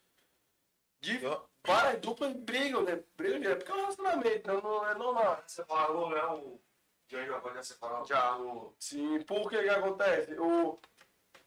De 1.02 1.20
várias 1.62 2.00
duplas 2.00 2.32
brigam, 2.32 2.82
né? 2.82 3.04
Brigam 3.14 3.40
direto, 3.40 3.58
porque 3.58 3.72
é 3.72 3.74
um 3.74 3.78
relacionamento, 3.78 4.48
não, 4.50 4.60
não 4.62 4.88
é 4.88 4.94
normal. 4.94 5.42
Separou, 5.46 6.08
né? 6.08 6.24
O 6.24 6.58
Johnny 7.06 7.26
Giovanni 7.26 7.56
já 7.56 7.62
separou. 7.62 8.06
Já. 8.06 8.38
O... 8.38 8.74
Sim, 8.78 9.20
por 9.24 9.50
que 9.50 9.62
que 9.62 9.68
acontece? 9.68 10.40
O 10.40 10.78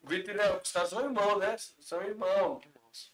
Vitor 0.03 0.35
e 0.35 0.37
Léo, 0.37 0.61
os 0.61 0.71
caras 0.71 0.89
são 0.89 1.01
irmãos, 1.01 1.39
né? 1.39 1.55
São 1.57 2.03
irmãos. 2.03 2.61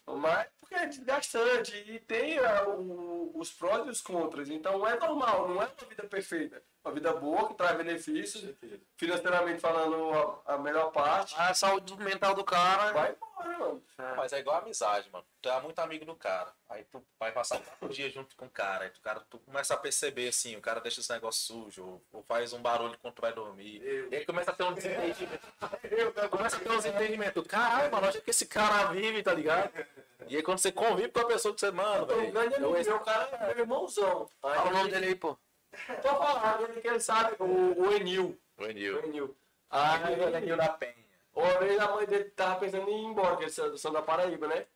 Mas 0.06 0.48
porque 0.64 0.74
é 0.74 0.86
desgastante 0.86 1.76
e 1.86 1.98
tem 2.00 2.38
ah, 2.38 2.64
o- 2.68 3.32
os 3.36 3.52
prós 3.52 3.86
e 3.86 3.90
os 3.90 4.00
contras. 4.00 4.48
Então 4.48 4.86
é 4.86 4.98
normal, 4.98 5.48
não 5.48 5.62
é 5.62 5.66
uma 5.66 5.88
vida 5.88 6.04
perfeita. 6.04 6.62
Uma 6.84 6.92
vida 6.92 7.14
boa, 7.14 7.48
que 7.48 7.54
traz 7.54 7.76
benefícios, 7.78 8.54
financeiramente 8.98 9.58
falando, 9.58 10.40
a, 10.46 10.54
a 10.54 10.58
melhor 10.58 10.90
parte. 10.92 11.34
A 11.38 11.54
saúde 11.54 11.96
mental 11.96 12.34
do 12.34 12.44
cara. 12.44 12.92
Vai 12.92 13.12
embora, 13.12 13.58
mano. 13.58 13.82
Mas 14.16 14.32
é 14.34 14.38
igual 14.40 14.58
amizade, 14.58 15.08
mano. 15.10 15.24
Tu 15.40 15.48
é 15.48 15.60
muito 15.62 15.78
amigo 15.78 16.04
do 16.04 16.14
cara. 16.14 16.52
Aí 16.68 16.84
tu 16.84 17.02
vai 17.18 17.32
passar 17.32 17.58
um 17.80 17.88
dia 17.88 18.10
junto 18.10 18.36
com 18.36 18.44
o 18.44 18.50
cara. 18.50 18.84
Aí 18.84 18.90
tu, 18.90 19.00
cara, 19.00 19.20
tu 19.30 19.38
começa 19.38 19.72
a 19.72 19.78
perceber 19.78 20.28
assim, 20.28 20.56
o 20.56 20.60
cara 20.60 20.78
deixa 20.80 21.00
esse 21.00 21.10
negócio 21.10 21.42
sujo, 21.54 21.82
ou, 21.82 22.02
ou 22.12 22.22
faz 22.24 22.52
um 22.52 22.60
barulho 22.60 22.98
quando 23.00 23.14
tu 23.14 23.22
vai 23.22 23.32
dormir. 23.32 23.80
E 24.10 24.16
aí 24.16 24.26
começa 24.26 24.50
a 24.50 24.54
ter 24.54 24.64
um 24.64 24.74
desentendimento. 24.74 25.40
começa 26.30 26.56
a 26.56 26.60
ter 26.60 26.70
um 26.70 26.76
desentendimento. 26.76 27.42
Caralho, 27.44 27.90
mano, 27.90 28.08
acho 28.08 28.20
que 28.20 28.30
esse 28.30 28.44
cara 28.46 28.92
vive, 28.92 29.22
tá 29.22 29.32
ligado? 29.32 29.72
E 30.28 30.36
aí 30.36 30.42
quando 30.42 30.58
você 30.58 30.72
convive 30.72 31.08
com 31.10 31.20
a 31.20 31.26
pessoa 31.26 31.54
que 31.54 31.60
você, 31.60 31.70
mano, 31.70 32.04
Então, 32.04 32.16
o 32.16 32.20
velho. 32.20 32.32
grande 32.32 32.54
amigo 32.56 32.76
eu- 32.76 32.84
meu, 32.84 32.96
o 32.96 33.00
cara 33.00 33.28
é 33.32 33.46
meu 33.54 33.58
irmãozão. 33.64 34.28
Aí, 34.42 34.54
Fala 34.54 34.70
o 34.70 34.72
nome 34.72 34.90
dele 34.90 35.06
aí, 35.06 35.14
pô. 35.14 35.36
Tô 36.02 36.08
falando, 36.08 36.68
ele 36.70 36.80
que 36.80 36.88
ele 36.88 37.00
sabe, 37.00 37.36
o, 37.38 37.82
o 37.82 37.92
Enil. 37.92 38.38
O 38.58 38.62
O 38.62 38.66
Enil. 38.66 39.04
Enil. 39.04 39.36
Ah, 39.70 39.94
Aí, 40.06 40.18
o 40.20 40.36
Enil 40.36 40.56
da 40.56 40.68
Penha. 40.68 40.94
Uma 41.34 41.58
vez 41.58 41.78
a 41.80 41.90
mãe 41.90 42.06
dele 42.06 42.24
tava 42.30 42.60
pensando 42.60 42.88
em 42.88 43.02
ir 43.02 43.04
embora, 43.06 43.36
que 43.36 43.42
eles 43.44 43.54
são 43.54 43.76
são 43.76 43.92
da 43.92 44.00
Paraíba, 44.02 44.46
né? 44.46 44.66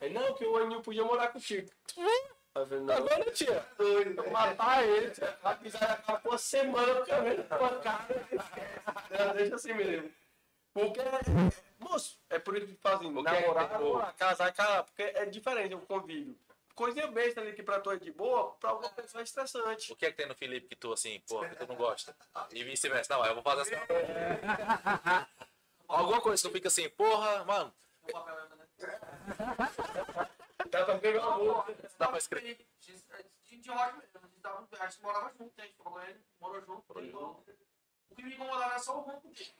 Aí, 0.00 0.12
não, 0.12 0.32
que 0.34 0.44
o 0.46 0.60
Enil 0.60 0.80
podia 0.82 1.04
morar 1.04 1.28
contigo. 1.28 1.68
Aí 1.98 2.62
eu 2.62 2.66
falei, 2.66 2.84
não, 2.84 2.94
Agora, 2.96 3.30
tia. 3.32 3.66
doido, 3.76 4.14
vou 4.22 4.30
matar 4.30 4.84
ele. 4.86 5.12
A 5.42 5.54
pisada 5.54 5.92
acaba 5.94 6.20
por 6.20 6.28
uma 6.32 6.38
semana, 6.38 6.94
porque 6.94 7.12
eu 7.12 7.22
vejo 7.22 7.42
tua 7.44 7.68
cara. 7.80 8.06
Não, 9.10 9.34
Deixa 9.34 9.54
assim 9.56 9.72
mesmo. 9.74 10.10
Porque, 10.72 11.00
moço, 11.80 12.18
é 12.28 12.38
por 12.38 12.56
isso 12.56 12.66
que 12.66 12.74
fazem 12.76 13.12
Porque 13.12 13.30
namorar, 13.30 13.64
é- 13.64 13.72
namorar, 13.72 14.14
casar, 14.14 14.52
casar, 14.52 14.84
porque 14.84 15.02
é 15.02 15.24
diferente 15.26 15.74
o 15.74 15.80
convívio. 15.80 16.36
Coisinha 16.74 17.08
besta 17.08 17.40
ali 17.40 17.52
que 17.52 17.62
pra 17.62 17.78
tu 17.80 17.90
é 17.90 17.96
de 17.98 18.10
boa, 18.12 18.52
pra 18.52 18.70
alguma 18.70 18.88
pessoa 18.90 19.20
é 19.20 19.24
estressante. 19.24 19.92
O 19.92 19.96
que 19.96 20.06
é 20.06 20.10
que 20.10 20.16
tem 20.16 20.26
no 20.26 20.34
Felipe 20.34 20.68
que 20.68 20.76
tu, 20.76 20.92
assim, 20.92 21.20
pô, 21.28 21.40
que 21.46 21.56
tu 21.56 21.66
não 21.66 21.76
gosta? 21.76 22.16
E 22.52 22.64
vice-versa. 22.64 23.14
Não, 23.14 23.24
eu 23.26 23.34
vou 23.34 23.42
fazer 23.42 23.62
assim. 23.62 23.74
Alguma 25.86 26.20
coisa 26.20 26.40
que 26.42 26.48
tu 26.48 26.52
fica 26.52 26.68
assim, 26.68 26.88
porra, 26.88 27.44
mano, 27.44 27.74
é? 28.06 28.12
Dá 30.70 30.84
pra 30.84 30.98
pegar 30.98 31.26
uma 31.26 31.36
boa. 31.38 31.66
dá 31.98 32.08
pra 32.08 32.18
escrever. 32.18 32.66
De, 32.80 32.94
de, 33.44 33.56
de 33.58 33.70
rock 33.70 33.96
mesmo. 33.98 34.10
A 34.80 34.86
gente, 34.88 35.02
morava 35.02 35.32
junto, 35.36 35.52
né? 35.56 35.64
A 35.64 35.66
gente 35.66 35.76
morou 36.40 36.60
junto. 36.62 36.84
Morou 37.12 37.44
O 38.10 38.14
que 38.14 38.22
me 38.22 38.34
incomodava 38.34 38.70
era 38.72 38.78
só 38.78 38.96
o 38.98 39.00
ronco 39.00 39.28
dele. 39.28 39.52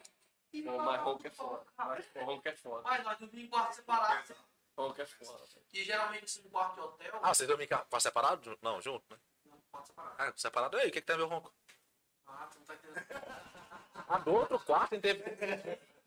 E 0.53 0.63
Não, 0.63 0.79
mas 0.79 1.01
ronco 1.01 1.27
é 1.27 1.31
foda. 1.31 1.67
Mas 1.77 2.07
ronco 2.17 2.49
é 2.49 2.57
foda. 2.57 2.83
Mas 2.83 3.05
nós 3.05 3.19
dormíamos 3.19 3.47
em 3.47 3.51
quarto 3.51 3.75
separado. 3.75 4.35
Ronco 4.77 5.01
é 5.01 5.07
foda. 5.07 5.45
E 5.73 5.85
geralmente 5.85 6.25
assim, 6.25 6.41
em 6.41 6.51
quarto 6.51 6.75
de 6.75 6.81
hotel. 6.81 7.21
Ah, 7.23 7.35
vocês 7.35 7.47
dormem 7.47 7.67
em 7.67 7.69
quarto 7.69 8.01
separado? 8.01 8.59
Não, 8.61 8.81
junto, 8.81 9.05
né? 9.11 9.21
Não, 9.45 9.61
quarto 9.71 9.87
separado. 9.87 10.17
Ah, 10.19 10.33
separado. 10.37 10.79
Ei, 10.79 10.89
o 10.89 10.93
que, 10.93 11.01
que 11.01 11.07
tem 11.07 11.15
a 11.15 11.19
ver 11.19 11.25
o 11.25 11.29
ronco? 11.29 11.55
Ah, 12.27 12.49
tu 12.51 12.59
não 12.59 12.65
tá 12.65 12.75
entendendo. 12.75 13.07
Ah, 14.09 14.19
do 14.19 14.33
outro 14.33 14.59
quarto, 14.61 15.01
teve. 15.01 15.23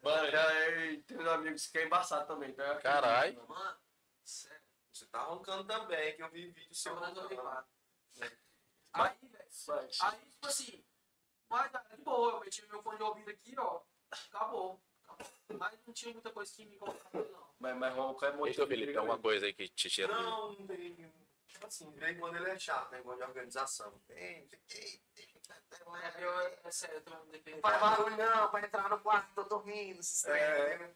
Mano, 0.02 0.30
já 0.30 0.42
é, 0.54 0.98
tem 0.98 1.18
uns 1.18 1.28
amigos 1.28 1.68
que 1.68 1.78
é 1.78 1.86
embaçado 1.86 2.28
também. 2.28 2.54
Tá? 2.54 2.76
Carai. 2.82 3.32
Mano, 3.48 3.80
sério. 4.26 4.62
Você 4.92 5.06
tá 5.06 5.24
roncando 5.24 5.64
também, 5.64 6.16
que 6.16 6.22
eu 6.22 6.30
vi 6.30 6.52
vídeo 6.52 6.76
seu. 6.76 6.94
Eu 6.94 7.00
roncando. 7.00 7.66
Aí, 8.94 9.18
velho. 9.22 9.90
Aí, 10.02 10.20
tipo 10.30 10.48
assim, 10.48 10.86
mas 11.50 11.72
de 11.72 11.98
boa, 12.04 12.34
eu 12.34 12.40
meti 12.42 12.66
meu 12.68 12.82
fone 12.84 12.98
de 12.98 13.04
ouvido 13.04 13.30
aqui, 13.30 13.56
ó. 13.58 13.82
Acabou. 14.30 14.80
acabou. 15.04 15.28
Mas 15.60 15.80
não 15.86 15.94
tinha 15.94 16.14
muita 16.14 16.32
coisa 16.32 16.52
que 16.54 16.66
me 16.66 16.76
incomodava, 16.76 17.10
não. 17.14 17.48
mas, 17.60 17.78
mas 17.78 17.94
ronco 17.96 18.26
é 18.26 18.32
muito 18.32 18.46
Deixa 18.46 18.62
eu 18.62 18.68
Felipe, 18.68 18.92
tem 18.92 18.98
alguma 18.98 19.20
coisa 19.20 19.46
aí 19.46 19.54
que 19.54 19.68
te 19.70 19.90
tira. 19.90 20.14
Não, 20.14 20.54
não 20.54 20.68
tem. 20.68 21.14
Tipo 21.48 21.68
assim, 21.68 21.94
em 22.10 22.20
quando 22.20 22.36
ele 22.36 22.50
é 22.50 22.58
chato, 22.58 22.92
negócio 22.92 23.20
de 23.20 23.24
organização. 23.26 23.92
Tem, 24.08 24.48
tem, 24.48 24.60
tem. 24.68 25.34
É, 26.02 26.24
eu, 26.24 26.32
é 26.64 26.72
sério, 26.72 27.04
eu. 27.06 27.54
Não 27.54 27.62
faz 27.62 27.80
barulho 27.80 28.18
não, 28.18 28.50
pra 28.50 28.62
entrar 28.62 28.90
no 28.90 29.00
quarto, 29.00 29.34
tô 29.36 29.44
dormindo, 29.44 30.02
se 30.02 30.30
É. 30.30 30.74
estranha. 30.74 30.96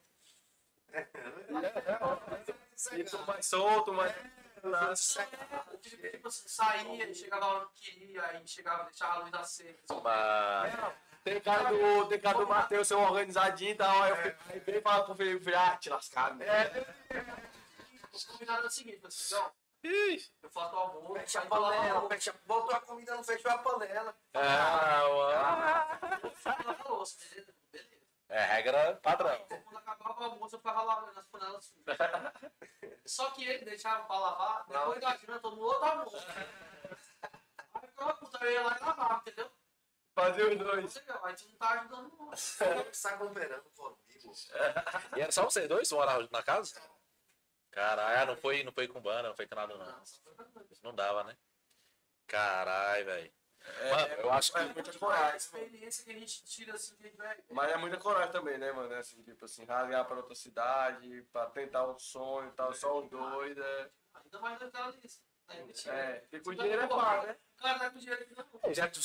Isso 3.03 3.26
mais 3.26 3.45
solto, 3.45 3.94
mais. 3.94 4.15
É, 4.15 5.77
tipo, 5.77 6.10
tipo 6.10 6.31
saía, 6.31 7.14
chegava 7.14 7.45
a 7.45 7.53
hora 7.53 7.68
que 7.76 7.91
queria, 7.91 8.26
aí 8.26 8.48
chegava, 8.48 8.85
deixava 8.85 9.14
a 9.14 9.23
luz 9.23 9.34
acesa. 9.34 9.77
Mas. 10.03 10.73
Tem 11.27 11.41
cara 11.41 11.63
do, 11.69 12.05
tem 12.07 12.19
cara 12.21 12.37
do 12.37 12.47
Matheus 12.47 12.87
ser 12.87 12.95
um 12.95 13.03
organizadinho 13.03 13.71
e 13.71 13.75
tal. 13.75 14.01
Aí 14.03 14.09
eu 14.11 14.15
fico- 14.17 14.43
aí 14.49 14.59
vem 14.59 14.75
e 14.77 14.81
fala 14.81 15.03
pro 15.03 15.15
Felipe, 15.15 15.43
Felipe, 15.43 15.57
ah, 15.59 15.75
te 15.77 15.89
lascaram, 15.89 16.35
né? 16.37 16.45
O 18.13 18.27
combinado 18.31 18.63
é 18.63 18.67
o 18.67 18.69
seguinte, 18.69 19.01
Ih, 19.83 20.19
eu 20.41 20.49
faço 20.49 20.75
o 20.75 20.79
almoço, 20.79 21.13
Fecha 21.13 21.39
a 21.39 21.41
aí 21.43 21.47
panela, 21.49 22.09
fecha, 22.09 22.33
botou 22.45 22.75
a 22.75 22.79
comida, 22.81 23.15
não 23.15 23.23
fechou 23.23 23.51
a 23.51 23.57
panela. 23.59 24.15
Ah, 24.33 25.99
ela 26.63 26.73
falou, 26.73 27.01
assim, 27.03 27.17
beleza, 27.29 27.53
beleza. 27.71 28.05
é 28.29 28.43
regra 28.43 28.95
padrão. 29.03 29.35
Então, 29.45 29.61
quando 29.61 29.77
acabava 29.77 30.19
o 30.21 30.23
almoço, 30.23 30.55
eu 30.55 30.59
ficava 30.59 30.81
lavando 30.81 31.19
as 31.19 31.27
panelas 31.27 31.65
sujas. 31.65 31.97
Só 33.05 33.29
que 33.31 33.45
ele 33.45 33.65
deixava 33.65 34.03
pra 34.05 34.17
lavar, 34.17 34.65
depois 34.67 34.99
da 34.99 35.15
janta, 35.15 35.49
no 35.49 35.59
outro 35.61 35.85
almoço. 35.85 36.27
Aí 36.27 37.83
eu 37.83 37.87
ficava 37.89 38.13
puta, 38.15 38.45
eu 38.45 38.51
ia 38.51 38.61
lá 38.63 38.77
e 38.81 38.83
lavava, 38.83 39.21
entendeu? 39.21 39.51
Fazer 40.18 40.52
os 40.52 40.57
dois. 40.57 40.98
A 40.98 41.30
gente 41.30 41.48
não 41.48 41.57
tá 41.57 41.69
ajudando 41.73 42.11
não. 42.18 42.31
Sai 42.91 43.14
aglomerando 43.14 43.69
comigo. 43.76 44.34
E 45.15 45.22
era 45.22 45.31
só 45.31 45.44
vocês 45.44 45.68
dois 45.69 45.88
que 45.88 45.94
moravam 45.94 46.27
na 46.31 46.41
casa? 46.41 46.81
Caralho, 47.69 48.23
ah, 48.23 48.26
não 48.26 48.35
foi, 48.35 48.64
não 48.64 48.72
foi 48.72 48.88
com 48.88 48.99
banda, 48.99 49.30
não 49.30 49.35
foi 49.35 49.45
com 49.45 49.53
nada, 49.56 49.77
não. 49.77 49.85
Não, 49.85 50.06
só 50.06 50.19
foi 50.23 50.34
pra 50.34 50.45
noite. 50.56 50.80
Não 50.81 50.95
dava, 50.95 51.23
né? 51.23 51.38
Caralho, 52.26 53.06
velho. 53.06 53.31
Mano, 53.91 54.14
eu 54.15 54.31
acho 54.31 54.52
que. 54.52 54.57
É 54.57 54.65
muita 54.65 54.89
A 54.89 54.94
coragem. 54.98 55.38
experiência 55.38 56.03
que 56.03 56.10
a 56.10 56.14
gente 56.14 56.44
tira 56.45 56.73
assim, 56.73 56.95
que 56.95 57.10
vai. 57.11 57.38
Mas 57.52 57.72
é 57.72 57.77
muita 57.77 57.98
coragem 57.98 58.31
também, 58.31 58.57
né, 58.57 58.72
mano? 58.72 58.91
É 58.91 58.98
Assim, 58.98 59.22
tipo 59.22 59.45
assim, 59.45 59.65
rasgar 59.65 60.06
pra 60.06 60.15
outra 60.18 60.34
cidade, 60.34 61.22
pra 61.31 61.45
tentar 61.52 61.85
um 61.88 61.99
sonho 61.99 62.49
e 62.49 62.53
tal, 62.53 62.73
só 62.73 62.98
os 62.99 63.07
dois, 63.10 63.56
é. 63.56 63.91
Ainda 64.15 64.39
mais 64.39 64.60
naquela 64.60 64.88
lista. 64.88 65.22
É, 65.91 66.14
porque 66.22 66.39
com 66.41 66.53
dinheiro 66.56 66.81
é 66.81 66.88
fácil, 66.88 67.27
né? 67.27 67.38
Cara 67.57 67.80
tá 67.80 67.89
com 67.91 67.99
dinheiro 67.99 68.22
aqui 68.23 68.35
na 68.35 68.44
mão. 68.44 68.73
Já, 68.73 68.89
que 68.89 68.99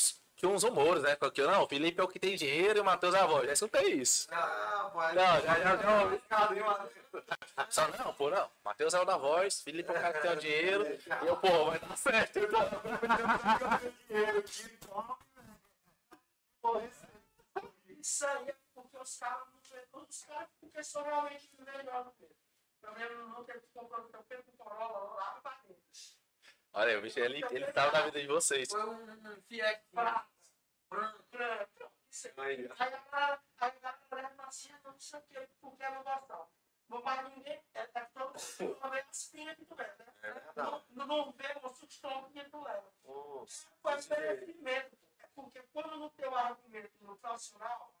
uns 0.45 0.63
rumores, 0.63 1.03
né? 1.03 1.15
Que 1.33 1.41
não, 1.43 1.63
o 1.63 1.67
Felipe 1.67 1.99
é 1.99 2.03
o 2.03 2.07
que 2.07 2.19
tem 2.19 2.35
dinheiro 2.35 2.79
e 2.79 2.81
o 2.81 2.85
Matheus 2.85 3.13
é 3.15 3.19
a 3.19 3.25
voz. 3.25 3.45
Já 3.45 3.53
escutei 3.53 3.93
isso. 3.93 4.27
Ah, 4.31 4.91
pai. 4.93 5.15
Não, 5.15 5.41
já, 5.41 5.59
já, 5.59 5.77
já. 5.77 6.89
Só 7.69 7.87
não, 7.97 8.13
pô, 8.13 8.29
não. 8.29 8.49
Matheus 8.63 8.93
é 8.93 8.99
o 8.99 9.05
da 9.05 9.17
voz, 9.17 9.61
Felipe 9.61 9.89
é 9.89 9.91
o 9.91 10.01
cara 10.01 10.13
que 10.13 10.21
tem 10.21 10.31
o 10.31 10.35
dinheiro. 10.35 10.83
E 11.23 11.27
eu, 11.27 11.37
pô, 11.37 11.65
vai 11.65 11.79
dar 11.79 11.97
certo. 11.97 12.39
Isso 17.99 18.25
aí 18.25 18.49
é 18.49 18.55
porque 18.73 18.97
os 18.97 19.17
caras 19.17 19.47
não 19.53 19.63
todos 19.91 20.17
os 20.17 20.25
caras 20.25 20.49
porque 20.59 20.83
são 20.83 21.03
realmente 21.03 21.49
melhor 21.59 22.11
mesmo. 22.19 22.35
Eu 22.81 22.93
lembro 22.93 23.27
no 23.29 23.45
que 23.45 23.51
ele 23.51 23.61
comprou 23.73 24.05
o 24.05 24.09
teu 24.09 24.43
Corolla 24.57 25.15
lá 25.15 25.39
pra 25.41 25.57
dentro. 25.67 26.22
Olha 26.73 26.89
aí, 26.91 26.97
o 26.97 27.01
bicho, 27.01 27.19
ele, 27.19 27.43
ele 27.51 27.71
tava 27.71 27.91
na 27.91 28.01
vida 28.05 28.19
de 28.19 28.27
vocês. 28.27 28.67
Foi 28.69 28.83
um 28.83 29.05
Pra- 29.91 30.27
branco. 30.89 31.91
aí. 32.37 32.69
Aí 32.79 32.93
a 32.93 32.99
galera, 33.09 33.41
leva 34.11 34.43
assim, 34.45 34.73
não 34.83 34.99
sei 34.99 35.19
o 35.19 35.21
que, 35.23 35.47
porque 35.61 35.83
ela 35.83 35.97
gostava. 36.03 36.47
Não 36.89 37.01
vai 37.01 37.23
ninguém, 37.29 37.59
é, 37.73 37.81
é 37.81 38.05
todo 38.13 38.33
mundo 38.59 38.79
as 39.09 39.25
pinhas 39.27 39.55
que 39.55 39.65
tu 39.65 39.75
leva, 39.75 40.03
né? 40.03 40.13
É. 40.23 40.61
Não, 40.61 40.83
não 40.91 41.31
vê 41.31 41.47
o 41.63 41.69
sustento 41.69 42.29
que 42.31 42.43
tu 42.49 42.63
leva. 42.63 42.91
Foi 43.81 43.93
merecimento, 44.09 44.97
é 45.19 45.27
porque 45.33 45.61
quando 45.71 45.97
não 45.97 46.09
tem 46.09 46.27
o 46.27 46.35
argumento 46.35 46.91
no 47.01 47.17
profissional, 47.17 47.95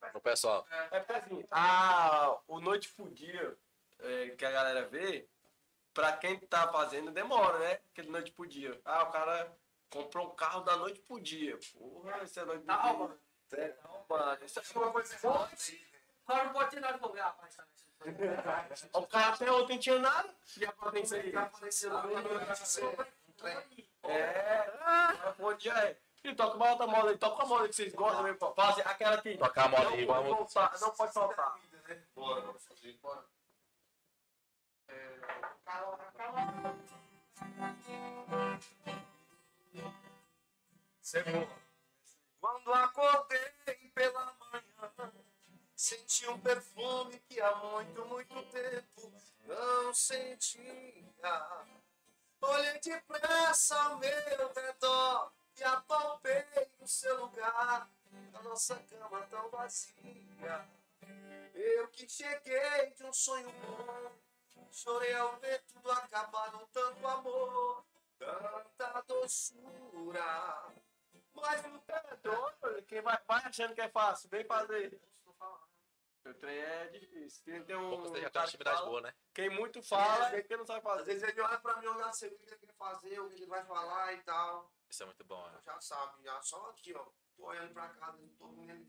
não 0.00 0.10
O 0.14 0.20
pessoal. 0.20 0.66
É 0.70 1.00
porque 1.00 1.12
assim, 1.12 1.46
a, 1.50 2.38
o 2.48 2.60
Noite 2.60 2.88
Podia 2.94 3.56
é, 4.00 4.30
que 4.30 4.44
a 4.44 4.50
galera 4.50 4.86
vê, 4.88 5.28
pra 5.94 6.16
quem 6.16 6.38
tá 6.40 6.70
fazendo, 6.70 7.10
demora, 7.12 7.58
né? 7.60 7.80
Aquele 7.92 8.10
Noite 8.10 8.32
Podia. 8.32 8.78
Ah, 8.84 9.04
o 9.04 9.10
cara 9.12 9.56
comprou 9.88 10.26
um 10.26 10.34
carro 10.34 10.60
da 10.62 10.76
noite 10.76 11.00
pro 11.00 11.20
dia. 11.20 11.58
Porra, 11.72 12.22
isso 12.24 12.40
é 12.40 12.44
Noite 12.44 12.64
Tá, 12.64 12.76
Podia. 12.78 12.92
mano. 12.98 13.20
Não, 13.84 14.04
mano. 14.08 14.44
Isso 14.44 14.58
é 14.58 14.78
uma 14.78 14.90
coisa 14.92 15.16
O 16.22 16.26
cara 16.26 16.44
não 16.44 16.52
pode 16.52 16.70
ter 16.70 16.80
nada 16.80 16.98
de 16.98 17.04
lugar, 17.04 17.24
rapaz. 17.26 17.54
tá? 17.56 17.64
O 18.98 19.06
cara 19.06 19.34
até 19.34 19.50
ontem 19.50 19.78
tinha 19.78 19.98
nada. 19.98 20.34
E 20.58 20.66
agora 20.66 20.92
tem 20.92 21.02
isso 21.04 21.14
aí. 21.14 21.32
Tá 21.32 21.50
um 22.82 23.32
trem. 23.36 23.88
É, 24.02 24.72
ah, 24.82 25.34
pô, 25.38 25.58
já 25.58 25.84
é. 25.84 25.96
E 26.22 26.34
toca 26.34 26.56
uma 26.56 26.70
outra 26.70 26.86
moda 26.86 27.10
aí, 27.10 27.18
toca 27.18 27.36
uma 27.44 27.46
moda 27.46 27.68
que 27.68 27.74
vocês 27.74 27.94
gostam 27.94 28.22
mesmo, 28.22 28.38
pô. 28.38 28.52
Faz 28.54 28.78
aquela 28.80 29.16
aqui. 29.16 29.36
Tocar 29.38 29.64
a 29.64 29.68
moda 29.68 29.88
aí, 29.90 30.06
não 30.06 30.14
pode 30.14 30.28
vamos. 30.28 30.54
não 30.80 30.90
pode 30.90 31.12
faltar. 31.12 31.58
Bora, 32.14 32.40
vamos 32.42 32.64
fazer. 32.64 32.92
Bora. 33.02 33.24
Cala. 35.64 36.04
Quando 42.40 42.72
acordei 42.72 43.90
pela 43.94 44.34
manhã, 44.50 45.12
senti 45.76 46.28
um 46.28 46.40
perfume 46.40 47.18
que 47.20 47.40
há 47.40 47.54
muito, 47.56 48.04
muito 48.06 48.42
tempo 48.50 49.12
não 49.46 49.94
sentia. 49.94 51.12
Olhei 52.40 52.80
depressa 52.80 53.76
ao 53.76 53.98
meu 53.98 54.52
redor 54.54 55.32
e 55.58 55.64
apalpei 55.64 56.44
o 56.80 56.88
seu 56.88 57.26
lugar, 57.26 57.88
a 58.34 58.42
nossa 58.42 58.76
cama 58.76 59.22
tão 59.26 59.48
vazia. 59.50 60.68
Eu 61.54 61.88
que 61.88 62.08
cheguei 62.08 62.90
de 62.96 63.04
um 63.04 63.12
sonho 63.12 63.50
bom, 63.52 64.12
chorei 64.74 65.14
ao 65.14 65.36
ver 65.38 65.62
tudo 65.72 65.90
acabado, 65.92 66.66
tanto 66.72 67.06
amor, 67.06 67.86
tanta 68.18 69.00
doçura. 69.02 70.72
Mas 71.32 71.64
É 71.64 72.16
doido, 72.16 72.82
quem 72.86 73.00
vai, 73.02 73.18
vai 73.26 73.42
achando 73.44 73.74
que 73.74 73.80
é 73.80 73.88
fácil, 73.88 74.28
vem 74.28 74.44
fazer. 74.44 75.00
O 76.26 76.32
trem 76.34 76.56
é 76.58 76.86
difícil. 76.88 77.44
Quem 77.44 77.62
tem 77.64 77.76
um. 77.76 78.00
Você 78.00 78.20
já 78.22 78.30
tem 78.30 78.40
uma 78.40 78.46
que 78.46 78.48
atividade 78.48 78.76
fala- 78.78 78.88
boa, 78.88 79.00
né? 79.02 79.14
Quem 79.34 79.50
muito 79.50 79.82
fala 79.82 80.34
é 80.34 80.42
quem 80.42 80.56
não 80.56 80.64
sabe 80.64 80.78
Às 80.78 80.84
fazer. 80.84 81.04
vezes 81.04 81.22
ele 81.28 81.40
olha 81.42 81.58
pra 81.58 81.76
mim, 81.76 81.86
olha 81.86 82.06
assim, 82.06 82.28
o 82.28 82.38
que 82.38 82.46
ele 82.46 82.56
quer 82.56 82.72
fazer, 82.78 83.20
o 83.20 83.28
que 83.28 83.34
ele 83.34 83.46
vai 83.46 83.62
falar 83.66 84.14
e 84.14 84.22
tal. 84.22 84.72
Isso 84.88 85.02
é 85.02 85.06
muito 85.06 85.22
bom, 85.24 85.46
né? 85.50 85.60
Já 85.66 85.78
sabe, 85.82 86.22
já 86.22 86.40
só 86.40 86.70
aqui, 86.70 86.94
ó. 86.94 87.06
Tô 87.36 87.44
olhando 87.44 87.74
pra 87.74 87.88
casa, 87.90 88.18
ele 88.22 88.30
todo 88.38 88.52
mundo 88.52 88.70
ele 88.70 88.86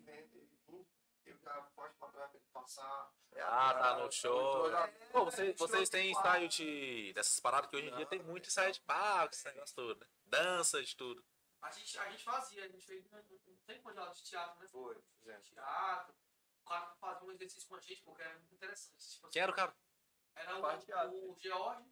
pra 1.33 2.29
ele 2.33 2.43
passar. 2.53 3.11
É 3.33 3.41
Ah, 3.41 3.73
tá 3.73 3.97
no 3.99 4.11
show. 4.11 4.73
é, 4.73 4.87
Pô, 5.11 5.25
vocês, 5.25 5.57
vocês 5.57 5.89
têm 5.89 6.11
ensaio 6.11 6.47
de, 6.47 7.11
dessas 7.13 7.39
paradas 7.39 7.69
que 7.69 7.75
hoje 7.75 7.89
em 7.89 7.95
dia 7.95 8.05
tem 8.05 8.21
muito 8.23 8.47
ensaio 8.47 8.71
de 8.71 8.81
palco, 8.81 9.33
esse 9.33 9.45
negócio 9.45 9.75
todo, 9.75 9.99
né? 9.99 10.07
Dança, 10.25 10.81
de 10.83 10.95
tudo. 10.95 11.25
A 11.61 11.71
gente, 11.71 11.97
a 11.97 12.09
gente 12.11 12.23
fazia, 12.23 12.63
a 12.63 12.67
gente 12.67 12.85
fez 12.85 13.05
um, 13.11 13.17
um 13.17 13.57
tempo 13.65 13.91
de 13.91 13.97
aula 13.99 14.11
de 14.13 14.23
teatro, 14.23 14.59
né? 14.59 14.67
Foi, 14.67 15.01
fizemos. 15.17 15.47
Teatro. 15.47 16.15
O 16.61 16.69
cara 16.69 16.95
fazia 16.95 17.27
um 17.27 17.31
exercício 17.31 17.67
com 17.67 17.75
a 17.75 17.79
gente, 17.79 18.01
porque 18.03 18.21
era 18.21 18.33
muito 18.37 18.53
interessante. 18.53 19.09
Tipo, 19.09 19.29
Quem 19.29 19.41
era 19.41 19.51
o 19.51 19.55
cara? 19.55 19.75
Era 20.35 20.57
o, 20.57 21.31
o 21.31 21.39
George, 21.39 21.89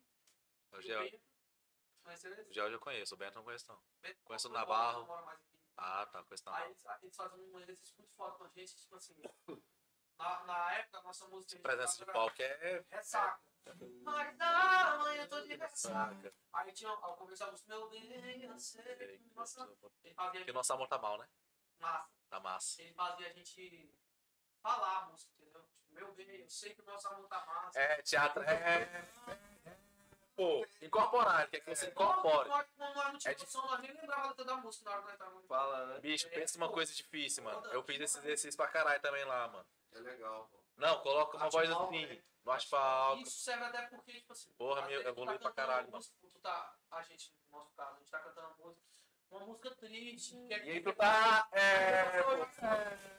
O 0.72 0.82
George. 0.82 1.16
O? 1.16 2.52
George 2.52 2.74
eu 2.76 2.80
conheço, 2.80 3.16
o 3.16 3.18
Bento 3.18 3.36
não 3.36 3.44
conheço 3.44 3.66
não. 3.72 3.82
Bento 4.02 4.22
Conheço 4.24 4.50
o 4.50 4.52
Navarro. 4.52 5.06
Mora 5.06 5.22
mais 5.26 5.40
aqui. 5.40 5.53
Ah, 5.78 6.06
tá, 6.06 6.24
conheço 6.24 6.46
não. 6.46 6.54
Aí 6.54 6.70
eles, 6.70 6.86
aí 6.86 6.98
eles 7.04 7.16
faziam 7.16 7.40
um 7.40 7.60
exercício 7.60 7.96
muito 7.98 8.14
foda 8.14 8.38
com 8.38 8.44
a 8.44 8.50
gente, 8.50 8.76
tipo 8.76 8.96
assim. 8.96 9.16
Na, 10.18 10.44
na 10.44 10.74
época, 10.74 11.00
a 11.00 11.02
nossa 11.02 11.28
música. 11.28 11.62
Presença 11.62 12.06
de 12.06 12.12
palco 12.12 12.42
é. 12.42 12.86
Ressaca. 12.90 13.42
Mas 14.04 14.38
da 14.38 14.98
manhã 15.00 15.24
eu 15.24 15.30
tô 15.30 15.42
de 15.42 15.56
ressaca. 15.56 16.34
Aí 16.54 16.72
tinha, 16.72 16.90
ao 16.90 17.18
música, 17.26 17.52
meu 17.68 17.90
bem, 17.90 18.44
eu 18.44 18.60
sei. 18.60 18.84
que 19.18 19.32
Nossa, 19.34 19.64
ele 20.04 20.14
fazia 20.14 20.40
Porque 20.42 20.54
nosso 20.54 20.74
amor 20.74 20.88
tá 20.88 20.98
mal, 20.98 21.18
né? 21.18 21.28
massa. 21.80 22.10
Tá 22.30 22.40
massa. 22.40 22.82
Ele 22.82 22.94
fazia 22.94 23.28
a 23.28 23.34
gente 23.34 23.94
falar 24.62 25.00
a 25.00 25.06
música, 25.08 25.32
entendeu? 25.34 25.64
Tipo, 25.64 25.94
meu 25.94 26.14
bem, 26.14 26.42
eu 26.42 26.50
sei 26.50 26.74
que 26.74 26.82
o 26.82 26.86
nosso 26.86 27.08
amor 27.08 27.28
tá 27.28 27.46
massa. 27.46 27.80
É, 27.80 28.02
teatro 28.02 28.44
é. 28.44 29.53
Pô, 30.36 30.66
incorporar, 30.82 31.48
quer 31.50 31.60
que 31.60 31.70
você 31.76 31.88
incorpore. 31.88 32.50
É 33.26 33.34
de- 33.36 33.42
noção, 33.44 33.66
nós 33.68 33.80
nem 33.82 33.92
lembrava 33.94 34.24
a 34.24 34.28
letra 34.30 34.46
da 34.46 34.56
música 34.58 34.86
na 34.86 34.92
hora 34.96 35.02
que 35.04 35.08
nós 35.10 35.18
tava 35.20 35.42
Fala, 35.44 35.86
né? 35.86 36.00
Bicho, 36.00 36.28
pensa 36.30 36.58
numa 36.58 36.72
coisa 36.72 36.92
difícil, 36.94 37.44
mano. 37.44 37.64
Eu 37.68 37.84
fiz 37.84 38.00
esse 38.02 38.18
exercício 38.18 38.58
pra 38.58 38.68
caralho 38.68 39.00
também 39.02 39.24
lá, 39.26 39.48
mano. 39.48 39.66
É 39.92 40.00
legal, 40.00 40.48
pô. 40.52 40.58
Não, 40.78 41.00
coloca 41.02 41.38
uma 41.38 41.50
voz 41.52 41.70
assim, 41.70 42.24
no 42.44 42.52
asfalto. 42.52 43.22
Isso 43.22 43.40
serve 43.44 43.64
até 43.66 43.84
porque, 43.88 44.14
tipo 44.14 44.34
assim. 44.34 44.52
Porra, 44.54 44.82
meu, 44.82 44.90
vezes 44.90 45.04
tu 45.04 45.10
evolui 45.10 45.38
pra 45.38 45.50
cantando 45.52 45.56
caralho, 45.56 45.88
uma 45.88 45.98
música, 45.98 46.16
Tu 46.20 46.40
tá, 46.40 46.76
a 46.90 47.02
gente, 47.04 47.32
no 47.52 47.58
nosso 47.60 47.72
caso, 47.76 47.96
a 47.96 48.00
gente 48.00 48.10
tá 48.10 48.20
cantando 48.20 48.48
uma 48.48 48.58
música, 48.66 48.86
uma 49.30 49.40
música 49.42 49.76
triste. 49.76 50.32
Que, 50.48 50.54
E 50.54 50.72
aí 50.72 50.82
tu 50.82 50.94
tá. 50.94 51.48
É. 51.52 52.24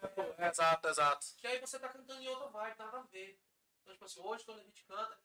pô, 0.09 0.23
é, 0.37 0.49
Exato, 0.49 0.89
exato. 0.89 1.27
que 1.39 1.47
aí 1.47 1.61
você 1.61 1.79
tá 1.79 1.89
cantando 1.91 2.21
em 2.21 2.29
outra 2.29 2.49
vibe, 2.49 2.77
nada 2.79 2.99
a 2.99 3.03
ver. 3.03 3.39
Então, 3.83 3.93
tipo 3.93 4.05
assim, 4.05 4.21
hoje 4.21 4.45
quando 4.45 4.59
a 4.59 4.65
gente 4.65 4.85
canta, 4.85 5.17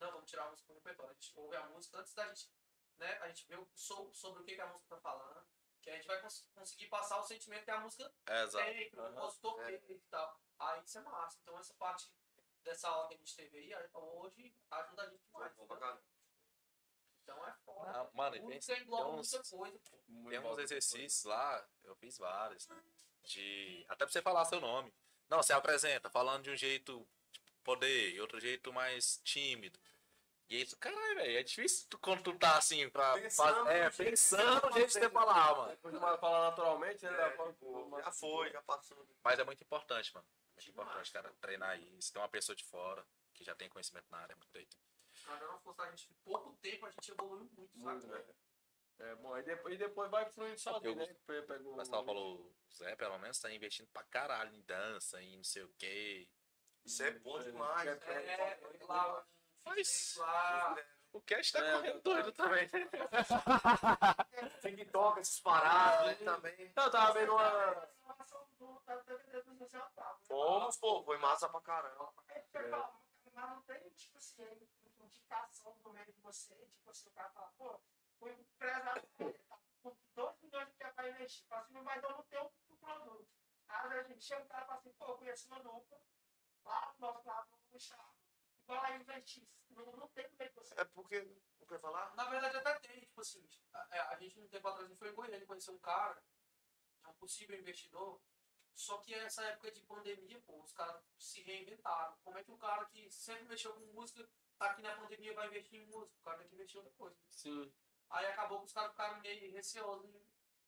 não, 0.00 0.12
vamos 0.12 0.30
tirar 0.30 0.44
a 0.46 0.50
música 0.50 0.68
do 0.68 0.74
repertório. 0.74 1.10
A 1.10 1.14
gente 1.14 1.32
ouve 1.36 1.56
a 1.56 1.66
música 1.68 1.98
antes 1.98 2.12
da 2.14 2.26
gente, 2.28 2.50
né? 2.98 3.18
A 3.22 3.28
gente 3.28 3.46
vê 3.46 3.56
o- 3.56 3.68
so- 3.74 4.12
sobre 4.14 4.42
o 4.42 4.44
que, 4.44 4.54
que 4.54 4.60
a 4.60 4.66
música 4.66 4.94
tá 4.96 5.00
falando. 5.00 5.46
Que 5.82 5.90
a 5.90 5.94
gente 5.96 6.06
vai 6.06 6.20
cons- 6.20 6.46
conseguir 6.54 6.86
passar 6.88 7.18
o 7.20 7.24
sentimento 7.24 7.64
que 7.64 7.70
a 7.70 7.80
música 7.80 8.12
Exato. 8.26 8.64
tem, 8.64 8.90
que 8.90 8.98
o 8.98 9.02
compositor 9.14 9.60
É. 9.62 9.72
e 9.74 9.98
tal. 10.10 10.40
Aí 10.58 10.82
isso 10.84 10.98
é 10.98 11.02
massa. 11.02 11.38
Então 11.42 11.58
essa 11.58 11.74
parte 11.74 12.12
dessa 12.62 12.88
aula 12.88 13.08
que 13.08 13.14
a 13.14 13.16
gente 13.16 13.34
teve 13.36 13.56
aí, 13.58 13.88
hoje 13.94 14.54
ajuda 14.70 15.02
a 15.02 15.08
gente 15.08 15.22
demais. 15.24 15.54
Bom. 15.54 15.98
Então 17.22 17.46
é 17.46 17.52
foda. 17.64 17.90
Ah, 17.90 18.10
mano, 18.14 18.36
e 18.36 18.38
engloba 18.38 19.04
tem 19.10 19.20
uns- 19.20 19.32
muita 19.32 19.50
coisa. 19.50 19.78
Tem 20.30 20.38
uns 20.40 20.58
exercícios 20.58 21.24
lá, 21.24 21.68
eu 21.84 21.94
fiz 21.96 22.16
vários, 22.18 22.66
né? 22.68 22.82
De. 23.24 23.84
Até 23.88 24.04
pra 24.04 24.12
você 24.12 24.22
falar 24.22 24.44
seu 24.46 24.60
nome. 24.60 24.92
Não, 25.28 25.42
você 25.42 25.52
apresenta, 25.52 26.08
falando 26.08 26.44
de 26.44 26.50
um 26.50 26.56
jeito 26.56 27.06
tipo, 27.30 27.46
poder, 27.62 28.14
e 28.14 28.20
outro 28.20 28.40
jeito 28.40 28.72
mais 28.72 29.18
tímido. 29.22 29.78
E 30.50 30.56
aí, 30.56 30.64
tu, 30.66 30.78
caralho, 30.78 31.14
velho, 31.16 31.38
é 31.38 31.42
difícil 31.42 31.86
tu, 31.90 31.98
quando 31.98 32.22
tu 32.22 32.38
tá 32.38 32.56
assim 32.56 32.88
pra 32.88 33.12
Pensando 33.14 33.54
fazer. 33.54 33.70
É, 33.70 33.84
no 33.84 33.90
jeito 33.90 34.10
pensando 34.10 34.60
que 34.62 34.72
jeito 34.72 34.86
de 34.86 34.92
você 34.94 35.10
falar, 35.10 35.54
mano. 35.56 35.70
Depois 35.70 35.94
de 35.94 36.00
falar 36.00 36.48
naturalmente, 36.50 37.04
né? 37.04 37.10
É, 37.10 37.36
Fala, 37.36 37.52
tipo, 37.52 37.90
pô, 37.90 38.00
já 38.00 38.12
foi, 38.12 38.50
já 38.50 38.62
passou. 38.62 39.06
Mas 39.22 39.38
é 39.38 39.44
muito 39.44 39.62
importante, 39.62 40.14
mano. 40.14 40.26
Muito 40.54 40.70
importante, 40.70 41.12
cara, 41.12 41.30
treinar 41.40 41.78
isso. 41.78 42.12
Tem 42.12 42.22
uma 42.22 42.28
pessoa 42.30 42.56
de 42.56 42.64
fora 42.64 43.06
que 43.34 43.44
já 43.44 43.54
tem 43.54 43.68
conhecimento 43.68 44.06
na 44.10 44.18
área, 44.18 44.32
é 44.32 44.36
muito 44.36 44.50
doido. 44.50 44.74
Mas 45.26 45.40
não 45.42 45.60
fosse 45.60 45.82
a 45.82 45.90
gente, 45.90 46.14
pouco 46.24 46.56
tempo 46.62 46.86
a 46.86 46.90
gente 46.90 47.10
evoluiu 47.10 47.50
muito, 47.54 47.78
sabe? 47.78 47.84
Muito, 47.84 48.06
né? 48.06 48.24
É 49.00 49.14
bom, 49.16 49.36
e 49.38 49.42
depois, 49.42 49.74
e 49.74 49.78
depois 49.78 50.10
vai 50.10 50.28
fluindo 50.30 50.58
sozinho, 50.58 50.96
né? 50.96 51.06
Pe- 51.26 51.42
Pega 51.42 51.68
O 51.68 51.76
pessoal 51.76 52.04
falou, 52.04 52.40
o 52.40 52.54
Zé, 52.74 52.96
pelo 52.96 53.18
menos, 53.18 53.38
tá 53.38 53.52
investindo 53.52 53.86
pra 53.92 54.02
caralho 54.04 54.52
em 54.54 54.62
dança, 54.62 55.22
em 55.22 55.36
não 55.36 55.44
sei 55.44 55.62
o 55.62 55.68
quê. 55.78 56.28
Isso 56.84 57.02
é 57.02 57.10
bom 57.12 57.38
demais. 57.38 57.86
É, 57.86 58.58
lá, 58.88 59.24
Mas- 59.64 60.18
O 61.10 61.22
Cash 61.22 61.52
tá 61.52 61.58
É, 61.60 61.72
correndo 61.72 62.02
doido 62.02 62.32
também. 62.32 62.68
TikTok, 64.60 65.20
essas 65.20 65.40
paradas, 65.40 66.18
né, 66.20 66.24
também. 66.24 66.72
Eu 66.76 66.90
tava 66.90 67.12
vendo 67.14 67.32
uma. 67.32 67.88
Fomos, 70.26 70.76
pô, 70.76 71.02
foi 71.02 71.16
massa 71.18 71.48
pra 71.48 71.60
caramba. 71.62 72.12
Mas 73.34 73.50
não 73.50 73.62
tem, 73.62 73.90
tipo 73.90 74.18
assim, 74.18 74.68
indicação 75.00 75.74
no 75.84 75.92
meio 75.92 76.12
de 76.12 76.20
você, 76.20 76.54
tipo 76.54 76.90
assim, 76.90 77.08
o 77.08 77.12
cara 77.12 77.30
fala, 77.30 77.52
pô, 77.56 77.80
fui 78.18 78.32
empresário, 78.32 79.02
tá 79.48 79.58
com 79.82 79.96
2 80.14 80.36
milhões 80.42 80.68
de 80.68 80.74
reais 80.78 80.94
pra 80.94 81.08
investir. 81.08 81.46
assim, 81.50 81.80
mas 81.82 82.02
eu 82.02 82.10
não 82.10 82.22
tenho 82.24 82.50
o 82.68 82.76
produto. 82.76 83.28
Aí 83.68 83.98
a 83.98 84.02
gente 84.02 84.22
chega, 84.24 84.42
o 84.42 84.48
cara 84.48 84.66
fala 84.66 84.78
assim, 84.78 84.92
pô, 84.92 85.06
eu 85.06 85.16
conheço 85.18 85.46
uma 85.46 85.60
dupla, 85.60 85.98
lá 86.64 86.92
do 86.96 87.00
nosso 87.00 87.26
lado, 87.26 87.48
no 87.50 87.58
Gustavo, 87.70 88.14
igual 88.68 88.82
lá 88.82 88.96
investir. 88.96 89.46
Não, 89.70 89.84
não 89.92 90.08
tem 90.08 90.28
como 90.28 90.42
é 90.42 90.48
que 90.48 90.54
você. 90.54 90.74
É 90.80 90.84
porque. 90.84 91.20
Não 91.60 91.66
quer 91.66 91.80
falar? 91.80 92.14
Na 92.14 92.24
verdade 92.28 92.56
até 92.56 92.78
tem, 92.80 93.00
tipo 93.00 93.20
assim, 93.20 93.46
a, 93.72 93.88
é, 93.92 94.00
a 94.00 94.16
gente 94.16 94.38
um 94.40 94.48
tempo 94.48 94.68
atrás 94.68 94.86
a 94.86 94.88
gente 94.88 94.98
foi 94.98 95.10
em 95.10 95.14
Goiânia 95.14 95.46
conhecer 95.46 95.70
um 95.70 95.78
cara, 95.78 96.22
é 97.04 97.08
um 97.08 97.14
possível 97.14 97.58
investidor, 97.58 98.20
só 98.74 98.98
que 98.98 99.12
essa 99.14 99.44
época 99.44 99.70
de 99.70 99.82
pandemia, 99.82 100.40
pô, 100.46 100.62
os 100.62 100.72
caras 100.72 101.02
se 101.18 101.42
reinventaram. 101.42 102.16
Como 102.24 102.38
é 102.38 102.44
que 102.44 102.50
um 102.50 102.56
cara 102.58 102.84
que 102.86 103.10
sempre 103.10 103.44
mexeu 103.44 103.74
com 103.74 103.80
música, 103.92 104.26
tá 104.58 104.70
aqui 104.70 104.82
na 104.82 104.96
pandemia 104.96 105.34
vai 105.34 105.48
investir 105.48 105.80
em 105.80 105.86
música? 105.86 106.16
O 106.20 106.22
cara 106.24 106.38
tem 106.38 106.48
que 106.48 106.54
investir 106.54 106.76
em 106.76 106.84
outra 106.84 106.96
coisa. 106.96 107.16
Sim. 107.30 107.72
Aí 108.10 108.26
acabou 108.26 108.60
que 108.60 108.66
os 108.66 108.72
caras 108.72 108.90
ficaram 108.92 109.20
meio 109.20 109.52
receosos. 109.52 110.10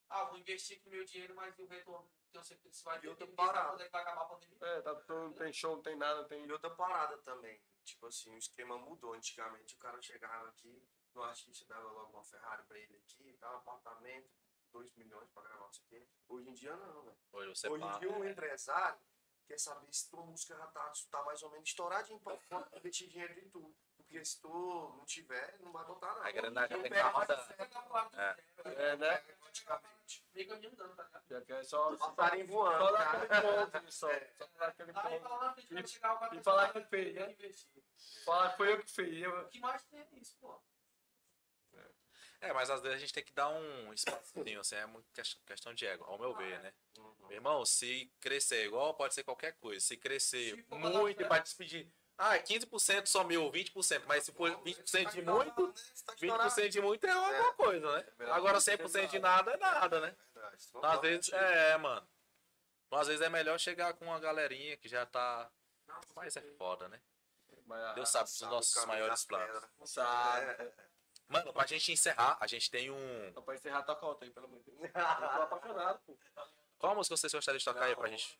Ah, 0.09 0.25
vou 0.25 0.39
investir 0.39 0.77
aqui 0.77 0.89
meu 0.91 1.05
dinheiro, 1.05 1.35
mas 1.37 1.57
o 1.59 1.67
retorno, 1.67 2.11
tenho 2.33 2.45
certeza 2.45 2.69
que 2.69 2.75
isso 2.75 2.85
vai 2.85 2.99
E 2.99 3.01
ter. 3.03 3.09
outra 3.09 3.27
ninguém 3.27 3.37
sabe 3.47 3.53
parada. 3.55 3.69
quando 3.71 3.81
é 3.81 3.85
que 3.87 3.93
vai 3.93 4.03
acabar 4.03 4.23
a 4.23 4.25
pandemia. 4.27 4.59
É, 4.61 4.83
tá, 4.83 5.05
não 5.09 5.33
tem 5.33 5.53
show, 5.53 5.77
não 5.77 5.83
tem 5.83 5.97
nada, 5.97 6.25
tem. 6.25 6.45
E 6.45 6.53
outra 6.53 6.71
parada 6.71 7.17
também. 7.19 7.63
Tipo 7.91 8.07
assim, 8.07 8.35
o 8.35 8.39
esquema 8.39 8.79
mudou. 8.79 9.15
Antigamente 9.15 9.75
o 9.75 9.79
cara 9.79 10.01
chegava 10.01 10.49
aqui, 10.49 10.87
no 11.15 11.23
artista 11.23 11.65
dava 11.67 11.91
logo 11.91 12.13
uma 12.13 12.25
Ferrari 12.25 12.63
pra 12.65 12.79
ele 12.79 12.97
aqui, 12.97 13.37
tal, 13.41 13.57
apartamento, 13.57 14.31
2 14.73 14.95
milhões 14.95 15.29
pra 15.31 15.43
gravar 15.43 15.67
não 15.67 15.73
sei 15.73 15.85
o 15.85 15.89
quê. 15.89 16.09
Hoje 16.29 16.49
em 16.49 16.55
dia 16.55 16.77
não, 16.77 17.03
velho. 17.03 17.19
Hoje 17.33 17.69
Hoje 17.69 17.85
em 17.85 17.99
dia 17.99 18.13
um 18.13 18.25
empresário 18.25 19.01
quer 19.45 19.59
saber 19.59 19.93
se 19.93 20.09
tua 20.09 20.25
música 20.25 20.57
já 20.57 20.67
tá, 20.69 20.93
tá 21.11 21.25
mais 21.25 21.43
ou 21.43 21.51
menos 21.51 21.69
estouradinho 21.69 22.21
pra 22.21 22.39
investir 22.77 23.09
dinheiro 23.09 23.35
de 23.35 23.51
tudo. 23.51 23.77
Porque 24.11 24.25
se 24.25 24.41
tu 24.41 24.49
não 24.49 25.05
tiver, 25.05 25.57
não 25.61 25.71
vai 25.71 25.85
botar 25.85 26.09
nada. 26.09 26.27
A 26.27 26.33
grana 26.33 26.67
tem 26.69 26.83
que 26.83 26.91
mais 26.91 27.29
dar- 27.29 27.35
de 27.37 27.57
Vai 27.57 27.67
acabar 27.67 27.89
o 27.89 27.93
lado 27.93 28.11
do 28.11 28.21
É. 28.21 28.37
É, 28.91 28.97
né? 28.97 29.23
antigamente. 29.47 30.25
Meio 30.35 30.49
caminho 30.49 30.73
andando, 30.73 30.97
tá 30.97 31.05
ligado? 31.05 31.25
Já 31.29 31.41
que 31.43 31.53
é 31.53 31.63
só. 31.63 31.97
Só 31.97 32.11
Passarinho 32.11 32.47
voando, 32.49 32.93
dar 32.93 33.05
cara. 33.05 33.23
aquele 33.25 33.71
ponto, 33.71 33.93
só. 33.93 34.09
Só 34.09 34.65
aquele 34.65 34.91
Aí 34.97 35.21
ponto. 35.21 35.29
lá 35.29 35.53
frente 35.55 35.73
vai 35.75 35.83
E- 35.85 35.87
chegar 35.87 36.15
o 36.15 36.19
cara 36.19 36.35
e 36.35 36.43
falar 36.43 36.73
que 36.73 36.81
fez, 36.87 37.15
né? 37.15 37.31
investir. 37.31 37.85
Fala 38.25 38.51
que 38.51 38.57
foi 38.57 38.73
eu 38.73 38.83
que 38.83 38.91
fiz. 38.91 39.23
Eu... 39.23 39.41
O 39.43 39.49
que 39.49 39.61
mais 39.61 39.83
tem 39.85 40.01
é 40.01 40.09
isso, 40.15 40.37
pô. 40.41 40.61
É, 42.41 42.53
mas 42.55 42.71
às 42.71 42.81
vezes 42.81 42.97
a 42.97 42.99
gente 43.01 43.13
tem 43.13 43.23
que 43.23 43.33
dar 43.35 43.51
um 43.51 43.93
espacinho, 43.93 44.61
assim, 44.61 44.75
é 44.75 44.87
muito 44.87 45.07
ques- 45.13 45.39
questão 45.47 45.75
de 45.75 45.87
ego, 45.87 46.05
ao 46.05 46.19
meu 46.19 46.35
ver, 46.35 46.59
né? 46.61 46.73
Meu 46.97 47.33
irmão, 47.33 47.65
se 47.67 48.11
crescer 48.19 48.65
igual, 48.65 48.95
pode 48.95 49.13
ser 49.13 49.23
qualquer 49.25 49.53
coisa. 49.59 49.79
Se 49.85 49.95
crescer 49.97 50.57
Se 50.57 50.75
muito 50.75 51.21
e 51.21 51.25
pra 51.27 51.39
despedir, 51.39 51.87
ah, 52.23 52.39
15% 52.39 53.07
só 53.07 53.25
meu, 53.25 53.51
20%, 53.51 54.03
mas 54.07 54.25
se 54.25 54.33
for 54.33 54.51
20% 54.63 55.11
de 55.11 55.23
muito, 55.23 55.75
20% 56.21 56.69
de 56.69 56.81
muito 56.83 57.07
é 57.07 57.11
alguma 57.11 57.55
coisa, 57.55 57.97
né? 57.97 58.05
Agora 58.31 58.59
100% 58.59 59.09
de 59.09 59.19
nada 59.19 59.53
é 59.53 59.57
nada, 59.57 60.01
né? 60.01 60.15
Então, 60.69 60.85
às 60.85 61.01
vezes, 61.01 61.33
é, 61.33 61.79
mano. 61.79 62.07
Então, 62.87 62.99
às 62.99 63.07
vezes 63.09 63.23
é 63.23 63.31
melhor 63.31 63.59
chegar 63.59 63.95
com 63.95 64.05
uma 64.05 64.21
galerinha 64.21 64.77
que 64.77 64.87
já 64.87 65.07
tá. 65.07 65.51
Mas 66.15 66.37
é 66.37 66.43
foda, 66.59 66.89
né? 66.89 67.01
Deus 67.95 68.11
sabe 68.11 68.29
dos 68.29 68.41
nossos 68.43 68.85
maiores 68.85 69.25
planos. 69.25 69.65
Sabe. 69.85 70.73
Mano, 71.27 71.53
pra 71.55 71.67
gente 71.67 71.91
encerrar, 71.91 72.37
a 72.39 72.47
gente 72.47 72.71
tem 72.71 72.91
um. 72.91 73.33
Só 73.33 73.41
pra 73.41 73.55
encerrar, 73.55 73.83
toca 73.85 74.05
outra 74.05 74.27
aí, 74.27 74.31
pelo 74.31 74.45
amor 74.45 74.59
de 74.59 74.71
Deus. 74.73 74.81
Eu 74.83 74.91
tô 74.93 75.43
apaixonado, 75.43 76.01
pô. 76.05 76.19
Qual 76.79 76.95
música 76.95 77.17
vocês 77.17 77.33
gostariam 77.33 77.59
de 77.59 77.65
tocar 77.65 77.85
aí 77.85 77.97
pra 77.97 78.09
gente? 78.09 78.39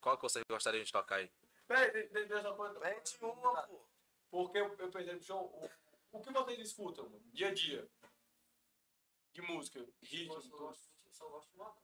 Qual 0.00 0.16
que 0.16 0.22
vocês 0.22 0.44
gostariam 0.50 0.82
de 0.82 0.90
tocar 0.90 1.16
aí? 1.16 1.30
Peraí, 1.68 1.90
de- 1.92 2.08
de- 2.08 2.24
deixa 2.26 2.48
eu 2.48 2.56
contar. 2.56 2.80
Mete 2.80 3.24
uma, 3.24 3.62
pô. 3.68 3.80
Porque 4.30 4.58
eu, 4.58 4.74
eu 4.78 4.90
pensei 4.90 5.14
no 5.14 5.22
show, 5.22 5.44
o, 6.12 6.18
o 6.18 6.20
que 6.22 6.32
vocês 6.32 6.58
escutam, 6.58 7.04
mano, 7.08 7.20
dia 7.32 7.48
a 7.48 7.54
dia? 7.54 7.88
De 9.32 9.42
música, 9.42 9.78
Eu 9.78 9.88
ritmo, 10.02 10.34
eu 10.34 10.58
gosto- 10.58 10.90
eu 11.06 11.12
só 11.12 11.28
gosto 11.28 11.50
de 11.52 11.56
modão. 11.58 11.76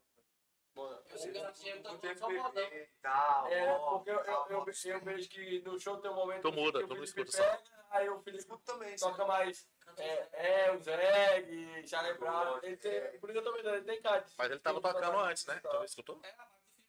Mano, 0.75 1.03
Eu 1.09 1.19
sei 1.19 1.31
que 1.31 1.39
ela 1.39 1.53
tinha 1.53 1.77
Não 1.77 1.99
tanto 1.99 2.19
só 2.19 2.29
modão. 2.31 2.71
tal. 3.01 3.47
É, 3.47 3.79
porque 3.79 4.11
eu, 4.11 4.19
eu, 4.25 4.47
eu, 4.51 4.67
eu 4.87 5.01
vejo 5.05 5.29
que 5.29 5.61
no 5.61 5.79
show 5.79 5.99
tem 6.01 6.11
um 6.11 6.15
momento 6.15 6.43
Tu 6.43 6.53
muda, 6.53 6.79
que 6.81 6.85
o 6.85 6.89
tu 6.89 6.95
não 6.97 7.05
escuta 7.05 7.31
só. 7.31 7.63
aí 7.91 8.09
o 8.09 8.21
Felipe 8.23 8.43
Escuto 8.43 8.65
também, 8.65 8.97
toca 8.97 9.25
mais 9.25 9.69
é, 9.99 10.65
é, 10.67 10.73
o 10.73 10.83
Zeg, 10.83 11.87
Charlie 11.89 12.19
Brown, 12.19 12.45
gosto, 12.55 12.65
ele 12.67 12.77
tem, 12.79 12.91
é. 12.93 13.19
por 13.19 13.31
isso 13.31 13.39
eu 13.39 13.45
tô 13.45 13.53
vendo, 13.53 13.69
ele 13.69 13.85
tem 13.85 14.03
cara 14.03 14.27
Mas 14.37 14.51
ele 14.51 14.59
tava 14.61 14.81
tocando 14.81 15.19
antes, 15.21 15.47
né? 15.47 15.61
Tu 15.61 15.85
escutou? 15.85 16.21
É, 16.25 16.35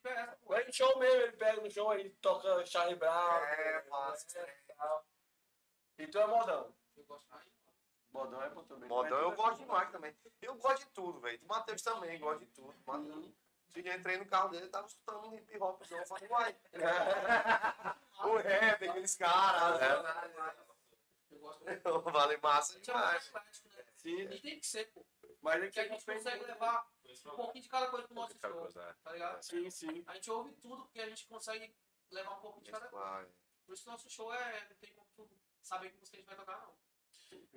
é. 0.08 0.38
Vai 0.46 0.64
em 0.68 0.72
show 0.72 0.98
mesmo, 1.00 1.22
ele 1.22 1.32
pega 1.34 1.62
no 1.62 1.72
show, 1.72 1.94
ele 1.94 2.10
toca 2.22 2.66
Charlie 2.66 2.96
Brown. 2.96 3.38
É, 3.38 3.82
né, 3.82 3.90
massa. 3.90 4.40
e 4.40 4.74
tal. 4.74 5.06
E 5.98 6.08
tu 6.08 6.20
é 6.20 6.28
modão. 6.28 6.76
Eu 6.98 7.04
gosto 7.06 7.30
mais. 7.30 7.46
Modão 8.12 8.42
é 8.42 8.50
bom 8.50 8.64
também. 8.64 8.88
Modão 8.88 9.20
eu 9.20 9.32
gosto 9.34 9.60
demais 9.60 9.92
também. 9.92 10.16
Eu 10.42 10.56
gosto 10.56 10.86
de 10.86 10.92
tudo, 10.92 11.20
velho. 11.20 11.40
O 11.44 11.48
Matheus 11.48 11.82
também 11.82 12.18
gosta 12.20 12.40
de 12.40 12.52
tudo. 12.52 12.74
Matheus. 12.86 13.30
Se 13.74 13.86
eu 13.86 13.94
entrei 13.94 14.18
no 14.18 14.26
carro 14.26 14.50
dele, 14.50 14.66
eu 14.68 14.72
tava 14.72 14.88
escutando 14.88 15.28
um 15.28 15.36
hip 15.36 15.58
hop. 15.62 15.82
Eu 15.92 16.06
falei, 16.06 16.30
uai. 16.30 16.56
o 18.24 18.38
rap, 18.38 18.88
aqueles 18.88 19.16
caras. 19.18 19.82
Eu 21.30 21.40
gosto 21.40 21.64
muito. 21.66 22.02
Vale 22.12 22.38
massa 22.38 22.78
é 22.78 22.80
demais. 22.80 23.32
né? 23.34 23.42
Sim, 23.98 24.22
E 24.22 24.40
tem 24.40 24.60
que 24.62 24.66
ser, 24.68 24.86
pô. 24.94 25.06
mas 25.42 25.56
é 25.56 25.66
Porque 25.66 25.80
a 25.82 25.88
gente 25.90 26.06
consegue 26.06 26.46
levar 26.46 26.88
um 27.26 27.36
pouquinho 27.36 27.64
de 27.64 27.70
cada 27.70 27.88
coisa 27.90 28.08
pro 28.08 28.16
nosso 28.16 28.38
show, 28.38 28.52
coisa, 28.52 28.82
é. 28.82 28.94
tá 29.04 29.12
ligado? 29.12 29.42
Sim, 29.42 29.70
sim. 29.70 30.04
A 30.08 30.16
gente 30.16 30.32
ouve 30.32 30.54
tudo 30.56 30.84
porque 30.84 31.02
a 31.02 31.10
gente 31.10 31.28
consegue 31.28 31.76
levar 32.12 32.38
um 32.38 32.42
pouquinho 32.42 32.66
de 32.66 32.72
cada 32.72 32.88
coisa. 32.88 33.30
Por 33.66 33.74
isso 33.74 33.84
que 33.84 33.90
o 33.90 33.92
nosso 33.92 34.10
show 34.10 34.34
é. 34.34 34.68
Não 34.70 34.76
tem 34.76 34.94
como 34.94 35.08
tu 35.16 35.30
saber 35.62 35.92
que 35.92 35.98
música 35.98 36.18
a 36.18 36.20
gente 36.20 36.28
vai 36.28 36.36
tocar, 36.36 36.62
não. 36.62 36.76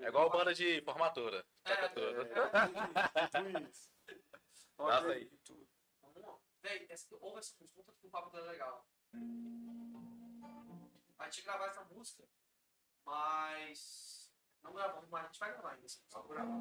É 0.00 0.08
igual 0.08 0.30
banda 0.30 0.54
de 0.54 0.80
formatura. 0.82 1.44
É, 1.64 1.74
Toca 1.74 1.88
tudo. 1.90 2.24
Tudo 3.32 3.68
isso. 3.68 3.90
Nossa, 4.78 5.08
aí. 5.08 5.30
Vamos 6.00 6.22
lá. 6.22 6.38
Véi, 6.62 6.88
ouve 7.20 7.38
essa 7.38 7.56
música, 7.60 7.82
conta 7.82 7.92
que 8.00 8.06
o 8.06 8.10
papo 8.10 8.30
dela 8.30 8.46
é 8.46 8.50
legal. 8.52 8.86
A 11.18 11.24
gente 11.24 11.42
gravar 11.42 11.66
essa 11.66 11.84
música, 11.84 12.24
mas. 13.04 14.17
Não 14.62 14.72
gravamos, 14.72 15.08
mas 15.10 15.22
a 15.24 15.26
gente 15.26 15.38
vai 15.40 15.52
gravar 15.52 15.70
ainda. 15.70 15.86
Assim, 15.86 16.00
só 16.08 16.20
vou 16.22 16.30
gravar. 16.30 16.52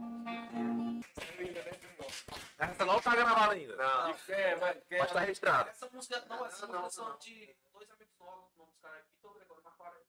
Essa 2.60 2.86
não 2.86 2.99
tá 3.02 3.15
gravada 3.15 3.53
ainda. 3.53 3.76
Não. 3.76 4.14
Quer, 4.14 4.56
vai, 4.57 4.74
quer. 4.82 4.99
Mas 4.99 5.11
tá 5.11 5.19
registrada. 5.19 5.69
Essa 5.69 5.90
música 5.91 6.26
não, 6.28 6.45
essa 6.45 6.68
Não, 6.68 6.82
música 6.82 6.82
não, 6.82 6.90
são 6.90 7.10
não. 7.10 7.18
de 7.18 7.56
dois 7.74 7.90
amigos 7.91 8.18
novos, 8.19 8.53
o 8.56 8.57
nome 8.60 8.72
dos 8.72 8.80
caras 8.82 8.98
é 8.99 9.03
Vitor 9.10 9.34
Gregório 9.36 9.64
Marquarelli. 9.64 10.06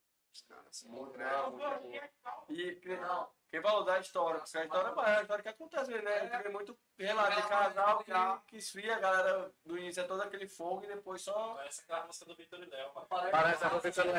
Não, 0.49 0.57
Não, 0.57 1.01
muito 1.01 1.17
não, 1.19 1.25
é 1.25 2.11
igual. 2.17 2.45
E 2.49 2.81
Não. 2.97 3.29
quem 3.51 3.59
vai 3.59 3.73
usar 3.75 3.95
a 3.95 3.99
história, 3.99 4.39
porque 4.39 4.57
a 4.57 4.63
história 4.63 4.87
é 4.89 5.15
a 5.17 5.21
história 5.21 5.43
que 5.43 5.49
acontece, 5.49 5.91
né? 6.01 6.13
A 6.17 6.25
gente 6.25 6.43
vê 6.43 6.49
muito 6.49 6.79
relato 6.97 7.35
de 7.41 7.47
casal 7.47 8.03
que, 8.03 8.11
que 8.47 8.57
esfria, 8.57 8.95
a 8.95 8.99
galera 8.99 9.51
do 9.65 9.77
início 9.77 10.01
é 10.01 10.07
todo 10.07 10.21
aquele 10.21 10.47
fogo 10.47 10.83
e 10.83 10.87
depois 10.87 11.21
só. 11.21 11.55
Parece 11.55 11.81
aquela 11.81 12.05
música 12.05 12.25
do 12.25 12.35
Vitor 12.35 12.59
e 12.63 12.65
Léo. 12.65 12.91
Parece 13.09 13.63
a 13.65 13.69
professora. 13.69 14.09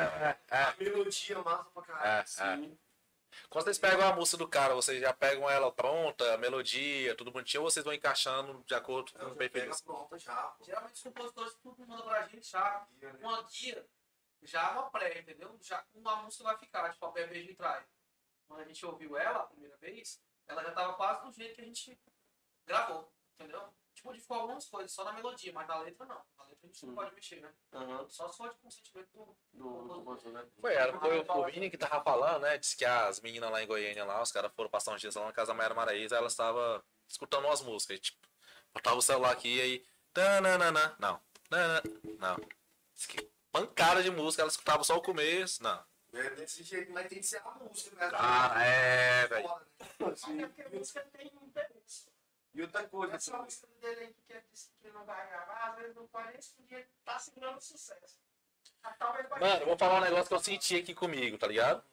É, 0.51 0.55
é, 0.57 0.63
A 0.63 0.75
melodia 0.79 1.39
massa 1.43 1.71
pra 1.71 1.83
caralho. 1.83 2.07
é, 2.07 2.19
é. 2.21 2.90
Quando 3.49 3.65
vocês 3.65 3.79
pegam 3.79 4.07
a 4.07 4.15
música 4.15 4.37
do 4.37 4.49
cara, 4.49 4.75
vocês 4.75 5.01
já 5.01 5.13
pegam 5.13 5.49
ela 5.49 5.71
pronta, 5.73 6.35
a 6.35 6.39
melodia, 6.39 7.15
tudo 7.15 7.31
bonitinho, 7.31 7.63
ou 7.63 7.71
vocês 7.71 7.85
vão 7.85 7.95
encaixando 7.95 8.63
de 8.65 8.75
acordo 8.75 9.13
com 9.13 9.27
o 9.27 9.37
perfil? 9.37 9.63
pega 9.63 9.77
pronta 9.85 10.19
já. 10.19 10.57
Geralmente 10.61 10.95
os 10.95 11.03
compositores 11.03 11.55
tudo 11.63 11.87
manda 11.87 12.03
pra 12.03 12.27
gente 12.29 12.49
já 12.49 12.87
uma 13.21 13.43
guia, 13.43 13.87
já 14.43 14.71
uma 14.73 14.91
pré, 14.91 15.21
entendeu? 15.21 15.57
Já 15.61 15.85
uma 15.95 16.17
música 16.17 16.45
vai 16.45 16.59
ficar, 16.59 16.91
tipo 16.93 17.07
a 17.07 17.13
Pé 17.13 17.27
Beijo 17.27 17.51
e 17.51 17.55
Trai. 17.55 17.85
Quando 18.47 18.61
a 18.61 18.65
gente 18.65 18.85
ouviu 18.85 19.17
ela 19.17 19.41
a 19.41 19.47
primeira 19.47 19.77
vez, 19.77 20.21
ela 20.47 20.63
já 20.63 20.73
tava 20.73 20.95
quase 20.95 21.25
do 21.25 21.33
jeito 21.33 21.55
que 21.55 21.61
a 21.61 21.65
gente 21.65 22.01
gravou, 22.67 23.13
entendeu? 23.35 23.73
Tipo, 24.01 24.09
modificou 24.09 24.37
algumas 24.39 24.65
coisas, 24.67 24.93
só 24.93 25.05
na 25.05 25.13
melodia, 25.13 25.53
mas 25.53 25.69
na 25.69 25.79
letra 25.79 26.07
não. 26.07 26.23
Na 26.39 26.45
letra 26.45 26.59
a 26.63 26.67
gente 26.67 26.87
não 26.87 26.95
pode 26.95 27.15
mexer, 27.15 27.41
né? 27.41 27.53
Aham. 27.73 28.07
Só 28.09 28.29
se 28.29 28.39
for 28.39 28.49
de 28.49 28.57
consentimento 28.57 29.09
do. 29.13 29.37
Do, 29.53 30.03
do, 30.03 30.17
do, 30.17 30.33
né? 30.33 30.47
Foi, 30.59 30.75
era, 30.75 30.99
foi 30.99 31.21
o 31.21 31.45
Vini 31.45 31.71
que 31.71 31.77
tava 31.77 32.03
falando, 32.03 32.43
né? 32.43 32.57
Disse 32.57 32.77
que 32.77 32.85
as 32.85 33.21
meninas 33.21 33.51
lá 33.51 33.63
em 33.63 33.67
Goiânia, 33.67 34.05
lá, 34.05 34.23
os 34.23 34.33
caras 34.33 34.51
foram 34.55 34.71
passar 34.71 34.95
uns 34.95 35.01
dias 35.01 35.15
lá 35.15 35.27
na 35.27 35.33
casa 35.33 35.49
da 35.49 35.55
Mayara 35.55 35.75
Maraíza, 35.75 36.17
elas 36.17 36.33
estavam 36.33 36.83
escutando 37.07 37.45
umas 37.45 37.61
músicas. 37.61 37.99
e, 37.99 38.01
Tipo, 38.01 38.19
botava 38.73 38.97
o 38.97 39.03
celular 39.03 39.33
aqui 39.33 39.57
e 39.57 39.61
aí. 39.61 39.87
Tananana, 40.13 40.97
não. 40.99 41.21
Tanana, 41.49 41.83
não. 42.19 42.37
Diz 42.95 43.07
que 43.07 43.31
pancada 43.53 44.03
de 44.03 44.11
música, 44.11 44.43
elas 44.43 44.55
escutavam 44.55 44.83
só 44.83 44.97
o 44.97 45.03
começo. 45.03 45.63
Não. 45.63 45.85
É 46.13 46.31
desse 46.31 46.65
jeito, 46.65 46.91
mas 46.91 47.07
tem 47.07 47.21
que 47.21 47.27
ser 47.27 47.41
a 47.45 47.51
música, 47.53 47.95
velho. 47.97 48.13
Ah, 48.15 48.65
é, 48.65 49.27
velho. 49.29 49.49
Foda, 49.49 49.67
né? 50.35 50.43
É 50.43 50.47
porque 50.47 50.63
a 50.63 50.69
música 50.71 51.01
tem 51.13 51.27
interesse. 51.27 52.10
E 52.53 52.63
outra 52.63 52.87
coisa, 52.89 53.15
Essa 53.15 53.33
assim, 53.33 53.45
música 53.45 53.67
dele 53.81 54.01
aí 54.01 54.15
que 54.27 54.33
ele 54.33 54.45
disse 54.53 54.71
que 54.81 54.91
não 54.91 55.05
vai 55.05 55.29
gravar, 55.29 55.71
às 55.71 55.77
vezes 55.77 55.95
não 55.95 56.07
pode 56.09 56.29
nem 56.33 56.41
podia 56.57 56.81
estar 56.81 57.19
segurando 57.19 57.61
sucesso. 57.61 58.19
Mano, 59.41 59.61
eu 59.61 59.67
vou 59.67 59.79
falar 59.79 59.99
um 59.99 60.05
negócio 60.05 60.27
que 60.27 60.35
eu 60.35 60.41
senti 60.41 60.77
aqui 60.77 60.95
comigo, 60.95 61.39
tá 61.39 61.47
ligado? 61.47 61.85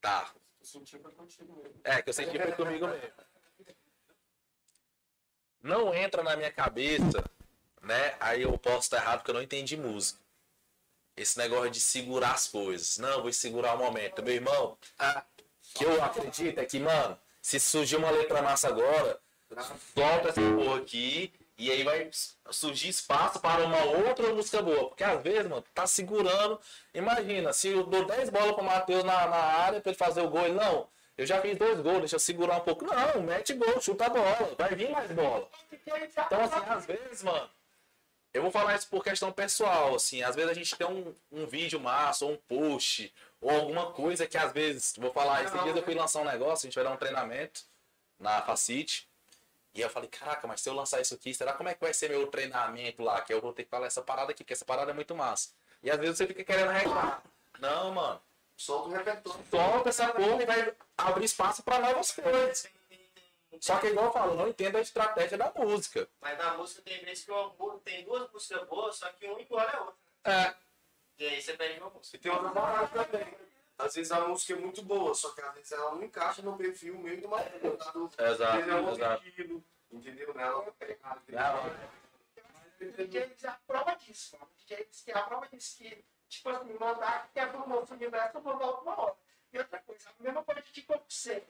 Tá. 0.00 0.32
Eu 0.60 0.66
senti 0.66 0.98
foi 0.98 1.12
contigo 1.12 1.54
mesmo. 1.62 1.80
É, 1.84 2.02
que 2.02 2.08
eu 2.08 2.14
senti 2.14 2.38
foi 2.38 2.52
comigo 2.52 2.86
mesmo. 2.88 3.12
Não 5.62 5.94
entra 5.94 6.22
na 6.22 6.36
minha 6.36 6.52
cabeça, 6.52 7.24
né? 7.80 8.16
Aí 8.20 8.42
eu 8.42 8.58
posso 8.58 8.80
estar 8.80 8.98
errado 8.98 9.18
porque 9.18 9.30
eu 9.30 9.34
não 9.34 9.42
entendi 9.42 9.76
música. 9.76 10.20
Esse 11.16 11.38
negócio 11.38 11.70
de 11.70 11.80
segurar 11.80 12.32
as 12.32 12.48
coisas. 12.48 12.98
Não, 12.98 13.22
vou 13.22 13.32
segurar 13.32 13.74
o 13.74 13.78
momento. 13.78 14.22
Meu 14.22 14.34
irmão, 14.34 14.76
ah, 14.98 15.24
que 15.74 15.84
eu 15.84 16.02
acredito 16.02 16.58
é 16.58 16.66
que, 16.66 16.78
mano, 16.80 17.18
se 17.40 17.60
surgir 17.60 17.96
uma 17.96 18.10
letra 18.10 18.42
massa 18.42 18.68
agora, 18.68 19.20
solta 19.62 20.28
essa 20.28 20.40
porra 20.40 20.78
aqui 20.78 21.32
E 21.56 21.70
aí 21.70 21.82
vai 21.82 22.10
surgir 22.50 22.88
espaço 22.88 23.40
para 23.40 23.64
uma 23.64 23.82
outra 23.84 24.32
música 24.32 24.62
boa. 24.62 24.88
Porque 24.88 25.04
às 25.04 25.22
vezes, 25.22 25.48
mano, 25.48 25.64
tá 25.74 25.86
segurando. 25.86 26.60
Imagina, 26.92 27.52
se 27.52 27.68
eu 27.68 27.84
dou 27.84 28.04
10 28.04 28.30
bolas 28.30 28.52
pro 28.52 28.64
Matheus 28.64 29.04
na, 29.04 29.26
na 29.26 29.36
área 29.36 29.80
pra 29.80 29.90
ele 29.90 29.98
fazer 29.98 30.20
o 30.20 30.28
gol, 30.28 30.46
ele 30.46 30.54
não. 30.54 30.88
Eu 31.16 31.26
já 31.26 31.40
fiz 31.40 31.56
dois 31.56 31.80
gols, 31.80 32.00
deixa 32.00 32.16
eu 32.16 32.20
segurar 32.20 32.56
um 32.56 32.60
pouco. 32.60 32.84
Não, 32.84 33.22
mete 33.22 33.54
gol, 33.54 33.80
chuta 33.80 34.06
a 34.06 34.08
bola, 34.08 34.54
vai 34.58 34.74
vir 34.74 34.90
mais 34.90 35.12
bola. 35.12 35.48
Então, 35.70 36.40
assim, 36.40 36.66
às 36.66 36.86
vezes, 36.86 37.22
mano, 37.22 37.48
eu 38.32 38.42
vou 38.42 38.50
falar 38.50 38.74
isso 38.74 38.88
por 38.88 39.04
questão 39.04 39.30
pessoal, 39.30 39.94
assim, 39.94 40.24
às 40.24 40.34
vezes 40.34 40.50
a 40.50 40.54
gente 40.54 40.76
tem 40.76 40.86
um, 40.88 41.14
um 41.30 41.46
vídeo 41.46 41.78
massa, 41.78 42.24
ou 42.24 42.32
um 42.32 42.36
post, 42.36 43.14
ou 43.40 43.48
alguma 43.48 43.92
coisa 43.92 44.26
que 44.26 44.36
às 44.36 44.52
vezes, 44.52 44.94
vou 44.98 45.12
falar, 45.12 45.44
esse 45.44 45.56
dia 45.56 45.70
eu 45.70 45.82
fui 45.84 45.94
lançar 45.94 46.20
um 46.20 46.24
negócio, 46.24 46.66
a 46.66 46.68
gente 46.68 46.74
vai 46.74 46.82
dar 46.82 46.90
um 46.90 46.96
treinamento 46.96 47.62
na 48.18 48.42
Facite, 48.42 49.08
e 49.74 49.80
eu 49.80 49.90
falei, 49.90 50.08
caraca, 50.08 50.46
mas 50.46 50.60
se 50.60 50.68
eu 50.68 50.74
lançar 50.74 51.00
isso 51.00 51.14
aqui, 51.14 51.34
será 51.34 51.52
como 51.52 51.68
é 51.68 51.74
que 51.74 51.80
vai 51.80 51.92
ser 51.92 52.08
meu 52.10 52.26
treinamento 52.28 53.02
lá? 53.02 53.20
Que 53.20 53.34
eu 53.34 53.40
vou 53.40 53.52
ter 53.52 53.64
que 53.64 53.70
falar 53.70 53.86
essa 53.86 54.02
parada 54.02 54.30
aqui, 54.30 54.44
porque 54.44 54.52
essa 54.52 54.64
parada 54.64 54.92
é 54.92 54.94
muito 54.94 55.14
massa. 55.14 55.50
E 55.82 55.90
às 55.90 55.98
vezes 55.98 56.16
você 56.18 56.26
fica 56.26 56.44
querendo 56.44 56.70
reclamar. 56.70 57.22
Não, 57.58 57.92
mano, 57.92 58.20
Solta 58.56 58.88
o 58.88 58.92
repertório. 58.92 59.44
solta 59.50 59.88
essa 59.88 60.08
porra 60.12 60.42
e 60.42 60.46
vai 60.46 60.74
abrir 60.96 61.24
espaço 61.24 61.62
para 61.64 61.80
novas 61.80 62.12
coisas. 62.12 62.68
Só 63.60 63.78
que 63.78 63.86
igual 63.88 64.06
eu 64.06 64.12
falo, 64.12 64.34
não 64.34 64.48
entendo 64.48 64.76
a 64.76 64.80
estratégia 64.80 65.36
da 65.38 65.52
música. 65.56 66.08
Mas 66.20 66.36
na 66.38 66.54
música 66.54 66.82
tem 66.82 67.04
vezes 67.04 67.24
que 67.24 67.30
uma, 67.32 67.78
tem 67.84 68.04
duas 68.04 68.30
músicas 68.30 68.66
boas, 68.68 68.96
só 68.96 69.08
que 69.10 69.26
uma 69.26 69.40
igual 69.40 69.66
a 69.66 69.80
outra. 69.80 69.94
É, 70.24 70.54
E 71.18 71.26
aí 71.26 71.42
você 71.42 71.54
perde 71.54 71.80
uma 71.80 71.90
música. 71.90 72.16
E 72.16 72.20
tem 72.20 72.30
outra 72.32 72.50
parada 72.50 73.04
também. 73.04 73.34
Às 73.76 73.94
vezes 73.94 74.12
a 74.12 74.20
música 74.28 74.52
é 74.52 74.56
muito 74.56 74.82
boa, 74.82 75.14
só 75.14 75.30
que 75.34 75.40
às 75.40 75.54
vezes 75.54 75.72
ela 75.72 75.92
não 75.94 76.02
encaixa 76.04 76.42
no 76.42 76.56
perfil 76.56 76.96
meio 76.98 77.20
do 77.20 77.28
Matheus. 77.28 77.84
tá? 77.84 77.90
Do- 77.90 78.10
Exato, 78.18 78.58
Ele 78.58 78.70
é 78.70 78.74
um 78.74 78.84
outro 78.86 79.00
exato. 79.04 79.26
estilo, 79.28 79.64
entendeu? 79.90 80.34
Né? 80.34 80.42
Ela 80.44 80.72
faz. 80.72 80.96
O 82.80 82.92
DJ 82.92 83.26
diz 83.34 83.44
a 83.44 83.52
prova 83.66 83.94
disso, 83.94 84.36
mano. 84.38 84.50
O 84.52 84.56
DJ 84.56 84.84
diz 84.90 85.00
que 85.02 85.12
a 85.12 85.22
prova 85.22 85.48
disso 85.48 85.76
que, 85.78 86.04
tipo 86.28 86.48
assim, 86.50 86.72
mandar 86.78 87.30
que 87.32 87.40
é 87.40 87.46
pro 87.46 87.68
nosso 87.68 87.94
universo, 87.94 88.36
eu 88.38 88.42
vou 88.42 88.58
dar 88.58 88.70
uma 88.80 89.00
hora. 89.00 89.16
E 89.52 89.58
outra 89.58 89.78
coisa, 89.80 90.08
a 90.10 90.22
mesma 90.22 90.44
coisa 90.44 90.62
de 90.62 90.82
concurseiro. 90.82 91.46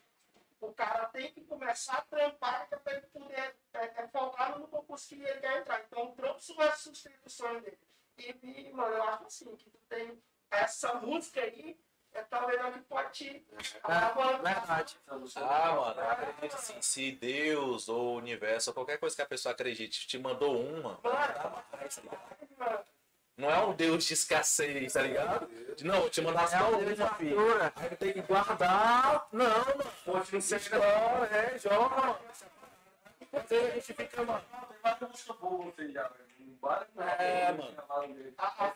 O 0.60 0.72
cara 0.72 1.06
tem 1.06 1.32
que 1.32 1.44
começar 1.44 1.98
a 1.98 2.02
trampar 2.02 2.68
é 2.70 2.76
pra 2.76 2.92
ele 2.94 3.06
poder 3.08 3.54
é, 3.74 3.84
é, 4.02 4.08
focar 4.08 4.58
no 4.58 4.66
concurso 4.68 5.08
que 5.08 5.14
ele 5.16 5.40
quer 5.40 5.58
entrar. 5.60 5.82
Então, 5.84 6.10
o 6.10 6.12
trampo 6.14 6.40
vai 6.56 6.74
sustentar 6.76 7.18
o 7.26 7.30
sonho 7.30 7.60
dele. 7.60 7.78
E, 8.16 8.30
e, 8.42 8.72
mano, 8.72 8.94
eu 8.94 9.02
acho 9.02 9.24
assim, 9.24 9.56
que 9.56 9.68
tu 9.70 9.78
tem 9.88 10.22
essa 10.50 10.94
música 10.94 11.40
aí, 11.40 11.78
é 12.14 12.22
talvez 12.22 12.60
a 12.60 12.70
que 12.70 12.78
pode 12.80 13.10
te 13.10 13.46
alavancar. 13.82 14.60
Verdade. 14.60 14.96
Ah, 15.36 15.72
mano, 15.74 16.00
eu 16.00 16.10
acredito 16.10 16.54
assim, 16.54 16.80
se 16.80 17.12
Deus 17.12 17.88
ou 17.88 18.14
o 18.14 18.16
universo 18.16 18.70
ou 18.70 18.74
qualquer 18.74 18.98
coisa 18.98 19.16
que 19.16 19.22
a 19.22 19.26
pessoa 19.26 19.52
acredite 19.52 20.06
te 20.06 20.18
mandou 20.18 20.60
uma? 20.60 21.00
Mano, 21.02 21.64
Não 23.36 23.50
é 23.50 23.64
um 23.64 23.74
Deus 23.74 24.04
de 24.04 24.14
escassez, 24.14 24.92
tá 24.92 25.02
ligado? 25.02 25.48
Não, 25.82 26.08
te 26.08 26.20
mandar 26.20 26.46
só 26.46 26.70
uma, 26.70 27.14
filho. 27.14 27.38
Aí 27.76 27.96
tenho 27.96 28.14
que 28.14 28.22
guardar. 28.22 29.26
Não, 29.32 29.48
mano. 29.48 29.92
Pode 30.04 30.32
não 30.32 30.40
ser 30.40 30.60
não, 30.70 31.24
é, 31.24 31.58
joga, 31.58 31.96
mano. 31.96 32.18
Mas 33.34 33.52
aí 33.52 33.66
a 33.66 33.74
gente 33.74 33.94
fica, 33.94 34.22
mano. 34.22 34.44
Tem 34.68 34.78
várias 34.82 35.10
músicas 35.10 35.36
boas, 35.36 35.74
você 35.74 35.92
já, 35.92 36.08
velho. 36.08 36.24
Várias 36.60 36.88
É, 37.18 37.52
mano. 37.52 37.84
a, 38.38 38.64
a, 38.64 38.74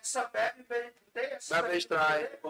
essa 0.00 0.24
bebe 0.28 0.62
bem, 0.62 0.90
tem 1.12 1.24
essa 1.24 1.62
Bebe 1.62 1.76
extrai. 1.76 2.22
É, 2.22 2.40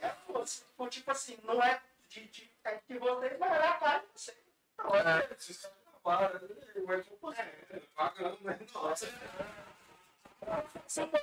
é, 0.00 0.10
tipo, 0.10 0.88
tipo 0.88 1.10
assim, 1.10 1.38
não 1.42 1.60
é 1.62 1.80
de, 2.08 2.28
de 2.28 2.50
é 2.64 2.78
que 2.86 2.98
vocês, 2.98 3.38
mas 3.38 3.52
é 3.52 3.68
a 3.68 3.74
cara 3.74 3.98
de 3.98 4.06
vocês. 4.12 4.38
Não, 4.78 4.94
é, 4.94 5.28
Pagando, 7.96 8.38
né? 8.42 8.58
Nossa. 8.72 9.06
São 10.86 11.08
foi 11.08 11.20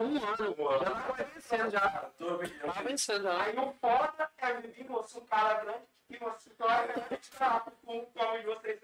um- 0.00 0.68
ano. 0.68 0.84
Já 0.84 0.90
tá 0.90 1.12
vencendo 1.22 1.70
já. 1.70 1.80
Tá 1.80 2.82
vencendo 2.82 3.22
já. 3.22 3.42
Aí 3.42 3.58
o 3.58 3.72
foda 3.80 4.30
é 4.38 4.52
vir 4.54 4.84
você, 4.86 5.18
um 5.18 5.26
cara 5.26 5.54
grande, 5.62 5.84
que 6.08 6.18
você 6.18 6.50
torna 6.50 6.86
grande 6.86 7.28
fraco 7.30 7.70
com 7.84 8.04
como 8.06 8.42
vocês. 8.42 8.80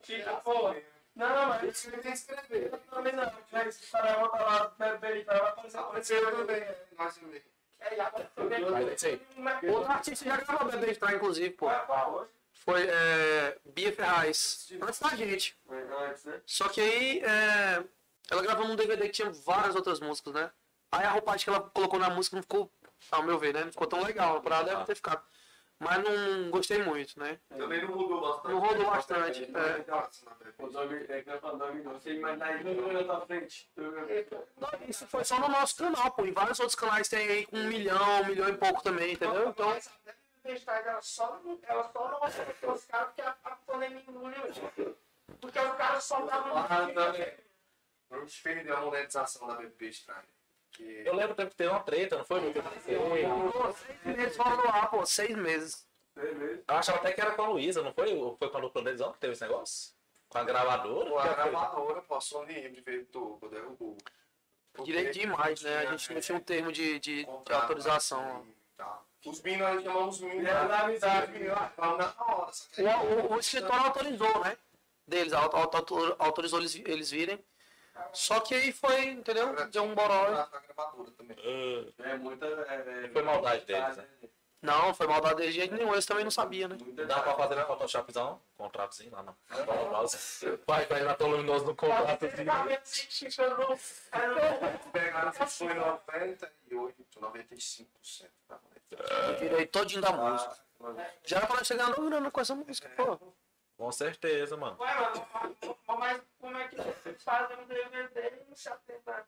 Fica, 0.00 0.32
pô. 0.36 0.74
Não, 1.14 1.46
mas 1.48 1.62
Isso 1.64 1.88
ele 1.88 1.98
tem 1.98 2.12
que 2.12 2.18
escrever. 2.18 2.70
também 2.90 3.12
não. 3.12 3.32
Mas 3.50 3.66
esse 3.68 3.90
cara 3.90 4.18
botar 4.18 4.42
lá, 4.42 4.68
bebe 4.78 5.20
e 5.20 5.24
vai 5.24 5.36
aparecer. 5.36 5.78
Apareceu 5.78 6.36
também, 6.36 6.66
nós 6.96 7.14
também. 7.16 7.42
É, 7.80 8.94
isso 8.94 9.06
aí. 9.06 9.20
Outro 9.70 9.92
artista 9.92 10.24
já 10.24 10.36
gravou 10.36 10.70
Bebê 10.70 10.92
Estranho, 10.92 11.16
inclusive, 11.16 11.50
pô. 11.50 11.66
Foi 12.64 12.86
é, 12.88 13.58
Bia 13.64 13.92
Ferraz. 13.92 14.72
Antes 14.80 15.00
da 15.00 15.08
gente. 15.16 15.56
Né? 15.66 16.40
Só 16.46 16.68
que 16.68 16.80
aí 16.80 17.20
é, 17.24 17.82
ela 18.32 18.42
gravou 18.42 18.66
num 18.66 18.74
DVD 18.76 19.04
que 19.04 19.12
tinha 19.12 19.30
várias 19.30 19.76
outras 19.76 20.00
músicas, 20.00 20.32
né? 20.32 20.50
Aí 20.90 21.04
a 21.04 21.10
roupagem 21.10 21.44
que 21.44 21.50
ela 21.50 21.60
colocou 21.60 21.98
na 21.98 22.08
música 22.08 22.34
não 22.34 22.42
ficou, 22.42 22.72
ao 23.10 23.22
meu 23.22 23.38
ver, 23.38 23.52
né? 23.52 23.64
Não 23.64 23.72
ficou 23.72 23.86
tão 23.86 24.02
legal. 24.02 24.40
Pra 24.40 24.56
ela 24.56 24.64
deve 24.64 24.84
ter 24.86 24.94
ficado. 24.94 25.22
Mas 25.78 26.02
não 26.02 26.50
gostei 26.50 26.82
muito, 26.82 27.18
né? 27.18 27.38
Também 27.50 27.82
não 27.82 27.94
mudou 27.94 28.20
bastante. 28.22 28.52
Não 28.52 28.60
rodou 28.60 28.86
bastante. 28.86 29.42
É. 29.42 29.78
Doug, 30.66 30.92
é. 30.92 31.24
Não, 34.56 34.70
Isso 34.88 35.06
foi 35.08 35.24
só 35.24 35.38
no 35.38 35.48
nosso 35.48 35.76
canal, 35.76 36.10
pô. 36.12 36.24
Em 36.24 36.32
vários 36.32 36.58
outros 36.58 36.76
canais 36.76 37.08
tem 37.08 37.28
aí 37.28 37.46
com 37.46 37.56
um 37.56 37.66
milhão, 37.66 38.22
um 38.22 38.26
milhão 38.26 38.48
e 38.48 38.56
pouco 38.56 38.82
também, 38.82 39.12
entendeu? 39.12 39.48
Então, 39.48 39.70
a 39.70 39.78
Bestag, 40.42 40.88
ela 40.88 41.02
só 41.02 41.38
não, 41.44 41.58
ela 41.64 41.90
só 41.92 42.08
não 42.10 42.24
acertou 42.24 42.72
os 42.72 42.84
caras 42.86 43.08
porque 43.08 43.22
a, 43.22 43.36
a 43.44 43.50
pandemia 43.56 44.02
engoliu. 44.08 44.42
Porque 45.40 45.58
os 45.58 45.76
caras 45.76 46.04
só 46.04 46.20
estavam. 46.24 46.56
A 48.12 48.18
gente 48.20 48.42
perdeu 48.42 48.76
a 48.76 48.80
monetização 48.80 49.46
da 49.46 49.54
BP 49.54 49.86
Estranha. 49.88 50.22
Que 50.72 51.02
Eu 51.04 51.14
lembro 51.14 51.34
que 51.34 51.44
teve 51.54 51.70
uma 51.70 51.80
treta, 51.80 52.16
não 52.18 52.24
foi? 52.24 52.40
Lu? 52.40 52.52
pô, 53.52 53.72
seis 53.72 54.16
meses 54.16 54.36
fora 54.36 54.56
do 54.56 54.68
ar, 54.68 54.90
pô. 54.90 55.04
Seis 55.06 55.36
meses. 55.36 55.86
Eu 56.16 56.62
achava 56.68 56.98
até 56.98 57.12
que 57.12 57.20
era 57.20 57.32
com 57.32 57.42
a 57.42 57.48
Luísa, 57.48 57.82
não 57.82 57.92
foi? 57.92 58.08
Foi 58.38 58.48
com 58.50 58.56
a 58.56 58.60
Lucas 58.60 58.82
Televisão 58.82 59.12
que 59.12 59.18
teve 59.18 59.32
esse 59.32 59.42
negócio? 59.42 59.92
Com 60.28 60.38
a 60.38 60.44
gravadora? 60.44 61.10
Pô, 61.10 61.18
a 61.18 61.22
Que 61.22 61.28
foi? 61.28 61.36
gravadora 61.50 62.02
passou 62.02 62.44
livre, 62.44 62.80
veio 62.84 63.04
tudo, 63.06 63.48
derrubou. 63.48 63.96
Direito 64.84 65.12
de 65.12 65.20
imagem, 65.22 65.64
né? 65.64 65.78
A 65.78 65.90
gente 65.96 66.14
não 66.14 66.20
tinha 66.20 66.38
um 66.38 66.40
termo 66.40 66.72
de, 66.72 66.98
de, 66.98 67.24
de 67.24 67.52
autorização. 67.52 68.46
Tá. 68.76 69.00
Os 69.26 69.42
minos, 69.42 69.60
nós 69.60 69.82
chamamos 69.84 70.20
os 70.20 70.24
amizade, 70.24 71.32
Falamos 71.76 71.98
na 72.16 72.24
hora, 72.24 72.52
só 72.52 72.66
que 72.74 72.82
O, 72.82 72.86
o, 72.86 73.32
o 73.34 73.38
escritório 73.38 73.84
autorizou, 73.86 74.40
né? 74.42 74.56
Deles, 75.06 75.32
auto- 75.34 75.56
auto- 75.56 76.16
autorizou 76.18 76.58
eles, 76.60 76.74
eles 76.86 77.10
virem. 77.10 77.38
Só 78.12 78.40
que 78.40 78.54
aí 78.54 78.72
foi, 78.72 79.06
entendeu? 79.06 79.54
Deu 79.68 79.82
um 79.84 79.94
boró. 79.94 80.26
Ah, 80.28 80.48
É 81.98 82.16
muita. 82.16 82.46
É, 82.46 83.04
é, 83.06 83.08
Foi 83.12 83.22
maldade 83.22 83.64
deles, 83.64 83.96
né? 83.96 84.06
Não, 84.60 84.94
foi 84.94 85.08
maldade 85.08 85.36
deles 85.36 85.54
de 85.54 85.60
jeito 85.60 85.74
nenhum, 85.74 85.92
eles 85.92 86.06
também 86.06 86.22
não 86.22 86.30
sabiam, 86.30 86.68
né? 86.68 86.76
Dá 87.06 87.20
pra 87.20 87.34
fazer 87.34 87.56
na 87.56 87.64
Photoshopzão? 87.64 88.40
Contratozinho 88.56 89.10
lá 89.10 89.22
na 89.24 89.34
Vai, 90.66 90.86
vai 90.86 91.02
na 91.02 91.16
Luminoso 91.20 91.64
no 91.64 91.74
contratozinho. 91.74 92.30
Pegaram 94.92 95.32
se 95.32 95.64
foi 95.66 95.74
98, 95.74 96.94
95% 97.20 98.28
da. 98.48 98.58
Eu 98.90 99.36
tirei 99.36 99.66
todinho 99.66 100.00
da 100.00 100.12
música. 100.12 100.56
Já 101.24 101.38
era 101.38 101.46
pra 101.46 101.64
chegar 101.64 101.88
no 101.88 102.04
grana 102.08 102.30
com 102.30 102.40
essa 102.40 102.54
música, 102.54 102.88
pô. 102.90 103.18
Com 103.82 103.90
certeza, 103.90 104.56
mano. 104.56 104.76
Ué, 104.78 104.94
mano, 104.94 105.26
mas 105.98 106.22
como 106.38 106.56
é 106.56 106.68
que 106.68 106.76
vocês 106.76 107.20
fazem 107.24 107.56
um 107.58 107.66
DVD 107.66 108.28
e 108.40 108.48
não 108.48 108.54
se 108.54 108.68
atenta? 108.68 109.26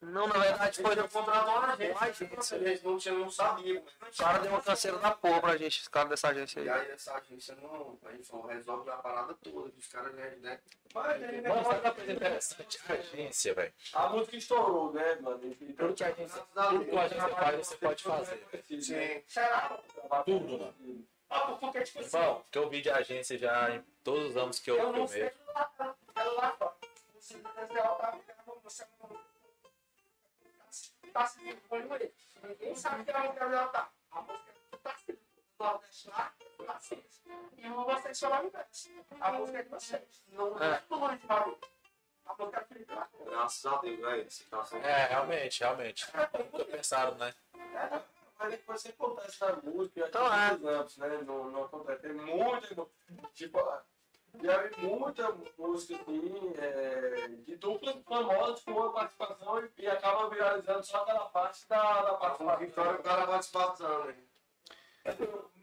Não, 0.00 0.28
na 0.28 0.38
verdade 0.38 0.80
foi. 0.80 0.92
Ele 0.92 1.08
contratou 1.08 1.54
uma 1.54 1.72
agência, 1.72 2.56
a 2.56 2.60
gente 2.60 2.84
não, 2.84 2.98
tinha, 2.98 3.14
não 3.14 3.28
sabia. 3.28 3.80
O 3.80 4.16
cara 4.16 4.38
deu 4.38 4.52
uma 4.52 4.62
canseira 4.62 4.96
da 4.98 5.10
porra 5.10 5.40
pra 5.40 5.56
gente, 5.56 5.80
esse 5.80 5.90
cara 5.90 6.08
dessa 6.08 6.28
agência 6.28 6.60
E 6.60 6.68
aí. 6.68 6.82
aí 6.82 6.90
essa 6.92 7.16
agência 7.16 7.56
não. 7.56 7.98
Aí 8.04 8.22
falou, 8.22 8.46
resolve 8.46 8.88
a 8.90 8.96
parada 8.96 9.34
toda. 9.34 9.72
Os 9.76 9.86
caras, 9.88 10.14
né? 10.14 10.36
né? 10.40 10.60
Mas, 10.94 11.20
né, 11.20 11.42
sabe 11.64 11.80
uma 11.80 11.92
coisa 11.92 12.12
interessante? 12.12 12.78
A 12.88 12.92
agência, 12.92 13.54
velho. 13.54 13.74
A 13.92 14.08
música 14.10 14.36
estourou, 14.36 14.92
né, 14.92 15.16
mano? 15.16 15.40
Então, 15.60 15.88
Tudo 15.88 15.96
que 15.96 16.04
a 16.04 16.08
agência, 16.08 16.42
tudo 16.54 16.84
que 16.84 16.96
a 16.96 17.02
agência 17.02 17.28
faz, 17.30 17.66
você 17.66 17.76
pode 17.78 18.04
fazer. 18.04 18.46
Sim. 18.80 19.22
Será? 19.26 19.82
Tudo, 20.24 20.58
mano. 20.60 21.06
Ah, 21.28 21.40
porque, 21.58 21.82
tipo 21.82 21.98
assim, 21.98 22.16
Irmão, 22.16 22.44
que 22.52 22.58
eu 22.58 22.70
vi 22.70 22.80
de 22.80 22.90
agência 22.90 23.36
já 23.36 23.82
todos 24.06 24.30
os 24.30 24.36
anos 24.36 24.58
que 24.60 24.70
eu 24.70 24.76
eu 24.76 24.92
não 24.92 25.06
sei 25.08 25.32
lá, 25.52 25.70
lá 26.38 26.52
fora. 26.52 26.74
Você 27.18 27.38
tá 27.38 27.74
você 28.62 28.86
não 31.02 31.12
tá 31.12 31.26
se 31.26 31.40
vinculando 31.40 31.94
aí. 31.94 32.14
Ninguém 32.42 32.74
sabe 32.76 33.04
que 33.04 33.10
a 33.10 33.18
música 33.24 33.48
dela 33.48 33.66
tá. 33.68 33.90
A 34.12 34.20
música 34.22 34.78
tá 34.82 34.94
se 34.96 35.18
Nordeste 35.58 36.08
lá, 36.10 36.32
tá 36.66 36.78
se 36.80 37.04
E 37.56 37.68
vocês 37.68 38.18
só 38.18 38.28
lá 38.28 38.44
inverso. 38.44 38.90
A 39.20 39.32
música 39.32 39.58
é 39.58 39.62
de 39.62 39.68
vocês. 39.70 40.24
Não 40.28 40.56
é 40.62 41.16
de 41.16 41.26
barulho. 41.26 41.58
A 42.26 42.34
música 42.34 42.66
é 42.70 42.74
de 42.78 42.92
lá. 42.94 43.08
Graças 43.24 43.66
a 43.66 43.76
Deus, 43.78 44.04
é. 44.04 44.44
Tá 44.50 44.64
sendo- 44.64 44.86
É, 44.86 45.06
realmente, 45.06 45.60
realmente. 45.60 46.06
Nunca 46.52 46.64
pensaram, 46.66 47.14
né? 47.16 47.34
Mas 48.38 48.50
depois 48.50 48.82
você 48.82 48.88
acontece 48.90 49.40
na 49.40 49.52
música, 49.56 50.06
Então, 50.08 50.32
é. 50.32 50.50
anos, 50.50 50.96
né? 50.98 51.08
Não, 51.22 51.50
não 51.50 51.64
acontece. 51.64 52.02
Tem 52.02 52.12
muito. 52.12 52.90
Tipo, 53.32 53.58
já 54.42 54.62
vi 54.62 54.86
muita 54.86 55.32
música 55.58 55.94
assim, 56.02 56.52
é, 56.58 57.28
de 57.44 57.56
duplas 57.56 57.96
famosas 58.04 58.62
com 58.62 58.72
uma 58.72 58.92
participação 58.92 59.64
e, 59.64 59.82
e 59.82 59.86
acaba 59.88 60.28
viralizando 60.28 60.84
só 60.84 61.02
aquela 61.02 61.26
parte 61.26 61.68
da, 61.68 62.02
da 62.02 62.10
A 62.12 62.56
vitória 62.56 63.00
o 63.00 63.02
participação. 63.02 63.02
cara 63.02 63.26
participação, 63.26 64.04
né? 64.04 64.16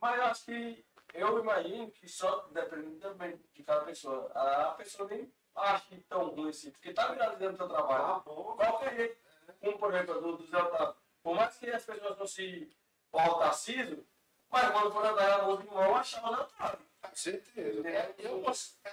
Mas 0.01 0.17
eu 0.17 0.23
acho 0.25 0.45
que 0.45 0.85
eu 1.13 1.39
imagino 1.39 1.91
que 1.91 2.07
só 2.07 2.47
dependendo 2.51 2.99
também 2.99 3.39
de 3.53 3.63
cada 3.63 3.85
pessoa. 3.85 4.31
A 4.33 4.71
pessoa 4.71 5.07
nem 5.09 5.31
acha 5.55 5.85
que 5.87 6.01
tão 6.01 6.29
ruim 6.29 6.49
assim, 6.49 6.71
porque 6.71 6.93
tá 6.93 7.07
viralizando 7.11 7.53
o 7.53 7.57
seu 7.57 7.67
trabalho. 7.69 8.21
Bom. 8.25 8.55
Qualquer 8.55 8.95
jeito, 8.95 9.17
como 9.61 9.77
por 9.77 9.93
exemplo 9.93 10.21
do, 10.21 10.37
do 10.37 10.47
Zé 10.47 10.57
Otávio, 10.57 10.95
por 11.21 11.35
mais 11.35 11.55
que 11.57 11.69
as 11.69 11.85
pessoas 11.85 12.17
não 12.17 12.27
se 12.27 12.75
Tarcísio, 13.11 14.05
mas 14.49 14.71
quando 14.71 14.91
for 14.91 15.05
andar 15.05 15.39
a 15.39 15.43
música 15.43 15.71
vão 15.71 15.95
achar 15.95 16.25
o 16.25 16.35
Zé 16.35 16.41
Otávio. 16.41 16.92
Com 17.13 17.15
certeza. 17.15 17.87
É, 17.87 18.11
eu 18.17 18.43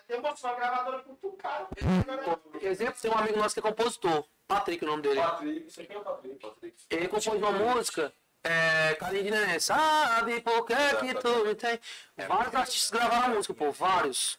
eu 0.08 0.20
moço, 0.20 0.46
uma 0.46 0.54
gravadora 0.54 0.98
cutucada. 1.00 1.68
Exemplo, 2.60 3.00
tem 3.00 3.10
um 3.10 3.16
amigo 3.16 3.38
nosso 3.38 3.54
que 3.54 3.60
é 3.60 3.62
compositor. 3.62 4.24
Patrick, 4.46 4.84
o 4.84 4.88
nome 4.88 5.02
dele. 5.02 5.20
Patrick, 5.20 5.70
você 5.70 5.86
quem 5.86 5.96
é 5.96 5.98
o 5.98 6.02
Patrick? 6.02 6.84
Ele 6.90 7.08
compôs 7.08 7.26
uma 7.38 7.52
música, 7.52 8.12
é, 8.44 8.96
Neném, 9.10 9.58
sabe 9.58 10.40
por 10.42 10.66
que 10.66 10.74
que 10.96 11.14
tu 11.14 11.44
me 11.46 11.54
tem? 11.54 11.80
Vários 12.28 12.54
artistas 12.54 12.90
gravaram 12.90 13.32
a 13.32 13.36
música, 13.36 13.54
pô, 13.54 13.72
vários. 13.72 14.38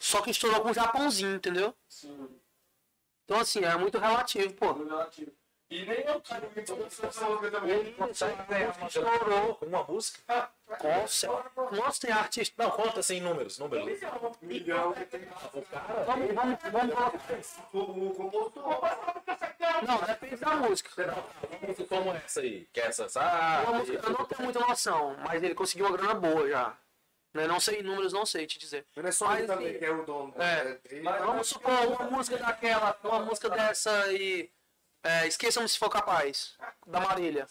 Só 0.00 0.22
que 0.22 0.30
estourou 0.30 0.62
com 0.62 0.70
o 0.70 0.74
Japãozinho, 0.74 1.34
entendeu? 1.34 1.74
Sim, 1.86 2.30
Então, 3.24 3.40
assim, 3.40 3.62
é 3.62 3.76
muito 3.76 3.98
relativo, 3.98 4.54
pô. 4.54 4.72
no 4.72 4.88
relativo. 4.88 5.32
E 5.70 5.84
nem 5.84 6.00
eu 6.00 6.22
essa 7.06 7.26
música 7.28 7.50
também. 7.50 7.92
Consegue 7.92 8.42
ganhar 8.48 8.74
uma 8.78 8.86
estourou 8.86 9.58
uma 9.62 9.82
música? 9.84 10.50
Nossa, 10.82 11.28
nossa, 11.72 12.00
tem 12.00 12.10
artista. 12.10 12.62
Não, 12.62 12.70
conta 12.70 13.00
assim 13.00 13.20
números, 13.20 13.58
números. 13.58 13.86
Milhão. 14.40 14.94
O 15.52 15.62
cara. 15.62 16.04
Vamos, 16.04 16.34
vamos, 16.34 16.58
vamos 16.72 16.94
colocar. 16.94 17.68
O 17.74 18.14
compositor. 18.14 18.80
Não, 19.86 19.98
depende 19.98 20.36
da 20.36 20.56
música. 20.56 20.90
Uma 21.50 21.68
música 21.68 21.84
como 21.84 22.10
essa 22.12 22.40
aí, 22.40 22.66
que 22.72 22.80
é 22.80 22.86
essa, 22.86 23.02
Uma 23.02 23.08
sabe? 23.10 23.72
música 23.78 24.06
eu 24.06 24.10
não 24.10 24.24
tenho 24.24 24.42
muita 24.42 24.60
noção, 24.60 25.16
mas 25.24 25.42
ele 25.42 25.54
conseguiu 25.54 25.86
uma 25.86 25.96
grana 25.96 26.14
boa 26.14 26.48
já. 26.48 26.76
Né? 27.34 27.46
Não 27.46 27.60
sei 27.60 27.82
números, 27.82 28.12
não 28.14 28.24
sei 28.24 28.46
te 28.46 28.58
dizer. 28.58 28.86
Não 28.96 29.06
é 29.06 29.12
só 29.12 29.36
ele 29.36 29.46
também 29.46 29.78
que 29.78 29.84
é 29.84 29.90
o 29.90 30.02
dono. 30.04 30.32
É. 30.38 30.78
Ele- 30.90 31.02
Mas 31.02 31.20
Vamos 31.22 31.46
supor 31.48 31.86
uma 31.88 32.04
música 32.10 32.38
daquela, 32.38 32.98
uma 33.04 33.20
música 33.20 33.50
dessa 33.50 34.04
aí. 34.04 34.50
É, 35.02 35.26
Esqueçam-me 35.26 35.68
se 35.68 35.78
for 35.78 35.88
capaz. 35.88 36.56
Da 36.86 37.00
Marília. 37.00 37.46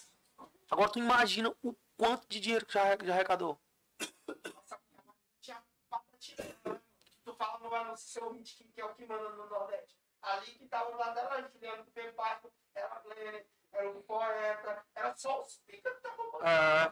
Agora 0.69 0.89
tu 0.89 0.99
imagina 0.99 1.53
o 1.63 1.75
quanto 1.95 2.27
de 2.27 2.39
dinheiro 2.39 2.65
que 2.65 2.73
já, 2.73 2.97
já 3.03 3.13
arrecadou. 3.13 3.59
Né? 3.97 4.07
Tu 7.23 7.33
fala 7.33 7.59
no 7.59 7.73
anúncio 7.73 8.07
seu 8.07 8.33
que, 8.73 8.81
é 8.81 8.85
o 8.85 8.93
que 8.93 9.05
manda 9.05 9.29
no 9.29 9.47
Nordeste. 9.47 9.97
Ali 10.21 10.51
que 10.53 10.67
tava 10.67 10.91
do 10.91 10.97
lado 10.97 11.15
dela, 11.15 11.49
Juliano 11.53 11.83
do 11.83 11.91
Pempaco, 11.91 12.51
era 12.75 12.87
a 12.87 13.01
era 13.73 13.89
o 13.89 14.01
poeta, 14.03 14.85
era 14.95 15.15
só 15.15 15.41
os 15.41 15.57
pica 15.59 15.89
que 15.91 15.97
estavam 15.97 16.45
É. 16.45 16.91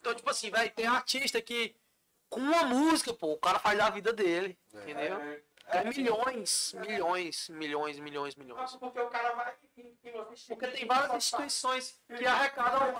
Então, 0.00 0.14
tipo 0.14 0.28
assim, 0.28 0.50
velho, 0.50 0.74
tem 0.74 0.86
artista 0.86 1.40
que 1.40 1.76
com 2.28 2.40
uma 2.40 2.64
música, 2.64 3.12
pô, 3.14 3.32
o 3.32 3.38
cara 3.38 3.58
faz 3.58 3.78
a 3.78 3.90
vida 3.90 4.12
dele. 4.12 4.58
Entendeu? 4.72 5.20
É 5.20 5.42
milhões, 5.84 6.74
milhões, 6.74 7.48
milhões, 7.48 7.98
milhões, 7.98 8.36
milhões. 8.36 8.76
Porque 8.76 9.00
o 9.00 9.08
cara 9.08 9.32
vai. 9.32 9.54
Porque 10.48 10.66
tem 10.68 10.86
várias 10.86 11.14
instituições 11.16 12.00
que 12.06 12.26
arrecadam? 12.26 12.92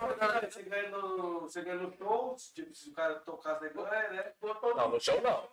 Você 0.50 0.62
ganha 0.62 0.90
no, 0.90 1.40
você 1.40 1.62
ganha 1.62 1.76
no 1.76 1.96
shows, 1.96 2.50
tipo, 2.52 2.74
se 2.74 2.90
o 2.90 2.92
cara 2.92 3.16
tocar, 3.20 3.58
você 3.58 3.68
ganha, 3.70 4.08
né? 4.10 4.32
Não, 4.42 4.88
no 4.88 5.00
show 5.00 5.20
não. 5.20 5.48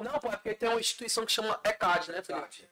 Não, 0.00 0.18
pô, 0.20 0.28
é 0.28 0.36
porque 0.36 0.54
tem 0.54 0.68
uma 0.68 0.80
instituição 0.80 1.26
que 1.26 1.32
chama 1.32 1.60
ECAD, 1.64 2.12
né, 2.12 2.22
Felipe? 2.22 2.68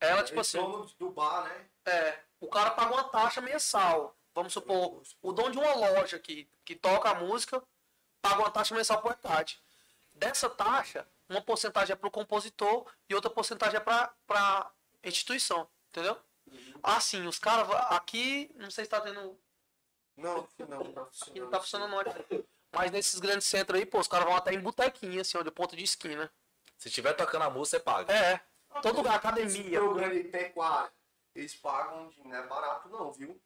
Ela, 0.00 0.24
tipo 0.24 0.34
Ele 0.34 0.40
assim, 0.40 0.58
dono 0.58 0.84
do 0.98 1.10
bar, 1.10 1.44
né? 1.44 1.68
é, 1.86 2.18
o 2.40 2.48
cara 2.48 2.70
paga 2.72 2.92
uma 2.92 3.04
taxa 3.04 3.40
mensal. 3.40 4.16
Vamos 4.34 4.52
supor, 4.52 5.02
o 5.20 5.32
dono 5.32 5.50
de 5.52 5.58
uma 5.58 5.74
loja 5.74 6.18
que, 6.18 6.50
que 6.64 6.74
toca 6.74 7.10
a 7.10 7.14
música 7.14 7.62
paga 8.20 8.40
uma 8.40 8.50
taxa 8.50 8.74
mensal 8.74 9.00
pro 9.00 9.12
ECAD. 9.12 9.60
Dessa 10.14 10.50
taxa, 10.50 11.06
uma 11.28 11.40
porcentagem 11.42 11.92
é 11.92 11.96
pro 11.96 12.10
compositor 12.10 12.90
e 13.08 13.14
outra 13.14 13.30
porcentagem 13.30 13.76
é 13.76 13.80
pra, 13.80 14.12
pra 14.26 14.70
instituição, 15.04 15.68
entendeu? 15.88 16.16
Assim, 16.82 17.26
os 17.26 17.38
caras, 17.38 17.68
aqui, 17.90 18.50
não 18.56 18.70
sei 18.70 18.84
se 18.84 18.90
tá 18.90 19.00
tendo 19.00 19.38
Não, 20.16 20.46
não, 20.58 20.66
não 20.68 20.92
tá 20.92 21.02
Aqui 21.02 21.40
não 21.40 21.50
tá 21.50 21.60
funcionando 21.60 21.90
não. 21.90 22.00
aqui. 22.00 22.44
Mas 22.74 22.90
nesses 22.90 23.20
grandes 23.20 23.46
centros 23.46 23.78
aí, 23.78 23.86
pô, 23.86 23.98
os 24.00 24.08
caras 24.08 24.26
vão 24.26 24.36
até 24.36 24.52
em 24.52 24.60
botequinha, 24.60 25.20
assim, 25.22 25.36
ó, 25.38 25.42
de 25.42 25.50
ponto 25.50 25.76
de 25.76 25.84
esquina. 25.84 26.30
Se 26.76 26.90
tiver 26.90 27.12
tocando 27.14 27.42
a 27.42 27.50
música, 27.50 27.78
você 27.78 27.82
paga. 27.84 28.12
É, 28.12 28.40
todo 28.80 28.96
lugar, 28.96 29.10
Esse 29.18 29.26
academia. 29.26 29.78
programa 29.78 30.14
de 30.14 30.24
pecuária, 30.24 30.92
eles 31.34 31.54
pagam, 31.54 32.08
de- 32.08 32.22
não 32.26 32.34
é 32.36 32.46
barato 32.46 32.88
não, 32.88 33.12
viu? 33.12 33.40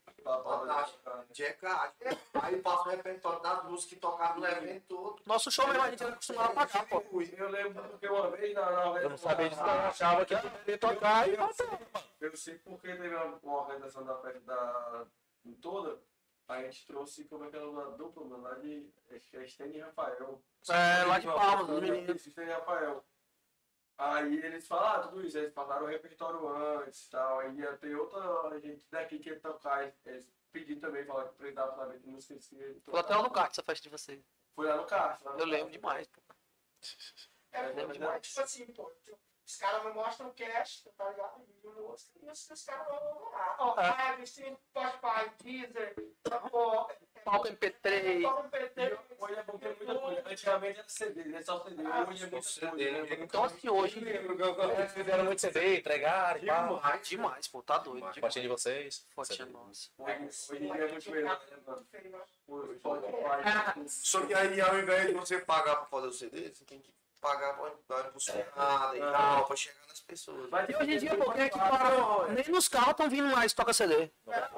ECAD. 1.38 1.94
Aí 2.42 2.60
passa 2.60 2.88
o 2.88 2.90
repertório 2.90 3.40
das 3.40 3.64
músicas 3.64 3.90
que 3.94 3.96
tocaram 3.96 4.40
no 4.40 4.46
evento 4.46 4.84
todo. 4.88 5.22
Nosso 5.24 5.50
show 5.52 5.66
mesmo 5.68 5.82
a 5.82 5.90
gente 5.90 6.02
era 6.02 6.12
acostumado 6.12 6.50
a 6.50 6.54
pagar, 6.54 6.88
pô. 6.88 7.02
Eu 7.36 7.48
lembro 7.48 7.82
porque 7.90 8.08
uma 8.08 8.30
vez 8.30 8.54
na, 8.54 8.70
na 8.70 9.00
Eu 9.02 9.10
não 9.10 9.16
sabia 9.18 9.48
disso, 9.48 9.62
não. 9.62 9.74
Eu 9.74 9.80
achava 9.80 10.26
que 10.26 10.36
poderia 10.36 10.78
tocar 10.78 11.28
e 11.28 11.36
Eu 12.20 12.36
sei 12.36 12.58
porque 12.58 12.88
teve 12.88 13.14
uma, 13.14 13.38
uma 13.42 13.60
organização 13.60 14.04
da 14.04 14.16
festa 14.20 14.40
da 14.40 15.06
toda, 15.62 16.00
a 16.48 16.62
gente 16.62 16.86
trouxe, 16.86 17.24
como 17.24 17.44
é 17.44 17.50
que 17.50 17.56
era 17.56 17.68
uma 17.68 17.90
dupla, 17.92 18.24
mano, 18.24 18.42
lá 18.42 18.54
de 18.54 18.92
acho 19.10 19.30
que 19.30 19.36
é 19.62 19.66
e 19.68 19.80
Rafael. 19.80 20.42
É, 20.68 21.04
lá 21.04 21.18
de 21.18 21.26
Palmas, 21.26 21.68
os 21.68 21.80
meninos. 21.80 22.16
Isso, 22.20 22.30
Stênio 22.30 22.50
e 22.50 22.54
Rafael. 22.54 23.04
Aí 23.98 24.44
eles 24.44 24.66
falaram 24.66 25.09
tudo 25.09 25.27
isso, 25.27 25.39
eles 25.39 25.55
falaram 25.55 25.86
o 25.86 25.89
repertório 25.89 26.47
antes 26.48 27.06
e 27.06 27.10
tal. 27.10 27.40
Aí 27.40 27.55
ia 27.56 27.77
ter 27.78 27.97
outra 27.97 28.60
gente 28.60 28.86
daqui 28.90 29.18
que 29.18 29.31
ia 29.31 29.40
tocar. 29.40 29.90
Eles 30.05 30.31
pediram 30.52 30.81
também, 30.81 31.05
falaram 31.05 31.28
que 31.28 31.36
precisava 31.36 31.74
saber 31.74 32.01
que 32.01 32.09
música 32.09 32.35
Foi 32.85 33.01
até 33.01 33.16
lá 33.16 33.23
no 33.23 33.31
kart 33.31 33.51
essa 33.51 33.62
festa 33.62 33.82
de 33.82 33.89
vocês. 33.89 34.23
Foi 34.55 34.66
lá 34.66 34.77
no 34.77 34.86
caixa. 34.86 35.24
lá 35.24 35.32
no 35.35 35.40
Eu 35.40 35.47
lembro 35.47 35.70
demais, 35.70 36.06
pô. 36.09 36.20
É, 37.52 37.62
lembro 37.68 37.90
é, 37.90 37.98
demais. 37.98 38.27
tipo 38.27 38.40
assim, 38.40 38.66
pô, 38.73 38.93
os 39.47 39.56
caras 39.56 39.85
me 39.85 39.93
mostram 39.93 40.28
o 40.28 40.35
cash, 40.35 40.82
tá 40.97 41.09
ligado? 41.09 41.43
E 41.62 41.66
o 41.66 41.73
música, 41.73 42.18
e 42.20 42.28
os, 42.28 42.51
os 42.51 42.64
caras 42.64 42.86
vão 42.89 43.31
lá. 43.31 43.56
Ó, 43.60 43.81
É. 43.81 44.27
Spotify, 44.27 45.31
Deezer, 45.43 45.94
pô, 46.51 46.89
Palco 47.27 47.48
MP3. 47.48 48.23
Palco 48.23 48.48
PT, 48.51 48.98
Hoje 49.19 49.35
é 49.35 49.43
bom 49.43 49.59
ter 49.59 49.77
muita 49.77 49.94
coisa. 49.97 50.23
Antigamente 50.27 50.78
era 50.78 50.89
CD, 50.89 51.24
né? 51.24 51.43
Só 51.43 51.59
CD. 51.65 51.82
Hoje 51.82 52.24
é 52.24 52.31
muita 52.31 52.43
CD, 52.43 52.90
né? 52.93 53.03
né? 53.03 53.16
Então 53.20 53.43
assim, 53.43 53.69
hoje. 53.69 53.98
Eles 53.98 54.93
fizeram 54.93 55.24
muito 55.24 55.40
CD, 55.40 55.78
entregaram 55.78 56.39
e. 56.39 56.44
Demais. 56.44 57.09
Demais, 57.09 57.48
pô, 57.48 57.62
tá 57.65 57.78
doido. 57.78 58.07
Fotinha 58.15 58.43
de 58.43 58.48
vocês. 58.48 59.05
Fotinha 59.12 59.47
nossa. 59.47 59.90
Hoje 59.98 60.12
é 60.12 60.89
muito 60.89 61.11
melhor, 61.11 61.40
né. 63.44 63.86
Só 63.89 64.24
que 64.24 64.32
aí 64.32 64.61
ao 64.61 64.78
invés 64.78 65.09
de 65.09 65.15
você 65.15 65.40
pagar 65.40 65.77
pra 65.77 65.86
fazer 65.86 66.07
o 66.07 66.12
CD, 66.12 66.55
você 66.55 66.65
tem 66.65 66.78
que 66.78 66.94
pagar 67.27 67.55
pra 67.55 67.73
dar 67.89 68.09
impulsionada 68.09 68.97
e 68.97 69.01
tal, 69.01 69.44
pra 69.47 69.57
chegar 69.57 69.86
nas 69.89 70.01
pessoas. 70.01 70.48
Mas 70.48 70.69
hoje 70.69 70.93
em 70.93 70.98
dia, 70.98 71.11
é 71.11 71.48
que 71.48 71.59
para? 71.59 72.28
Nem 72.28 72.48
nos 72.48 72.69
carros 72.69 72.90
estão 72.90 73.11
vindo 73.11 73.28
mais 73.28 73.53
toca 73.53 73.73
CD. 73.73 74.11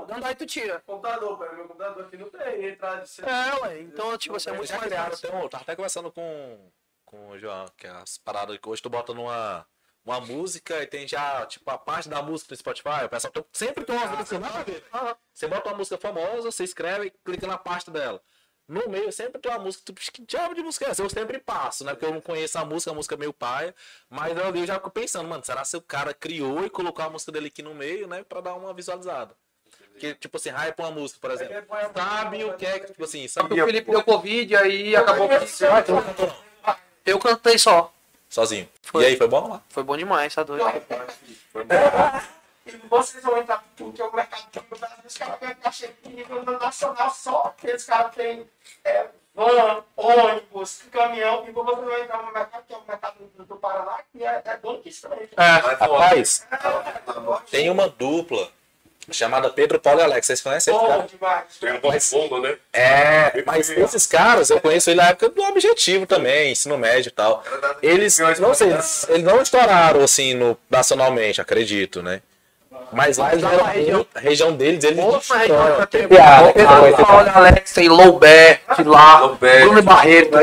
Dando 0.06 0.26
aí 0.26 0.34
tu 0.34 0.44
tira. 0.44 0.80
Computador, 0.80 1.38
velho. 1.38 1.56
Meu 1.56 1.68
computador 1.68 2.04
aqui 2.04 2.16
não 2.18 2.28
tem 2.28 2.66
entrada 2.66 3.02
de 3.02 3.08
CD. 3.08 3.28
É, 3.28 3.54
ué. 3.62 3.80
Então, 3.80 4.18
tipo 4.18 4.36
assim, 4.36 4.50
é 4.50 4.52
muito 4.52 4.68
já 4.68 4.78
mais 4.78 4.92
fácil. 4.92 5.34
um, 5.34 5.42
eu 5.42 5.48
tava 5.48 5.62
até 5.62 5.74
conversando 5.74 6.12
com, 6.12 6.70
com 7.04 7.30
o 7.30 7.38
João, 7.38 7.66
que 7.76 7.86
é 7.86 7.90
as 7.90 8.18
paradas 8.18 8.58
que 8.58 8.68
hoje 8.68 8.82
tu 8.82 8.90
bota 8.90 9.14
numa 9.14 9.66
uma 10.04 10.20
música 10.22 10.82
e 10.82 10.86
tem 10.86 11.06
já, 11.06 11.44
tipo, 11.44 11.70
a 11.70 11.76
parte 11.76 12.08
da 12.08 12.22
música 12.22 12.54
no 12.54 12.56
Spotify, 12.56 13.04
o 13.04 13.08
pessoal 13.10 13.32
sempre 13.52 13.84
tem 13.84 13.94
uma 13.94 14.06
música 14.06 14.38
nada 14.38 14.60
a 14.60 14.62
ver. 14.62 14.82
Você 15.34 15.46
bota 15.46 15.68
uma 15.68 15.76
música 15.76 15.98
famosa, 15.98 16.50
você 16.50 16.64
escreve 16.64 17.08
e 17.08 17.10
clica 17.10 17.46
na 17.46 17.58
parte 17.58 17.90
dela. 17.90 18.22
No 18.68 18.86
meio 18.86 19.10
sempre 19.10 19.40
tem 19.40 19.50
uma 19.50 19.58
música, 19.58 19.82
tu, 19.86 19.94
que 19.94 20.22
diabo 20.22 20.54
de 20.54 20.62
música 20.62 20.84
é 20.84 20.90
essa? 20.90 21.02
Eu 21.02 21.08
sempre 21.08 21.38
passo, 21.38 21.84
né? 21.84 21.92
Porque 21.92 22.04
eu 22.04 22.12
não 22.12 22.20
conheço 22.20 22.58
a 22.58 22.66
música, 22.66 22.90
a 22.90 22.94
música 22.94 23.14
é 23.14 23.18
meio 23.18 23.32
paia. 23.32 23.74
Mas 24.10 24.36
eu 24.36 24.54
eu 24.54 24.66
já 24.66 24.74
fico 24.74 24.90
pensando, 24.90 25.26
mano, 25.26 25.42
será 25.42 25.62
que 25.62 25.76
o 25.76 25.80
cara 25.80 26.12
criou 26.12 26.62
e 26.64 26.68
colocou 26.68 27.02
a 27.02 27.08
música 27.08 27.32
dele 27.32 27.46
aqui 27.46 27.62
no 27.62 27.74
meio, 27.74 28.06
né? 28.06 28.22
Pra 28.28 28.42
dar 28.42 28.54
uma 28.54 28.74
visualizada. 28.74 29.34
Porque, 29.92 30.14
tipo 30.14 30.36
assim, 30.36 30.50
hype 30.50 30.78
uma 30.78 30.90
música, 30.90 31.18
por 31.20 31.30
exemplo. 31.30 31.54
Sabe 31.94 32.44
o 32.44 32.54
que 32.54 32.66
é 32.66 32.78
que, 32.78 32.86
tipo 32.88 33.04
assim, 33.04 33.22
que 33.22 33.28
sabe 33.28 33.60
o 33.60 33.66
Felipe 33.66 33.90
deu 33.90 34.04
Covid, 34.04 34.56
aí 34.56 34.94
acabou 34.94 35.28
que. 35.28 35.34
Eu 37.06 37.18
cantei 37.18 37.58
só. 37.58 37.92
sozinho. 38.28 38.68
Foi. 38.82 39.02
E 39.02 39.06
aí, 39.06 39.16
foi 39.16 39.26
bom 39.26 39.48
lá? 39.48 39.62
Foi 39.70 39.82
bom 39.82 39.96
demais, 39.96 40.34
tá 40.34 40.42
doido? 40.42 40.64
E 42.68 42.88
vocês 42.88 43.22
vão 43.24 43.38
entrar 43.38 43.64
porque 43.76 44.02
o 44.02 44.12
mercado 44.12 44.46
do 44.52 44.78
Brasil, 44.78 44.96
os 45.06 45.16
caras 45.16 45.40
ganham 45.40 45.54
cachê 45.56 45.90
de 46.02 46.12
nível 46.12 46.42
nacional 46.42 47.10
só, 47.10 47.54
aqueles 47.56 47.84
caras 47.84 48.14
têm 48.14 48.48
é, 48.84 49.06
van, 49.34 49.84
ônibus, 49.96 50.82
caminhão, 50.90 51.46
e 51.48 51.52
vocês 51.52 51.78
vão 51.78 51.98
entrar 51.98 52.22
no 52.22 52.32
mercado 52.32 52.64
que 52.66 52.74
é 52.74 52.76
o 52.76 52.82
mercado 52.86 53.16
do, 53.36 53.44
do 53.44 53.56
Paraná, 53.56 53.98
que 54.12 54.22
é, 54.22 54.42
é 54.44 54.56
dono 54.58 54.82
que 54.82 54.88
estranho. 54.88 55.28
É. 55.36 55.42
Rapaz, 55.42 56.46
tem 57.50 57.70
uma 57.70 57.88
dupla 57.88 58.50
chamada 59.10 59.48
Pedro, 59.50 59.80
Paulo 59.80 60.00
e 60.00 60.02
Alex. 60.02 60.26
Vocês 60.26 60.40
conhecem 60.40 60.74
esse 60.74 60.86
cara? 60.86 61.00
Bom 61.00 61.06
demais. 61.06 61.56
Tem 61.58 61.72
um 61.72 61.80
bom 61.80 62.00
fundo, 62.00 62.40
né? 62.40 62.58
É, 62.72 63.42
mas 63.44 63.70
esses 63.70 64.06
caras 64.06 64.50
eu 64.50 64.60
conheço 64.60 64.90
ele 64.90 65.00
na 65.00 65.08
época 65.08 65.28
do 65.30 65.42
Objetivo 65.42 66.06
também, 66.06 66.52
ensino 66.52 66.76
médio 66.76 67.08
e 67.08 67.12
tal. 67.12 67.42
Eles, 67.82 68.18
não 68.38 68.54
sei, 68.54 68.70
eles, 68.72 69.08
eles 69.08 69.22
não 69.22 69.40
estouraram 69.40 70.02
assim 70.02 70.34
no, 70.34 70.58
nacionalmente, 70.68 71.40
acredito, 71.40 72.02
né? 72.02 72.20
Mas 72.92 73.18
lá 73.18 73.32
eles 73.32 73.44
eram 73.44 73.64
muito- 73.66 74.08
a 74.14 74.20
região 74.20 74.52
deles, 74.52 74.82
eles 74.84 75.04
Outra 75.04 75.36
região 75.36 75.86
Piada, 76.08 76.52
cara. 76.52 76.92
Paulo, 77.06 77.30
Alex, 77.34 77.72
tem 77.72 77.88
Loubert 77.88 78.60
de 78.76 78.84
lá, 78.84 79.18
Loubert. 79.20 79.64
Bruno 79.64 79.82
Barreto, 79.82 80.38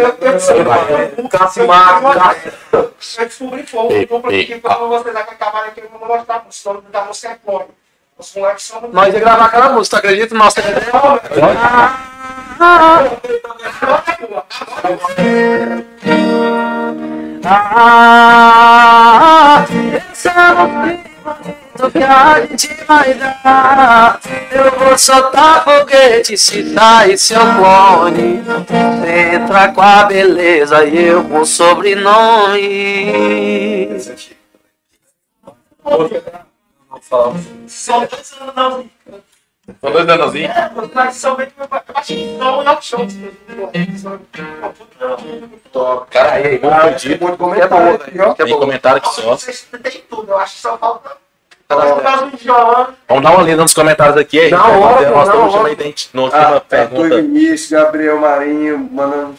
Cassimar, 1.29 2.01
Cássio. 2.13 2.53
Eu 2.71 3.25
descobri 3.25 3.63
pouco, 3.63 3.93
Ei, 3.93 4.05
dupla 4.05 4.33
ei, 4.33 4.45
que 4.45 4.59
quando 4.59 4.87
vocês 4.89 5.15
acabarem 5.15 5.69
aqui, 5.71 5.81
eu 5.81 5.89
vou 5.89 6.07
mostrar 6.07 6.35
a 6.35 6.73
nome 6.73 6.85
da 6.91 7.01
música 7.03 7.29
é 7.29 7.35
Clone. 7.43 7.65
Os 8.17 8.33
moleques 8.35 8.63
são 8.63 8.79
muito 8.81 8.93
Nós 8.93 9.13
ia 9.13 9.19
gravar 9.19 9.45
aquela 9.45 9.69
música, 9.69 9.97
tu 9.97 9.99
acredita? 9.99 10.35
Nossa, 10.35 10.61
Ah, 12.57 13.03
pensando 20.11 20.99
no 21.79 21.91
que 21.91 22.03
a 22.03 22.45
gente 22.45 22.73
vai 22.85 23.13
dar. 23.13 24.19
Eu 24.51 24.71
vou 24.79 24.97
soltar 24.97 25.63
foguete 25.63 26.37
se 26.37 26.73
sair 26.73 27.17
seu 27.17 27.39
clone. 27.39 28.43
Entra 29.07 29.71
com 29.71 29.81
a 29.81 30.03
beleza 30.05 30.85
e 30.85 31.05
eu 31.05 31.23
com 31.25 31.41
o 31.41 31.45
sobrenome. 31.45 32.67
Não. 37.11 37.35
São 37.67 37.99
dois 38.07 38.33
Eu 39.67 39.91
que 41.07 41.13
são 41.15 41.35
o 41.35 42.81
show. 42.81 43.07
Cara, 46.11 46.31
aí, 46.33 46.57
vamos 46.57 46.83
pedir. 46.93 47.19
Muito 47.21 47.37
comentário. 47.37 47.99
Tem 48.35 48.57
comentário 48.57 48.97
aqui 48.97 49.09
só. 49.09 49.35
Têm 49.77 50.03
tudo, 50.09 50.31
eu 50.31 50.37
acho 50.37 50.55
que 50.55 50.61
só 50.61 50.77
falta. 50.77 51.11
Do 51.67 52.37
João, 52.43 52.89
Vamos 53.07 53.23
dar 53.23 53.31
uma 53.31 53.41
lida 53.41 53.61
nos 53.63 53.73
comentários 53.73 54.17
aqui. 54.17 54.39
aí. 54.39 54.51
Na 54.51 54.67
hora, 54.67 55.09
na 55.09 55.23
última 55.33 55.61
hora. 55.61 55.71
identi- 55.71 56.09
última 56.13 56.57
Ah, 56.57 56.61
pergunta. 56.61 57.03
Arthur 57.03 57.21
Vinícius, 57.23 57.71
Gabriel 57.71 58.19
Marinho, 58.19 58.77
mandando 58.91 59.35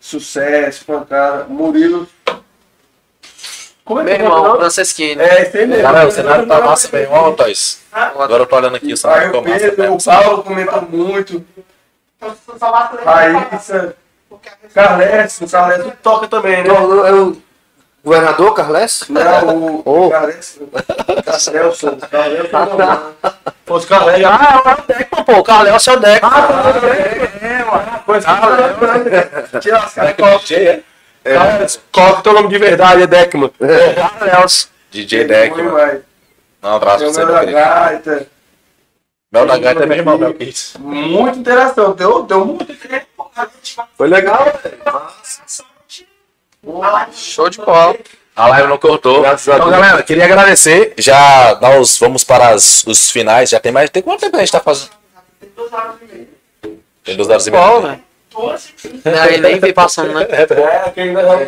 sucesso, 0.00 0.84
pancada. 0.84 1.44
Murilo. 1.48 2.08
Como 3.88 4.02
Meu 4.04 4.14
irmão, 4.14 4.56
Franceschini. 4.58 5.22
É, 5.22 5.42
esse 5.42 5.56
aí 5.58 5.66
mesmo. 5.66 5.82
Cara, 5.82 6.06
o 6.06 6.10
cenário 6.12 6.46
tá 6.46 6.60
massa 6.60 6.88
bem. 6.88 7.08
Ó, 7.10 7.32
Toys. 7.32 7.80
Agora 7.90 8.42
eu 8.42 8.46
tô 8.46 8.56
olhando 8.56 8.76
aqui, 8.76 8.92
o 8.92 8.96
cenário 8.96 9.22
Aí 9.22 9.26
ficou 9.28 9.40
o 9.40 9.48
massa. 9.48 9.60
Pedro, 9.60 9.82
né? 9.82 9.88
o 9.90 9.98
Paulo 10.04 10.42
comentou 10.42 10.82
muito. 10.82 11.44
eu 12.20 12.36
só 12.58 12.70
basta 12.70 12.96
ler. 12.96 13.04
Raíssa, 13.04 13.96
Porque 14.28 14.48
a 14.48 14.52
gente- 14.62 14.74
Carles, 14.74 15.40
o 15.40 15.48
Carles 15.50 15.92
toca 16.02 16.28
também, 16.28 16.62
né? 16.62 16.68
É 16.68 17.12
o 17.12 17.36
governador 18.04 18.54
Carles? 18.54 19.04
Não, 19.08 19.56
o 19.56 19.82
Oh. 20.06 20.10
Carles. 20.10 20.60
Carlelson. 21.24 21.96
Não. 22.76 23.12
Fosse 23.64 23.86
Carlé, 23.86 24.22
Ah, 24.24 24.62
é 24.64 24.70
o 24.70 24.86
Deckman, 24.86 25.24
pô. 25.24 25.32
O 25.38 25.42
Carléo 25.42 25.74
é 25.74 25.76
o 25.76 26.00
Deckman. 26.00 26.30
Tira 29.60 29.78
as 29.78 29.94
caras. 29.94 30.14
DJ, 30.42 30.66
é? 30.68 30.80
Coloca 31.92 32.22
teu 32.22 32.32
nome 32.32 32.48
de 32.48 32.58
verdade, 32.58 33.02
é 33.02 33.06
Deckman. 33.06 33.50
Carléo. 33.58 34.46
DJ 34.90 35.24
Deck. 35.24 35.60
vai. 35.62 36.00
Um 36.62 36.68
abraço 36.68 37.04
Tem 37.04 37.12
pra 37.12 37.22
o 37.22 37.26
você, 37.26 37.32
meu 37.32 37.34
da 37.34 37.44
gaita. 37.44 38.26
Mel 39.30 39.46
da 39.46 39.58
Gaita 39.58 39.82
é 39.82 39.86
meu 39.86 39.96
irmão, 39.98 40.16
Mel 40.18 40.32
Kiss. 40.34 40.78
Muita 40.78 41.38
interação. 41.38 41.92
Deu, 41.94 42.22
deu 42.22 42.44
muito. 42.46 42.66
Foi 43.96 44.08
legal, 44.08 44.44
velho. 44.62 44.78
Show 47.12 47.48
de 47.50 47.58
bola. 47.58 47.96
A 48.34 48.48
live 48.48 48.68
não 48.68 48.78
cortou. 48.78 49.20
Graças 49.22 49.54
Então, 49.54 49.70
galera, 49.70 50.02
queria 50.02 50.24
agradecer. 50.24 50.94
Já 50.96 51.58
nós 51.60 51.98
vamos 51.98 52.24
para 52.24 52.48
as- 52.50 52.84
os 52.86 53.10
finais. 53.10 53.50
Já 53.50 53.60
tem 53.60 53.70
mais. 53.72 53.90
Tem 53.90 54.02
quanto 54.02 54.20
tempo 54.20 54.36
a 54.36 54.40
gente 54.40 54.52
tá 54.52 54.60
fazendo? 54.60 54.90
Tem 57.04 57.16
duas 57.16 57.28
horas 57.28 57.46
e 57.46 57.50
meia. 57.50 57.62
Bom, 57.62 57.98
velho. 58.46 59.20
Aí 59.20 59.40
nem 59.40 59.58
vi 59.60 59.72
passando, 59.72 60.12
né? 60.12 60.26
É, 60.30 60.90
que 60.90 61.00
ainda 61.00 61.22
não. 61.22 61.46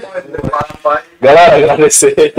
Galera, 1.21 1.57
agradecer. 1.57 2.35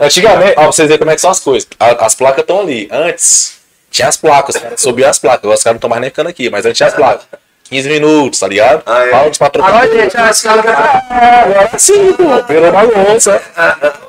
Antigamente, 0.00 0.52
ó, 0.52 0.54
pra 0.62 0.66
vocês 0.66 0.88
verem 0.88 0.98
como 0.98 1.10
é 1.10 1.14
que 1.14 1.20
são 1.20 1.30
as 1.30 1.40
coisas. 1.40 1.68
As 1.78 2.14
placas 2.14 2.40
estão 2.42 2.60
ali. 2.60 2.88
Antes, 2.90 3.58
tinha 3.90 4.08
as 4.08 4.16
placas, 4.16 4.54
né? 4.60 4.72
subia 4.76 5.08
as 5.08 5.18
placas. 5.18 5.40
Agora 5.44 5.56
os 5.56 5.62
caras 5.62 5.74
não 5.74 5.78
estão 5.78 5.90
mais 5.90 6.00
nem 6.00 6.10
ficando 6.10 6.28
aqui, 6.28 6.50
mas 6.50 6.64
antes 6.66 6.76
tinha 6.76 6.88
as 6.88 6.94
placas. 6.94 7.26
15 7.64 7.86
minutos, 7.90 8.40
tá 8.40 8.48
ligado? 8.48 8.82
Ah, 8.86 9.04
é. 9.04 9.10
Fala 9.10 9.28
dos 9.28 9.38
patrocinadores. 9.38 10.46
Agora, 10.46 11.70
sim, 11.78 12.12
pô, 12.14 12.42
pela 12.44 12.70
bagunça. 12.70 13.42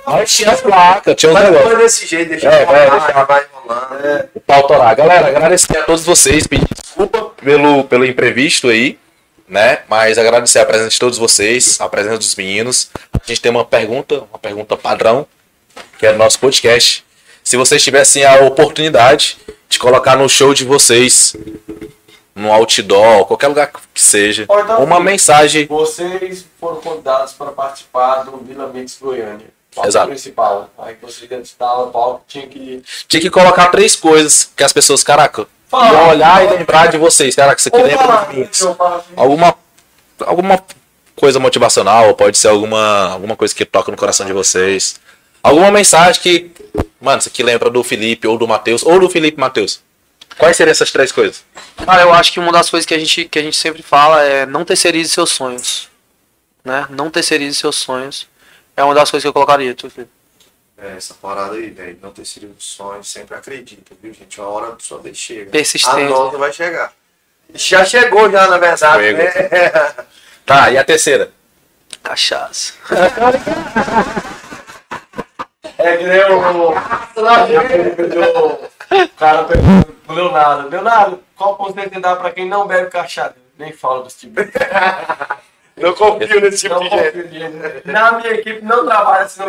Mas 0.05 0.33
tinha 0.33 0.51
as 0.51 0.61
placas, 0.61 1.15
tinha 1.15 1.29
os 1.31 1.37
Mas 1.39 1.51
negócios. 1.51 1.77
desse 1.77 2.07
jeito, 2.07 2.29
deixa 2.29 2.49
É, 2.49 2.63
eu 2.63 2.65
vai, 2.67 2.87
falar, 2.87 3.05
deixa- 3.05 3.23
vai 3.25 3.41
rolando. 3.53 4.29
o 4.33 4.39
pau 4.39 4.63
torar. 4.67 4.95
Galera, 4.95 5.27
agradecer 5.27 5.77
a 5.77 5.83
todos 5.83 6.05
vocês, 6.05 6.47
pedir 6.47 6.67
desculpa 6.73 7.31
pelo, 7.43 7.83
pelo 7.83 8.05
imprevisto 8.05 8.69
aí, 8.69 8.97
né? 9.49 9.79
Mas 9.89 10.17
agradecer 10.17 10.59
a 10.59 10.65
presença 10.65 10.91
de 10.91 10.99
todos 10.99 11.17
vocês, 11.17 11.81
a 11.81 11.89
presença 11.89 12.17
dos 12.17 12.35
meninos. 12.35 12.89
A 13.13 13.19
gente 13.25 13.41
tem 13.41 13.51
uma 13.51 13.65
pergunta, 13.65 14.23
uma 14.29 14.39
pergunta 14.39 14.77
padrão, 14.77 15.27
que 15.97 16.05
é 16.05 16.11
do 16.11 16.17
nosso 16.17 16.39
podcast. 16.39 17.03
Se 17.43 17.57
vocês 17.57 17.83
tivessem 17.83 18.23
a 18.23 18.41
oportunidade 18.41 19.37
de 19.67 19.79
colocar 19.79 20.15
no 20.15 20.29
show 20.29 20.53
de 20.53 20.63
vocês, 20.63 21.35
no 22.35 22.51
outdoor, 22.51 23.25
qualquer 23.25 23.47
lugar 23.47 23.71
que 23.71 24.01
seja, 24.01 24.43
então, 24.43 24.83
uma 24.83 24.99
mensagem. 24.99 25.65
Vocês 25.65 26.45
foram 26.59 26.77
convidados 26.77 27.33
para 27.33 27.51
participar 27.51 28.23
do 28.23 28.37
Vila 28.37 28.67
Mix 28.67 28.97
Goiânia. 29.01 29.47
Exato. 29.85 30.07
principal. 30.07 30.69
Aí 30.77 30.95
vocês 31.01 31.29
dentro 31.29 31.49
da 31.57 31.67
palco 31.91 32.23
tinha 32.27 32.47
que. 32.47 32.83
Tinha 33.07 33.21
que 33.21 33.29
colocar 33.29 33.67
três 33.67 33.95
coisas 33.95 34.51
que 34.55 34.63
as 34.63 34.73
pessoas, 34.73 35.03
caraca, 35.03 35.47
Fala. 35.69 35.91
vão 35.91 36.09
olhar 36.09 36.43
e 36.43 36.57
lembrar 36.57 36.87
de 36.87 36.97
vocês. 36.97 37.35
Caraca, 37.35 37.59
isso 37.59 37.69
aqui 37.69 37.77
Ou 37.77 37.85
lembra 37.85 38.25
de 38.25 38.37
mim. 38.37 38.49
alguma 39.15 39.55
alguma 40.25 40.63
coisa 41.15 41.39
motivacional, 41.39 42.13
pode 42.15 42.37
ser 42.37 42.47
alguma 42.47 43.11
alguma 43.11 43.35
coisa 43.35 43.53
que 43.53 43.63
toca 43.63 43.91
no 43.91 43.97
coração 43.97 44.25
de 44.25 44.33
vocês. 44.33 44.99
Alguma 45.41 45.71
mensagem 45.71 46.21
que, 46.21 46.51
mano, 46.99 47.19
isso 47.19 47.29
aqui 47.29 47.43
lembra 47.43 47.69
do 47.69 47.83
Felipe 47.83 48.27
ou 48.27 48.37
do 48.37 48.47
Matheus 48.47 48.83
ou 48.83 48.99
do 48.99 49.09
Felipe 49.09 49.37
e 49.37 49.39
Matheus. 49.39 49.81
Quais 50.37 50.57
seriam 50.57 50.71
essas 50.71 50.91
três 50.91 51.11
coisas? 51.11 51.43
Cara, 51.85 52.01
eu 52.01 52.13
acho 52.13 52.31
que 52.33 52.39
uma 52.39 52.51
das 52.51 52.69
coisas 52.69 52.85
que 52.85 52.93
a 52.93 52.99
gente, 52.99 53.25
que 53.25 53.39
a 53.39 53.41
gente 53.41 53.57
sempre 53.57 53.81
fala 53.81 54.23
é 54.23 54.45
não 54.45 54.65
terceirize 54.65 55.09
seus 55.09 55.31
sonhos. 55.31 55.89
Né? 56.63 56.85
Não 56.89 57.09
terceirize 57.09 57.55
seus 57.55 57.75
sonhos. 57.75 58.27
É 58.75 58.83
uma 58.83 58.93
das 58.93 59.09
coisas 59.11 59.23
que 59.23 59.27
eu 59.27 59.33
colocaria. 59.33 59.73
Tu, 59.75 59.89
Felipe. 59.89 60.18
É, 60.81 60.95
essa 60.95 61.13
parada 61.13 61.55
aí, 61.55 61.69
velho. 61.69 61.97
Não 62.01 62.11
ter 62.11 62.25
sido 62.25 62.47
um 62.47 62.55
sonho, 62.59 63.03
sempre 63.03 63.35
acredita, 63.35 63.93
viu, 64.01 64.13
gente? 64.13 64.39
Uma 64.39 64.49
hora 64.49 64.75
sua 64.79 64.99
vez 64.99 65.17
chega. 65.17 65.49
A 65.49 65.51
Persistência. 65.51 66.09
nota 66.09 66.37
vai 66.37 66.53
chegar. 66.53 66.93
Já 67.53 67.83
chegou 67.83 68.29
já, 68.31 68.47
na 68.47 68.57
verdade. 68.57 69.13
Né? 69.13 69.31
Tá, 70.45 70.71
e 70.71 70.79
a 70.79 70.83
terceira? 70.83 71.31
Cachaça. 72.01 72.73
É 75.79 75.95
que 75.95 76.03
nem 76.03 76.19
o. 76.25 76.71
o 76.71 76.73
cara 79.17 79.45
perguntou 79.45 79.93
pro 80.05 80.13
Leonardo: 80.13 80.67
Leonardo, 80.69 81.23
qual 81.37 81.55
conselho 81.55 81.89
você 81.89 81.99
dá 82.01 82.17
pra 82.17 82.31
quem 82.31 82.49
não 82.49 82.67
bebe 82.67 82.89
cachaça? 82.89 83.35
Nem 83.57 83.71
fala 83.71 84.03
desse 84.03 84.19
tipo. 84.19 84.41
Não 85.79 85.93
confio 85.93 86.41
nesse 86.41 86.59
tipo 86.67 86.75
Não 86.75 86.83
de 86.83 86.89
gente. 86.89 87.87
Na 87.87 88.11
minha 88.13 88.31
equipe 88.33 88.61
não 88.63 88.85
trabalha 88.85 89.23
assim, 89.25 89.39
não. 89.39 89.47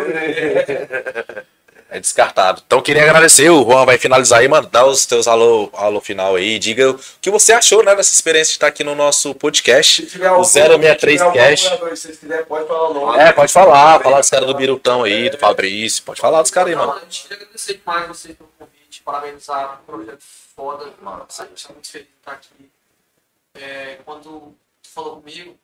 É 1.93 1.99
descartado. 1.99 2.63
Então 2.65 2.81
queria 2.81 3.03
agradecer, 3.03 3.49
o 3.49 3.65
Juan 3.65 3.85
vai 3.85 3.97
finalizar 3.97 4.39
aí, 4.39 4.47
mano. 4.47 4.65
Dá 4.65 4.85
os 4.85 5.05
teus 5.05 5.27
alô, 5.27 5.69
alô 5.73 5.99
final 5.99 6.37
aí. 6.37 6.57
Diga 6.57 6.91
o 6.91 6.99
que 7.19 7.29
você 7.29 7.51
achou, 7.51 7.83
né, 7.83 7.93
dessa 7.93 8.13
experiência 8.13 8.51
de 8.51 8.55
estar 8.55 8.67
aqui 8.67 8.81
no 8.81 8.95
nosso 8.95 9.35
podcast. 9.35 10.03
Se 10.05 10.09
tiver 10.11 10.29
O 10.29 10.35
algum- 10.35 10.43
063 10.45 11.19
se 11.19 11.27
tiver 11.27 11.41
algum 11.41 11.79
Cash. 11.89 11.99
Se 11.99 12.07
quiserem, 12.17 12.45
pode 12.45 12.65
falar 12.65 12.89
o 12.89 12.93
nome. 12.93 13.19
É, 13.19 13.33
pode 13.33 13.51
falar, 13.51 13.99
falar 14.01 14.21
dos 14.21 14.29
caras 14.29 14.47
do 14.47 14.55
Birutão 14.55 15.03
aí, 15.03 15.29
do 15.29 15.37
Fabrício. 15.37 16.01
Pode 16.03 16.21
falar 16.21 16.41
dos 16.41 16.49
caras 16.51 16.69
aí, 16.69 16.75
mano. 16.77 16.97
Gente 17.01 17.23
queria 17.23 17.37
agradecer 17.43 17.73
demais 17.73 18.07
vocês 18.07 18.37
pelo 18.37 18.49
convite, 18.57 19.01
parabenizar 19.03 19.81
o 19.85 19.91
projeto 19.91 20.23
foda, 20.55 20.85
mano. 21.01 21.25
A 21.27 21.43
gente 21.43 21.67
tá 21.67 21.73
muito 21.73 21.89
feliz 21.91 22.07
de 22.07 22.13
estar 22.21 22.31
aqui. 22.31 22.69
É, 23.59 23.97
quando 24.05 24.21
tu 24.81 24.89
falou 24.93 25.17
comigo, 25.17 25.57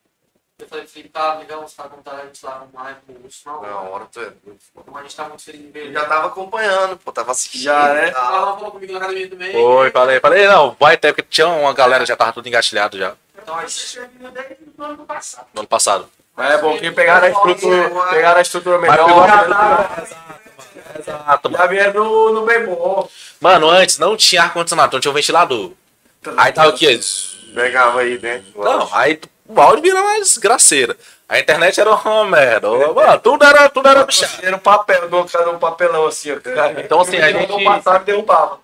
eu 0.58 0.68
falei, 0.68 0.86
Felipe, 0.86 1.10
tá 1.10 1.34
legal, 1.34 1.62
você 1.62 1.76
tá 1.76 1.84
com 1.84 1.96
vontade 1.96 2.32
de 2.32 2.44
lá 2.44 2.66
no 2.72 2.80
live 2.80 2.98
com 3.06 3.12
o 3.12 3.62
Não, 3.62 3.62
Na 3.62 3.80
hora 3.80 4.06
tu 4.10 4.18
é 4.20 4.24
doido. 4.24 4.58
Então 4.76 4.96
a 4.96 5.02
gente 5.02 5.16
tá 5.16 5.28
muito 5.28 5.42
feliz 5.42 5.60
de 5.62 5.68
ver 5.68 5.92
já 5.92 6.04
tava 6.04 6.26
acompanhando, 6.26 6.96
pô, 6.96 7.12
tava 7.12 7.30
assistindo. 7.30 7.62
Já, 7.62 7.94
né? 7.94 8.10
tal. 8.10 8.34
Ela 8.34 8.54
falou 8.56 8.72
comigo 8.72 8.92
na 8.92 8.98
academia 8.98 9.30
também. 9.30 9.52
Foi, 9.52 9.90
falei, 9.92 10.18
falei, 10.18 10.48
não, 10.48 10.76
vai 10.78 10.96
ter, 10.96 11.12
porque 11.12 11.28
tinha 11.30 11.46
uma 11.46 11.72
galera 11.72 12.04
já 12.04 12.16
tava 12.16 12.32
tudo 12.32 12.48
engatilhado 12.48 12.98
já, 12.98 13.14
Então 13.40 13.54
a 13.56 13.66
gente 13.66 14.00
no 14.76 14.84
ano 14.84 15.06
passado. 15.06 15.46
no 15.54 15.60
ano 15.60 15.68
passado. 15.68 16.10
Mas 16.36 16.50
é 16.52 16.58
bom 16.58 16.76
que 16.76 16.90
pegaram 16.90 17.26
a 17.26 17.30
estrutura, 17.30 17.90
pegaram 18.10 18.38
a 18.38 18.42
estrutura 18.42 18.78
melhor. 18.78 19.28
Exato, 20.98 21.50
mano. 21.50 21.62
Já 21.62 21.66
vieram 21.68 22.04
no, 22.04 22.32
no 22.32 22.46
bem 22.46 22.66
bom. 22.66 23.08
Mano, 23.40 23.68
antes 23.70 23.98
não 23.98 24.16
tinha 24.16 24.42
ar-condicionado, 24.42 24.88
então 24.88 25.00
tinha 25.00 25.10
um 25.10 25.14
ventilador. 25.14 25.72
Aí 26.36 26.52
tava 26.52 26.70
aqui, 26.70 27.00
Pegava 27.54 28.00
aí 28.00 28.18
dentro. 28.18 28.62
Não, 28.62 28.88
aí 28.92 29.20
o 29.48 29.60
áudio 29.60 29.82
vira 29.82 30.02
mais 30.02 30.36
graceira. 30.38 30.96
A 31.28 31.38
internet 31.38 31.80
era 31.80 31.94
uma 31.94 32.24
merda. 32.24 32.68
Mano, 32.70 33.18
tudo 33.20 33.44
era, 33.44 33.68
tudo 33.68 33.88
era 33.88 34.04
bichado. 34.04 34.32
Era 34.42 34.56
um 34.56 34.58
papel, 34.58 35.08
um 35.54 35.58
papelão 35.58 36.06
assim, 36.06 36.30
ó. 36.32 36.36
Então, 36.78 37.00
assim, 37.00 37.16
a 37.20 37.30
No 37.32 37.40
gente- 37.40 37.64
passado 37.64 38.04
derrubava. 38.04 38.60